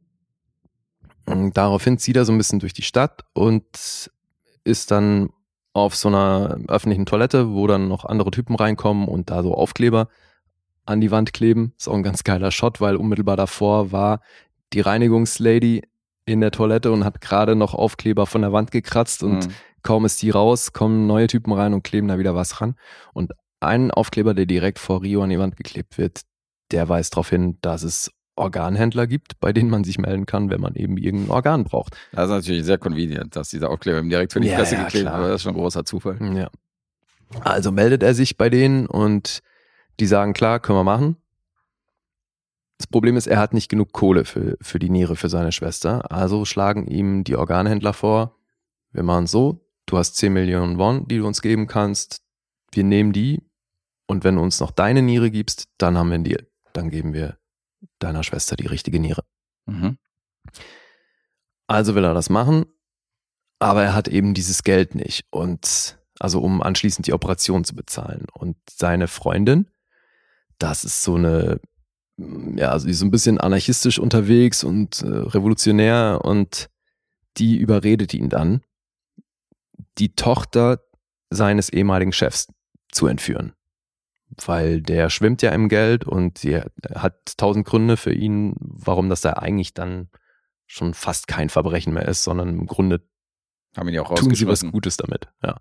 Und 1.27 1.57
daraufhin 1.57 1.99
zieht 1.99 2.17
er 2.17 2.25
so 2.25 2.33
ein 2.33 2.39
bisschen 2.39 2.59
durch 2.59 2.75
die 2.75 2.83
Stadt 2.83 3.25
und 3.33 4.11
ist 4.65 4.91
dann 4.91 5.31
auf 5.73 5.97
so 5.97 6.09
einer 6.09 6.59
öffentlichen 6.69 7.07
Toilette, 7.07 7.53
wo 7.53 7.67
dann 7.67 7.89
noch 7.89 8.05
andere 8.05 8.31
Typen 8.31 8.55
reinkommen 8.57 9.09
und 9.09 9.31
da 9.31 9.43
so 9.43 9.55
Aufkleber 9.55 10.09
an 10.87 11.01
die 11.01 11.11
Wand 11.11 11.33
kleben. 11.33 11.73
Ist 11.79 11.89
auch 11.89 11.95
ein 11.95 12.03
ganz 12.03 12.25
geiler 12.25 12.51
Shot, 12.51 12.81
weil 12.81 12.97
unmittelbar 12.97 13.37
davor 13.37 13.91
war 13.91 14.21
die 14.73 14.81
Reinigungslady 14.81 15.83
in 16.27 16.41
der 16.41 16.51
Toilette 16.51 16.93
und 16.93 17.05
hat 17.05 17.21
gerade 17.21 17.57
noch 17.57 17.75
Aufkleber 17.75 18.27
von 18.27 18.43
der 18.43 18.53
Wand 18.53 18.71
gekratzt 18.71 19.23
und 19.23 19.47
Mhm. 19.47 19.53
kaum 19.83 20.05
ist 20.05 20.23
die 20.23 20.31
raus, 20.31 20.73
kommen 20.73 21.07
neue 21.07 21.27
Typen 21.27 21.53
rein 21.53 21.75
und 21.75 21.83
kleben 21.85 22.09
da 22.09 22.19
wieder 22.19 22.35
was 22.35 22.61
ran. 22.61 22.77
Und 23.13 23.33
ein 23.67 23.91
Aufkleber, 23.91 24.35
der 24.35 24.47
direkt 24.47 24.79
vor 24.79 25.03
Rio 25.03 25.23
an 25.23 25.31
die 25.31 25.39
Wand 25.39 25.57
geklebt 25.57 25.99
wird, 25.99 26.23
der 26.71 26.89
weist 26.89 27.15
darauf 27.15 27.31
hin, 27.31 27.59
dass 27.61 27.83
es 27.83 28.11
Organhändler 28.37 29.07
gibt, 29.07 29.39
bei 29.41 29.53
denen 29.53 29.71
man 29.71 29.85
sich 29.85 29.99
melden 29.99 30.27
kann, 30.27 30.51
wenn 30.51 30.61
man 30.61 30.75
eben 30.75 30.97
irgendein 30.97 31.31
Organ 31.31 31.65
braucht. 31.65 31.97
Das 32.13 32.25
ist 32.25 32.31
natürlich 32.31 32.65
sehr 32.65 32.79
convenient, 32.79 33.37
dass 33.37 33.51
dieser 33.51 33.71
Aufkleber 33.71 34.01
ihm 34.01 34.09
direkt 34.09 34.33
für 34.33 34.41
die 34.41 34.49
Ja, 34.49 34.57
Fresse 34.57 34.75
ja, 34.75 34.85
geklebt 34.85 35.07
wird. 35.07 35.15
Das 35.15 35.35
ist 35.37 35.43
schon 35.43 35.53
ein 35.53 35.59
großer 35.59 35.85
Zufall. 35.85 36.19
Ja. 36.37 36.51
Also 37.41 37.71
meldet 37.73 38.03
er 38.03 38.15
sich 38.15 38.37
bei 38.37 38.51
denen 38.51 38.87
und 38.87 39.41
die 40.01 40.07
sagen, 40.07 40.33
klar, 40.33 40.61
können 40.61 40.79
wir 40.79 40.85
machen. 40.85 41.17
Das 42.79 42.89
Problem 42.89 43.17
ist, 43.17 43.27
er 43.29 43.39
hat 43.39 43.55
nicht 43.55 43.69
genug 43.69 43.93
Kohle 43.93 44.25
für, 44.25 44.57
für 44.61 44.79
die 44.79 44.91
Niere 44.91 45.15
für 45.15 45.29
seine 45.29 45.53
Schwester. 45.53 46.11
Also 46.11 46.45
schlagen 46.45 46.87
ihm 46.87 47.23
die 47.23 47.37
Organhändler 47.37 47.93
vor, 47.93 48.37
wir 48.93 49.05
machen 49.05 49.27
so, 49.27 49.65
du 49.87 49.97
hast 49.97 50.17
10 50.17 50.33
Millionen 50.33 50.79
Won, 50.79 51.07
die 51.07 51.19
du 51.19 51.27
uns 51.27 51.41
geben 51.41 51.67
kannst. 51.67 52.23
Wir 52.73 52.85
nehmen 52.85 53.13
die 53.13 53.43
und 54.07 54.25
wenn 54.25 54.37
du 54.37 54.43
uns 54.43 54.61
noch 54.61 54.71
deine 54.71 55.03
Niere 55.03 55.31
gibst, 55.31 55.69
dann 55.79 55.97
haben 55.97 56.09
wir 56.09 56.15
einen 56.17 56.25
Deal. 56.25 56.47
Dann 56.73 56.91
geben 56.91 57.13
wir 57.13 57.39
deiner 57.99 58.23
Schwester 58.23 58.57
die 58.57 58.67
richtige 58.67 59.01
Niere. 59.01 59.25
Mhm. 59.67 59.99
Also 61.67 61.95
will 61.95 62.05
er 62.05 62.15
das 62.15 62.29
machen, 62.29 62.67
aber 63.59 63.83
er 63.83 63.95
hat 63.95 64.09
eben 64.09 64.35
dieses 64.35 64.63
Geld 64.63 64.95
nicht 64.95 65.25
und 65.31 65.99
also 66.21 66.41
um 66.41 66.63
anschließend 66.63 67.07
die 67.07 67.13
Operation 67.13 67.65
zu 67.65 67.75
bezahlen. 67.75 68.27
Und 68.33 68.57
seine 68.71 69.09
Freundin, 69.09 69.71
das 70.59 70.85
ist 70.85 71.03
so 71.03 71.15
eine, 71.17 71.61
mm, 72.17 72.59
ja, 72.59 72.71
also 72.71 72.87
die 72.87 72.93
ist 72.93 72.99
so 72.99 73.07
ein 73.07 73.11
bisschen 73.11 73.41
anarchistisch 73.41 73.99
unterwegs 73.99 74.63
und 74.63 75.03
äh, 75.03 75.07
revolutionär 75.07 76.21
und 76.23 76.69
die 77.39 77.57
überredet 77.57 78.15
ihn 78.15 78.29
dann, 78.29 78.63
die 79.99 80.15
Tochter 80.15 80.81
seines 81.31 81.69
ehemaligen 81.69 82.13
Chefs 82.13 82.49
zu 82.93 83.07
entführen. 83.07 83.55
Weil 84.45 84.81
der 84.81 85.11
schwimmt 85.11 85.43
ja 85.43 85.51
im 85.51 85.69
Geld 85.69 86.05
und 86.05 86.39
sie 86.39 86.61
hat 86.95 87.37
tausend 87.37 87.67
Gründe 87.67 87.97
für 87.97 88.13
ihn, 88.13 88.55
warum 88.59 89.09
das 89.09 89.21
da 89.21 89.35
eigentlich 89.35 89.75
dann 89.75 90.09
schon 90.67 90.95
fast 90.95 91.29
kein 91.29 91.49
Verbrechen 91.49 91.95
mehr 91.95 92.09
ist, 92.09 92.25
sondern 92.25 92.49
im 92.49 92.67
Grunde 92.67 93.03
Haben 93.77 93.89
ihn 93.89 93.95
ja 93.95 94.03
auch 94.03 94.15
tun 94.15 94.35
sie 94.35 94.47
was. 94.47 94.65
Gutes 94.71 94.97
damit. 94.97 95.29
Ja. 95.43 95.57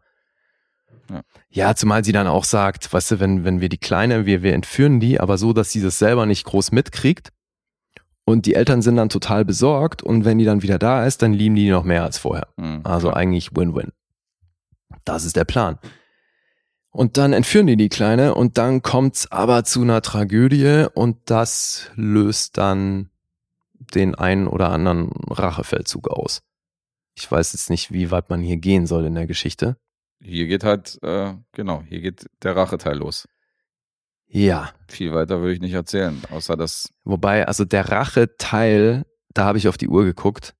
Ja. 1.10 1.22
ja, 1.50 1.76
zumal 1.76 2.04
sie 2.06 2.14
dann 2.14 2.28
auch 2.28 2.46
sagt, 2.46 2.92
weißt 2.92 3.12
du, 3.12 3.20
wenn, 3.20 3.44
wenn 3.44 3.60
wir 3.60 3.68
die 3.68 3.78
Kleine, 3.78 4.26
wir, 4.26 4.42
wir 4.42 4.54
entführen 4.54 5.02
die, 5.02 5.20
aber 5.20 5.38
so, 5.38 5.52
dass 5.52 5.70
sie 5.72 5.82
das 5.82 6.00
selber 6.00 6.26
nicht 6.26 6.46
groß 6.46 6.72
mitkriegt. 6.72 7.30
Und 8.26 8.46
die 8.46 8.56
Eltern 8.56 8.82
sind 8.82 8.96
dann 8.96 9.10
total 9.10 9.44
besorgt 9.44 10.02
und 10.02 10.24
wenn 10.24 10.38
die 10.38 10.46
dann 10.46 10.62
wieder 10.62 10.80
da 10.80 11.06
ist, 11.06 11.22
dann 11.22 11.34
lieben 11.34 11.56
die 11.56 11.70
noch 11.70 11.84
mehr 11.84 12.04
als 12.04 12.18
vorher. 12.18 12.48
Mhm. 12.56 12.82
Also 12.86 13.10
Klar. 13.10 13.18
eigentlich 13.18 13.54
Win-Win. 13.54 13.92
Das 15.04 15.26
ist 15.26 15.36
der 15.36 15.44
Plan. 15.44 15.78
Und 16.94 17.18
dann 17.18 17.34
entführen 17.34 17.66
die 17.66 17.76
die 17.76 17.90
Kleine 17.90 18.36
und 18.36 18.60
dann 18.60 18.84
kommt's 18.84 19.32
aber 19.32 19.64
zu 19.64 19.82
einer 19.82 20.04
Tragödie 20.04 20.86
und 20.94 21.18
das 21.26 21.90
löst 21.96 22.60
dann 22.60 23.10
den 23.96 24.14
einen 24.14 24.48
oder 24.48 24.70
anderen 24.70 25.10
Rachefeldzug 25.28 26.08
aus. 26.08 26.44
Ich 27.16 27.30
weiß 27.30 27.54
jetzt 27.54 27.72
nicht, 27.72 27.92
wie 27.92 28.12
weit 28.12 28.30
man 28.30 28.42
hier 28.42 28.58
gehen 28.58 28.86
soll 28.86 29.06
in 29.06 29.16
der 29.16 29.26
Geschichte. 29.26 29.76
Hier 30.22 30.46
geht 30.46 30.64
halt, 30.64 31.00
äh, 31.02 31.34
genau, 31.52 31.82
hier 31.82 32.00
geht 32.00 32.28
der 32.44 32.56
Racheteil 32.56 32.98
los. 32.98 33.28
Ja, 34.28 34.72
Viel 34.88 35.16
weiter 35.16 35.42
würde 35.42 35.54
ich 35.54 35.62
nicht 35.62 35.74
erzählen, 35.74 36.22
außer 36.30 36.56
dass, 36.56 36.90
wobei, 37.04 37.48
also 37.48 37.66
der 37.66 37.90
Racheteil, 37.90 39.04
da 39.34 39.46
habe 39.46 39.58
ich 39.58 39.68
auf 39.68 39.78
die 39.78 39.88
Uhr 39.88 40.06
geguckt, 40.06 40.54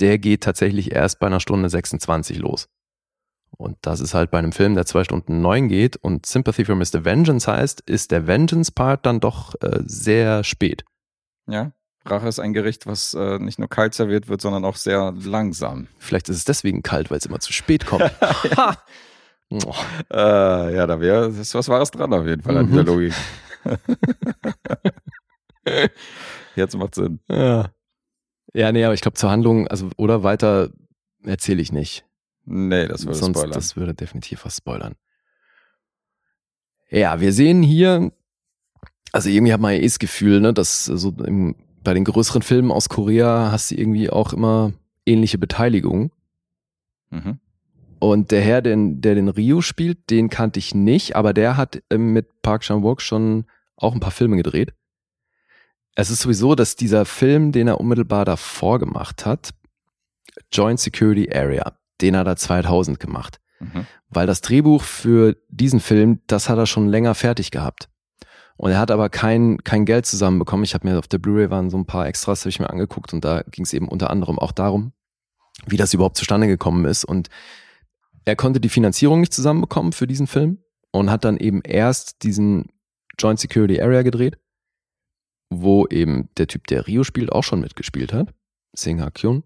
der 0.00 0.18
geht 0.18 0.42
tatsächlich 0.42 0.92
erst 0.92 1.18
bei 1.18 1.26
einer 1.26 1.40
Stunde 1.40 1.70
26 1.70 2.38
los. 2.38 2.68
Und 3.50 3.78
das 3.82 4.00
ist 4.00 4.12
halt 4.14 4.30
bei 4.30 4.38
einem 4.38 4.52
Film, 4.52 4.74
der 4.74 4.84
zwei 4.86 5.02
Stunden 5.04 5.40
neun 5.40 5.68
geht 5.68 5.96
und 5.96 6.26
Sympathy 6.26 6.64
for 6.64 6.74
Mr. 6.74 7.04
Vengeance 7.04 7.46
heißt, 7.50 7.80
ist 7.82 8.10
der 8.10 8.26
Vengeance-Part 8.26 9.06
dann 9.06 9.20
doch 9.20 9.54
äh, 9.62 9.80
sehr 9.84 10.44
spät. 10.44 10.84
ja, 11.48 11.72
Rache 12.04 12.28
ist 12.28 12.38
ein 12.38 12.52
Gericht, 12.52 12.86
was 12.86 13.14
äh, 13.14 13.38
nicht 13.40 13.58
nur 13.58 13.68
kalt 13.68 13.92
serviert 13.94 14.28
wird, 14.28 14.40
sondern 14.40 14.64
auch 14.64 14.76
sehr 14.76 15.12
langsam. 15.24 15.88
Vielleicht 15.98 16.28
ist 16.28 16.36
es 16.36 16.44
deswegen 16.44 16.82
kalt, 16.82 17.10
weil 17.10 17.18
es 17.18 17.26
immer 17.26 17.40
zu 17.40 17.52
spät 17.52 17.84
kommt. 17.86 18.04
Ha! 18.56 18.76
Oh, 19.50 19.74
Äh, 20.12 20.74
ja, 20.76 20.86
da 20.86 21.00
wäre 21.00 21.28
ist 21.28 21.54
was 21.54 21.68
Wahres 21.68 21.90
dran 21.92 22.12
auf 22.12 22.26
jeden 22.26 22.42
Fall 22.42 22.56
an 22.56 22.66
dieser 22.68 22.82
Mhm. 22.82 22.86
Logik. 22.88 23.14
Jetzt 26.54 26.76
macht 26.76 26.94
Sinn. 26.94 27.20
ja. 27.28 27.70
ja, 28.54 28.72
nee, 28.72 28.84
aber 28.84 28.94
ich 28.94 29.00
glaube 29.00 29.16
zur 29.16 29.30
Handlung, 29.30 29.66
also 29.68 29.90
oder 29.96 30.22
weiter 30.22 30.70
erzähle 31.24 31.60
ich 31.62 31.72
nicht. 31.72 32.04
Nee, 32.46 32.86
das 32.86 33.04
würde 33.04 33.18
Sonst, 33.18 33.38
spoilern. 33.38 33.52
das 33.52 33.76
würde 33.76 33.94
definitiv 33.94 34.44
was 34.44 34.56
spoilern. 34.56 34.94
Ja, 36.88 37.20
wir 37.20 37.32
sehen 37.32 37.62
hier, 37.62 38.12
also 39.12 39.28
irgendwie 39.28 39.52
hat 39.52 39.60
man 39.60 39.72
ja 39.72 39.80
eh 39.80 39.84
das 39.84 39.98
Gefühl, 39.98 40.40
ne, 40.40 40.54
dass 40.54 40.84
so 40.84 41.10
im, 41.24 41.56
bei 41.82 41.92
den 41.92 42.04
größeren 42.04 42.42
Filmen 42.42 42.70
aus 42.70 42.88
Korea 42.88 43.50
hast 43.50 43.72
du 43.72 43.74
irgendwie 43.74 44.08
auch 44.08 44.32
immer 44.32 44.72
ähnliche 45.04 45.38
Beteiligung. 45.38 46.10
mhm. 47.10 47.40
Und 47.98 48.30
der 48.30 48.42
Herr, 48.42 48.60
den, 48.60 49.00
der 49.00 49.14
den 49.14 49.30
Ryu 49.30 49.62
spielt, 49.62 50.10
den 50.10 50.28
kannte 50.28 50.58
ich 50.58 50.74
nicht, 50.74 51.16
aber 51.16 51.32
der 51.32 51.56
hat 51.56 51.82
ähm, 51.88 52.12
mit 52.12 52.42
Park 52.42 52.60
Chan-wook 52.60 53.00
schon 53.00 53.46
auch 53.74 53.94
ein 53.94 54.00
paar 54.00 54.10
Filme 54.10 54.36
gedreht. 54.36 54.74
Es 55.94 56.10
ist 56.10 56.20
sowieso, 56.20 56.54
dass 56.54 56.76
dieser 56.76 57.06
Film, 57.06 57.52
den 57.52 57.68
er 57.68 57.80
unmittelbar 57.80 58.26
davor 58.26 58.78
gemacht 58.78 59.24
hat, 59.24 59.54
Joint 60.52 60.78
Security 60.78 61.32
Area, 61.34 61.75
den 62.00 62.16
hat 62.16 62.26
er 62.26 62.36
2000 62.36 63.00
gemacht. 63.00 63.40
Mhm. 63.60 63.86
Weil 64.08 64.26
das 64.26 64.40
Drehbuch 64.40 64.82
für 64.82 65.36
diesen 65.48 65.80
Film, 65.80 66.20
das 66.26 66.48
hat 66.48 66.58
er 66.58 66.66
schon 66.66 66.88
länger 66.88 67.14
fertig 67.14 67.50
gehabt. 67.50 67.88
Und 68.56 68.70
er 68.70 68.78
hat 68.78 68.90
aber 68.90 69.10
kein, 69.10 69.58
kein 69.64 69.84
Geld 69.84 70.06
zusammenbekommen. 70.06 70.64
Ich 70.64 70.74
habe 70.74 70.88
mir 70.88 70.98
auf 70.98 71.08
der 71.08 71.18
Blu-ray 71.18 71.50
waren 71.50 71.70
so 71.70 71.76
ein 71.76 71.86
paar 71.86 72.06
Extras, 72.06 72.40
habe 72.40 72.50
ich 72.50 72.60
mir 72.60 72.70
angeguckt 72.70 73.12
und 73.12 73.24
da 73.24 73.42
ging 73.42 73.64
es 73.64 73.74
eben 73.74 73.88
unter 73.88 74.10
anderem 74.10 74.38
auch 74.38 74.52
darum, 74.52 74.92
wie 75.66 75.76
das 75.76 75.92
überhaupt 75.92 76.16
zustande 76.16 76.46
gekommen 76.46 76.84
ist. 76.86 77.04
Und 77.04 77.28
er 78.24 78.36
konnte 78.36 78.60
die 78.60 78.70
Finanzierung 78.70 79.20
nicht 79.20 79.34
zusammenbekommen 79.34 79.92
für 79.92 80.06
diesen 80.06 80.26
Film 80.26 80.58
und 80.90 81.10
hat 81.10 81.24
dann 81.24 81.36
eben 81.36 81.60
erst 81.62 82.22
diesen 82.22 82.70
Joint 83.18 83.40
Security 83.40 83.80
Area 83.80 84.02
gedreht, 84.02 84.38
wo 85.50 85.86
eben 85.86 86.30
der 86.38 86.46
Typ, 86.46 86.66
der 86.66 86.86
Rio 86.86 87.04
spielt, 87.04 87.32
auch 87.32 87.44
schon 87.44 87.60
mitgespielt 87.60 88.12
hat, 88.12 88.32
Sing 88.72 89.00
Ha 89.00 89.10
Kyun. 89.10 89.42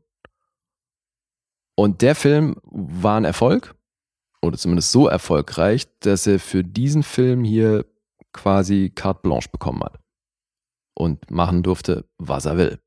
Und 1.80 2.02
der 2.02 2.14
Film 2.14 2.56
war 2.64 3.16
ein 3.16 3.24
Erfolg 3.24 3.74
oder 4.42 4.58
zumindest 4.58 4.92
so 4.92 5.08
erfolgreich, 5.08 5.88
dass 6.00 6.26
er 6.26 6.38
für 6.38 6.62
diesen 6.62 7.02
Film 7.02 7.42
hier 7.42 7.86
quasi 8.34 8.92
carte 8.94 9.22
blanche 9.22 9.48
bekommen 9.48 9.82
hat 9.82 9.98
und 10.92 11.30
machen 11.30 11.62
durfte, 11.62 12.04
was 12.18 12.44
er 12.44 12.58
will. 12.58 12.78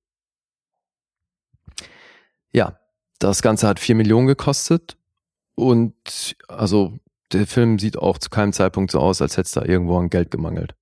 Ja, 2.52 2.80
das 3.18 3.42
Ganze 3.42 3.68
hat 3.68 3.80
4 3.80 3.96
Millionen 3.96 4.28
gekostet 4.28 4.96
und 5.56 6.36
also 6.48 7.00
der 7.32 7.48
Film 7.48 7.80
sieht 7.80 7.98
auch 7.98 8.20
zu 8.20 8.30
keinem 8.30 8.54
Zeitpunkt 8.54 8.92
so 8.92 9.00
aus, 9.00 9.24
als 9.24 9.38
hätte 9.38 9.48
es 9.48 9.54
da 9.54 9.66
irgendwo 9.66 9.98
an 9.98 10.12
Geld 10.12 10.30
gemangelt. 10.30 10.76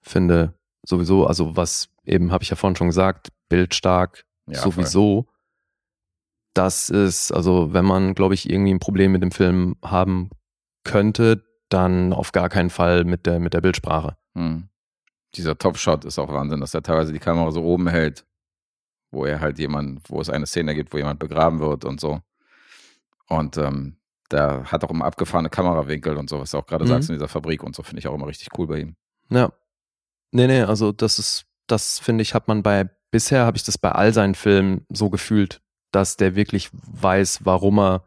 Finde 0.00 0.58
sowieso, 0.84 1.28
also 1.28 1.54
was 1.54 1.88
eben, 2.04 2.32
habe 2.32 2.42
ich 2.42 2.50
ja 2.50 2.56
vorhin 2.56 2.74
schon 2.74 2.88
gesagt, 2.88 3.28
bildstark, 3.48 4.24
Ja, 4.48 4.60
sowieso. 4.60 5.28
Das 6.54 6.90
ist, 6.90 7.32
also 7.32 7.72
wenn 7.72 7.84
man, 7.84 8.14
glaube 8.14 8.34
ich, 8.34 8.50
irgendwie 8.50 8.74
ein 8.74 8.78
Problem 8.80 9.12
mit 9.12 9.22
dem 9.22 9.30
Film 9.30 9.76
haben 9.84 10.30
könnte, 10.84 11.44
dann 11.68 12.12
auf 12.12 12.32
gar 12.32 12.48
keinen 12.48 12.70
Fall 12.70 13.04
mit 13.04 13.24
der, 13.26 13.40
mit 13.40 13.54
der 13.54 13.62
Bildsprache. 13.62 14.16
Hm. 14.34 14.68
Dieser 15.34 15.56
Top-Shot 15.56 16.04
ist 16.04 16.18
auch 16.18 16.30
Wahnsinn, 16.32 16.60
dass 16.60 16.74
er 16.74 16.82
teilweise 16.82 17.12
die 17.12 17.18
Kamera 17.18 17.50
so 17.50 17.62
oben 17.62 17.88
hält, 17.88 18.26
wo 19.10 19.24
er 19.24 19.40
halt 19.40 19.58
jemand, 19.58 20.10
wo 20.10 20.20
es 20.20 20.28
eine 20.28 20.46
Szene 20.46 20.74
gibt, 20.74 20.92
wo 20.92 20.98
jemand 20.98 21.20
begraben 21.20 21.60
wird 21.60 21.86
und 21.86 22.00
so. 22.00 22.20
Und 23.28 23.56
ähm, 23.56 23.96
der 24.30 24.64
hat 24.70 24.84
auch 24.84 24.90
immer 24.90 25.06
abgefahrene 25.06 25.48
Kamerawinkel 25.48 26.18
und 26.18 26.28
so, 26.28 26.38
was 26.40 26.50
du 26.50 26.58
auch 26.58 26.66
gerade 26.66 26.84
Mhm. 26.84 26.88
sagst 26.88 27.08
in 27.08 27.14
dieser 27.14 27.28
Fabrik 27.28 27.62
und 27.62 27.74
so, 27.74 27.82
finde 27.82 28.00
ich 28.00 28.08
auch 28.08 28.14
immer 28.14 28.26
richtig 28.26 28.48
cool 28.58 28.66
bei 28.66 28.80
ihm. 28.80 28.96
Ja. 29.30 29.50
Nee, 30.32 30.46
nee, 30.46 30.62
also 30.62 30.92
das 30.92 31.18
ist, 31.18 31.46
das 31.66 31.98
finde 31.98 32.20
ich, 32.22 32.34
hat 32.34 32.48
man 32.48 32.62
bei, 32.62 32.90
bisher 33.10 33.46
habe 33.46 33.56
ich 33.56 33.62
das 33.64 33.78
bei 33.78 33.92
all 33.92 34.12
seinen 34.12 34.34
Filmen 34.34 34.84
so 34.90 35.08
gefühlt, 35.08 35.61
dass 35.92 36.16
der 36.16 36.34
wirklich 36.34 36.70
weiß, 36.72 37.44
warum 37.44 37.78
er 37.78 38.04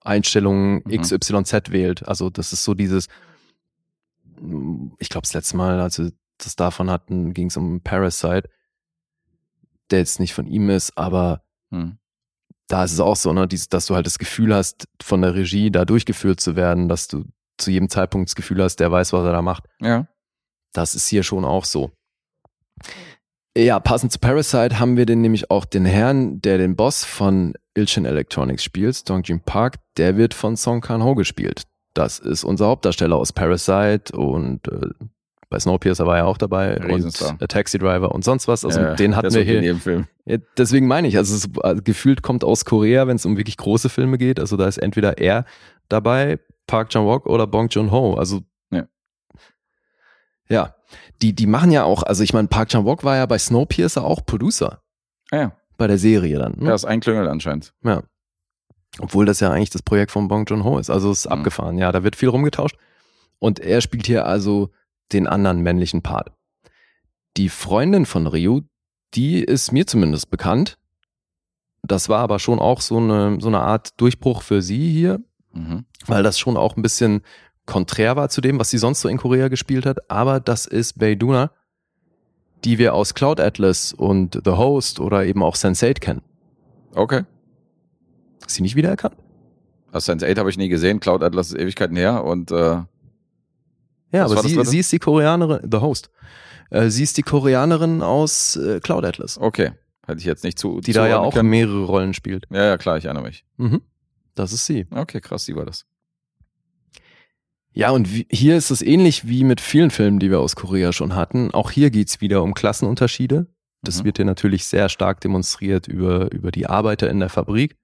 Einstellungen 0.00 0.82
Mhm. 0.84 1.00
XYZ 1.02 1.70
wählt. 1.70 2.06
Also 2.08 2.30
das 2.30 2.52
ist 2.52 2.64
so 2.64 2.74
dieses, 2.74 3.08
ich 4.98 5.08
glaube, 5.08 5.22
das 5.26 5.34
letzte 5.34 5.56
Mal, 5.56 5.78
als 5.80 5.98
wir 5.98 6.12
das 6.38 6.56
davon 6.56 6.90
hatten, 6.90 7.34
ging 7.34 7.46
es 7.48 7.56
um 7.56 7.80
Parasite, 7.82 8.48
der 9.90 10.00
jetzt 10.00 10.18
nicht 10.18 10.34
von 10.34 10.46
ihm 10.46 10.70
ist, 10.70 10.96
aber 10.96 11.42
Hm. 11.70 11.98
da 12.68 12.84
ist 12.84 12.92
es 12.92 13.00
auch 13.00 13.16
so, 13.16 13.32
ne, 13.32 13.46
dieses, 13.46 13.68
dass 13.68 13.86
du 13.86 13.94
halt 13.94 14.06
das 14.06 14.18
Gefühl 14.18 14.54
hast, 14.54 14.88
von 15.02 15.22
der 15.22 15.34
Regie 15.34 15.70
da 15.70 15.84
durchgeführt 15.84 16.40
zu 16.40 16.56
werden, 16.56 16.88
dass 16.88 17.06
du 17.08 17.24
zu 17.58 17.70
jedem 17.70 17.88
Zeitpunkt 17.90 18.28
das 18.30 18.34
Gefühl 18.34 18.62
hast, 18.62 18.76
der 18.76 18.90
weiß, 18.90 19.12
was 19.12 19.24
er 19.24 19.32
da 19.32 19.42
macht. 19.42 19.64
Ja. 19.80 20.08
Das 20.72 20.94
ist 20.94 21.06
hier 21.08 21.22
schon 21.22 21.44
auch 21.44 21.64
so. 21.64 21.92
Ja, 23.56 23.80
passend 23.80 24.12
zu 24.12 24.18
Parasite 24.18 24.78
haben 24.80 24.96
wir 24.96 25.04
den 25.04 25.20
nämlich 25.20 25.50
auch 25.50 25.64
den 25.66 25.84
Herrn, 25.84 26.40
der 26.40 26.56
den 26.58 26.74
Boss 26.74 27.04
von 27.04 27.52
Ilchin 27.74 28.04
Electronics 28.06 28.64
spielt, 28.64 29.08
Dongjin 29.08 29.40
Park, 29.40 29.76
der 29.98 30.16
wird 30.16 30.32
von 30.32 30.56
Song 30.56 30.80
Kang-ho 30.80 31.14
gespielt. 31.14 31.64
Das 31.94 32.18
ist 32.18 32.44
unser 32.44 32.66
Hauptdarsteller 32.66 33.16
aus 33.16 33.32
Parasite 33.34 34.16
und 34.16 34.66
äh, 34.68 34.88
bei 35.50 35.58
Snowpiercer 35.58 36.06
war 36.06 36.16
er 36.16 36.26
auch 36.26 36.38
dabei 36.38 36.76
Riesenstar. 36.78 37.32
und 37.32 37.42
A 37.42 37.46
Taxi 37.46 37.76
Driver 37.78 38.12
und 38.12 38.24
sonst 38.24 38.48
was. 38.48 38.64
Also 38.64 38.80
Ja, 38.80 38.94
den 38.94 39.14
hatten 39.16 39.34
wir 39.34 39.42
hier. 39.42 39.60
jedem 39.60 39.80
Film. 39.80 40.06
Ja, 40.24 40.38
deswegen 40.56 40.86
meine 40.86 41.08
ich, 41.08 41.18
also, 41.18 41.34
es, 41.34 41.46
also 41.62 41.82
gefühlt 41.82 42.22
kommt 42.22 42.44
aus 42.44 42.64
Korea, 42.64 43.06
wenn 43.06 43.16
es 43.16 43.26
um 43.26 43.36
wirklich 43.36 43.58
große 43.58 43.90
Filme 43.90 44.16
geht. 44.16 44.40
Also 44.40 44.56
da 44.56 44.66
ist 44.66 44.78
entweder 44.78 45.18
er 45.18 45.44
dabei, 45.90 46.38
Park 46.66 46.88
Chan-wook 46.88 47.26
oder 47.26 47.46
Bong 47.46 47.68
Joon-ho. 47.68 48.14
Also 48.14 48.40
Ja. 48.70 48.86
ja, 50.48 50.74
die 51.22 51.32
die 51.34 51.46
machen 51.46 51.70
ja 51.70 51.84
auch. 51.84 52.02
Also 52.02 52.22
ich 52.22 52.32
meine, 52.34 52.48
Park 52.48 52.68
Chan-wook 52.70 53.04
war 53.04 53.16
ja 53.16 53.26
bei 53.26 53.38
Snowpiercer 53.38 54.04
auch 54.04 54.26
Producer 54.26 54.82
Ah, 55.30 55.36
ja. 55.36 55.52
bei 55.78 55.86
der 55.86 55.98
Serie 55.98 56.38
dann. 56.38 56.54
Ne? 56.58 56.68
Er 56.68 56.74
ist 56.74 56.84
einklüngelt 56.84 57.28
anscheinend. 57.28 57.72
Ja. 57.84 58.02
Obwohl 58.98 59.24
das 59.24 59.40
ja 59.40 59.50
eigentlich 59.50 59.70
das 59.70 59.82
Projekt 59.82 60.10
von 60.10 60.28
Bong 60.28 60.44
Joon-ho 60.46 60.78
ist. 60.78 60.90
Also 60.90 61.10
es 61.10 61.20
ist 61.20 61.26
Mhm. 61.26 61.32
abgefahren. 61.32 61.78
Ja, 61.78 61.92
da 61.92 62.02
wird 62.04 62.16
viel 62.16 62.28
rumgetauscht. 62.28 62.76
Und 63.38 63.58
er 63.60 63.80
spielt 63.80 64.06
hier 64.06 64.26
also 64.26 64.70
den 65.12 65.26
anderen 65.26 65.60
männlichen 65.62 66.02
Part. 66.02 66.32
Die 67.38 67.48
Freundin 67.48 68.04
von 68.04 68.26
Ryu, 68.26 68.60
die 69.14 69.42
ist 69.42 69.72
mir 69.72 69.86
zumindest 69.86 70.30
bekannt. 70.30 70.78
Das 71.82 72.08
war 72.08 72.20
aber 72.20 72.38
schon 72.38 72.58
auch 72.58 72.80
so 72.80 72.98
eine, 72.98 73.38
so 73.40 73.48
eine 73.48 73.60
Art 73.60 73.98
Durchbruch 74.00 74.42
für 74.42 74.60
sie 74.62 74.90
hier, 74.92 75.20
Mhm. 75.52 75.84
weil 76.06 76.22
das 76.22 76.38
schon 76.38 76.56
auch 76.56 76.76
ein 76.76 76.82
bisschen 76.82 77.22
konträr 77.66 78.16
war 78.16 78.28
zu 78.28 78.40
dem, 78.40 78.58
was 78.58 78.70
sie 78.70 78.78
sonst 78.78 79.00
so 79.00 79.08
in 79.08 79.18
Korea 79.18 79.48
gespielt 79.48 79.86
hat. 79.86 80.10
Aber 80.10 80.40
das 80.40 80.66
ist 80.66 80.98
Bae 80.98 81.16
Duna, 81.16 81.50
die 82.64 82.78
wir 82.78 82.94
aus 82.94 83.14
Cloud 83.14 83.40
Atlas 83.40 83.92
und 83.92 84.40
The 84.44 84.52
Host 84.52 85.00
oder 85.00 85.24
eben 85.24 85.42
auch 85.42 85.56
Sense8 85.56 86.00
kennen. 86.00 86.22
Okay. 86.94 87.24
Ist 88.46 88.56
sie 88.56 88.62
nicht 88.62 88.76
wiedererkannt? 88.76 89.16
Also 89.90 90.12
Sense8 90.12 90.38
habe 90.38 90.50
ich 90.50 90.56
nie 90.58 90.68
gesehen. 90.68 91.00
Cloud 91.00 91.22
Atlas 91.22 91.48
ist 91.52 91.58
Ewigkeiten 91.58 91.96
her 91.96 92.24
und 92.24 92.50
äh, 92.50 92.80
Ja, 94.12 94.24
aber 94.24 94.42
sie, 94.42 94.64
sie 94.64 94.78
ist 94.78 94.92
die 94.92 94.98
Koreanerin, 94.98 95.68
The 95.70 95.78
Host. 95.78 96.10
Äh, 96.70 96.88
sie 96.88 97.02
ist 97.02 97.16
die 97.16 97.22
Koreanerin 97.22 98.02
aus 98.02 98.56
äh, 98.56 98.80
Cloud 98.80 99.04
Atlas, 99.04 99.38
okay. 99.38 99.72
Hätte 100.06 100.18
ich 100.18 100.24
jetzt 100.24 100.42
nicht 100.42 100.58
zu. 100.58 100.80
die 100.80 100.92
da 100.92 101.06
ja 101.06 101.20
auch 101.20 101.32
können. 101.32 101.48
mehrere 101.50 101.84
Rollen 101.84 102.12
spielt. 102.12 102.46
Ja, 102.50 102.64
ja, 102.64 102.76
klar, 102.76 102.96
ich 102.96 103.04
erinnere 103.04 103.22
mich. 103.24 103.44
Mhm. 103.56 103.82
Das 104.34 104.52
ist 104.52 104.66
sie. 104.66 104.86
Okay, 104.90 105.20
krass, 105.20 105.44
die 105.44 105.54
war 105.54 105.64
das. 105.64 105.86
Ja, 107.74 107.90
und 107.90 108.12
wie, 108.12 108.26
hier 108.30 108.56
ist 108.56 108.70
es 108.70 108.82
ähnlich 108.82 109.26
wie 109.26 109.44
mit 109.44 109.60
vielen 109.60 109.90
Filmen, 109.90 110.18
die 110.18 110.30
wir 110.30 110.40
aus 110.40 110.56
Korea 110.56 110.92
schon 110.92 111.14
hatten. 111.14 111.50
Auch 111.52 111.70
hier 111.70 111.90
geht's 111.90 112.20
wieder 112.20 112.42
um 112.42 112.54
Klassenunterschiede. 112.54 113.46
Das 113.82 114.00
Mhm. 114.00 114.04
wird 114.04 114.16
hier 114.18 114.26
natürlich 114.26 114.66
sehr 114.66 114.88
stark 114.88 115.20
demonstriert 115.20 115.88
über, 115.88 116.30
über 116.32 116.50
die 116.52 116.66
Arbeiter 116.66 117.08
in 117.10 117.18
der 117.20 117.28
Fabrik. 117.30 117.76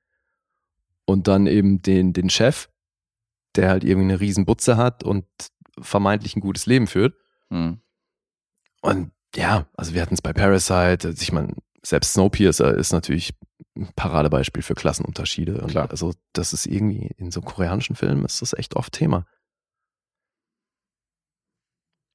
Und 1.06 1.27
dann 1.27 1.47
eben 1.47 1.81
den, 1.81 2.12
den 2.12 2.28
Chef, 2.28 2.69
der 3.56 3.70
halt 3.70 3.82
irgendwie 3.82 4.10
eine 4.10 4.20
riesen 4.20 4.44
Butze 4.44 4.77
hat 4.77 5.02
und 5.05 5.24
vermeintlich 5.81 6.36
ein 6.36 6.40
gutes 6.40 6.66
Leben 6.66 6.86
führt. 6.86 7.15
Hm. 7.51 7.81
Und 8.82 9.10
ja, 9.35 9.66
also 9.74 9.94
wir 9.94 10.02
hatten 10.02 10.15
es 10.15 10.23
bei 10.23 10.32
Parasite, 10.32 11.09
also 11.09 11.23
ich 11.23 11.32
meine, 11.32 11.55
selbst 11.82 12.12
Snowpiercer 12.12 12.74
ist 12.74 12.93
natürlich 12.93 13.32
ein 13.77 13.89
Paradebeispiel 13.97 14.62
für 14.62 14.74
Klassenunterschiede. 14.74 15.60
Und 15.62 15.70
Klar. 15.70 15.90
Also 15.90 16.12
das 16.35 16.52
ist 16.52 16.66
irgendwie, 16.66 17.10
in 17.16 17.31
so 17.31 17.40
koreanischen 17.40 17.97
Filmen 17.97 18.24
ist 18.27 18.43
das 18.43 18.52
echt 18.52 18.77
oft 18.77 18.93
Thema. 18.93 19.27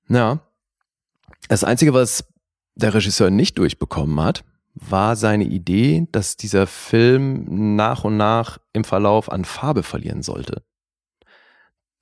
Ja. 0.10 0.40
Das 1.48 1.64
Einzige, 1.64 1.94
was 1.94 2.26
der 2.76 2.94
Regisseur 2.94 3.30
nicht 3.30 3.58
durchbekommen 3.58 4.20
hat, 4.22 4.44
war 4.74 5.16
seine 5.16 5.44
Idee, 5.44 6.08
dass 6.12 6.36
dieser 6.38 6.66
Film 6.68 7.76
nach 7.76 8.04
und 8.04 8.18
nach 8.18 8.58
im 8.74 8.84
Verlauf 8.84 9.32
an 9.32 9.46
Farbe 9.46 9.84
verlieren 9.84 10.24
sollte. 10.24 10.64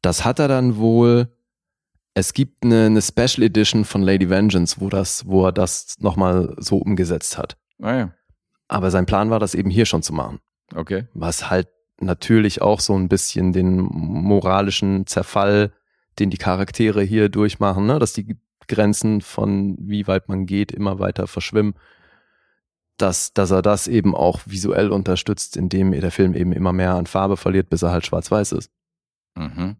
Das 0.02 0.23
hat 0.23 0.40
er 0.40 0.48
dann 0.48 0.78
wohl 0.78 1.30
es 2.14 2.34
gibt 2.34 2.64
eine, 2.64 2.86
eine 2.88 3.02
Special 3.02 3.44
Edition 3.44 3.86
von 3.86 4.02
Lady 4.02 4.30
Vengeance, 4.30 4.78
wo 4.80 4.90
das, 4.90 5.26
wo 5.28 5.45
er 5.45 5.52
das 5.52 5.95
nochmal 5.99 6.56
so 6.57 6.78
umgesetzt 6.78 7.38
hat. 7.38 7.57
Ah 7.82 7.95
ja, 7.95 8.14
Aber 8.68 8.91
sein 8.91 9.06
Plan 9.06 9.30
war, 9.30 9.40
das 9.40 9.56
eben 9.56 9.69
hier 9.69 9.86
schon 9.86 10.03
zu 10.03 10.14
machen. 10.14 10.40
okay. 10.76 11.07
Was 11.14 11.49
halt 11.49 11.69
natürlich 11.99 12.61
auch 12.61 12.80
so 12.80 12.95
ein 12.95 13.07
bisschen 13.07 13.53
den 13.53 13.78
moralischen 13.80 15.06
Zerfall, 15.07 15.72
den 16.19 16.29
die 16.29 16.38
Charaktere 16.38 17.01
hier 17.01 17.29
durchmachen, 17.29 17.85
ne? 17.85 17.99
dass 17.99 18.13
die 18.13 18.38
Grenzen 18.67 19.21
von 19.21 19.77
wie 19.79 20.07
weit 20.07 20.29
man 20.29 20.45
geht 20.45 20.71
immer 20.71 20.99
weiter 20.99 21.27
verschwimmen. 21.27 21.75
Dass, 22.97 23.33
dass 23.33 23.49
er 23.51 23.61
das 23.61 23.88
eben 23.88 24.15
auch 24.15 24.41
visuell 24.45 24.91
unterstützt, 24.91 25.57
indem 25.57 25.91
der 25.91 26.11
Film 26.11 26.35
eben 26.35 26.51
immer 26.51 26.71
mehr 26.71 26.93
an 26.93 27.07
Farbe 27.07 27.35
verliert, 27.35 27.69
bis 27.69 27.81
er 27.81 27.91
halt 27.91 28.05
schwarz-weiß 28.05 28.51
ist. 28.51 28.71
Mhm. 29.35 29.77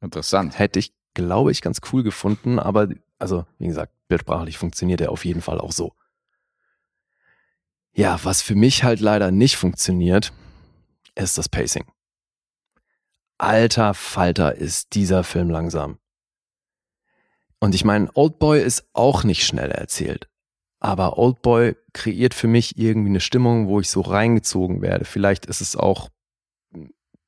Interessant. 0.00 0.58
hätte 0.58 0.78
ich, 0.78 0.92
glaube 1.14 1.52
ich, 1.52 1.60
ganz 1.60 1.80
cool 1.92 2.02
gefunden, 2.02 2.58
aber 2.58 2.88
also, 3.18 3.46
wie 3.58 3.66
gesagt, 3.66 3.92
bildsprachlich 4.08 4.58
funktioniert 4.58 5.00
er 5.00 5.10
auf 5.10 5.24
jeden 5.24 5.42
Fall 5.42 5.60
auch 5.60 5.72
so. 5.72 5.92
Ja, 7.92 8.18
was 8.22 8.42
für 8.42 8.54
mich 8.54 8.84
halt 8.84 9.00
leider 9.00 9.30
nicht 9.30 9.56
funktioniert, 9.56 10.32
ist 11.14 11.36
das 11.36 11.48
Pacing. 11.48 11.84
Alter 13.38 13.94
Falter 13.94 14.56
ist 14.56 14.94
dieser 14.94 15.22
Film 15.22 15.48
langsam. 15.48 15.98
Und 17.60 17.74
ich 17.74 17.84
meine, 17.84 18.10
Oldboy 18.14 18.60
ist 18.60 18.88
auch 18.92 19.24
nicht 19.24 19.46
schnell 19.46 19.70
erzählt. 19.70 20.28
Aber 20.80 21.18
Oldboy 21.18 21.76
kreiert 21.92 22.34
für 22.34 22.46
mich 22.46 22.78
irgendwie 22.78 23.10
eine 23.10 23.20
Stimmung, 23.20 23.68
wo 23.68 23.80
ich 23.80 23.90
so 23.90 24.00
reingezogen 24.00 24.82
werde. 24.82 25.04
Vielleicht 25.04 25.46
ist 25.46 25.60
es 25.60 25.74
auch 25.76 26.08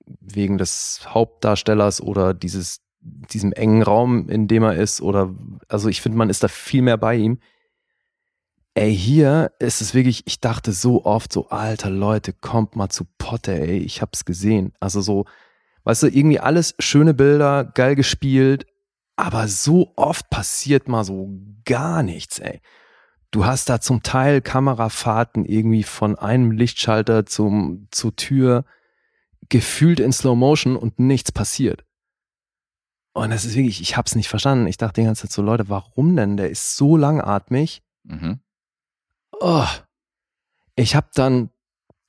wegen 0.05 0.59
des 0.59 1.01
Hauptdarstellers 1.07 2.01
oder 2.01 2.35
dieses, 2.35 2.81
diesem 3.01 3.53
engen 3.53 3.83
Raum, 3.83 4.29
in 4.29 4.49
dem 4.49 4.63
er 4.63 4.75
ist, 4.75 5.01
oder 5.01 5.35
also 5.69 5.89
ich 5.89 6.01
finde, 6.01 6.19
man 6.19 6.31
ist 6.31 6.43
da 6.43 6.49
viel 6.49 6.83
mehr 6.83 6.97
bei 6.97 7.17
ihm. 7.17 7.39
Ey, 8.75 8.95
hier 8.95 9.53
ist 9.59 9.81
es 9.81 9.95
wirklich, 9.95 10.27
ich 10.27 10.41
dachte 10.41 10.73
so 10.73 11.05
oft 11.05 11.33
so, 11.33 11.49
alter 11.49 11.91
Leute, 11.91 12.33
kommt 12.33 12.77
mal 12.77 12.89
zu 12.89 13.05
Potte, 13.19 13.53
ey, 13.53 13.79
ich 13.79 14.01
hab's 14.01 14.25
gesehen. 14.25 14.73
Also 14.79 15.01
so, 15.01 15.25
weißt 15.91 16.05
du, 16.05 16.07
irgendwie 16.07 16.39
alles 16.39 16.77
schöne 16.79 17.15
Bilder, 17.15 17.65
geil 17.65 17.97
gespielt, 17.97 18.65
aber 19.17 19.49
so 19.49 19.93
oft 19.97 20.31
passiert 20.31 20.87
mal 20.87 21.03
so 21.03 21.29
gar 21.65 22.05
nichts, 22.05 22.39
ey. 22.39 22.61
Du 23.33 23.45
hast 23.45 23.69
da 23.69 23.81
zum 23.81 24.05
Teil 24.05 24.41
Kamerafahrten 24.41 25.45
irgendwie 25.45 25.83
von 25.83 26.17
einem 26.17 26.53
Lichtschalter 26.53 27.27
zum, 27.27 27.89
zur 27.91 28.15
Tür, 28.15 28.65
gefühlt 29.49 29.99
in 29.99 30.13
Slow 30.13 30.37
Motion 30.37 30.77
und 30.77 31.01
nichts 31.01 31.33
passiert. 31.33 31.85
Und 33.13 33.31
das 33.31 33.45
ist 33.45 33.57
wirklich, 33.57 33.81
ich 33.81 33.97
hab's 33.97 34.15
nicht 34.15 34.29
verstanden. 34.29 34.69
Ich 34.69 34.77
dachte 34.77 35.01
die 35.01 35.07
ganze 35.07 35.23
Zeit 35.23 35.33
so, 35.33 35.43
Leute, 35.43 35.69
warum 35.69 36.15
denn? 36.15 36.37
Der 36.37 36.51
ist 36.51 36.77
so 36.77 36.97
langatmig. 36.97 37.83
Mhm. 38.05 38.39
Oh. 39.41 39.67
Ich 40.77 40.95
hab 40.95 41.11
dann, 41.15 41.51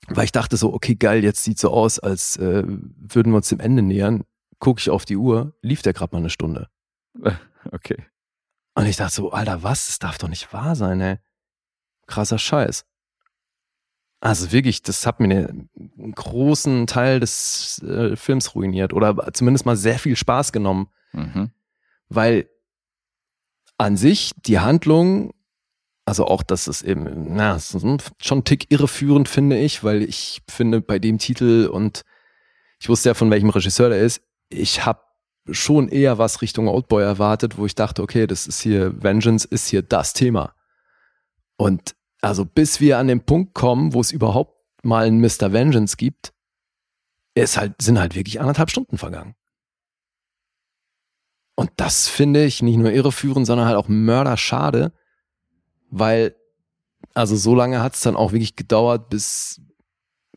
weil 0.07 0.26
ich 0.26 0.32
dachte 0.32 0.57
so, 0.57 0.73
okay, 0.73 0.95
geil, 0.95 1.23
jetzt 1.23 1.44
sieht 1.44 1.60
so 1.60 1.69
aus, 1.72 1.99
als 1.99 2.38
äh, 2.38 2.64
würden 2.65 3.32
wir 3.32 3.38
uns 3.38 3.49
dem 3.49 3.60
Ende 3.60 3.82
nähern. 3.82 4.23
Guck 4.60 4.80
ich 4.80 4.90
auf 4.90 5.06
die 5.06 5.18
Uhr, 5.18 5.56
lief 5.61 5.82
der 5.82 5.94
gerade 5.94 6.14
mal 6.15 6.19
eine 6.19 6.30
Stunde. 6.30 6.69
Okay. 7.72 8.03
Und 8.73 8.88
ich 8.88 8.95
dachte 8.95 9.14
so, 9.14 9.32
Alter, 9.32 9.61
was? 9.61 9.86
Das 9.86 9.99
darf 9.99 10.18
doch 10.18 10.28
nicht 10.30 10.52
wahr 10.52 10.76
sein, 10.76 10.99
ey. 10.99 11.19
Krasser 12.07 12.40
Scheiß. 12.40 12.86
Also 14.19 14.52
wirklich, 14.52 14.82
das 14.82 15.06
hat 15.06 15.19
mir 15.19 15.48
einen 15.49 16.14
großen 16.15 16.88
Teil 16.88 17.19
des 17.19 17.84
äh, 17.84 18.15
Films 18.15 18.56
ruiniert 18.56 18.94
oder 18.94 19.32
zumindest 19.34 19.68
mal 19.68 19.76
sehr 19.78 19.99
viel 19.99 20.15
Spaß 20.15 20.52
genommen, 20.52 20.88
Mhm. 21.14 21.52
weil 22.10 22.49
an 23.78 23.95
sich 23.98 24.32
die 24.38 24.57
Handlung, 24.60 25.34
also 26.06 26.26
auch, 26.26 26.44
dass 26.44 26.68
es 26.68 26.82
eben, 26.82 27.36
na, 27.36 27.60
schon 27.60 27.99
ein 28.32 28.44
Tick 28.44 28.72
irreführend, 28.72 29.30
finde 29.30 29.60
ich, 29.60 29.84
weil 29.84 30.02
ich 30.02 30.41
finde 30.49 30.82
bei 30.82 30.99
dem 30.99 31.19
Titel 31.19 31.69
und 31.72 32.03
ich 32.80 32.90
wusste 32.90 33.10
ja, 33.10 33.14
von 33.14 33.30
welchem 33.30 33.49
Regisseur 33.49 33.90
der 33.90 33.99
ist, 33.99 34.22
ich 34.49 34.86
habe 34.86 35.02
schon 35.49 35.90
eher 35.90 36.18
was 36.18 36.41
Richtung 36.41 36.68
Oldboy 36.68 37.03
erwartet, 37.03 37.57
wo 37.57 37.65
ich 37.65 37.76
dachte, 37.76 38.02
okay, 38.02 38.28
das 38.28 38.48
ist 38.48 38.61
hier, 38.61 39.02
Vengeance 39.02 39.48
ist 39.48 39.68
hier 39.68 39.82
das 39.82 40.14
Thema. 40.14 40.53
Und 41.57 41.95
also 42.22 42.45
bis 42.45 42.80
wir 42.80 42.98
an 42.98 43.07
den 43.07 43.23
Punkt 43.23 43.53
kommen, 43.53 43.94
wo 43.94 44.02
es 44.02 44.11
überhaupt 44.11 44.57
mal 44.84 45.06
einen 45.06 45.22
Mr. 45.22 45.53
Vengeance 45.53 45.98
gibt, 45.98 46.34
ist 47.36 47.57
halt, 47.57 47.82
sind 47.82 47.99
halt 47.99 48.15
wirklich 48.15 48.40
anderthalb 48.40 48.69
Stunden 48.69 48.98
vergangen. 48.98 49.36
Und 51.56 51.72
das 51.78 52.07
finde 52.07 52.44
ich 52.45 52.61
nicht 52.61 52.78
nur 52.78 52.91
irreführend, 52.91 53.45
sondern 53.45 53.68
halt 53.68 53.78
auch 53.78 53.88
mörderschade, 53.88 54.94
weil, 55.91 56.35
also 57.13 57.35
so 57.35 57.53
lange 57.53 57.81
hat 57.81 57.93
es 57.93 58.01
dann 58.01 58.15
auch 58.15 58.31
wirklich 58.31 58.55
gedauert, 58.55 59.09
bis 59.09 59.61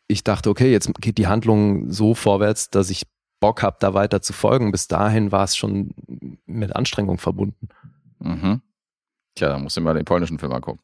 ich 0.07 0.23
dachte, 0.23 0.51
okay, 0.51 0.71
jetzt 0.71 0.93
geht 1.01 1.17
die 1.17 1.27
Handlung 1.27 1.91
so 1.91 2.15
vorwärts, 2.15 2.69
dass 2.69 2.91
ich 2.91 3.07
Bock 3.41 3.63
habe, 3.63 3.77
da 3.81 3.95
weiter 3.95 4.21
zu 4.21 4.33
folgen. 4.33 4.71
Bis 4.71 4.87
dahin 4.87 5.33
war 5.33 5.45
es 5.45 5.57
schon 5.57 5.95
mit 6.45 6.77
Anstrengung 6.77 7.19
verbunden. 7.19 7.69
Mhm. 8.19 8.61
Tja, 9.35 9.49
dann 9.49 9.63
musst 9.63 9.77
du 9.77 9.81
mal 9.81 9.95
den 9.95 10.05
polnischen 10.05 10.39
Film 10.39 10.53
angucken. 10.53 10.81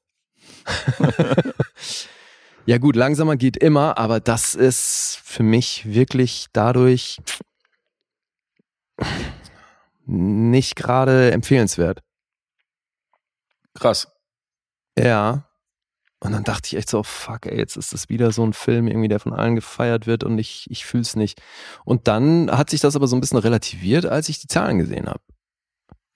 Ja 2.67 2.79
gut, 2.79 2.95
langsamer 2.95 3.37
geht 3.37 3.57
immer, 3.57 3.99
aber 3.99 4.21
das 4.21 4.55
ist 4.55 5.19
für 5.25 5.43
mich 5.43 5.87
wirklich 5.87 6.47
dadurch 6.53 7.21
nicht 10.07 10.77
gerade 10.77 11.33
empfehlenswert. 11.33 12.01
Krass. 13.75 14.09
Ja. 14.99 15.47
Und 16.23 16.33
dann 16.33 16.45
dachte 16.45 16.67
ich 16.67 16.77
echt 16.77 16.91
so, 16.91 17.03
fuck, 17.03 17.47
ey, 17.47 17.57
jetzt 17.57 17.77
ist 17.77 17.95
das 17.95 18.11
wieder 18.11 18.31
so 18.31 18.45
ein 18.45 18.53
Film, 18.53 18.89
irgendwie, 18.89 19.09
der 19.09 19.21
von 19.21 19.33
allen 19.33 19.55
gefeiert 19.55 20.07
wird 20.07 20.23
und 20.23 20.39
ich, 20.39 20.67
ich 20.71 20.85
fühl's 20.85 21.17
nicht. 21.17 21.41
Und 21.85 22.09
dann 22.09 22.51
hat 22.51 22.69
sich 22.69 22.81
das 22.81 22.95
aber 22.95 23.07
so 23.07 23.17
ein 23.17 23.21
bisschen 23.21 23.39
relativiert, 23.39 24.05
als 24.05 24.29
ich 24.29 24.39
die 24.39 24.47
Zahlen 24.47 24.79
gesehen 24.79 25.09
habe. 25.09 25.23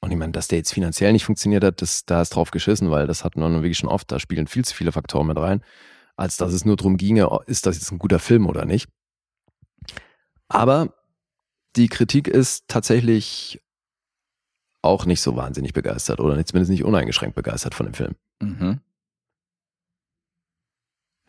Und 0.02 0.10
ich 0.10 0.18
meine, 0.18 0.32
dass 0.32 0.48
der 0.48 0.58
jetzt 0.58 0.74
finanziell 0.74 1.12
nicht 1.14 1.24
funktioniert 1.24 1.64
hat, 1.64 1.80
das, 1.80 2.04
da 2.04 2.20
ist 2.20 2.34
drauf 2.34 2.50
geschissen, 2.50 2.90
weil 2.90 3.06
das 3.06 3.24
hatten 3.24 3.40
wir 3.40 3.50
wirklich 3.50 3.78
schon 3.78 3.88
oft, 3.88 4.12
da 4.12 4.20
spielen 4.20 4.46
viel 4.46 4.62
zu 4.62 4.74
viele 4.74 4.92
Faktoren 4.92 5.26
mit 5.26 5.38
rein, 5.38 5.64
als 6.16 6.36
dass 6.36 6.52
es 6.52 6.66
nur 6.66 6.76
darum 6.76 6.98
ginge, 6.98 7.26
ist 7.46 7.64
das 7.64 7.76
jetzt 7.76 7.90
ein 7.90 7.98
guter 7.98 8.18
Film 8.18 8.46
oder 8.46 8.66
nicht. 8.66 8.90
Aber 10.48 10.92
die 11.76 11.88
Kritik 11.88 12.28
ist 12.28 12.68
tatsächlich 12.68 13.62
auch 14.82 15.06
nicht 15.06 15.22
so 15.22 15.34
wahnsinnig 15.36 15.72
begeistert 15.72 16.20
oder 16.20 16.34
zumindest 16.44 16.70
nicht 16.70 16.84
uneingeschränkt 16.84 17.34
begeistert 17.34 17.74
von 17.74 17.86
dem 17.86 17.94
Film. 17.94 18.14
Mhm. 18.40 18.80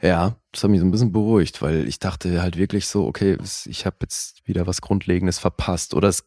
Ja, 0.01 0.35
das 0.51 0.63
hat 0.63 0.71
mich 0.71 0.81
so 0.81 0.85
ein 0.85 0.91
bisschen 0.91 1.11
beruhigt, 1.11 1.61
weil 1.61 1.87
ich 1.87 1.99
dachte 1.99 2.41
halt 2.41 2.57
wirklich 2.57 2.87
so, 2.87 3.05
okay, 3.07 3.37
ich 3.65 3.85
habe 3.85 3.97
jetzt 4.01 4.47
wieder 4.47 4.67
was 4.67 4.81
Grundlegendes 4.81 5.39
verpasst. 5.39 5.93
Oder 5.93 6.09
es 6.09 6.25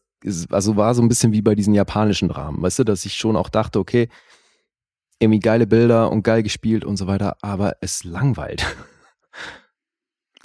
also 0.51 0.75
war 0.75 0.93
so 0.95 1.01
ein 1.01 1.07
bisschen 1.07 1.31
wie 1.31 1.41
bei 1.41 1.55
diesen 1.55 1.73
japanischen 1.73 2.29
Dramen, 2.29 2.61
weißt 2.61 2.79
du, 2.79 2.83
dass 2.83 3.05
ich 3.05 3.15
schon 3.15 3.35
auch 3.35 3.49
dachte, 3.49 3.79
okay, 3.79 4.09
irgendwie 5.19 5.39
geile 5.39 5.67
Bilder 5.67 6.11
und 6.11 6.23
geil 6.23 6.43
gespielt 6.43 6.83
und 6.83 6.97
so 6.97 7.07
weiter, 7.07 7.37
aber 7.41 7.77
es 7.81 8.03
langweilt. 8.03 8.65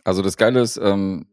Also 0.07 0.21
das 0.21 0.37
Geile 0.37 0.61
ist, 0.61 0.77
ähm, 0.77 1.25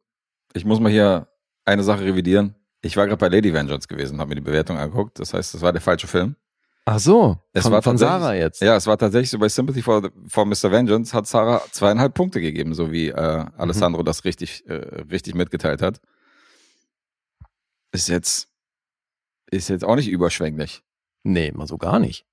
ich 0.54 0.64
muss 0.64 0.80
mal 0.80 0.90
hier 0.90 1.28
eine 1.66 1.84
Sache 1.84 2.06
revidieren. 2.06 2.56
Ich 2.82 2.96
war 2.96 3.06
gerade 3.06 3.18
bei 3.18 3.28
Lady 3.28 3.54
Vengeance 3.54 3.86
gewesen, 3.86 4.22
habe 4.22 4.30
mir 4.30 4.36
die 4.36 4.42
Bewertung 4.42 4.78
angeguckt. 4.78 5.20
Das 5.20 5.34
heißt, 5.34 5.54
das 5.54 5.62
war 5.62 5.74
der 5.74 5.82
falsche 5.82 6.08
Film. 6.08 6.38
Ach 6.86 7.00
so, 7.00 7.38
Es 7.54 7.64
von, 7.64 7.72
war 7.74 7.82
von 7.82 7.98
Sarah 7.98 8.34
jetzt. 8.34 8.62
Ja, 8.62 8.76
es 8.76 8.88
war 8.88 8.98
tatsächlich 8.98 9.30
so 9.30 9.38
bei 9.38 9.50
Sympathy 9.50 9.82
for, 9.82 10.02
the, 10.02 10.10
for 10.28 10.46
Mr. 10.46 10.72
Vengeance 10.72 11.14
hat 11.14 11.28
Sarah 11.28 11.62
zweieinhalb 11.72 12.14
Punkte 12.14 12.42
gegeben, 12.42 12.74
so 12.74 12.92
wie 12.92 13.10
äh, 13.10 13.46
Alessandro 13.58 14.02
das 14.04 14.26
richtig, 14.26 14.66
äh, 14.68 15.04
richtig 15.12 15.36
mitgeteilt 15.36 15.82
hat. 15.82 16.02
Ist 17.92 18.08
jetzt, 18.08 18.50
ist 19.52 19.70
jetzt 19.70 19.84
auch 19.84 19.96
nicht 19.96 20.10
überschwänglich. 20.10 20.82
Nee, 21.24 21.52
mal 21.52 21.68
so 21.68 21.78
gar 21.78 22.00
nicht. 22.00 22.26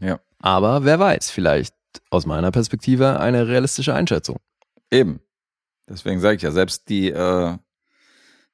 Ja. 0.00 0.20
Aber 0.38 0.84
wer 0.84 1.00
weiß, 1.00 1.30
vielleicht 1.30 1.74
aus 2.10 2.26
meiner 2.26 2.52
Perspektive 2.52 3.18
eine 3.18 3.48
realistische 3.48 3.94
Einschätzung. 3.94 4.38
Eben. 4.90 5.20
Deswegen 5.88 6.20
sage 6.20 6.36
ich 6.36 6.42
ja, 6.42 6.52
selbst 6.52 6.88
die, 6.88 7.10
äh, 7.10 7.56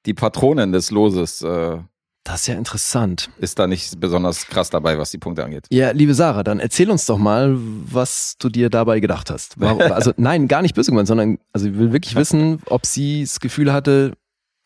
die 0.07 0.15
Patronin 0.15 0.73
des 0.73 0.91
Loses 0.91 1.43
äh, 1.43 1.79
Das 2.25 2.43
ist 2.43 2.47
ja 2.47 2.55
interessant. 2.55 3.31
ist 3.39 3.59
da 3.59 3.67
nicht 3.67 3.99
besonders 3.99 4.47
krass 4.47 4.71
dabei, 4.71 4.97
was 4.97 5.11
die 5.11 5.19
Punkte 5.19 5.45
angeht. 5.45 5.67
Ja, 5.71 5.91
liebe 5.91 6.15
Sarah, 6.15 6.45
dann 6.45 6.61
erzähl 6.61 6.89
uns 6.91 7.05
doch 7.07 7.19
mal, 7.19 7.57
was 7.59 8.37
du 8.39 8.49
dir 8.49 8.71
dabei 8.71 9.01
gedacht 9.01 9.29
hast. 9.31 9.59
Warum, 9.61 9.81
also 9.93 10.13
nein, 10.17 10.47
gar 10.47 10.63
nicht 10.63 10.75
böse 10.77 10.93
gemeint, 10.93 11.09
sondern 11.09 11.39
also 11.53 11.67
ich 11.67 11.77
will 11.77 11.93
wirklich 11.93 12.15
wissen, 12.15 12.61
ob 12.67 12.87
sie 12.87 13.23
das 13.23 13.41
Gefühl 13.41 13.73
hatte, 13.73 14.13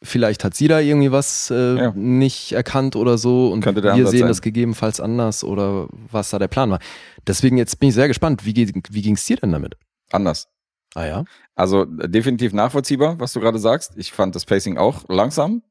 vielleicht 0.03 0.45
hat 0.45 0.55
sie 0.55 0.69
da 0.69 0.81
irgendwie 0.81 1.11
was 1.12 1.51
äh, 1.51 1.77
Ja. 1.78 1.93
nicht 1.97 2.53
erkannt 2.53 2.95
oder 2.95 3.16
so 3.16 3.51
und 3.51 3.65
wir 3.65 3.70
Ansatz 3.91 4.11
sehen 4.11 4.20
sein. 4.20 4.28
das 4.28 4.43
gegebenenfalls 4.43 5.01
anders 5.01 5.43
oder 5.43 5.89
was 6.11 6.28
da 6.31 6.39
der 6.39 6.49
Plan 6.49 6.70
war. 6.70 6.78
Deswegen 7.27 7.57
jetzt 7.57 7.81
bin 7.81 7.89
ich 7.89 7.95
sehr 7.95 8.09
gespannt, 8.09 8.45
wie, 8.45 8.55
wie 8.91 9.03
ging 9.03 9.15
es 9.15 9.24
dir 9.24 9.37
denn 9.37 9.53
damit? 9.53 9.77
Anders. 10.12 10.49
Ah 10.95 11.07
ja? 11.07 11.24
Also 11.55 11.87
definitiv 11.87 12.53
nachvollziehbar, 12.53 13.19
was 13.19 13.33
du 13.33 13.41
gerade 13.41 13.59
sagst. 13.59 13.93
Ich 13.97 14.12
fand 14.12 14.35
das 14.35 14.45
Pacing 14.45 14.77
auch 14.77 15.05
langsam. 15.09 15.62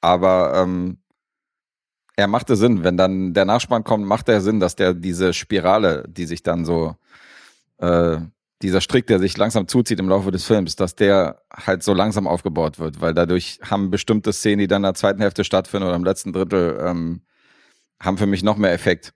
Aber 0.00 0.52
ähm, 0.54 0.98
er 2.16 2.26
machte 2.26 2.56
Sinn. 2.56 2.84
Wenn 2.84 2.96
dann 2.96 3.34
der 3.34 3.44
Nachspann 3.44 3.84
kommt, 3.84 4.06
macht 4.06 4.28
er 4.28 4.40
Sinn, 4.40 4.60
dass 4.60 4.76
der 4.76 4.94
diese 4.94 5.32
Spirale, 5.32 6.04
die 6.08 6.26
sich 6.26 6.42
dann 6.42 6.64
so, 6.64 6.96
äh, 7.78 8.18
dieser 8.60 8.80
Strick, 8.80 9.06
der 9.06 9.20
sich 9.20 9.36
langsam 9.36 9.68
zuzieht 9.68 10.00
im 10.00 10.08
Laufe 10.08 10.30
des 10.30 10.44
Films, 10.44 10.74
dass 10.74 10.96
der 10.96 11.42
halt 11.52 11.82
so 11.82 11.92
langsam 11.92 12.26
aufgebaut 12.26 12.78
wird, 12.78 13.00
weil 13.00 13.14
dadurch 13.14 13.60
haben 13.62 13.90
bestimmte 13.90 14.32
Szenen, 14.32 14.58
die 14.58 14.66
dann 14.66 14.80
in 14.80 14.88
der 14.88 14.94
zweiten 14.94 15.20
Hälfte 15.20 15.44
stattfinden 15.44 15.86
oder 15.86 15.96
im 15.96 16.04
letzten 16.04 16.32
Drittel, 16.32 16.78
ähm, 16.82 17.22
haben 18.00 18.18
für 18.18 18.26
mich 18.26 18.42
noch 18.42 18.56
mehr 18.56 18.72
Effekt. 18.72 19.14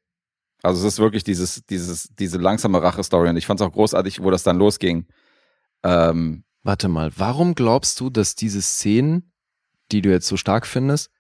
Also 0.62 0.86
es 0.86 0.94
ist 0.94 1.00
wirklich 1.00 1.24
dieses, 1.24 1.66
dieses, 1.66 2.08
diese 2.14 2.38
langsame 2.38 2.80
Rache-Story 2.80 3.30
und 3.30 3.36
ich 3.36 3.46
fand 3.46 3.60
es 3.60 3.66
auch 3.66 3.72
großartig, 3.72 4.22
wo 4.22 4.30
das 4.30 4.44
dann 4.44 4.58
losging. 4.58 5.06
Ähm, 5.82 6.44
Warte 6.62 6.88
mal, 6.88 7.10
warum 7.16 7.56
glaubst 7.56 7.98
du, 7.98 8.10
dass 8.10 8.36
diese 8.36 8.62
Szenen, 8.62 9.31
die 9.92 10.02
du 10.02 10.10
jetzt 10.10 10.26
so 10.26 10.36
stark 10.36 10.66
findest, 10.66 11.10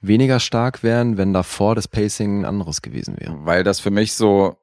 weniger 0.00 0.40
stark 0.40 0.82
wären, 0.82 1.16
wenn 1.16 1.32
davor 1.32 1.74
das 1.74 1.88
Pacing 1.88 2.40
ein 2.40 2.44
anderes 2.44 2.82
gewesen 2.82 3.16
wäre? 3.18 3.44
weil 3.44 3.64
das 3.64 3.80
für 3.80 3.90
mich 3.90 4.14
so 4.14 4.56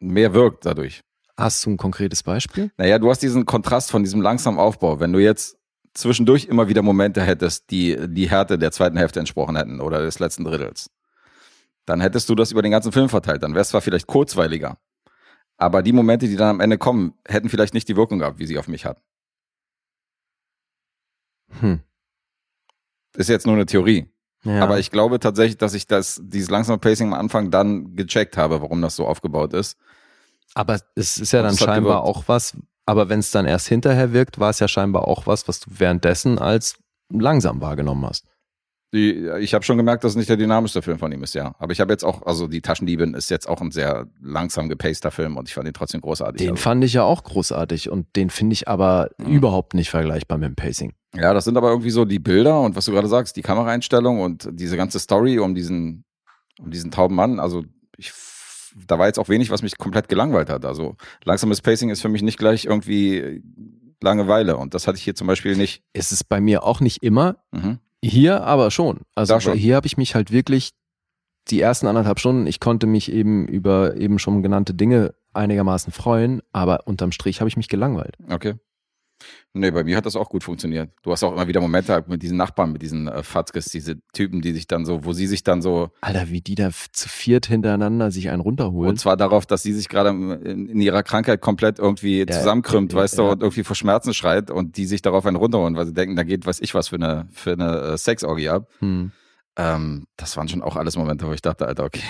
mehr 0.00 0.32
wirkt 0.34 0.64
dadurch. 0.66 1.02
Hast 1.36 1.64
du 1.64 1.70
ein 1.70 1.76
konkretes 1.76 2.22
Beispiel? 2.22 2.72
Naja, 2.78 2.98
du 2.98 3.10
hast 3.10 3.22
diesen 3.22 3.46
Kontrast 3.46 3.90
von 3.90 4.02
diesem 4.02 4.20
langsamen 4.20 4.58
Aufbau. 4.58 4.98
Wenn 4.98 5.12
du 5.12 5.20
jetzt 5.20 5.56
zwischendurch 5.94 6.46
immer 6.46 6.68
wieder 6.68 6.82
Momente 6.82 7.22
hättest, 7.22 7.70
die 7.70 7.96
die 8.08 8.28
Härte 8.28 8.58
der 8.58 8.72
zweiten 8.72 8.96
Hälfte 8.96 9.20
entsprochen 9.20 9.56
hätten 9.56 9.80
oder 9.80 10.00
des 10.00 10.18
letzten 10.18 10.44
Drittels, 10.44 10.90
dann 11.86 12.00
hättest 12.00 12.28
du 12.28 12.34
das 12.34 12.52
über 12.52 12.62
den 12.62 12.72
ganzen 12.72 12.92
Film 12.92 13.08
verteilt. 13.08 13.42
Dann 13.42 13.52
wäre 13.52 13.62
es 13.62 13.68
zwar 13.68 13.80
vielleicht 13.80 14.06
kurzweiliger, 14.06 14.78
aber 15.56 15.82
die 15.82 15.92
Momente, 15.92 16.28
die 16.28 16.36
dann 16.36 16.48
am 16.50 16.60
Ende 16.60 16.78
kommen, 16.78 17.14
hätten 17.26 17.48
vielleicht 17.48 17.74
nicht 17.74 17.88
die 17.88 17.96
Wirkung 17.96 18.18
gehabt, 18.18 18.38
wie 18.38 18.46
sie 18.46 18.58
auf 18.58 18.68
mich 18.68 18.84
hat. 18.84 19.02
Hm. 21.60 21.80
Ist 23.16 23.28
jetzt 23.28 23.46
nur 23.46 23.54
eine 23.54 23.66
Theorie. 23.66 24.06
Ja. 24.44 24.62
Aber 24.62 24.78
ich 24.78 24.90
glaube 24.90 25.18
tatsächlich, 25.18 25.58
dass 25.58 25.74
ich 25.74 25.86
das, 25.86 26.20
dieses 26.22 26.50
langsame 26.50 26.78
Pacing 26.78 27.08
am 27.08 27.18
Anfang 27.18 27.50
dann 27.50 27.96
gecheckt 27.96 28.36
habe, 28.36 28.60
warum 28.60 28.80
das 28.82 28.96
so 28.96 29.06
aufgebaut 29.06 29.52
ist. 29.52 29.76
Aber 30.54 30.78
es 30.94 31.18
ist 31.18 31.32
ja 31.32 31.42
dann 31.42 31.56
scheinbar 31.56 32.02
auch 32.02 32.24
was, 32.26 32.56
aber 32.86 33.08
wenn 33.08 33.20
es 33.20 33.30
dann 33.30 33.46
erst 33.46 33.68
hinterher 33.68 34.12
wirkt, 34.12 34.38
war 34.38 34.50
es 34.50 34.60
ja 34.60 34.68
scheinbar 34.68 35.06
auch 35.06 35.26
was, 35.26 35.46
was 35.48 35.60
du 35.60 35.70
währenddessen 35.76 36.38
als 36.38 36.78
langsam 37.10 37.60
wahrgenommen 37.60 38.06
hast. 38.06 38.26
Die, 38.94 39.28
ich 39.40 39.52
habe 39.52 39.64
schon 39.64 39.76
gemerkt, 39.76 40.02
dass 40.02 40.12
es 40.12 40.16
nicht 40.16 40.30
der 40.30 40.38
dynamischste 40.38 40.80
Film 40.80 40.98
von 40.98 41.12
ihm 41.12 41.22
ist, 41.22 41.34
ja. 41.34 41.54
Aber 41.58 41.72
ich 41.72 41.80
habe 41.80 41.92
jetzt 41.92 42.04
auch, 42.04 42.22
also 42.26 42.46
die 42.48 42.62
Taschendiebin 42.62 43.12
ist 43.12 43.28
jetzt 43.30 43.46
auch 43.46 43.60
ein 43.60 43.70
sehr 43.70 44.06
langsam 44.22 44.70
gepaster 44.70 45.10
Film 45.10 45.36
und 45.36 45.46
ich 45.46 45.54
fand 45.54 45.68
ihn 45.68 45.74
trotzdem 45.74 46.00
großartig. 46.00 46.38
Den 46.38 46.52
also, 46.52 46.62
fand 46.62 46.82
ich 46.84 46.94
ja 46.94 47.02
auch 47.02 47.22
großartig 47.22 47.90
und 47.90 48.06
den 48.16 48.30
finde 48.30 48.54
ich 48.54 48.66
aber 48.66 49.10
Mhm. 49.18 49.26
überhaupt 49.26 49.74
nicht 49.74 49.90
vergleichbar 49.90 50.38
mit 50.38 50.48
dem 50.48 50.56
Pacing. 50.56 50.94
ja, 51.14 51.34
das 51.34 51.44
sind 51.44 51.56
aber 51.58 51.68
irgendwie 51.68 51.90
so 51.90 52.06
die 52.06 52.18
Bilder 52.18 52.60
und 52.62 52.76
was 52.76 52.86
du 52.86 52.92
gerade 52.92 53.08
sagst, 53.08 53.36
die 53.36 53.42
Kameraeinstellung 53.42 54.20
und 54.22 54.48
diese 54.52 54.76
ganze 54.78 54.98
Story 55.00 55.38
um 55.38 55.54
diesen, 55.54 56.04
um 56.58 56.70
diesen 56.70 56.90
tauben 56.90 57.14
Mann. 57.14 57.40
Also 57.40 57.64
ich, 57.98 58.12
da 58.86 58.98
war 58.98 59.06
jetzt 59.06 59.18
auch 59.18 59.28
wenig, 59.28 59.50
was 59.50 59.60
mich 59.60 59.76
komplett 59.76 60.08
gelangweilt 60.08 60.48
hat. 60.48 60.64
Also 60.64 60.96
langsames 61.24 61.60
Pacing 61.60 61.90
ist 61.90 62.00
für 62.00 62.08
mich 62.08 62.22
nicht 62.22 62.38
gleich 62.38 62.64
irgendwie 62.64 63.42
Langeweile 64.00 64.56
und 64.56 64.72
das 64.74 64.86
hatte 64.86 64.96
ich 64.96 65.02
hier 65.04 65.14
zum 65.14 65.26
Beispiel 65.26 65.56
nicht. 65.56 65.82
Es 65.92 66.10
ist 66.12 66.24
bei 66.28 66.40
mir 66.40 66.62
auch 66.62 66.80
nicht 66.80 67.02
immer, 67.02 67.36
Mhm. 67.52 67.80
Hier 68.02 68.42
aber 68.44 68.70
schon. 68.70 69.00
Also 69.14 69.38
schon. 69.40 69.56
hier 69.56 69.76
habe 69.76 69.86
ich 69.86 69.96
mich 69.96 70.14
halt 70.14 70.30
wirklich 70.30 70.72
die 71.50 71.60
ersten 71.60 71.86
anderthalb 71.86 72.18
Stunden, 72.20 72.46
ich 72.46 72.60
konnte 72.60 72.86
mich 72.86 73.10
eben 73.10 73.46
über 73.46 73.96
eben 73.96 74.18
schon 74.18 74.42
genannte 74.42 74.74
Dinge 74.74 75.14
einigermaßen 75.32 75.92
freuen, 75.92 76.42
aber 76.52 76.86
unterm 76.86 77.12
Strich 77.12 77.40
habe 77.40 77.48
ich 77.48 77.56
mich 77.56 77.68
gelangweilt. 77.68 78.16
Okay. 78.28 78.54
Nee, 79.52 79.70
bei 79.70 79.82
mir 79.82 79.96
hat 79.96 80.06
das 80.06 80.14
auch 80.14 80.28
gut 80.28 80.44
funktioniert. 80.44 80.90
Du 81.02 81.10
hast 81.10 81.22
auch 81.24 81.32
immer 81.32 81.48
wieder 81.48 81.60
Momente 81.60 82.04
mit 82.06 82.22
diesen 82.22 82.36
Nachbarn, 82.36 82.72
mit 82.72 82.82
diesen 82.82 83.08
äh, 83.08 83.22
Fatzkes, 83.22 83.66
diese 83.66 83.96
Typen, 84.12 84.40
die 84.40 84.52
sich 84.52 84.66
dann 84.66 84.84
so, 84.84 85.04
wo 85.04 85.12
sie 85.12 85.26
sich 85.26 85.42
dann 85.42 85.62
so, 85.62 85.90
Alter, 86.00 86.28
wie 86.30 86.40
die 86.40 86.54
da 86.54 86.70
zu 86.92 87.08
viert 87.08 87.46
hintereinander 87.46 88.10
sich 88.10 88.30
einen 88.30 88.40
runterholen. 88.40 88.90
und 88.90 88.98
zwar 88.98 89.16
darauf, 89.16 89.46
dass 89.46 89.62
sie 89.62 89.72
sich 89.72 89.88
gerade 89.88 90.10
in, 90.10 90.68
in 90.68 90.80
ihrer 90.80 91.02
Krankheit 91.02 91.40
komplett 91.40 91.78
irgendwie 91.78 92.20
Ja, 92.20 92.26
zusammenkrümmt, 92.26 92.92
ja, 92.92 92.98
weißt 93.00 93.18
du, 93.18 93.22
ja. 93.22 93.30
und 93.30 93.42
irgendwie 93.42 93.64
vor 93.64 93.76
Schmerzen 93.76 94.14
schreit 94.14 94.50
und 94.50 94.76
die 94.76 94.86
sich 94.86 95.02
darauf 95.02 95.26
einen 95.26 95.36
runterholen, 95.36 95.74
weil 95.76 95.86
sie 95.86 95.94
denken, 95.94 96.14
da 96.16 96.22
geht, 96.22 96.46
weiß 96.46 96.60
ich 96.60 96.74
was, 96.74 96.88
für 96.88 96.96
eine, 96.96 97.26
für 97.32 97.52
eine 97.52 97.80
äh, 97.80 97.98
Sexorgie 97.98 98.50
ab. 98.50 98.68
Hm. 98.78 99.12
Ähm, 99.56 100.06
das 100.16 100.36
waren 100.36 100.48
schon 100.48 100.62
auch 100.62 100.76
alles 100.76 100.96
Momente, 100.96 101.26
wo 101.26 101.32
ich 101.32 101.42
dachte, 101.42 101.66
Alter, 101.66 101.84
okay. 101.84 102.02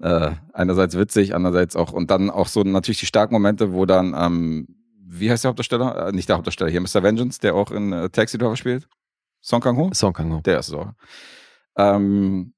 Äh, 0.00 0.32
einerseits 0.52 0.96
witzig, 0.96 1.34
andererseits 1.34 1.74
auch, 1.74 1.92
und 1.92 2.10
dann 2.10 2.30
auch 2.30 2.48
so 2.48 2.62
natürlich 2.62 3.00
die 3.00 3.06
starken 3.06 3.34
Momente, 3.34 3.72
wo 3.72 3.86
dann, 3.86 4.14
ähm, 4.18 4.68
wie 5.08 5.30
heißt 5.30 5.44
der 5.44 5.50
Hauptdarsteller? 5.50 6.08
Äh, 6.08 6.12
nicht 6.12 6.28
der 6.28 6.36
Hauptdarsteller, 6.36 6.70
hier 6.70 6.80
Mr. 6.80 7.02
Vengeance, 7.02 7.40
der 7.40 7.54
auch 7.54 7.70
in 7.70 7.92
äh, 7.92 8.08
Taxi 8.10 8.38
Driver 8.38 8.56
spielt. 8.56 8.88
Song 9.42 9.60
Kang-ho? 9.60 9.90
Song 9.94 10.12
Kang-ho. 10.12 10.40
Der 10.40 10.58
ist 10.58 10.72
auch. 10.74 10.92
Ähm, 11.78 12.52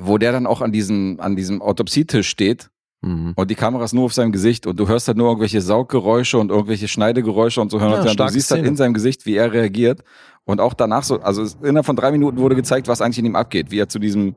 wo 0.00 0.18
der 0.18 0.32
dann 0.32 0.46
auch 0.46 0.60
an 0.60 0.72
diesem, 0.72 1.18
an 1.20 1.36
diesem 1.36 1.60
Autopsietisch 1.62 2.28
steht 2.28 2.70
Mhm. 3.00 3.32
und 3.36 3.48
die 3.48 3.54
Kamera 3.54 3.84
ist 3.84 3.92
nur 3.92 4.06
auf 4.06 4.12
seinem 4.12 4.32
Gesicht 4.32 4.66
und 4.66 4.76
du 4.80 4.88
hörst 4.88 5.06
halt 5.06 5.16
nur 5.16 5.28
irgendwelche 5.28 5.60
Sauggeräusche 5.60 6.36
und 6.36 6.50
irgendwelche 6.50 6.88
Schneidegeräusche 6.88 7.60
und 7.60 7.70
so 7.70 7.78
hören 7.78 7.92
Ja, 7.92 7.98
und 8.00 8.06
du 8.06 8.10
starke 8.10 8.32
siehst 8.32 8.50
halt 8.50 8.58
Szene. 8.58 8.68
in 8.70 8.76
seinem 8.76 8.92
Gesicht, 8.92 9.24
wie 9.24 9.36
er 9.36 9.52
reagiert 9.52 10.02
und 10.44 10.60
auch 10.60 10.74
danach 10.74 11.04
so, 11.04 11.20
also 11.20 11.42
innerhalb 11.62 11.86
von 11.86 11.94
drei 11.94 12.10
Minuten 12.10 12.38
wurde 12.38 12.56
gezeigt, 12.56 12.88
was 12.88 13.00
eigentlich 13.00 13.20
in 13.20 13.26
ihm 13.26 13.36
abgeht, 13.36 13.70
wie 13.70 13.78
er 13.78 13.88
zu 13.88 14.00
diesem, 14.00 14.34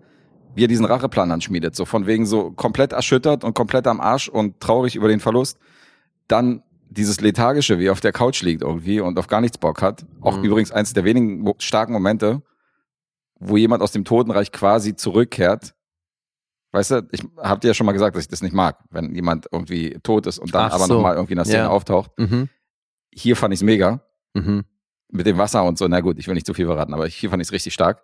wie 0.53 0.65
er 0.65 0.67
diesen 0.67 0.85
Racheplan 0.85 1.31
anschmiedet, 1.31 1.75
so 1.75 1.85
von 1.85 2.05
wegen 2.05 2.27
so 2.27 2.51
komplett 2.51 2.93
erschüttert 2.93 3.43
und 3.43 3.55
komplett 3.55 3.87
am 3.87 3.99
Arsch 3.99 4.29
und 4.29 4.59
traurig 4.59 4.95
über 4.95 5.07
den 5.07 5.19
Verlust, 5.19 5.57
dann 6.31 6.63
dieses 6.89 7.21
lethargische, 7.21 7.79
wie 7.79 7.85
er 7.87 7.91
auf 7.93 8.01
der 8.01 8.11
Couch 8.11 8.41
liegt 8.41 8.61
irgendwie 8.63 8.99
und 8.99 9.17
auf 9.17 9.27
gar 9.27 9.41
nichts 9.41 9.57
Bock 9.57 9.81
hat, 9.81 10.05
auch 10.21 10.37
Mhm. 10.37 10.43
übrigens 10.43 10.71
eins 10.71 10.93
der 10.93 11.03
wenigen 11.05 11.45
starken 11.59 11.93
Momente, 11.93 12.41
wo 13.39 13.57
jemand 13.57 13.81
aus 13.81 13.91
dem 13.91 14.03
Totenreich 14.05 14.51
quasi 14.51 14.95
zurückkehrt. 14.95 15.73
Weißt 16.73 16.91
du, 16.91 17.07
ich 17.11 17.21
hab 17.37 17.61
dir 17.61 17.69
ja 17.69 17.73
schon 17.73 17.85
mal 17.85 17.91
gesagt, 17.91 18.15
dass 18.15 18.23
ich 18.23 18.29
das 18.29 18.41
nicht 18.41 18.53
mag, 18.53 18.77
wenn 18.91 19.13
jemand 19.15 19.47
irgendwie 19.51 19.97
tot 20.03 20.25
ist 20.27 20.39
und 20.39 20.53
dann 20.55 20.69
Ach 20.69 20.75
aber 20.75 20.85
so. 20.85 20.93
nochmal 20.95 21.15
irgendwie 21.15 21.33
in 21.33 21.37
der 21.37 21.45
Szene 21.45 21.63
Ja. 21.63 21.69
auftaucht. 21.69 22.11
Mhm. 22.17 22.49
Hier 23.13 23.35
fand 23.35 23.53
ich's 23.53 23.63
mega. 23.63 24.01
Mhm. 24.33 24.63
Mit 25.11 25.25
dem 25.25 25.37
Wasser 25.37 25.63
und 25.65 25.77
so, 25.77 25.87
na 25.89 25.99
gut, 25.99 26.17
ich 26.19 26.27
will 26.27 26.35
nicht 26.35 26.45
zu 26.45 26.53
viel 26.53 26.65
verraten, 26.65 26.93
aber 26.93 27.07
hier 27.07 27.29
fand 27.29 27.41
ich's 27.41 27.51
richtig 27.51 27.73
stark. 27.73 28.01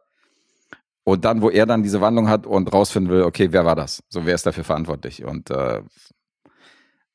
Und 1.05 1.23
dann, 1.23 1.41
wo 1.41 1.49
er 1.49 1.65
dann 1.65 1.83
diese 1.83 2.01
Wandlung 2.01 2.27
hat 2.27 2.45
und 2.45 2.73
rausfinden 2.73 3.09
will, 3.11 3.23
okay, 3.23 3.53
wer 3.53 3.63
war 3.63 3.75
das? 3.77 4.03
So, 4.09 4.25
wer 4.25 4.35
ist 4.35 4.45
dafür 4.45 4.65
verantwortlich? 4.65 5.23
Und, 5.23 5.49
äh, 5.49 5.81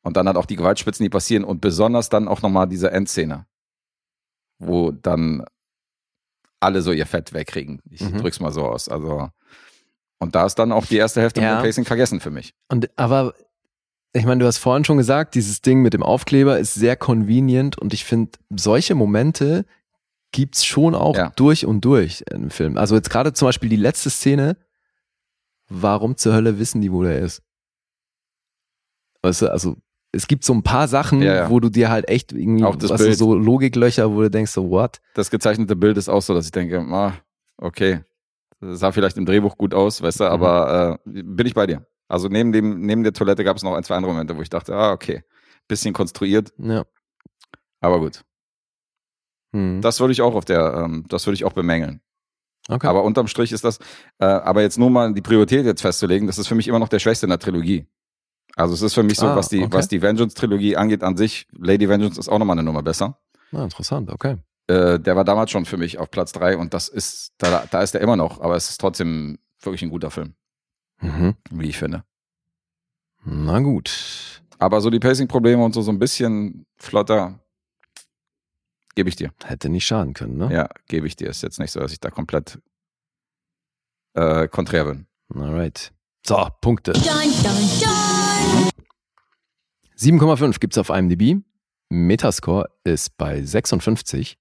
und 0.02 0.16
dann 0.16 0.28
hat 0.28 0.36
auch 0.36 0.46
die 0.46 0.56
Gewaltspitzen, 0.56 1.04
die 1.04 1.10
passieren 1.10 1.44
und 1.44 1.60
besonders 1.60 2.08
dann 2.08 2.28
auch 2.28 2.42
nochmal 2.42 2.68
diese 2.68 2.90
Endszene, 2.90 3.46
wo 4.58 4.90
dann 4.90 5.44
alle 6.60 6.82
so 6.82 6.92
ihr 6.92 7.06
Fett 7.06 7.32
wegkriegen. 7.32 7.80
Ich 7.90 8.00
Mhm. 8.02 8.18
drück's 8.18 8.40
mal 8.40 8.52
so 8.52 8.64
aus. 8.64 8.88
Also, 8.88 9.28
und 10.18 10.34
da 10.34 10.46
ist 10.46 10.56
dann 10.56 10.70
auch 10.72 10.86
die 10.86 10.96
erste 10.96 11.20
Hälfte 11.20 11.40
Ja. 11.40 11.56
dem 11.58 11.62
Pacing 11.64 11.84
vergessen 11.84 12.20
für 12.20 12.30
mich. 12.30 12.54
Und 12.68 12.90
aber 12.96 13.34
ich 14.12 14.24
meine, 14.26 14.40
du 14.40 14.46
hast 14.46 14.58
vorhin 14.58 14.84
schon 14.84 14.98
gesagt, 14.98 15.34
dieses 15.34 15.62
Ding 15.62 15.80
mit 15.82 15.94
dem 15.94 16.02
Aufkleber 16.02 16.58
ist 16.58 16.74
sehr 16.74 16.96
convenient 16.96 17.78
und 17.78 17.94
ich 17.94 18.04
finde, 18.04 18.32
solche 18.50 18.94
Momente 18.94 19.64
gibt's 20.32 20.64
schon 20.64 20.94
auch 20.94 21.16
Ja. 21.16 21.30
durch 21.36 21.66
und 21.66 21.84
durch 21.84 22.22
im 22.30 22.50
Film. 22.50 22.76
Also 22.78 22.94
jetzt 22.94 23.10
gerade 23.10 23.32
zum 23.32 23.48
Beispiel 23.48 23.68
die 23.70 23.76
letzte 23.76 24.10
Szene, 24.10 24.56
warum 25.68 26.16
zur 26.16 26.34
Hölle 26.34 26.58
wissen 26.58 26.80
die, 26.80 26.92
wo 26.92 27.02
der 27.02 27.18
ist? 27.20 27.42
Weißt 29.22 29.42
du, 29.42 29.50
also 29.50 29.76
es 30.12 30.26
gibt 30.26 30.44
so 30.44 30.52
ein 30.52 30.62
paar 30.62 30.88
Sachen, 30.88 31.22
Ja, 31.22 31.34
ja. 31.34 31.50
wo 31.50 31.58
du 31.58 31.68
dir 31.70 31.90
halt 31.90 32.08
echt 32.08 32.32
irgendwie, 32.32 32.64
Auch 32.64 32.76
das 32.76 32.90
du, 32.90 32.96
Bild. 32.98 33.16
so 33.18 33.34
Logiklöcher, 33.34 34.12
wo 34.12 34.20
du 34.22 34.30
denkst 34.30 34.50
so, 34.52 34.68
what? 34.70 35.00
Das 35.14 35.30
gezeichnete 35.30 35.74
Bild 35.74 35.96
ist 35.96 36.08
auch 36.08 36.20
so, 36.22 36.34
dass 36.34 36.44
ich 36.46 36.52
denke, 36.52 36.78
ah, 36.80 37.14
okay, 37.56 38.00
das 38.60 38.78
sah 38.80 38.92
vielleicht 38.92 39.16
im 39.16 39.24
Drehbuch 39.26 39.56
gut 39.56 39.72
aus, 39.74 40.02
weißt 40.02 40.20
du, 40.20 40.24
Mhm. 40.24 40.30
aber 40.30 41.00
äh, 41.04 41.22
bin 41.22 41.46
ich 41.46 41.54
bei 41.54 41.66
dir. 41.66 41.86
Also 42.08 42.28
neben 42.28 42.52
dem, 42.52 42.80
neben 42.82 43.02
der 43.02 43.12
Toilette 43.14 43.42
gab 43.42 43.56
es 43.56 43.62
noch 43.62 43.74
ein, 43.74 43.82
zwei 43.84 43.96
andere 43.96 44.12
Momente, 44.12 44.36
wo 44.36 44.42
ich 44.42 44.50
dachte, 44.50 44.74
ah, 44.74 44.92
okay, 44.92 45.22
bisschen 45.66 45.94
konstruiert, 45.94 46.52
Ja. 46.58 46.84
aber 47.80 47.98
gut. 48.00 48.22
Hm. 49.54 49.80
Das 49.82 50.00
würde 50.00 50.12
ich 50.12 50.22
auch 50.22 50.34
auf 50.34 50.44
der, 50.44 50.74
ähm, 50.84 51.04
das 51.08 51.26
würde 51.26 51.34
ich 51.34 51.44
auch 51.44 51.52
bemängeln. 51.52 52.00
okay. 52.68 52.86
Aber 52.86 53.02
unterm 53.04 53.26
Strich 53.28 53.52
ist 53.52 53.64
das, 53.64 53.78
äh, 54.18 54.24
aber 54.24 54.62
jetzt 54.62 54.78
nur 54.78 54.90
mal 54.90 55.12
die 55.12 55.20
Priorität 55.22 55.64
jetzt 55.64 55.82
festzulegen, 55.82 56.26
das 56.26 56.38
ist 56.38 56.48
für 56.48 56.54
mich 56.54 56.68
immer 56.68 56.78
noch 56.78 56.88
der 56.88 56.98
Schwächste 56.98 57.26
in 57.26 57.30
der 57.30 57.38
Trilogie. 57.38 57.86
Also 58.56 58.74
es 58.74 58.82
ist 58.82 58.94
für 58.94 59.02
mich 59.02 59.16
so, 59.18 59.26
Ah, 59.26 59.36
was 59.36 59.48
die, 59.48 59.60
okay. 59.62 59.72
was 59.72 59.88
die 59.88 60.02
Vengeance-Trilogie 60.02 60.76
angeht 60.76 61.02
an 61.02 61.16
sich, 61.16 61.46
Lady 61.52 61.88
Vengeance 61.88 62.18
ist 62.18 62.28
auch 62.28 62.38
nochmal 62.38 62.54
eine 62.58 62.62
Nummer 62.64 62.82
besser. 62.82 63.18
ah, 63.52 63.64
interessant, 63.64 64.10
okay. 64.10 64.36
Äh, 64.68 65.00
der 65.00 65.16
war 65.16 65.24
damals 65.24 65.50
schon 65.50 65.64
für 65.64 65.76
mich 65.76 65.98
auf 65.98 66.10
Platz 66.10 66.32
drei 66.32 66.56
und 66.56 66.72
das 66.74 66.88
ist, 66.88 67.32
da, 67.38 67.64
da 67.70 67.82
ist 67.82 67.94
er 67.94 68.00
immer 68.00 68.16
noch, 68.16 68.40
aber 68.40 68.54
es 68.56 68.68
ist 68.70 68.78
trotzdem 68.80 69.38
wirklich 69.60 69.82
ein 69.82 69.90
guter 69.90 70.10
Film, 70.10 70.34
Mhm. 71.00 71.34
wie 71.50 71.68
ich 71.68 71.78
finde. 71.78 72.04
Na 73.24 73.58
gut. 73.60 74.42
Aber 74.58 74.80
so 74.80 74.90
die 74.90 75.00
Pacing-Probleme 75.00 75.62
und 75.64 75.74
so, 75.74 75.82
so 75.82 75.90
ein 75.90 75.98
bisschen 75.98 76.66
flotter, 76.76 77.40
gebe 78.94 79.08
ich 79.08 79.16
dir. 79.16 79.32
Hätte 79.44 79.68
nicht 79.68 79.86
schaden 79.86 80.12
können, 80.14 80.36
ne? 80.36 80.52
Ja, 80.52 80.68
gebe 80.86 81.06
ich 81.06 81.16
dir. 81.16 81.28
Ist 81.30 81.42
jetzt 81.42 81.58
nicht 81.58 81.72
so, 81.72 81.80
dass 81.80 81.92
ich 81.92 82.00
da 82.00 82.10
komplett 82.10 82.60
äh, 84.14 84.46
konträr 84.48 84.84
bin. 84.84 85.06
Alright. 85.34 85.92
So, 86.26 86.48
Punkte. 86.60 86.92
Dun, 86.92 87.02
dun, 87.02 87.70
dun. 87.80 88.21
7,5 90.02 90.58
gibt's 90.58 90.78
auf 90.78 90.88
IMDb. 90.88 91.44
Metascore 91.88 92.68
ist 92.82 93.16
bei 93.16 93.40
56. 93.40 94.36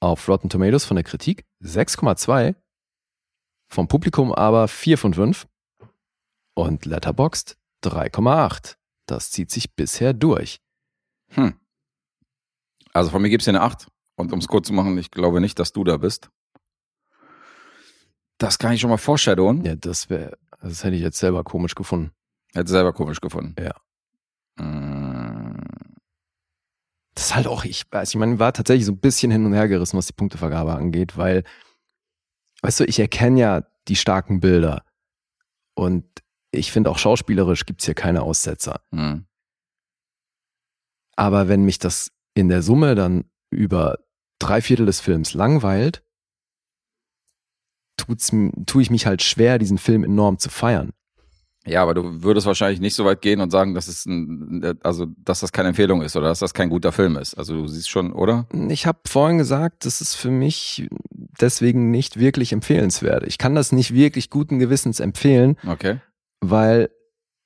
Auf 0.00 0.28
Rotten 0.28 0.50
Tomatoes 0.50 0.84
von 0.84 0.96
der 0.96 1.04
Kritik 1.04 1.46
6,2. 1.62 2.54
Vom 3.68 3.88
Publikum 3.88 4.32
aber 4.32 4.68
4 4.68 4.98
von 4.98 5.14
5. 5.14 5.46
Und 6.54 6.84
Letterboxd 6.84 7.56
3,8. 7.82 8.76
Das 9.06 9.30
zieht 9.30 9.50
sich 9.50 9.74
bisher 9.74 10.12
durch. 10.12 10.60
Hm. 11.30 11.54
Also 12.92 13.08
von 13.08 13.22
mir 13.22 13.30
gibt's 13.30 13.46
hier 13.46 13.54
eine 13.54 13.62
8. 13.62 13.86
Und 14.16 14.32
um 14.32 14.38
es 14.38 14.48
kurz 14.48 14.66
zu 14.66 14.74
machen, 14.74 14.98
ich 14.98 15.10
glaube 15.10 15.40
nicht, 15.40 15.58
dass 15.58 15.72
du 15.72 15.82
da 15.82 15.96
bist. 15.96 16.30
Das 18.36 18.58
kann 18.58 18.72
ich 18.72 18.80
schon 18.80 18.90
mal 18.90 18.98
foreshadowen. 18.98 19.64
Ja, 19.64 19.76
das 19.76 20.10
wäre, 20.10 20.36
das 20.60 20.84
hätte 20.84 20.96
ich 20.96 21.02
jetzt 21.02 21.18
selber 21.18 21.42
komisch 21.42 21.74
gefunden. 21.74 22.12
Hätte 22.54 22.70
selber 22.70 22.92
komisch 22.92 23.20
gefunden. 23.20 23.54
Ja. 23.58 23.74
Mm, 24.62 25.56
Das 27.14 27.26
ist 27.26 27.34
halt 27.34 27.46
auch, 27.46 27.64
ich 27.64 27.84
weiß, 27.90 28.10
ich 28.10 28.16
meine, 28.16 28.38
war 28.38 28.52
tatsächlich 28.52 28.86
so 28.86 28.92
ein 28.92 29.00
bisschen 29.00 29.30
hin 29.30 29.44
und 29.46 29.52
her 29.54 29.68
gerissen, 29.68 29.96
was 29.96 30.06
die 30.06 30.12
Punktevergabe 30.14 30.74
angeht, 30.74 31.16
weil, 31.16 31.44
weißt 32.62 32.80
du, 32.80 32.84
ich 32.84 32.98
erkenne 32.98 33.40
ja 33.40 33.62
die 33.88 33.96
starken 33.96 34.40
Bilder. 34.40 34.84
Und 35.74 36.04
ich 36.50 36.70
finde 36.72 36.90
auch 36.90 36.98
schauspielerisch 36.98 37.64
gibt's 37.66 37.84
hier 37.86 37.94
keine 37.94 38.22
Aussetzer. 38.22 38.80
mm. 38.90 39.24
Aber 41.16 41.46
wenn 41.48 41.64
mich 41.64 41.78
das 41.78 42.10
in 42.34 42.48
der 42.48 42.62
Summe 42.62 42.94
dann 42.94 43.30
über 43.50 43.98
drei 44.38 44.62
Viertel 44.62 44.86
des 44.86 45.00
Films 45.00 45.34
langweilt, 45.34 46.02
tut's, 47.98 48.30
tue 48.66 48.82
ich 48.82 48.90
mich 48.90 49.06
halt 49.06 49.22
schwer, 49.22 49.58
diesen 49.58 49.76
Film 49.78 50.04
enorm 50.04 50.38
zu 50.38 50.48
feiern. 50.48 50.92
Ja, 51.64 51.82
aber 51.82 51.94
du 51.94 52.22
würdest 52.24 52.46
wahrscheinlich 52.46 52.80
nicht 52.80 52.94
so 52.96 53.04
weit 53.04 53.20
gehen 53.22 53.40
und 53.40 53.50
sagen, 53.50 53.74
dass 53.74 53.86
es 53.86 54.04
ein, 54.04 54.76
also 54.82 55.06
dass 55.18 55.40
das 55.40 55.52
keine 55.52 55.68
Empfehlung 55.68 56.02
ist 56.02 56.16
oder 56.16 56.26
dass 56.28 56.40
das 56.40 56.54
kein 56.54 56.68
guter 56.70 56.90
Film 56.90 57.16
ist. 57.16 57.34
Also 57.34 57.54
du 57.54 57.68
siehst 57.68 57.88
schon, 57.88 58.12
oder? 58.12 58.46
Ich 58.68 58.86
habe 58.86 58.98
vorhin 59.06 59.38
gesagt, 59.38 59.84
das 59.84 60.00
ist 60.00 60.14
für 60.16 60.30
mich 60.32 60.88
deswegen 61.40 61.90
nicht 61.92 62.18
wirklich 62.18 62.52
empfehlenswert. 62.52 63.22
Ich 63.26 63.38
kann 63.38 63.54
das 63.54 63.70
nicht 63.70 63.94
wirklich 63.94 64.28
guten 64.28 64.58
Gewissens 64.58 64.98
empfehlen, 64.98 65.56
Okay. 65.66 66.00
weil 66.40 66.90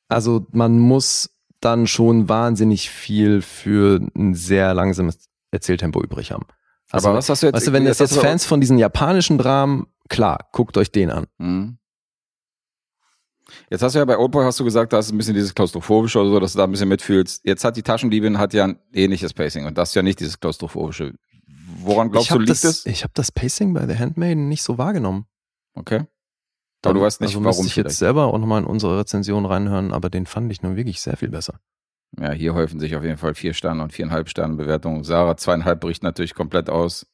also 0.09 0.47
man 0.53 0.79
muss 0.79 1.31
dann 1.61 1.87
schon 1.87 2.29
wahnsinnig 2.29 2.91
viel 2.91 3.43
für 3.43 4.01
ein 4.17 4.35
sehr 4.35 4.73
langsames 4.73 5.29
Erzähltempo 5.51 6.03
übrig 6.03 6.33
haben. 6.33 6.47
Also, 6.91 7.09
Aber 7.09 7.19
was 7.19 7.29
hast 7.29 7.43
du 7.43 7.49
jetzt- 7.49 7.57
Weißt 7.57 7.67
du, 7.67 7.73
wenn 7.73 7.85
jetzt 7.85 8.01
das 8.01 8.13
jetzt 8.13 8.21
Fans 8.21 8.45
von 8.47 8.61
diesen 8.61 8.79
japanischen 8.79 9.37
Dramen, 9.39 9.87
klar, 10.09 10.49
guckt 10.53 10.77
euch 10.79 10.93
den 10.93 11.11
an. 11.11 11.27
Mhm. 11.39 11.79
Jetzt 13.71 13.83
hast 13.83 13.95
du 13.95 13.99
ja 13.99 14.05
bei 14.05 14.19
Oldboy 14.19 14.45
hast 14.45 14.59
du 14.59 14.65
gesagt, 14.65 14.93
da 14.93 14.99
ist 14.99 15.13
ein 15.13 15.19
bisschen 15.19 15.35
dieses 15.35 15.55
klaustrophobische 15.55 16.19
oder 16.21 16.31
so, 16.31 16.41
dass 16.41 16.53
du 16.53 16.59
da 16.59 16.65
ein 16.65 16.71
bisschen 16.71 16.89
mitfühlst. 16.89 17.45
Jetzt 17.45 17.65
hat 17.65 17.77
die 17.77 17.83
Taschendiebin 17.83 18.39
hat 18.39 18.55
ja 18.55 18.65
ein 18.65 18.79
ähnliches 18.93 19.35
Pacing 19.35 19.67
und 19.67 19.79
das 19.79 19.91
ist 19.91 19.95
ja 19.95 20.03
nicht 20.03 20.21
dieses 20.21 20.41
klaustrophobische. 20.41 21.15
Woran 21.81 22.11
glaubst 22.11 22.31
ich 22.31 22.35
du, 22.35 22.41
liegt 22.41 22.51
das, 22.51 22.65
es? 22.65 22.87
Ich 22.87 23.03
habe 23.05 23.13
das 23.15 23.31
Pacing 23.31 23.73
bei 23.73 23.87
The 23.87 23.99
Handmaiden 23.99 24.49
nicht 24.49 24.63
so 24.63 24.79
wahrgenommen. 24.79 25.27
Okay. 25.75 26.05
Aber 26.85 26.95
du 26.95 27.01
weißt 27.01 27.21
nicht, 27.21 27.35
also 27.35 27.45
warum 27.45 27.67
ich 27.67 27.77
jetzt 27.77 27.99
selber 27.99 28.27
auch 28.27 28.39
nochmal 28.39 28.63
in 28.63 28.67
unsere 28.67 28.99
Rezension 29.01 29.45
reinhören, 29.45 29.93
aber 29.93 30.09
den 30.09 30.27
fand 30.27 30.53
ich 30.53 30.63
nun 30.63 30.77
wirklich 30.77 31.01
sehr 31.01 31.17
viel 31.17 31.31
besser. 31.31 31.59
Ja, 32.19 32.31
hier 32.33 32.55
häufen 32.55 32.81
sich 32.81 32.95
auf 32.95 33.03
jeden 33.03 33.17
Fall 33.17 33.35
vier 33.35 33.55
Sterne 33.55 33.83
und 33.83 33.93
viereinhalb 33.93 34.29
Sterne 34.29 34.55
Bewertungen. 34.55 35.03
Sarah 35.05 35.37
zweieinhalb 35.37 35.81
bricht 35.81 36.03
natürlich 36.03 36.35
komplett 36.35 36.71
aus. 36.71 37.07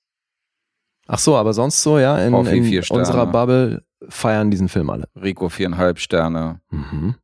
Ach 1.14 1.18
so, 1.18 1.36
aber 1.36 1.52
sonst 1.52 1.82
so, 1.82 1.98
ja, 1.98 2.16
in, 2.16 2.32
in 2.46 2.82
unserer 2.88 3.26
Bubble 3.26 3.84
feiern 4.08 4.50
diesen 4.50 4.70
Film 4.70 4.88
alle. 4.88 5.08
Rico 5.14 5.50
viereinhalb 5.50 5.98
Sterne. 5.98 6.62
Mhm. 6.70 7.16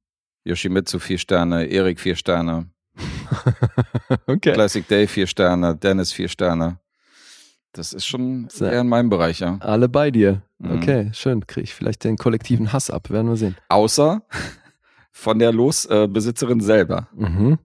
Yoshimitsu 0.44 0.98
vier 0.98 1.16
Sterne. 1.16 1.64
Erik 1.64 1.98
vier 1.98 2.14
Sterne. 2.14 2.66
okay. 4.26 4.52
Classic 4.52 4.86
Day 4.86 5.06
vier 5.06 5.26
Sterne. 5.26 5.74
Dennis 5.74 6.12
vier 6.12 6.28
Sterne. 6.28 6.78
Das 7.72 7.94
ist 7.94 8.04
schon 8.04 8.48
Sehr- 8.50 8.72
eher 8.72 8.80
in 8.82 8.88
meinem 8.88 9.08
Bereich, 9.08 9.40
ja. 9.40 9.56
Alle 9.60 9.88
bei 9.88 10.10
dir. 10.10 10.42
Mhm. 10.58 10.72
Okay, 10.82 11.10
schön. 11.14 11.46
Kriege 11.46 11.64
ich 11.64 11.74
vielleicht 11.74 12.04
den 12.04 12.18
kollektiven 12.18 12.74
Hass 12.74 12.90
ab, 12.90 13.08
werden 13.08 13.28
wir 13.28 13.36
sehen. 13.36 13.56
Außer 13.70 14.20
von 15.12 15.38
der 15.38 15.50
Losbesitzerin 15.52 16.60
selber. 16.60 17.08
Mhm. 17.14 17.58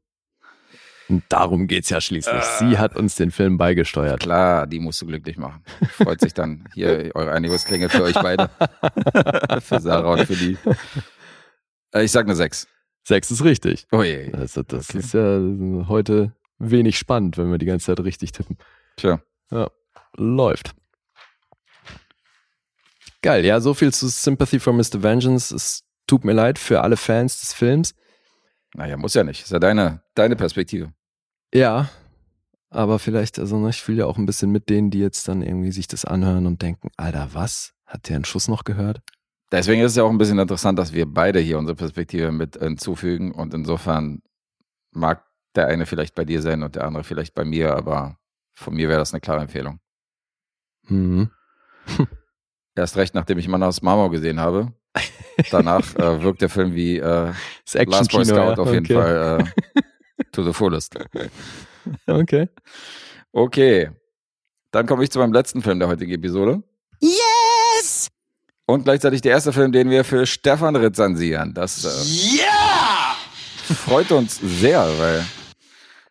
Und 1.14 1.24
darum 1.30 1.68
geht's 1.68 1.90
ja 1.90 2.02
schließlich. 2.02 2.34
Ah. 2.42 2.58
Sie 2.60 2.78
hat 2.80 2.96
uns 2.96 3.16
den 3.16 3.30
Film 3.30 3.58
beigesteuert. 3.60 4.22
Klar, 4.22 4.66
die 4.66 4.80
musst 4.80 5.00
du 5.02 5.06
glücklich 5.06 5.38
machen. 5.38 5.64
Freut 5.92 6.20
sich 6.22 6.34
dann. 6.34 6.68
Hier, 6.74 7.12
eure 7.14 7.32
Einigungsklingel 7.32 7.88
für 7.90 8.02
euch 8.04 8.16
beide. 8.16 8.50
für 9.62 9.80
Sarah 9.80 10.14
und 10.14 10.26
für 10.26 10.36
die. 10.36 10.58
Äh, 11.94 12.04
Ich 12.06 12.12
sag 12.12 12.26
eine 12.26 12.36
6. 12.36 12.68
Sechs 13.08 13.30
ist 13.30 13.44
richtig. 13.44 13.86
Oh 13.92 14.02
je. 14.02 14.32
Also 14.34 14.64
das 14.64 14.90
Okay. 14.90 15.00
ist 15.00 15.14
ja 15.14 15.40
heute 15.88 16.34
wenig 16.58 16.98
spannend, 16.98 17.38
wenn 17.38 17.52
wir 17.52 17.58
die 17.60 17.66
ganze 17.68 17.86
Zeit 17.88 18.00
richtig 18.04 18.32
tippen. 18.32 18.58
Tja. 18.98 19.20
Läuft. 20.16 20.74
Geil, 23.22 23.46
ja, 23.46 23.60
so 23.62 23.74
viel 23.74 23.94
zu 23.94 24.08
Sympathy 24.08 24.60
for 24.60 24.74
Mr. 24.74 25.04
Vengeance. 25.04 25.54
Es 25.56 25.84
tut 26.08 26.26
mir 26.26 26.34
leid 26.34 26.58
für 26.60 26.82
alle 26.82 26.98
Fans 26.98 27.40
des 27.40 27.54
Films. 27.54 27.94
Naja, 28.74 28.98
muss 28.98 29.14
ja 29.14 29.24
nicht. 29.24 29.44
Ist 29.44 29.52
ja 29.52 29.60
deine, 29.60 30.02
deine 30.16 30.36
Perspektive. 30.36 30.92
Ja, 31.54 31.90
aber 32.74 32.98
vielleicht, 32.98 33.38
also 33.38 33.60
ne, 33.60 33.70
ich 33.70 33.84
fühle 33.84 34.00
ja 34.00 34.06
auch 34.08 34.18
ein 34.18 34.26
bisschen 34.26 34.52
mit 34.52 34.70
denen, 34.70 34.90
die 34.90 35.00
jetzt 35.00 35.28
dann 35.28 35.44
irgendwie 35.44 35.72
sich 35.72 35.88
das 35.88 36.06
anhören 36.06 36.48
und 36.48 36.62
denken, 36.62 36.90
Alter, 36.98 37.30
was? 37.34 37.74
Hat 37.86 38.10
der 38.10 38.16
einen 38.16 38.26
Schuss 38.26 38.48
noch 38.48 38.64
gehört? 38.64 39.02
Deswegen 39.52 39.82
ist 39.84 39.92
es 39.92 39.98
ja 39.98 40.04
auch 40.04 40.10
ein 40.10 40.18
bisschen 40.18 40.40
interessant, 40.40 40.80
dass 40.80 40.94
wir 40.94 41.06
beide 41.06 41.40
hier 41.40 41.60
unsere 41.60 41.76
Perspektive 41.76 42.32
mit 42.32 42.58
hinzufügen. 42.58 43.32
Und 43.32 43.54
insofern 43.54 44.24
mag 44.92 45.24
der 45.54 45.68
eine 45.68 45.86
vielleicht 45.86 46.16
bei 46.16 46.26
dir 46.26 46.42
sein 46.42 46.64
und 46.64 46.76
der 46.76 46.86
andere 46.86 47.04
vielleicht 47.04 47.36
bei 47.36 47.46
mir, 47.46 47.76
aber 47.76 48.18
von 48.54 48.74
mir 48.74 48.90
wäre 48.90 48.98
das 48.98 49.14
eine 49.14 49.22
klare 49.22 49.42
Empfehlung. 49.42 49.80
Mhm. 50.88 51.30
Erst 52.76 52.98
recht, 52.98 53.14
nachdem 53.14 53.38
ich 53.38 53.48
Mann 53.48 53.62
aus 53.62 53.84
Marmor 53.84 54.10
gesehen 54.10 54.40
habe. 54.40 54.74
Danach 55.52 55.96
äh, 55.96 56.24
wirkt 56.24 56.42
der 56.42 56.50
Film 56.50 56.74
wie 56.74 56.98
äh, 56.98 57.32
Last 57.86 58.12
Boy 58.12 58.26
Scout 58.26 58.36
ja. 58.36 58.58
auf 58.58 58.74
jeden 58.74 58.86
okay. 58.86 58.96
Fall 58.96 59.40
äh, 59.40 59.82
to 60.34 60.44
the 60.44 60.54
fullest. 60.54 60.98
Okay. 62.08 62.48
Okay, 63.34 63.90
dann 64.72 64.88
komme 64.88 65.04
ich 65.04 65.12
zu 65.12 65.20
meinem 65.20 65.34
letzten 65.34 65.62
Film 65.62 65.80
der 65.80 65.90
heutigen 65.90 66.14
Episode. 66.14 66.64
Yes! 67.02 68.08
Und 68.66 68.86
gleichzeitig 68.86 69.22
der 69.22 69.34
erste 69.34 69.52
Film, 69.52 69.74
den 69.74 69.90
wir 69.90 70.06
für 70.06 70.26
Stefan 70.26 70.78
rezensieren. 70.78 71.54
Das 71.54 71.84
äh, 71.84 72.38
Yeah! 72.38 73.16
freut 73.76 74.12
uns 74.12 74.40
sehr, 74.40 74.80
weil 74.98 75.26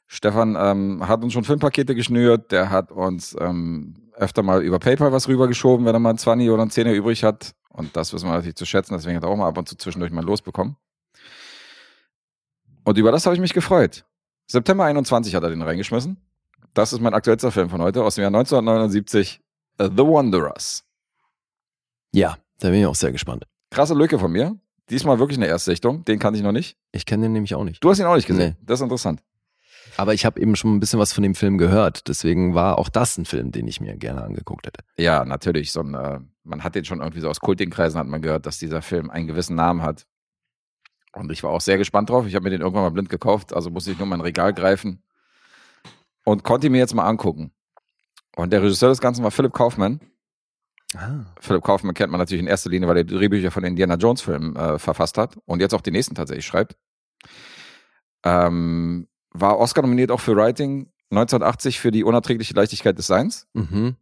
Stefan 0.06 0.56
ähm, 0.58 1.08
hat 1.08 1.22
uns 1.22 1.32
schon 1.32 1.44
Filmpakete 1.44 1.94
geschnürt. 1.94 2.52
Der 2.52 2.70
hat 2.70 2.92
uns 2.92 3.34
ähm, 3.40 4.10
öfter 4.14 4.42
mal 4.42 4.62
über 4.62 4.78
PayPal 4.78 5.10
was 5.10 5.26
rübergeschoben, 5.26 5.86
wenn 5.86 5.94
er 5.94 5.98
mal 6.00 6.10
ein 6.10 6.18
20 6.18 6.50
oder 6.50 6.62
ein 6.62 6.70
10 6.70 6.86
übrig 6.88 7.24
hat. 7.24 7.52
Und 7.70 7.96
das 7.96 8.12
wissen 8.12 8.28
wir 8.28 8.34
natürlich 8.34 8.56
zu 8.56 8.66
schätzen. 8.66 8.94
Deswegen 8.94 9.16
hat 9.16 9.24
er 9.24 9.30
auch 9.30 9.36
mal 9.36 9.48
ab 9.48 9.56
und 9.56 9.68
zu 9.68 9.76
zwischendurch 9.76 10.12
mal 10.12 10.24
losbekommen. 10.24 10.76
Und 12.84 12.98
über 12.98 13.10
das 13.10 13.24
habe 13.24 13.34
ich 13.34 13.40
mich 13.40 13.54
gefreut. 13.54 14.04
September 14.52 14.84
21 14.84 15.34
hat 15.34 15.42
er 15.44 15.48
den 15.48 15.62
reingeschmissen. 15.62 16.18
Das 16.74 16.92
ist 16.92 17.00
mein 17.00 17.14
aktuellster 17.14 17.50
Film 17.50 17.70
von 17.70 17.80
heute 17.80 18.04
aus 18.04 18.16
dem 18.16 18.22
Jahr 18.22 18.28
1979. 18.28 19.40
äh, 19.78 19.84
The 19.84 20.02
Wanderers. 20.02 20.84
Ja, 22.12 22.36
da 22.60 22.68
bin 22.68 22.80
ich 22.80 22.86
auch 22.86 22.94
sehr 22.94 23.12
gespannt. 23.12 23.46
Krasse 23.70 23.94
Lücke 23.94 24.18
von 24.18 24.30
mir. 24.30 24.58
Diesmal 24.90 25.18
wirklich 25.18 25.38
eine 25.38 25.46
Erstsichtung. 25.46 26.04
Den 26.04 26.18
kannte 26.18 26.36
ich 26.36 26.44
noch 26.44 26.52
nicht. 26.52 26.76
Ich 26.90 27.06
kenne 27.06 27.22
den 27.22 27.32
nämlich 27.32 27.54
auch 27.54 27.64
nicht. 27.64 27.82
Du 27.82 27.88
hast 27.88 27.98
ihn 27.98 28.04
auch 28.04 28.14
nicht 28.14 28.26
gesehen. 28.26 28.56
Das 28.60 28.80
ist 28.80 28.82
interessant. 28.82 29.22
Aber 29.96 30.12
ich 30.12 30.26
habe 30.26 30.38
eben 30.38 30.54
schon 30.54 30.76
ein 30.76 30.80
bisschen 30.80 30.98
was 30.98 31.14
von 31.14 31.22
dem 31.22 31.34
Film 31.34 31.56
gehört. 31.56 32.08
Deswegen 32.08 32.54
war 32.54 32.76
auch 32.78 32.90
das 32.90 33.16
ein 33.16 33.24
Film, 33.24 33.52
den 33.52 33.66
ich 33.66 33.80
mir 33.80 33.96
gerne 33.96 34.22
angeguckt 34.22 34.66
hätte. 34.66 34.84
Ja, 34.98 35.24
natürlich. 35.24 35.72
So 35.72 35.80
ein, 35.80 35.94
äh, 35.94 36.20
man 36.44 36.62
hat 36.62 36.74
den 36.74 36.84
schon 36.84 37.00
irgendwie 37.00 37.20
so 37.20 37.30
aus 37.30 37.40
Kultingkreisen 37.40 37.98
hat 37.98 38.06
man 38.06 38.20
gehört, 38.20 38.44
dass 38.44 38.58
dieser 38.58 38.82
Film 38.82 39.08
einen 39.08 39.26
gewissen 39.26 39.56
Namen 39.56 39.80
hat. 39.80 40.06
Und 41.12 41.30
ich 41.30 41.42
war 41.42 41.50
auch 41.50 41.60
sehr 41.60 41.78
gespannt 41.78 42.10
drauf. 42.10 42.26
Ich 42.26 42.34
habe 42.34 42.44
mir 42.44 42.50
den 42.50 42.60
irgendwann 42.62 42.84
mal 42.84 42.90
blind 42.90 43.08
gekauft, 43.08 43.52
also 43.52 43.70
musste 43.70 43.90
ich 43.90 43.98
nur 43.98 44.06
mein 44.06 44.20
Regal 44.20 44.54
greifen 44.54 45.02
und 46.24 46.44
konnte 46.44 46.66
ihn 46.66 46.72
mir 46.72 46.78
jetzt 46.78 46.94
mal 46.94 47.06
angucken. 47.06 47.52
Und 48.36 48.52
der 48.52 48.62
Regisseur 48.62 48.88
des 48.88 49.00
Ganzen 49.00 49.22
war 49.22 49.30
Philipp 49.30 49.52
Kaufmann. 49.52 50.00
Ah. 50.94 51.24
Philipp 51.40 51.62
Kaufmann 51.62 51.94
kennt 51.94 52.10
man 52.10 52.18
natürlich 52.18 52.40
in 52.40 52.46
erster 52.46 52.70
Linie, 52.70 52.88
weil 52.88 52.98
er 52.98 53.04
Drehbücher 53.04 53.50
von 53.50 53.62
den 53.62 53.72
Indiana 53.72 53.94
Jones 53.96 54.22
Filmen 54.22 54.56
äh, 54.56 54.78
verfasst 54.78 55.18
hat 55.18 55.36
und 55.44 55.60
jetzt 55.60 55.74
auch 55.74 55.80
die 55.80 55.90
nächsten 55.90 56.14
tatsächlich 56.14 56.46
schreibt. 56.46 56.76
Ähm, 58.24 59.08
war 59.30 59.58
Oscar 59.58 59.82
nominiert 59.82 60.10
auch 60.10 60.20
für 60.20 60.36
Writing 60.36 60.90
1980 61.10 61.80
für 61.80 61.90
die 61.90 62.04
unerträgliche 62.04 62.54
Leichtigkeit 62.54 62.96
des 62.96 63.06
Seins. 63.06 63.46
Mhm. 63.52 63.96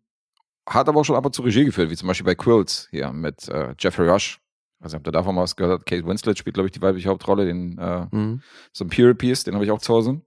Hat 0.68 0.88
aber 0.88 1.00
auch 1.00 1.04
schon 1.04 1.16
ab 1.16 1.26
und 1.26 1.34
zu 1.34 1.42
Regie 1.42 1.64
geführt, 1.64 1.90
wie 1.90 1.96
zum 1.96 2.08
Beispiel 2.08 2.26
bei 2.26 2.34
Quills 2.34 2.88
hier 2.90 3.12
mit 3.12 3.48
äh, 3.48 3.74
Jeffrey 3.78 4.08
Rush. 4.08 4.40
Weiß 4.80 4.92
nicht, 4.92 4.98
ob 4.98 5.04
du 5.04 5.10
davon 5.10 5.34
mal 5.34 5.42
was 5.42 5.56
gehört. 5.56 5.84
Kate 5.86 6.06
Winslet 6.06 6.38
spielt, 6.38 6.54
glaube 6.54 6.66
ich, 6.68 6.72
die 6.72 6.80
weibliche 6.82 7.08
Hauptrolle. 7.10 7.44
Den, 7.44 7.78
äh, 7.78 8.06
Mhm. 8.10 8.42
so 8.72 8.84
ein 8.84 8.88
Pure 8.90 9.14
Piece, 9.14 9.44
den 9.44 9.54
habe 9.54 9.64
ich 9.64 9.70
auch 9.70 9.80
zu 9.80 9.92
Hause. 9.94 10.20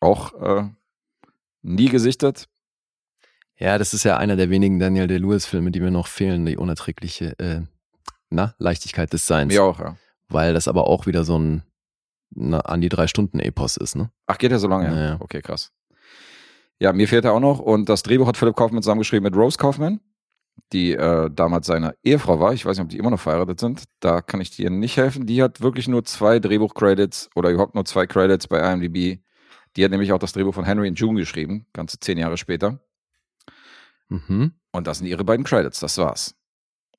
Auch 0.00 0.32
äh, 0.34 0.68
nie 1.62 1.88
gesichtet. 1.88 2.48
Ja, 3.56 3.78
das 3.78 3.94
ist 3.94 4.04
ja 4.04 4.16
einer 4.16 4.36
der 4.36 4.50
wenigen 4.50 4.78
Daniel 4.78 5.06
Day-Lewis-Filme, 5.06 5.70
die 5.70 5.80
mir 5.80 5.90
noch 5.90 6.06
fehlen, 6.08 6.44
die 6.46 6.56
unerträgliche 6.56 7.38
äh, 7.38 7.62
na, 8.30 8.54
Leichtigkeit 8.58 9.12
des 9.12 9.26
Seins. 9.26 9.52
Mir 9.52 9.62
auch, 9.62 9.78
ja. 9.78 9.96
Weil 10.28 10.54
das 10.54 10.66
aber 10.68 10.86
auch 10.88 11.06
wieder 11.06 11.24
so 11.24 11.38
ein 11.38 11.62
na, 12.30 12.60
an 12.60 12.80
die 12.80 12.88
drei 12.88 13.06
Stunden 13.06 13.38
Epos 13.38 13.76
ist, 13.76 13.94
ne? 13.94 14.10
Ach, 14.26 14.38
geht 14.38 14.50
ja 14.50 14.58
so 14.58 14.66
lange? 14.68 14.86
Ja, 14.86 15.04
ja. 15.10 15.16
Okay, 15.20 15.40
krass. 15.40 15.72
Ja, 16.80 16.92
mir 16.92 17.06
fehlt 17.06 17.24
er 17.24 17.32
auch 17.32 17.40
noch. 17.40 17.60
Und 17.60 17.88
das 17.88 18.02
Drehbuch 18.02 18.26
hat 18.26 18.36
Philipp 18.36 18.56
Kaufmann 18.56 18.82
zusammengeschrieben 18.82 19.22
mit 19.22 19.36
Rose 19.36 19.56
Kaufmann, 19.56 20.00
die 20.72 20.92
äh, 20.92 21.30
damals 21.30 21.66
seine 21.66 21.94
Ehefrau 22.02 22.40
war. 22.40 22.52
Ich 22.52 22.64
weiß 22.64 22.76
nicht, 22.76 22.84
ob 22.84 22.90
die 22.90 22.98
immer 22.98 23.10
noch 23.10 23.20
verheiratet 23.20 23.60
sind. 23.60 23.84
Da 24.00 24.20
kann 24.20 24.40
ich 24.40 24.50
dir 24.50 24.70
nicht 24.70 24.96
helfen. 24.96 25.26
Die 25.26 25.42
hat 25.42 25.60
wirklich 25.60 25.88
nur 25.88 26.04
zwei 26.04 26.38
Drehbuch-Credits 26.38 27.30
oder 27.34 27.50
überhaupt 27.50 27.74
nur 27.74 27.84
zwei 27.84 28.06
Credits 28.06 28.48
bei 28.48 28.58
IMDb. 28.72 29.20
Die 29.76 29.84
hat 29.84 29.90
nämlich 29.90 30.12
auch 30.12 30.18
das 30.18 30.32
Drehbuch 30.32 30.54
von 30.54 30.64
Henry 30.64 30.88
und 30.88 30.98
June 30.98 31.18
geschrieben, 31.18 31.66
ganze 31.72 31.98
zehn 31.98 32.18
Jahre 32.18 32.36
später. 32.36 32.80
Mhm. 34.08 34.52
Und 34.72 34.86
das 34.86 34.98
sind 34.98 35.06
ihre 35.06 35.24
beiden 35.24 35.44
Credits, 35.44 35.80
das 35.80 35.98
war's. 35.98 36.34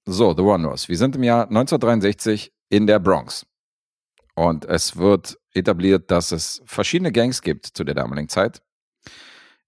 So, 0.05 0.33
The 0.33 0.43
Wanderers. 0.43 0.87
Wir 0.87 0.97
sind 0.97 1.15
im 1.15 1.23
Jahr 1.23 1.43
1963 1.43 2.53
in 2.69 2.87
der 2.87 2.99
Bronx. 2.99 3.45
Und 4.35 4.65
es 4.65 4.97
wird 4.97 5.37
etabliert, 5.53 6.11
dass 6.11 6.31
es 6.31 6.61
verschiedene 6.65 7.11
Gangs 7.11 7.41
gibt 7.41 7.65
zu 7.65 7.83
der 7.83 7.95
damaligen 7.95 8.29
Zeit. 8.29 8.61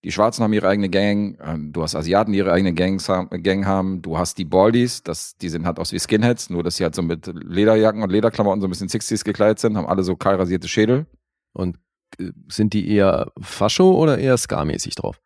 Die 0.03 0.11
Schwarzen 0.11 0.43
haben 0.43 0.53
ihre 0.53 0.67
eigene 0.67 0.89
Gang, 0.89 1.37
ähm, 1.43 1.73
du 1.73 1.81
hast 1.81 1.95
Asiaten, 1.95 2.31
die 2.31 2.37
ihre 2.37 2.51
eigene 2.51 2.73
Gangs 2.73 3.09
haben, 3.09 3.29
Gang 3.43 3.65
haben, 3.65 4.01
du 4.01 4.17
hast 4.17 4.37
die 4.37 4.45
Baldies, 4.45 5.01
das, 5.03 5.35
die 5.37 5.49
sehen 5.49 5.65
halt 5.65 5.79
aus 5.79 5.91
wie 5.91 5.99
Skinheads, 5.99 6.49
nur 6.49 6.61
dass 6.63 6.77
sie 6.77 6.83
halt 6.83 6.93
so 6.95 7.01
mit 7.01 7.25
Lederjacken 7.33 8.03
und 8.03 8.11
Lederklamotten 8.11 8.61
so 8.61 8.67
ein 8.67 8.69
bisschen 8.69 8.89
60s 8.89 9.23
gekleidet 9.23 9.59
sind, 9.59 9.75
haben 9.75 9.87
alle 9.87 10.03
so 10.03 10.15
kahl 10.15 10.35
rasierte 10.35 10.67
Schädel. 10.67 11.07
Und 11.53 11.77
äh, 12.19 12.31
sind 12.47 12.73
die 12.73 12.87
eher 12.89 13.31
Fascho 13.41 13.91
oder 13.91 14.17
eher 14.19 14.37
Ska-mäßig 14.37 14.95
drauf? 14.95 15.19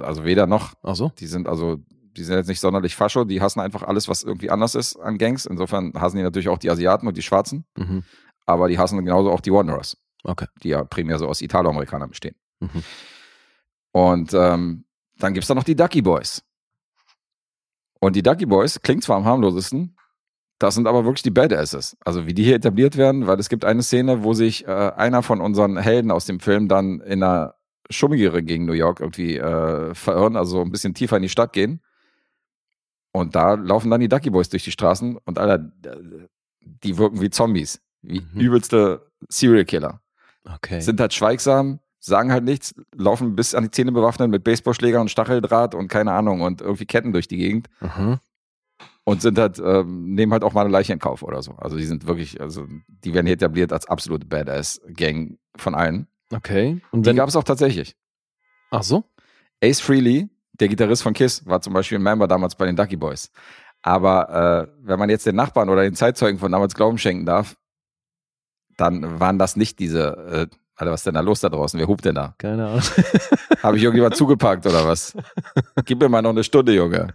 Also 0.00 0.24
weder 0.24 0.46
noch. 0.46 0.74
Ach 0.82 0.96
so? 0.96 1.12
Die 1.18 1.26
sind 1.26 1.46
also, 1.48 1.76
die 2.16 2.24
sind 2.24 2.36
jetzt 2.36 2.48
nicht 2.48 2.60
sonderlich 2.60 2.96
Fascho, 2.96 3.24
die 3.24 3.40
hassen 3.40 3.60
einfach 3.60 3.84
alles, 3.84 4.08
was 4.08 4.24
irgendwie 4.24 4.50
anders 4.50 4.74
ist 4.74 4.96
an 4.96 5.16
Gangs. 5.16 5.46
Insofern 5.46 5.92
hassen 5.94 6.16
die 6.16 6.22
natürlich 6.24 6.48
auch 6.48 6.58
die 6.58 6.70
Asiaten 6.70 7.06
und 7.06 7.16
die 7.16 7.22
Schwarzen, 7.22 7.64
Mhm. 7.76 8.02
aber 8.46 8.68
die 8.68 8.78
hassen 8.78 8.98
genauso 9.04 9.30
auch 9.30 9.40
die 9.40 9.52
Wanderers, 9.52 9.96
Okay. 10.24 10.46
die 10.64 10.70
ja 10.70 10.82
primär 10.82 11.18
so 11.20 11.28
aus 11.28 11.40
Italoamerikanern 11.40 12.10
bestehen. 12.10 12.34
Mhm. 12.58 12.82
Und 13.92 14.32
ähm, 14.34 14.84
dann 15.18 15.34
gibt's 15.34 15.48
da 15.48 15.54
noch 15.54 15.64
die 15.64 15.76
Ducky 15.76 16.02
Boys. 16.02 16.42
Und 18.00 18.16
die 18.16 18.22
Ducky 18.22 18.46
Boys 18.46 18.80
klingt 18.80 19.02
zwar 19.04 19.16
am 19.16 19.24
harmlosesten, 19.24 19.96
das 20.58 20.74
sind 20.74 20.86
aber 20.86 21.04
wirklich 21.04 21.22
die 21.22 21.30
Badasses. 21.30 21.96
Also 22.04 22.26
wie 22.26 22.34
die 22.34 22.44
hier 22.44 22.56
etabliert 22.56 22.96
werden, 22.96 23.26
weil 23.26 23.38
es 23.40 23.48
gibt 23.48 23.64
eine 23.64 23.82
Szene, 23.82 24.22
wo 24.24 24.34
sich 24.34 24.66
äh, 24.66 24.70
einer 24.70 25.22
von 25.22 25.40
unseren 25.40 25.76
Helden 25.78 26.10
aus 26.10 26.26
dem 26.26 26.38
Film 26.40 26.68
dann 26.68 27.00
in 27.00 27.22
einer 27.22 27.54
schummigere 27.88 28.42
Gegend 28.42 28.66
New 28.66 28.74
York 28.74 29.00
irgendwie 29.00 29.36
äh, 29.36 29.94
verirren, 29.94 30.36
also 30.36 30.60
ein 30.62 30.70
bisschen 30.70 30.94
tiefer 30.94 31.16
in 31.16 31.22
die 31.22 31.28
Stadt 31.28 31.52
gehen. 31.52 31.80
Und 33.12 33.34
da 33.34 33.54
laufen 33.54 33.90
dann 33.90 34.00
die 34.00 34.08
Ducky 34.08 34.30
Boys 34.30 34.48
durch 34.50 34.64
die 34.64 34.70
Straßen 34.70 35.16
und 35.16 35.38
Alter, 35.38 35.72
die 36.60 36.96
wirken 36.98 37.20
wie 37.20 37.30
Zombies, 37.30 37.80
wie 38.02 38.20
Mhm. 38.20 38.40
übelste 38.40 39.10
Serial 39.28 39.64
Killer. 39.64 40.00
Okay. 40.44 40.80
Sind 40.80 41.00
halt 41.00 41.12
schweigsam, 41.12 41.80
sagen 42.00 42.32
halt 42.32 42.44
nichts, 42.44 42.74
laufen 42.96 43.36
bis 43.36 43.54
an 43.54 43.64
die 43.64 43.70
Zähne 43.70 43.92
bewaffnet 43.92 44.30
mit 44.30 44.42
Baseballschläger 44.42 45.00
und 45.00 45.10
Stacheldraht 45.10 45.74
und 45.74 45.88
keine 45.88 46.12
Ahnung 46.12 46.40
und 46.40 46.60
irgendwie 46.62 46.86
Ketten 46.86 47.12
durch 47.12 47.28
die 47.28 47.36
Gegend 47.36 47.68
Aha. 47.80 48.18
und 49.04 49.20
sind 49.22 49.38
halt, 49.38 49.58
ähm, 49.58 50.14
nehmen 50.14 50.32
halt 50.32 50.42
auch 50.42 50.54
mal 50.54 50.62
eine 50.62 50.70
Leiche 50.70 50.92
in 50.94 50.98
Kauf 50.98 51.22
oder 51.22 51.42
so. 51.42 51.52
Also 51.52 51.76
die 51.76 51.84
sind 51.84 52.06
wirklich, 52.06 52.40
also 52.40 52.66
die 52.88 53.12
werden 53.14 53.26
hier 53.26 53.34
etabliert 53.34 53.72
als 53.72 53.86
absolute 53.86 54.26
Badass-Gang 54.26 55.38
von 55.56 55.74
allen. 55.74 56.06
Okay. 56.32 56.80
Und 56.90 57.06
Die 57.06 57.14
gab 57.14 57.28
es 57.28 57.36
auch 57.36 57.44
tatsächlich. 57.44 57.94
ach 58.70 58.82
so? 58.82 59.04
Ace 59.62 59.80
Frehley, 59.80 60.28
der 60.54 60.68
Gitarrist 60.68 61.02
von 61.02 61.12
Kiss, 61.12 61.44
war 61.46 61.60
zum 61.60 61.74
Beispiel 61.74 61.98
ein 61.98 62.02
Member 62.02 62.26
damals 62.28 62.54
bei 62.54 62.64
den 62.66 62.76
Ducky 62.76 62.96
Boys. 62.96 63.30
Aber 63.82 64.68
äh, 64.70 64.72
wenn 64.86 64.98
man 64.98 65.10
jetzt 65.10 65.26
den 65.26 65.36
Nachbarn 65.36 65.68
oder 65.68 65.82
den 65.82 65.94
Zeitzeugen 65.94 66.38
von 66.38 66.52
damals 66.52 66.74
Glauben 66.74 66.96
schenken 66.98 67.26
darf, 67.26 67.56
dann 68.76 69.20
waren 69.20 69.38
das 69.38 69.56
nicht 69.56 69.78
diese, 69.78 70.48
äh, 70.50 70.56
Alter, 70.80 70.92
was 70.92 71.00
ist 71.00 71.06
denn 71.06 71.14
da 71.14 71.20
los 71.20 71.40
da 71.40 71.50
draußen? 71.50 71.78
Wer 71.78 71.86
hupt 71.88 72.06
denn 72.06 72.14
da? 72.14 72.34
Keine 72.38 72.66
Ahnung. 72.66 72.82
Habe 73.62 73.76
ich 73.76 73.82
irgendjemand 73.82 74.16
zugepackt 74.16 74.66
oder 74.66 74.86
was? 74.86 75.14
Gib 75.84 76.00
mir 76.00 76.08
mal 76.08 76.22
noch 76.22 76.30
eine 76.30 76.42
Stunde, 76.42 76.74
Junge. 76.74 77.08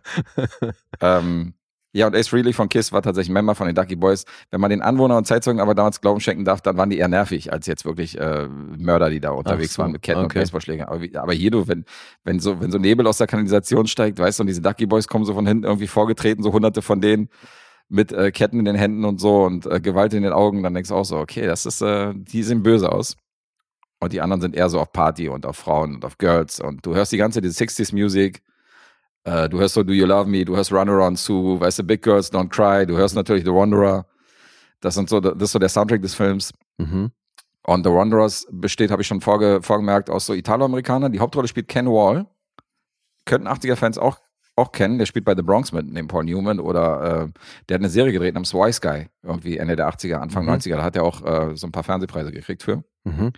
ähm, 1.01 1.55
ja, 1.95 2.07
und 2.07 2.15
Ace 2.15 2.27
Frehley 2.27 2.53
von 2.53 2.69
Kiss 2.69 2.91
war 2.91 3.01
tatsächlich 3.01 3.33
Member 3.33 3.55
von 3.55 3.67
den 3.67 3.75
Ducky 3.75 3.95
Boys. 3.95 4.25
Wenn 4.51 4.61
man 4.61 4.69
den 4.69 4.81
Anwohner 4.81 5.17
und 5.17 5.25
Zeitzeugen 5.25 5.61
aber 5.61 5.73
damals 5.73 6.01
Glauben 6.01 6.19
schenken 6.19 6.45
darf, 6.45 6.61
dann 6.61 6.77
waren 6.77 6.89
die 6.89 6.97
eher 6.97 7.07
nervig, 7.07 7.53
als 7.53 7.65
jetzt 7.67 7.85
wirklich 7.85 8.19
äh, 8.19 8.47
Mörder, 8.49 9.09
die 9.09 9.21
da 9.21 9.31
unterwegs 9.31 9.75
so, 9.75 9.81
waren 9.81 9.93
mit 9.93 10.01
Ketten 10.01 10.19
und 10.19 10.25
okay. 10.25 10.39
Baseballschlägern. 10.39 10.89
Aber, 10.89 11.01
wie, 11.01 11.15
aber 11.15 11.33
hier, 11.33 11.51
du, 11.51 11.67
wenn, 11.67 11.85
wenn, 12.23 12.39
so, 12.39 12.59
wenn 12.59 12.69
so 12.69 12.77
Nebel 12.77 13.07
aus 13.07 13.17
der 13.17 13.27
Kanalisation 13.27 13.87
steigt, 13.87 14.19
weißt 14.19 14.39
du, 14.39 14.43
und 14.43 14.47
diese 14.47 14.61
Ducky 14.61 14.85
Boys 14.85 15.07
kommen 15.07 15.25
so 15.25 15.33
von 15.33 15.47
hinten 15.47 15.63
irgendwie 15.63 15.87
vorgetreten, 15.87 16.43
so 16.43 16.51
hunderte 16.51 16.81
von 16.81 17.01
denen 17.01 17.29
mit 17.87 18.11
äh, 18.11 18.31
Ketten 18.31 18.59
in 18.59 18.65
den 18.65 18.75
Händen 18.75 19.05
und 19.05 19.21
so 19.21 19.43
und 19.43 19.65
äh, 19.65 19.79
Gewalt 19.79 20.13
in 20.13 20.23
den 20.23 20.33
Augen, 20.33 20.63
dann 20.63 20.73
denkst 20.73 20.89
du 20.89 20.95
auch 20.95 21.05
so, 21.05 21.17
okay, 21.17 21.45
das 21.45 21.65
ist, 21.65 21.81
äh, 21.81 22.13
die 22.13 22.43
sehen 22.43 22.61
böse 22.61 22.91
aus. 22.91 23.15
Und 24.06 24.14
die 24.14 24.22
anderen 24.22 24.40
sind 24.40 24.56
eher 24.56 24.69
so 24.69 24.80
auf 24.80 24.91
Party 24.94 25.27
und 25.30 25.48
auf 25.48 25.57
Frauen 25.57 25.95
und 25.95 26.06
auf 26.06 26.19
Girls. 26.19 26.60
Und 26.60 26.86
du 26.86 26.94
hörst 26.94 27.11
die 27.11 27.18
ganze, 27.18 27.41
diese 27.41 27.64
60s 27.64 27.91
Music. 27.91 28.44
Äh, 29.23 29.49
du 29.49 29.60
hörst 29.60 29.73
so 29.73 29.82
Do 29.82 29.94
You 29.94 30.06
Love 30.06 30.30
Me, 30.30 30.45
du 30.45 30.56
hörst 30.56 30.72
Run 30.72 30.88
Around 30.90 31.18
Sue, 31.18 31.60
weißt 31.60 31.80
du, 31.80 31.84
Big 31.84 32.03
Girls 32.03 32.32
Don't 32.32 32.49
Cry, 32.49 32.86
du 32.86 32.95
hörst 32.95 33.15
natürlich 33.15 33.44
The 33.44 33.49
Wanderer. 33.52 34.06
Das 34.82 34.94
sind 34.94 35.10
so, 35.10 35.19
das 35.19 35.41
ist 35.41 35.52
so 35.53 35.57
der 35.57 35.69
Soundtrack 35.69 36.03
des 36.03 36.14
Films. 36.14 36.53
Mhm. 36.77 37.10
Und 37.64 37.84
The 37.84 37.91
Wanderers 37.91 38.45
besteht, 38.52 38.91
habe 38.91 39.02
ich 39.02 39.07
schon 39.07 39.22
vorge, 39.22 39.60
vorgemerkt, 39.64 40.11
aus 40.11 40.27
so 40.27 40.34
Italo-Amerikanern. 40.36 41.11
Die 41.11 41.19
Hauptrolle 41.19 41.48
spielt 41.48 41.68
Ken 41.68 41.88
Wall. 41.88 42.27
Könnten 43.26 43.48
80er-Fans 43.48 43.98
auch, 43.98 44.19
auch 44.56 44.72
kennen. 44.72 44.99
Der 44.99 45.07
spielt 45.07 45.26
bei 45.26 45.36
The 45.36 45.41
Bronx 45.41 45.72
mit, 45.72 45.88
neben 45.88 46.07
Paul 46.07 46.26
Newman. 46.26 46.60
Oder 46.60 47.23
äh, 47.23 47.40
der 47.68 47.76
hat 47.76 47.82
eine 47.82 47.90
Serie 47.90 48.14
gedreht 48.14 48.36
namens 48.36 48.53
Wise 48.53 48.80
Guy. 48.82 49.07
Irgendwie 49.23 49.57
Ende 49.57 49.76
der 49.76 49.90
80er, 49.90 50.18
Anfang 50.18 50.45
Mhm. 50.45 50.52
90er. 50.52 50.76
Da 50.76 50.84
hat 50.84 50.95
er 50.95 51.03
auch 51.03 51.23
äh, 51.26 51.56
so 51.56 51.65
ein 51.65 51.72
paar 51.72 51.84
Fernsehpreise 51.84 52.32
gekriegt 52.32 52.61
für. 52.61 52.84
Mhm. 53.06 53.32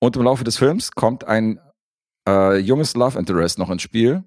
Und 0.00 0.16
im 0.16 0.22
Laufe 0.22 0.44
des 0.44 0.56
Films 0.58 0.92
kommt 0.92 1.24
ein 1.24 1.58
äh, 2.28 2.58
junges 2.58 2.94
Love 2.94 3.18
Interest 3.18 3.58
noch 3.58 3.70
ins 3.70 3.82
Spiel. 3.82 4.24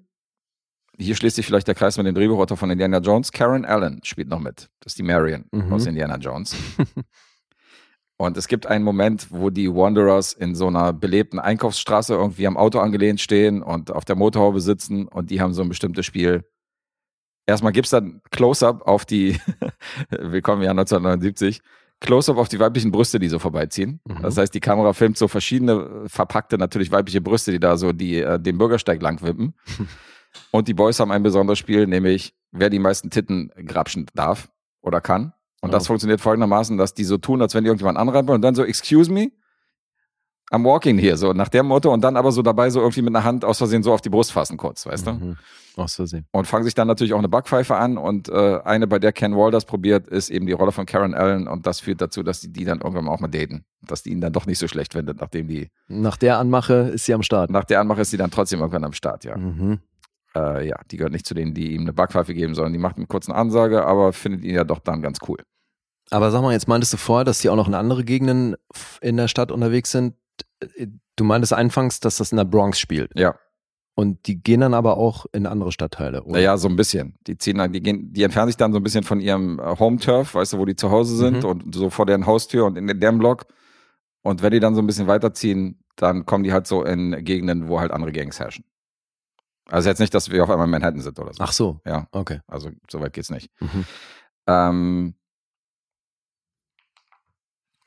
Hier 0.98 1.14
schließt 1.14 1.36
sich 1.36 1.46
vielleicht 1.46 1.68
der 1.68 1.74
Kreis 1.74 1.96
mit 1.96 2.06
dem 2.06 2.14
Drehbuchautor 2.14 2.56
von 2.56 2.70
Indiana 2.70 2.98
Jones. 2.98 3.32
Karen 3.32 3.64
Allen 3.64 4.00
spielt 4.04 4.28
noch 4.28 4.40
mit. 4.40 4.68
Das 4.80 4.92
ist 4.92 4.98
die 4.98 5.02
Marion 5.02 5.44
Mhm. 5.52 5.72
aus 5.72 5.86
Indiana 5.86 6.16
Jones. 6.16 6.54
Und 8.18 8.36
es 8.36 8.48
gibt 8.48 8.66
einen 8.66 8.84
Moment, 8.84 9.28
wo 9.30 9.48
die 9.48 9.72
Wanderers 9.72 10.34
in 10.34 10.54
so 10.54 10.66
einer 10.66 10.92
belebten 10.92 11.38
Einkaufsstraße 11.38 12.12
irgendwie 12.12 12.46
am 12.46 12.58
Auto 12.58 12.78
angelehnt 12.78 13.18
stehen 13.18 13.62
und 13.62 13.90
auf 13.90 14.04
der 14.04 14.14
Motorhaube 14.14 14.60
sitzen 14.60 15.08
und 15.08 15.30
die 15.30 15.40
haben 15.40 15.54
so 15.54 15.62
ein 15.62 15.70
bestimmtes 15.70 16.04
Spiel. 16.04 16.44
Erstmal 17.46 17.72
gibt's 17.72 17.88
dann 17.88 18.20
Close-Up 18.30 18.82
auf 18.86 19.06
die, 19.06 19.40
willkommen 20.10 20.60
im 20.60 20.66
Jahr 20.66 20.72
1979, 20.72 21.62
Close-Up 22.00 22.38
auf 22.38 22.48
die 22.48 22.58
weiblichen 22.58 22.90
Brüste, 22.90 23.18
die 23.18 23.28
so 23.28 23.38
vorbeiziehen. 23.38 24.00
Mhm. 24.06 24.22
Das 24.22 24.36
heißt, 24.36 24.54
die 24.54 24.60
Kamera 24.60 24.92
filmt 24.92 25.18
so 25.18 25.28
verschiedene 25.28 26.04
verpackte, 26.06 26.56
natürlich 26.58 26.90
weibliche 26.90 27.20
Brüste, 27.20 27.52
die 27.52 27.60
da 27.60 27.76
so 27.76 27.92
die, 27.92 28.18
äh, 28.20 28.38
den 28.40 28.58
Bürgersteig 28.58 29.00
lang 29.02 29.20
wippen. 29.22 29.54
Und 30.52 30.68
die 30.68 30.74
Boys 30.74 31.00
haben 31.00 31.10
ein 31.10 31.22
besonderes 31.22 31.58
Spiel, 31.58 31.86
nämlich 31.86 32.34
wer 32.52 32.70
die 32.70 32.78
meisten 32.78 33.10
Titten 33.10 33.50
grapschen 33.66 34.06
darf 34.14 34.48
oder 34.80 35.00
kann. 35.00 35.32
Und 35.60 35.74
das 35.74 35.84
Oh. 35.84 35.86
funktioniert 35.88 36.20
folgendermaßen, 36.20 36.78
dass 36.78 36.94
die 36.94 37.04
so 37.04 37.18
tun, 37.18 37.42
als 37.42 37.54
wenn 37.54 37.64
die 37.64 37.68
irgendjemand 37.68 37.98
anrennen 37.98 38.28
wollen 38.28 38.36
und 38.36 38.42
dann 38.42 38.54
so, 38.54 38.64
excuse 38.64 39.10
me, 39.12 39.30
I'm 40.52 40.64
walking 40.64 40.98
here, 40.98 41.16
so 41.16 41.32
nach 41.32 41.48
dem 41.48 41.66
Motto 41.66 41.92
und 41.92 42.02
dann 42.02 42.16
aber 42.16 42.32
so 42.32 42.42
dabei 42.42 42.70
so 42.70 42.80
irgendwie 42.80 43.02
mit 43.02 43.14
einer 43.14 43.24
Hand 43.24 43.44
aus 43.44 43.58
Versehen 43.58 43.84
so 43.84 43.92
auf 43.92 44.00
die 44.00 44.08
Brust 44.08 44.32
fassen 44.32 44.56
kurz, 44.56 44.84
weißt 44.84 45.06
du? 45.06 45.12
Mhm. 45.12 45.36
Aus 45.76 45.94
Versehen. 45.94 46.26
Und 46.32 46.46
fangen 46.46 46.64
sich 46.64 46.74
dann 46.74 46.88
natürlich 46.88 47.14
auch 47.14 47.18
eine 47.18 47.28
Backpfeife 47.28 47.76
an 47.76 47.96
und 47.96 48.28
äh, 48.28 48.58
eine, 48.64 48.88
bei 48.88 48.98
der 48.98 49.12
Ken 49.12 49.36
Wall 49.36 49.52
das 49.52 49.64
probiert, 49.64 50.08
ist 50.08 50.28
eben 50.28 50.46
die 50.46 50.52
Rolle 50.52 50.72
von 50.72 50.86
Karen 50.86 51.14
Allen 51.14 51.46
und 51.46 51.66
das 51.66 51.78
führt 51.78 52.00
dazu, 52.00 52.24
dass 52.24 52.40
die, 52.40 52.52
die 52.52 52.64
dann 52.64 52.80
irgendwann 52.80 53.08
auch 53.08 53.20
mal 53.20 53.28
daten. 53.28 53.64
Dass 53.82 54.02
die 54.02 54.10
ihn 54.10 54.20
dann 54.20 54.32
doch 54.32 54.46
nicht 54.46 54.58
so 54.58 54.66
schlecht 54.66 54.92
findet, 54.94 55.20
nachdem 55.20 55.46
die, 55.46 55.68
Nach 55.86 56.16
der 56.16 56.38
Anmache 56.38 56.90
ist 56.94 57.04
sie 57.04 57.14
am 57.14 57.22
Start. 57.22 57.50
nach 57.50 57.64
der 57.64 57.80
Anmache 57.80 58.00
ist 58.00 58.10
sie 58.10 58.16
dann 58.16 58.32
trotzdem 58.32 58.58
irgendwann 58.58 58.84
am 58.84 58.92
Start, 58.92 59.24
ja. 59.24 59.36
Mhm. 59.36 59.78
Äh, 60.34 60.66
ja, 60.68 60.76
die 60.90 60.96
gehört 60.96 61.12
nicht 61.12 61.26
zu 61.26 61.34
denen, 61.34 61.54
die 61.54 61.74
ihm 61.74 61.82
eine 61.82 61.92
Backpfeife 61.92 62.34
geben 62.34 62.54
sollen. 62.56 62.72
Die 62.72 62.78
macht 62.78 62.96
eine 62.96 63.06
kurze 63.06 63.32
Ansage, 63.34 63.84
aber 63.86 64.12
findet 64.12 64.42
ihn 64.44 64.54
ja 64.56 64.64
doch 64.64 64.80
dann 64.80 65.00
ganz 65.00 65.18
cool. 65.28 65.38
Aber 66.10 66.32
sag 66.32 66.42
mal, 66.42 66.52
jetzt 66.52 66.66
meintest 66.66 66.92
du 66.92 66.96
vorher, 66.96 67.24
dass 67.24 67.38
die 67.38 67.48
auch 67.48 67.56
noch 67.56 67.68
in 67.68 67.74
andere 67.74 68.04
Gegenden 68.04 68.56
in 69.00 69.16
der 69.16 69.28
Stadt 69.28 69.52
unterwegs 69.52 69.92
sind. 69.92 70.14
Äh, 70.76 70.86
Du 71.16 71.24
meintest 71.24 71.52
anfangs, 71.52 72.00
dass 72.00 72.16
das 72.16 72.32
in 72.32 72.36
der 72.38 72.46
Bronx 72.46 72.80
spielt. 72.80 73.10
Ja. 73.14 73.34
Und 73.94 74.26
die 74.26 74.42
gehen 74.42 74.60
dann 74.60 74.72
aber 74.72 74.96
auch 74.96 75.26
in 75.32 75.44
andere 75.46 75.70
Stadtteile, 75.70 76.22
oder? 76.22 76.32
Naja, 76.38 76.56
so 76.56 76.66
ein 76.68 76.76
bisschen. 76.76 77.18
Die 77.26 77.36
ziehen 77.36 77.58
dann, 77.58 77.72
die 77.72 77.82
gehen, 77.82 78.10
die 78.14 78.22
entfernen 78.22 78.48
sich 78.48 78.56
dann 78.56 78.72
so 78.72 78.78
ein 78.78 78.82
bisschen 78.82 79.04
von 79.04 79.20
ihrem 79.20 79.58
äh, 79.58 79.78
Home-Turf, 79.78 80.34
weißt 80.34 80.54
du, 80.54 80.58
wo 80.58 80.64
die 80.64 80.76
zu 80.76 80.90
Hause 80.90 81.14
sind 81.16 81.42
Mhm. 81.42 81.44
und 81.44 81.74
so 81.74 81.90
vor 81.90 82.06
deren 82.06 82.24
Haustür 82.24 82.64
und 82.64 82.78
in 82.78 82.86
deren 83.00 83.18
Block. 83.18 83.44
Und 84.22 84.40
wenn 84.42 84.52
die 84.52 84.60
dann 84.60 84.74
so 84.74 84.80
ein 84.80 84.86
bisschen 84.86 85.08
weiterziehen, 85.08 85.84
dann 85.96 86.24
kommen 86.24 86.44
die 86.44 86.54
halt 86.54 86.66
so 86.66 86.84
in 86.84 87.22
Gegenden, 87.22 87.68
wo 87.68 87.80
halt 87.80 87.90
andere 87.90 88.12
Gangs 88.12 88.40
herrschen. 88.40 88.64
Also 89.66 89.90
jetzt 89.90 89.98
nicht, 89.98 90.14
dass 90.14 90.30
wir 90.30 90.42
auf 90.42 90.48
einmal 90.48 90.64
in 90.66 90.70
Manhattan 90.70 91.00
sind 91.02 91.18
oder 91.18 91.34
so. 91.34 91.42
Ach 91.44 91.52
so, 91.52 91.80
Ja, 91.84 92.06
okay. 92.12 92.40
also 92.46 92.70
so 92.90 93.00
weit 93.00 93.12
geht's 93.12 93.30
nicht. 93.30 93.50
Mhm. 93.60 93.84
Ähm, 94.46 95.14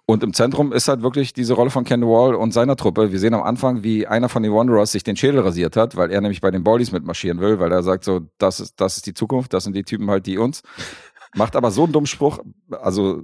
und 0.06 0.22
im 0.22 0.34
Zentrum 0.34 0.74
ist 0.74 0.90
halt 0.90 1.02
wirklich 1.02 1.34
diese 1.34 1.54
Rolle 1.54 1.70
von 1.70 1.86
Ken 1.86 2.02
Wall 2.02 2.36
und 2.36 2.54
seiner 2.54 2.76
Truppe. 2.76 3.12
Wir 3.12 3.20
sehen 3.20 3.34
am 3.34 3.44
Anfang, 3.44 3.84
wie 3.84 4.06
einer 4.06 4.28
von 4.28 4.44
den 4.44 4.54
Wanderers 4.54 4.92
sich 4.92 5.04
den 5.04 5.16
Schädel 5.16 5.40
rasiert 5.40 5.78
hat, 5.78 5.96
weil 5.96 6.12
er 6.12 6.20
nämlich 6.20 6.42
bei 6.42 6.52
den 6.52 6.64
Bollies 6.64 6.92
mitmarschieren 6.92 7.40
will, 7.40 7.60
weil 7.60 7.72
er 7.72 7.84
sagt 7.84 8.04
so, 8.04 8.22
das 8.38 8.60
ist, 8.60 8.82
das 8.82 8.98
ist 8.98 9.06
die 9.06 9.14
Zukunft, 9.14 9.54
das 9.54 9.64
sind 9.64 9.76
die 9.76 9.84
Typen 9.84 10.10
halt, 10.10 10.26
die 10.26 10.38
uns. 10.38 10.62
Macht 11.36 11.56
aber 11.56 11.72
so 11.72 11.86
einen 11.86 11.94
dummen 11.94 12.06
Spruch, 12.06 12.40
also, 12.70 13.24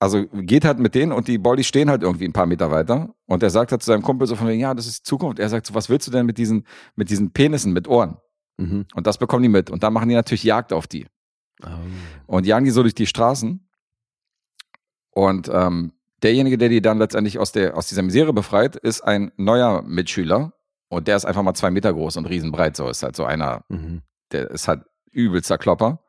also 0.00 0.26
geht 0.32 0.64
halt 0.64 0.80
mit 0.80 0.96
denen 0.96 1.12
und 1.12 1.28
die 1.28 1.38
Bollies 1.38 1.66
stehen 1.66 1.88
halt 1.88 2.02
irgendwie 2.02 2.24
ein 2.24 2.32
paar 2.32 2.46
Meter 2.46 2.72
weiter. 2.72 3.14
Und 3.26 3.44
er 3.44 3.50
sagt 3.50 3.70
halt 3.70 3.82
zu 3.82 3.86
seinem 3.86 4.02
Kumpel 4.02 4.26
so 4.26 4.34
von 4.34 4.48
wegen, 4.48 4.60
ja, 4.60 4.74
das 4.74 4.86
ist 4.86 4.98
die 4.98 5.08
Zukunft. 5.08 5.38
Er 5.38 5.48
sagt 5.48 5.66
so, 5.66 5.74
was 5.74 5.88
willst 5.88 6.08
du 6.08 6.10
denn 6.10 6.26
mit 6.26 6.36
diesen, 6.36 6.66
mit 6.96 7.10
diesen 7.10 7.30
Penissen, 7.30 7.72
mit 7.72 7.86
Ohren? 7.86 8.16
Mhm. 8.58 8.86
Und 8.94 9.06
das 9.06 9.18
bekommen 9.18 9.44
die 9.44 9.48
mit. 9.48 9.70
Und 9.70 9.84
da 9.84 9.90
machen 9.90 10.08
die 10.08 10.16
natürlich 10.16 10.42
Jagd 10.42 10.72
auf 10.72 10.88
die. 10.88 11.06
Oh. 11.62 11.68
Und 12.26 12.44
jagen 12.44 12.64
die 12.64 12.70
so 12.70 12.82
durch 12.82 12.94
die 12.94 13.06
Straßen. 13.06 13.65
Und 15.16 15.48
ähm, 15.50 15.92
derjenige, 16.22 16.58
der 16.58 16.68
die 16.68 16.82
dann 16.82 16.98
letztendlich 16.98 17.38
aus, 17.38 17.50
der, 17.50 17.74
aus 17.74 17.86
dieser 17.86 18.02
Misere 18.02 18.34
befreit, 18.34 18.76
ist 18.76 19.00
ein 19.00 19.32
neuer 19.38 19.80
Mitschüler. 19.80 20.52
Und 20.88 21.08
der 21.08 21.16
ist 21.16 21.24
einfach 21.24 21.42
mal 21.42 21.54
zwei 21.54 21.70
Meter 21.70 21.90
groß 21.94 22.18
und 22.18 22.26
riesenbreit. 22.26 22.76
So 22.76 22.86
ist 22.90 23.02
halt 23.02 23.16
so 23.16 23.24
einer, 23.24 23.64
Mhm. 23.70 24.02
der 24.32 24.50
ist 24.50 24.68
halt 24.68 24.82
übelster 25.12 25.56
Klopper. 25.56 26.00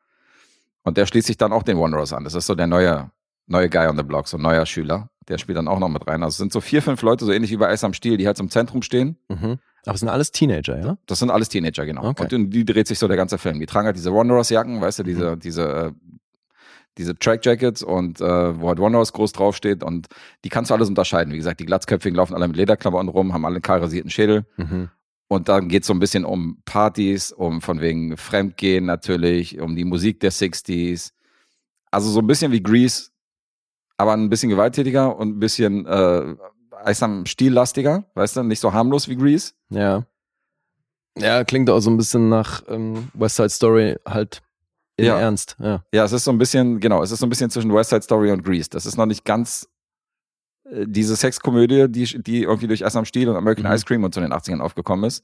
Und 0.84 0.98
der 0.98 1.06
schließt 1.06 1.28
sich 1.28 1.38
dann 1.38 1.54
auch 1.54 1.64
den 1.64 1.80
Wanderers 1.80 2.12
an. 2.12 2.26
Das 2.26 2.34
ist 2.34 2.48
so 2.48 2.54
der 2.54 2.68
neue, 2.68 3.10
neue 3.46 3.70
Guy 3.70 3.88
on 3.88 3.96
the 3.96 4.04
Block, 4.04 4.28
so 4.28 4.36
ein 4.38 4.44
neuer 4.44 4.66
Schüler. 4.66 5.10
Der 5.30 5.38
spielt 5.38 5.58
dann 5.58 5.70
auch 5.70 5.80
noch 5.80 5.88
mit 5.90 6.06
rein. 6.06 6.22
Also 6.22 6.34
es 6.34 6.38
sind 6.38 6.52
so 6.52 6.60
vier, 6.60 6.82
fünf 6.82 7.02
Leute, 7.02 7.24
so 7.24 7.32
ähnlich 7.32 7.52
wie 7.52 7.58
bei 7.58 7.70
Eis 7.70 7.86
am 7.86 7.94
Stiel, 7.94 8.18
die 8.18 8.28
halt 8.28 8.38
im 8.42 8.50
Zentrum 8.50 8.82
stehen. 8.82 9.18
Mhm. 9.30 9.58
Aber 9.86 9.94
es 9.94 10.02
sind 10.02 10.10
alles 10.10 10.32
Teenager, 10.34 10.78
ja? 10.80 10.98
Das 11.06 11.20
sind 11.20 11.30
alles 11.32 11.48
Teenager, 11.48 11.86
genau. 11.86 12.10
Okay. 12.10 12.34
Und 12.36 12.50
die 12.52 12.66
dreht 12.66 12.88
sich 12.88 13.00
so 13.00 13.08
der 13.08 13.16
ganze 13.16 13.38
Film. 13.38 13.58
Die 13.62 13.66
tragen 13.68 13.86
halt 13.86 13.96
diese 13.96 14.14
Wanderers-Jacken, 14.14 14.82
weißt 14.82 15.00
du, 15.00 15.04
diese, 15.04 15.36
Mhm. 15.36 15.40
diese, 15.40 15.94
diese 16.98 17.16
Track-Jackets 17.18 17.84
und 17.84 18.20
äh, 18.22 18.60
wo 18.60 18.68
halt 18.70 18.80
Wanderers 18.80 19.14
groß 19.14 19.32
draufsteht 19.34 19.84
und 19.84 20.08
die 20.44 20.50
kannst 20.50 20.72
du 20.72 20.76
alles 20.76 20.90
unterscheiden. 20.90 21.32
Wie 21.34 21.38
gesagt, 21.38 21.60
die 21.60 21.66
Glatzköpfigen 21.66 22.16
laufen 22.16 22.34
alle 22.36 22.48
mit 22.48 22.58
Lederklamotten 22.58 23.10
rum, 23.10 23.34
haben 23.34 23.46
alle 23.46 23.56
einen 23.56 23.62
kahl 23.62 23.80
rasierten 23.80 24.10
Schädel 24.10 24.46
Mhm. 24.58 24.90
und 25.28 25.50
dann 25.50 25.68
geht's 25.70 25.88
so 25.88 25.94
ein 25.94 26.00
bisschen 26.00 26.26
um 26.26 26.62
Partys, 26.66 27.32
um 27.32 27.62
von 27.62 27.82
wegen 27.82 28.18
Fremdgehen 28.18 28.86
natürlich, 28.86 29.60
um 29.60 29.76
die 29.76 29.86
Musik 29.86 30.20
der 30.20 30.32
60s. 30.32 31.12
Also 31.92 32.10
so 32.10 32.20
ein 32.20 32.28
bisschen 32.28 32.52
wie 32.52 32.62
Grease, 32.64 33.10
aber 33.98 34.14
ein 34.14 34.30
bisschen 34.30 34.50
gewalttätiger 34.50 35.16
und 35.18 35.38
ein 35.38 35.40
bisschen 35.40 35.86
äh, 35.86 36.36
stillastiger, 37.26 38.06
weißt 38.16 38.38
du, 38.38 38.44
nicht 38.44 38.60
so 38.60 38.74
harmlos 38.74 39.08
wie 39.08 39.16
Grease. 39.16 39.54
Ja. 39.70 40.06
Ja, 41.18 41.44
klingt 41.44 41.70
auch 41.70 41.80
so 41.80 41.90
ein 41.90 41.98
bisschen 41.98 42.30
nach 42.30 42.62
ähm, 42.68 43.08
West 43.14 43.38
Side 43.38 43.50
Story 43.50 43.96
halt 44.08 44.42
in 44.98 45.06
Ja. 45.06 45.20
Ernst. 45.20 45.56
Ja. 45.60 45.84
Ja, 45.94 46.04
es 46.04 46.12
ist 46.12 46.24
so 46.26 46.32
ein 46.32 46.38
bisschen, 46.38 46.80
genau, 46.80 47.02
es 47.04 47.12
ist 47.12 47.20
so 47.20 47.26
ein 47.26 47.30
bisschen 47.30 47.50
zwischen 47.50 47.74
West 47.74 47.90
Side 47.92 48.02
Story 48.02 48.32
und 48.32 48.44
Grease. 48.44 48.70
Das 48.70 48.86
ist 48.86 48.98
noch 48.98 49.06
nicht 49.06 49.24
ganz 49.26 49.70
äh, 50.70 50.86
diese 50.88 51.16
Sexkomödie, 51.16 51.88
die, 51.90 52.22
die 52.22 52.44
irgendwie 52.44 52.68
durch 52.68 52.82
Essen 52.82 52.98
am 53.00 53.06
Stiel 53.06 53.30
und 53.30 53.36
American 53.36 53.66
Mhm. 53.66 53.72
Ice 53.74 53.86
Cream 53.86 54.04
und 54.04 54.14
so 54.14 54.20
in 54.22 54.30
den 54.30 54.34
80ern 54.38 54.60
aufgekommen 54.60 55.06
ist. 55.06 55.24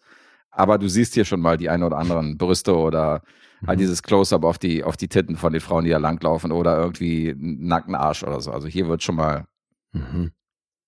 Aber 0.51 0.77
du 0.77 0.87
siehst 0.87 1.15
hier 1.15 1.25
schon 1.25 1.41
mal 1.41 1.57
die 1.57 1.69
ein 1.69 1.81
oder 1.83 1.97
anderen 1.97 2.37
Brüste 2.37 2.75
oder 2.77 3.23
halt 3.65 3.77
Mhm. 3.77 3.81
dieses 3.81 4.03
Close-up 4.03 4.43
auf 4.45 4.57
die, 4.59 4.83
auf 4.83 4.95
die 4.97 5.07
Titten 5.07 5.35
von 5.35 5.51
den 5.51 5.61
Frauen, 5.61 5.83
die 5.85 5.89
da 5.89 5.97
langlaufen 5.97 6.51
oder 6.51 6.77
irgendwie 6.77 7.31
einen 7.31 7.65
nackten 7.67 7.95
Arsch 7.95 8.23
oder 8.23 8.39
so. 8.41 8.51
Also 8.51 8.67
hier 8.67 8.87
wird 8.87 9.01
schon 9.03 9.15
mal, 9.15 9.45
Mhm. 9.93 10.31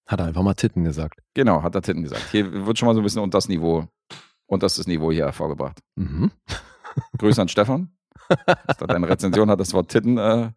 Hat 0.08 0.20
er 0.20 0.28
einfach 0.28 0.44
mal 0.44 0.54
Titten 0.54 0.84
gesagt. 0.84 1.20
genau, 1.34 1.64
hat 1.64 1.74
er 1.74 1.82
Titten 1.82 2.04
gesagt. 2.04 2.24
Hier 2.32 2.66
wird 2.68 2.78
schon 2.78 2.86
mal 2.88 2.94
so 2.94 3.02
ein 3.02 3.04
bisschen 3.04 3.24
unter 3.24 3.38
das 3.38 3.48
Niveau, 3.50 3.88
unterstes 4.46 4.86
Niveau 4.86 5.12
hier 5.12 5.26
hervorgebracht. 5.26 5.80
Mhm. 5.96 6.30
Grüße 7.18 7.42
an 7.42 7.48
Stefan. 7.48 7.95
Deine 8.88 9.10
Rezension 9.10 9.50
hat 9.50 9.60
das 9.60 9.74
Wort 9.74 9.90
Titten 9.90 10.18
äh, 10.18 10.52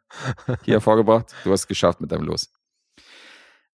hier 0.62 0.74
hervorgebracht. 0.74 1.26
Du 1.44 1.52
hast 1.52 1.60
es 1.62 1.66
geschafft 1.66 2.00
mit 2.00 2.10
deinem 2.12 2.24
Los. 2.24 2.50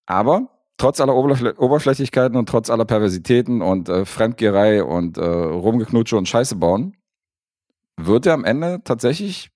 Aber 0.06 0.48
trotz 0.76 1.00
aller 1.00 1.14
Oberfl 1.14 1.52
Oberflächlichkeiten 1.56 2.36
und 2.36 2.48
trotz 2.48 2.70
aller 2.70 2.84
Perversitäten 2.84 3.62
und 3.62 3.88
äh, 3.88 4.04
Fremdgeherei 4.04 4.82
und 4.84 5.16
äh, 5.18 5.24
Rumgeknutsche 5.24 6.16
und 6.16 6.28
Scheiße 6.28 6.56
bauen, 6.56 6.96
wird 7.96 8.26
er 8.26 8.34
am 8.34 8.44
Ende 8.44 8.80
tatsächlich 8.84 9.50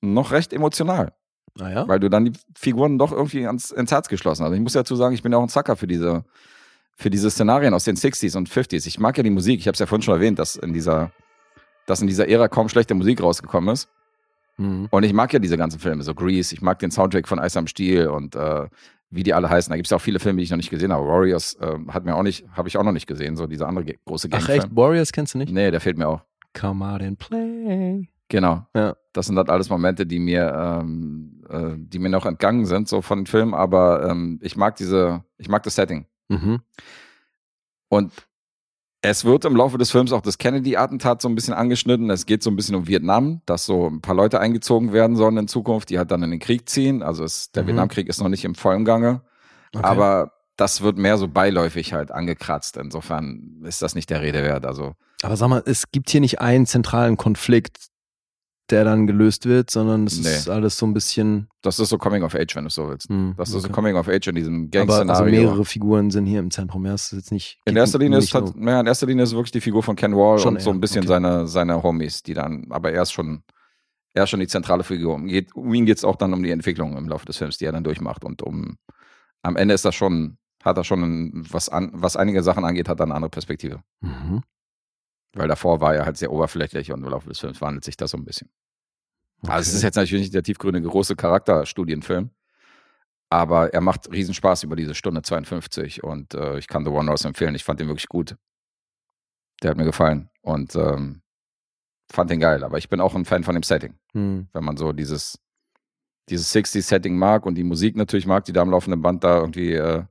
noch 0.00 0.32
recht 0.32 0.52
emotional, 0.52 1.12
Naja. 1.56 1.88
weil 1.88 2.00
du 2.00 2.10
dann 2.10 2.26
die 2.26 2.32
Figuren 2.56 2.98
doch 2.98 3.12
irgendwie 3.12 3.46
ans, 3.46 3.70
ins 3.70 3.90
Herz 3.92 4.08
geschlossen 4.08 4.44
hast. 4.44 4.52
Ich 4.52 4.60
muss 4.60 4.72
dazu 4.74 4.96
sagen, 4.96 5.14
ich 5.14 5.22
bin 5.22 5.32
ja 5.32 5.38
auch 5.38 5.42
ein 5.42 5.48
Zacker 5.48 5.76
für 5.76 5.86
diese, 5.86 6.24
für 6.96 7.08
diese 7.08 7.30
Szenarien 7.30 7.72
aus 7.72 7.84
den 7.84 7.96
60s 7.96 8.36
und 8.36 8.50
50s. 8.50 8.86
Ich 8.86 8.98
mag 8.98 9.16
ja 9.16 9.22
die 9.22 9.30
Musik. 9.30 9.60
Ich 9.60 9.66
habe 9.68 9.74
es 9.74 9.78
ja 9.78 9.86
vorhin 9.86 10.02
schon 10.02 10.14
erwähnt, 10.14 10.38
dass 10.38 10.56
in 10.56 10.72
dieser, 10.74 11.12
dass 11.86 12.00
in 12.00 12.06
dieser 12.06 12.28
Ära 12.28 12.48
kaum 12.48 12.68
schlechte 12.68 12.94
Musik 12.94 13.22
rausgekommen 13.22 13.72
ist. 13.72 13.88
Mhm. 14.56 14.88
Und 14.90 15.02
ich 15.02 15.12
mag 15.12 15.32
ja 15.32 15.38
diese 15.38 15.56
ganzen 15.56 15.80
Filme, 15.80 16.02
so 16.02 16.14
Grease, 16.14 16.54
ich 16.54 16.62
mag 16.62 16.78
den 16.78 16.90
Soundtrack 16.90 17.26
von 17.26 17.38
Eis 17.38 17.56
am 17.56 17.66
Stiel 17.66 18.08
und 18.08 18.36
äh, 18.36 18.68
wie 19.10 19.22
die 19.22 19.34
alle 19.34 19.48
heißen. 19.48 19.70
Da 19.70 19.76
gibt 19.76 19.86
es 19.86 19.90
ja 19.90 19.96
auch 19.96 20.02
viele 20.02 20.18
Filme, 20.18 20.38
die 20.38 20.44
ich 20.44 20.50
noch 20.50 20.56
nicht 20.56 20.70
gesehen 20.70 20.92
habe. 20.92 21.06
Warriors 21.06 21.54
äh, 21.60 21.78
hat 21.88 22.04
mir 22.04 22.14
auch 22.14 22.22
nicht, 22.22 22.46
habe 22.52 22.68
ich 22.68 22.76
auch 22.76 22.84
noch 22.84 22.92
nicht 22.92 23.06
gesehen, 23.06 23.36
so 23.36 23.46
dieser 23.46 23.68
andere 23.68 23.84
große 24.04 24.28
Ach 24.28 24.38
Gangfilm. 24.38 24.58
echt, 24.58 24.76
Warriors 24.76 25.12
kennst 25.12 25.34
du 25.34 25.38
nicht? 25.38 25.52
Nee, 25.52 25.70
der 25.70 25.80
fehlt 25.80 25.98
mir 25.98 26.08
auch. 26.08 26.22
Come 26.52 26.84
out 26.84 27.02
and 27.02 27.18
play. 27.18 28.08
Genau. 28.28 28.66
Ja. 28.74 28.96
Das 29.12 29.26
sind 29.26 29.36
halt 29.36 29.50
alles 29.50 29.70
Momente, 29.70 30.06
die 30.06 30.18
mir, 30.18 30.52
ähm, 30.80 31.42
äh, 31.48 31.74
die 31.76 31.98
mir 31.98 32.08
noch 32.08 32.26
entgangen 32.26 32.66
sind, 32.66 32.88
so 32.88 33.02
von 33.02 33.26
Filmen, 33.26 33.54
aber 33.54 34.08
ähm, 34.08 34.40
ich 34.42 34.56
mag 34.56 34.76
diese, 34.76 35.24
ich 35.38 35.48
mag 35.48 35.62
das 35.62 35.76
Setting. 35.76 36.06
Mhm. 36.28 36.60
Und 37.88 38.12
es 39.04 39.24
wird 39.24 39.44
im 39.44 39.54
Laufe 39.54 39.76
des 39.78 39.90
Films 39.90 40.12
auch 40.12 40.22
das 40.22 40.38
Kennedy-Attentat 40.38 41.20
so 41.20 41.28
ein 41.28 41.34
bisschen 41.34 41.52
angeschnitten. 41.54 42.08
Es 42.10 42.24
geht 42.26 42.42
so 42.42 42.50
ein 42.50 42.56
bisschen 42.56 42.74
um 42.74 42.86
Vietnam, 42.88 43.42
dass 43.46 43.66
so 43.66 43.86
ein 43.88 44.00
paar 44.00 44.14
Leute 44.14 44.40
eingezogen 44.40 44.92
werden 44.92 45.14
sollen 45.16 45.36
in 45.36 45.46
Zukunft, 45.48 45.90
die 45.90 45.98
halt 45.98 46.10
dann 46.10 46.22
in 46.22 46.30
den 46.30 46.40
Krieg 46.40 46.68
ziehen. 46.68 47.02
Also 47.02 47.22
es, 47.22 47.52
der 47.52 47.62
Mhm. 47.64 47.68
Vietnamkrieg 47.68 48.08
ist 48.08 48.20
noch 48.20 48.28
nicht 48.30 48.44
im 48.44 48.54
vollen 48.54 48.84
Gange, 48.84 49.20
Okay. 49.74 49.84
aber 49.84 50.32
das 50.56 50.80
wird 50.82 50.96
mehr 50.96 51.18
so 51.18 51.28
beiläufig 51.28 51.92
halt 51.92 52.12
angekratzt. 52.12 52.76
Insofern 52.76 53.60
ist 53.64 53.82
das 53.82 53.94
nicht 53.94 54.08
der 54.08 54.22
Rede 54.22 54.42
wert. 54.42 54.64
Also 54.64 54.94
Aber 55.22 55.36
sag 55.36 55.48
mal, 55.48 55.62
es 55.66 55.90
gibt 55.92 56.08
hier 56.10 56.20
nicht 56.20 56.40
einen 56.40 56.64
zentralen 56.66 57.16
Konflikt, 57.16 57.78
der 58.70 58.84
dann 58.84 59.06
gelöst 59.06 59.46
wird, 59.46 59.70
sondern 59.70 60.06
es 60.06 60.22
Nee. 60.22 60.28
ist 60.30 60.48
alles 60.48 60.78
so 60.78 60.86
ein 60.86 60.94
bisschen. 60.94 61.48
das 61.62 61.78
ist 61.78 61.90
so 61.90 61.98
Coming 61.98 62.22
of 62.22 62.34
Age, 62.34 62.56
wenn 62.56 62.64
du 62.64 62.70
so 62.70 62.88
willst. 62.88 63.08
Hm, 63.10 63.34
Das 63.36 63.48
ist 63.50 63.54
so 63.54 63.58
okay. 63.68 63.72
Coming 63.74 63.96
of 63.96 64.08
Age 64.08 64.28
in 64.28 64.34
diesem 64.34 64.70
Aber 64.76 64.94
also 65.10 65.24
mehrere 65.24 65.64
Figuren 65.64 66.10
sind 66.10 66.24
hier 66.26 66.40
im 66.40 66.50
Zentrum. 66.50 66.86
Ja, 66.86 66.94
es 66.94 67.12
ist 67.12 67.18
jetzt 67.18 67.32
nicht. 67.32 67.58
In 67.66 67.76
erster 67.76 67.98
Linie 67.98 68.18
ist 68.18 68.32
halt, 68.32 68.56
naja, 68.56 68.80
in 68.80 68.86
erster 68.86 69.06
Linie 69.06 69.24
ist 69.24 69.32
wirklich 69.32 69.52
die 69.52 69.60
Figur 69.60 69.82
von 69.82 69.96
Ken 69.96 70.16
Wall 70.16 70.38
Schon 70.38 70.54
und 70.54 70.62
so 70.62 70.70
er, 70.70 70.74
ein 70.74 70.80
bisschen 70.80 71.00
okay. 71.00 71.08
seine, 71.08 71.46
seine 71.46 71.82
Homies, 71.82 72.22
die 72.22 72.32
dann, 72.34 72.66
aber 72.70 72.90
er 72.92 73.02
ist 73.02 73.12
schon, 73.12 73.42
er 74.14 74.24
ist 74.24 74.30
schon 74.30 74.40
die 74.40 74.46
zentrale 74.46 74.82
Figur. 74.82 75.14
Um, 75.14 75.26
geht, 75.26 75.54
um 75.54 75.72
ihn 75.74 75.84
geht 75.84 75.98
es 75.98 76.04
auch 76.04 76.16
dann 76.16 76.32
um 76.32 76.42
die 76.42 76.50
Entwicklung 76.50 76.96
im 76.96 77.08
Laufe 77.08 77.26
des 77.26 77.36
Films, 77.36 77.58
die 77.58 77.66
er 77.66 77.72
dann 77.72 77.84
durchmacht. 77.84 78.24
Und 78.24 78.42
um 78.42 78.76
am 79.42 79.56
Ende 79.56 79.74
ist 79.74 79.84
das 79.84 79.94
schon, 79.94 80.38
hat 80.62 80.78
er 80.78 80.84
schon, 80.84 81.02
ein, 81.02 81.44
was, 81.50 81.68
an, 81.68 81.90
was 81.92 82.16
einige 82.16 82.42
Sachen 82.42 82.64
angeht, 82.64 82.88
hat 82.88 82.98
er 83.00 83.04
eine 83.04 83.14
andere 83.14 83.28
Perspektive. 83.30 83.82
Mhm. 84.00 84.40
Weil 85.34 85.48
davor 85.48 85.80
war 85.80 85.94
er 85.94 86.06
halt 86.06 86.16
sehr 86.16 86.32
oberflächlich 86.32 86.92
und 86.92 87.02
im 87.02 87.10
Laufe 87.10 87.28
des 87.28 87.40
Films 87.40 87.60
wandelt 87.60 87.84
sich 87.84 87.96
das 87.96 88.12
so 88.12 88.16
ein 88.16 88.24
bisschen. 88.24 88.50
Also 89.42 89.68
es 89.68 89.74
ist 89.74 89.82
jetzt 89.82 89.96
natürlich 89.96 90.22
nicht 90.22 90.34
der 90.34 90.42
tiefgründige 90.42 90.88
große 90.88 91.16
Charakterstudienfilm, 91.16 92.30
aber 93.28 93.74
er 93.74 93.80
macht 93.80 94.10
Riesenspaß 94.10 94.62
über 94.62 94.76
diese 94.76 94.94
Stunde 94.94 95.22
52 95.22 96.02
und 96.02 96.34
äh, 96.34 96.58
ich 96.58 96.68
kann 96.68 96.84
The 96.84 96.90
One 96.90 97.10
House 97.10 97.24
empfehlen. 97.24 97.54
Ich 97.54 97.64
fand 97.64 97.80
den 97.80 97.88
wirklich 97.88 98.08
gut. 98.08 98.36
Der 99.62 99.70
hat 99.70 99.76
mir 99.76 99.84
gefallen 99.84 100.30
und 100.42 100.74
ähm, 100.76 101.22
fand 102.10 102.30
den 102.30 102.40
geil. 102.40 102.64
Aber 102.64 102.78
ich 102.78 102.88
bin 102.88 103.00
auch 103.00 103.14
ein 103.14 103.24
Fan 103.24 103.44
von 103.44 103.54
dem 103.54 103.62
Setting. 103.62 103.94
Hm. 104.12 104.48
Wenn 104.52 104.64
man 104.64 104.76
so 104.76 104.92
dieses, 104.92 105.38
dieses 106.28 106.54
60s-Setting 106.54 107.16
mag 107.16 107.44
und 107.44 107.56
die 107.56 107.64
Musik 107.64 107.96
natürlich 107.96 108.26
mag, 108.26 108.44
die 108.44 108.52
da 108.52 108.62
am 108.62 108.70
laufenden 108.70 109.02
Band 109.02 109.24
da 109.24 109.40
irgendwie 109.40 109.72
äh, 109.72 110.04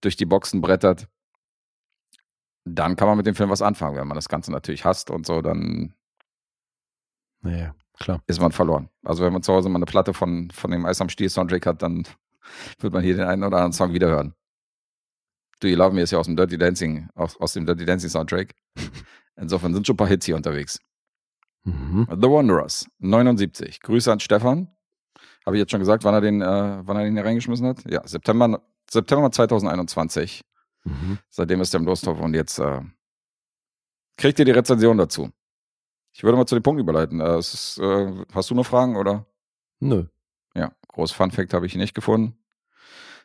durch 0.00 0.16
die 0.16 0.26
Boxen 0.26 0.60
brettert, 0.60 1.08
dann 2.66 2.96
kann 2.96 3.06
man 3.08 3.16
mit 3.16 3.26
dem 3.26 3.34
Film 3.36 3.48
was 3.48 3.62
anfangen. 3.62 3.96
Wenn 3.96 4.08
man 4.08 4.16
das 4.16 4.28
Ganze 4.28 4.50
natürlich 4.50 4.84
hasst 4.84 5.10
und 5.10 5.24
so, 5.24 5.40
dann 5.40 5.94
Naja, 7.40 7.74
klar. 7.98 8.20
ist 8.26 8.40
man 8.40 8.52
verloren. 8.52 8.90
Also 9.04 9.24
wenn 9.24 9.32
man 9.32 9.42
zu 9.42 9.52
Hause 9.52 9.68
mal 9.68 9.76
eine 9.76 9.86
Platte 9.86 10.12
von, 10.12 10.50
von 10.50 10.70
dem 10.72 10.84
Eis 10.84 11.00
am 11.00 11.08
Stiel 11.08 11.30
Soundtrack 11.30 11.64
hat, 11.64 11.82
dann 11.82 12.06
wird 12.80 12.92
man 12.92 13.02
hier 13.04 13.14
den 13.16 13.26
einen 13.26 13.44
oder 13.44 13.56
anderen 13.58 13.72
Song 13.72 13.92
wiederhören. 13.92 14.34
Do 15.60 15.68
You 15.68 15.76
Love 15.76 15.94
Me 15.94 16.02
ist 16.02 16.10
ja 16.10 16.18
aus 16.18 16.26
dem 16.26 16.36
Dirty 16.36 16.58
Dancing, 16.58 17.08
aus, 17.14 17.40
aus 17.40 17.52
dem 17.54 17.64
Dirty 17.64 17.86
Dancing 17.86 18.10
Soundtrack. 18.10 18.54
Insofern 19.36 19.72
sind 19.72 19.86
schon 19.86 19.94
ein 19.94 19.98
paar 19.98 20.08
Hits 20.08 20.26
hier 20.26 20.36
unterwegs. 20.36 20.78
Mhm. 21.64 22.06
The 22.10 22.28
Wanderers, 22.28 22.86
79. 22.98 23.80
Grüße 23.80 24.12
an 24.12 24.20
Stefan. 24.20 24.68
Habe 25.46 25.56
ich 25.56 25.60
jetzt 25.60 25.70
schon 25.70 25.80
gesagt, 25.80 26.04
wann 26.04 26.14
er 26.14 26.20
den, 26.20 26.42
äh, 26.42 26.80
wann 26.86 26.96
er 26.96 27.04
den 27.04 27.14
hier 27.14 27.24
reingeschmissen 27.24 27.66
hat? 27.66 27.88
Ja, 27.88 28.06
September, 28.06 28.60
September 28.90 29.30
2021. 29.30 30.42
Mhm. 30.86 31.18
Seitdem 31.30 31.60
ist 31.60 31.74
er 31.74 31.80
im 31.80 31.86
Lostopf 31.86 32.20
und 32.20 32.34
jetzt 32.34 32.58
äh, 32.58 32.80
kriegt 34.16 34.38
ihr 34.38 34.44
die 34.44 34.52
Rezension 34.52 34.96
dazu. 34.96 35.30
Ich 36.12 36.22
würde 36.22 36.38
mal 36.38 36.46
zu 36.46 36.54
den 36.54 36.62
Punkten 36.62 36.80
überleiten. 36.80 37.20
Äh, 37.20 37.38
ist, 37.38 37.78
äh, 37.78 38.24
hast 38.32 38.50
du 38.50 38.54
noch 38.54 38.66
Fragen 38.66 38.96
oder? 38.96 39.26
Nö. 39.80 40.06
Ja, 40.54 40.72
groß 40.88 41.12
Fun 41.12 41.30
Fact 41.30 41.52
habe 41.52 41.66
ich 41.66 41.74
nicht 41.74 41.94
gefunden. 41.94 42.38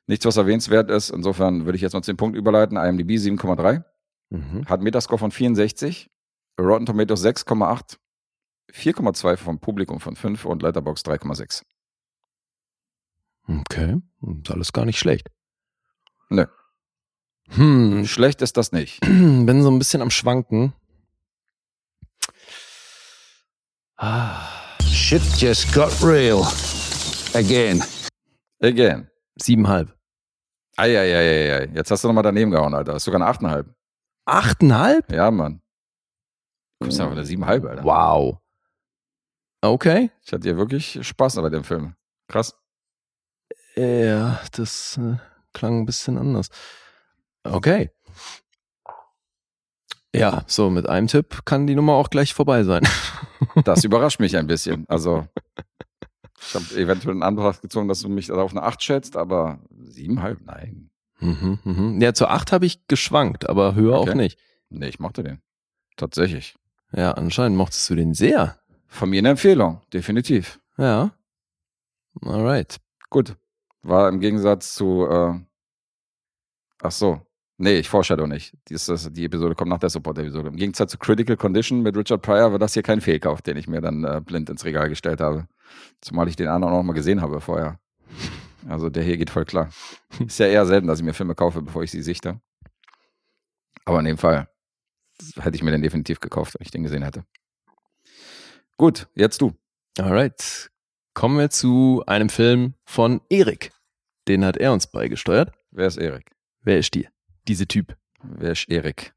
Nichts, 0.08 0.26
was 0.26 0.38
erwähnenswert 0.38 0.90
ist. 0.90 1.10
Insofern 1.10 1.66
würde 1.66 1.76
ich 1.76 1.82
jetzt 1.82 1.94
mal 1.94 2.02
zu 2.02 2.12
den 2.12 2.18
Punkten 2.18 2.38
überleiten. 2.38 2.78
IMDb 2.78 3.12
7,3. 3.12 3.84
Mhm. 4.30 4.68
Hat 4.68 4.82
Metascore 4.82 5.20
von 5.20 5.32
64. 5.32 6.10
Rotten 6.60 6.86
Tomatoes 6.86 7.24
6,8. 7.24 7.98
4,2 8.74 9.38
vom 9.38 9.60
Publikum 9.60 10.00
von 10.00 10.16
5 10.16 10.46
und 10.46 10.64
Letterbox 10.64 11.02
3,6. 11.04 11.64
Okay. 13.48 14.02
Ist 14.44 14.52
alles 14.52 14.74
gar 14.74 14.86
nicht 14.86 15.00
schlecht. 15.00 15.30
Nö. 16.30 16.46
Hm, 17.52 18.06
Schlecht 18.06 18.41
ist 18.41 18.57
das 18.57 18.72
nicht. 18.72 18.99
bin 19.02 19.61
so 19.61 19.69
ein 19.69 19.80
bisschen 19.80 20.02
am 20.02 20.10
Schwanken. 20.10 20.73
Ah, 23.98 24.48
Shit 24.84 25.22
just 25.38 25.73
got 25.73 25.91
real. 26.02 26.44
Again. 27.34 27.84
Again. 28.61 29.10
siebenhalb. 29.36 29.94
Eieieiei. 30.78 31.69
Jetzt 31.73 31.91
hast 31.91 32.03
du 32.03 32.07
nochmal 32.07 32.23
daneben 32.23 32.52
gehauen, 32.52 32.73
Alter. 32.73 32.94
Das 32.94 33.02
ist 33.02 33.06
sogar 33.06 33.22
eine 33.22 33.30
8,5. 33.30 33.65
Achteinhalb? 34.26 35.11
Ja, 35.11 35.30
Mann. 35.32 35.61
Du 36.80 36.88
bist 36.88 36.99
aber 36.99 37.11
eine 37.11 37.23
7,5, 37.23 37.68
Alter. 37.68 37.84
Wow. 37.84 38.38
Okay. 39.61 40.10
Ich 40.23 40.34
hatte 40.34 40.49
ja 40.49 40.57
wirklich 40.57 40.99
Spaß 41.02 41.36
bei 41.36 41.49
dem 41.49 41.64
Film. 41.64 41.95
Krass. 42.28 42.56
Ja, 43.76 44.41
das 44.53 44.98
äh, 44.98 45.18
klang 45.53 45.82
ein 45.82 45.86
bisschen 45.86 46.18
anders. 46.18 46.49
Okay. 47.44 47.90
Ja, 50.14 50.44
so 50.48 50.70
mit 50.70 50.90
einem 50.90 51.08
Tipp 51.08 51.46
kann 51.46 51.68
die 51.68 51.76
Nummer 51.76 51.94
auch 51.94 52.10
gleich 52.10 52.34
vorbei 52.34 52.64
sein. 52.64 52.88
Das 53.64 53.84
überrascht 53.84 54.20
mich 54.20 54.38
ein 54.38 54.46
bisschen. 54.46 54.86
Also, 54.88 55.28
ich 56.40 56.54
habe 56.54 56.66
eventuell 56.76 57.16
in 57.16 57.24
Anbetracht 57.24 57.64
gezogen, 57.64 57.88
dass 57.88 58.02
du 58.02 58.08
mich 58.08 58.32
auf 58.32 58.52
eine 58.52 58.62
8 58.62 58.84
schätzt, 58.84 59.18
aber 59.18 59.60
7,5? 59.84 60.38
Nein. 60.46 60.92
Mhm, 61.20 61.60
mhm. 61.64 62.02
Ja, 62.02 62.14
zur 62.14 62.30
acht 62.30 62.52
habe 62.52 62.68
ich 62.68 62.86
geschwankt, 62.88 63.50
aber 63.50 63.74
höher 63.74 64.00
Okay. 64.00 64.12
auch 64.12 64.14
nicht. 64.16 64.40
Nee, 64.70 64.90
ich 64.90 65.00
mochte 65.00 65.24
den. 65.24 65.42
Tatsächlich. 65.98 66.56
Ja, 66.92 67.14
anscheinend 67.14 67.58
mochtest 67.58 67.90
du 67.90 67.96
den 67.96 68.14
sehr. 68.14 68.60
Von 68.88 69.10
mir 69.10 69.20
eine 69.20 69.30
Empfehlung. 69.30 69.82
Definitiv. 69.92 70.60
Ja. 70.78 71.12
Alright. 72.24 72.78
Gut. 73.10 73.36
War 73.82 74.08
im 74.08 74.20
Gegensatz 74.20 74.76
zu, 74.76 75.08
äh, 75.10 75.34
ach 76.84 76.92
so. 76.92 77.22
Nee, 77.62 77.78
ich 77.78 77.90
foreshadow 77.90 78.26
nicht. 78.26 78.58
Die, 78.68 78.74
ist 78.74 78.90
das, 78.90 79.14
die 79.14 79.24
Episode 79.24 79.54
kommt 79.54 79.70
nach 79.70 79.78
der 79.78 79.92
Support-Episode. 79.92 80.50
Im 80.50 80.56
Gegensatz 80.56 80.94
zu 80.94 80.98
Critical 80.98 81.38
Condition 81.38 81.84
mit 81.84 81.96
Richard 81.96 82.24
Pryor 82.24 82.52
war 82.52 82.58
das 82.58 82.74
hier 82.74 82.82
kein 82.82 83.02
Fehlkauf, 83.02 83.44
den 83.44 83.56
ich 83.56 83.68
mir 83.68 83.82
dann 83.82 84.04
äh, 84.04 84.20
blind 84.20 84.50
ins 84.50 84.66
Regal 84.66 84.90
gestellt 84.90 85.22
habe. 85.22 85.48
Zumal 86.02 86.28
ich 86.28 86.36
den 86.36 86.48
anderen 86.48 86.74
auch 86.74 86.78
noch 86.80 86.84
mal 86.84 86.94
gesehen 86.94 87.22
habe 87.22 87.40
vorher. 87.40 87.80
Also 88.68 88.90
der 88.90 89.04
hier 89.04 89.16
geht 89.16 89.30
voll 89.30 89.46
klar. 89.46 89.70
Ist 90.26 90.40
ja 90.40 90.48
eher 90.48 90.66
selten, 90.66 90.88
dass 90.88 90.98
ich 90.98 91.06
mir 91.06 91.14
Filme 91.14 91.36
kaufe, 91.36 91.62
bevor 91.62 91.84
ich 91.84 91.92
sie 91.92 92.02
sichte. 92.02 92.42
Aber 93.86 94.00
in 94.00 94.06
dem 94.06 94.18
Fall 94.18 94.50
hätte 95.40 95.56
ich 95.56 95.62
mir 95.62 95.70
den 95.70 95.84
definitiv 95.84 96.20
gekauft, 96.20 96.56
wenn 96.56 96.66
ich 96.66 96.72
den 96.72 96.82
gesehen 96.82 97.04
hätte. 97.04 97.26
Gut, 98.76 99.08
jetzt 99.14 99.40
du. 99.40 99.54
Alright. 100.00 100.72
Kommen 101.14 101.38
wir 101.38 101.52
zu 101.52 102.02
einem 102.08 102.30
Film 102.30 102.74
von 102.86 103.22
Erik, 103.30 103.72
Den 104.28 104.44
hat 104.46 104.58
er 104.58 104.74
uns 104.74 104.88
beigesteuert. 104.88 105.52
Wer 105.70 105.86
ist 105.86 105.98
Erik? 105.98 106.32
Wer 106.64 106.80
ist 106.80 106.96
die? 106.96 107.08
Diese 107.48 107.68
Typ. 107.68 107.98
Wer 108.24 108.52
ist 108.52 108.70
Erik? 108.70 109.14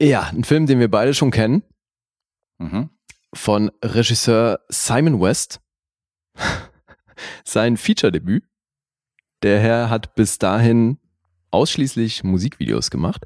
Ja, 0.00 0.22
ein 0.28 0.44
Film, 0.44 0.66
den 0.66 0.78
wir 0.78 0.90
beide 0.90 1.14
schon 1.14 1.30
kennen, 1.30 1.62
Mhm. 2.58 2.90
von 3.34 3.70
Regisseur 3.82 4.60
Simon 4.68 5.20
West. 5.20 5.60
Sein 7.44 7.76
Feature-Debüt. 7.76 8.44
Der 9.42 9.58
Herr 9.60 9.90
hat 9.90 10.14
bis 10.14 10.38
dahin 10.38 10.98
ausschließlich 11.50 12.24
Musikvideos 12.24 12.90
gemacht 12.90 13.24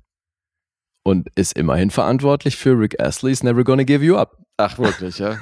und 1.05 1.29
ist 1.37 1.57
immerhin 1.57 1.91
verantwortlich 1.91 2.57
für 2.57 2.79
Rick 2.79 3.01
Astley's 3.01 3.43
Never 3.43 3.65
Gonna 3.65 3.83
Give 3.85 4.05
You 4.05 4.17
Up. 4.17 4.37
Ach, 4.57 4.79
wirklich, 4.79 5.19
ja? 5.19 5.41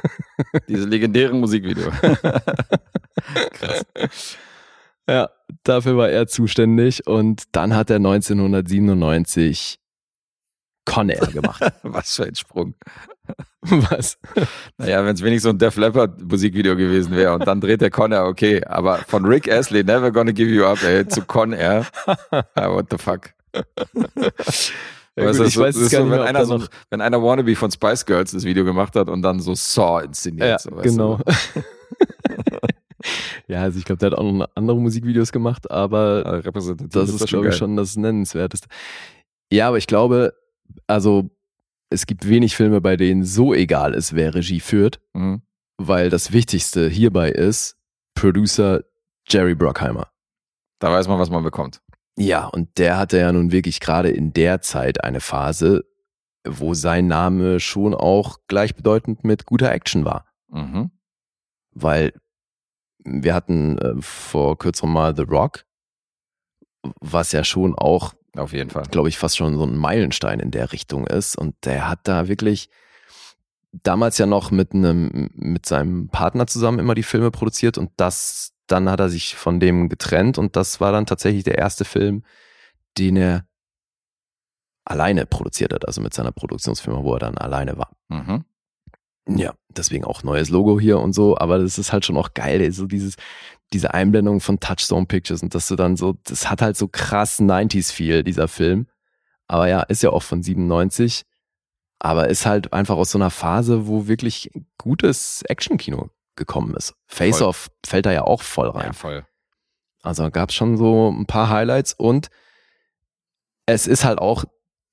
Diese 0.68 0.84
legendären 0.84 1.40
Musikvideo. 1.40 1.90
Krass. 3.52 3.84
Ja, 5.08 5.30
dafür 5.64 5.96
war 5.96 6.08
er 6.10 6.26
zuständig 6.26 7.06
und 7.06 7.44
dann 7.52 7.74
hat 7.74 7.90
er 7.90 7.96
1997 7.96 9.78
Con 10.84 11.08
Air 11.10 11.26
gemacht. 11.26 11.62
Was 11.82 12.16
für 12.16 12.24
ein 12.24 12.34
Sprung. 12.34 12.74
Was? 13.60 14.18
Naja, 14.78 15.04
wenn 15.04 15.14
es 15.14 15.22
wenigstens 15.22 15.42
so 15.44 15.48
ein 15.50 15.58
Def 15.58 15.76
Leppard 15.76 16.22
Musikvideo 16.22 16.76
gewesen 16.76 17.14
wäre 17.14 17.34
und 17.34 17.46
dann 17.46 17.60
dreht 17.60 17.80
der 17.80 17.90
Con 17.90 18.12
Air, 18.12 18.24
okay. 18.26 18.64
Aber 18.64 18.96
von 18.98 19.24
Rick 19.26 19.50
Astley, 19.50 19.84
Never 19.84 20.10
Gonna 20.12 20.32
Give 20.32 20.50
You 20.50 20.64
Up, 20.64 20.82
ey, 20.82 21.06
zu 21.06 21.22
Con 21.22 21.52
Air. 21.52 21.86
Ah, 22.54 22.70
what 22.72 22.86
the 22.90 22.98
fuck. 22.98 23.30
Ja, 23.54 25.24
Weißt 25.26 25.38
gut, 25.38 25.40
du, 25.40 25.44
ich 25.48 25.54
so- 25.54 25.60
weiß 25.62 25.76
es 25.76 25.90
gar 25.90 26.00
so, 26.00 26.06
nicht 26.06 26.12
wenn 26.12 26.18
mehr, 26.20 26.28
einer 26.28 26.46
so, 26.46 26.64
wenn 26.90 27.00
einer 27.00 27.22
Wannabe 27.22 27.56
von 27.56 27.70
Spice 27.70 28.06
Girls 28.06 28.30
das 28.32 28.44
Video 28.44 28.64
gemacht 28.64 28.94
hat 28.94 29.08
und 29.08 29.20
dann 29.22 29.40
so 29.40 29.54
Saw 29.54 30.00
inszeniert. 30.04 30.48
Ja, 30.48 30.58
so, 30.58 30.70
genau. 30.76 31.18
Ja, 33.48 33.62
also 33.62 33.78
ich 33.78 33.84
glaube, 33.84 33.98
der 33.98 34.10
hat 34.10 34.18
auch 34.18 34.30
noch 34.30 34.48
andere 34.54 34.78
Musikvideos 34.78 35.32
gemacht, 35.32 35.70
aber 35.70 36.22
Aber 36.26 36.44
repräsentativ 36.44 36.92
das 36.92 37.08
ist, 37.10 37.26
glaube 37.26 37.48
ich, 37.48 37.56
schon 37.56 37.76
das 37.76 37.96
Nennenswerteste. 37.96 38.68
Ja, 39.50 39.68
aber 39.68 39.78
ich 39.78 39.86
glaube, 39.86 40.34
also 40.86 41.30
es 41.90 42.04
gibt 42.06 42.28
wenig 42.28 42.54
Filme, 42.54 42.80
bei 42.82 42.96
denen 42.96 43.24
so 43.24 43.54
egal 43.54 43.94
ist, 43.94 44.14
wer 44.14 44.34
Regie 44.34 44.60
führt, 44.60 45.00
Mhm. 45.14 45.40
weil 45.78 46.10
das 46.10 46.32
Wichtigste 46.32 46.88
hierbei 46.88 47.30
ist 47.30 47.76
Producer 48.14 48.82
Jerry 49.26 49.54
Bruckheimer. 49.54 50.08
Da 50.78 50.92
weiß 50.92 51.08
man, 51.08 51.18
was 51.18 51.30
man 51.30 51.42
bekommt. 51.42 51.80
Ja, 52.18 52.46
und 52.46 52.76
der 52.78 52.98
hatte 52.98 53.18
ja 53.18 53.32
nun 53.32 53.50
wirklich 53.52 53.80
gerade 53.80 54.10
in 54.10 54.32
der 54.34 54.60
Zeit 54.60 55.02
eine 55.02 55.20
Phase, 55.20 55.84
wo 56.46 56.74
sein 56.74 57.06
Name 57.06 57.60
schon 57.60 57.94
auch 57.94 58.38
gleichbedeutend 58.48 59.24
mit 59.24 59.46
guter 59.46 59.70
Action 59.72 60.04
war. 60.04 60.26
Mhm. 60.50 60.90
Weil 61.72 62.12
wir 63.04 63.34
hatten 63.34 63.78
äh, 63.78 63.94
vor 64.00 64.58
kürzerem 64.58 64.92
mal 64.92 65.16
The 65.16 65.22
Rock, 65.22 65.64
was 67.00 67.32
ja 67.32 67.44
schon 67.44 67.74
auch, 67.74 68.14
Auf 68.36 68.52
jeden 68.52 68.70
Fall. 68.70 68.84
glaube 68.84 69.08
ich, 69.08 69.18
fast 69.18 69.36
schon 69.36 69.56
so 69.56 69.64
ein 69.64 69.76
Meilenstein 69.76 70.40
in 70.40 70.50
der 70.50 70.72
Richtung 70.72 71.06
ist. 71.06 71.36
Und 71.36 71.54
der 71.64 71.88
hat 71.88 72.00
da 72.04 72.28
wirklich 72.28 72.70
damals 73.72 74.18
ja 74.18 74.26
noch 74.26 74.50
mit 74.50 74.72
einem, 74.72 75.30
mit 75.34 75.66
seinem 75.66 76.08
Partner 76.08 76.46
zusammen 76.46 76.78
immer 76.78 76.94
die 76.94 77.02
Filme 77.02 77.30
produziert 77.30 77.78
und 77.78 77.90
das, 77.96 78.54
dann 78.66 78.88
hat 78.88 79.00
er 79.00 79.08
sich 79.08 79.34
von 79.36 79.60
dem 79.60 79.88
getrennt 79.88 80.38
und 80.38 80.56
das 80.56 80.80
war 80.80 80.92
dann 80.92 81.06
tatsächlich 81.06 81.44
der 81.44 81.58
erste 81.58 81.84
Film, 81.84 82.24
den 82.96 83.16
er 83.16 83.46
alleine 84.84 85.26
produziert 85.26 85.74
hat, 85.74 85.86
also 85.86 86.00
mit 86.00 86.14
seiner 86.14 86.32
Produktionsfirma, 86.32 87.02
wo 87.02 87.12
er 87.14 87.18
dann 87.18 87.36
alleine 87.36 87.76
war. 87.76 87.90
Mhm. 88.08 88.44
Ja, 89.36 89.54
deswegen 89.68 90.04
auch 90.04 90.22
neues 90.22 90.48
Logo 90.48 90.80
hier 90.80 90.98
und 90.98 91.12
so, 91.12 91.36
aber 91.36 91.58
das 91.58 91.78
ist 91.78 91.92
halt 91.92 92.04
schon 92.04 92.16
auch 92.16 92.32
geil, 92.34 92.72
so 92.72 92.86
dieses, 92.86 93.14
diese 93.72 93.92
Einblendung 93.92 94.40
von 94.40 94.58
Touchstone 94.58 95.06
Pictures 95.06 95.42
und 95.42 95.54
dass 95.54 95.68
du 95.68 95.76
dann 95.76 95.96
so, 95.96 96.14
das 96.24 96.48
hat 96.50 96.62
halt 96.62 96.76
so 96.76 96.88
krass 96.88 97.38
90s-Feel, 97.38 98.24
dieser 98.24 98.48
Film. 98.48 98.86
Aber 99.46 99.68
ja, 99.68 99.82
ist 99.82 100.02
ja 100.02 100.10
auch 100.10 100.22
von 100.22 100.42
97, 100.42 101.24
aber 101.98 102.28
ist 102.28 102.46
halt 102.46 102.72
einfach 102.72 102.96
aus 102.96 103.10
so 103.10 103.18
einer 103.18 103.30
Phase, 103.30 103.86
wo 103.86 104.06
wirklich 104.06 104.50
gutes 104.78 105.42
Actionkino 105.42 106.10
gekommen 106.36 106.74
ist. 106.74 106.94
Face 107.06 107.38
Voll. 107.38 107.48
Off 107.48 107.70
fällt 107.84 108.06
da 108.06 108.12
ja 108.12 108.24
auch 108.24 108.42
voll 108.42 108.68
rein. 108.68 108.86
Ja, 108.86 108.92
voll. 108.92 109.26
Also 110.02 110.30
gab 110.30 110.50
es 110.50 110.54
schon 110.54 110.76
so 110.76 111.10
ein 111.10 111.26
paar 111.26 111.50
Highlights 111.50 111.92
und 111.92 112.28
es 113.66 113.86
ist 113.86 114.04
halt 114.04 114.20
auch 114.20 114.44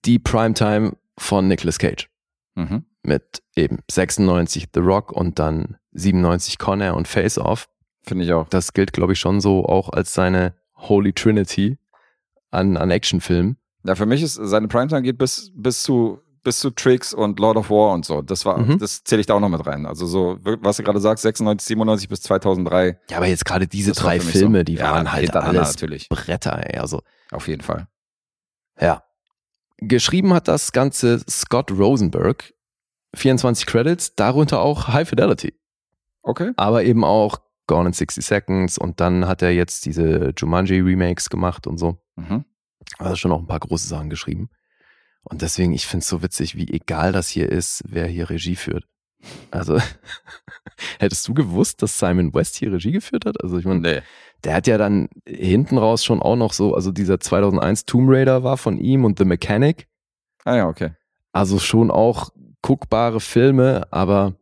die 0.04 0.20
Primetime 0.20 0.98
von 1.18 1.48
Nicolas 1.48 1.80
Cage 1.80 2.10
Mhm. 2.56 2.86
Mit 3.06 3.42
eben 3.56 3.80
96 3.90 4.68
The 4.74 4.80
Rock 4.82 5.12
und 5.12 5.40
dann 5.40 5.78
97 5.94 6.58
Conner 6.58 6.96
und 6.96 7.08
Face 7.08 7.38
Off. 7.38 7.68
Finde 8.04 8.26
ich 8.26 8.34
auch. 8.34 8.48
Das 8.50 8.74
gilt, 8.74 8.94
glaube 8.94 9.14
ich, 9.14 9.20
schon 9.20 9.42
so 9.42 9.66
auch 9.66 9.90
als 9.90 10.14
seine 10.14 10.54
Holy 10.76 11.14
Trinity 11.14 11.78
an, 12.52 12.78
an 12.78 12.92
Actionfilmen. 12.92 13.58
Ja, 13.84 13.96
für 13.96 14.06
mich 14.06 14.22
ist 14.22 14.36
seine 14.36 14.68
Primetime 14.68 15.02
geht 15.02 15.18
bis, 15.18 15.52
bis 15.56 15.84
zu 15.84 16.20
bis 16.44 16.60
zu 16.60 16.70
Tricks 16.70 17.12
und 17.12 17.40
Lord 17.40 17.58
of 17.58 17.72
War 17.72 17.92
und 17.94 18.06
so. 18.06 18.22
Das 18.22 18.46
war, 18.46 18.60
Mhm. 18.60 18.78
das 18.78 19.04
zähle 19.04 19.20
ich 19.20 19.26
da 19.26 19.34
auch 19.34 19.40
noch 19.40 19.50
mit 19.50 19.66
rein. 19.66 19.88
Also 19.88 20.06
so, 20.06 20.38
was 20.44 20.78
du 20.78 20.84
gerade 20.84 21.00
sagst, 21.00 21.24
96, 21.24 21.66
97 21.70 22.08
bis 22.08 22.22
2003. 22.22 23.00
Ja, 23.10 23.18
aber 23.18 23.26
jetzt 23.26 23.46
gerade 23.46 23.66
diese 23.68 23.94
drei 23.94 24.18
mich 24.18 24.26
so. 24.26 24.32
Filme, 24.40 24.64
die 24.64 24.76
Ja, 24.76 24.92
waren 24.92 25.12
halt 25.12 25.36
alles 25.36 25.70
natürlich. 25.70 26.08
Bretter, 26.08 26.64
ey. 26.72 26.78
Also, 26.78 27.02
Auf 27.32 27.48
jeden 27.48 27.64
Fall. 27.64 27.88
ja. 28.80 29.02
Geschrieben 29.78 30.34
hat 30.36 30.48
das 30.48 30.72
Ganze 30.72 31.20
Scott 31.28 31.72
Rosenberg. 31.72 32.54
24 33.16 33.66
Credits, 33.66 34.16
darunter 34.16 34.62
auch 34.62 34.88
High 34.88 35.08
Fidelity. 35.08 35.54
Okay. 36.28 36.52
aber 36.58 36.84
eben 36.84 37.04
auch 37.04 37.38
Gone 37.68 37.88
in 37.90 37.94
60 37.94 38.26
Seconds 38.26 38.78
und 38.80 39.00
dann 39.00 39.28
hat 39.28 39.42
er 39.44 39.52
jetzt 39.52 39.86
diese 39.86 40.34
Jumanji 40.36 40.80
Remakes 40.80 41.30
gemacht 41.30 41.68
und 41.68 41.78
so. 41.78 42.00
Mhm. 42.16 42.46
Also 42.98 43.16
schon 43.16 43.32
auch 43.32 43.40
ein 43.40 43.48
paar 43.48 43.60
große 43.60 43.88
Sachen 43.88 44.10
geschrieben. 44.10 44.50
Und 45.24 45.42
deswegen, 45.44 45.74
ich 45.74 45.86
finde 45.88 46.02
es 46.04 46.08
so 46.10 46.22
witzig, 46.24 46.56
wie 46.56 46.68
egal 46.72 47.12
das 47.12 47.28
hier 47.30 47.52
ist, 47.52 47.84
wer 47.88 48.06
hier 48.08 48.30
Regie 48.30 48.56
führt. 48.56 48.86
Also, 49.52 49.80
hättest 51.00 51.28
du 51.28 51.34
gewusst, 51.34 51.82
dass 51.82 51.98
Simon 51.98 52.34
West 52.34 52.56
hier 52.56 52.72
Regie 52.72 52.92
geführt 52.92 53.26
hat? 53.26 53.42
Also, 53.44 53.58
ich 53.58 53.66
meine, 53.66 53.80
Nee. 53.80 54.02
der 54.44 54.54
hat 54.56 54.68
ja 54.68 54.78
dann 54.78 55.10
hinten 55.28 55.78
raus 55.78 56.04
schon 56.06 56.22
auch 56.22 56.36
noch 56.36 56.54
so, 56.54 56.76
also 56.76 56.92
dieser 56.92 57.20
2001 57.20 57.86
Tomb 57.86 58.10
Raider 58.10 58.44
war 58.44 58.58
von 58.58 58.78
ihm 58.78 59.04
und 59.06 59.18
The 59.18 59.26
Mechanic. 59.26 59.88
Ah 60.44 60.56
ja, 60.58 60.68
okay. 60.68 60.92
Also 61.32 61.58
schon 61.60 61.90
auch 61.92 62.30
guckbare 62.66 63.20
Filme, 63.20 63.88
aber 63.92 64.34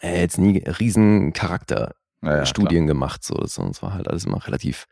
äh, 0.00 0.20
jetzt 0.20 0.38
nie 0.38 0.58
riesen 0.58 1.32
Charakter 1.32 1.94
Ja, 2.20 2.42
ja, 2.44 2.84
gemacht. 2.86 3.22
So, 3.22 3.34
das, 3.34 3.54
das 3.54 3.80
war 3.80 3.94
halt 3.94 4.08
alles 4.08 4.24
immer 4.24 4.44
relativ 4.44 4.88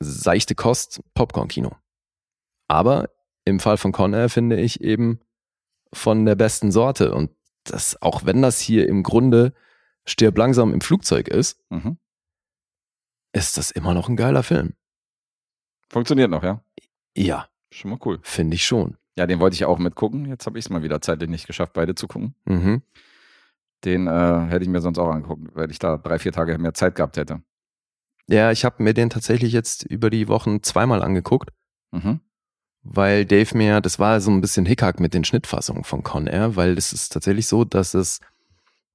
seichte 0.00 0.56
Kost, 0.56 1.00
Popcorn-Kino. 1.14 1.76
Aber 2.66 3.08
im 3.44 3.60
Fall 3.60 3.76
von 3.76 3.92
Conair 3.92 4.30
finde 4.30 4.60
ich 4.60 4.80
eben 4.80 5.20
von 5.92 6.24
der 6.24 6.34
besten 6.34 6.72
Sorte. 6.72 7.14
Und 7.14 7.30
das, 7.62 8.02
auch 8.02 8.24
wenn 8.24 8.42
das 8.42 8.58
hier 8.58 8.88
im 8.88 9.04
Grunde 9.04 9.52
stirb 10.04 10.36
langsam 10.36 10.74
im 10.74 10.80
Flugzeug 10.80 11.28
ist. 11.28 11.60
Mhm. 11.70 11.98
ist 13.32 13.56
das 13.56 13.70
immer 13.70 13.94
noch 13.94 14.08
ein 14.08 14.16
geiler 14.16 14.42
Film. 14.42 14.74
Funktioniert 15.88 16.30
noch, 16.30 16.42
ja. 16.42 16.64
Ja, 17.16 17.48
Schon 17.70 17.92
mal 17.92 17.98
cool. 18.04 18.18
finde 18.22 18.56
ich 18.56 18.66
schon. 18.66 18.96
Ja, 19.16 19.26
den 19.26 19.40
wollte 19.40 19.54
ich 19.54 19.64
auch 19.64 19.78
mitgucken. 19.78 20.24
Jetzt 20.26 20.46
habe 20.46 20.58
ich 20.58 20.64
es 20.64 20.70
mal 20.70 20.82
wieder 20.82 21.00
zeitlich 21.00 21.28
nicht 21.28 21.46
geschafft, 21.46 21.72
beide 21.74 21.94
zu 21.94 22.08
gucken. 22.08 22.34
Mhm. 22.44 22.82
Den 23.84 24.06
äh, 24.06 24.46
hätte 24.48 24.62
ich 24.62 24.68
mir 24.68 24.80
sonst 24.80 24.98
auch 24.98 25.10
angeguckt, 25.10 25.54
weil 25.54 25.70
ich 25.70 25.78
da 25.78 25.98
drei, 25.98 26.18
vier 26.18 26.32
Tage 26.32 26.56
mehr 26.58 26.72
Zeit 26.74 26.94
gehabt 26.94 27.16
hätte. 27.16 27.42
Ja, 28.28 28.52
ich 28.52 28.64
habe 28.64 28.82
mir 28.82 28.94
den 28.94 29.10
tatsächlich 29.10 29.52
jetzt 29.52 29.82
über 29.82 30.08
die 30.08 30.28
Wochen 30.28 30.62
zweimal 30.62 31.02
angeguckt. 31.02 31.50
Mhm. 31.90 32.20
weil 32.84 33.26
Dave 33.26 33.54
mir, 33.56 33.80
das 33.82 33.98
war 33.98 34.20
so 34.22 34.30
ein 34.30 34.40
bisschen 34.40 34.64
Hickhack 34.64 34.98
mit 34.98 35.12
den 35.14 35.24
Schnittfassungen 35.24 35.84
von 35.84 36.02
Con 36.02 36.26
Air, 36.26 36.56
weil 36.56 36.78
es 36.78 36.92
ist 36.94 37.12
tatsächlich 37.12 37.46
so, 37.46 37.64
dass 37.64 37.92
es, 37.92 38.20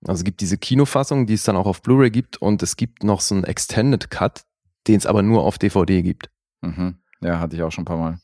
also 0.04 0.20
es 0.20 0.24
gibt 0.24 0.42
diese 0.42 0.58
Kinofassung, 0.58 1.28
die 1.28 1.36
es 1.36 1.44
dann 1.44 1.56
auch 1.56 1.68
auf 1.68 1.82
Blu-ray 1.84 2.10
gibt 2.10 2.38
und 2.38 2.64
es 2.64 2.76
gibt 2.76 3.04
noch 3.04 3.22
so 3.22 3.36
einen 3.36 3.44
Extended 3.44 4.10
Cut, 4.10 4.46
den 4.88 4.96
es 4.96 5.06
aber 5.06 5.22
nur 5.22 5.44
auf 5.44 5.58
DVD 5.60 6.02
gibt. 6.02 6.30
Mhm. 6.62 6.98
Ja, 7.22 7.40
hatte 7.40 7.56
ich 7.56 7.62
auch 7.62 7.72
schon 7.72 7.84
ein 7.84 7.86
paar 7.86 7.98
Mal. 7.98 8.18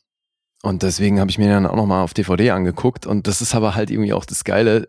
Und 0.64 0.82
deswegen 0.82 1.20
habe 1.20 1.30
ich 1.30 1.36
mir 1.38 1.48
dann 1.48 1.66
auch 1.66 1.76
nochmal 1.76 2.02
auf 2.02 2.14
DVD 2.14 2.50
angeguckt 2.50 3.06
und 3.06 3.26
das 3.26 3.42
ist 3.42 3.54
aber 3.54 3.74
halt 3.74 3.90
irgendwie 3.90 4.14
auch 4.14 4.24
das 4.24 4.44
Geile, 4.44 4.88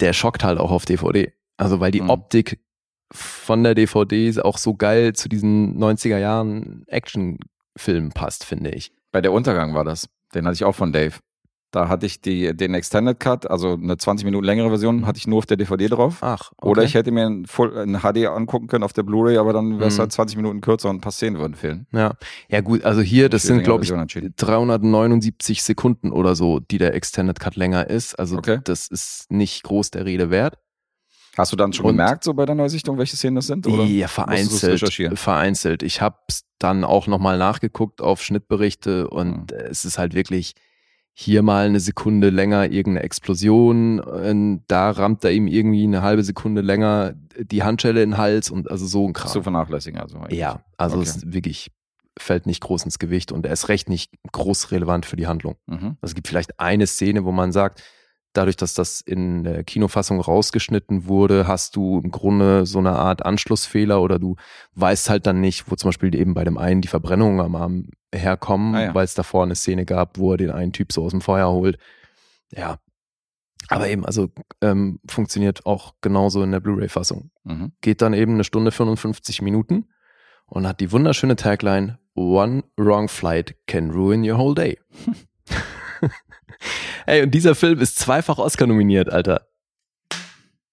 der 0.00 0.12
schockt 0.12 0.44
halt 0.44 0.58
auch 0.58 0.70
auf 0.70 0.84
DVD. 0.84 1.32
Also 1.56 1.80
weil 1.80 1.90
die 1.90 2.02
Mhm. 2.02 2.10
Optik 2.10 2.60
von 3.10 3.62
der 3.64 3.74
DVD 3.74 4.38
auch 4.42 4.58
so 4.58 4.74
geil 4.74 5.14
zu 5.14 5.30
diesen 5.30 5.78
90er 5.78 6.18
Jahren 6.18 6.84
Actionfilmen 6.88 8.12
passt, 8.12 8.44
finde 8.44 8.70
ich. 8.70 8.92
Bei 9.12 9.22
der 9.22 9.32
Untergang 9.32 9.74
war 9.74 9.84
das. 9.84 10.08
Den 10.34 10.46
hatte 10.46 10.54
ich 10.54 10.64
auch 10.64 10.74
von 10.74 10.92
Dave. 10.92 11.14
Da 11.72 11.88
hatte 11.88 12.04
ich 12.06 12.20
die, 12.20 12.54
den 12.54 12.74
Extended 12.74 13.18
Cut, 13.18 13.50
also 13.50 13.72
eine 13.72 13.96
20 13.96 14.26
Minuten 14.26 14.44
längere 14.44 14.68
Version, 14.68 15.06
hatte 15.06 15.16
ich 15.16 15.26
nur 15.26 15.38
auf 15.38 15.46
der 15.46 15.56
DVD 15.56 15.88
drauf. 15.88 16.18
Ach, 16.20 16.52
okay. 16.58 16.68
Oder 16.70 16.82
ich 16.84 16.92
hätte 16.94 17.10
mir 17.10 17.24
ein, 17.26 17.46
Full, 17.46 17.76
ein 17.78 17.98
HD 18.00 18.26
angucken 18.26 18.66
können 18.66 18.84
auf 18.84 18.92
der 18.92 19.02
Blu-ray, 19.04 19.38
aber 19.38 19.54
dann 19.54 19.78
wäre 19.78 19.88
es 19.88 19.96
Mhm. 19.96 20.00
halt 20.00 20.12
20 20.12 20.36
Minuten 20.36 20.60
kürzer 20.60 20.90
und 20.90 20.96
ein 20.96 21.00
paar 21.00 21.12
Szenen 21.12 21.38
würden 21.38 21.54
fehlen. 21.54 21.86
Ja, 21.90 22.12
ja 22.50 22.60
gut, 22.60 22.84
also 22.84 23.00
hier, 23.00 23.28
das 23.30 23.42
sind 23.44 23.64
glaube 23.64 23.84
ich 23.84 23.88
Version 23.88 24.02
entschieden. 24.02 24.34
379 24.36 25.62
Sekunden 25.62 26.12
oder 26.12 26.34
so, 26.36 26.60
die 26.60 26.76
der 26.78 26.94
Extended 26.94 27.40
Cut 27.40 27.56
länger 27.56 27.88
ist. 27.88 28.18
Also 28.18 28.36
Okay. 28.36 28.58
das 28.64 28.88
ist 28.88 29.30
nicht 29.30 29.62
groß 29.64 29.90
der 29.92 30.04
Rede 30.04 30.30
wert. 30.30 30.58
Hast 31.38 31.52
du 31.52 31.56
dann 31.56 31.72
schon 31.72 31.86
Und- 31.86 31.92
gemerkt, 31.92 32.24
so 32.24 32.34
bei 32.34 32.44
der 32.44 32.54
Neusichtung, 32.54 32.98
welche 32.98 33.16
Szenen 33.16 33.36
das 33.36 33.46
sind? 33.46 33.66
Oder? 33.66 33.84
Ja, 33.84 34.08
vereinzelt. 34.08 35.18
Vereinzelt. 35.18 35.82
Ich 35.82 36.02
habe 36.02 36.18
dann 36.58 36.84
auch 36.84 37.06
nochmal 37.06 37.38
nachgeguckt 37.38 38.02
auf 38.02 38.22
Schnittberichte 38.22 39.08
und 39.08 39.50
Mhm. 39.50 39.56
es 39.70 39.86
ist 39.86 39.96
halt 39.96 40.12
wirklich 40.12 40.52
hier 41.14 41.42
mal 41.42 41.66
eine 41.66 41.80
Sekunde 41.80 42.30
länger 42.30 42.70
irgendeine 42.70 43.04
Explosion, 43.04 43.98
äh, 44.00 44.60
da 44.66 44.90
rammt 44.90 45.24
er 45.24 45.32
ihm 45.32 45.46
irgendwie 45.46 45.84
eine 45.84 46.02
halbe 46.02 46.24
Sekunde 46.24 46.62
länger 46.62 47.14
die 47.38 47.62
Handschelle 47.62 48.02
in 48.02 48.10
den 48.12 48.18
Hals 48.18 48.50
und 48.50 48.70
also 48.70 48.86
so 48.86 49.06
ein 49.06 49.12
Kram. 49.12 49.30
Zu 49.30 49.42
vernachlässigen, 49.42 50.00
also. 50.00 50.18
eigentlich. 50.18 50.38
Ja, 50.38 50.62
also 50.76 50.96
Okay. 50.98 51.08
es 51.08 51.16
ist 51.16 51.32
wirklich 51.32 51.70
fällt 52.18 52.44
nicht 52.46 52.60
groß 52.60 52.84
ins 52.84 52.98
Gewicht 52.98 53.32
und 53.32 53.46
er 53.46 53.52
ist 53.54 53.68
recht 53.70 53.88
nicht 53.88 54.12
groß 54.32 54.70
relevant 54.70 55.06
für 55.06 55.16
die 55.16 55.26
Handlung. 55.26 55.56
Mhm. 55.66 55.96
Also 56.02 56.10
es 56.10 56.14
gibt 56.14 56.28
vielleicht 56.28 56.60
eine 56.60 56.86
Szene, 56.86 57.24
wo 57.24 57.32
man 57.32 57.52
sagt, 57.52 57.82
dadurch, 58.32 58.56
dass 58.56 58.74
das 58.74 59.00
in 59.00 59.44
der 59.44 59.64
Kinofassung 59.64 60.20
rausgeschnitten 60.20 61.06
wurde, 61.06 61.46
hast 61.46 61.76
du 61.76 62.00
im 62.02 62.10
Grunde 62.10 62.66
so 62.66 62.78
eine 62.78 62.92
Art 62.92 63.24
Anschlussfehler 63.24 64.00
oder 64.00 64.18
du 64.18 64.36
weißt 64.74 65.10
halt 65.10 65.26
dann 65.26 65.40
nicht, 65.40 65.70
wo 65.70 65.76
zum 65.76 65.88
Beispiel 65.88 66.14
eben 66.14 66.34
bei 66.34 66.44
dem 66.44 66.58
einen 66.58 66.80
die 66.80 66.88
Verbrennungen 66.88 67.40
am 67.40 67.54
Arm 67.54 67.88
herkommen, 68.14 68.74
Ah 68.74 68.82
ja. 68.84 68.94
weil 68.94 69.04
es 69.04 69.14
davor 69.14 69.42
eine 69.44 69.54
Szene 69.54 69.84
gab, 69.84 70.18
wo 70.18 70.32
er 70.32 70.36
den 70.38 70.50
einen 70.50 70.72
Typ 70.72 70.92
so 70.92 71.04
aus 71.04 71.10
dem 71.12 71.20
Feuer 71.20 71.50
holt. 71.50 71.78
Ja. 72.50 72.78
Aber 73.68 73.88
eben, 73.88 74.04
also 74.04 74.28
ähm, 74.60 74.98
funktioniert 75.08 75.64
auch 75.66 75.94
genauso 76.00 76.42
in 76.42 76.50
der 76.50 76.60
Blu-ray-Fassung. 76.60 77.30
Mhm. 77.44 77.72
Geht 77.80 78.02
dann 78.02 78.12
eben 78.12 78.34
eine 78.34 78.44
Stunde 78.44 78.70
55 78.72 79.40
Minuten 79.40 79.88
und 80.46 80.66
hat 80.66 80.80
die 80.80 80.90
wunderschöne 80.92 81.36
Tagline 81.36 81.98
One 82.14 82.64
wrong 82.76 83.08
flight 83.08 83.54
can 83.66 83.90
ruin 83.90 84.28
your 84.28 84.36
whole 84.36 84.54
day. 84.54 84.78
Ey, 87.06 87.22
und 87.22 87.30
dieser 87.32 87.54
Film 87.54 87.80
ist 87.80 87.98
zweifach 87.98 88.38
Oscar 88.38 88.66
nominiert, 88.66 89.10
Alter. 89.10 89.46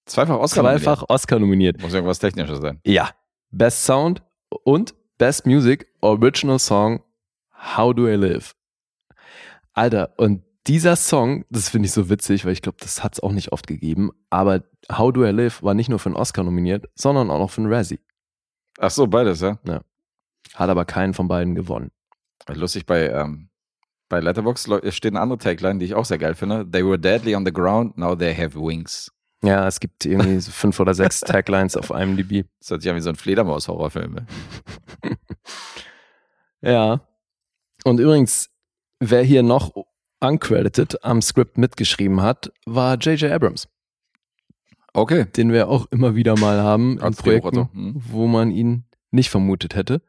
Zweifach 0.06 0.38
Oscar. 0.38 0.62
Zweifach 0.64 1.04
Oscar 1.08 1.40
nominiert. 1.40 1.76
nominiert. 1.76 1.82
Muss 1.82 1.94
irgendwas 1.94 2.20
Technisches 2.20 2.60
sein. 2.60 2.80
Ja. 2.86 3.12
Best 3.52 3.86
Sound 3.86 4.22
und 4.64 4.94
Best 5.18 5.46
Music 5.46 5.88
Original 6.02 6.60
Song 6.60 7.04
How 7.76 7.94
Do 7.94 8.08
I 8.08 8.16
Live? 8.16 8.56
Alter, 9.74 10.14
und 10.18 10.44
dieser 10.68 10.96
Song, 10.96 11.46
das 11.50 11.70
finde 11.70 11.88
ich 11.88 11.94
so 11.94 12.10
witzig, 12.10 12.46
weil 12.46 12.54
ich 12.54 12.62
glaube, 12.62 12.78
das 12.80 13.04
hat 13.04 13.14
es 13.14 13.20
auch 13.20 13.32
nicht 13.32 13.52
oft 13.52 13.68
gegeben, 13.68 14.12
aber 14.30 14.64
How 14.92 15.12
Do 15.12 15.26
I 15.26 15.32
Live 15.32 15.64
war 15.64 15.74
nicht 15.74 15.90
nur 15.90 16.00
für 16.00 16.10
einen 16.10 16.16
Oscar 16.16 16.44
nominiert, 16.44 16.90
sondern 16.96 17.30
auch 17.30 17.40
noch 17.40 17.52
für 17.52 17.62
einen 17.62 17.74
Razzie. 17.74 18.00
Ach 18.78 18.92
so, 18.92 19.08
beides, 19.08 19.42
ja. 19.42 19.58
Hat 20.56 20.70
aber 20.70 20.86
keinen 20.86 21.14
von 21.14 21.28
beiden 21.28 21.56
gewonnen. 21.56 21.92
Lustig 22.48 22.86
bei, 22.86 23.10
ähm, 23.10 23.49
bei 24.10 24.20
Letterboxd 24.20 24.70
steht 24.90 25.14
eine 25.14 25.22
andere 25.22 25.38
Tagline, 25.38 25.80
die 25.80 25.86
ich 25.86 25.94
auch 25.96 26.06
sehr 26.06 26.18
geil 26.18 26.36
finde. 26.36 26.70
They 26.70 26.86
were 26.86 27.00
deadly 27.00 27.36
on 27.36 27.46
the 27.46 27.54
ground, 27.54 27.98
now 27.98 28.16
they 28.16 28.36
have 28.36 28.60
wings. 28.60 29.12
Ja, 29.44 29.68
es 29.68 29.80
gibt 29.80 30.06
irgendwie 30.06 30.40
so 30.40 30.52
fünf 30.52 30.80
oder 30.80 30.94
sechs 30.94 31.20
Taglines 31.22 31.78
auf 31.78 31.92
IMDb. 31.92 32.46
Das 32.60 32.72
hört 32.72 32.82
sich 32.82 32.92
an 32.92 32.98
wie 32.98 33.02
so 33.02 33.10
ein 33.10 33.16
Fledermaus-Horrorfilm. 33.16 34.16
ne? 34.16 34.28
Ja. 36.62 37.00
Und 37.86 38.02
übrigens, 38.02 38.50
wer 39.00 39.24
hier 39.24 39.44
noch 39.44 39.72
uncredited 40.20 41.04
am 41.06 41.22
Skript 41.22 41.58
mitgeschrieben 41.58 42.22
hat, 42.22 42.52
war 42.66 42.98
J.J. 42.98 43.32
Abrams, 43.32 43.70
Okay. 44.94 45.26
den 45.38 45.54
wir 45.54 45.70
auch 45.70 45.86
immer 45.92 46.16
wieder 46.16 46.38
mal 46.38 46.62
haben 46.62 46.94
in 46.94 46.98
Projekten, 46.98 47.24
Drehbuchautor, 47.24 47.70
hm. 47.72 48.02
wo 48.10 48.28
man 48.28 48.52
ihn 48.52 48.84
nicht 49.12 49.30
vermutet 49.30 49.76
hätte. 49.76 50.02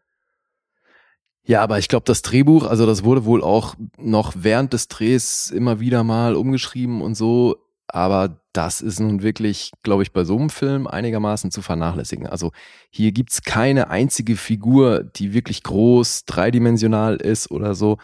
Ja, 1.44 1.62
aber 1.62 1.78
ich 1.78 1.88
glaube, 1.88 2.04
das 2.06 2.22
Drehbuch, 2.22 2.66
also 2.66 2.86
das 2.86 3.02
wurde 3.02 3.24
wohl 3.24 3.42
auch 3.42 3.74
noch 3.98 4.34
während 4.36 4.72
des 4.72 4.88
Drehs 4.88 5.50
immer 5.50 5.80
wieder 5.80 6.04
mal 6.04 6.34
umgeschrieben 6.34 7.02
und 7.02 7.14
so. 7.14 7.56
Aber 7.88 8.40
das 8.52 8.80
ist 8.80 9.00
nun 9.00 9.22
wirklich, 9.22 9.72
glaube 9.82 10.02
ich, 10.02 10.12
bei 10.12 10.24
so 10.24 10.38
einem 10.38 10.50
Film 10.50 10.86
einigermaßen 10.86 11.50
zu 11.50 11.62
vernachlässigen. 11.62 12.26
Also 12.26 12.52
hier 12.90 13.10
gibt's 13.12 13.42
keine 13.42 13.90
einzige 13.90 14.36
Figur, 14.36 15.02
die 15.02 15.32
wirklich 15.32 15.62
groß, 15.62 16.24
dreidimensional 16.24 17.16
ist 17.16 17.50
oder 17.50 17.74
so. 17.74 17.98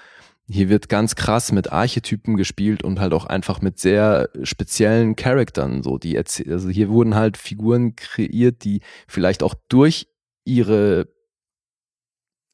Hier 0.49 0.69
wird 0.69 0.89
ganz 0.89 1.17
krass 1.17 1.51
mit 1.51 1.73
Archetypen 1.73 2.37
gespielt 2.37 2.85
und 2.85 3.01
halt 3.01 3.13
auch 3.13 3.27
einfach 3.27 3.61
mit 3.61 3.79
sehr 3.81 4.29
speziellen 4.43 5.17
Charaktern. 5.17 5.83
So, 5.83 5.99
die 5.99 6.17
also 6.17 6.69
hier 6.69 6.89
wurden 6.89 7.17
halt 7.17 7.37
Figuren 7.37 7.97
kreiert, 7.97 8.65
die 8.65 8.81
vielleicht 9.09 9.43
auch 9.43 9.55
durch 9.69 10.09
ihre 10.45 11.09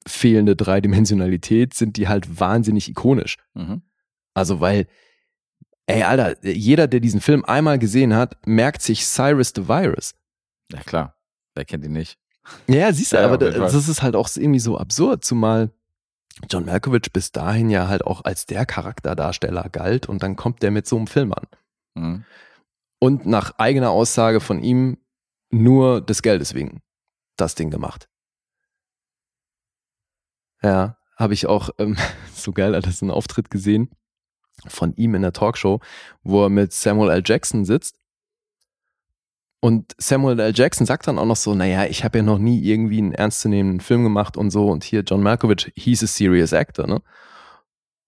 fehlende 0.06 0.56
Dreidimensionalität 0.56 1.74
sind 1.74 1.96
die 1.96 2.08
halt 2.08 2.40
wahnsinnig 2.40 2.88
ikonisch. 2.88 3.36
Mhm. 3.54 3.82
Also 4.34 4.60
weil, 4.60 4.86
ey 5.86 6.02
Alter, 6.02 6.44
jeder, 6.46 6.86
der 6.88 7.00
diesen 7.00 7.20
Film 7.20 7.44
einmal 7.44 7.78
gesehen 7.78 8.14
hat, 8.14 8.36
merkt 8.46 8.82
sich 8.82 9.06
Cyrus 9.06 9.52
the 9.54 9.68
Virus. 9.68 10.14
Ja, 10.72 10.80
klar. 10.80 11.16
Wer 11.54 11.64
kennt 11.64 11.84
ihn 11.84 11.92
nicht? 11.92 12.18
Ja, 12.66 12.92
siehst 12.92 13.12
du, 13.12 13.16
Ja, 13.16 13.24
aber 13.26 13.36
auf 13.36 13.42
jeden 13.42 13.52
da- 13.54 13.58
Fall. 13.60 13.72
das 13.72 13.88
ist 13.88 14.02
halt 14.02 14.16
auch 14.16 14.28
irgendwie 14.34 14.58
so 14.60 14.78
absurd, 14.78 15.24
zumal 15.24 15.70
John 16.50 16.64
Malkovich 16.64 17.12
bis 17.12 17.30
dahin 17.30 17.68
ja 17.70 17.88
halt 17.88 18.04
auch 18.04 18.24
als 18.24 18.46
der 18.46 18.64
Charakterdarsteller 18.64 19.68
galt 19.70 20.08
und 20.08 20.22
dann 20.22 20.34
kommt 20.34 20.62
der 20.62 20.70
mit 20.70 20.86
so 20.86 20.96
einem 20.96 21.06
Film 21.06 21.32
an. 21.34 21.46
Mhm. 21.94 22.24
Und 22.98 23.26
nach 23.26 23.58
eigener 23.58 23.90
Aussage 23.90 24.40
von 24.40 24.62
ihm 24.62 24.96
nur 25.50 26.00
des 26.00 26.22
Geldes 26.22 26.54
wegen 26.54 26.80
das 27.36 27.54
Ding 27.54 27.70
gemacht. 27.70 28.08
Ja, 30.62 30.96
habe 31.16 31.34
ich 31.34 31.46
auch 31.46 31.70
ähm, 31.78 31.96
so 32.34 32.52
geil, 32.52 32.74
Alter, 32.74 32.90
so 32.90 33.04
einen 33.04 33.10
Auftritt 33.10 33.50
gesehen 33.50 33.90
von 34.68 34.94
ihm 34.94 35.14
in 35.14 35.22
der 35.22 35.32
Talkshow, 35.32 35.80
wo 36.22 36.44
er 36.44 36.48
mit 36.48 36.72
Samuel 36.72 37.10
L. 37.10 37.22
Jackson 37.24 37.64
sitzt. 37.64 37.96
Und 39.60 39.94
Samuel 39.98 40.40
L. 40.40 40.52
Jackson 40.54 40.86
sagt 40.86 41.06
dann 41.06 41.18
auch 41.18 41.24
noch 41.24 41.36
so, 41.36 41.54
naja, 41.54 41.84
ich 41.86 42.04
habe 42.04 42.18
ja 42.18 42.24
noch 42.24 42.38
nie 42.38 42.60
irgendwie 42.62 42.98
einen 42.98 43.12
ernstzunehmenden 43.12 43.80
Film 43.80 44.02
gemacht 44.02 44.36
und 44.36 44.50
so. 44.50 44.68
Und 44.68 44.82
hier 44.82 45.02
John 45.02 45.22
Malkovich, 45.22 45.72
he's 45.76 46.02
a 46.02 46.06
serious 46.06 46.52
actor, 46.52 46.86
ne? 46.86 47.00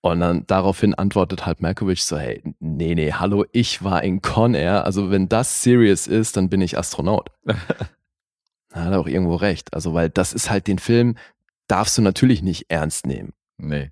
Und 0.00 0.20
dann 0.20 0.46
daraufhin 0.46 0.94
antwortet 0.94 1.46
halt 1.46 1.62
Malkovich 1.62 2.04
so, 2.04 2.18
hey, 2.18 2.42
nee, 2.58 2.94
nee, 2.94 3.12
hallo, 3.12 3.46
ich 3.52 3.82
war 3.82 4.02
in 4.02 4.20
Con 4.20 4.54
Air. 4.54 4.84
Also 4.84 5.10
wenn 5.10 5.28
das 5.28 5.62
serious 5.62 6.06
ist, 6.06 6.36
dann 6.36 6.50
bin 6.50 6.60
ich 6.60 6.76
Astronaut. 6.76 7.30
Da 8.74 8.82
hat 8.82 8.92
er 8.92 8.98
auch 8.98 9.06
irgendwo 9.06 9.36
recht. 9.36 9.72
Also 9.72 9.94
weil 9.94 10.10
das 10.10 10.32
ist 10.32 10.50
halt 10.50 10.66
den 10.66 10.80
Film, 10.80 11.16
darfst 11.68 11.96
du 11.98 12.02
natürlich 12.02 12.42
nicht 12.42 12.66
ernst 12.70 13.06
nehmen. 13.06 13.32
Nee. 13.58 13.90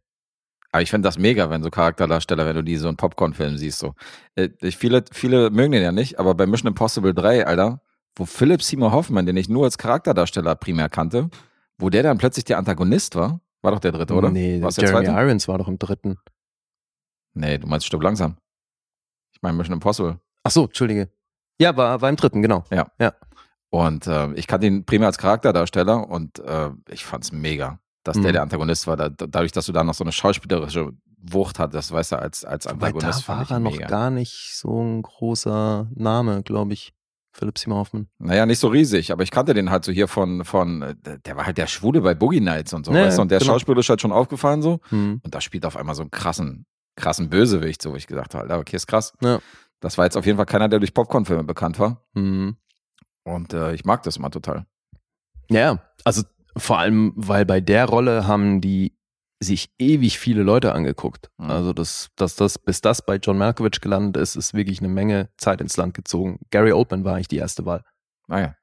Aber 0.73 0.83
ich 0.83 0.91
finde 0.91 1.07
das 1.07 1.19
mega, 1.19 1.51
wenn 1.51 1.63
so 1.63 1.71
Charakterdarsteller, 1.71 2.47
wenn 2.47 2.57
du 2.57 2.63
die 2.63 2.77
so 2.77 2.89
einen 2.89 2.97
Popcorn-Film 2.97 3.59
siehst, 3.59 3.79
so. 3.79 3.95
Äh, 4.37 4.49
ich- 4.63 4.77
Viele, 4.79 5.05
viele 5.13 5.51
mögen 5.51 5.73
den 5.73 5.83
ja 5.83 5.93
nicht, 5.93 6.19
aber 6.19 6.35
bei 6.35 6.47
Mission 6.47 6.69
Impossible 6.69 7.13
3, 7.13 7.47
Alter, 7.47 7.83
wo 8.17 8.25
Philip 8.25 8.63
Seymour 8.63 8.93
Hoffman, 8.93 9.27
den 9.27 9.37
ich 9.37 9.49
nur 9.49 9.65
als 9.65 9.77
Charakterdarsteller 9.79 10.55
primär 10.55 10.89
kannte, 10.89 11.29
wo 11.79 11.91
der 11.91 12.03
dann 12.03 12.19
plötzlich 12.19 12.45
der 12.45 12.59
Antagonist 12.59 13.15
war, 13.17 13.41
war 13.61 13.73
doch 13.73 13.81
der 13.81 13.93
dritte, 13.93 14.15
oder? 14.15 14.31
Nee, 14.31 14.63
War's 14.63 14.77
der 14.77 14.89
Jeremy 14.89 15.07
zweite? 15.07 15.21
Irons 15.27 15.47
war 15.49 15.59
doch 15.59 15.69
im 15.69 15.79
dritten. 15.79 16.19
Nee, 17.35 17.59
du 17.59 17.67
meinst 17.67 17.87
Stirb 17.87 18.03
langsam. 18.03 18.37
Ich 19.35 19.41
meine 19.43 19.57
Mission 19.57 19.75
Impossible. 19.75 20.19
Ach 20.43 20.51
so, 20.51 20.65
Entschuldige. 20.65 21.11
Ja, 21.61 21.77
war, 21.77 22.01
war 22.01 22.09
im 22.09 22.17
dritten, 22.17 22.43
genau. 22.43 22.65
Und 23.75 24.07
äh, 24.07 24.33
ich 24.35 24.47
kannte 24.47 24.67
ihn 24.67 24.85
primär 24.85 25.07
als 25.09 25.17
Charakterdarsteller 25.17 26.07
und 26.11 26.39
äh, 26.41 26.69
ich 26.91 27.07
fand's 27.07 27.33
mega, 27.33 27.79
dass 28.05 28.17
der 28.21 28.29
Mhm. 28.29 28.33
der 28.35 28.43
Antagonist 28.43 28.87
war. 28.87 28.97
Da, 28.99 29.09
da- 29.09 29.27
dadurch, 29.27 29.53
dass 29.53 29.65
du 29.65 29.73
da 29.73 29.83
noch 29.83 29.95
so 29.95 30.05
eine 30.05 30.13
schauspielerische 30.13 30.91
Wucht 31.25 31.59
hattest, 31.59 31.91
weißt 31.91 32.13
du, 32.13 32.17
als, 32.17 32.45
als 32.45 32.67
Wobei, 32.67 32.91
da 32.91 32.97
Antagonist 32.99 33.29
war 33.29 33.51
er 33.51 33.59
noch 33.61 33.73
mega. 33.73 33.87
gar 33.87 34.11
nicht 34.11 34.51
so 34.55 34.79
ein 34.83 35.01
großer 35.01 35.89
Name, 35.95 36.43
glaube 36.43 36.75
ich. 36.75 36.93
Philipp 37.35 37.57
Seymour 37.57 37.79
Hoffman. 37.79 38.09
Naja, 38.19 38.45
nicht 38.45 38.59
so 38.59 38.69
riesig, 38.69 39.11
aber 39.11 39.23
ich 39.23 39.31
kannte 39.31 39.55
den 39.55 39.71
halt 39.71 39.87
so 39.87 39.93
hier 39.93 40.07
von, 40.07 40.45
von 40.45 40.83
äh, 40.83 40.95
der 40.97 41.17
der 41.17 41.37
war 41.39 41.47
halt 41.47 41.57
der 41.57 41.67
Schwule 41.67 42.03
bei 42.03 42.13
Boogie 42.15 42.41
Nights 42.41 42.75
und 42.75 42.85
so, 42.85 42.93
Ja, 42.93 43.07
weißt 43.07 43.17
du, 43.17 43.23
und 43.23 43.31
der 43.31 43.39
genau. 43.39 43.53
schauspielerisch 43.55 43.89
halt 43.89 44.03
schon 44.03 44.13
aufgefallen 44.13 44.61
so. 44.61 44.81
Hm. 44.91 45.23
Und 45.25 45.35
da 45.35 45.41
spielt 45.41 45.65
auf 45.65 45.79
einmal 45.79 45.95
so 45.95 46.03
einen 46.03 46.11
krassen, 46.11 46.67
krassen 46.95 47.31
Bösewicht, 47.31 47.81
so 47.81 47.93
wo 47.93 47.97
ich 47.97 48.07
gesagt 48.07 48.35
habe, 48.35 48.53
okay, 48.59 48.77
ist 48.77 48.87
krass. 48.87 49.15
Ja. 49.23 49.39
Das 49.81 49.97
war 49.97 50.05
jetzt 50.05 50.19
auf 50.19 50.27
jeden 50.27 50.37
Fall 50.37 50.45
keiner, 50.45 50.69
der 50.69 50.79
durch 50.79 50.93
Popcorn-Filme 50.93 51.45
bekannt 51.45 51.79
war. 51.79 52.05
Hm. 52.15 52.57
Und 53.25 53.53
äh, 53.53 53.75
ich 53.75 53.85
mag 53.85 54.03
das 54.03 54.17
immer 54.17 54.31
total. 54.31 54.67
Ja, 55.49 55.83
also 56.05 56.23
vor 56.57 56.79
allem, 56.79 57.13
weil 57.17 57.45
bei 57.45 57.61
der 57.61 57.87
Rolle 57.87 58.27
haben 58.27 58.61
die 58.61 58.97
sich 59.43 59.73
ewig 59.79 60.19
viele 60.19 60.43
Leute 60.43 60.73
angeguckt. 60.73 61.31
Mhm. 61.39 61.51
Also 61.51 61.73
das, 61.73 62.11
dass 62.17 62.37
das, 62.37 62.59
bis 62.59 62.81
das 62.81 63.05
bei 63.05 63.17
John 63.17 63.39
Malkovich 63.39 63.81
gelandet 63.81 64.23
ist, 64.23 64.37
ist 64.37 64.55
wirklich 64.55 64.79
eine 64.79 64.89
Menge 64.89 65.31
Zeit 65.37 65.61
ins 65.61 65.77
Land 65.77 65.95
gezogen. 65.95 66.39
Gary 66.51 66.73
Oldman 66.73 67.05
war 67.05 67.15
eigentlich 67.15 67.29
die 67.29 67.39
erste 67.39 67.67
Wahl. 67.67 67.83
Naja. 68.29 68.55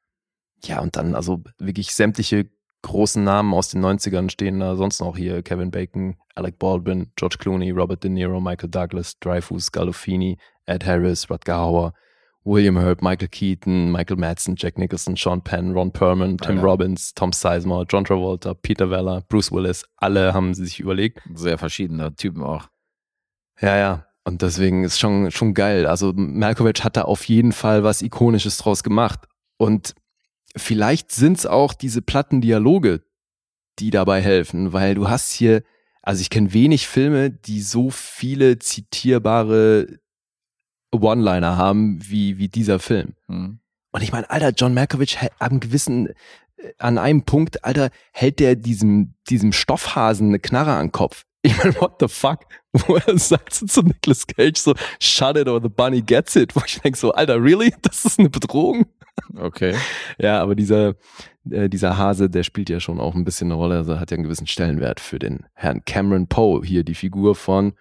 Ja, 0.64 0.82
und 0.82 0.96
dann 0.96 1.16
also 1.16 1.42
wirklich 1.58 1.94
sämtliche 1.94 2.50
großen 2.82 3.24
Namen 3.24 3.54
aus 3.54 3.70
den 3.70 3.84
90ern 3.84 4.30
stehen 4.30 4.60
da 4.60 4.76
sonst 4.76 5.00
noch 5.02 5.18
hier. 5.18 5.42
Kevin 5.44 5.72
Bacon, 5.72 6.18
Alec 6.36 6.60
Baldwin, 6.60 7.12
George 7.16 7.38
Clooney, 7.40 7.72
Robert 7.72 8.04
De 8.04 8.10
Niro, 8.10 8.40
Michael 8.40 8.70
Douglas, 8.70 9.20
Dreyfus, 9.20 9.72
Gandolfini, 9.72 10.38
Ed 10.66 10.86
Harris, 10.86 11.30
Rutger 11.30 11.58
Hauer, 11.58 11.94
William 12.44 12.78
Hurt, 12.78 13.02
Michael 13.02 13.28
Keaton, 13.28 13.92
Michael 13.92 14.18
Madsen, 14.18 14.56
Jack 14.58 14.78
Nicholson, 14.78 15.16
Sean 15.16 15.42
Penn, 15.42 15.74
Ron 15.74 15.92
Perlman, 15.92 16.38
Tim 16.38 16.58
Alter. 16.58 16.64
Robbins, 16.64 17.14
Tom 17.14 17.34
Sizemore, 17.34 17.86
John 17.88 18.06
Travolta, 18.06 18.54
Peter 18.54 18.90
Weller, 18.90 19.22
Bruce 19.28 19.52
Willis. 19.52 19.86
Alle 19.98 20.34
haben 20.34 20.54
sie 20.54 20.66
sich 20.66 20.80
überlegt. 20.80 21.22
Sehr 21.34 21.58
verschiedene 21.58 22.16
Typen 22.16 22.44
auch. 22.44 22.70
Ja, 23.62 23.78
ja. 23.78 24.06
und 24.24 24.42
deswegen 24.42 24.84
ist 24.84 25.00
schon, 25.00 25.32
schon 25.32 25.54
geil. 25.54 25.86
Also 25.86 26.14
Malkovich 26.16 26.84
hat 26.84 26.96
da 26.96 27.02
auf 27.04 27.26
jeden 27.26 27.52
Fall 27.52 27.84
was 27.84 28.02
Ikonisches 28.02 28.58
draus 28.58 28.84
gemacht. 28.84 29.28
Und 29.58 29.96
vielleicht 30.56 31.12
sind's 31.12 31.46
auch 31.46 31.74
diese 31.74 32.02
platten 32.02 32.40
Dialoge, 32.40 33.02
die 33.80 33.92
dabei 33.92 34.22
helfen, 34.22 34.72
weil 34.72 34.96
du 34.96 35.10
hast 35.10 35.32
hier, 35.32 35.64
also 36.02 36.22
ich 36.22 36.30
kenne 36.30 36.54
wenig 36.54 36.88
Filme, 36.88 37.32
die 37.32 37.62
so 37.62 37.90
viele 37.90 38.60
zitierbare 38.60 40.00
One-Liner 40.92 41.58
haben 41.58 42.00
wie, 42.02 42.38
wie 42.38 42.48
dieser 42.48 42.80
Film. 42.80 43.14
Mhm. 43.28 43.60
Und 43.92 44.04
ich 44.04 44.12
meine, 44.12 44.30
Alter, 44.30 44.52
John 44.56 44.74
Malkovich 44.74 45.18
am 45.40 45.60
gewissen, 45.60 46.08
äh, 46.08 46.14
an 46.78 46.98
einem 46.98 47.24
Punkt, 47.24 47.64
Alter, 47.66 47.90
hält 48.12 48.40
der 48.40 48.56
diesem, 48.56 49.16
diesem 49.30 49.52
Stoffhasen 49.52 50.28
eine 50.30 50.40
Knarre 50.40 50.74
an 50.74 50.88
den 50.88 50.92
Kopf. 50.92 51.26
Ich 51.42 51.58
meine, 51.58 51.74
what 51.80 51.96
the 52.00 52.08
fuck? 52.08 52.42
Wo 52.74 52.98
er 52.98 53.18
sagt 53.18 53.54
so 53.54 53.66
zu 53.66 53.82
Nicolas 53.82 54.28
Cage 54.28 54.58
so, 54.58 54.76
shut 55.00 55.38
it 55.38 55.48
or 55.48 55.62
the 55.62 55.70
bunny 55.70 56.02
gets 56.02 56.36
it. 56.36 56.56
Wo 56.56 56.62
ich 56.66 56.80
denke 56.82 56.98
so, 56.98 57.12
Alter, 57.14 57.42
really? 57.42 57.74
Das 57.82 58.06
ist 58.06 58.20
eine 58.20 58.30
Bedrohung? 58.30 58.86
Okay. 59.36 59.76
Ja, 60.18 60.42
aber 60.42 60.56
dieser, 60.56 60.96
äh, 61.50 61.70
dieser 61.70 61.98
Hase, 61.98 62.30
der 62.30 62.44
spielt 62.44 62.70
ja 62.70 62.80
schon 62.80 63.00
auch 63.00 63.16
ein 63.16 63.24
bisschen 63.24 63.48
eine 63.48 63.56
Rolle, 63.56 63.78
also 63.78 64.00
hat 64.00 64.12
ja 64.12 64.16
einen 64.16 64.26
gewissen 64.26 64.48
Stellenwert 64.48 65.00
für 65.00 65.18
den 65.18 65.46
Herrn 65.54 65.84
Cameron 65.86 66.28
Poe, 66.28 66.64
hier 66.64 66.84
die 66.84 66.96
Figur 66.96 67.36
von 67.36 67.74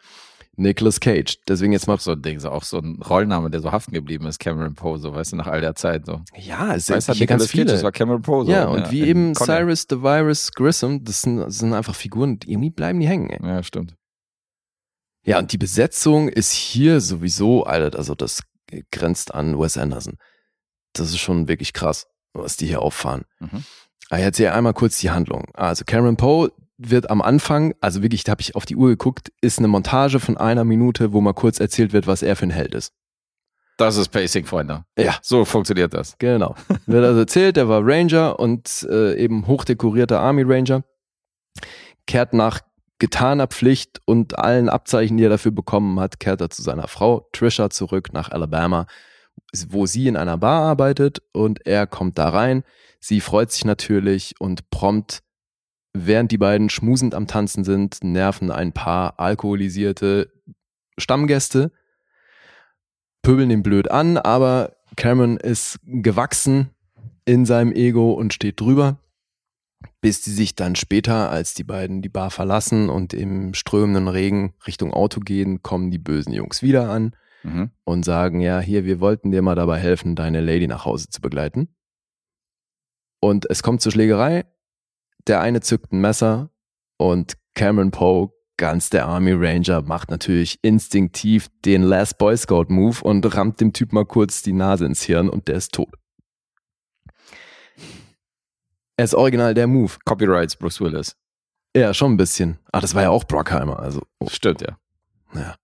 Nicolas 0.58 1.00
Cage. 1.00 1.38
Deswegen 1.46 1.72
jetzt 1.72 1.86
mal 1.86 1.94
Auch 1.94 2.00
so 2.00 2.12
ein 2.12 2.22
Ding, 2.22 2.40
so 2.40 2.50
auch 2.50 2.64
so 2.64 2.78
ein 2.78 3.00
Rollname, 3.02 3.50
der 3.50 3.60
so 3.60 3.72
haften 3.72 3.92
geblieben 3.92 4.26
ist, 4.26 4.38
Cameron 4.38 4.74
Poe, 4.74 4.98
so 4.98 5.14
weißt 5.14 5.32
du, 5.32 5.36
nach 5.36 5.46
all 5.46 5.60
der 5.60 5.74
Zeit. 5.74 6.06
So. 6.06 6.22
Ja, 6.36 6.74
es 6.74 6.90
Weißt 6.90 7.06
sind 7.06 7.16
hier 7.16 7.26
ganz 7.26 7.42
Nicolas 7.42 7.50
Cage, 7.50 7.50
viele. 7.50 7.64
das 7.72 7.82
war 7.82 7.92
Cameron 7.92 8.22
Poe. 8.22 8.44
So, 8.44 8.50
ja, 8.50 8.66
und 8.66 8.90
wie 8.90 9.02
in 9.02 9.06
eben 9.08 9.34
Con 9.34 9.48
Air. 9.48 9.58
Cyrus 9.58 9.86
the 9.88 10.02
Virus 10.02 10.52
Grissom, 10.52 11.04
das 11.04 11.22
sind, 11.22 11.38
das 11.38 11.58
sind 11.58 11.72
einfach 11.72 11.94
Figuren, 11.94 12.38
die 12.38 12.52
irgendwie 12.52 12.70
bleiben 12.70 13.00
die 13.00 13.08
hängen. 13.08 13.30
Ey. 13.30 13.38
Ja, 13.46 13.62
stimmt. 13.62 13.94
Ja, 15.24 15.38
und 15.38 15.52
die 15.52 15.58
Besetzung 15.58 16.28
ist 16.28 16.52
hier 16.52 17.00
sowieso, 17.00 17.64
Alter, 17.64 17.98
also 17.98 18.14
das 18.14 18.42
grenzt 18.90 19.34
an 19.34 19.58
Wes 19.58 19.76
Anderson. 19.76 20.16
Das 20.92 21.08
ist 21.08 21.18
schon 21.18 21.48
wirklich 21.48 21.72
krass, 21.72 22.06
was 22.32 22.56
die 22.56 22.66
hier 22.66 22.82
auffahren. 22.82 23.24
Mhm. 23.40 23.64
Aber 24.10 24.20
jetzt 24.20 24.38
hier 24.38 24.54
einmal 24.54 24.74
kurz 24.74 24.98
die 24.98 25.10
Handlung. 25.10 25.46
Also 25.54 25.84
Cameron 25.84 26.16
Poe 26.16 26.50
wird 26.78 27.10
am 27.10 27.20
Anfang, 27.20 27.74
also 27.80 28.02
wirklich, 28.02 28.24
da 28.24 28.32
habe 28.32 28.40
ich 28.40 28.54
auf 28.54 28.64
die 28.64 28.76
Uhr 28.76 28.88
geguckt, 28.88 29.32
ist 29.40 29.58
eine 29.58 29.68
Montage 29.68 30.20
von 30.20 30.36
einer 30.36 30.64
Minute, 30.64 31.12
wo 31.12 31.20
mal 31.20 31.34
kurz 31.34 31.60
erzählt 31.60 31.92
wird, 31.92 32.06
was 32.06 32.22
er 32.22 32.36
für 32.36 32.46
ein 32.46 32.50
Held 32.50 32.74
ist. 32.74 32.92
Das 33.76 33.96
ist 33.96 34.08
Pacing, 34.08 34.44
Freunde. 34.44 34.84
Ja. 34.98 35.16
So 35.22 35.44
funktioniert 35.44 35.94
das. 35.94 36.16
Genau. 36.18 36.56
Wird 36.86 37.04
also 37.04 37.20
erzählt, 37.20 37.56
der 37.56 37.68
war 37.68 37.80
Ranger 37.84 38.38
und 38.40 38.84
äh, 38.90 39.14
eben 39.16 39.46
hochdekorierter 39.46 40.18
Army 40.18 40.42
Ranger. 40.44 40.82
Kehrt 42.06 42.32
nach 42.32 42.60
getaner 42.98 43.46
Pflicht 43.46 44.00
und 44.04 44.36
allen 44.36 44.68
Abzeichen, 44.68 45.16
die 45.16 45.24
er 45.24 45.30
dafür 45.30 45.52
bekommen 45.52 46.00
hat, 46.00 46.18
kehrt 46.18 46.40
er 46.40 46.50
zu 46.50 46.62
seiner 46.62 46.88
Frau 46.88 47.28
Trisha 47.32 47.70
zurück 47.70 48.12
nach 48.12 48.30
Alabama, 48.30 48.86
wo 49.68 49.86
sie 49.86 50.08
in 50.08 50.16
einer 50.16 50.38
Bar 50.38 50.62
arbeitet 50.62 51.22
und 51.32 51.64
er 51.64 51.86
kommt 51.86 52.18
da 52.18 52.30
rein. 52.30 52.64
Sie 52.98 53.20
freut 53.20 53.52
sich 53.52 53.64
natürlich 53.64 54.34
und 54.40 54.68
prompt, 54.70 55.20
während 56.06 56.32
die 56.32 56.38
beiden 56.38 56.70
schmusend 56.70 57.14
am 57.14 57.26
Tanzen 57.26 57.64
sind, 57.64 57.98
nerven 58.02 58.50
ein 58.50 58.72
paar 58.72 59.18
alkoholisierte 59.18 60.32
Stammgäste, 60.98 61.72
pöbeln 63.22 63.50
ihn 63.50 63.62
blöd 63.62 63.90
an, 63.90 64.16
aber 64.16 64.76
Cameron 64.96 65.36
ist 65.36 65.78
gewachsen 65.84 66.70
in 67.24 67.44
seinem 67.46 67.72
Ego 67.72 68.12
und 68.12 68.32
steht 68.32 68.60
drüber, 68.60 68.98
bis 70.00 70.22
die 70.22 70.30
sich 70.30 70.54
dann 70.54 70.76
später, 70.76 71.30
als 71.30 71.54
die 71.54 71.64
beiden 71.64 72.02
die 72.02 72.08
Bar 72.08 72.30
verlassen 72.30 72.88
und 72.88 73.14
im 73.14 73.54
strömenden 73.54 74.08
Regen 74.08 74.54
Richtung 74.66 74.92
Auto 74.92 75.20
gehen, 75.20 75.62
kommen 75.62 75.90
die 75.90 75.98
bösen 75.98 76.32
Jungs 76.32 76.62
wieder 76.62 76.90
an 76.90 77.14
Mhm. 77.44 77.70
und 77.84 78.04
sagen, 78.04 78.40
ja, 78.40 78.58
hier, 78.58 78.84
wir 78.84 78.98
wollten 78.98 79.30
dir 79.30 79.42
mal 79.42 79.54
dabei 79.54 79.78
helfen, 79.78 80.16
deine 80.16 80.40
Lady 80.40 80.66
nach 80.66 80.84
Hause 80.84 81.08
zu 81.08 81.20
begleiten. 81.20 81.68
Und 83.20 83.48
es 83.48 83.62
kommt 83.62 83.80
zur 83.80 83.92
Schlägerei. 83.92 84.44
Der 85.28 85.40
eine 85.40 85.60
zückt 85.60 85.92
ein 85.92 86.00
Messer 86.00 86.50
und 86.96 87.36
Cameron 87.54 87.90
Poe, 87.90 88.30
ganz 88.56 88.88
der 88.88 89.06
Army 89.06 89.32
Ranger, 89.32 89.82
macht 89.82 90.10
natürlich 90.10 90.58
instinktiv 90.62 91.48
den 91.64 91.82
Last 91.82 92.18
Boy 92.18 92.36
Scout 92.36 92.66
Move 92.68 93.02
und 93.02 93.36
rammt 93.36 93.60
dem 93.60 93.72
Typ 93.72 93.92
mal 93.92 94.06
kurz 94.06 94.42
die 94.42 94.54
Nase 94.54 94.86
ins 94.86 95.02
Hirn 95.02 95.28
und 95.28 95.48
der 95.48 95.56
ist 95.56 95.74
tot. 95.74 95.94
Er 98.96 99.04
ist 99.04 99.14
original 99.14 99.54
der 99.54 99.66
Move. 99.66 99.92
Copyrights, 100.04 100.56
Bruce 100.56 100.80
Willis. 100.80 101.14
Ja, 101.76 101.94
schon 101.94 102.14
ein 102.14 102.16
bisschen. 102.16 102.58
Ah, 102.72 102.80
das 102.80 102.94
war 102.94 103.02
ja 103.02 103.10
auch 103.10 103.24
Brockheimer, 103.24 103.78
also. 103.78 104.02
Oh. 104.18 104.28
Stimmt, 104.28 104.62
ja. 104.62 104.78
Ja. 105.34 105.54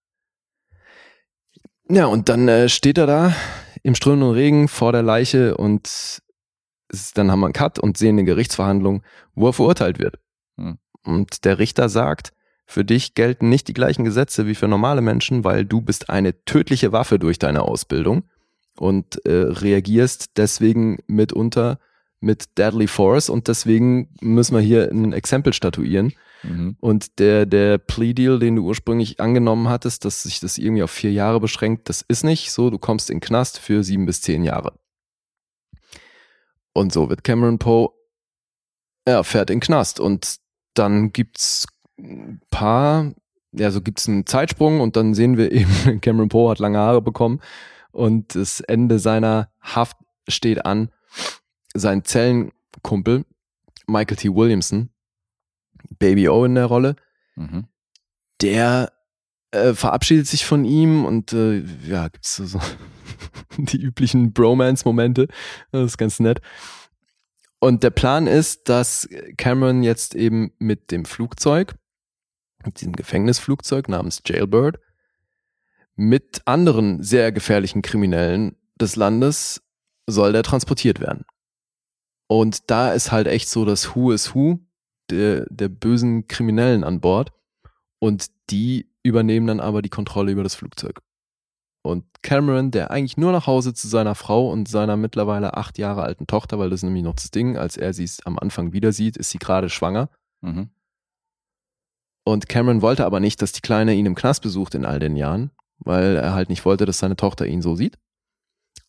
Ja, 1.89 2.07
und 2.07 2.28
dann 2.28 2.47
äh, 2.49 2.69
steht 2.69 2.99
er 2.99 3.07
da 3.07 3.35
im 3.82 3.95
strömenden 3.95 4.31
Regen 4.31 4.69
vor 4.69 4.93
der 4.93 5.03
Leiche 5.03 5.57
und 5.57 6.23
ist, 7.01 7.19
dann 7.19 7.31
haben 7.31 7.41
wir 7.41 7.47
einen 7.47 7.53
Cut 7.53 7.79
und 7.79 7.97
sehen 7.97 8.16
eine 8.16 8.25
Gerichtsverhandlung, 8.25 9.03
wo 9.35 9.49
er 9.49 9.53
verurteilt 9.53 9.99
wird. 9.99 10.19
Hm. 10.57 10.79
Und 11.05 11.45
der 11.45 11.59
Richter 11.59 11.89
sagt, 11.89 12.33
für 12.66 12.85
dich 12.85 13.15
gelten 13.15 13.49
nicht 13.49 13.69
die 13.69 13.75
gleichen 13.75 14.05
Gesetze 14.05 14.47
wie 14.47 14.55
für 14.55 14.69
normale 14.69 15.03
Menschen, 15.03 15.45
weil 15.45 15.65
du 15.65 15.81
bist 15.81 16.09
eine 16.09 16.45
tödliche 16.45 16.93
Waffe 16.93 17.19
durch 17.19 17.39
deine 17.39 17.62
Ausbildung 17.62 18.25
und 18.79 19.25
äh, 19.27 19.33
reagierst 19.33 20.31
deswegen 20.37 20.99
mitunter 21.07 21.79
mit 22.21 22.57
Deadly 22.57 22.87
Force 22.87 23.29
und 23.29 23.49
deswegen 23.49 24.09
müssen 24.21 24.55
wir 24.55 24.62
hier 24.62 24.91
ein 24.91 25.12
Exempel 25.12 25.53
statuieren. 25.53 26.15
Mhm. 26.43 26.77
Und 26.81 27.19
der, 27.19 27.47
der 27.47 27.79
Plea-Deal, 27.79 28.39
den 28.39 28.57
du 28.57 28.65
ursprünglich 28.65 29.21
angenommen 29.21 29.69
hattest, 29.69 30.05
dass 30.05 30.23
sich 30.23 30.41
das 30.41 30.59
irgendwie 30.59 30.83
auf 30.83 30.91
vier 30.91 31.12
Jahre 31.12 31.41
beschränkt, 31.41 31.89
das 31.89 32.03
ist 32.03 32.25
nicht 32.25 32.51
so. 32.51 32.71
Du 32.71 32.79
kommst 32.79 33.11
in 33.11 33.16
den 33.16 33.21
Knast 33.21 33.59
für 33.59 33.85
sieben 33.85 34.07
bis 34.07 34.23
zehn 34.23 34.43
Jahre. 34.43 34.73
Und 36.75 36.93
so 36.93 37.09
wird 37.09 37.25
Cameron 37.25 37.59
Poe, 37.59 37.89
er 39.07 39.25
fährt 39.25 39.49
in 39.49 39.57
den 39.57 39.61
Knast. 39.61 40.01
Und 40.01 40.37
dann 40.75 41.13
gibt's 41.13 41.67
ein 41.99 42.41
paar, 42.51 43.13
ja, 43.53 43.71
so 43.71 43.81
gibt's 43.81 44.09
einen 44.09 44.27
Zeitsprung 44.27 44.81
und 44.81 44.97
dann 44.97 45.15
sehen 45.15 45.37
wir 45.39 45.51
eben, 45.53 46.01
Cameron 46.01 46.29
Poe 46.29 46.51
hat 46.51 46.59
lange 46.59 46.79
Haare 46.79 47.01
bekommen 47.01 47.41
und 47.93 48.35
das 48.35 48.61
Ende 48.61 48.99
seiner 48.99 49.51
Haft 49.61 49.97
steht 50.29 50.67
an. 50.67 50.91
Sein 51.75 52.05
Zellenkumpel, 52.05 53.25
Michael 53.87 54.17
T. 54.17 54.29
Williamson, 54.35 54.91
Baby 55.99 56.29
O 56.29 56.45
in 56.45 56.55
der 56.57 56.67
Rolle, 56.67 56.97
Mhm. 57.37 57.67
der 58.43 58.93
äh, 59.51 59.75
verabschiedet 59.75 60.27
sich 60.29 60.45
von 60.47 60.65
ihm 60.65 61.05
und 61.05 61.33
äh, 61.33 61.65
ja, 61.87 62.07
gibt's 62.09 62.37
so, 62.37 62.45
so 62.47 62.61
die 63.59 63.81
üblichen 63.81 64.33
Bromance-Momente. 64.33 65.29
Das 65.73 65.85
ist 65.85 65.99
ganz 65.99 66.21
nett. 66.21 66.41
Und 67.59 67.83
der 67.83 67.91
Plan 67.91 68.27
ist, 68.27 68.69
dass 68.69 69.09
Cameron 69.37 69.83
jetzt 69.83 70.15
eben 70.15 70.53
mit 70.59 70.91
dem 70.91 71.05
Flugzeug, 71.05 71.75
mit 72.65 72.81
diesem 72.81 72.95
Gefängnisflugzeug 72.95 73.89
namens 73.89 74.23
Jailbird, 74.27 74.79
mit 75.97 76.43
anderen 76.45 77.03
sehr 77.03 77.33
gefährlichen 77.33 77.83
Kriminellen 77.83 78.57
des 78.81 78.97
Landes 78.97 79.63
soll 80.07 80.33
der 80.33 80.43
transportiert 80.43 81.01
werden. 81.01 81.25
Und 82.27 82.71
da 82.71 82.93
ist 82.93 83.13
halt 83.13 83.27
echt 83.27 83.49
so 83.49 83.65
das 83.65 83.95
Who 83.95 84.13
is 84.13 84.35
Who 84.35 84.59
der, 85.11 85.47
der 85.51 85.69
bösen 85.69 86.27
Kriminellen 86.27 86.85
an 86.85 87.01
Bord. 87.01 87.33
Und 87.99 88.27
die 88.51 88.91
übernehmen 89.03 89.47
dann 89.47 89.61
aber 89.61 89.83
die 89.83 89.89
Kontrolle 89.89 90.33
über 90.33 90.43
das 90.43 90.55
Flugzeug. 90.55 91.01
Und 91.86 92.06
Cameron, 92.23 92.70
der 92.70 92.90
eigentlich 92.90 93.19
nur 93.19 93.31
nach 93.31 93.47
Hause 93.47 93.74
zu 93.74 93.89
seiner 93.89 94.15
Frau 94.15 94.51
und 94.51 94.69
seiner 94.69 94.97
mittlerweile 94.97 95.55
acht 95.55 95.77
Jahre 95.77 96.02
alten 96.02 96.27
Tochter, 96.27 96.59
weil 96.59 96.70
das 96.70 96.78
ist 96.78 96.85
nämlich 96.85 97.02
noch 97.02 97.15
das 97.15 97.31
Ding, 97.31 97.59
als 97.59 97.77
er 97.77 97.93
sie 97.93 98.09
am 98.24 98.39
Anfang 98.39 98.73
wieder 98.73 98.90
sieht, 98.90 99.19
ist 99.19 99.28
sie 99.28 99.39
gerade 99.39 99.69
schwanger. 99.69 100.09
Mhm. 100.40 100.70
Und 102.24 102.48
Cameron 102.48 102.81
wollte 102.81 103.05
aber 103.05 103.20
nicht, 103.20 103.43
dass 103.43 103.52
die 103.52 103.61
Kleine 103.61 103.93
ihn 103.93 104.06
im 104.06 104.15
Knast 104.15 104.43
besucht 104.43 104.74
in 104.74 104.86
all 104.86 104.98
den 104.98 105.15
Jahren, 105.15 105.51
weil 105.77 106.16
er 106.16 106.32
halt 106.32 106.48
nicht 106.48 106.65
wollte, 106.65 106.86
dass 106.86 107.01
seine 107.01 107.16
Tochter 107.16 107.47
ihn 107.47 107.61
so 107.61 107.77
sieht. 107.77 107.98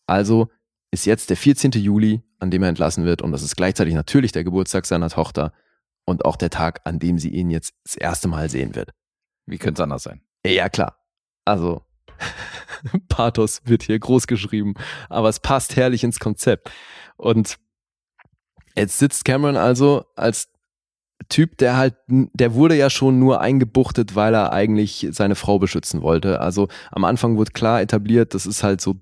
Also 0.06 0.48
ist 0.90 1.04
jetzt 1.04 1.28
der 1.28 1.36
14. 1.36 1.72
Juli, 1.72 2.22
an 2.38 2.50
dem 2.50 2.62
er 2.62 2.70
entlassen 2.70 3.04
wird 3.04 3.20
und 3.20 3.30
das 3.30 3.42
ist 3.42 3.56
gleichzeitig 3.56 3.92
natürlich 3.92 4.32
der 4.32 4.44
Geburtstag 4.44 4.86
seiner 4.86 5.10
Tochter 5.10 5.52
und 6.06 6.24
auch 6.24 6.36
der 6.36 6.48
Tag, 6.48 6.80
an 6.84 6.98
dem 6.98 7.18
sie 7.18 7.28
ihn 7.28 7.50
jetzt 7.50 7.74
das 7.84 7.96
erste 7.96 8.26
Mal 8.26 8.48
sehen 8.48 8.74
wird. 8.74 8.92
Wie 9.44 9.58
könnte 9.58 9.82
es 9.82 9.84
anders 9.84 10.04
sein? 10.04 10.22
Ja, 10.46 10.70
klar. 10.70 11.04
Also, 11.44 11.82
Pathos 13.08 13.62
wird 13.64 13.82
hier 13.82 13.98
groß 13.98 14.26
geschrieben, 14.26 14.74
aber 15.08 15.28
es 15.28 15.40
passt 15.40 15.76
herrlich 15.76 16.04
ins 16.04 16.18
Konzept. 16.18 16.70
Und 17.16 17.56
jetzt 18.74 18.98
sitzt 18.98 19.24
Cameron 19.24 19.56
also 19.56 20.04
als 20.16 20.48
Typ, 21.30 21.56
der 21.58 21.76
halt, 21.78 21.94
der 22.08 22.54
wurde 22.54 22.76
ja 22.76 22.90
schon 22.90 23.18
nur 23.18 23.40
eingebuchtet, 23.40 24.14
weil 24.14 24.34
er 24.34 24.52
eigentlich 24.52 25.08
seine 25.12 25.34
Frau 25.34 25.58
beschützen 25.58 26.02
wollte. 26.02 26.40
Also 26.40 26.68
am 26.92 27.04
Anfang 27.04 27.36
wurde 27.38 27.52
klar 27.52 27.80
etabliert, 27.80 28.34
das 28.34 28.44
ist 28.46 28.62
halt 28.62 28.80
so 28.82 28.96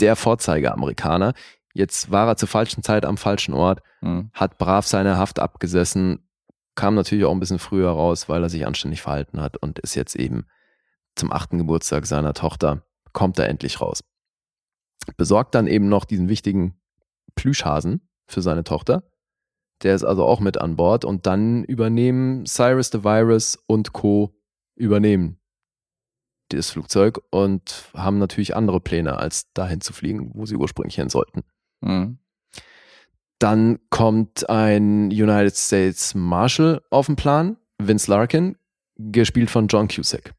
der 0.00 0.14
Vorzeigeamerikaner. 0.14 1.34
Jetzt 1.74 2.10
war 2.10 2.28
er 2.28 2.36
zur 2.36 2.48
falschen 2.48 2.82
Zeit 2.82 3.04
am 3.04 3.16
falschen 3.16 3.52
Ort, 3.52 3.82
Mhm. 4.00 4.30
hat 4.32 4.58
brav 4.58 4.86
seine 4.86 5.18
Haft 5.18 5.40
abgesessen, 5.40 6.20
kam 6.76 6.94
natürlich 6.94 7.24
auch 7.24 7.32
ein 7.32 7.40
bisschen 7.40 7.58
früher 7.58 7.90
raus, 7.90 8.28
weil 8.28 8.42
er 8.42 8.48
sich 8.48 8.66
anständig 8.66 9.02
verhalten 9.02 9.40
hat 9.40 9.56
und 9.56 9.78
ist 9.80 9.96
jetzt 9.96 10.14
eben 10.14 10.46
zum 11.16 11.32
achten 11.32 11.58
Geburtstag 11.58 12.06
seiner 12.06 12.34
Tochter 12.34 12.86
kommt 13.12 13.38
er 13.38 13.48
endlich 13.48 13.80
raus. 13.80 14.04
Besorgt 15.16 15.54
dann 15.54 15.66
eben 15.66 15.88
noch 15.88 16.04
diesen 16.04 16.28
wichtigen 16.28 16.78
Plüschhasen 17.34 18.08
für 18.26 18.42
seine 18.42 18.64
Tochter. 18.64 19.04
Der 19.82 19.94
ist 19.94 20.04
also 20.04 20.24
auch 20.24 20.40
mit 20.40 20.58
an 20.58 20.76
Bord 20.76 21.04
und 21.04 21.26
dann 21.26 21.64
übernehmen 21.64 22.46
Cyrus 22.46 22.90
the 22.92 23.04
Virus 23.04 23.58
und 23.66 23.92
Co. 23.92 24.34
übernehmen 24.74 25.38
das 26.50 26.70
Flugzeug 26.70 27.20
und 27.30 27.90
haben 27.94 28.18
natürlich 28.18 28.54
andere 28.54 28.80
Pläne, 28.80 29.18
als 29.18 29.52
dahin 29.52 29.80
zu 29.80 29.92
fliegen, 29.92 30.30
wo 30.34 30.46
sie 30.46 30.56
ursprünglich 30.56 30.94
hin 30.94 31.08
sollten. 31.08 31.42
Mhm. 31.80 32.18
Dann 33.38 33.78
kommt 33.90 34.48
ein 34.48 35.06
United 35.06 35.56
States 35.56 36.14
Marshal 36.14 36.82
auf 36.90 37.06
den 37.06 37.16
Plan, 37.16 37.56
Vince 37.78 38.10
Larkin, 38.10 38.56
gespielt 38.96 39.50
von 39.50 39.66
John 39.66 39.88
Cusack. 39.88 40.34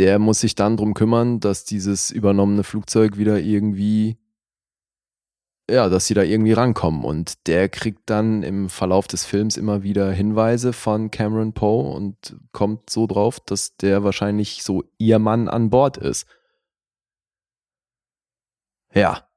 Der 0.00 0.18
muss 0.18 0.40
sich 0.40 0.54
dann 0.54 0.78
drum 0.78 0.94
kümmern, 0.94 1.40
dass 1.40 1.64
dieses 1.66 2.10
übernommene 2.10 2.64
Flugzeug 2.64 3.18
wieder 3.18 3.38
irgendwie, 3.38 4.16
ja, 5.70 5.90
dass 5.90 6.06
sie 6.06 6.14
da 6.14 6.22
irgendwie 6.22 6.54
rankommen. 6.54 7.04
Und 7.04 7.46
der 7.46 7.68
kriegt 7.68 8.08
dann 8.08 8.42
im 8.42 8.70
Verlauf 8.70 9.08
des 9.08 9.26
Films 9.26 9.58
immer 9.58 9.82
wieder 9.82 10.10
Hinweise 10.10 10.72
von 10.72 11.10
Cameron 11.10 11.52
Poe 11.52 11.92
und 11.94 12.34
kommt 12.52 12.88
so 12.88 13.06
drauf, 13.06 13.40
dass 13.40 13.76
der 13.76 14.02
wahrscheinlich 14.02 14.62
so 14.62 14.84
ihr 14.96 15.18
Mann 15.18 15.48
an 15.48 15.68
Bord 15.68 15.98
ist. 15.98 16.26
Ja, 18.94 19.28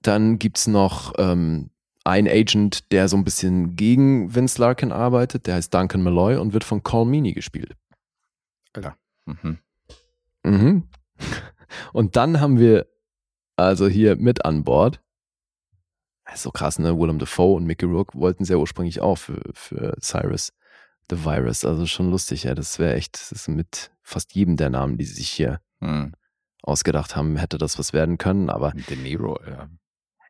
dann 0.00 0.38
gibt's 0.38 0.66
noch 0.66 1.12
ähm, 1.18 1.68
einen 2.04 2.26
Agent, 2.26 2.90
der 2.90 3.06
so 3.08 3.18
ein 3.18 3.24
bisschen 3.24 3.76
gegen 3.76 4.34
Vince 4.34 4.58
Larkin 4.58 4.92
arbeitet, 4.92 5.46
der 5.46 5.56
heißt 5.56 5.74
Duncan 5.74 6.02
Malloy 6.02 6.36
und 6.36 6.54
wird 6.54 6.64
von 6.64 6.82
Cole 6.82 7.04
Meany 7.04 7.34
gespielt. 7.34 7.76
Alter. 8.72 8.96
Mhm. 9.26 9.58
Mhm. 10.44 10.88
Und 11.92 12.16
dann 12.16 12.40
haben 12.40 12.58
wir 12.58 12.86
also 13.56 13.86
hier 13.88 14.16
mit 14.16 14.44
an 14.44 14.64
Bord. 14.64 15.00
Das 16.24 16.42
so 16.42 16.50
krass, 16.50 16.78
ne? 16.78 16.96
Willem 16.98 17.18
Dafoe 17.18 17.56
und 17.56 17.64
Mickey 17.64 17.84
Rourke 17.86 18.18
wollten 18.18 18.44
sehr 18.44 18.58
ursprünglich 18.58 19.00
auch 19.00 19.16
für, 19.18 19.42
für 19.52 19.96
Cyrus 20.00 20.52
the 21.10 21.24
Virus. 21.24 21.64
Also 21.64 21.86
schon 21.86 22.10
lustig, 22.10 22.44
ja. 22.44 22.54
Das 22.54 22.78
wäre 22.78 22.94
echt, 22.94 23.14
das 23.14 23.32
ist 23.32 23.48
mit 23.48 23.90
fast 24.02 24.34
jedem 24.34 24.56
der 24.56 24.70
Namen, 24.70 24.96
die 24.96 25.04
sie 25.04 25.14
sich 25.14 25.28
hier 25.30 25.60
Mhm. 25.80 26.12
ausgedacht 26.62 27.16
haben, 27.16 27.36
hätte 27.36 27.56
das 27.58 27.78
was 27.78 27.92
werden 27.92 28.18
können. 28.18 28.50
Aber 28.50 28.72
De 28.72 28.96
Niro, 28.96 29.40
ja. 29.46 29.68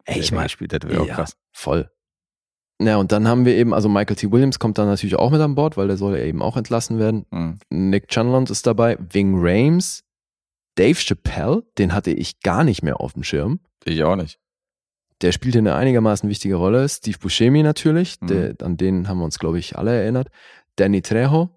ey, 0.04 0.20
ich 0.20 0.32
meine, 0.32 0.48
hätte, 0.48 0.88
wäre 0.88 1.02
auch 1.02 1.06
ja, 1.06 1.14
krass. 1.16 1.36
voll. 1.52 1.90
Ja, 2.82 2.96
und 2.96 3.12
dann 3.12 3.28
haben 3.28 3.44
wir 3.44 3.54
eben, 3.56 3.74
also 3.74 3.88
Michael 3.90 4.16
T. 4.16 4.32
Williams 4.32 4.58
kommt 4.58 4.78
dann 4.78 4.86
natürlich 4.86 5.16
auch 5.16 5.30
mit 5.30 5.40
an 5.40 5.54
Bord, 5.54 5.76
weil 5.76 5.86
der 5.88 5.98
soll 5.98 6.16
ja 6.16 6.24
eben 6.24 6.40
auch 6.40 6.56
entlassen 6.56 6.98
werden. 6.98 7.26
Mhm. 7.30 7.58
Nick 7.68 8.08
Chandlond 8.08 8.48
ist 8.50 8.66
dabei, 8.66 8.96
Ving 9.12 9.34
Rames, 9.36 10.02
Dave 10.76 10.94
Chappelle, 10.98 11.62
den 11.76 11.92
hatte 11.92 12.10
ich 12.10 12.40
gar 12.40 12.64
nicht 12.64 12.82
mehr 12.82 13.00
auf 13.00 13.12
dem 13.12 13.22
Schirm. 13.22 13.60
Ich 13.84 14.02
auch 14.02 14.16
nicht. 14.16 14.38
Der 15.20 15.32
spielt 15.32 15.52
hier 15.54 15.60
eine 15.60 15.74
einigermaßen 15.74 16.28
wichtige 16.30 16.54
Rolle. 16.54 16.88
Steve 16.88 17.18
Buscemi 17.18 17.62
natürlich, 17.62 18.16
Mhm. 18.22 18.26
der, 18.28 18.54
an 18.62 18.78
den 18.78 19.08
haben 19.08 19.18
wir 19.18 19.24
uns, 19.26 19.38
glaube 19.38 19.58
ich, 19.58 19.76
alle 19.76 19.92
erinnert. 19.94 20.28
Danny 20.76 21.02
Trejo. 21.02 21.50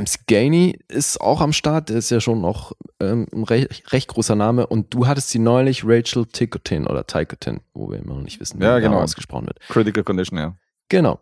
MC 0.00 0.26
Gainey 0.26 0.78
ist 0.88 1.20
auch 1.20 1.40
am 1.40 1.52
Start, 1.52 1.88
der 1.88 1.96
ist 1.96 2.10
ja 2.10 2.20
schon 2.20 2.40
noch 2.40 2.72
ähm, 3.00 3.26
ein 3.32 3.44
recht, 3.44 3.92
recht 3.92 4.08
großer 4.08 4.34
Name. 4.36 4.66
Und 4.66 4.92
du 4.94 5.06
hattest 5.06 5.30
sie 5.30 5.38
neulich, 5.38 5.82
Rachel 5.84 6.26
Ticotin 6.26 6.86
oder 6.86 7.06
Ticotin, 7.06 7.60
wo 7.74 7.90
wir 7.90 7.98
immer 7.98 8.14
noch 8.14 8.22
nicht 8.22 8.40
wissen, 8.40 8.60
wie 8.60 8.64
Ja, 8.64 8.78
genau. 8.78 9.00
ausgesprochen 9.00 9.46
wird. 9.46 9.60
Critical 9.68 10.04
Condition, 10.04 10.38
ja. 10.38 10.56
Genau. 10.88 11.20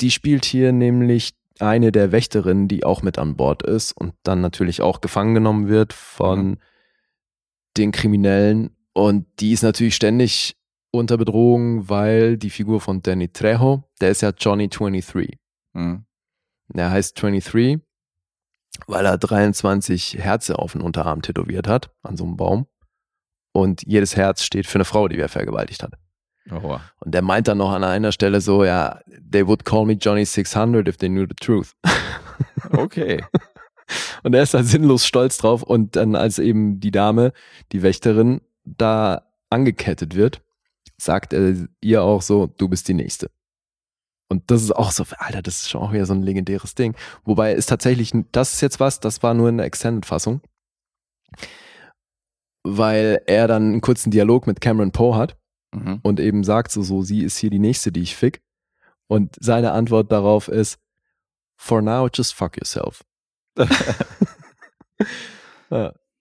Die 0.00 0.10
spielt 0.10 0.44
hier 0.44 0.72
nämlich 0.72 1.34
eine 1.58 1.90
der 1.92 2.12
Wächterinnen, 2.12 2.68
die 2.68 2.84
auch 2.84 3.02
mit 3.02 3.18
an 3.18 3.36
Bord 3.36 3.62
ist 3.62 3.92
und 3.92 4.14
dann 4.24 4.40
natürlich 4.42 4.82
auch 4.82 5.00
gefangen 5.00 5.34
genommen 5.34 5.68
wird 5.68 5.92
von 5.92 6.48
Mhm. 6.50 6.56
den 7.76 7.92
Kriminellen. 7.92 8.76
Und 8.92 9.26
die 9.40 9.52
ist 9.52 9.62
natürlich 9.62 9.94
ständig 9.94 10.56
unter 10.90 11.16
Bedrohung, 11.18 11.88
weil 11.88 12.36
die 12.38 12.50
Figur 12.50 12.80
von 12.80 13.02
Danny 13.02 13.28
Trejo, 13.28 13.84
der 14.00 14.10
ist 14.10 14.22
ja 14.22 14.30
Johnny 14.36 14.68
23. 14.68 15.38
Mhm. 15.74 16.04
Der 16.68 16.90
heißt 16.90 17.20
23, 17.20 17.78
weil 18.86 19.06
er 19.06 19.18
23 19.18 20.18
Herze 20.18 20.58
auf 20.58 20.72
den 20.72 20.80
Unterarm 20.80 21.22
tätowiert 21.22 21.68
hat, 21.68 21.90
an 22.02 22.16
so 22.16 22.24
einem 22.24 22.36
Baum. 22.36 22.66
Und 23.52 23.82
jedes 23.86 24.16
Herz 24.16 24.42
steht 24.42 24.66
für 24.66 24.76
eine 24.76 24.84
Frau, 24.84 25.08
die 25.08 25.18
er 25.18 25.28
vergewaltigt 25.28 25.82
hat. 25.82 25.94
Oh. 26.50 26.78
Und 27.00 27.14
der 27.14 27.22
meint 27.22 27.48
dann 27.48 27.58
noch 27.58 27.72
an 27.72 27.84
einer 27.84 28.12
Stelle 28.12 28.40
so, 28.40 28.64
ja, 28.64 29.00
they 29.30 29.46
would 29.46 29.64
call 29.64 29.84
me 29.84 29.94
Johnny 29.94 30.24
600 30.24 30.86
if 30.86 30.96
they 30.98 31.08
knew 31.08 31.26
the 31.28 31.34
truth. 31.34 31.72
Okay. 32.72 33.22
Und 34.22 34.34
er 34.34 34.42
ist 34.42 34.54
da 34.54 34.62
sinnlos 34.62 35.06
stolz 35.06 35.38
drauf. 35.38 35.62
Und 35.62 35.96
dann, 35.96 36.16
als 36.16 36.38
eben 36.38 36.80
die 36.80 36.90
Dame, 36.90 37.32
die 37.72 37.82
Wächterin, 37.82 38.40
da 38.64 39.22
angekettet 39.50 40.16
wird, 40.16 40.42
sagt 40.96 41.32
er 41.32 41.54
ihr 41.80 42.02
auch 42.02 42.22
so, 42.22 42.46
du 42.46 42.68
bist 42.68 42.88
die 42.88 42.94
Nächste. 42.94 43.30
Und 44.28 44.50
das 44.50 44.62
ist 44.62 44.72
auch 44.74 44.90
so, 44.90 45.04
Alter, 45.18 45.40
das 45.42 45.56
ist 45.62 45.70
schon 45.70 45.80
auch 45.82 45.92
wieder 45.92 46.04
so 46.06 46.12
ein 46.14 46.22
legendäres 46.22 46.74
Ding. 46.74 46.94
Wobei 47.24 47.52
ist 47.52 47.66
tatsächlich, 47.66 48.12
das 48.32 48.54
ist 48.54 48.60
jetzt 48.60 48.80
was, 48.80 48.98
das 49.00 49.22
war 49.22 49.34
nur 49.34 49.48
in 49.48 49.58
der 49.58 49.66
Extended-Fassung. 49.66 50.40
Weil 52.64 53.22
er 53.26 53.46
dann 53.46 53.62
einen 53.64 53.80
kurzen 53.80 54.10
Dialog 54.10 54.46
mit 54.46 54.60
Cameron 54.60 54.92
Poe 54.92 55.16
hat 55.16 55.36
Mhm. 55.74 56.00
und 56.02 56.20
eben 56.20 56.42
sagt 56.44 56.70
so, 56.72 56.82
so, 56.82 57.02
sie 57.02 57.22
ist 57.22 57.36
hier 57.38 57.50
die 57.50 57.58
nächste, 57.58 57.92
die 57.92 58.00
ich 58.02 58.16
fick. 58.16 58.40
Und 59.08 59.36
seine 59.40 59.72
Antwort 59.72 60.10
darauf 60.10 60.48
ist, 60.48 60.78
for 61.56 61.82
now, 61.82 62.08
just 62.12 62.34
fuck 62.34 62.56
yourself. 62.56 63.04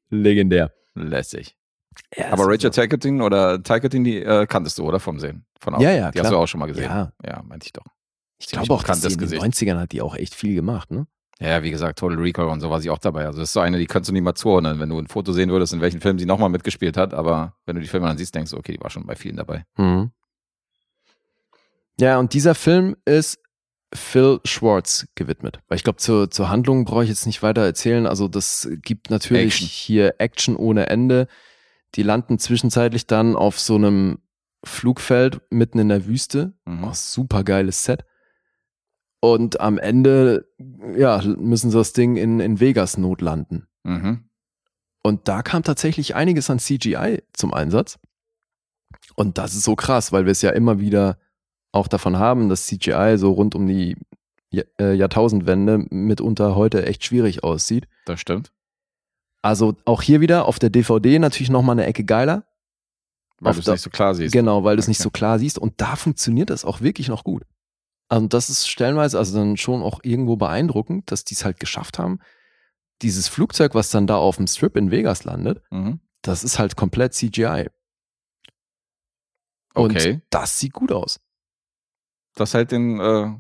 legendär. 0.09 0.71
Lässig. 0.95 1.55
Ja, 2.15 2.31
Aber 2.33 2.45
Rachel 2.47 2.71
Ticotin 2.71 3.21
oder 3.21 3.61
Ticotin, 3.63 4.03
die 4.03 4.17
äh, 4.21 4.45
kanntest 4.47 4.77
du, 4.77 4.83
oder? 4.85 4.99
Vom 4.99 5.19
Sehen. 5.19 5.45
Von 5.59 5.79
Ja, 5.79 5.91
ja, 5.91 6.11
Die 6.11 6.19
hast 6.19 6.27
klar. 6.27 6.31
du 6.31 6.37
auch 6.43 6.47
schon 6.47 6.59
mal 6.59 6.65
gesehen. 6.67 6.83
Ja, 6.85 7.11
Ja, 7.23 7.41
meinte 7.43 7.65
ich 7.67 7.73
doch. 7.73 7.85
Ich 8.45 8.51
glaube 8.51 8.73
auch, 8.73 8.83
dass 8.83 9.01
sie 9.01 9.07
in 9.07 9.13
den 9.13 9.19
Gesicht. 9.19 9.41
90ern 9.41 9.79
hat 9.79 9.91
die 9.91 10.01
auch 10.01 10.15
echt 10.15 10.35
viel 10.35 10.55
gemacht, 10.55 10.91
ne? 10.91 11.07
Ja, 11.39 11.63
wie 11.63 11.71
gesagt, 11.71 11.99
Total 11.99 12.17
Recall 12.17 12.47
und 12.47 12.61
so 12.61 12.69
war 12.69 12.79
sie 12.79 12.89
auch 12.89 12.97
dabei. 12.97 13.25
Also 13.25 13.39
das 13.39 13.49
ist 13.49 13.53
so 13.53 13.59
eine, 13.59 13.77
die 13.77 13.87
kannst 13.87 14.09
du 14.09 14.13
nie 14.13 14.21
mal 14.21 14.35
zuordnen, 14.35 14.79
wenn 14.79 14.87
du 14.87 14.97
ein 14.97 15.07
Foto 15.07 15.33
sehen 15.33 15.49
würdest, 15.49 15.73
in 15.73 15.81
welchen 15.81 15.99
Film 15.99 16.17
sie 16.17 16.25
nochmal 16.25 16.49
mitgespielt 16.49 16.95
hat. 16.95 17.13
Aber 17.13 17.55
wenn 17.65 17.75
du 17.75 17.81
die 17.81 17.87
Filme 17.87 18.07
dann 18.07 18.17
siehst, 18.17 18.33
denkst 18.35 18.51
du, 18.51 18.57
okay, 18.57 18.71
die 18.71 18.81
war 18.81 18.89
schon 18.89 19.05
bei 19.05 19.15
vielen 19.15 19.35
dabei. 19.35 19.65
Mhm. 19.75 20.11
Ja, 21.99 22.19
und 22.19 22.33
dieser 22.33 22.55
Film 22.55 22.95
ist 23.03 23.39
Phil 23.93 24.39
Schwartz 24.45 25.07
gewidmet. 25.15 25.59
Weil 25.67 25.77
ich 25.77 25.83
glaube, 25.83 25.97
zur, 25.97 26.31
zur 26.31 26.49
Handlung 26.49 26.85
brauche 26.85 27.03
ich 27.03 27.09
jetzt 27.09 27.25
nicht 27.25 27.43
weiter 27.43 27.63
erzählen. 27.63 28.07
Also 28.07 28.27
das 28.27 28.69
gibt 28.81 29.09
natürlich 29.09 29.55
Action. 29.55 29.67
hier 29.67 30.15
Action 30.19 30.55
ohne 30.55 30.87
Ende. 30.87 31.27
Die 31.95 32.03
landen 32.03 32.39
zwischenzeitlich 32.39 33.07
dann 33.07 33.35
auf 33.35 33.59
so 33.59 33.75
einem 33.75 34.19
Flugfeld 34.63 35.41
mitten 35.49 35.79
in 35.79 35.89
der 35.89 36.05
Wüste. 36.05 36.53
Mhm. 36.65 36.85
Oh, 36.85 36.91
super 36.93 37.43
geiles 37.43 37.83
Set. 37.83 38.05
Und 39.25 39.59
am 39.59 39.79
Ende, 39.79 40.47
ja, 40.95 41.19
müssen 41.23 41.71
sie 41.71 41.77
das 41.79 41.93
Ding 41.93 42.15
in, 42.15 42.39
in 42.39 42.59
Vegas 42.59 42.99
notlanden. 42.99 43.65
Mhm. 43.81 44.29
Und 45.01 45.27
da 45.27 45.41
kam 45.41 45.63
tatsächlich 45.63 46.13
einiges 46.13 46.51
an 46.51 46.59
CGI 46.59 47.23
zum 47.33 47.51
Einsatz. 47.51 47.97
Und 49.15 49.39
das 49.39 49.55
ist 49.55 49.63
so 49.63 49.75
krass, 49.75 50.11
weil 50.11 50.25
wir 50.25 50.31
es 50.31 50.43
ja 50.43 50.51
immer 50.51 50.79
wieder 50.79 51.17
auch 51.71 51.87
davon 51.87 52.19
haben, 52.19 52.49
dass 52.49 52.67
CGI 52.67 53.15
so 53.17 53.31
rund 53.31 53.55
um 53.55 53.65
die 53.65 53.97
äh, 54.79 54.93
Jahrtausendwende 54.93 55.87
mitunter 55.89 56.55
heute 56.55 56.85
echt 56.85 57.03
schwierig 57.03 57.43
aussieht. 57.43 57.87
Das 58.05 58.19
stimmt. 58.19 58.51
Also 59.41 59.75
auch 59.85 60.03
hier 60.03 60.21
wieder 60.21 60.45
auf 60.45 60.59
der 60.59 60.69
DVD 60.69 61.17
natürlich 61.17 61.49
nochmal 61.49 61.73
eine 61.73 61.87
Ecke 61.87 62.03
geiler. 62.03 62.45
Weil 63.39 63.53
du 63.53 63.59
es 63.59 63.67
nicht 63.67 63.81
so 63.81 63.89
klar 63.89 64.13
siehst. 64.13 64.33
Genau, 64.33 64.63
weil 64.63 64.75
du 64.75 64.81
es 64.81 64.87
nicht 64.87 64.99
Okay. 64.99 65.03
so 65.03 65.09
klar 65.09 65.39
siehst. 65.39 65.57
Und 65.57 65.81
da 65.81 65.95
funktioniert 65.95 66.51
das 66.51 66.63
auch 66.63 66.81
wirklich 66.81 67.07
noch 67.07 67.23
gut. 67.23 67.43
Also 68.07 68.27
das 68.27 68.49
ist 68.49 68.67
stellenweise 68.67 69.17
also 69.17 69.37
dann 69.37 69.57
schon 69.57 69.81
auch 69.81 69.99
irgendwo 70.03 70.35
beeindruckend, 70.35 71.11
dass 71.11 71.23
die 71.23 71.33
es 71.33 71.43
halt 71.45 71.59
geschafft 71.59 71.97
haben. 71.99 72.19
Dieses 73.01 73.27
Flugzeug, 73.27 73.73
was 73.75 73.89
dann 73.89 74.07
da 74.07 74.15
auf 74.17 74.37
dem 74.37 74.47
Strip 74.47 74.77
in 74.77 74.91
Vegas 74.91 75.23
landet, 75.23 75.61
Mhm. 75.71 75.99
das 76.21 76.43
ist 76.43 76.59
halt 76.59 76.75
komplett 76.75 77.13
CGI. 77.13 77.69
Okay. 79.73 80.11
Und 80.13 80.21
das 80.29 80.59
sieht 80.59 80.73
gut 80.73 80.91
aus. 80.91 81.19
Das 82.35 82.53
hält 82.53 82.71
den 82.71 82.99
äh, 82.99 83.33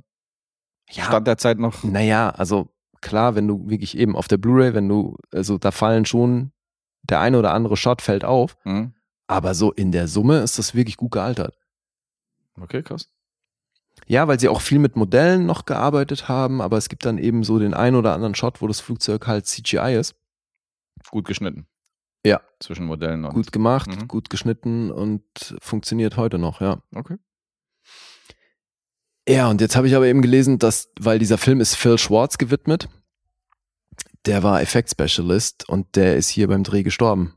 Stand 0.89 1.27
der 1.27 1.37
Zeit 1.37 1.59
noch. 1.59 1.83
Naja, 1.83 2.29
also 2.29 2.69
klar, 3.01 3.35
wenn 3.35 3.47
du 3.47 3.69
wirklich 3.69 3.97
eben 3.97 4.15
auf 4.15 4.27
der 4.27 4.37
Blu-ray, 4.37 4.73
wenn 4.73 4.89
du, 4.89 5.17
also 5.31 5.57
da 5.57 5.71
fallen 5.71 6.05
schon, 6.05 6.51
der 7.03 7.19
eine 7.19 7.37
oder 7.39 7.53
andere 7.53 7.77
Shot 7.77 8.01
fällt 8.01 8.25
auf, 8.25 8.57
Mhm. 8.65 8.93
aber 9.27 9.53
so 9.53 9.71
in 9.71 9.91
der 9.91 10.07
Summe 10.07 10.39
ist 10.39 10.57
das 10.59 10.73
wirklich 10.75 10.97
gut 10.97 11.11
gealtert. 11.11 11.57
Okay, 12.59 12.81
krass. 12.83 13.09
Ja, 14.07 14.27
weil 14.27 14.39
sie 14.39 14.49
auch 14.49 14.61
viel 14.61 14.79
mit 14.79 14.95
Modellen 14.95 15.45
noch 15.45 15.65
gearbeitet 15.65 16.27
haben, 16.29 16.61
aber 16.61 16.77
es 16.77 16.89
gibt 16.89 17.05
dann 17.05 17.17
eben 17.17 17.43
so 17.43 17.57
den 17.59 17.73
einen 17.73 17.95
oder 17.95 18.13
anderen 18.13 18.35
Shot, 18.35 18.61
wo 18.61 18.67
das 18.67 18.79
Flugzeug 18.79 19.25
halt 19.27 19.47
CGI 19.47 19.95
ist. 19.99 20.13
Gut 21.09 21.25
geschnitten. 21.25 21.65
Ja. 22.25 22.41
Zwischen 22.59 22.85
Modellen 22.85 23.25
und. 23.25 23.33
Gut 23.33 23.51
gemacht, 23.51 23.89
Mhm. 23.89 24.07
gut 24.07 24.29
geschnitten 24.29 24.91
und 24.91 25.23
funktioniert 25.59 26.17
heute 26.17 26.37
noch, 26.37 26.61
ja. 26.61 26.81
Okay. 26.95 27.17
Ja, 29.27 29.49
und 29.49 29.59
jetzt 29.61 29.75
habe 29.75 29.87
ich 29.87 29.95
aber 29.95 30.05
eben 30.05 30.21
gelesen, 30.21 30.59
dass, 30.59 30.91
weil 30.99 31.17
dieser 31.17 31.37
Film 31.39 31.59
ist 31.59 31.75
Phil 31.75 31.97
Schwartz 31.97 32.37
gewidmet 32.37 32.87
der 34.25 34.41
war 34.41 34.59
Effekt-Specialist 34.59 35.69
und 35.69 35.95
der 35.95 36.15
ist 36.17 36.29
hier 36.29 36.47
beim 36.47 36.63
Dreh 36.63 36.81
gestorben, 36.81 37.35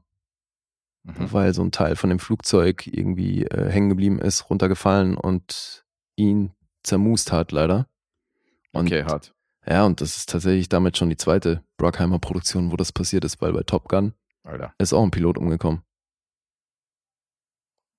Mhm. 1.04 1.32
weil 1.32 1.52
so 1.52 1.60
ein 1.62 1.70
Teil 1.70 1.96
von 1.96 2.08
dem 2.08 2.18
Flugzeug 2.18 2.86
irgendwie 2.86 3.44
äh, 3.44 3.70
hängen 3.70 3.90
geblieben 3.90 4.18
ist, 4.18 4.48
runtergefallen 4.48 5.14
und 5.18 5.84
ihn 6.16 6.54
zermust 6.88 7.32
hat 7.32 7.52
leider. 7.52 7.86
Und, 8.72 8.86
Okay, 8.86 9.04
hart. 9.04 9.34
Ja, 9.66 9.84
und 9.84 10.00
das 10.00 10.16
ist 10.16 10.30
tatsächlich 10.30 10.68
damit 10.68 10.96
schon 10.96 11.10
die 11.10 11.16
zweite 11.16 11.62
Bruckheimer 11.76 12.18
Produktion, 12.18 12.72
wo 12.72 12.76
das 12.76 12.92
passiert 12.92 13.24
ist, 13.24 13.40
weil 13.42 13.52
bei 13.52 13.62
Top 13.62 13.88
Gun 13.88 14.14
Alter. 14.42 14.74
ist 14.78 14.92
auch 14.92 15.02
ein 15.02 15.10
Pilot 15.10 15.36
umgekommen. 15.36 15.82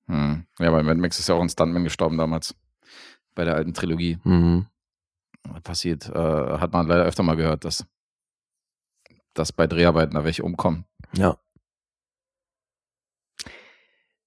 Hm. 0.07 0.45
Ja, 0.57 0.71
bei 0.71 0.81
Mad 0.81 0.99
Max 0.99 1.19
ist 1.19 1.29
ja 1.29 1.35
auch 1.35 1.41
ein 1.41 1.49
Stuntman 1.49 1.83
gestorben 1.83 2.17
damals. 2.17 2.55
Bei 3.35 3.45
der 3.45 3.55
alten 3.55 3.73
Trilogie. 3.73 4.17
Mhm. 4.23 4.65
Passiert, 5.63 6.09
äh, 6.09 6.57
hat 6.57 6.73
man 6.73 6.87
leider 6.87 7.05
öfter 7.05 7.23
mal 7.23 7.35
gehört, 7.35 7.63
dass, 7.63 7.85
dass 9.33 9.51
bei 9.53 9.67
Dreharbeiten 9.67 10.15
da 10.15 10.23
welche 10.23 10.43
umkommen. 10.43 10.85
Ja. 11.13 11.37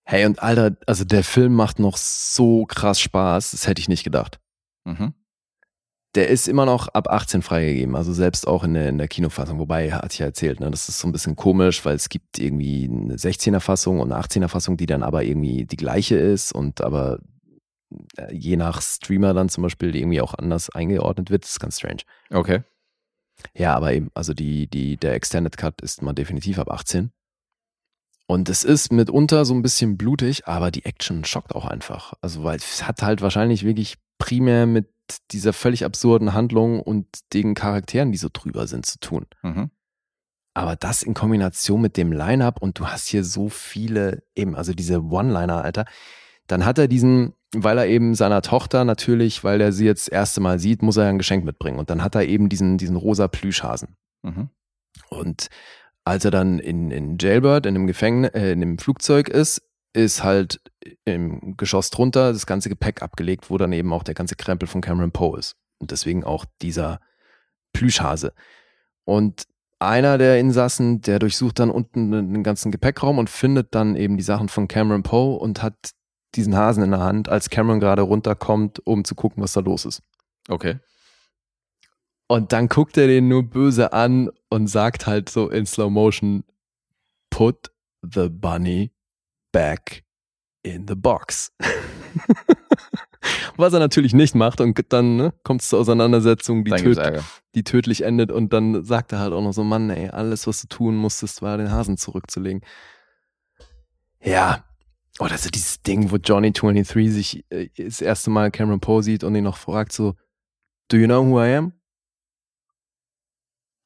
Hey, 0.04 0.26
und 0.26 0.42
Alter, 0.42 0.76
also 0.86 1.04
der 1.04 1.24
Film 1.24 1.54
macht 1.54 1.78
noch 1.78 1.96
so 1.96 2.66
krass 2.66 3.00
Spaß, 3.00 3.52
das 3.52 3.66
hätte 3.66 3.80
ich 3.80 3.88
nicht 3.88 4.04
gedacht. 4.04 4.41
Mhm. 4.84 5.14
Der 6.14 6.28
ist 6.28 6.46
immer 6.46 6.66
noch 6.66 6.88
ab 6.88 7.08
18 7.08 7.40
freigegeben, 7.40 7.96
also 7.96 8.12
selbst 8.12 8.46
auch 8.46 8.64
in 8.64 8.74
der, 8.74 8.90
in 8.90 8.98
der 8.98 9.08
Kinofassung. 9.08 9.58
Wobei, 9.58 9.92
hatte 9.92 10.12
ich 10.12 10.18
ja 10.18 10.26
erzählt, 10.26 10.60
ne, 10.60 10.70
das 10.70 10.88
ist 10.90 10.98
so 10.98 11.08
ein 11.08 11.12
bisschen 11.12 11.36
komisch, 11.36 11.84
weil 11.86 11.96
es 11.96 12.10
gibt 12.10 12.38
irgendwie 12.38 12.84
eine 12.84 13.16
16er-Fassung 13.16 13.98
und 13.98 14.12
eine 14.12 14.22
18er-Fassung, 14.22 14.76
die 14.76 14.84
dann 14.84 15.02
aber 15.02 15.24
irgendwie 15.24 15.64
die 15.64 15.76
gleiche 15.76 16.16
ist 16.16 16.52
und 16.52 16.82
aber 16.82 17.18
äh, 18.18 18.34
je 18.34 18.56
nach 18.56 18.82
Streamer 18.82 19.32
dann 19.32 19.48
zum 19.48 19.62
Beispiel 19.62 19.96
irgendwie 19.96 20.20
auch 20.20 20.34
anders 20.34 20.68
eingeordnet 20.70 21.30
wird. 21.30 21.44
Das 21.44 21.52
ist 21.52 21.60
ganz 21.60 21.78
strange. 21.78 22.02
Okay. 22.30 22.62
Ja, 23.54 23.74
aber 23.74 23.92
eben, 23.92 24.10
also 24.14 24.34
die, 24.34 24.68
die, 24.68 24.96
der 24.96 25.14
Extended 25.14 25.56
Cut 25.56 25.80
ist 25.80 26.02
mal 26.02 26.12
definitiv 26.12 26.58
ab 26.58 26.70
18. 26.70 27.10
Und 28.26 28.48
es 28.48 28.64
ist 28.64 28.92
mitunter 28.92 29.44
so 29.44 29.54
ein 29.54 29.62
bisschen 29.62 29.98
blutig, 29.98 30.46
aber 30.46 30.70
die 30.70 30.84
Action 30.84 31.24
schockt 31.24 31.54
auch 31.54 31.66
einfach. 31.66 32.14
Also, 32.20 32.44
weil 32.44 32.56
es 32.56 32.86
hat 32.86 33.02
halt 33.02 33.20
wahrscheinlich 33.20 33.64
wirklich 33.64 33.96
primär 34.22 34.66
mit 34.66 34.88
dieser 35.32 35.52
völlig 35.52 35.84
absurden 35.84 36.32
Handlung 36.32 36.80
und 36.80 37.06
den 37.32 37.54
Charakteren, 37.54 38.12
die 38.12 38.18
so 38.18 38.28
drüber 38.32 38.68
sind, 38.68 38.86
zu 38.86 39.00
tun. 39.00 39.26
Mhm. 39.42 39.70
Aber 40.54 40.76
das 40.76 41.02
in 41.02 41.14
Kombination 41.14 41.80
mit 41.80 41.96
dem 41.96 42.12
Line-Up 42.12 42.62
und 42.62 42.78
du 42.78 42.86
hast 42.86 43.08
hier 43.08 43.24
so 43.24 43.48
viele, 43.48 44.22
eben, 44.36 44.54
also 44.54 44.74
diese 44.74 45.02
One-Liner, 45.02 45.64
Alter. 45.64 45.86
Dann 46.46 46.64
hat 46.64 46.78
er 46.78 46.86
diesen, 46.86 47.32
weil 47.52 47.78
er 47.78 47.86
eben 47.86 48.14
seiner 48.14 48.42
Tochter 48.42 48.84
natürlich, 48.84 49.42
weil 49.42 49.60
er 49.60 49.72
sie 49.72 49.86
jetzt 49.86 50.06
das 50.06 50.12
erste 50.12 50.40
Mal 50.40 50.60
sieht, 50.60 50.82
muss 50.82 50.98
er 50.98 51.04
ja 51.04 51.10
ein 51.10 51.18
Geschenk 51.18 51.44
mitbringen. 51.44 51.78
Und 51.78 51.90
dann 51.90 52.02
hat 52.02 52.14
er 52.14 52.26
eben 52.26 52.48
diesen, 52.48 52.78
diesen 52.78 52.96
rosa 52.96 53.26
Plüschhasen. 53.26 53.96
Mhm. 54.22 54.50
Und 55.08 55.48
als 56.04 56.24
er 56.24 56.30
dann 56.30 56.60
in, 56.60 56.90
in 56.90 57.16
Jailbird, 57.18 57.66
in 57.66 57.74
dem 57.74 57.86
Gefängnis, 57.86 58.30
äh, 58.34 58.52
in 58.52 58.60
dem 58.60 58.78
Flugzeug 58.78 59.28
ist, 59.28 59.62
ist 59.92 60.22
halt 60.22 60.60
im 61.04 61.56
Geschoss 61.56 61.90
drunter 61.90 62.32
das 62.32 62.46
ganze 62.46 62.68
Gepäck 62.68 63.02
abgelegt, 63.02 63.50
wo 63.50 63.58
dann 63.58 63.72
eben 63.72 63.92
auch 63.92 64.02
der 64.02 64.14
ganze 64.14 64.36
Krempel 64.36 64.68
von 64.68 64.80
Cameron 64.80 65.12
Poe 65.12 65.38
ist. 65.38 65.56
Und 65.78 65.90
deswegen 65.90 66.24
auch 66.24 66.44
dieser 66.62 67.00
Plüschhase. 67.72 68.32
Und 69.04 69.46
einer 69.78 70.16
der 70.16 70.38
Insassen, 70.38 71.00
der 71.00 71.18
durchsucht 71.18 71.58
dann 71.58 71.70
unten 71.70 72.12
den 72.12 72.42
ganzen 72.42 72.70
Gepäckraum 72.70 73.18
und 73.18 73.28
findet 73.28 73.74
dann 73.74 73.96
eben 73.96 74.16
die 74.16 74.22
Sachen 74.22 74.48
von 74.48 74.68
Cameron 74.68 75.02
Poe 75.02 75.36
und 75.36 75.62
hat 75.62 75.74
diesen 76.34 76.56
Hasen 76.56 76.84
in 76.84 76.92
der 76.92 77.00
Hand, 77.00 77.28
als 77.28 77.50
Cameron 77.50 77.80
gerade 77.80 78.02
runterkommt, 78.02 78.80
um 78.86 79.04
zu 79.04 79.14
gucken, 79.14 79.42
was 79.42 79.52
da 79.52 79.60
los 79.60 79.84
ist. 79.84 80.02
Okay. 80.48 80.78
Und 82.28 82.52
dann 82.52 82.68
guckt 82.68 82.96
er 82.96 83.08
den 83.08 83.28
nur 83.28 83.42
böse 83.42 83.92
an 83.92 84.30
und 84.48 84.68
sagt 84.68 85.06
halt 85.06 85.28
so 85.28 85.50
in 85.50 85.66
Slow 85.66 85.90
Motion, 85.90 86.44
put 87.28 87.72
the 88.02 88.28
bunny 88.30 88.92
back 89.52 90.02
in 90.62 90.86
the 90.88 90.94
box. 90.94 91.52
Was 93.56 93.72
er 93.72 93.78
natürlich 93.78 94.14
nicht 94.14 94.34
macht 94.34 94.60
und 94.60 94.92
dann 94.92 95.16
ne, 95.16 95.32
kommt 95.44 95.62
es 95.62 95.68
zur 95.68 95.78
Auseinandersetzung, 95.78 96.64
die, 96.64 96.72
töd 96.72 96.98
die 97.54 97.62
tödlich 97.62 98.02
endet 98.02 98.32
und 98.32 98.52
dann 98.52 98.84
sagt 98.84 99.12
er 99.12 99.20
halt 99.20 99.32
auch 99.32 99.42
noch 99.42 99.52
so, 99.52 99.62
Mann, 99.62 99.90
ey, 99.90 100.08
alles, 100.08 100.46
was 100.48 100.62
du 100.62 100.66
tun 100.68 100.96
musstest, 100.96 101.42
war 101.42 101.58
den 101.58 101.70
Hasen 101.70 101.96
zurückzulegen. 101.96 102.62
Ja. 104.20 104.64
Oder 105.18 105.36
so 105.36 105.50
dieses 105.50 105.82
Ding, 105.82 106.10
wo 106.10 106.16
Johnny 106.16 106.52
23 106.52 107.12
sich 107.12 107.44
äh, 107.50 107.68
das 107.76 108.00
erste 108.00 108.30
Mal 108.30 108.50
Cameron 108.50 108.80
Poe 108.80 109.02
sieht 109.02 109.22
und 109.24 109.34
ihn 109.34 109.44
noch 109.44 109.58
fragt 109.58 109.92
so, 109.92 110.14
do 110.88 110.96
you 110.96 111.06
know 111.06 111.24
who 111.24 111.40
I 111.40 111.54
am? 111.54 111.72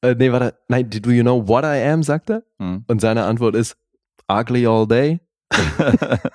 Äh, 0.01 0.15
nee, 0.15 0.31
warte, 0.31 0.57
nein, 0.67 0.89
do 0.89 1.11
you 1.11 1.23
know 1.23 1.47
what 1.47 1.63
I 1.63 1.83
am, 1.89 2.01
sagt 2.01 2.29
er. 2.29 2.43
Mhm. 2.59 2.85
Und 2.87 3.01
seine 3.01 3.25
Antwort 3.25 3.55
ist, 3.55 3.77
ugly 4.27 4.65
all 4.65 4.87
day. 4.87 5.19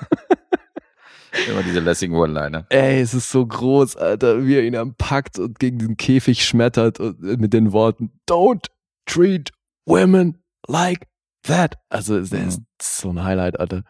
Immer 1.49 1.63
diese 1.63 1.81
lässigen 1.81 2.15
One-Liner. 2.15 2.67
Ey, 2.69 3.01
es 3.01 3.15
ist 3.15 3.31
so 3.31 3.47
groß, 3.47 3.97
Alter, 3.97 4.45
wie 4.47 4.55
er 4.57 4.65
ihn 4.65 4.77
am 4.77 4.95
packt 4.95 5.39
und 5.39 5.59
gegen 5.59 5.79
den 5.79 5.97
Käfig 5.97 6.45
schmettert 6.45 7.01
und 7.01 7.23
äh, 7.25 7.37
mit 7.39 7.55
den 7.55 7.73
Worten, 7.73 8.13
don't 8.29 8.67
treat 9.07 9.51
women 9.87 10.39
like 10.69 11.07
that. 11.45 11.77
Also, 11.89 12.15
Mhm. 12.15 12.23
ist 12.49 12.61
so 12.81 13.11
ein 13.11 13.25
Highlight, 13.25 13.59
Alter. 13.59 13.83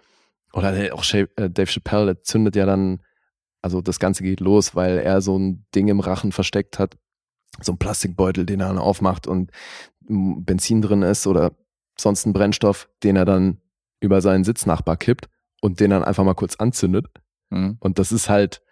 Oder 0.52 0.70
der- 0.72 0.94
auch 0.94 1.04
äh, 1.14 1.26
Dave 1.50 1.66
Chappelle, 1.70 2.14
der 2.14 2.22
zündet 2.22 2.54
ja 2.54 2.64
dann, 2.64 3.02
also 3.60 3.80
das 3.80 3.98
Ganze 3.98 4.22
geht 4.22 4.38
los, 4.40 4.76
weil 4.76 4.98
er 4.98 5.20
so 5.20 5.36
ein 5.36 5.66
Ding 5.74 5.88
im 5.88 6.00
Rachen 6.00 6.30
versteckt 6.30 6.78
hat. 6.78 6.96
So 7.60 7.72
ein 7.72 7.78
Plastikbeutel, 7.78 8.46
den 8.46 8.60
er 8.60 8.68
dann 8.68 8.78
aufmacht 8.78 9.26
und 9.26 9.50
Benzin 10.00 10.80
drin 10.80 11.02
ist 11.02 11.26
oder 11.26 11.52
sonst 11.98 12.24
ein 12.24 12.32
Brennstoff, 12.32 12.88
den 13.02 13.16
er 13.16 13.24
dann 13.24 13.58
über 14.02 14.20
seinen 14.20 14.44
Sitznachbar 14.44 14.96
kippt 14.96 15.28
und 15.60 15.80
den 15.80 15.90
dann 15.90 16.04
einfach 16.04 16.24
mal 16.24 16.34
kurz 16.34 16.56
anzündet. 16.56 17.06
Mhm. 17.50 17.76
Und 17.80 17.98
das 17.98 18.12
ist 18.12 18.28
halt, 18.28 18.62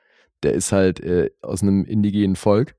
der 0.43 0.52
ist 0.52 0.73
halt 0.73 1.01
äh, 1.01 1.31
aus 1.40 1.62
einem 1.62 1.85
indigenen 1.85 2.36
Volk. 2.36 2.74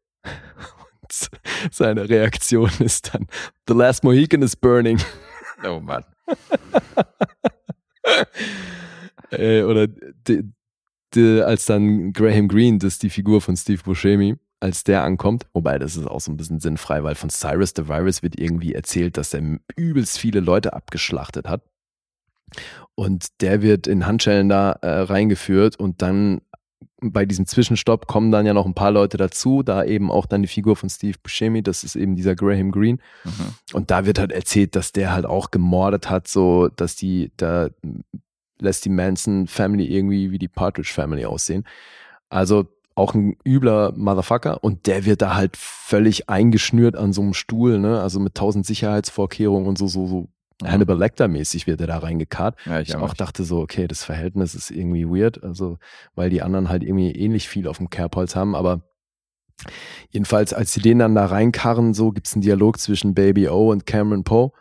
Und 1.02 1.30
seine 1.72 2.07
Reaktion 2.10 2.69
ist 2.80 3.14
dann, 3.14 3.28
The 3.68 3.73
Last 3.73 4.03
Mohican 4.03 4.41
is 4.41 4.56
burning. 4.56 4.99
Oh 5.64 5.80
Mann. 5.80 6.03
äh, 9.32 9.64
oder 9.64 9.88
die, 9.88 10.44
die, 11.14 11.41
als 11.41 11.65
dann 11.65 12.14
Graham 12.14 12.48
Greene, 12.48 12.80
das 12.80 12.94
ist 12.94 13.03
die 13.03 13.10
Figur 13.10 13.41
von 13.41 13.56
Steve 13.56 13.82
Buscemi, 13.84 14.38
als 14.60 14.84
der 14.84 15.03
ankommt, 15.03 15.48
wobei 15.53 15.80
das 15.80 15.95
ist 15.95 16.06
auch 16.06 16.22
so 16.22 16.32
ein 16.32 16.38
bisschen 16.38 16.60
sinnfrei, 16.60 17.03
weil 17.03 17.15
von 17.15 17.30
Cyrus 17.30 17.73
the 17.76 17.88
Virus 17.88 18.23
wird 18.23 18.40
irgendwie 18.40 18.73
erzählt, 18.73 19.18
dass 19.18 19.34
er 19.34 19.60
übelst 19.76 20.19
viele 20.19 20.40
Leute 20.40 20.73
abgeschlachtet 20.73 21.48
hat. 21.48 21.64
Und 22.95 23.41
der 23.41 23.61
wird 23.61 23.88
in 23.88 24.06
Handschellen 24.06 24.49
da 24.49 24.73
äh, 24.82 25.02
reingeführt 25.02 25.78
und 25.78 26.02
dann 26.02 26.41
bei 27.03 27.26
diesem 27.26 27.48
Zwischenstopp 27.48 28.06
kommen 28.06 28.32
dann 28.32 28.45
ja 28.45 28.53
noch 28.53 28.68
ein 28.68 28.76
paar 28.76 28.91
Leute 28.91 29.18
dazu, 29.18 29.64
da 29.64 29.84
eben 29.84 30.11
auch 30.11 30.28
dann 30.28 30.44
die 30.44 30.48
Figur 30.48 30.76
von 30.76 30.90
Steve 30.90 31.18
Buscemi, 31.22 31.64
das 31.64 31.84
ist 31.84 31.95
eben 31.95 32.15
dieser 32.15 32.36
Graham 32.36 32.72
Greene. 32.72 32.99
Mhm. 33.23 33.32
Und 33.73 33.90
da 33.90 34.06
wird 34.06 34.19
halt 34.19 34.32
erzählt, 34.32 34.76
dass 34.76 34.91
der 34.91 35.11
halt 35.11 35.26
auch 35.26 35.49
gemordet 35.49 36.10
hat, 36.10 36.28
so 36.28 36.68
dass 36.68 36.95
die, 36.95 37.32
da 37.38 37.69
lässt 38.60 38.86
die 38.86 38.90
Manson 38.90 39.48
Family 39.48 39.86
irgendwie 39.86 40.30
wie 40.30 40.38
die 40.38 40.48
Partridge 40.48 40.91
Family 40.94 41.26
aussehen. 41.26 41.65
Also 42.30 42.68
auch 42.94 43.15
ein 43.15 43.36
übler 43.45 43.94
Motherfucker 43.95 44.64
und 44.64 44.86
der 44.86 45.06
wird 45.06 45.23
da 45.23 45.34
halt 45.34 45.57
völlig 45.57 46.30
eingeschnürt 46.30 46.95
an 46.95 47.14
so 47.14 47.22
einem 47.22 47.34
Stuhl, 47.34 47.80
ne? 47.80 47.99
Also 48.02 48.19
mit 48.19 48.36
tausend 48.36 48.65
Sicherheitsvorkehrungen 48.65 49.68
und 49.68 49.78
so, 49.78 49.88
so, 49.88 50.07
so 50.07 50.28
Hannibal 50.64 50.98
Lecter-mäßig 50.98 51.68
wird 51.68 51.82
er 51.82 51.88
da 51.88 51.98
reingekarrt. 51.98 52.58
Ja, 52.66 52.80
ich 52.80 52.90
Ich 52.90 52.96
auch. 52.96 53.14
dachte 53.14 53.44
so, 53.44 53.60
okay, 53.60 53.88
das 53.88 54.04
Verhältnis 54.04 54.56
ist 54.56 54.72
irgendwie 54.72 55.06
weird, 55.08 55.44
also 55.44 55.78
weil 56.16 56.30
die 56.30 56.42
anderen 56.42 56.70
halt 56.70 56.84
irgendwie 56.84 57.12
ähnlich 57.12 57.50
viel 57.50 57.68
auf 57.68 57.78
dem 57.78 57.90
Kerbholz 57.90 58.36
haben, 58.36 58.56
aber 58.56 58.82
jedenfalls, 60.10 60.54
als 60.54 60.74
sie 60.74 60.82
den 60.82 61.00
dann 61.00 61.16
da 61.16 61.26
reinkarren, 61.26 61.94
so 61.94 62.12
gibt's 62.12 62.34
einen 62.34 62.42
Dialog 62.42 62.80
zwischen 62.80 63.14
Baby 63.14 63.48
O 63.50 63.72
und 63.72 63.86
Cameron 63.86 64.24
Poe, 64.24 64.52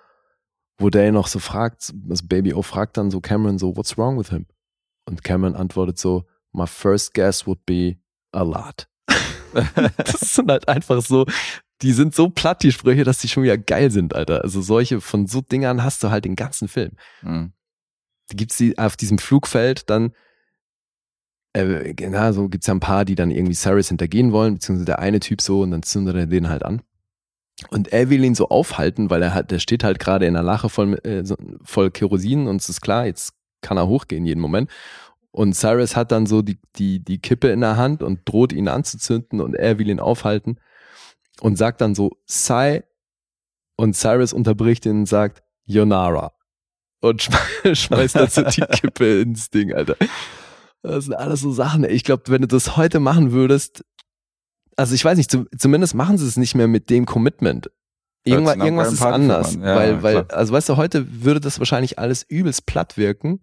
wo 0.79 0.89
der 0.91 1.13
noch 1.13 1.27
so 1.27 1.39
fragt, 1.39 1.93
also 2.09 2.25
Baby 2.27 2.55
O 2.55 2.63
fragt 2.63 2.97
dann 2.97 3.11
so 3.11 3.21
Cameron 3.21 3.59
so, 3.59 3.77
what's 3.77 3.97
wrong 3.99 4.19
with 4.19 4.31
him? 4.31 4.47
Und 5.07 5.25
Cameron 5.25 5.57
antwortet 5.57 5.99
so, 5.99 6.25
my 6.53 6.67
first 6.67 7.15
guess 7.15 7.47
would 7.47 7.65
be 7.67 7.97
a 8.33 8.43
lot. 8.43 8.89
das 9.97 10.21
sind 10.35 10.51
halt 10.51 10.69
einfach 10.69 11.03
so, 11.03 11.27
die 11.83 11.93
sind 11.93 12.15
so 12.15 12.29
platt, 12.29 12.63
die 12.63 12.73
Sprüche, 12.73 13.05
dass 13.05 13.19
die 13.19 13.29
schon 13.29 13.43
wieder 13.43 13.59
geil 13.59 13.91
sind, 13.91 14.15
Alter. 14.15 14.43
Also 14.43 14.61
solche, 14.61 15.01
von 15.01 15.27
so 15.27 15.41
Dingern 15.41 15.83
hast 15.83 16.03
du 16.03 16.11
halt 16.11 16.25
den 16.25 16.37
ganzen 16.37 16.69
Film. 16.69 16.93
Mhm. 17.23 17.53
Gibt's 18.29 18.59
die 18.59 18.79
auf 18.79 18.97
diesem 18.97 19.19
Flugfeld 19.19 19.89
dann, 19.89 20.13
äh, 21.53 21.95
na, 22.09 22.33
so 22.33 22.49
gibt's 22.49 22.67
ja 22.67 22.75
ein 22.75 22.81
paar, 22.81 23.05
die 23.05 23.15
dann 23.15 23.31
irgendwie 23.31 23.55
Cyrus 23.55 23.89
hintergehen 23.89 24.33
wollen, 24.33 24.55
beziehungsweise 24.55 24.85
der 24.85 24.99
eine 24.99 25.21
Typ 25.21 25.41
so 25.41 25.63
und 25.63 25.71
dann 25.71 25.83
zündet 25.83 26.17
er 26.17 26.27
den 26.27 26.49
halt 26.49 26.65
an. 26.65 26.83
Und 27.71 27.93
er 27.93 28.09
will 28.09 28.25
ihn 28.25 28.35
so 28.35 28.49
aufhalten, 28.49 29.11
weil 29.11 29.23
er 29.23 29.35
hat, 29.35 29.51
der 29.51 29.59
steht 29.59 29.85
halt 29.85 29.99
gerade 29.99 30.27
in 30.27 30.35
der 30.35 30.43
Lache 30.43 30.69
voll, 30.69 30.95
äh, 31.05 31.25
voll 31.63 31.91
Kerosin 31.91 32.47
und 32.47 32.61
es 32.61 32.69
ist 32.69 32.81
klar, 32.81 33.07
jetzt 33.07 33.35
kann 33.63 33.77
er 33.77 33.89
hochgehen 33.89 34.25
jeden 34.25 34.41
Moment. 34.41 34.71
Und 35.33 35.55
Cyrus 35.55 35.97
hat 35.97 36.13
dann 36.13 36.27
so 36.27 36.43
die, 36.43 36.59
die, 36.77 37.01
die 37.01 37.19
Kippe 37.19 37.49
in 37.49 37.61
der 37.61 37.77
Hand 37.77 38.03
und 38.03 38.21
droht 38.25 38.53
ihn 38.53 38.69
anzuzünden 38.69 39.41
und 39.41 39.55
er 39.55 39.79
will 39.79 39.89
ihn 39.89 40.01
aufhalten 40.01 40.59
und 41.41 41.57
sagt 41.57 41.81
dann 41.81 41.95
so, 41.95 42.11
sei 42.27 42.85
Und 43.77 43.97
Cyrus 43.97 44.33
unterbricht 44.33 44.85
ihn 44.87 45.01
und 45.01 45.07
sagt, 45.07 45.43
Yonara. 45.65 46.33
Und 47.01 47.23
schme- 47.23 47.75
schmeißt 47.75 48.17
dazu 48.17 48.43
die 48.43 48.61
Kippe 48.63 49.21
ins 49.23 49.49
Ding, 49.51 49.73
Alter. 49.73 49.97
Das 50.83 51.05
sind 51.07 51.15
alles 51.15 51.41
so 51.41 51.51
Sachen. 51.53 51.85
ey. 51.85 51.93
Ich 51.93 52.05
glaube, 52.05 52.25
wenn 52.29 52.43
du 52.43 52.49
das 52.49 52.77
heute 52.77 53.01
machen 53.01 53.33
würdest, 53.33 53.85
also 54.77 54.95
ich 54.95 55.05
weiß 55.05 55.17
nicht, 55.17 55.31
zum, 55.31 55.49
zumindest 55.57 55.95
machen 55.95 56.19
sie 56.19 56.27
es 56.27 56.37
nicht 56.37 56.55
mehr 56.55 56.69
mit 56.69 56.91
dem 56.91 57.07
Commitment. 57.07 57.71
Irgendwas, 58.25 58.57
irgendwas 58.57 58.93
ist 58.93 59.03
anders. 59.03 59.55
an. 59.57 59.63
Ja, 59.63 59.77
weil, 59.77 60.03
weil, 60.03 60.25
klar. 60.25 60.39
also 60.39 60.53
weißt 60.53 60.69
du, 60.69 60.77
heute 60.77 61.23
würde 61.25 61.41
das 61.41 61.59
wahrscheinlich 61.59 61.99
alles 61.99 62.23
übelst 62.23 62.67
platt 62.67 62.99
wirken. 62.99 63.41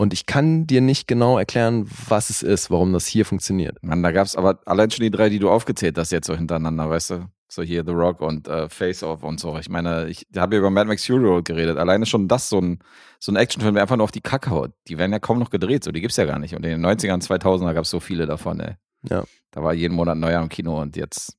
Und 0.00 0.14
ich 0.14 0.24
kann 0.24 0.66
dir 0.66 0.80
nicht 0.80 1.06
genau 1.08 1.38
erklären, 1.38 1.86
was 2.08 2.30
es 2.30 2.42
ist, 2.42 2.70
warum 2.70 2.94
das 2.94 3.06
hier 3.06 3.26
funktioniert. 3.26 3.76
Mann, 3.82 4.02
da 4.02 4.12
gab's 4.12 4.34
aber 4.34 4.58
allein 4.64 4.90
schon 4.90 5.02
die 5.02 5.10
drei, 5.10 5.28
die 5.28 5.38
du 5.38 5.50
aufgezählt 5.50 5.98
hast, 5.98 6.10
jetzt 6.10 6.26
so 6.26 6.34
hintereinander, 6.34 6.88
weißt 6.88 7.10
du? 7.10 7.28
So 7.50 7.62
hier 7.62 7.84
The 7.84 7.92
Rock 7.92 8.22
und 8.22 8.48
äh, 8.48 8.70
Face 8.70 9.02
Off 9.02 9.22
und 9.22 9.38
so. 9.38 9.58
Ich 9.58 9.68
meine, 9.68 10.08
ich 10.08 10.26
habe 10.34 10.54
ja 10.54 10.60
über 10.60 10.70
Mad 10.70 10.88
Max 10.88 11.04
Fury 11.04 11.26
Road 11.26 11.44
geredet. 11.44 11.76
Alleine 11.76 12.06
schon 12.06 12.28
das, 12.28 12.48
so 12.48 12.62
ein, 12.62 12.78
so 13.18 13.30
ein 13.30 13.36
Actionfilm, 13.36 13.74
der 13.74 13.82
einfach 13.82 13.96
nur 13.96 14.04
auf 14.04 14.10
die 14.10 14.22
Kacke 14.22 14.48
haut. 14.48 14.72
Die 14.88 14.96
werden 14.96 15.12
ja 15.12 15.18
kaum 15.18 15.38
noch 15.38 15.50
gedreht, 15.50 15.84
so 15.84 15.92
die 15.92 16.00
gibt's 16.00 16.16
ja 16.16 16.24
gar 16.24 16.38
nicht. 16.38 16.54
Und 16.54 16.64
in 16.64 16.80
den 16.80 16.86
90ern, 16.86 17.22
2000er 17.22 17.74
gab's 17.74 17.90
so 17.90 18.00
viele 18.00 18.24
davon, 18.24 18.58
ey. 18.60 18.76
Ja. 19.02 19.24
Da 19.50 19.62
war 19.62 19.74
jeden 19.74 19.94
Monat 19.94 20.16
neuer 20.16 20.40
im 20.40 20.48
Kino 20.48 20.80
und 20.80 20.96
jetzt, 20.96 21.36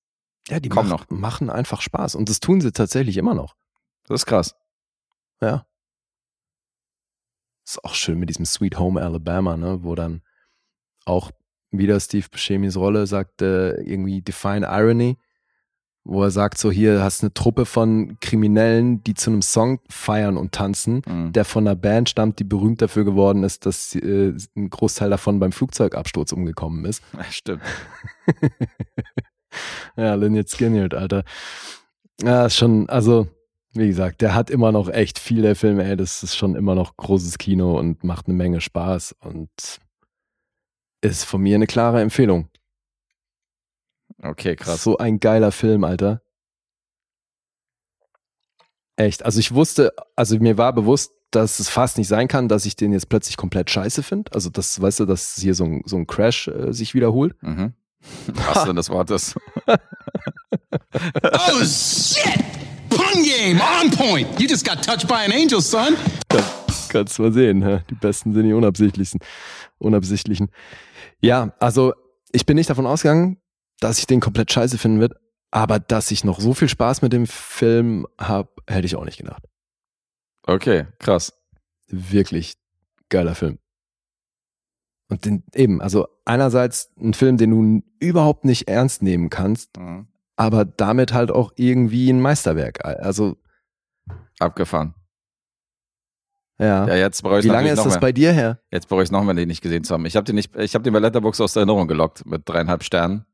Ja, 0.49 0.59
die 0.59 0.69
Komm 0.69 0.88
mach, 0.88 1.09
machen 1.09 1.49
einfach 1.49 1.81
Spaß. 1.81 2.13
Und 2.13 2.29
das 2.29 2.39
tun 2.39 2.61
sie 2.61 2.71
tatsächlich 2.71 3.17
immer 3.17 3.33
noch. 3.33 3.55
das 4.07 4.21
ist 4.21 4.25
krass. 4.27 4.53
Ja. 5.41 5.65
Ist 7.72 7.85
auch 7.85 7.93
schön 7.93 8.19
mit 8.19 8.27
diesem 8.30 8.43
Sweet 8.43 8.77
Home 8.77 9.02
Alabama, 9.02 9.56
ne, 9.56 9.80
wo 9.81 9.95
dann 9.95 10.23
auch 11.06 11.31
wieder 11.72 11.98
Steve 12.02 12.26
Buscemi's 12.30 12.76
Rolle 12.76 13.07
sagt, 13.07 13.41
äh, 13.41 13.76
irgendwie 13.84 14.22
Define 14.22 14.65
Irony, 14.69 15.18
wo 16.03 16.22
er 16.22 16.31
sagt, 16.31 16.57
so 16.57 16.69
hier 16.69 17.02
hast 17.02 17.23
eine 17.23 17.34
Truppe 17.34 17.65
von 17.65 18.18
Kriminellen, 18.19 19.02
die 19.06 19.14
zu 19.14 19.30
einem 19.30 19.41
Song 19.41 19.80
feiern 19.89 20.35
und 20.35 20.52
tanzen, 20.52 21.02
Mhm. 21.07 21.31
der 21.31 21.45
von 21.45 21.65
einer 21.65 21.77
Band 21.77 22.10
stammt, 22.10 22.39
die 22.39 22.43
berühmt 22.43 22.81
dafür 22.81 23.06
geworden 23.06 23.43
ist, 23.45 23.65
dass 23.65 23.95
äh, 23.95 24.34
ein 24.57 24.69
Großteil 24.69 25.10
davon 25.10 25.39
beim 25.39 25.53
Flugzeugabsturz 25.53 26.34
umgekommen 26.34 26.84
ist. 26.84 27.02
Ja, 27.14 27.23
stimmt. 27.23 27.61
ja, 29.95 30.15
Lynyrd 30.15 30.49
Skynyrd, 30.49 30.93
Alter. 30.93 31.23
Ja, 32.22 32.48
ist 32.48 32.57
schon, 32.57 32.89
also, 32.89 33.27
wie 33.73 33.88
gesagt, 33.88 34.22
der 34.22 34.35
hat 34.35 34.49
immer 34.49 34.72
noch 34.72 34.89
echt 34.89 35.18
viel, 35.19 35.41
der 35.41 35.56
Film, 35.56 35.80
ey, 35.80 35.95
das 35.95 36.23
ist 36.23 36.35
schon 36.35 36.56
immer 36.56 36.76
noch 36.76 36.98
großes 36.98 37.38
Kino 37.38 37.77
und 37.77 38.03
macht 38.03 38.27
eine 38.27 38.35
Menge 38.35 38.61
Spaß 38.61 39.15
und 39.19 39.49
ist 41.02 41.23
von 41.23 41.41
mir 41.41 41.56
eine 41.56 41.68
klare 41.68 42.02
Empfehlung. 42.02 42.49
Okay, 44.22 44.56
krass. 44.56 44.84
So 44.84 44.98
ein 44.98 45.19
geiler 45.19 45.52
Film, 45.52 45.84
Alter. 45.84 46.22
Echt, 48.98 49.23
also 49.26 49.39
ich 49.39 49.53
wusste, 49.53 49.93
also 50.15 50.38
mir 50.38 50.57
war 50.57 50.73
bewusst, 50.73 51.14
dass 51.31 51.60
es 51.60 51.69
fast 51.69 51.98
nicht 51.98 52.10
sein 52.10 52.27
kann, 52.27 52.49
dass 52.49 52.65
ich 52.65 52.76
den 52.76 52.91
jetzt 52.91 53.07
plötzlich 53.10 53.38
komplett 53.38 53.69
scheiße 53.69 54.03
finde. 54.03 54.31
Also 54.34 54.49
das, 54.49 54.80
weißt 54.81 54.99
du, 54.99 55.06
dass 55.06 55.35
hier 55.35 55.56
so 55.56 55.64
ein, 55.64 55.81
so 55.85 55.95
ein 55.95 56.06
Crash 56.06 56.49
äh, 56.49 56.73
sich 56.73 56.93
wiederholt. 56.93 57.41
Mhm. 57.41 57.73
Was 58.27 58.65
denn 58.65 58.76
das 58.76 58.89
Wort 58.89 59.11
ist? 59.11 59.35
Oh, 60.93 61.64
shit! 61.64 62.41
Pun 62.91 63.23
game, 63.23 63.59
on 63.61 63.89
point! 63.91 64.39
You 64.39 64.47
just 64.47 64.65
got 64.68 64.84
touched 64.84 65.07
by 65.07 65.23
an 65.26 65.31
angel, 65.31 65.61
son! 65.61 65.95
Kannst 66.89 67.19
mal 67.19 67.31
sehen, 67.31 67.63
hä? 67.63 67.80
die 67.89 67.95
Besten 67.95 68.34
sind 68.34 68.43
die 68.45 68.53
unabsichtlichsten. 68.53 69.19
Unabsichtlichen. 69.80 70.49
Ja, 71.22 71.53
also 71.59 71.93
ich 72.34 72.45
bin 72.45 72.55
nicht 72.55 72.69
davon 72.69 72.85
ausgegangen, 72.85 73.38
dass 73.80 73.97
ich 73.99 74.07
den 74.07 74.19
komplett 74.19 74.51
scheiße 74.51 74.77
finden 74.77 74.99
wird, 74.99 75.13
aber 75.51 75.80
dass 75.80 76.11
ich 76.11 76.23
noch 76.26 76.39
so 76.41 76.53
viel 76.53 76.68
Spaß 76.68 77.01
mit 77.01 77.13
dem 77.13 77.27
Film 77.27 78.05
habe, 78.19 78.49
hätte 78.68 78.85
ich 78.85 78.95
auch 78.97 79.05
nicht 79.05 79.18
gedacht. 79.18 79.43
Okay, 80.45 80.88
krass. 80.99 81.34
Wirklich 81.88 82.55
geiler 83.09 83.35
Film. 83.35 83.57
Und 85.09 85.26
den, 85.26 85.43
eben, 85.53 85.81
also 85.81 86.07
einerseits 86.26 86.89
ein 86.99 87.13
Film, 87.13 87.38
den 87.38 87.51
du 87.51 87.84
überhaupt 87.99 88.43
nicht 88.45 88.68
ernst 88.68 89.01
nehmen 89.01 89.30
kannst, 89.30 89.77
Mhm. 89.77 90.07
Aber 90.35 90.65
damit 90.65 91.13
halt 91.13 91.31
auch 91.31 91.51
irgendwie 91.55 92.09
ein 92.11 92.21
Meisterwerk. 92.21 92.83
Also, 92.85 93.37
Abgefahren. 94.39 94.95
ja. 96.59 96.87
Ja, 96.87 96.95
jetzt 96.95 97.21
brauche 97.21 97.39
ich 97.39 97.45
Wie 97.45 97.49
lange 97.49 97.69
ist 97.71 97.77
das 97.85 97.93
mehr. 97.93 97.99
bei 97.99 98.11
dir 98.11 98.31
her? 98.31 98.59
Jetzt 98.71 98.87
brauche 98.87 99.01
ich 99.01 99.07
es 99.07 99.11
nochmal, 99.11 99.35
den 99.35 99.47
nicht 99.47 99.61
gesehen 99.61 99.83
zu 99.83 99.93
haben. 99.93 100.05
Ich 100.05 100.15
habe 100.15 100.23
den 100.25 100.35
nicht, 100.35 100.55
ich 100.55 100.73
habe 100.73 100.83
den 100.83 100.93
bei 100.93 100.99
Letterboxd 100.99 101.41
aus 101.41 101.53
der 101.53 101.61
Erinnerung 101.61 101.87
gelockt 101.87 102.25
mit 102.25 102.41
dreieinhalb 102.45 102.83
Sternen. 102.83 103.25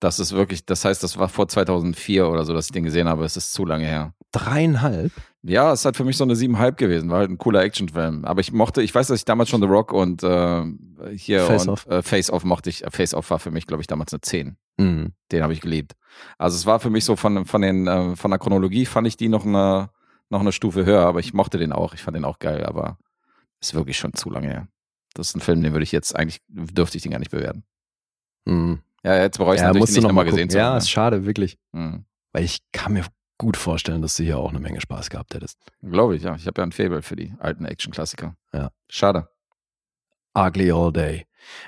Das 0.00 0.18
ist 0.18 0.32
wirklich, 0.32 0.66
das 0.66 0.84
heißt, 0.84 1.02
das 1.02 1.18
war 1.18 1.28
vor 1.28 1.48
2004 1.48 2.28
oder 2.28 2.44
so, 2.44 2.52
dass 2.52 2.66
ich 2.66 2.72
den 2.72 2.84
gesehen 2.84 3.08
habe. 3.08 3.24
Es 3.24 3.36
ist 3.36 3.52
zu 3.54 3.64
lange 3.64 3.86
her. 3.86 4.12
Dreieinhalb? 4.32 5.12
Ja, 5.42 5.72
es 5.72 5.84
hat 5.84 5.96
für 5.96 6.04
mich 6.04 6.16
so 6.16 6.24
eine 6.24 6.34
siebenhalb 6.36 6.76
gewesen. 6.76 7.10
War 7.10 7.18
halt 7.20 7.30
ein 7.30 7.38
cooler 7.38 7.62
Actionfilm. 7.62 8.24
Aber 8.24 8.40
ich 8.40 8.52
mochte, 8.52 8.82
ich 8.82 8.94
weiß, 8.94 9.06
dass 9.06 9.20
ich 9.20 9.24
damals 9.24 9.50
schon 9.50 9.62
The 9.62 9.68
Rock 9.68 9.92
und 9.92 10.22
äh, 10.24 10.64
hier 11.14 11.42
Face 11.42 11.62
und 11.62 11.68
Off. 11.70 11.86
Äh, 11.86 12.02
Face 12.02 12.30
Off 12.30 12.44
mochte 12.44 12.70
ich. 12.70 12.82
Face 12.90 13.14
Off 13.14 13.30
war 13.30 13.38
für 13.38 13.52
mich, 13.52 13.66
glaube 13.66 13.82
ich, 13.82 13.86
damals 13.86 14.12
eine 14.12 14.20
10. 14.20 14.56
Mhm. 14.76 15.12
Den 15.32 15.42
habe 15.42 15.52
ich 15.52 15.60
geliebt. 15.60 15.92
Also 16.38 16.56
es 16.56 16.66
war 16.66 16.80
für 16.80 16.90
mich 16.90 17.04
so 17.04 17.16
von, 17.16 17.44
von 17.46 17.62
den, 17.62 17.86
äh, 17.86 18.16
von 18.16 18.30
der 18.30 18.38
Chronologie 18.38 18.86
fand 18.86 19.06
ich 19.06 19.16
die 19.16 19.28
noch 19.28 19.44
eine, 19.46 19.90
noch 20.30 20.40
eine 20.40 20.52
Stufe 20.52 20.84
höher, 20.84 21.06
aber 21.06 21.20
ich 21.20 21.34
mochte 21.34 21.58
den 21.58 21.72
auch. 21.72 21.94
Ich 21.94 22.02
fand 22.02 22.16
den 22.16 22.24
auch 22.24 22.38
geil, 22.38 22.64
aber 22.64 22.98
ist 23.60 23.74
wirklich 23.74 23.98
schon 23.98 24.14
zu 24.14 24.30
lange 24.30 24.48
her. 24.48 24.68
Das 25.14 25.28
ist 25.28 25.36
ein 25.36 25.40
Film, 25.40 25.62
den 25.62 25.72
würde 25.72 25.84
ich 25.84 25.92
jetzt 25.92 26.16
eigentlich, 26.16 26.40
dürfte 26.48 26.96
ich 26.96 27.02
den 27.02 27.12
gar 27.12 27.18
nicht 27.20 27.30
bewerten. 27.30 27.64
Mhm. 28.46 28.80
Ja, 29.04 29.16
jetzt 29.16 29.38
bereue 29.38 29.54
ich 29.56 29.60
Ja, 29.60 29.68
natürlich 29.68 29.86
du 29.86 29.92
nicht 29.92 30.02
noch 30.02 30.08
nochmal 30.10 30.24
mal 30.24 30.30
gesehen 30.30 30.50
zu 30.50 30.58
Ja, 30.58 30.70
haben. 30.70 30.78
ist 30.78 30.90
schade, 30.90 31.24
wirklich. 31.26 31.58
Mhm. 31.72 32.04
Weil 32.32 32.44
ich 32.44 32.60
kann 32.72 32.94
mir 32.94 33.04
gut 33.38 33.56
vorstellen, 33.56 34.02
dass 34.02 34.16
du 34.16 34.22
hier 34.24 34.38
auch 34.38 34.50
eine 34.50 34.60
Menge 34.60 34.80
Spaß 34.80 35.10
gehabt 35.10 35.34
hättest. 35.34 35.58
Glaube 35.82 36.16
ich, 36.16 36.22
ja. 36.22 36.34
Ich 36.36 36.46
habe 36.46 36.60
ja 36.60 36.66
ein 36.66 36.72
Fable 36.72 37.02
für 37.02 37.16
die 37.16 37.34
alten 37.38 37.64
Action-Klassiker. 37.64 38.36
Ja. 38.52 38.70
Schade. 38.88 39.28
Ugly 40.36 40.72
All 40.72 40.92
Day. 40.92 41.26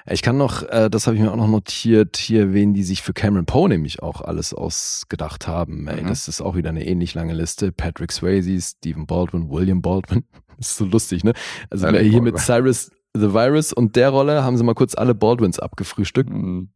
Ich 0.08 0.22
kann 0.22 0.36
noch, 0.36 0.62
äh, 0.62 0.88
das 0.90 1.06
habe 1.06 1.16
ich 1.16 1.22
mir 1.22 1.32
auch 1.32 1.36
noch 1.36 1.48
notiert, 1.48 2.16
hier, 2.16 2.52
wen 2.52 2.74
die 2.74 2.82
sich 2.82 3.02
für 3.02 3.12
Cameron 3.12 3.46
Poe 3.46 3.68
nämlich 3.68 4.02
auch 4.02 4.20
alles 4.20 4.54
ausgedacht 4.54 5.46
haben. 5.48 5.88
Ey, 5.88 6.02
Mhm. 6.02 6.08
Das 6.08 6.28
ist 6.28 6.40
auch 6.40 6.54
wieder 6.56 6.68
eine 6.70 6.86
ähnlich 6.86 7.14
lange 7.14 7.34
Liste. 7.34 7.72
Patrick 7.72 8.12
Swayze, 8.12 8.60
Stephen 8.60 9.06
Baldwin, 9.06 9.50
William 9.50 9.82
Baldwin. 9.82 10.24
Das 10.56 10.68
ist 10.70 10.76
so 10.76 10.84
lustig, 10.84 11.24
ne? 11.24 11.32
Also 11.70 11.86
Alec 11.86 12.10
hier 12.10 12.22
mit. 12.22 12.38
Cyrus 12.38 12.90
the 13.14 13.32
Virus 13.32 13.72
und 13.72 13.96
der 13.96 14.10
Rolle 14.10 14.44
haben 14.44 14.56
sie 14.56 14.64
mal 14.64 14.74
kurz 14.74 14.94
alle 14.94 15.14
Baldwins 15.14 15.58
abgefrühstückt. 15.58 16.30
Mhm. 16.30 16.70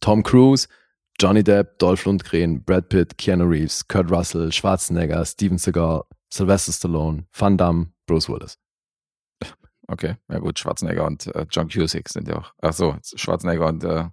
Tom 0.00 0.22
Cruise, 0.22 0.68
Johnny 1.20 1.44
Depp, 1.44 1.78
Dolph 1.78 2.04
Lundgren, 2.06 2.64
Brad 2.64 2.88
Pitt, 2.88 3.18
Keanu 3.18 3.44
Reeves, 3.44 3.86
Kurt 3.88 4.10
Russell, 4.10 4.50
Schwarzenegger, 4.52 5.24
Steven 5.24 5.58
Seagal, 5.58 6.02
Sylvester 6.32 6.72
Stallone, 6.72 7.26
Van 7.32 7.58
Damme, 7.58 7.92
Bruce 8.06 8.28
Willis. 8.28 8.58
Okay, 9.88 10.16
ja 10.30 10.38
gut, 10.38 10.58
Schwarzenegger 10.58 11.04
und 11.06 11.26
äh, 11.34 11.46
John 11.50 11.68
Cusick 11.68 12.08
sind 12.08 12.28
ja 12.28 12.38
auch. 12.38 12.52
Ach 12.62 12.72
so, 12.72 12.96
Schwarzenegger 13.14 13.66
und 13.66 13.84
äh, 13.84 14.04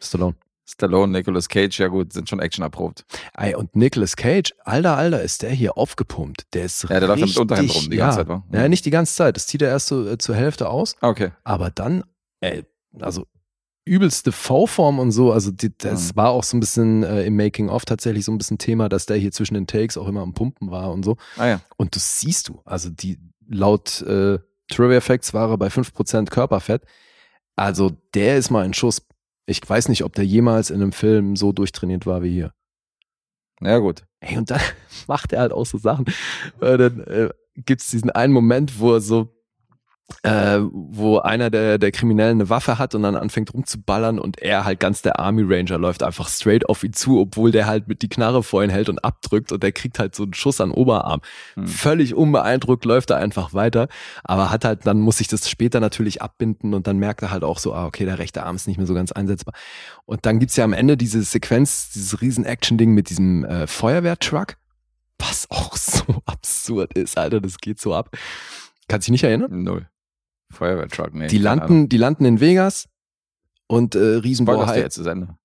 Stallone. 0.00 0.36
Stallone, 0.68 1.12
Nicolas 1.12 1.48
Cage, 1.48 1.78
ja 1.78 1.86
gut, 1.88 2.12
sind 2.12 2.28
schon 2.28 2.40
Action 2.40 2.62
erprobt. 2.62 3.04
Ey, 3.34 3.54
und 3.54 3.76
Nicolas 3.76 4.16
Cage, 4.16 4.52
alter, 4.64 4.96
alter, 4.96 5.22
ist 5.22 5.42
der 5.42 5.50
hier 5.50 5.76
aufgepumpt. 5.78 6.52
Der 6.54 6.64
ist 6.64 6.82
Ja, 6.82 6.98
der 6.98 7.06
läuft 7.08 7.20
ja 7.20 7.26
mit 7.26 7.28
richtig, 7.28 7.40
Unterhemd 7.40 7.74
rum 7.76 7.90
die 7.90 7.96
ja. 7.96 8.04
ganze 8.06 8.18
Zeit, 8.18 8.28
wa? 8.28 8.44
Ja, 8.52 8.68
nicht 8.68 8.84
die 8.84 8.90
ganze 8.90 9.14
Zeit. 9.14 9.36
Das 9.36 9.46
zieht 9.46 9.62
er 9.62 9.68
erst 9.68 9.86
so 9.86 10.06
äh, 10.08 10.18
zur 10.18 10.34
Hälfte 10.34 10.68
aus. 10.68 10.96
Okay. 11.00 11.30
Aber 11.44 11.70
dann, 11.70 12.02
ey, 12.40 12.64
also 12.98 13.26
übelste 13.84 14.32
V-Form 14.32 14.98
und 14.98 15.12
so. 15.12 15.30
Also 15.32 15.52
die, 15.52 15.70
das 15.78 16.12
Mhm. 16.12 16.16
war 16.16 16.30
auch 16.30 16.42
so 16.42 16.56
ein 16.56 16.60
bisschen 16.60 17.04
äh, 17.04 17.22
im 17.24 17.36
Making-of 17.36 17.84
tatsächlich 17.84 18.24
so 18.24 18.32
ein 18.32 18.38
bisschen 18.38 18.58
Thema, 18.58 18.88
dass 18.88 19.06
der 19.06 19.16
hier 19.18 19.30
zwischen 19.30 19.54
den 19.54 19.68
Takes 19.68 19.96
auch 19.96 20.08
immer 20.08 20.22
am 20.22 20.34
Pumpen 20.34 20.72
war 20.72 20.90
und 20.90 21.04
so. 21.04 21.16
Ah 21.36 21.46
ja. 21.46 21.60
Und 21.76 21.94
das 21.94 22.18
siehst 22.20 22.48
du. 22.48 22.60
Also 22.64 22.90
die 22.90 23.20
laut 23.48 24.02
äh, 24.02 24.40
Trivia 24.68 25.00
Facts 25.00 25.34
war 25.34 25.50
er 25.50 25.58
bei 25.58 25.68
5% 25.68 26.30
Körperfett. 26.30 26.82
Also 27.56 27.92
der 28.14 28.36
ist 28.36 28.50
mal 28.50 28.64
ein 28.64 28.74
Schuss. 28.74 29.06
Ich 29.46 29.66
weiß 29.68 29.88
nicht, 29.88 30.04
ob 30.04 30.14
der 30.14 30.26
jemals 30.26 30.70
in 30.70 30.82
einem 30.82 30.92
Film 30.92 31.36
so 31.36 31.52
durchtrainiert 31.52 32.06
war 32.06 32.22
wie 32.22 32.32
hier. 32.32 32.52
Ja 33.60 33.78
gut. 33.78 34.04
Ey, 34.20 34.36
und 34.36 34.50
dann 34.50 34.60
macht 35.06 35.32
er 35.32 35.40
halt 35.40 35.52
auch 35.52 35.66
so 35.66 35.78
Sachen. 35.78 36.06
Äh, 36.60 36.76
dann 36.76 37.00
äh, 37.04 37.30
gibt 37.54 37.80
es 37.80 37.90
diesen 37.90 38.10
einen 38.10 38.32
Moment, 38.32 38.78
wo 38.78 38.94
er 38.94 39.00
so, 39.00 39.35
äh, 40.22 40.58
wo 40.60 41.18
einer 41.18 41.50
der, 41.50 41.78
der 41.78 41.90
Kriminellen 41.90 42.40
eine 42.40 42.48
Waffe 42.48 42.78
hat 42.78 42.94
und 42.94 43.02
dann 43.02 43.16
anfängt 43.16 43.52
rumzuballern 43.52 44.18
und 44.18 44.40
er 44.40 44.64
halt 44.64 44.78
ganz 44.78 45.02
der 45.02 45.18
Army 45.18 45.42
Ranger 45.44 45.78
läuft 45.78 46.02
einfach 46.02 46.28
straight 46.28 46.68
auf 46.68 46.84
ihn 46.84 46.92
zu, 46.92 47.20
obwohl 47.20 47.50
der 47.50 47.66
halt 47.66 47.88
mit 47.88 48.02
die 48.02 48.08
Knarre 48.08 48.42
vor 48.42 48.62
ihn 48.62 48.70
hält 48.70 48.88
und 48.88 49.04
abdrückt 49.04 49.50
und 49.52 49.62
der 49.62 49.72
kriegt 49.72 49.98
halt 49.98 50.14
so 50.14 50.22
einen 50.22 50.34
Schuss 50.34 50.60
an 50.60 50.70
Oberarm. 50.70 51.20
Hm. 51.54 51.66
Völlig 51.66 52.14
unbeeindruckt 52.14 52.84
läuft 52.84 53.10
er 53.10 53.16
einfach 53.16 53.52
weiter, 53.52 53.88
aber 54.22 54.50
hat 54.50 54.64
halt, 54.64 54.86
dann 54.86 55.00
muss 55.00 55.20
ich 55.20 55.28
das 55.28 55.50
später 55.50 55.80
natürlich 55.80 56.22
abbinden 56.22 56.74
und 56.74 56.86
dann 56.86 56.98
merkt 56.98 57.22
er 57.22 57.30
halt 57.30 57.42
auch 57.42 57.58
so, 57.58 57.74
ah, 57.74 57.86
okay, 57.86 58.04
der 58.04 58.18
rechte 58.18 58.44
Arm 58.44 58.56
ist 58.56 58.68
nicht 58.68 58.78
mehr 58.78 58.86
so 58.86 58.94
ganz 58.94 59.10
einsetzbar. 59.12 59.54
Und 60.04 60.24
dann 60.24 60.38
gibt's 60.38 60.56
ja 60.56 60.64
am 60.64 60.72
Ende 60.72 60.96
diese 60.96 61.22
Sequenz, 61.22 61.90
dieses 61.90 62.20
riesen 62.20 62.44
Action-Ding 62.44 62.92
mit 62.92 63.10
diesem 63.10 63.44
äh, 63.44 63.66
Feuerwehrtruck, 63.66 64.56
was 65.18 65.50
auch 65.50 65.76
so 65.76 66.22
absurd 66.26 66.94
ist, 66.94 67.18
Alter, 67.18 67.40
das 67.40 67.58
geht 67.58 67.80
so 67.80 67.92
ab. 67.92 68.10
Kannst 68.88 69.08
dich 69.08 69.12
nicht 69.12 69.24
erinnern? 69.24 69.64
Null. 69.64 69.88
Feuerwehrtruck, 70.50 71.14
nee. 71.14 71.26
Die 71.28 71.38
landen, 71.38 71.88
die 71.88 71.96
landen 71.96 72.24
in 72.24 72.40
Vegas 72.40 72.88
und 73.66 73.94
äh, 73.94 73.98
Ahnung. 73.98 74.20
Riesenbohr 74.22 74.54
Spoilerst 74.54 74.70
du 74.72 74.76
High. 74.76 74.84
jetzt 74.84 74.98
das 74.98 75.06
Ende? 75.06 75.36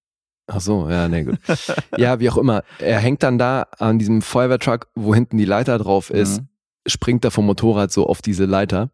Ach 0.47 0.59
so, 0.61 0.89
ja, 0.89 1.07
nee, 1.07 1.23
gut. 1.23 1.39
ja, 1.97 2.19
wie 2.19 2.29
auch 2.29 2.37
immer. 2.37 2.63
Er 2.79 2.99
hängt 2.99 3.23
dann 3.23 3.37
da 3.37 3.67
an 3.79 3.99
diesem 3.99 4.21
Feuerwehrtruck, 4.21 4.87
wo 4.95 5.15
hinten 5.15 5.37
die 5.37 5.45
Leiter 5.45 5.77
drauf 5.77 6.09
ist, 6.09 6.41
Mhm. 6.41 6.47
springt 6.87 7.23
er 7.25 7.31
vom 7.31 7.45
Motorrad 7.45 7.91
so 7.91 8.07
auf 8.07 8.21
diese 8.21 8.45
Leiter. 8.45 8.91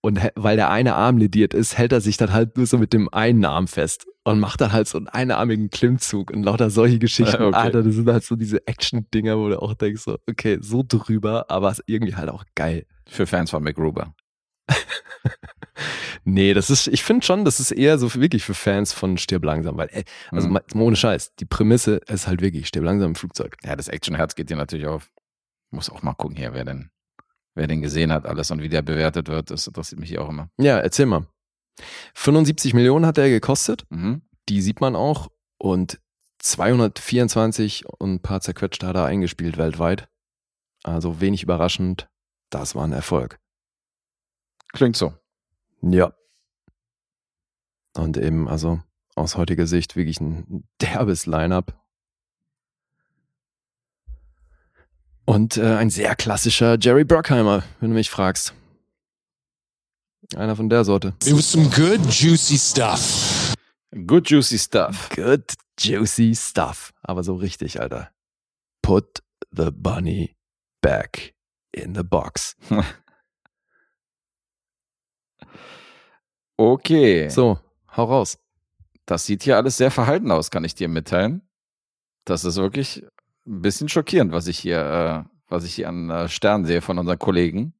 Und 0.00 0.20
weil 0.36 0.56
der 0.56 0.70
eine 0.70 0.94
Arm 0.94 1.18
lediert 1.18 1.54
ist, 1.54 1.76
hält 1.76 1.92
er 1.92 2.00
sich 2.00 2.16
dann 2.16 2.32
halt 2.32 2.56
nur 2.56 2.66
so 2.66 2.78
mit 2.78 2.92
dem 2.92 3.12
einen 3.12 3.44
Arm 3.44 3.66
fest 3.66 4.06
und 4.22 4.38
macht 4.38 4.60
dann 4.60 4.72
halt 4.72 4.86
so 4.86 4.96
einen 4.96 5.08
einarmigen 5.08 5.70
Klimmzug 5.70 6.30
und 6.30 6.44
lauter 6.44 6.70
solche 6.70 6.98
Geschichten. 7.00 7.42
Okay. 7.42 7.56
Alter, 7.56 7.82
das 7.82 7.94
sind 7.96 8.08
halt 8.08 8.22
so 8.24 8.36
diese 8.36 8.64
Action-Dinger, 8.66 9.36
wo 9.36 9.48
du 9.48 9.60
auch 9.60 9.74
denkst, 9.74 10.02
so, 10.02 10.16
okay, 10.30 10.58
so 10.60 10.84
drüber, 10.86 11.46
aber 11.50 11.74
irgendwie 11.86 12.14
halt 12.14 12.28
auch 12.30 12.44
geil. 12.54 12.86
Für 13.08 13.26
Fans 13.26 13.50
von 13.50 13.62
MacGruber. 13.64 14.14
Nee, 16.24 16.52
das 16.54 16.68
ist, 16.70 16.88
ich 16.88 17.04
finde 17.04 17.24
schon, 17.24 17.44
das 17.44 17.60
ist 17.60 17.70
eher 17.70 17.98
so 17.98 18.12
wirklich 18.14 18.44
für 18.44 18.54
Fans 18.54 18.92
von 18.92 19.16
Stirb 19.16 19.44
langsam, 19.44 19.76
weil, 19.76 19.88
ey, 19.92 20.04
also 20.30 20.48
Mhm. 20.48 20.58
ohne 20.82 20.96
Scheiß, 20.96 21.34
die 21.36 21.44
Prämisse 21.44 21.96
ist 22.08 22.26
halt 22.26 22.40
wirklich 22.42 22.66
Stirb 22.68 22.84
langsam 22.84 23.10
im 23.10 23.14
Flugzeug. 23.14 23.56
Ja, 23.64 23.76
das 23.76 23.88
Actionherz 23.88 24.34
geht 24.34 24.50
dir 24.50 24.56
natürlich 24.56 24.86
auf. 24.86 25.10
Muss 25.70 25.88
auch 25.90 26.02
mal 26.02 26.14
gucken 26.14 26.36
hier, 26.36 26.52
wer 26.54 26.64
denn, 26.64 26.90
wer 27.54 27.66
den 27.68 27.80
gesehen 27.80 28.12
hat, 28.12 28.26
alles 28.26 28.50
und 28.50 28.60
wie 28.62 28.68
der 28.68 28.82
bewertet 28.82 29.28
wird. 29.28 29.50
Das 29.50 29.66
interessiert 29.66 30.00
mich 30.00 30.10
hier 30.10 30.22
auch 30.22 30.28
immer. 30.28 30.50
Ja, 30.58 30.78
erzähl 30.78 31.06
mal. 31.06 31.26
75 32.14 32.74
Millionen 32.74 33.06
hat 33.06 33.16
er 33.18 33.30
gekostet, 33.30 33.84
Mhm. 33.88 34.22
die 34.48 34.60
sieht 34.60 34.80
man 34.80 34.96
auch 34.96 35.28
und 35.58 36.00
224 36.40 37.86
und 37.86 38.14
ein 38.14 38.20
paar 38.22 38.40
zerquetschte 38.40 38.86
hat 38.86 38.96
er 38.96 39.04
eingespielt 39.04 39.56
weltweit. 39.58 40.08
Also 40.82 41.20
wenig 41.20 41.42
überraschend, 41.42 42.08
das 42.50 42.74
war 42.74 42.84
ein 42.84 42.92
Erfolg. 42.92 43.38
Klingt 44.72 44.96
so. 44.96 45.14
Ja. 45.82 46.12
Und 47.94 48.16
eben, 48.16 48.48
also 48.48 48.80
aus 49.14 49.36
heutiger 49.36 49.66
Sicht 49.66 49.96
wirklich 49.96 50.20
ein 50.20 50.68
derbes 50.80 51.26
Line-up. 51.26 51.74
Und 55.24 55.56
äh, 55.56 55.76
ein 55.76 55.90
sehr 55.90 56.14
klassischer 56.16 56.78
Jerry 56.80 57.04
Bruckheimer, 57.04 57.62
wenn 57.80 57.90
du 57.90 57.94
mich 57.94 58.08
fragst. 58.08 58.54
Einer 60.36 60.56
von 60.56 60.68
der 60.68 60.84
Sorte. 60.84 61.14
It 61.24 61.34
was 61.34 61.50
some 61.50 61.68
good, 61.70 62.00
juicy 62.10 62.56
stuff. 62.56 63.54
Good 64.06 64.30
juicy 64.30 64.58
stuff. 64.58 65.08
Good, 65.14 65.54
juicy 65.78 66.34
stuff. 66.34 66.92
Aber 67.02 67.24
so 67.24 67.34
richtig, 67.34 67.80
Alter. 67.80 68.10
Put 68.82 69.22
the 69.50 69.70
bunny 69.70 70.36
back 70.80 71.34
in 71.72 71.94
the 71.94 72.02
box. 72.02 72.56
Okay. 76.58 77.28
So, 77.28 77.58
hau 77.96 78.04
raus. 78.04 78.36
Das 79.06 79.24
sieht 79.24 79.44
hier 79.44 79.56
alles 79.56 79.76
sehr 79.76 79.92
verhalten 79.92 80.30
aus, 80.32 80.50
kann 80.50 80.64
ich 80.64 80.74
dir 80.74 80.88
mitteilen. 80.88 81.40
Das 82.24 82.44
ist 82.44 82.56
wirklich 82.56 83.04
ein 83.46 83.62
bisschen 83.62 83.88
schockierend, 83.88 84.32
was 84.32 84.48
ich 84.48 84.58
hier, 84.58 84.80
äh, 85.26 85.30
was 85.48 85.64
ich 85.64 85.74
hier 85.74 85.88
an 85.88 86.10
äh, 86.10 86.28
Sternen 86.28 86.66
sehe 86.66 86.82
von 86.82 86.98
unseren 86.98 87.18
Kollegen. 87.18 87.74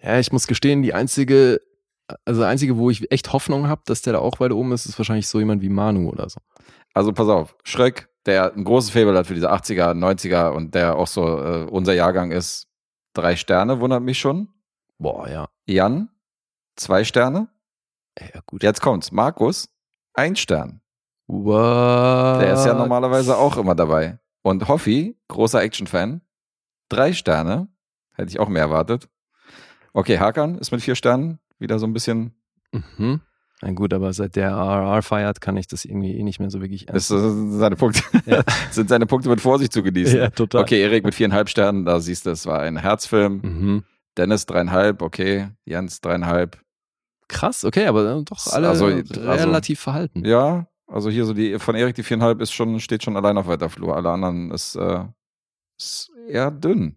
Ja, 0.00 0.18
ich 0.18 0.32
muss 0.32 0.46
gestehen, 0.46 0.82
die 0.82 0.94
einzige, 0.94 1.60
also 2.24 2.40
der 2.40 2.48
einzige, 2.48 2.78
wo 2.78 2.88
ich 2.88 3.10
echt 3.12 3.32
Hoffnung 3.34 3.68
habe, 3.68 3.82
dass 3.84 4.00
der 4.00 4.14
da 4.14 4.18
auch 4.20 4.40
weiter 4.40 4.56
oben 4.56 4.72
ist, 4.72 4.86
ist 4.86 4.98
wahrscheinlich 4.98 5.28
so 5.28 5.38
jemand 5.38 5.60
wie 5.60 5.68
Manu 5.68 6.08
oder 6.08 6.28
so. 6.30 6.40
Also 6.94 7.12
pass 7.12 7.28
auf, 7.28 7.54
Schröck, 7.64 8.08
der 8.24 8.54
ein 8.54 8.64
großes 8.64 8.90
Faible 8.90 9.16
hat 9.16 9.26
für 9.26 9.34
diese 9.34 9.52
80er, 9.52 9.92
90er 9.92 10.50
und 10.52 10.74
der 10.74 10.96
auch 10.96 11.06
so 11.06 11.38
äh, 11.38 11.64
unser 11.70 11.92
Jahrgang 11.92 12.30
ist, 12.30 12.66
drei 13.12 13.36
Sterne, 13.36 13.80
wundert 13.80 14.02
mich 14.02 14.18
schon. 14.18 14.48
Boah, 14.98 15.28
ja. 15.28 15.48
Jan, 15.66 16.08
zwei 16.76 17.04
Sterne. 17.04 17.48
Ja, 18.18 18.40
gut. 18.46 18.62
Jetzt 18.62 18.80
kommt's. 18.80 19.12
Markus, 19.12 19.68
ein 20.14 20.36
Stern. 20.36 20.80
What? 21.26 22.42
Der 22.42 22.54
ist 22.54 22.66
ja 22.66 22.74
normalerweise 22.74 23.36
auch 23.36 23.56
immer 23.56 23.74
dabei. 23.74 24.18
Und 24.42 24.68
Hoffi, 24.68 25.16
großer 25.28 25.62
Action-Fan, 25.62 26.20
drei 26.88 27.12
Sterne. 27.12 27.68
Hätte 28.14 28.28
ich 28.30 28.38
auch 28.38 28.48
mehr 28.48 28.62
erwartet. 28.62 29.08
Okay, 29.92 30.18
Hakan 30.18 30.58
ist 30.58 30.70
mit 30.70 30.82
vier 30.82 30.94
Sternen 30.94 31.38
wieder 31.58 31.78
so 31.78 31.86
ein 31.86 31.92
bisschen. 31.92 32.34
Mhm. 32.72 33.20
Na 33.62 33.70
gut, 33.70 33.94
aber 33.94 34.12
seit 34.12 34.36
der 34.36 34.50
RR 34.50 35.02
feiert, 35.02 35.40
kann 35.40 35.56
ich 35.56 35.66
das 35.66 35.84
irgendwie 35.84 36.16
eh 36.16 36.22
nicht 36.22 36.38
mehr 36.38 36.50
so 36.50 36.60
wirklich 36.60 36.86
Das 36.86 37.08
sind 37.08 37.52
seine 37.52 37.76
Punkte. 37.76 38.02
Ja. 38.26 38.42
sind 38.70 38.88
seine 38.88 39.06
Punkte 39.06 39.28
mit 39.28 39.40
Vorsicht 39.40 39.72
zu 39.72 39.82
genießen. 39.82 40.18
Ja, 40.18 40.30
total. 40.30 40.62
Okay, 40.62 40.82
Erik 40.82 41.04
mit 41.04 41.14
viereinhalb 41.14 41.48
Sternen, 41.48 41.84
da 41.84 42.00
siehst 42.00 42.26
du, 42.26 42.30
es 42.30 42.46
war 42.46 42.60
ein 42.60 42.76
Herzfilm. 42.76 43.40
Mhm. 43.42 43.84
Dennis 44.16 44.46
dreieinhalb, 44.46 45.02
okay. 45.02 45.48
Jens 45.64 46.00
dreieinhalb. 46.00 46.60
Krass, 47.28 47.64
okay, 47.64 47.86
aber 47.86 48.22
doch 48.22 48.46
alle 48.52 48.68
Also- 48.68 48.86
relativ 48.86 49.80
verhalten. 49.80 50.24
Ja, 50.24 50.66
also 50.86 51.10
hier 51.10 51.24
so 51.24 51.32
die 51.34 51.58
von 51.58 51.74
Erik 51.74 51.94
die 51.94 52.02
viereinhalb 52.02 52.40
ist 52.40 52.52
schon, 52.52 52.78
steht 52.80 53.02
schon 53.02 53.16
allein 53.16 53.38
auf 53.38 53.46
weiter 53.46 53.70
Flur. 53.70 53.96
Alle 53.96 54.10
anderen 54.10 54.50
ist, 54.50 54.76
äh, 54.76 55.04
ist 55.78 56.10
eher 56.28 56.50
dünn. 56.50 56.96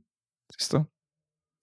Siehst 0.55 0.73
du? 0.73 0.85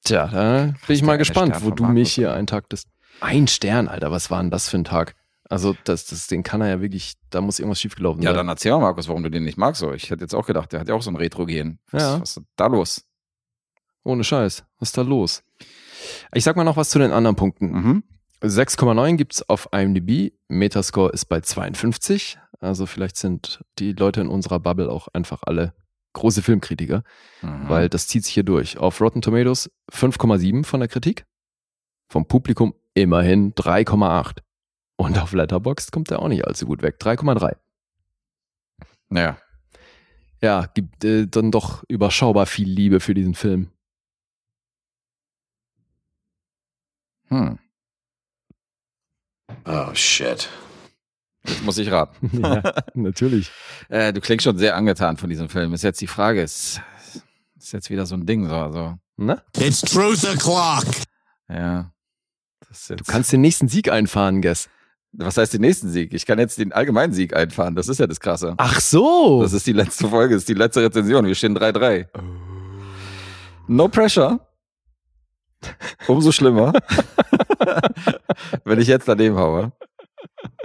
Tja, 0.05 0.27
da 0.29 0.75
bin 0.87 0.97
ich 0.97 1.03
mal 1.03 1.17
gespannt, 1.19 1.55
Stern 1.57 1.65
wo 1.65 1.71
du 1.71 1.85
mich 1.85 2.13
hier 2.13 2.33
eintaktest. 2.33 2.89
Ein 3.21 3.47
Stern, 3.47 3.89
Alter, 3.89 4.11
was 4.11 4.31
war 4.31 4.41
denn 4.43 4.51
das 4.51 4.69
für 4.69 4.79
ein 4.79 4.85
Tag? 4.85 5.15
Also, 5.49 5.77
das, 5.85 6.07
das, 6.07 6.27
den 6.27 6.43
kann 6.43 6.63
er 6.63 6.69
ja 6.69 6.81
wirklich, 6.81 7.15
da 7.31 7.41
muss 7.43 7.59
irgendwas 7.59 7.81
schiefgelaufen 7.81 8.23
Ja, 8.23 8.31
sein. 8.31 8.39
dann 8.39 8.49
erzähl 8.49 8.73
mal, 8.73 8.81
Markus, 8.81 9.09
warum 9.09 9.23
du 9.23 9.31
den 9.31 9.45
nicht 9.45 9.59
magst. 9.59 9.81
So. 9.81 9.93
Ich 9.93 10.11
hätte 10.11 10.23
jetzt 10.23 10.35
auch 10.35 10.47
gedacht, 10.47 10.73
der 10.73 10.81
hat 10.81 10.89
ja 10.89 10.95
auch 10.95 11.03
so 11.03 11.11
ein 11.11 11.17
Retro-Gen. 11.17 11.79
Was, 11.91 12.03
Ja. 12.03 12.21
was 12.21 12.37
ist 12.39 12.43
da 12.57 12.67
los? 12.67 13.05
Ohne 14.05 14.23
Scheiß. 14.25 14.65
Was 14.79 14.89
ist 14.91 14.99
da 14.99 15.03
los? 15.03 15.43
Ich 16.35 16.45
sag 16.45 16.57
mal 16.57 16.65
noch 16.65 16.77
was 16.77 16.91
zu 16.91 16.99
den 16.99 17.11
anderen 17.13 17.37
Punkten. 17.37 17.71
Mhm. 17.73 18.03
6,9 18.43 19.17
gibt's 19.17 19.49
auf 19.49 19.69
IMDb. 19.73 20.33
Metascore 20.49 21.11
ist 21.13 21.25
bei 21.27 21.41
52. 21.41 22.39
Also 22.61 22.87
vielleicht 22.87 23.17
sind 23.17 23.65
die 23.79 23.93
Leute 23.93 24.21
in 24.21 24.29
unserer 24.29 24.61
Bubble 24.61 24.91
auch 24.91 25.09
einfach 25.13 25.43
alle 25.47 25.75
große 26.13 26.43
Filmkritiker, 26.43 27.03
Mhm. 27.43 27.69
weil 27.69 27.89
das 27.89 28.07
zieht 28.07 28.25
sich 28.25 28.35
hier 28.35 28.43
durch. 28.45 28.77
Auf 28.79 29.01
Rotten 29.01 29.23
Tomatoes 29.23 29.71
5,7 29.91 30.65
von 30.65 30.81
der 30.81 30.89
Kritik. 30.89 31.25
Vom 32.09 32.27
Publikum 32.29 32.75
immerhin 32.93 33.55
3,8. 33.55 34.43
Und 34.97 35.19
auf 35.19 35.33
Letterboxd 35.33 35.91
kommt 35.91 36.11
er 36.11 36.21
auch 36.21 36.29
nicht 36.29 36.47
allzu 36.47 36.67
gut 36.67 36.83
weg. 36.83 36.99
3,3. 37.01 37.57
Ja. 39.11 39.39
Ja, 40.43 40.67
gibt 40.75 41.05
äh, 41.05 41.27
dann 41.27 41.51
doch 41.51 41.83
überschaubar 41.89 42.47
viel 42.47 42.69
Liebe 42.69 43.01
für 43.01 43.15
diesen 43.15 43.35
Film. 43.35 43.71
Hm. 47.35 47.59
Oh, 49.67 49.93
shit. 49.95 50.49
Jetzt 51.47 51.65
muss 51.65 51.79
ich 51.79 51.91
raten. 51.91 52.31
ja, 52.43 52.63
natürlich. 52.95 53.51
Äh, 53.91 54.13
du 54.15 54.21
klingst 54.21 54.45
schon 54.45 54.57
sehr 54.57 54.77
angetan 54.77 55.17
von 55.19 55.29
diesem 55.29 55.49
Film. 55.51 55.75
Ist 55.75 55.83
jetzt 55.83 56.01
die 56.01 56.07
Frage, 56.07 56.41
ist, 56.43 56.81
ist 57.59 57.73
jetzt 57.73 57.91
wieder 57.91 58.07
so 58.07 58.15
ein 58.15 58.25
Ding, 58.25 58.49
so, 58.49 58.55
also, 58.55 58.95
Na? 59.17 59.43
It's 59.59 59.83
truth 59.83 60.25
o'clock. 60.25 60.87
ja. 61.51 61.93
Das 62.67 62.81
ist 62.83 62.89
jetzt, 62.91 63.01
Du 63.01 63.05
kannst 63.13 63.31
den 63.33 63.43
nächsten 63.43 63.69
Sieg 63.69 63.91
einfahren, 63.91 64.41
Guess. 64.41 64.71
was 65.13 65.37
heißt 65.37 65.53
den 65.53 65.61
nächsten 65.61 65.91
Sieg? 65.91 66.15
Ich 66.15 66.25
kann 66.25 66.39
jetzt 66.39 66.57
den 66.59 66.73
allgemeinen 66.73 67.13
Sieg 67.13 67.37
einfahren. 67.37 67.75
Das 67.75 67.89
ist 67.89 67.99
ja 68.01 68.07
das 68.07 68.21
Krasse. 68.21 68.55
Ach 68.57 68.81
so. 68.81 69.43
Das 69.43 69.53
ist 69.53 69.67
die 69.67 69.73
letzte 69.73 70.09
Folge, 70.09 70.35
das 70.35 70.45
ist 70.45 70.49
die 70.49 70.55
letzte 70.55 70.83
Rezension. 70.83 71.27
Wir 71.27 71.35
stehen 71.35 71.57
3-3. 71.59 72.07
No 73.67 73.89
pressure. 73.89 74.41
Umso 76.09 76.33
schlimmer. 76.33 76.73
Wenn 78.65 78.79
ich 78.81 78.89
jetzt 78.89 79.09
daneben 79.09 79.37
haue. 79.37 79.73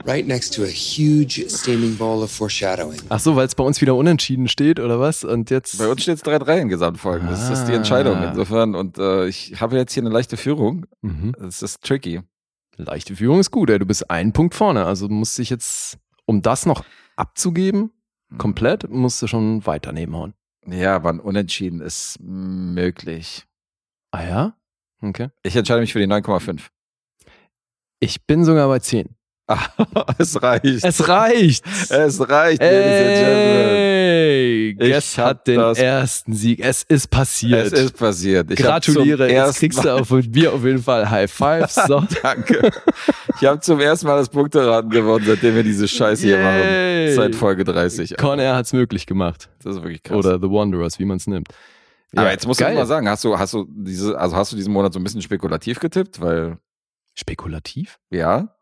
right 0.05 0.25
next 0.27 0.53
to 0.55 0.63
a 0.63 0.67
huge 0.67 1.45
steaming 1.49 1.97
ball 1.97 2.23
of 2.23 2.31
foreshadowing. 2.31 2.99
Ach 3.09 3.19
so, 3.19 3.35
weil 3.35 3.45
es 3.45 3.55
bei 3.55 3.63
uns 3.63 3.81
wieder 3.81 3.95
unentschieden 3.95 4.47
steht 4.47 4.79
oder 4.79 4.99
was? 4.99 5.23
Und 5.23 5.49
jetzt 5.49 5.77
Bei 5.77 5.87
uns 5.87 6.01
steht 6.01 6.15
es 6.17 6.23
3-3 6.23 6.61
in 6.61 6.69
Gesamtfolgen. 6.69 7.27
Das 7.27 7.49
ist 7.49 7.65
die 7.65 7.73
Entscheidung 7.73 8.15
Ah. 8.17 8.29
insofern. 8.29 8.75
Und 8.75 8.97
äh, 8.97 9.27
ich 9.27 9.59
habe 9.59 9.75
jetzt 9.77 9.93
hier 9.93 10.03
eine 10.03 10.09
leichte 10.09 10.37
Führung. 10.37 10.85
Mhm. 11.01 11.33
Das 11.39 11.61
ist 11.61 11.83
tricky. 11.83 12.21
leichte 12.77 13.15
Führung 13.15 13.39
ist 13.39 13.51
gut. 13.51 13.69
Ey. 13.69 13.79
Du 13.79 13.85
bist 13.85 14.09
einen 14.09 14.31
Punkt 14.33 14.55
vorne. 14.55 14.85
Also 14.85 15.07
du 15.07 15.13
musst 15.13 15.37
dich 15.37 15.49
jetzt, 15.49 15.97
um 16.25 16.41
das 16.41 16.65
noch 16.65 16.83
abzugeben, 17.17 17.91
komplett, 18.37 18.89
musst 18.89 19.21
du 19.21 19.27
schon 19.27 19.65
weiter 19.65 19.91
nebenhauen. 19.91 20.33
Ja, 20.65 20.95
aber 20.95 21.09
ein 21.09 21.19
Unentschieden 21.19 21.81
ist 21.81 22.17
möglich. 22.21 23.45
Ah 24.11 24.23
ja? 24.23 24.55
Okay. 25.01 25.29
Ich 25.43 25.55
entscheide 25.55 25.81
mich 25.81 25.93
für 25.93 25.99
die 25.99 26.07
9,5. 26.07 26.61
Ich 27.99 28.25
bin 28.25 28.43
sogar 28.45 28.67
bei 28.67 28.79
10. 28.79 29.09
Ah, 29.47 29.65
es 30.19 30.41
reicht. 30.43 30.83
Es 30.85 31.07
reicht. 31.07 31.65
Es 31.89 32.19
reicht, 32.29 32.61
ladies 32.61 32.85
and 32.85 33.15
gentlemen. 33.15 33.79
Ey, 33.79 34.75
Guess 34.77 35.17
hat 35.17 35.47
den 35.47 35.57
das- 35.59 35.79
ersten 35.79 36.33
Sieg. 36.33 36.59
Es 36.63 36.83
ist 36.83 37.07
passiert. 37.09 37.65
Es 37.65 37.73
ist 37.73 37.97
passiert. 37.97 38.51
Ich 38.51 38.59
Gratuliere. 38.59 39.27
Jetzt 39.31 39.57
kriegst 39.57 39.83
du 39.83 40.05
von 40.05 40.29
mir 40.29 40.53
auf 40.53 40.63
jeden 40.63 40.83
Fall 40.83 41.09
High 41.09 41.31
Fives. 41.31 41.75
So. 41.87 42.03
Danke. 42.21 42.69
Ich 43.41 43.47
habe 43.47 43.59
zum 43.61 43.79
ersten 43.79 44.05
Mal 44.05 44.17
das 44.17 44.29
Punkteraten 44.29 44.91
gewonnen, 44.91 45.25
seitdem 45.25 45.55
wir 45.55 45.63
diese 45.63 45.87
Scheiße 45.87 46.27
hier 46.27 46.37
Yay. 46.39 47.07
machen. 47.07 47.15
Seit 47.15 47.35
Folge 47.35 47.63
30. 47.63 48.17
Conair 48.17 48.55
hat's 48.55 48.73
möglich 48.73 49.07
gemacht. 49.07 49.49
Das 49.63 49.75
ist 49.77 49.81
wirklich 49.81 50.03
krass. 50.03 50.17
Oder 50.17 50.35
The 50.39 50.49
Wanderers, 50.51 50.99
wie 50.99 51.05
man 51.05 51.17
es 51.17 51.25
nimmt. 51.25 51.47
Aber 52.15 52.25
Ja, 52.27 52.31
jetzt 52.31 52.47
musst 52.47 52.59
geil. 52.59 52.73
du 52.73 52.79
mal 52.79 52.85
sagen, 52.87 53.07
hast 53.07 53.23
du, 53.23 53.37
hast 53.37 53.53
du 53.53 53.65
diese, 53.69 54.17
also 54.19 54.35
hast 54.35 54.51
du 54.51 54.55
diesen 54.55 54.73
Monat 54.73 54.93
so 54.93 54.99
ein 54.99 55.03
bisschen 55.03 55.21
spekulativ 55.21 55.79
getippt? 55.79 56.21
Weil, 56.21 56.57
Spekulativ? 57.15 57.99
ja, 58.09 58.55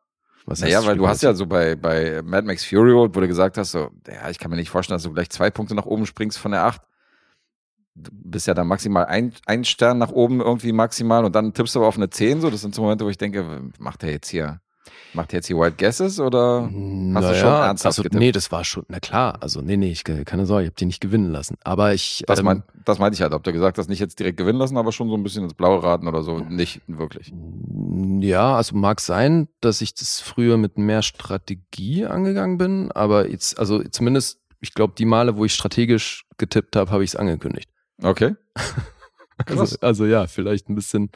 Was 0.45 0.61
Naja, 0.61 0.85
weil 0.85 0.97
du 0.97 1.07
hast 1.07 1.21
ja 1.23 1.33
so 1.33 1.45
bei, 1.45 1.75
bei 1.75 2.21
Mad 2.23 2.45
Max 2.47 2.65
Fury 2.65 2.91
Road, 2.91 3.15
wo 3.15 3.19
du 3.19 3.27
gesagt 3.27 3.57
hast, 3.57 3.71
so, 3.71 3.89
ja, 4.07 4.29
ich 4.29 4.39
kann 4.39 4.49
mir 4.49 4.57
nicht 4.57 4.69
vorstellen, 4.69 4.95
dass 4.95 5.03
du 5.03 5.13
gleich 5.13 5.29
zwei 5.29 5.49
Punkte 5.51 5.75
nach 5.75 5.85
oben 5.85 6.05
springst 6.05 6.37
von 6.37 6.51
der 6.51 6.63
8. 6.65 6.81
Du 7.95 8.11
bist 8.13 8.47
ja 8.47 8.53
dann 8.53 8.67
maximal 8.67 9.05
ein, 9.05 9.33
ein 9.45 9.63
Stern 9.65 9.97
nach 9.97 10.11
oben 10.11 10.39
irgendwie 10.39 10.71
maximal 10.71 11.25
und 11.25 11.33
dann 11.35 11.53
tippst 11.53 11.73
du 11.75 11.79
aber 11.79 11.87
auf 11.87 11.97
eine 11.97 12.09
10. 12.09 12.41
So, 12.41 12.49
das 12.49 12.61
sind 12.61 12.75
so 12.75 12.81
Momente, 12.83 13.05
wo 13.05 13.09
ich 13.09 13.17
denke, 13.17 13.69
macht 13.79 14.01
der 14.03 14.11
jetzt 14.11 14.29
hier, 14.29 14.61
macht 15.17 15.33
jetzt 15.33 15.47
hier 15.47 15.57
Wild 15.57 15.77
Guesses 15.77 16.19
oder 16.19 16.61
hast 16.61 16.71
du 16.71 16.77
Naja, 16.79 17.33
schon 17.33 17.49
ernsthaft 17.49 17.85
also, 17.85 18.03
getippt? 18.03 18.19
Nee, 18.19 18.31
das 18.31 18.51
war 18.51 18.63
schon, 18.63 18.85
na 18.87 18.99
klar, 19.01 19.37
also 19.41 19.61
nee, 19.61 19.75
nee, 19.75 19.91
ich, 19.91 20.05
keine 20.05 20.45
Sorge, 20.45 20.63
ich 20.63 20.69
habe 20.69 20.75
die 20.77 20.85
nicht 20.85 21.01
gewinnen 21.01 21.31
lassen. 21.31 21.57
Aber 21.65 21.93
ich, 21.93 22.23
Das, 22.25 22.39
ähm, 22.39 22.45
mein, 22.45 22.63
das 22.85 22.99
meinte 22.99 23.15
ich 23.15 23.21
halt, 23.21 23.33
ob 23.33 23.43
du 23.43 23.51
gesagt 23.51 23.77
hast, 23.77 23.89
nicht 23.89 23.99
jetzt 23.99 24.19
direkt 24.19 24.37
gewinnen 24.37 24.59
lassen, 24.59 24.77
aber 24.77 24.93
schon 24.93 25.09
so 25.09 25.15
ein 25.15 25.23
bisschen 25.23 25.43
ins 25.43 25.53
Blaue 25.53 25.83
raten 25.83 26.07
oder 26.07 26.23
so. 26.23 26.39
Nicht 26.39 26.81
wirklich. 26.87 27.33
Ja, 28.21 28.55
also 28.55 28.75
mag 28.77 29.01
sein, 29.01 29.49
dass 29.59 29.81
ich 29.81 29.93
das 29.93 30.21
früher 30.21 30.55
mit 30.57 30.77
mehr 30.77 31.01
Strategie 31.01 32.05
angegangen 32.05 32.57
bin, 32.57 32.91
aber 32.93 33.29
jetzt, 33.29 33.59
also 33.59 33.83
zumindest, 33.83 34.39
ich 34.61 34.73
glaube, 34.73 34.93
die 34.97 35.05
Male, 35.05 35.35
wo 35.35 35.43
ich 35.43 35.53
strategisch 35.53 36.25
getippt 36.37 36.75
habe, 36.77 36.91
habe 36.91 37.03
ich 37.03 37.11
es 37.11 37.15
angekündigt. 37.15 37.69
Okay. 38.01 38.35
Also, 39.45 39.77
also 39.81 40.05
ja, 40.07 40.25
vielleicht 40.25 40.67
ein 40.67 40.73
bisschen 40.73 41.11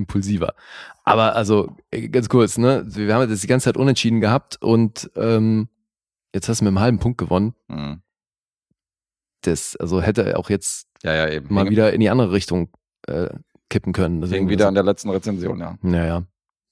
impulsiver. 0.00 0.54
Aber 1.04 1.34
also 1.36 1.76
äh, 1.90 2.08
ganz 2.08 2.28
kurz, 2.28 2.58
ne? 2.58 2.84
Wir 2.86 3.14
haben 3.14 3.28
das 3.28 3.40
die 3.40 3.46
ganze 3.46 3.64
Zeit 3.64 3.76
unentschieden 3.76 4.20
gehabt 4.20 4.60
und 4.60 5.10
ähm, 5.16 5.68
jetzt 6.34 6.48
hast 6.48 6.60
du 6.60 6.64
mit 6.64 6.70
einem 6.70 6.80
halben 6.80 6.98
Punkt 6.98 7.18
gewonnen. 7.18 7.54
Mhm. 7.68 8.02
Das 9.42 9.76
also 9.76 10.02
hätte 10.02 10.38
auch 10.38 10.50
jetzt 10.50 10.88
Ja, 11.02 11.14
ja, 11.14 11.28
eben. 11.30 11.52
mal 11.54 11.62
Hing- 11.64 11.70
wieder 11.70 11.92
in 11.92 12.00
die 12.00 12.10
andere 12.10 12.32
Richtung 12.32 12.68
äh, 13.06 13.28
kippen 13.68 13.92
können. 13.92 14.20
Deswegen 14.20 14.48
wieder 14.48 14.68
an 14.68 14.74
der 14.74 14.82
letzten 14.84 15.10
Rezension, 15.10 15.60
ja. 15.60 15.78
Naja. 15.82 16.24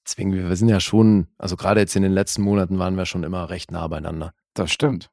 Deswegen, 0.06 0.32
wir 0.32 0.48
wir 0.48 0.56
sind 0.56 0.68
ja 0.68 0.80
schon, 0.80 1.28
also 1.38 1.56
gerade 1.56 1.80
jetzt 1.80 1.94
in 1.96 2.02
den 2.02 2.12
letzten 2.12 2.42
Monaten 2.42 2.78
waren 2.78 2.96
wir 2.96 3.06
schon 3.06 3.24
immer 3.24 3.50
recht 3.50 3.70
nah 3.70 3.86
beieinander. 3.88 4.32
Das 4.54 4.70
stimmt. 4.72 5.10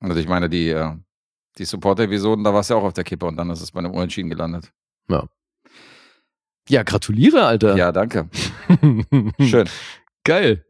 Also 0.00 0.18
ich 0.18 0.28
meine, 0.28 0.48
die, 0.48 0.70
äh, 0.70 0.94
die 1.58 1.64
Support-Episoden, 1.64 2.42
da 2.44 2.52
war 2.52 2.60
es 2.60 2.68
ja 2.68 2.76
auch 2.76 2.82
auf 2.84 2.92
der 2.94 3.04
Kippe 3.04 3.26
und 3.26 3.36
dann 3.36 3.50
ist 3.50 3.60
es 3.60 3.70
bei 3.72 3.78
einem 3.78 3.92
Unentschieden 3.92 4.28
gelandet. 4.30 4.72
Ja, 5.08 5.26
gratuliere, 6.68 7.44
Alter. 7.44 7.76
Ja, 7.76 7.92
danke. 7.92 8.28
Schön. 9.40 9.68
Geil. 10.24 10.64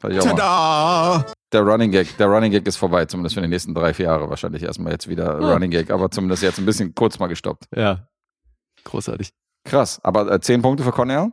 Ta-da! 0.00 1.26
Der 1.52 1.60
Running 1.62 1.90
Gag, 1.90 2.16
der 2.16 2.26
Running 2.28 2.50
Gag 2.52 2.66
ist 2.66 2.76
vorbei, 2.76 3.04
zumindest 3.04 3.34
für 3.34 3.42
die 3.42 3.48
nächsten 3.48 3.74
drei, 3.74 3.92
vier 3.92 4.06
Jahre 4.06 4.30
wahrscheinlich 4.30 4.62
erstmal 4.62 4.92
jetzt 4.92 5.08
wieder 5.08 5.38
Ah. 5.40 5.52
Running 5.52 5.70
Gag, 5.70 5.90
aber 5.90 6.10
zumindest 6.10 6.42
jetzt 6.42 6.58
ein 6.58 6.64
bisschen 6.66 6.94
kurz 6.94 7.18
mal 7.18 7.26
gestoppt. 7.26 7.64
Ja. 7.76 8.08
Großartig. 8.84 9.30
Krass, 9.64 10.00
aber 10.02 10.30
äh, 10.32 10.40
zehn 10.40 10.62
Punkte 10.62 10.84
für 10.84 10.92
Conair? 10.92 11.32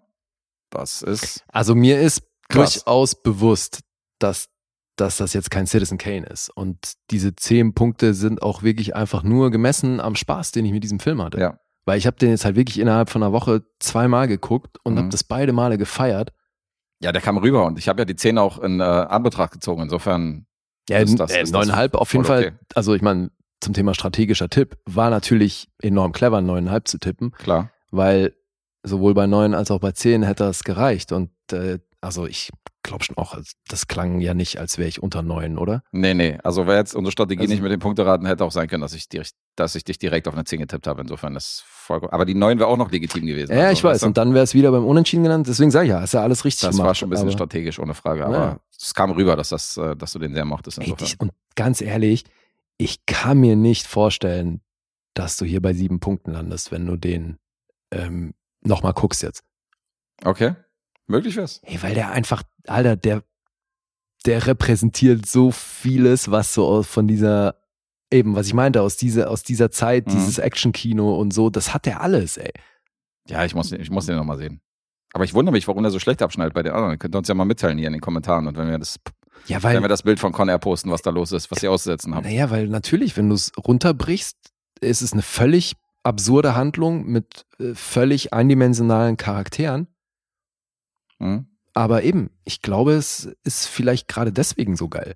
Das 0.69 1.02
ist, 1.02 1.45
Also 1.48 1.76
mir 1.76 2.02
ist 2.02 2.24
Krass. 2.49 2.74
durchaus 2.74 3.15
bewusst, 3.22 3.80
dass, 4.19 4.49
dass 4.98 5.18
das 5.18 5.32
jetzt 5.34 5.49
kein 5.49 5.65
Citizen 5.65 5.98
Kane 5.98 6.26
ist. 6.26 6.49
Und 6.49 6.94
diese 7.10 7.36
zehn 7.36 7.74
Punkte 7.74 8.14
sind 8.14 8.41
auch 8.41 8.64
wirklich 8.64 8.95
einfach 8.95 9.24
nur 9.24 9.49
gemessen 9.49 10.02
am 10.02 10.15
Spaß, 10.15 10.52
den 10.52 10.65
ich 10.65 10.74
mit 10.74 10.84
diesem 10.84 10.99
Film 10.99 11.22
hatte. 11.22 11.40
Ja. 11.40 11.60
Weil 11.88 11.97
ich 11.97 12.05
habe 12.05 12.18
den 12.18 12.30
jetzt 12.31 12.43
halt 12.45 12.55
wirklich 12.57 12.77
innerhalb 12.80 13.09
von 13.09 13.23
einer 13.23 13.31
Woche 13.31 13.64
zweimal 13.80 14.27
geguckt 14.27 14.77
und 14.84 14.93
Mhm. 14.93 14.97
habe 14.99 15.09
das 15.09 15.23
beide 15.23 15.53
Male 15.53 15.77
gefeiert. 15.80 16.34
ja, 16.99 17.11
der 17.11 17.22
kam 17.22 17.38
rüber 17.38 17.65
und 17.68 17.77
ich 17.77 17.88
habe 17.89 18.01
ja 18.01 18.05
die 18.05 18.15
zehn 18.15 18.38
auch 18.39 18.57
in 18.59 18.80
äh, 18.80 18.84
Anbetracht 18.84 19.51
gezogen, 19.53 19.84
insofern, 19.84 20.45
Ja, 20.89 20.97
Ist 20.99 21.19
das- 21.19 21.31
äh, 21.31 21.41
ist 21.43 21.53
auf 21.53 22.14
jeden 22.14 22.26
Fall. 22.26 22.39
okay. 22.47 22.51
Also 22.73 22.93
ich 22.95 23.01
meine, 23.01 23.30
zum 23.61 23.73
Thema 23.73 23.93
strategischer 23.93 24.49
Tipp 24.49 24.77
war 24.85 25.09
natürlich 25.11 25.68
enorm 25.81 26.11
clever, 26.14 26.41
neuneinhalb 26.41 26.88
zu 26.88 26.97
tippen, 26.97 27.31
klar. 27.34 27.72
weil 27.91 28.34
sowohl 28.84 29.14
bei 29.14 29.27
neun 29.27 29.53
als 29.53 29.69
auch 29.69 29.80
bei 29.80 29.91
zehn 29.91 30.23
hätte 30.23 30.43
das 30.45 30.64
gereicht. 30.64 31.11
Und 31.11 31.30
äh, 31.51 31.80
also 32.01 32.26
ich 32.26 32.49
glaube 32.88 33.03
schon 33.03 33.15
auch, 33.18 33.38
das 33.68 33.88
klang 33.88 34.19
ja 34.19 34.34
nicht, 34.34 34.57
als 34.59 34.77
wäre 34.80 34.89
ich 34.89 35.03
unter 35.03 35.22
neun, 35.22 35.57
oder? 35.59 35.84
Nee, 35.91 36.14
nee, 36.15 36.38
also 36.43 36.65
wäre 36.65 36.77
jetzt 36.77 36.95
unsere 36.95 37.11
Strategie 37.11 37.41
Also- 37.41 37.53
nicht 37.53 37.61
mit 37.61 37.72
den 37.72 37.80
Punkteraten, 37.80 38.26
hätte 38.26 38.43
auch 38.43 38.51
sein 38.51 38.68
können, 38.68 38.81
dass 38.81 38.93
ich, 38.93 39.07
dir, 39.09 39.23
dass 39.55 39.76
ich 39.76 39.84
dich 39.84 39.99
direkt 39.99 40.27
auf 40.27 40.34
eine 40.34 40.43
10 40.45 40.59
getippt 40.61 40.88
habe, 40.88 41.01
insofern 41.01 41.35
ist 41.35 41.64
vollkommen, 41.68 42.11
aber 42.11 42.26
die 42.26 42.34
neun 42.34 42.57
wäre 42.59 42.68
auch 42.69 42.77
noch 42.77 42.89
legitim 42.91 43.26
gewesen. 43.27 43.51
Ja, 43.53 43.65
also, 43.68 43.73
ich 43.73 43.84
weiß. 43.84 44.03
Und 44.03 44.18
dann 44.18 44.34
wäre 44.34 44.43
es 44.43 44.53
wieder 44.53 44.72
beim 44.72 44.85
Unentschieden 44.85 45.23
genannt. 45.23 45.47
Deswegen 45.47 45.69
sage 45.72 45.85
ich 45.85 45.89
ja, 45.91 46.03
ist 46.03 46.14
ja 46.14 46.22
alles 46.23 46.43
richtig 46.43 46.61
Das 46.61 46.72
gemacht. 46.76 46.88
war 46.88 46.95
schon 46.95 47.07
ein 47.07 47.11
bisschen 47.11 47.27
aber- 47.27 47.31
strategisch, 47.34 47.77
ohne 47.80 47.93
Frage. 47.93 48.26
Aber 48.26 48.35
Ja. 48.38 48.59
es 48.77 48.93
kam 48.93 49.11
rüber, 49.11 49.35
dass, 49.35 49.49
das, 49.49 49.77
äh, 49.77 49.95
dass 49.95 50.11
du 50.14 50.19
den 50.19 50.34
sehr 50.34 50.45
mochtest. 50.45 50.80
Ey, 50.80 50.93
dich, 50.95 51.19
und 51.19 51.31
ganz 51.55 51.81
ehrlich, 51.81 52.26
ich 52.77 53.05
kann 53.05 53.39
mir 53.39 53.55
nicht 53.55 53.88
vorstellen, 53.88 54.61
dass 55.14 55.38
du 55.38 55.45
hier 55.45 55.61
bei 55.61 55.73
sieben 55.73 55.99
Punkten 55.99 56.31
landest, 56.31 56.72
wenn 56.72 56.85
du 56.85 56.95
den 56.97 57.38
ähm, 57.91 58.34
nochmal 58.61 58.93
guckst 58.93 59.23
jetzt. 59.23 59.43
Okay, 60.26 60.55
möglich 61.07 61.35
wär's. 61.35 61.59
Ey, 61.63 61.81
weil 61.81 61.93
der 61.95 62.11
einfach, 62.11 62.43
Alter, 62.67 62.95
der, 62.95 63.23
der 64.25 64.45
repräsentiert 64.47 65.25
so 65.25 65.51
vieles, 65.51 66.29
was 66.31 66.53
so 66.53 66.84
von 66.84 67.07
dieser, 67.07 67.55
eben, 68.11 68.35
was 68.35 68.47
ich 68.47 68.53
meinte, 68.53 68.81
aus 68.81 68.97
dieser, 68.97 69.29
aus 69.29 69.43
dieser 69.43 69.71
Zeit, 69.71 70.07
Mhm. 70.07 70.11
dieses 70.11 70.38
Actionkino 70.39 71.15
und 71.15 71.34
so, 71.34 71.49
das 71.49 71.73
hat 71.73 71.88
er 71.88 72.01
alles, 72.01 72.38
ey. 72.38 72.51
Ja, 73.27 73.43
ich 73.45 73.55
muss, 73.55 73.71
ich 73.71 73.89
muss 73.89 74.05
den 74.05 74.15
nochmal 74.15 74.38
sehen. 74.38 74.61
Aber 75.13 75.23
ich 75.23 75.34
wundere 75.34 75.53
mich, 75.53 75.67
warum 75.67 75.84
der 75.84 75.91
so 75.91 75.99
schlecht 75.99 76.21
abschneidet 76.21 76.53
bei 76.53 76.63
den 76.63 76.73
anderen. 76.73 76.99
Könnt 76.99 77.15
ihr 77.15 77.17
uns 77.19 77.27
ja 77.27 77.34
mal 77.34 77.45
mitteilen 77.45 77.77
hier 77.77 77.88
in 77.88 77.93
den 77.93 78.01
Kommentaren. 78.01 78.47
Und 78.47 78.57
wenn 78.57 78.69
wir 78.69 78.77
das, 78.77 78.99
Ja, 79.47 79.61
wenn 79.63 79.73
wir 79.73 79.81
weil, 79.84 79.89
das 79.89 80.03
Bild 80.03 80.19
von 80.19 80.31
Conair 80.31 80.59
posten, 80.59 80.91
was 80.91 81.01
da 81.01 81.09
los 81.09 81.31
ist, 81.31 81.49
was 81.51 81.59
sie 81.59 81.67
auszusetzen 81.67 82.13
haben. 82.13 82.23
naja, 82.23 82.49
weil 82.51 82.67
natürlich, 82.67 83.17
wenn 83.17 83.29
du 83.29 83.35
es 83.35 83.51
runterbrichst, 83.57 84.38
ist 84.82 85.01
es 85.01 85.14
eine 85.14 85.22
völlig 85.23 85.73
absurde 86.03 86.56
Handlung 86.56 87.06
mit 87.07 87.45
äh, 87.59 87.73
völlig 87.73 88.32
eindimensionalen 88.33 89.17
Charakteren. 89.17 89.88
Hm? 91.21 91.45
Aber 91.73 92.03
eben, 92.03 92.31
ich 92.43 92.61
glaube, 92.61 92.93
es 92.93 93.29
ist 93.43 93.67
vielleicht 93.67 94.07
gerade 94.07 94.31
deswegen 94.31 94.75
so 94.75 94.87
geil. 94.89 95.15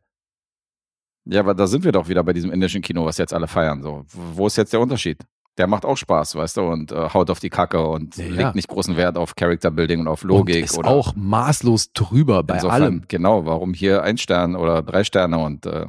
Ja, 1.25 1.39
aber 1.41 1.53
da 1.53 1.67
sind 1.67 1.83
wir 1.83 1.91
doch 1.91 2.07
wieder 2.07 2.23
bei 2.23 2.33
diesem 2.33 2.51
indischen 2.51 2.81
Kino, 2.81 3.05
was 3.05 3.17
jetzt 3.17 3.33
alle 3.33 3.47
feiern. 3.47 3.81
So, 3.81 4.05
wo 4.07 4.47
ist 4.47 4.57
jetzt 4.57 4.73
der 4.73 4.80
Unterschied? 4.80 5.19
Der 5.57 5.67
macht 5.67 5.85
auch 5.85 5.97
Spaß, 5.97 6.35
weißt 6.35 6.57
du, 6.57 6.61
und 6.61 6.91
äh, 6.91 7.09
haut 7.13 7.30
auf 7.30 7.39
die 7.39 7.49
Kacke 7.49 7.85
und 7.85 8.15
ja. 8.15 8.25
legt 8.25 8.55
nicht 8.55 8.69
großen 8.69 8.95
Wert 8.95 9.17
auf 9.17 9.35
Character 9.35 9.69
Building 9.69 9.99
und 9.99 10.07
auf 10.07 10.23
Logik 10.23 10.55
und 10.55 10.63
ist 10.63 10.77
oder 10.77 10.89
auch 10.89 11.13
maßlos 11.15 11.93
drüber 11.93 12.41
bei 12.43 12.55
Insofern, 12.55 12.81
allem. 12.81 13.03
Genau, 13.07 13.45
warum 13.45 13.73
hier 13.73 14.01
ein 14.03 14.17
Stern 14.17 14.55
oder 14.55 14.81
drei 14.81 15.03
Sterne 15.03 15.38
und 15.39 15.65
äh, 15.65 15.85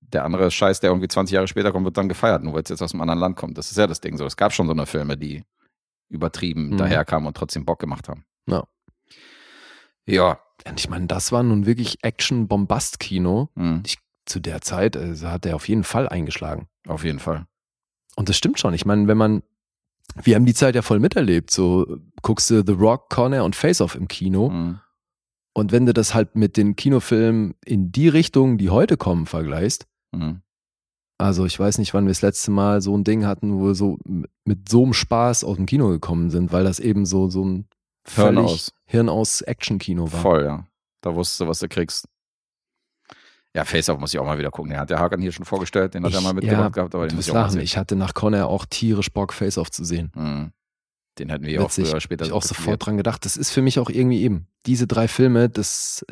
der 0.00 0.24
andere 0.24 0.50
Scheiß, 0.50 0.80
der 0.80 0.90
irgendwie 0.90 1.08
20 1.08 1.34
Jahre 1.34 1.48
später 1.48 1.70
kommt, 1.70 1.84
wird 1.84 1.98
dann 1.98 2.08
gefeiert, 2.08 2.42
nur 2.42 2.54
weil 2.54 2.62
es 2.62 2.70
jetzt 2.70 2.82
aus 2.82 2.92
einem 2.94 3.02
anderen 3.02 3.20
Land 3.20 3.36
kommt. 3.36 3.58
Das 3.58 3.70
ist 3.70 3.76
ja 3.76 3.86
das 3.86 4.00
Ding 4.00 4.16
so. 4.16 4.24
Es 4.24 4.36
gab 4.36 4.52
schon 4.52 4.66
so 4.66 4.72
eine 4.72 4.86
Filme, 4.86 5.16
die 5.16 5.44
übertrieben 6.08 6.70
Mhm. 6.70 6.76
daherkamen 6.78 7.26
und 7.26 7.36
trotzdem 7.36 7.64
Bock 7.66 7.78
gemacht 7.78 8.08
haben. 8.08 8.24
Ja. 8.48 8.64
Ja. 10.06 10.38
Und 10.66 10.80
ich 10.80 10.88
meine, 10.90 11.06
das 11.06 11.32
war 11.32 11.42
nun 11.42 11.66
wirklich 11.66 11.98
Action-Bombast-Kino. 12.02 13.48
Mhm. 13.54 13.82
Zu 14.26 14.40
der 14.40 14.60
Zeit 14.60 14.96
also 14.96 15.28
hat 15.28 15.46
er 15.46 15.56
auf 15.56 15.68
jeden 15.68 15.84
Fall 15.84 16.08
eingeschlagen. 16.08 16.68
Auf 16.86 17.04
jeden 17.04 17.18
Fall. 17.18 17.46
Und 18.16 18.28
das 18.28 18.36
stimmt 18.36 18.58
schon. 18.58 18.74
Ich 18.74 18.84
meine, 18.84 19.06
wenn 19.08 19.16
man, 19.16 19.42
wir 20.22 20.34
haben 20.34 20.44
die 20.46 20.54
Zeit 20.54 20.74
ja 20.74 20.82
voll 20.82 20.98
miterlebt. 20.98 21.50
So 21.50 21.98
guckst 22.22 22.50
du 22.50 22.62
The 22.66 22.72
Rock, 22.72 23.08
Corner 23.10 23.44
und 23.44 23.56
Face 23.56 23.80
Off 23.80 23.94
im 23.94 24.08
Kino. 24.08 24.50
Mhm. 24.50 24.80
Und 25.54 25.72
wenn 25.72 25.86
du 25.86 25.92
das 25.94 26.14
halt 26.14 26.36
mit 26.36 26.56
den 26.56 26.76
Kinofilmen 26.76 27.54
in 27.64 27.90
die 27.90 28.08
Richtung, 28.08 28.58
die 28.58 28.70
heute 28.70 28.96
kommen, 28.96 29.26
vergleichst, 29.26 29.86
Mhm. 30.14 30.40
also 31.18 31.44
ich 31.44 31.58
weiß 31.58 31.76
nicht, 31.78 31.92
wann 31.92 32.04
wir 32.06 32.10
das 32.10 32.22
letzte 32.22 32.50
Mal 32.50 32.80
so 32.80 32.96
ein 32.96 33.04
Ding 33.04 33.26
hatten, 33.26 33.58
wo 33.58 33.66
wir 33.66 33.74
so 33.74 33.98
mit 34.44 34.68
so 34.70 34.84
einem 34.84 34.94
Spaß 34.94 35.44
aus 35.44 35.56
dem 35.56 35.66
Kino 35.66 35.88
gekommen 35.88 36.30
sind, 36.30 36.50
weil 36.52 36.64
das 36.64 36.80
eben 36.80 37.04
so, 37.06 37.28
so 37.28 37.44
ein 37.44 37.66
Hirn 38.14 38.34
völlig 38.36 38.44
aus. 38.50 38.72
Hirn 38.86 39.08
aus 39.08 39.40
Action-Kino 39.42 40.10
war. 40.12 40.20
Voll, 40.20 40.44
ja. 40.44 40.66
Da 41.00 41.14
wusstest 41.14 41.40
du, 41.40 41.48
was 41.48 41.58
du 41.60 41.68
kriegst. 41.68 42.06
Ja, 43.54 43.64
Face-Off 43.64 43.98
muss 43.98 44.12
ich 44.12 44.20
auch 44.20 44.24
mal 44.24 44.38
wieder 44.38 44.50
gucken. 44.50 44.70
Der 44.70 44.80
hat 44.80 44.90
der 44.90 44.98
Hakan 44.98 45.20
hier 45.20 45.32
schon 45.32 45.44
vorgestellt, 45.44 45.94
den 45.94 46.04
hat 46.04 46.12
er 46.12 46.20
mal 46.20 46.34
mitgebracht 46.34 46.60
ja, 46.62 46.68
gehabt, 46.68 46.94
aber 46.94 47.06
den 47.08 47.16
muss 47.16 47.26
ich 47.26 47.30
auch 47.32 47.36
mal 47.36 47.50
sehen. 47.50 47.62
Ich 47.62 47.76
hatte 47.76 47.96
nach 47.96 48.14
Conner 48.14 48.46
auch 48.46 48.66
tierisch 48.66 49.10
Bock, 49.12 49.32
Face 49.32 49.58
Off 49.58 49.70
zu 49.70 49.84
sehen. 49.84 50.12
Mhm. 50.14 50.52
Den 51.18 51.30
hätten 51.30 51.46
wir 51.46 51.60
auch 51.60 51.64
Witzig. 51.64 51.84
früher 51.86 51.92
oder 51.94 52.00
später 52.00 52.26
ich 52.26 52.32
auch 52.32 52.42
sofort 52.42 52.84
dran 52.84 52.96
gedacht. 52.96 53.24
Das 53.24 53.36
ist 53.36 53.50
für 53.50 53.62
mich 53.62 53.78
auch 53.80 53.90
irgendwie 53.90 54.22
eben. 54.22 54.46
Diese 54.66 54.86
drei 54.86 55.08
Filme, 55.08 55.48
das 55.48 56.04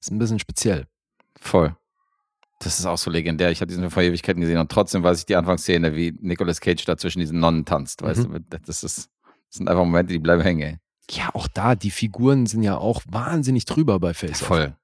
ist 0.00 0.10
ein 0.10 0.18
bisschen 0.18 0.38
speziell. 0.38 0.86
Voll. 1.38 1.76
Das 2.60 2.78
ist 2.78 2.86
auch 2.86 2.96
so 2.96 3.10
legendär. 3.10 3.50
Ich 3.50 3.60
habe 3.60 3.66
diesen 3.66 3.82
Film 3.82 3.90
vor 3.90 4.02
Ewigkeiten 4.02 4.40
gesehen 4.40 4.58
und 4.58 4.70
trotzdem 4.70 5.02
weiß 5.02 5.18
ich 5.18 5.26
die 5.26 5.36
Anfangsszene, 5.36 5.94
wie 5.94 6.16
Nicolas 6.20 6.60
Cage 6.60 6.84
da 6.86 6.96
zwischen 6.96 7.18
diesen 7.18 7.40
Nonnen 7.40 7.64
tanzt. 7.66 8.00
Weißt 8.02 8.26
Mhm. 8.28 8.44
du, 8.48 8.58
das, 8.64 8.82
ist, 8.82 8.96
das 8.96 9.08
sind 9.50 9.68
einfach 9.68 9.84
Momente, 9.84 10.12
die 10.12 10.18
bleiben 10.20 10.40
hängen. 10.42 10.78
Ja, 11.10 11.30
auch 11.34 11.48
da, 11.48 11.74
die 11.74 11.90
Figuren 11.90 12.46
sind 12.46 12.62
ja 12.62 12.76
auch 12.76 13.02
wahnsinnig 13.06 13.66
drüber 13.66 14.00
bei 14.00 14.14
Face 14.14 14.42
Off. 14.42 14.48
Voll. 14.48 14.76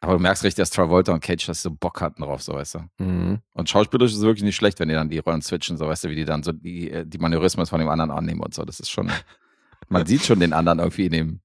Aber 0.00 0.14
du 0.14 0.18
merkst 0.18 0.44
richtig, 0.44 0.62
dass 0.62 0.70
Travolta 0.70 1.12
und 1.12 1.20
Cage 1.20 1.46
das 1.46 1.62
so 1.62 1.70
Bock 1.70 2.00
hatten 2.00 2.22
drauf, 2.22 2.42
so 2.42 2.52
weißt 2.52 2.74
du. 2.74 3.04
Mhm. 3.04 3.38
Und 3.52 3.70
schauspielerisch 3.70 4.12
ist 4.12 4.18
es 4.18 4.24
wirklich 4.24 4.44
nicht 4.44 4.56
schlecht, 4.56 4.78
wenn 4.78 4.88
die 4.88 4.94
dann 4.94 5.08
die 5.08 5.18
Rollen 5.18 5.40
switchen, 5.40 5.78
so 5.78 5.86
weißt 5.86 6.04
du, 6.04 6.10
wie 6.10 6.16
die 6.16 6.24
dann 6.24 6.42
so 6.42 6.52
die, 6.52 6.90
äh, 6.90 7.06
die 7.06 7.18
Manörismen 7.18 7.66
von 7.66 7.80
dem 7.80 7.88
anderen 7.88 8.10
annehmen 8.10 8.40
und 8.42 8.52
so. 8.52 8.64
Das 8.64 8.78
ist 8.78 8.90
schon, 8.90 9.10
man 9.88 10.04
sieht 10.06 10.24
schon 10.24 10.40
den 10.40 10.52
anderen 10.52 10.80
irgendwie 10.80 11.06
in 11.06 11.12
dem, 11.12 11.40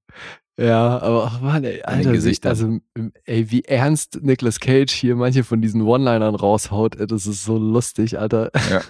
Ja, 0.58 0.98
aber 0.98 1.24
ach 1.26 1.40
Mann, 1.40 1.64
ey, 1.64 1.82
Alter, 1.82 2.12
wie, 2.12 2.38
also 2.44 2.78
ey, 3.24 3.50
wie 3.50 3.64
ernst 3.64 4.22
Nicolas 4.22 4.60
Cage 4.60 4.92
hier 4.92 5.16
manche 5.16 5.44
von 5.44 5.62
diesen 5.62 5.80
One-Linern 5.80 6.34
raushaut, 6.34 6.96
ey, 6.96 7.06
das 7.06 7.26
ist 7.26 7.44
so 7.44 7.56
lustig, 7.56 8.18
Alter. 8.18 8.50
Ja. 8.70 8.82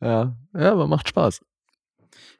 ja, 0.02 0.36
ja, 0.54 0.72
aber 0.72 0.86
macht 0.88 1.08
Spaß. 1.08 1.40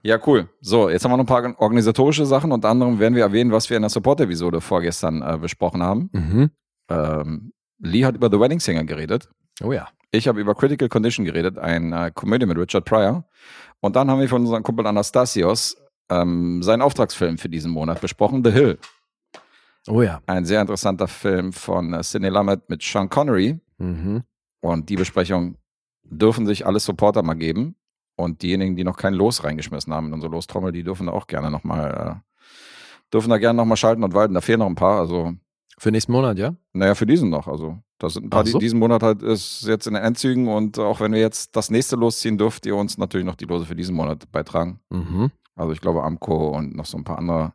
Ja, 0.02 0.18
cool. 0.26 0.48
So, 0.60 0.88
jetzt 0.88 1.04
haben 1.04 1.12
wir 1.12 1.16
noch 1.16 1.24
ein 1.24 1.26
paar 1.26 1.60
organisatorische 1.60 2.26
Sachen. 2.26 2.50
Unter 2.50 2.68
anderem 2.68 2.98
werden 2.98 3.14
wir 3.14 3.22
erwähnen, 3.22 3.52
was 3.52 3.70
wir 3.70 3.76
in 3.76 3.82
der 3.82 3.90
Support-Episode 3.90 4.60
vorgestern 4.60 5.22
äh, 5.22 5.38
besprochen 5.38 5.82
haben. 5.82 6.10
Mhm. 6.12 6.50
Ähm, 6.88 7.52
Lee 7.78 8.04
hat 8.04 8.16
über 8.16 8.28
The 8.30 8.40
Wedding 8.40 8.60
Singer 8.60 8.84
geredet. 8.84 9.28
Oh 9.62 9.72
ja. 9.72 9.88
Ich 10.10 10.28
habe 10.28 10.40
über 10.40 10.54
Critical 10.54 10.88
Condition 10.88 11.24
geredet, 11.24 11.56
eine 11.56 12.10
Komödie 12.12 12.46
mit 12.46 12.58
Richard 12.58 12.84
Pryor. 12.84 13.24
Und 13.80 13.96
dann 13.96 14.10
haben 14.10 14.20
wir 14.20 14.28
von 14.28 14.42
unserem 14.42 14.62
Kumpel 14.62 14.86
Anastasios 14.86 15.76
ähm, 16.10 16.62
seinen 16.62 16.82
Auftragsfilm 16.82 17.38
für 17.38 17.48
diesen 17.48 17.70
Monat 17.70 18.00
besprochen, 18.00 18.44
The 18.44 18.50
Hill. 18.50 18.78
Oh 19.88 20.02
ja. 20.02 20.20
Ein 20.26 20.44
sehr 20.44 20.60
interessanter 20.60 21.08
Film 21.08 21.52
von 21.52 21.94
äh, 21.94 22.02
Sidney 22.02 22.28
Lumet 22.28 22.68
mit 22.68 22.82
Sean 22.82 23.08
Connery. 23.08 23.58
Mhm. 23.78 24.22
Und 24.60 24.88
die 24.88 24.96
Besprechung 24.96 25.56
dürfen 26.04 26.46
sich 26.46 26.66
alle 26.66 26.78
Supporter 26.78 27.22
mal 27.22 27.34
geben. 27.34 27.76
Und 28.16 28.42
diejenigen, 28.42 28.76
die 28.76 28.84
noch 28.84 28.96
kein 28.96 29.14
Los 29.14 29.42
reingeschmissen 29.42 29.92
haben 29.92 30.08
in 30.08 30.12
unsere 30.12 30.32
Lostrommel, 30.32 30.72
die 30.72 30.84
dürfen 30.84 31.06
da 31.06 31.12
auch 31.12 31.26
gerne 31.26 31.50
nochmal, 31.50 32.22
äh, 32.22 33.12
dürfen 33.12 33.30
da 33.30 33.38
gerne 33.38 33.56
nochmal 33.56 33.76
schalten 33.76 34.04
und 34.04 34.14
walten. 34.14 34.34
Da 34.34 34.40
fehlen 34.40 34.58
noch 34.58 34.66
ein 34.66 34.74
paar. 34.74 35.00
Also, 35.00 35.32
Für 35.78 35.90
nächsten 35.90 36.12
Monat, 36.12 36.38
ja? 36.38 36.54
naja, 36.72 36.94
für 36.94 37.06
diesen 37.06 37.30
noch. 37.30 37.48
Also, 37.48 37.78
da 37.98 38.10
sind 38.10 38.26
ein 38.26 38.30
paar, 38.30 38.46
so. 38.46 38.58
die 38.58 38.64
diesen 38.64 38.78
Monat 38.78 39.02
halt 39.02 39.22
ist 39.22 39.64
jetzt 39.66 39.86
in 39.86 39.94
den 39.94 40.02
Endzügen. 40.02 40.48
Und 40.48 40.78
auch 40.78 41.00
wenn 41.00 41.12
wir 41.12 41.20
jetzt 41.20 41.56
das 41.56 41.70
nächste 41.70 41.96
losziehen, 41.96 42.36
dürft 42.36 42.66
ihr 42.66 42.76
uns 42.76 42.98
natürlich 42.98 43.26
noch 43.26 43.36
die 43.36 43.46
Lose 43.46 43.64
für 43.64 43.76
diesen 43.76 43.94
Monat 43.94 44.30
beitragen. 44.30 44.80
Mhm. 44.90 45.30
Also, 45.56 45.72
ich 45.72 45.80
glaube, 45.80 46.02
Amco 46.02 46.48
und 46.48 46.76
noch 46.76 46.86
so 46.86 46.98
ein 46.98 47.04
paar 47.04 47.18
andere 47.18 47.54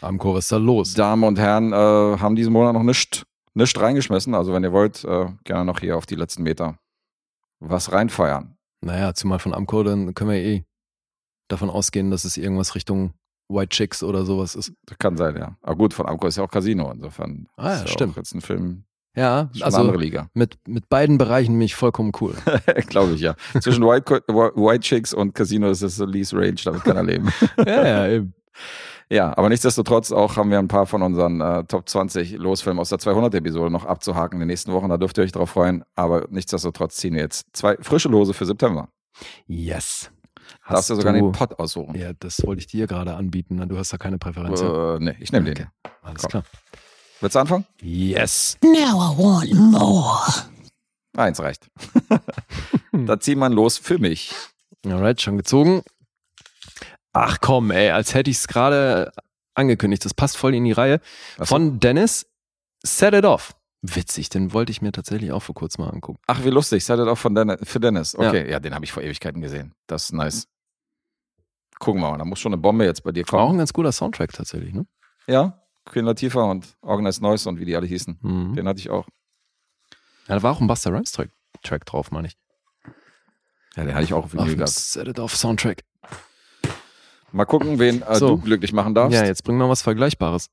Am 0.00 0.18
Chor 0.18 0.38
ist 0.38 0.50
da 0.50 0.56
los. 0.56 0.94
Damen 0.94 1.24
und 1.24 1.38
Herren 1.38 1.72
äh, 1.72 1.76
haben 1.76 2.34
diesen 2.34 2.52
Monat 2.52 2.74
noch 2.74 2.82
nicht, 2.82 3.24
nicht 3.54 3.80
reingeschmissen. 3.80 4.34
Also, 4.34 4.52
wenn 4.52 4.64
ihr 4.64 4.72
wollt, 4.72 5.04
äh, 5.04 5.26
gerne 5.44 5.64
noch 5.64 5.80
hier 5.80 5.96
auf 5.96 6.06
die 6.06 6.16
letzten 6.16 6.42
Meter 6.42 6.78
was 7.60 7.92
reinfeuern. 7.92 8.56
Naja, 8.82 9.14
zumal 9.14 9.38
von 9.38 9.54
Amcor, 9.54 9.84
dann 9.84 10.14
können 10.14 10.30
wir 10.30 10.38
eh 10.38 10.64
davon 11.48 11.70
ausgehen, 11.70 12.10
dass 12.10 12.24
es 12.24 12.36
irgendwas 12.36 12.74
Richtung 12.74 13.14
White 13.48 13.68
Chicks 13.70 14.02
oder 14.02 14.24
sowas 14.24 14.54
ist. 14.54 14.72
Das 14.86 14.98
kann 14.98 15.16
sein, 15.16 15.36
ja. 15.36 15.56
Aber 15.62 15.76
gut, 15.76 15.92
von 15.94 16.06
Amco 16.06 16.26
ist 16.26 16.36
ja 16.36 16.44
auch 16.44 16.50
Casino. 16.50 16.90
Insofern 16.90 17.48
Ah 17.56 17.68
ja, 17.68 17.74
ist 17.74 17.80
ja 17.82 17.86
stimmt. 17.88 18.12
Auch 18.14 18.16
jetzt 18.18 18.34
ein 18.34 18.40
Film, 18.40 18.84
Ja, 19.14 19.50
also 19.60 19.64
eine 19.64 19.76
andere 19.88 19.98
Liga. 20.02 20.28
mit, 20.34 20.56
mit 20.66 20.88
beiden 20.88 21.18
Bereichen 21.18 21.52
bin 21.52 21.62
ich 21.62 21.74
vollkommen 21.74 22.12
cool. 22.20 22.34
Glaube 22.86 23.12
ich, 23.12 23.20
ja. 23.20 23.34
Zwischen 23.60 23.84
White, 23.84 24.22
White 24.28 24.80
Chicks 24.80 25.12
und 25.12 25.34
Casino 25.34 25.68
ist 25.70 25.82
es 25.82 25.96
so 25.96 26.06
Lease 26.06 26.34
Range, 26.36 26.56
damit 26.64 26.82
kann 26.84 26.96
er 26.96 27.02
leben. 27.04 27.28
ja, 27.58 27.86
ja, 27.86 28.08
eben. 28.08 28.34
Ja, 29.12 29.36
aber 29.36 29.48
nichtsdestotrotz 29.48 30.10
auch 30.10 30.36
haben 30.36 30.50
wir 30.50 30.58
ein 30.58 30.68
paar 30.68 30.86
von 30.86 31.02
unseren 31.02 31.40
äh, 31.40 31.64
Top 31.64 31.88
20 31.88 32.32
Losfilmen 32.32 32.80
aus 32.80 32.88
der 32.88 32.98
200-Episode 32.98 33.70
noch 33.70 33.84
abzuhaken 33.84 34.36
in 34.36 34.40
den 34.40 34.48
nächsten 34.48 34.72
Wochen. 34.72 34.88
Da 34.88 34.96
dürft 34.96 35.18
ihr 35.18 35.24
euch 35.24 35.32
drauf 35.32 35.50
freuen. 35.50 35.84
Aber 35.94 36.26
nichtsdestotrotz 36.30 36.96
ziehen 36.96 37.14
wir 37.14 37.20
jetzt 37.20 37.46
zwei 37.52 37.76
frische 37.80 38.08
Lose 38.08 38.32
für 38.32 38.46
September. 38.46 38.88
Yes. 39.46 40.10
Darfst 40.68 40.90
du 40.90 40.94
sogar 40.94 41.12
den 41.12 41.32
Pot 41.32 41.58
aussuchen. 41.58 41.94
Ja, 41.94 42.12
das 42.18 42.44
wollte 42.46 42.60
ich 42.60 42.66
dir 42.66 42.86
gerade 42.86 43.14
anbieten. 43.14 43.56
ne? 43.56 43.66
Du 43.66 43.76
hast 43.76 43.92
da 43.92 43.98
keine 43.98 44.18
Präferenz. 44.18 44.60
Äh, 44.60 44.98
nee, 45.00 45.16
ich 45.20 45.30
nehme 45.32 45.52
den. 45.52 45.66
Okay. 45.66 45.66
Alles 46.02 46.22
komm. 46.22 46.30
klar. 46.30 46.44
Willst 47.20 47.36
du 47.36 47.40
anfangen? 47.40 47.66
Yes. 47.82 48.56
Now 48.62 48.72
I 48.72 49.18
want 49.18 49.54
more. 49.54 50.18
Eins 51.16 51.40
reicht. 51.40 51.68
da 52.92 53.20
ziehen 53.20 53.38
wir 53.38 53.50
los 53.50 53.78
für 53.78 53.98
mich. 53.98 54.34
Alright, 54.84 55.20
schon 55.20 55.36
gezogen. 55.36 55.82
Ach 57.12 57.38
komm, 57.40 57.70
ey, 57.70 57.90
als 57.90 58.14
hätte 58.14 58.30
ich 58.30 58.38
es 58.38 58.48
gerade 58.48 59.12
angekündigt. 59.54 60.04
Das 60.04 60.14
passt 60.14 60.36
voll 60.36 60.54
in 60.54 60.64
die 60.64 60.72
Reihe. 60.72 61.00
So. 61.38 61.44
Von 61.46 61.78
Dennis, 61.80 62.26
Set 62.82 63.14
It 63.14 63.24
Off. 63.24 63.54
Witzig, 63.82 64.28
den 64.28 64.52
wollte 64.52 64.70
ich 64.70 64.80
mir 64.80 64.92
tatsächlich 64.92 65.32
auch 65.32 65.42
vor 65.42 65.56
kurzem 65.56 65.84
mal 65.84 65.90
angucken. 65.90 66.20
Ach, 66.28 66.44
wie 66.44 66.50
lustig. 66.50 66.84
Seid 66.84 67.00
ihr 67.00 67.08
auch 67.08 67.18
von 67.18 67.34
Dennis, 67.34 67.58
für 67.64 67.80
Dennis. 67.80 68.14
Okay, 68.16 68.48
ja, 68.48 68.60
den 68.60 68.74
habe 68.74 68.84
ich 68.84 68.92
vor 68.92 69.02
Ewigkeiten 69.02 69.42
gesehen. 69.42 69.74
Das 69.88 70.04
ist 70.04 70.12
nice. 70.12 70.46
Gucken 71.80 72.00
wir 72.00 72.12
mal, 72.12 72.18
da 72.18 72.24
muss 72.24 72.38
schon 72.38 72.52
eine 72.52 72.62
Bombe 72.62 72.84
jetzt 72.84 73.02
bei 73.02 73.10
dir 73.10 73.24
War 73.26 73.40
auch 73.40 73.46
kommen. 73.46 73.56
ein 73.56 73.58
ganz 73.58 73.72
guter 73.72 73.90
Soundtrack 73.90 74.32
tatsächlich, 74.32 74.72
ne? 74.72 74.86
Ja, 75.26 75.60
Queen 75.84 76.04
Latifah 76.04 76.44
und 76.44 76.76
Organized 76.80 77.22
Noise 77.22 77.48
und 77.48 77.58
wie 77.58 77.64
die 77.64 77.74
alle 77.74 77.88
hießen. 77.88 78.20
Mhm. 78.22 78.54
Den 78.54 78.68
hatte 78.68 78.78
ich 78.78 78.88
auch. 78.88 79.08
Ja, 80.28 80.36
da 80.36 80.42
war 80.44 80.52
auch 80.52 80.60
ein 80.60 80.68
Buster 80.68 80.92
Rhymes 80.92 81.10
Track, 81.10 81.30
Track 81.64 81.84
drauf, 81.84 82.12
meine 82.12 82.28
ich. 82.28 82.36
Ja, 83.74 83.84
den 83.84 83.94
hatte 83.94 84.04
ich 84.04 84.14
auch 84.14 84.24
auf 84.26 84.30
dem 84.30 84.44
gehabt. 84.46 84.68
Set 84.68 85.08
It 85.08 85.18
Off 85.18 85.34
Soundtrack. 85.36 85.82
Mal 87.32 87.44
gucken, 87.46 87.78
wen 87.78 88.02
äh, 88.02 88.14
So. 88.16 88.28
du 88.36 88.38
glücklich 88.38 88.72
machen 88.72 88.94
darfst. 88.94 89.18
Ja, 89.18 89.24
jetzt 89.24 89.42
bringen 89.44 89.58
wir 89.58 89.68
was 89.68 89.82
Vergleichbares. 89.82 90.48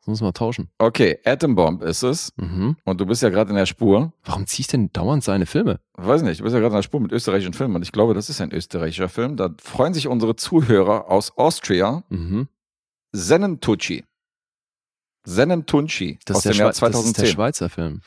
Das 0.00 0.06
müssen 0.08 0.24
wir 0.24 0.32
tauschen. 0.32 0.68
Okay, 0.78 1.18
Atom 1.24 1.56
Bomb 1.56 1.82
ist 1.82 2.04
es. 2.04 2.32
Mhm. 2.36 2.76
Und 2.84 3.00
du 3.00 3.06
bist 3.06 3.22
ja 3.22 3.28
gerade 3.28 3.50
in 3.50 3.56
der 3.56 3.66
Spur. 3.66 4.12
Warum 4.24 4.46
zieh 4.46 4.62
ich 4.62 4.68
denn 4.68 4.92
dauernd 4.92 5.24
seine 5.24 5.46
Filme? 5.46 5.80
Weiß 5.94 6.22
nicht, 6.22 6.38
du 6.40 6.44
bist 6.44 6.54
ja 6.54 6.60
gerade 6.60 6.72
in 6.72 6.76
der 6.76 6.82
Spur 6.84 7.00
mit 7.00 7.10
österreichischen 7.10 7.54
Filmen. 7.54 7.74
Und 7.74 7.82
ich 7.82 7.90
glaube, 7.90 8.14
das 8.14 8.30
ist 8.30 8.40
ein 8.40 8.52
österreichischer 8.52 9.08
Film. 9.08 9.36
Da 9.36 9.50
freuen 9.60 9.94
sich 9.94 10.06
unsere 10.06 10.36
Zuhörer 10.36 11.10
aus 11.10 11.36
Austria. 11.36 12.04
Mhm. 12.08 12.46
Sennentucci. 13.12 14.04
Sennentunci 15.24 16.18
Das, 16.24 16.36
aus 16.36 16.44
ist 16.44 16.44
der 16.44 16.52
dem 16.52 16.58
Jahr 16.60 16.68
Schwe- 16.72 16.90
das 16.90 17.04
ist 17.04 17.16
der 17.18 17.24
2010. 17.24 17.26
Schweizer 17.34 17.68
Film. 17.68 18.00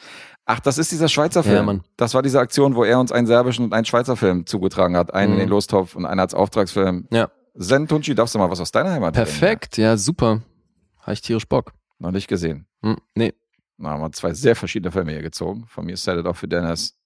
Ach, 0.46 0.60
das 0.62 0.78
ist 0.78 0.92
dieser 0.92 1.10
Schweizer 1.10 1.44
Film. 1.44 1.56
Ja, 1.56 1.64
Mann. 1.64 1.84
Das 1.98 2.14
war 2.14 2.22
diese 2.22 2.40
Aktion, 2.40 2.76
wo 2.76 2.84
er 2.84 3.00
uns 3.00 3.12
einen 3.12 3.28
serbischen 3.28 3.66
und 3.66 3.74
einen 3.74 3.86
Schweizer 3.86 4.16
Film 4.16 4.46
zugetragen 4.46 4.96
hat. 4.96 5.14
Einen 5.14 5.34
in 5.34 5.36
Mhm. 5.36 5.40
den 5.42 5.50
Lostopf 5.50 5.96
und 5.96 6.06
einen 6.06 6.20
als 6.20 6.34
Auftragsfilm. 6.34 7.08
Ja. 7.12 7.30
Sennentunci, 7.54 8.16
darfst 8.16 8.36
du 8.36 8.40
mal 8.40 8.50
was 8.50 8.60
aus 8.60 8.72
deiner 8.72 8.92
Heimat 8.92 9.14
bringen? 9.14 9.26
Perfekt, 9.26 9.78
ja, 9.78 9.98
super. 9.98 10.42
Habe 11.00 11.14
ich 11.14 11.22
tierisch 11.22 11.48
Bock. 11.48 11.74
Ja, 11.74 12.08
noch 12.08 12.12
nicht 12.12 12.28
gesehen. 12.28 12.66
Hm, 12.82 12.98
nee. 13.16 13.34
Na, 13.78 13.92
haben 13.92 14.02
wir 14.02 14.12
zwei 14.12 14.34
sehr 14.34 14.56
verschiedene 14.56 14.92
Filme 14.92 15.12
hier 15.12 15.22
gezogen. 15.22 15.66
Von 15.68 15.86
mir 15.86 15.98
Set 15.98 16.18
It 16.18 16.26
Off 16.26 16.38
für 16.38 16.48
Dennis. 16.48 16.98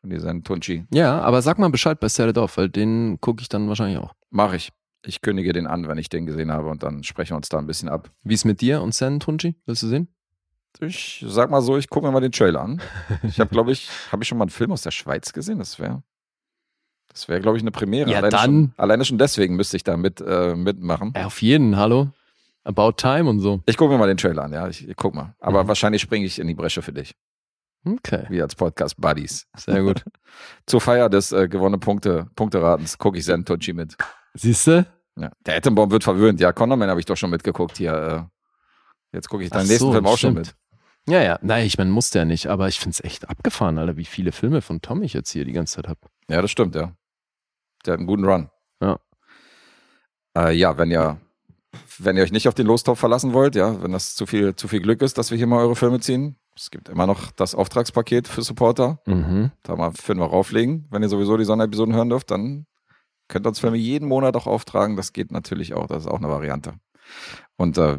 Von 0.00 0.10
dir 0.10 0.20
Sennentunci. 0.20 0.86
Ja, 0.92 1.20
aber 1.20 1.42
sag 1.42 1.58
mal 1.58 1.70
Bescheid 1.70 1.98
bei 2.00 2.08
Set 2.08 2.30
It 2.30 2.38
Off, 2.38 2.56
weil 2.56 2.68
den 2.68 3.20
gucke 3.20 3.42
ich 3.42 3.48
dann 3.48 3.68
wahrscheinlich 3.68 3.98
auch. 3.98 4.14
Mach 4.30 4.52
ich. 4.52 4.70
Ich 5.04 5.22
kündige 5.22 5.52
den 5.52 5.66
an, 5.66 5.86
wenn 5.88 5.98
ich 5.98 6.08
den 6.08 6.26
gesehen 6.26 6.50
habe 6.52 6.68
und 6.68 6.82
dann 6.82 7.04
sprechen 7.04 7.30
wir 7.30 7.36
uns 7.36 7.48
da 7.48 7.58
ein 7.58 7.66
bisschen 7.66 7.88
ab. 7.88 8.10
Wie 8.24 8.34
ist 8.34 8.44
mit 8.44 8.60
dir 8.60 8.82
und 8.82 8.94
Sen 8.94 9.20
Tunji? 9.20 9.56
Willst 9.64 9.82
du 9.82 9.86
sehen? 9.86 10.08
Ich 10.80 11.24
sag 11.26 11.50
mal 11.50 11.62
so, 11.62 11.76
ich 11.76 11.88
gucke 11.88 12.06
mir 12.06 12.12
mal 12.12 12.20
den 12.20 12.32
Trailer 12.32 12.60
an. 12.60 12.80
Ich 13.22 13.40
habe, 13.40 13.50
glaube 13.50 13.72
ich, 13.72 13.88
habe 14.12 14.22
ich 14.22 14.28
schon 14.28 14.38
mal 14.38 14.44
einen 14.44 14.50
Film 14.50 14.70
aus 14.72 14.82
der 14.82 14.90
Schweiz 14.90 15.32
gesehen? 15.32 15.58
Das 15.58 15.78
wäre, 15.78 16.02
das 17.08 17.28
wäre, 17.28 17.40
glaube 17.40 17.56
ich, 17.56 17.62
eine 17.62 17.70
Premiere. 17.70 18.10
Ja, 18.10 18.18
alleine 18.18 18.30
dann. 18.30 18.44
Schon, 18.44 18.72
alleine 18.76 19.04
schon 19.04 19.18
deswegen 19.18 19.56
müsste 19.56 19.76
ich 19.76 19.84
da 19.84 19.96
mit, 19.96 20.20
äh, 20.20 20.54
mitmachen. 20.54 21.12
Ja, 21.16 21.26
auf 21.26 21.40
jeden, 21.42 21.76
hallo. 21.76 22.08
About 22.64 22.92
Time 22.92 23.28
und 23.30 23.40
so. 23.40 23.60
Ich 23.66 23.76
gucke 23.76 23.92
mir 23.92 23.98
mal 23.98 24.08
den 24.08 24.18
Trailer 24.18 24.44
an, 24.44 24.52
ja. 24.52 24.68
Ich, 24.68 24.86
ich 24.86 24.96
guck 24.96 25.14
mal. 25.14 25.34
Aber 25.40 25.64
Mhm. 25.64 25.68
wahrscheinlich 25.68 26.02
springe 26.02 26.26
ich 26.26 26.38
in 26.38 26.46
die 26.46 26.54
Bresche 26.54 26.82
für 26.82 26.92
dich. 26.92 27.14
Okay, 27.86 28.26
Wir 28.28 28.42
als 28.42 28.54
Podcast 28.54 29.00
Buddies. 29.00 29.46
sehr 29.56 29.82
gut. 29.82 30.04
Zur 30.66 30.80
Feier 30.80 31.08
des 31.08 31.32
äh, 31.32 31.48
gewonnenen 31.48 31.80
Punkte, 31.80 32.26
Punkteratens 32.34 32.98
gucke 32.98 33.16
ich 33.18 33.24
Zen 33.24 33.44
Tucci 33.44 33.72
mit. 33.72 33.96
Siehst 34.34 34.66
du? 34.66 34.84
Ja. 35.16 35.30
Der 35.46 35.56
Atombaum 35.56 35.90
wird 35.90 36.04
verwöhnt. 36.04 36.40
Ja, 36.40 36.52
Connorman 36.52 36.90
habe 36.90 37.00
ich 37.00 37.06
doch 37.06 37.16
schon 37.16 37.30
mitgeguckt 37.30 37.78
hier. 37.78 38.28
Äh. 39.12 39.16
Jetzt 39.16 39.28
gucke 39.30 39.44
ich 39.44 39.50
deinen 39.50 39.62
Ach 39.64 39.68
nächsten 39.68 39.86
so, 39.86 39.92
Film 39.92 40.06
auch 40.06 40.18
schon 40.18 40.32
stimmt. 40.32 40.54
mit. 41.06 41.14
Ja, 41.14 41.22
ja. 41.22 41.38
Nein, 41.40 41.64
ich 41.64 41.78
meine, 41.78 41.90
musste 41.90 42.18
ja 42.18 42.24
nicht, 42.26 42.48
aber 42.48 42.68
ich 42.68 42.78
finde 42.78 42.90
es 42.98 43.02
echt 43.02 43.30
abgefahren, 43.30 43.78
Alter, 43.78 43.96
wie 43.96 44.04
viele 44.04 44.32
Filme 44.32 44.60
von 44.60 44.82
Tom 44.82 45.02
ich 45.02 45.14
jetzt 45.14 45.30
hier 45.30 45.46
die 45.46 45.52
ganze 45.52 45.76
Zeit 45.76 45.88
habe. 45.88 46.00
Ja, 46.28 46.42
das 46.42 46.50
stimmt, 46.50 46.74
ja. 46.74 46.92
Der 47.86 47.92
hat 47.92 47.98
einen 47.98 48.06
guten 48.06 48.24
Run. 48.24 48.50
Ja. 48.82 48.98
Äh, 50.36 50.54
ja, 50.54 50.76
wenn 50.76 50.90
ihr, 50.90 51.18
wenn 51.98 52.16
ihr 52.16 52.22
euch 52.22 52.32
nicht 52.32 52.48
auf 52.48 52.54
den 52.54 52.66
Lostopf 52.66 52.98
verlassen 52.98 53.32
wollt, 53.32 53.54
ja, 53.54 53.82
wenn 53.82 53.92
das 53.92 54.14
zu 54.14 54.26
viel, 54.26 54.54
zu 54.54 54.68
viel 54.68 54.80
Glück 54.80 55.02
ist, 55.02 55.18
dass 55.18 55.30
wir 55.30 55.38
hier 55.38 55.46
mal 55.46 55.60
eure 55.60 55.76
Filme 55.76 56.00
ziehen. 56.00 56.36
Es 56.54 56.70
gibt 56.70 56.88
immer 56.88 57.06
noch 57.06 57.30
das 57.30 57.54
Auftragspaket 57.54 58.26
für 58.26 58.42
Supporter. 58.42 59.00
Mhm. 59.06 59.52
Da 59.62 59.76
mal 59.76 59.92
Filme 59.92 60.24
rauflegen. 60.24 60.86
Wenn 60.90 61.02
ihr 61.02 61.08
sowieso 61.08 61.36
die 61.36 61.44
Sonderepisoden 61.44 61.94
hören 61.94 62.10
dürft, 62.10 62.30
dann 62.30 62.66
könnt 63.28 63.46
ihr 63.46 63.50
uns 63.50 63.60
Filme 63.60 63.76
jeden 63.76 64.08
Monat 64.08 64.36
auch 64.36 64.46
auftragen. 64.46 64.96
Das 64.96 65.12
geht 65.12 65.30
natürlich 65.30 65.74
auch. 65.74 65.86
Das 65.86 66.04
ist 66.04 66.10
auch 66.10 66.18
eine 66.18 66.28
Variante. 66.28 66.74
Und 67.56 67.78
äh, 67.78 67.98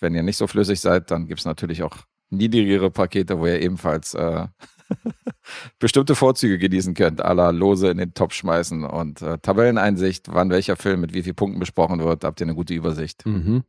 wenn 0.00 0.14
ihr 0.14 0.22
nicht 0.22 0.36
so 0.36 0.46
flüssig 0.46 0.80
seid, 0.80 1.10
dann 1.10 1.26
gibt 1.26 1.40
es 1.40 1.44
natürlich 1.44 1.82
auch 1.82 1.96
niedrigere 2.30 2.90
Pakete, 2.90 3.38
wo 3.38 3.46
ihr 3.46 3.60
ebenfalls 3.60 4.14
äh, 4.14 4.46
bestimmte 5.78 6.14
Vorzüge 6.14 6.58
genießen 6.58 6.94
könnt, 6.94 7.20
aller 7.20 7.52
Lose 7.52 7.90
in 7.90 7.98
den 7.98 8.14
Topf 8.14 8.34
schmeißen 8.34 8.84
und 8.84 9.22
äh, 9.22 9.38
Tabelleneinsicht, 9.38 10.32
wann 10.32 10.50
welcher 10.50 10.76
Film 10.76 11.00
mit 11.00 11.14
wie 11.14 11.22
vielen 11.22 11.36
Punkten 11.36 11.60
besprochen 11.60 12.00
wird, 12.00 12.24
habt 12.24 12.40
ihr 12.40 12.46
eine 12.46 12.54
gute 12.54 12.74
Übersicht. 12.74 13.26
Mhm. 13.26 13.64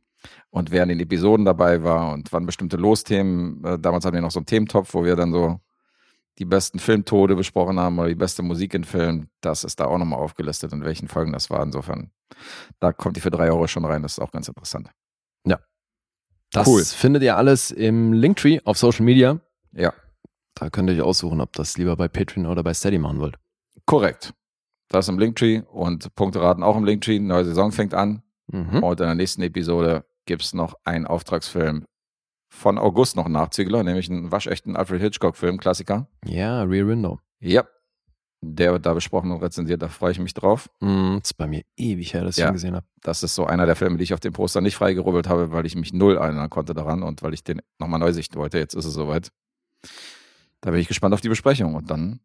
Und 0.50 0.70
wer 0.70 0.82
in 0.84 0.88
den 0.88 1.00
Episoden 1.00 1.44
dabei 1.44 1.82
war 1.82 2.12
und 2.12 2.32
wann 2.32 2.46
bestimmte 2.46 2.76
Losthemen, 2.76 3.62
äh, 3.64 3.78
damals 3.78 4.04
hatten 4.04 4.14
wir 4.14 4.22
noch 4.22 4.30
so 4.30 4.40
einen 4.40 4.46
Thementopf, 4.46 4.94
wo 4.94 5.04
wir 5.04 5.16
dann 5.16 5.32
so 5.32 5.60
die 6.38 6.44
besten 6.44 6.78
Filmtode 6.78 7.36
besprochen 7.36 7.78
haben 7.78 7.98
oder 7.98 8.08
die 8.08 8.14
beste 8.14 8.42
Musik 8.42 8.74
in 8.74 8.84
Filmen, 8.84 9.28
das 9.40 9.62
ist 9.62 9.78
da 9.78 9.84
auch 9.84 9.98
nochmal 9.98 10.18
aufgelistet, 10.18 10.72
in 10.72 10.84
welchen 10.84 11.08
Folgen 11.08 11.32
das 11.32 11.50
war. 11.50 11.62
Insofern, 11.62 12.10
da 12.80 12.92
kommt 12.92 13.16
die 13.16 13.20
für 13.20 13.30
drei 13.30 13.50
Euro 13.50 13.68
schon 13.68 13.84
rein, 13.84 14.02
das 14.02 14.12
ist 14.12 14.18
auch 14.18 14.32
ganz 14.32 14.48
interessant. 14.48 14.90
Das 16.54 16.68
Cool. 16.68 16.84
findet 16.84 17.24
ihr 17.24 17.36
alles 17.36 17.72
im 17.72 18.12
Linktree 18.12 18.60
auf 18.64 18.78
Social 18.78 19.04
Media. 19.04 19.40
Ja, 19.72 19.92
Da 20.54 20.70
könnt 20.70 20.88
ihr 20.90 20.96
euch 20.96 21.02
aussuchen, 21.02 21.40
ob 21.40 21.52
das 21.54 21.76
lieber 21.76 21.96
bei 21.96 22.08
Patreon 22.08 22.46
oder 22.46 22.62
bei 22.62 22.74
Steady 22.74 22.98
machen 22.98 23.18
wollt. 23.20 23.36
korrekt. 23.86 24.32
Das 24.88 25.06
ist 25.06 25.08
im 25.08 25.18
Linktree 25.18 25.62
und 25.72 26.14
Punkteraten 26.14 26.62
auch 26.62 26.76
im 26.76 26.84
Linktree. 26.84 27.18
Neue 27.18 27.44
Saison 27.44 27.72
fängt 27.72 27.94
an. 27.94 28.22
Mhm. 28.52 28.82
Und 28.82 29.00
in 29.00 29.06
der 29.06 29.14
nächsten 29.14 29.42
Episode 29.42 30.04
gibt 30.26 30.42
es 30.42 30.52
noch 30.54 30.74
einen 30.84 31.06
Auftragsfilm 31.06 31.84
von 32.50 32.78
August 32.78 33.16
noch 33.16 33.26
Nachzügler, 33.26 33.82
nämlich 33.82 34.08
einen 34.10 34.30
waschechten 34.30 34.76
Alfred 34.76 35.00
Hitchcock-Film, 35.00 35.58
Klassiker. 35.58 36.06
Ja, 36.24 36.62
Rear 36.62 36.86
Window. 36.86 37.18
Ja. 37.40 37.64
Der 38.42 38.72
wird 38.72 38.84
da 38.84 38.92
besprochen 38.92 39.30
und 39.32 39.42
rezensiert, 39.42 39.80
da 39.82 39.88
freue 39.88 40.12
ich 40.12 40.18
mich 40.20 40.34
drauf. 40.34 40.68
Mm, 40.80 41.14
das 41.18 41.30
ist 41.30 41.34
bei 41.38 41.46
mir 41.46 41.62
ewig 41.76 42.12
her, 42.12 42.22
dass 42.22 42.36
ich 42.36 42.42
Ja. 42.42 42.50
ihn 42.50 42.52
gesehen 42.52 42.76
habe. 42.76 42.86
Das 43.02 43.22
ist 43.22 43.34
so 43.34 43.46
einer 43.46 43.64
der 43.64 43.74
Filme, 43.74 43.96
die 43.96 44.04
ich 44.04 44.12
auf 44.12 44.20
dem 44.20 44.34
Poster 44.34 44.60
nicht 44.60 44.76
freigerubbelt 44.76 45.28
habe, 45.28 45.50
weil 45.50 45.64
ich 45.64 45.74
mich 45.76 45.94
null 45.94 46.18
erinnern 46.18 46.50
konnte 46.50 46.74
daran 46.74 47.02
und 47.02 47.22
weil 47.22 47.32
ich 47.32 47.42
den 47.42 47.62
nochmal 47.80 47.98
neu 47.98 48.12
sichten 48.12 48.36
wollte. 48.36 48.58
Jetzt 48.58 48.74
ist 48.74 48.84
es 48.84 48.92
soweit. 48.94 49.30
Da 50.64 50.70
bin 50.70 50.80
ich 50.80 50.88
gespannt 50.88 51.12
auf 51.12 51.20
die 51.20 51.28
Besprechung 51.28 51.74
und 51.74 51.90
dann 51.90 52.20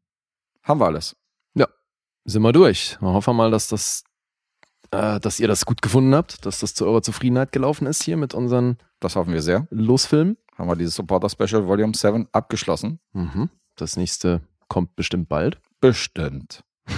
haben 0.64 0.80
wir 0.80 0.85
alles. 0.85 1.16
Sind 2.26 2.43
wir 2.43 2.51
durch. 2.51 2.95
Wir 3.00 3.14
hoffen 3.14 3.35
mal, 3.35 3.50
dass 3.50 3.69
das, 3.69 4.03
äh, 4.92 5.19
dass 5.19 5.40
ihr 5.40 5.48
das 5.48 5.66
gut 5.66 5.82
gefunden 5.82 6.14
habt, 6.14 6.45
dass 6.45 6.59
das 6.59 6.76
zu 6.76 6.85
eurer 6.85 7.01
Zufriedenheit 7.01 7.51
gelaufen 7.51 7.88
ist 7.88 8.03
hier 8.03 8.18
mit 8.18 8.35
unseren 8.35 8.77
Das 9.00 9.16
hoffen 9.16 9.34
wir 9.34 9.42
sehr. 9.42 9.68
Losfilmen. 9.72 10.38
Haben 10.56 10.69
wir 10.69 10.76
dieses 10.76 10.93
Supporter 10.93 11.30
Special 11.30 11.66
Volume 11.66 11.93
7 11.95 12.27
abgeschlossen. 12.32 13.00
Mhm. 13.14 13.50
Das 13.77 13.98
nächste 13.98 14.42
kommt 14.68 14.95
bestimmt 14.95 15.27
bald. 15.30 15.59
Bestimmt. 15.82 16.64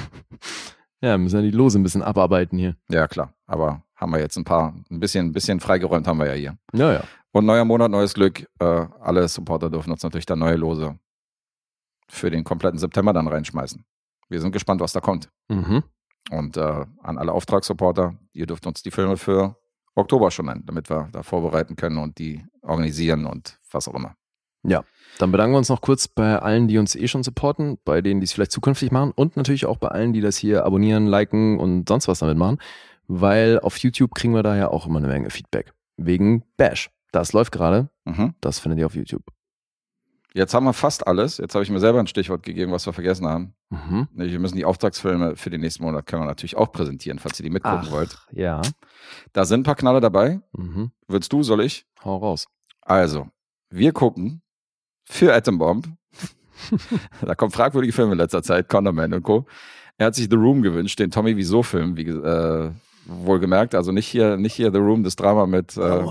Ja, 1.04 1.18
müssen 1.18 1.38
ja 1.38 1.42
die 1.42 1.50
Lose 1.50 1.80
ein 1.80 1.84
bisschen 1.84 2.04
abarbeiten 2.04 2.60
hier. 2.60 2.76
Ja, 2.88 3.08
klar. 3.08 3.34
Aber 3.48 3.82
haben 3.96 4.12
wir 4.12 4.20
jetzt 4.20 4.38
ein 4.38 4.44
paar, 4.44 4.76
ein 4.92 5.00
bisschen, 5.00 5.30
ein 5.30 5.32
bisschen 5.32 5.60
freigeräumt 5.60 6.06
haben 6.06 6.20
wir 6.20 6.28
ja 6.28 6.34
hier. 6.34 6.58
Ja, 6.74 6.94
ja. 6.94 7.04
Und 7.32 7.48
neuer 7.48 7.66
Monat, 7.66 7.90
neues 7.90 8.14
Glück. 8.14 8.48
Äh, 8.60 8.86
alle 9.00 9.28
Supporter 9.28 9.72
dürfen 9.72 9.92
uns 9.92 10.04
natürlich 10.04 10.28
da 10.28 10.36
neue 10.36 10.58
Lose 10.58 11.00
für 12.12 12.30
den 12.30 12.44
kompletten 12.44 12.78
September 12.78 13.14
dann 13.14 13.28
reinschmeißen. 13.28 13.84
Wir 14.30 14.42
sind 14.42 14.52
gespannt, 14.52 14.82
was 14.82 14.94
da 14.94 15.00
kommt. 15.00 15.30
Mhm. 15.50 15.84
Und 16.30 16.58
äh, 16.58 16.86
an 17.02 17.18
alle 17.18 17.32
Auftragssupporter, 17.32 18.16
ihr 18.34 18.46
dürft 18.46 18.68
uns 18.68 18.84
die 18.84 18.92
Filme 18.92 19.18
für 19.18 19.56
Oktober 19.96 20.32
schon 20.32 20.46
nennen, 20.46 20.64
damit 20.66 20.90
wir 20.90 21.10
da 21.12 21.24
vorbereiten 21.24 21.76
können 21.76 21.98
und 21.98 22.18
die 22.20 22.46
organisieren 22.62 23.26
und 23.26 23.60
was 23.72 23.88
auch 23.88 23.96
immer. 23.96 24.16
Dann 25.18 25.32
bedanken 25.32 25.54
wir 25.54 25.58
uns 25.58 25.70
noch 25.70 25.82
kurz 25.82 26.08
bei 26.08 26.40
allen, 26.40 26.68
die 26.68 26.78
uns 26.78 26.96
eh 26.96 27.08
schon 27.08 27.24
supporten, 27.24 27.78
bei 27.84 28.02
denen, 28.02 28.22
die 28.22 28.26
es 28.26 28.34
vielleicht 28.34 28.52
zukünftig 28.52 28.92
machen 28.92 29.12
und 29.16 29.36
natürlich 29.36 29.66
auch 29.66 29.78
bei 29.78 29.90
allen, 29.90 30.14
die 30.14 30.22
das 30.22 30.38
hier 30.38 30.66
abonnieren, 30.66 31.08
liken 31.08 31.60
und 31.60 31.90
sonst 31.90 32.08
was 32.08 32.20
damit 32.20 32.38
machen, 32.38 32.60
weil 33.08 33.60
auf 33.60 33.78
YouTube 33.78 34.14
kriegen 34.16 34.34
wir 34.34 34.44
da 34.44 34.56
ja 34.56 34.70
auch 34.70 34.86
immer 34.86 35.00
eine 35.00 35.08
Menge 35.08 35.30
Feedback. 35.30 35.74
Wegen 35.98 36.44
Bash. 36.58 36.90
Das 37.12 37.34
läuft 37.34 37.52
gerade. 37.52 37.90
Mhm. 38.06 38.36
Das 38.40 38.60
findet 38.60 38.80
ihr 38.80 38.86
auf 38.86 38.96
YouTube. 38.96 39.24
Jetzt 40.34 40.54
haben 40.54 40.64
wir 40.64 40.74
fast 40.74 41.06
alles. 41.08 41.38
Jetzt 41.38 41.56
habe 41.56 41.64
ich 41.64 41.70
mir 41.70 41.80
selber 41.80 42.00
ein 42.00 42.08
Stichwort 42.08 42.44
gegeben, 42.44 42.72
was 42.72 42.86
wir 42.86 42.94
vergessen 42.94 43.28
haben. 43.28 43.54
Mhm. 43.70 44.08
Wir 44.14 44.40
müssen 44.40 44.56
die 44.56 44.64
Auftragsfilme 44.64 45.36
für 45.36 45.50
den 45.50 45.62
nächsten 45.62 45.84
Monat 45.84 46.06
können 46.06 46.22
wir 46.24 46.28
natürlich 46.28 46.56
auch 46.56 46.72
präsentieren, 46.72 47.20
falls 47.20 47.40
ihr 47.40 47.44
die 47.44 47.50
mitgucken 47.50 47.92
wollt. 47.92 48.18
ja. 48.32 48.62
Da 49.34 49.46
sind 49.46 49.62
ein 49.62 49.64
paar 49.64 49.76
Knaller 49.76 50.00
dabei. 50.00 50.40
Mhm. 50.54 50.92
Willst 51.08 51.34
du, 51.34 51.44
soll 51.44 51.62
ich? 51.62 51.86
Hau 52.04 52.18
raus. 52.18 52.48
Also, 52.82 53.28
wir 53.70 53.92
gucken 53.92 54.42
für 55.04 55.34
Atom 55.34 55.58
Bomb. 55.58 55.88
da 57.22 57.36
kommen 57.36 57.52
fragwürdige 57.52 57.94
Filme 57.94 58.14
in 58.14 58.18
letzter 58.18 58.44
Zeit, 58.44 58.70
Condorman 58.70 59.14
und 59.14 59.24
Co. 59.24 59.46
Er 59.98 60.08
hat 60.08 60.16
sich 60.16 60.28
The 60.30 60.36
Room 60.36 60.62
gewünscht, 60.62 61.00
den 61.00 61.12
Tommy 61.12 61.36
Wieso-Film, 61.36 61.98
wie 61.98 62.08
äh, 62.08 62.72
wohlgemerkt. 63.06 63.76
Also 63.76 63.92
nicht 63.92 64.08
hier, 64.08 64.38
nicht 64.38 64.54
hier 64.54 64.72
The 64.72 64.78
Room, 64.78 65.04
das 65.04 65.16
Drama 65.16 65.46
mit, 65.46 65.76
äh. 65.78 66.04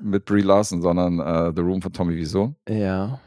Mit 0.00 0.24
Brie 0.24 0.42
Larson, 0.42 0.82
sondern 0.82 1.18
äh, 1.20 1.52
The 1.54 1.62
Room 1.62 1.82
von 1.82 1.92
Tommy 1.92 2.16
Wieso. 2.16 2.54
Ja. 2.68 3.20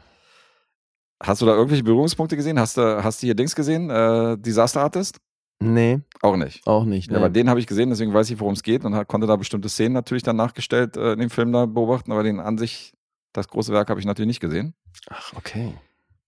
Hast 1.22 1.40
du 1.40 1.46
da 1.46 1.52
irgendwelche 1.54 1.82
Berührungspunkte 1.84 2.36
gesehen? 2.36 2.58
Hast 2.58 2.76
du, 2.76 3.02
hast 3.02 3.22
du 3.22 3.26
hier 3.26 3.34
Dings 3.34 3.54
gesehen? 3.54 3.88
Äh, 3.90 4.36
Disaster 4.38 4.82
Artist? 4.82 5.18
Nee, 5.58 6.00
Auch 6.20 6.36
nicht. 6.36 6.66
auch 6.66 6.84
nicht. 6.84 7.06
Ja, 7.10 7.12
Nee. 7.16 7.24
aber 7.24 7.30
den 7.30 7.48
habe 7.48 7.58
ich 7.58 7.66
gesehen, 7.66 7.88
deswegen 7.88 8.12
weiß 8.12 8.28
ich, 8.30 8.38
worum 8.38 8.52
es 8.52 8.62
geht 8.62 8.84
und 8.84 8.94
hat, 8.94 9.08
konnte 9.08 9.26
da 9.26 9.36
bestimmte 9.36 9.70
Szenen 9.70 9.94
natürlich 9.94 10.22
dann 10.22 10.36
nachgestellt 10.36 10.98
äh, 10.98 11.14
in 11.14 11.20
dem 11.20 11.30
Film 11.30 11.50
da 11.52 11.64
beobachten, 11.64 12.12
aber 12.12 12.22
den 12.22 12.40
an 12.40 12.58
sich, 12.58 12.92
das 13.32 13.48
große 13.48 13.72
Werk 13.72 13.88
habe 13.88 13.98
ich 13.98 14.04
natürlich 14.04 14.26
nicht 14.28 14.40
gesehen. 14.40 14.74
Ach, 15.08 15.32
okay. 15.34 15.72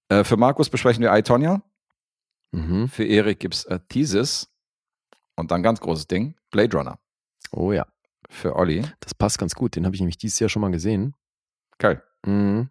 Äh, 0.09 0.25
für 0.25 0.39
Markus 0.39 0.71
besprechen 0.71 1.03
wir 1.03 1.15
I, 1.15 1.23
Tonya. 1.23 1.61
Mhm. 2.53 2.89
Für 2.89 3.05
Erik 3.05 3.41
gibt's 3.41 3.67
äh, 3.67 3.79
Thesis. 3.91 4.49
Und 5.37 5.51
dann 5.51 5.63
ganz 5.63 5.81
großes 5.81 6.07
Ding, 6.07 6.35
Blade 6.51 6.75
Runner. 6.75 6.99
Oh 7.53 7.71
ja. 7.73 7.87
Für 8.31 8.57
Olli. 8.57 8.85
Das 9.01 9.15
passt 9.15 9.39
ganz 9.39 9.55
gut. 9.55 9.75
Den 9.77 9.85
habe 9.87 9.95
ich 9.95 10.01
nämlich 10.01 10.19
dieses 10.19 10.39
Jahr 10.39 10.49
schon 10.49 10.61
mal 10.63 10.71
gesehen. 10.71 11.15
Geil. 11.79 12.03
Mhm. 12.27 12.69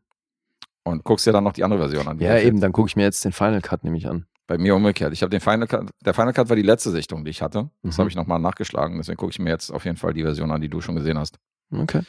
Und 0.83 1.03
guckst 1.03 1.25
dir 1.27 1.31
dann 1.33 1.43
noch 1.43 1.53
die 1.53 1.63
andere 1.63 1.79
Version 1.79 2.07
an. 2.07 2.19
Ja, 2.19 2.37
eben. 2.37 2.61
Dann 2.61 2.71
gucke 2.71 2.87
ich 2.87 2.95
mir 2.95 3.03
jetzt 3.03 3.25
den 3.25 3.31
Final 3.33 3.61
Cut 3.61 3.83
nämlich 3.83 4.07
an. 4.07 4.25
Bei 4.45 4.57
mir 4.57 4.75
umgekehrt. 4.75 5.11
Ich 5.11 5.21
habe 5.23 5.29
den 5.29 5.41
Final 5.41 5.67
Cut, 5.67 5.89
der 6.05 6.13
Final 6.13 6.31
Cut 6.31 6.47
war 6.47 6.55
die 6.55 6.61
letzte 6.61 6.91
Sichtung, 6.91 7.25
die 7.25 7.31
ich 7.31 7.41
hatte. 7.41 7.69
Das 7.83 7.97
Mhm. 7.97 7.99
habe 8.01 8.09
ich 8.09 8.15
nochmal 8.15 8.39
nachgeschlagen. 8.39 8.97
Deswegen 8.97 9.17
gucke 9.17 9.31
ich 9.31 9.39
mir 9.39 9.49
jetzt 9.49 9.71
auf 9.71 9.83
jeden 9.83 9.97
Fall 9.97 10.13
die 10.13 10.21
Version 10.23 10.51
an, 10.51 10.61
die 10.61 10.69
du 10.69 10.79
schon 10.79 10.95
gesehen 10.95 11.17
hast. 11.17 11.37
Okay. 11.71 12.01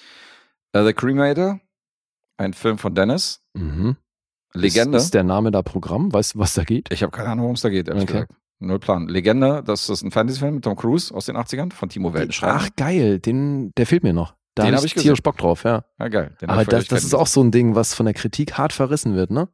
Äh, 0.73 0.85
The 0.85 0.93
Cremator, 0.93 1.59
ein 2.37 2.53
Film 2.55 2.79
von 2.79 2.95
Dennis. 2.95 3.41
Mhm. 3.55 3.97
Legende. 4.55 4.99
Ist, 4.99 5.05
ist 5.07 5.15
der 5.15 5.25
Name 5.25 5.51
da 5.51 5.63
Programm? 5.63 6.13
Weißt 6.13 6.35
du, 6.35 6.39
was 6.39 6.55
da 6.55 6.63
geht? 6.63 6.93
Ich 6.93 7.03
habe 7.03 7.11
keine 7.11 7.31
Ahnung, 7.31 7.45
worum 7.45 7.55
es 7.57 7.63
da 7.63 7.71
geht, 7.71 7.89
ehrlich 7.89 8.05
Okay. 8.05 8.13
gesagt. 8.13 8.33
Null 8.61 8.79
Plan. 8.79 9.09
Legende, 9.09 9.63
das 9.65 9.89
ist 9.89 10.03
ein 10.03 10.11
Fantasy-Film 10.11 10.57
mit 10.57 10.65
Tom 10.65 10.77
Cruise 10.77 11.15
aus 11.15 11.27
den 11.27 11.37
80ern 11.37 11.73
von 11.73 11.89
Timo 11.89 12.13
Weltenschreiber. 12.13 12.59
Ach, 12.61 12.69
geil. 12.77 13.21
Den, 13.21 13.73
der 13.77 13.87
fehlt 13.87 14.03
mir 14.03 14.13
noch. 14.13 14.35
Da 14.55 14.65
Den 14.65 14.73
habe 14.73 14.79
hab 14.79 14.85
ich 14.85 14.97
ich 14.97 15.03
tierisch 15.03 15.23
Bock 15.23 15.37
drauf, 15.37 15.63
ja. 15.63 15.85
Ja, 15.99 16.09
geil. 16.09 16.37
Den 16.41 16.51
Aber 16.51 16.63
ich 16.63 16.69
das, 16.69 16.89
das 16.89 17.05
ist 17.05 17.15
auch 17.15 17.29
so 17.29 17.41
ein 17.43 17.53
Ding, 17.53 17.77
was 17.77 17.95
von 17.95 18.07
der 18.07 18.15
Kritik 18.15 18.59
hart 18.59 18.73
verrissen 18.73 19.15
wird, 19.15 19.31
ne? 19.31 19.49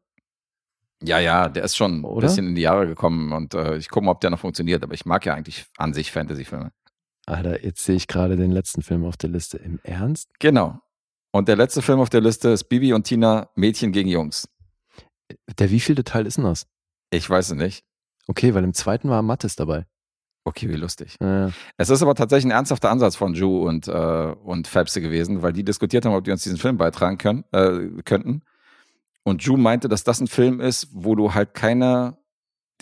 Ja, 1.02 1.18
ja, 1.18 1.50
der 1.50 1.64
ist 1.64 1.76
schon 1.76 2.04
Oder? 2.04 2.16
ein 2.16 2.28
bisschen 2.28 2.48
in 2.48 2.54
die 2.54 2.62
Jahre 2.62 2.86
gekommen 2.86 3.32
und 3.32 3.52
äh, 3.52 3.76
ich 3.76 3.90
gucke 3.90 4.06
mal, 4.06 4.12
ob 4.12 4.20
der 4.22 4.30
noch 4.30 4.38
funktioniert. 4.38 4.82
Aber 4.82 4.94
ich 4.94 5.04
mag 5.04 5.26
ja 5.26 5.34
eigentlich 5.34 5.66
an 5.76 5.92
sich 5.92 6.10
Fantasy-Filme. 6.10 6.72
Alter, 7.26 7.62
jetzt 7.62 7.84
sehe 7.84 7.96
ich 7.96 8.06
gerade 8.06 8.36
den 8.36 8.52
letzten 8.52 8.80
Film 8.82 9.04
auf 9.04 9.18
der 9.18 9.30
Liste. 9.30 9.58
Im 9.58 9.80
Ernst? 9.82 10.28
Genau. 10.38 10.80
Und 11.32 11.48
der 11.48 11.56
letzte 11.56 11.82
Film 11.82 12.00
auf 12.00 12.10
der 12.10 12.20
Liste 12.20 12.50
ist 12.50 12.64
Bibi 12.64 12.92
und 12.94 13.04
Tina, 13.04 13.50
Mädchen 13.56 13.92
gegen 13.92 14.08
Jungs. 14.08 14.48
Der 15.58 15.70
wievielte 15.70 16.04
Teil 16.04 16.26
ist 16.26 16.36
denn 16.38 16.44
das? 16.44 16.66
Ich 17.10 17.28
weiß 17.28 17.50
es 17.50 17.56
nicht. 17.56 17.84
Okay, 18.26 18.54
weil 18.54 18.64
im 18.64 18.74
zweiten 18.74 19.08
war 19.10 19.22
Mattes 19.22 19.56
dabei. 19.56 19.86
Okay, 20.46 20.68
wie 20.68 20.76
lustig. 20.76 21.16
Ja. 21.20 21.50
Es 21.78 21.88
ist 21.88 22.02
aber 22.02 22.14
tatsächlich 22.14 22.46
ein 22.46 22.56
ernsthafter 22.56 22.90
Ansatz 22.90 23.16
von 23.16 23.32
Ju 23.32 23.66
und, 23.66 23.88
äh, 23.88 24.34
und 24.44 24.68
Fabse 24.68 25.00
gewesen, 25.00 25.42
weil 25.42 25.54
die 25.54 25.64
diskutiert 25.64 26.04
haben, 26.04 26.14
ob 26.14 26.24
die 26.24 26.30
uns 26.30 26.42
diesen 26.42 26.58
Film 26.58 26.76
beitragen 26.76 27.16
können, 27.16 27.44
äh, 27.52 28.02
könnten. 28.04 28.42
Und 29.22 29.42
Ju 29.42 29.56
meinte, 29.56 29.88
dass 29.88 30.04
das 30.04 30.20
ein 30.20 30.26
Film 30.26 30.60
ist, 30.60 30.88
wo 30.92 31.14
du 31.14 31.32
halt 31.32 31.54
keine, 31.54 32.18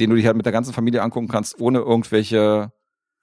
den 0.00 0.10
du 0.10 0.16
dir 0.16 0.26
halt 0.26 0.36
mit 0.36 0.44
der 0.44 0.52
ganzen 0.52 0.72
Familie 0.72 1.02
angucken 1.02 1.28
kannst, 1.28 1.60
ohne 1.60 1.78
irgendwelche 1.78 2.72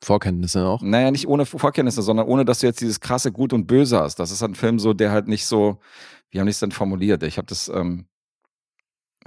Vorkenntnisse 0.02 0.66
auch. 0.66 0.82
Naja, 0.82 1.12
nicht 1.12 1.28
ohne 1.28 1.46
Vorkenntnisse, 1.46 2.02
sondern 2.02 2.28
ohne, 2.28 2.46
dass 2.46 2.60
du 2.60 2.68
jetzt 2.68 2.80
dieses 2.80 3.02
krasse 3.02 3.34
Gut 3.34 3.52
und 3.52 3.68
Böse 3.68 4.00
hast. 4.00 4.20
Das 4.20 4.32
ist 4.32 4.42
ein 4.42 4.56
Film 4.56 4.80
so, 4.80 4.94
der 4.94 5.12
halt 5.12 5.28
nicht 5.28 5.46
so, 5.46 5.80
wie 6.30 6.40
haben 6.40 6.46
die 6.46 6.52
es 6.52 6.60
denn 6.60 6.72
formuliert? 6.72 7.24
Ich 7.24 7.38
habe 7.38 7.48
das, 7.48 7.68
ähm, 7.68 8.06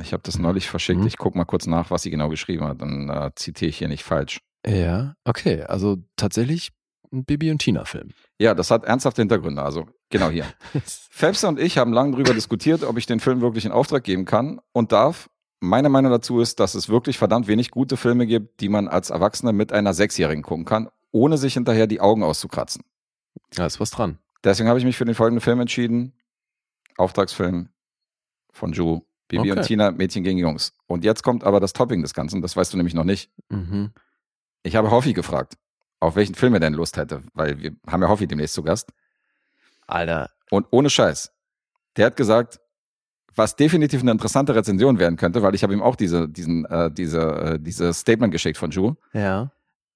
ich 0.01 0.13
habe 0.13 0.23
das 0.23 0.39
neulich 0.39 0.69
verschickt. 0.69 1.01
Mhm. 1.01 1.07
Ich 1.07 1.19
guck 1.19 1.35
mal 1.35 1.45
kurz 1.45 1.67
nach, 1.67 1.91
was 1.91 2.03
sie 2.03 2.11
genau 2.11 2.29
geschrieben 2.29 2.65
hat. 2.65 2.81
Dann 2.81 3.09
äh, 3.09 3.31
zitiere 3.35 3.69
ich 3.69 3.79
hier 3.79 3.89
nicht 3.89 4.05
falsch. 4.05 4.41
Ja, 4.67 5.15
okay. 5.25 5.63
Also 5.65 5.99
tatsächlich 6.17 6.71
ein 7.13 7.25
Bibi 7.25 7.51
und 7.51 7.59
Tina-Film. 7.59 8.11
Ja, 8.39 8.55
das 8.55 8.71
hat 8.71 8.85
ernsthafte 8.85 9.23
Hintergründe. 9.23 9.63
Also 9.63 9.87
genau 10.11 10.31
hier. 10.31 10.47
Phelps 11.11 11.45
und 11.45 11.61
ich 11.61 11.79
haben 11.79 11.93
lange 11.93 12.13
darüber 12.13 12.33
diskutiert, 12.35 12.85
ob 12.85 12.97
ich 12.97 13.07
den 13.07 13.21
Film 13.21 13.41
wirklich 13.41 13.65
in 13.65 13.73
Auftrag 13.73 14.05
geben 14.05 14.25
kann 14.25 14.61
und 14.73 14.93
darf. 14.93 15.29
Meine 15.61 15.91
Meinung 15.91 16.11
dazu 16.11 16.41
ist, 16.41 16.59
dass 16.59 16.75
es 16.75 16.89
wirklich 16.89 17.19
verdammt 17.19 17.47
wenig 17.47 17.71
gute 17.71 17.97
Filme 17.97 18.27
gibt, 18.27 18.61
die 18.61 18.69
man 18.69 18.89
als 18.89 19.11
Erwachsener 19.11 19.53
mit 19.53 19.73
einer 19.73 19.95
Sechsjährigen 19.95 20.43
gucken 20.43 20.65
kann, 20.65 20.89
ohne 21.13 21.39
sich 21.39 21.55
hinterher 21.55 21.87
die 21.87 22.01
Augen 22.01 22.25
auszukratzen. 22.25 22.83
Da 23.51 23.67
ist 23.67 23.79
was 23.79 23.91
dran. 23.91 24.19
Deswegen 24.43 24.69
habe 24.69 24.81
ich 24.81 24.85
mich 24.85 24.97
für 24.97 25.05
den 25.05 25.15
folgenden 25.15 25.41
Film 25.41 25.61
entschieden. 25.61 26.15
Auftragsfilm 26.97 27.69
von 28.53 28.73
Ju, 28.73 29.03
Bibi 29.33 29.51
Okay. 29.51 29.59
und 29.61 29.67
Tina, 29.67 29.91
Mädchen 29.91 30.23
gegen 30.23 30.39
Jungs. 30.39 30.73
Und 30.87 31.05
jetzt 31.05 31.23
kommt 31.23 31.43
aber 31.43 31.59
das 31.59 31.73
Topping 31.73 32.03
des 32.03 32.13
Ganzen, 32.13 32.43
das 32.43 32.55
weißt 32.55 32.73
du 32.73 32.77
nämlich 32.77 32.95
noch 32.95 33.05
nicht. 33.05 33.31
Mhm. 33.49 33.91
Ich 34.63 34.77
habe 34.77 34.91
Hoffi 34.91 35.15
gefragt, 35.15 35.55
auf 36.01 36.17
welchen 36.17 36.35
Film 36.35 36.53
er 36.55 36.61
denn 36.61 36.75
Lust 36.75 36.97
hätte, 36.99 37.23
weil 37.33 37.59
wir 37.61 37.73
haben 37.87 38.03
ja 38.03 38.09
Hoffi 38.09 38.27
demnächst 38.27 38.55
zu 38.55 38.63
Gast. 38.63 38.93
Alter. 39.87 40.31
Und 40.51 40.67
ohne 40.71 40.91
Scheiß, 40.91 41.33
der 41.97 42.07
hat 42.07 42.17
gesagt, 42.17 42.61
was 43.35 43.57
definitiv 43.57 44.03
eine 44.03 44.11
interessante 44.11 44.55
Rezension 44.55 44.99
werden 44.99 45.17
könnte, 45.17 45.43
weil 45.43 45.55
ich 45.55 45.63
habe 45.63 45.73
ihm 45.73 45.81
auch 45.83 45.97
diese, 45.97 46.29
diesen, 46.29 46.67
äh, 46.67 46.91
diese, 46.91 47.21
äh, 47.21 47.59
dieses 47.59 48.01
Statement 48.01 48.31
geschickt 48.33 48.59
von 48.59 48.71
Ju. 48.71 48.95
Ja. 49.15 49.51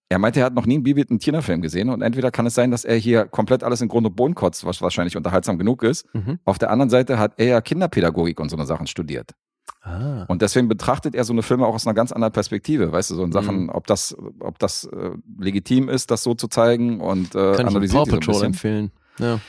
Er 0.08 0.18
meinte, 0.20 0.38
er 0.40 0.46
hat 0.46 0.54
noch 0.54 0.66
nie 0.66 0.74
einen 0.74 0.84
Bibi 0.84 1.04
und 1.10 1.18
Tina-Film 1.18 1.62
gesehen 1.62 1.88
und 1.90 2.00
entweder 2.02 2.30
kann 2.30 2.46
es 2.46 2.54
sein, 2.54 2.70
dass 2.70 2.84
er 2.84 2.94
hier 2.96 3.24
komplett 3.26 3.64
alles 3.64 3.80
in 3.80 3.88
Grund 3.88 4.06
und 4.06 4.14
Boden 4.14 4.34
kotzt, 4.36 4.64
was 4.64 4.80
wahrscheinlich 4.80 5.16
unterhaltsam 5.16 5.58
genug 5.58 5.82
ist. 5.82 6.06
Mhm. 6.14 6.38
Auf 6.44 6.58
der 6.58 6.70
anderen 6.70 6.90
Seite 6.90 7.18
hat 7.18 7.32
er 7.38 7.46
ja 7.46 7.60
Kinderpädagogik 7.60 8.38
und 8.38 8.48
so 8.48 8.56
eine 8.56 8.66
Sachen 8.66 8.86
studiert. 8.86 9.32
Ah. 9.82 10.24
Und 10.28 10.42
deswegen 10.42 10.68
betrachtet 10.68 11.16
er 11.16 11.24
so 11.24 11.32
eine 11.32 11.42
Filme 11.42 11.66
auch 11.66 11.74
aus 11.74 11.86
einer 11.88 11.94
ganz 11.94 12.12
anderen 12.12 12.32
Perspektive, 12.32 12.92
weißt 12.92 13.10
du, 13.10 13.14
so 13.16 13.24
in 13.24 13.32
Sachen, 13.32 13.64
Mhm. 13.64 13.68
ob 13.70 13.86
das, 13.88 14.16
ob 14.38 14.60
das 14.60 14.84
äh, 14.84 15.10
legitim 15.40 15.88
ist, 15.88 16.10
das 16.12 16.22
so 16.22 16.34
zu 16.34 16.46
zeigen 16.46 17.00
und 17.00 17.34
äh, 17.34 17.52
Kann 17.54 17.66
ich 17.66 17.74
analysiert 17.74 18.04
Paw 18.04 18.10
so 18.10 18.16
ein 18.16 18.20
Patrol 18.20 18.32
bisschen. 18.34 18.46
empfehlen. 18.46 18.90
Ja. 19.18 19.40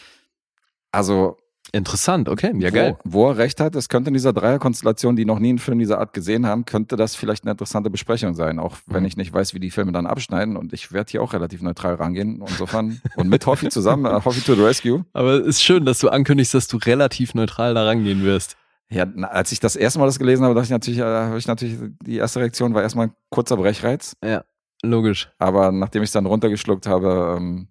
Also, 0.92 1.38
Interessant, 1.74 2.30
okay. 2.30 2.52
Ja, 2.58 2.70
wo, 2.70 2.74
geil. 2.76 2.98
wo 3.04 3.30
er 3.30 3.38
recht 3.38 3.60
hat, 3.60 3.76
es 3.76 3.90
könnte 3.90 4.10
in 4.10 4.14
dieser 4.14 4.32
Dreierkonstellation, 4.34 5.16
die 5.16 5.26
noch 5.26 5.40
nie 5.40 5.50
einen 5.50 5.60
Film 5.60 5.80
dieser 5.80 6.00
Art 6.00 6.14
gesehen 6.14 6.46
haben, 6.46 6.66
könnte 6.66 6.96
das 6.96 7.16
vielleicht 7.16 7.44
eine 7.44 7.52
interessante 7.52 7.90
Besprechung 7.90 8.36
sein, 8.36 8.58
auch 8.60 8.78
wenn 8.86 9.02
Mhm. 9.04 9.08
ich 9.08 9.18
nicht 9.18 9.34
weiß, 9.34 9.54
wie 9.54 9.60
die 9.60 9.70
Filme 9.72 9.92
dann 9.92 10.06
abschneiden 10.08 10.56
und 10.56 10.72
ich 10.74 10.92
werde 10.92 11.12
hier 11.12 11.22
auch 11.22 11.34
relativ 11.34 11.62
neutral 11.62 11.96
rangehen, 11.96 12.42
insofern 12.48 13.02
und 13.16 13.28
mit 13.30 13.46
Hoffi 13.46 13.70
zusammen, 13.70 14.06
äh, 14.06 14.24
Hoffi 14.24 14.42
to 14.42 14.56
the 14.56 14.62
Rescue. 14.62 15.06
Aber 15.14 15.34
es 15.42 15.48
ist 15.48 15.64
schön, 15.64 15.86
dass 15.86 16.00
du 16.00 16.10
ankündigst, 16.10 16.54
dass 16.54 16.68
du 16.68 16.78
relativ 16.78 17.34
neutral 17.36 17.74
da 17.74 17.84
rangehen 17.86 18.24
wirst. 18.24 18.56
Ja, 18.90 19.06
na, 19.06 19.28
als 19.28 19.52
ich 19.52 19.60
das 19.60 19.76
erste 19.76 20.00
Mal 20.00 20.06
das 20.06 20.18
gelesen 20.20 20.44
habe, 20.46 20.56
dachte 20.56 20.66
ich 20.68 20.72
natürlich, 20.72 21.00
äh, 21.00 21.04
habe 21.04 21.38
ich 21.38 21.48
natürlich, 21.48 21.78
die 22.04 22.16
erste 22.16 22.40
Reaktion 22.40 22.74
war 22.74 22.82
erstmal 22.84 23.08
ein 23.08 23.14
kurzer 23.30 23.58
Brechreiz. 23.58 24.16
Ja, 24.24 24.46
logisch. 24.84 25.30
Aber 25.38 25.74
nachdem 25.74 26.04
ich 26.04 26.08
es 26.08 26.14
dann 26.14 26.26
runtergeschluckt 26.26 26.88
habe, 26.88 27.36
ähm, 27.38 27.68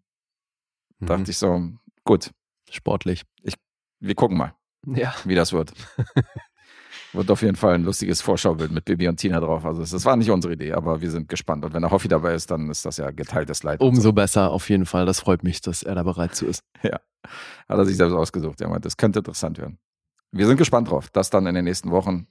Mhm. 0.99 1.07
dachte 1.07 1.31
ich 1.31 1.39
so, 1.39 1.63
gut, 2.05 2.31
Sportlich. 2.71 3.23
Wir 4.01 4.15
gucken 4.15 4.37
mal, 4.37 4.55
Ja. 4.87 5.15
wie 5.25 5.35
das 5.35 5.53
wird. 5.53 5.73
wird 7.13 7.31
auf 7.31 7.43
jeden 7.43 7.57
Fall 7.57 7.75
ein 7.75 7.85
lustiges 7.85 8.21
Vorschaubild 8.21 8.71
mit 8.71 8.85
Bibi 8.85 9.09
und 9.09 9.17
Tina 9.17 9.41
drauf. 9.41 9.65
Also 9.65 9.81
das 9.81 10.05
war 10.05 10.17
nicht 10.17 10.31
unsere 10.31 10.53
Idee, 10.55 10.73
aber 10.73 11.01
wir 11.01 11.11
sind 11.11 11.29
gespannt. 11.29 11.65
Und 11.65 11.73
wenn 11.73 11.83
der 11.83 11.91
Hoffi 11.91 12.09
dabei 12.09 12.35
ist, 12.35 12.51
dann 12.51 12.69
ist 12.69 12.85
das 12.85 12.99
ja 12.99 13.11
geteiltes 13.11 13.63
Leid. 13.63 13.81
Umso 13.81 14.13
besser, 14.13 14.51
auf 14.51 14.69
jeden 14.69 14.85
Fall. 14.87 15.07
Das 15.07 15.21
freut 15.21 15.43
mich, 15.43 15.61
dass 15.63 15.83
er 15.83 15.95
da 15.95 16.03
bereit 16.03 16.35
zu 16.35 16.47
ist. 16.47 16.63
So. 16.83 17.73
Hat 17.75 17.79
er 17.79 17.85
sich 17.87 17.97
selbst 17.97 18.15
ausgesucht. 18.15 18.61
Er 18.61 18.69
meint, 18.69 18.85
das 18.85 18.97
könnte 18.97 19.19
interessant 19.19 19.59
werden. 19.59 19.79
Wir 20.31 20.47
sind 20.47 20.59
gespannt 20.59 20.89
drauf. 20.91 21.11
Das 21.11 21.29
dann 21.29 21.47
in 21.49 21.57
den 21.57 21.65
nächsten 21.65 21.91
Wochen. 21.91 22.29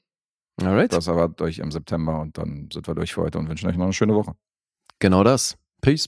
Alright. 0.61 0.93
Das 0.93 1.09
aber 1.09 1.27
durch 1.27 1.59
im 1.59 1.69
September 1.71 2.21
und 2.21 2.37
dann 2.37 2.69
sind 2.71 2.87
wir 2.87 2.95
durch 2.95 3.13
für 3.13 3.23
heute 3.23 3.37
und 3.39 3.49
wünschen 3.49 3.67
euch 3.69 3.75
noch 3.75 3.83
eine 3.83 3.91
schöne 3.93 4.13
Woche. 4.15 4.35
Genau 4.99 5.25
das. 5.25 5.57
Peace. 5.81 6.07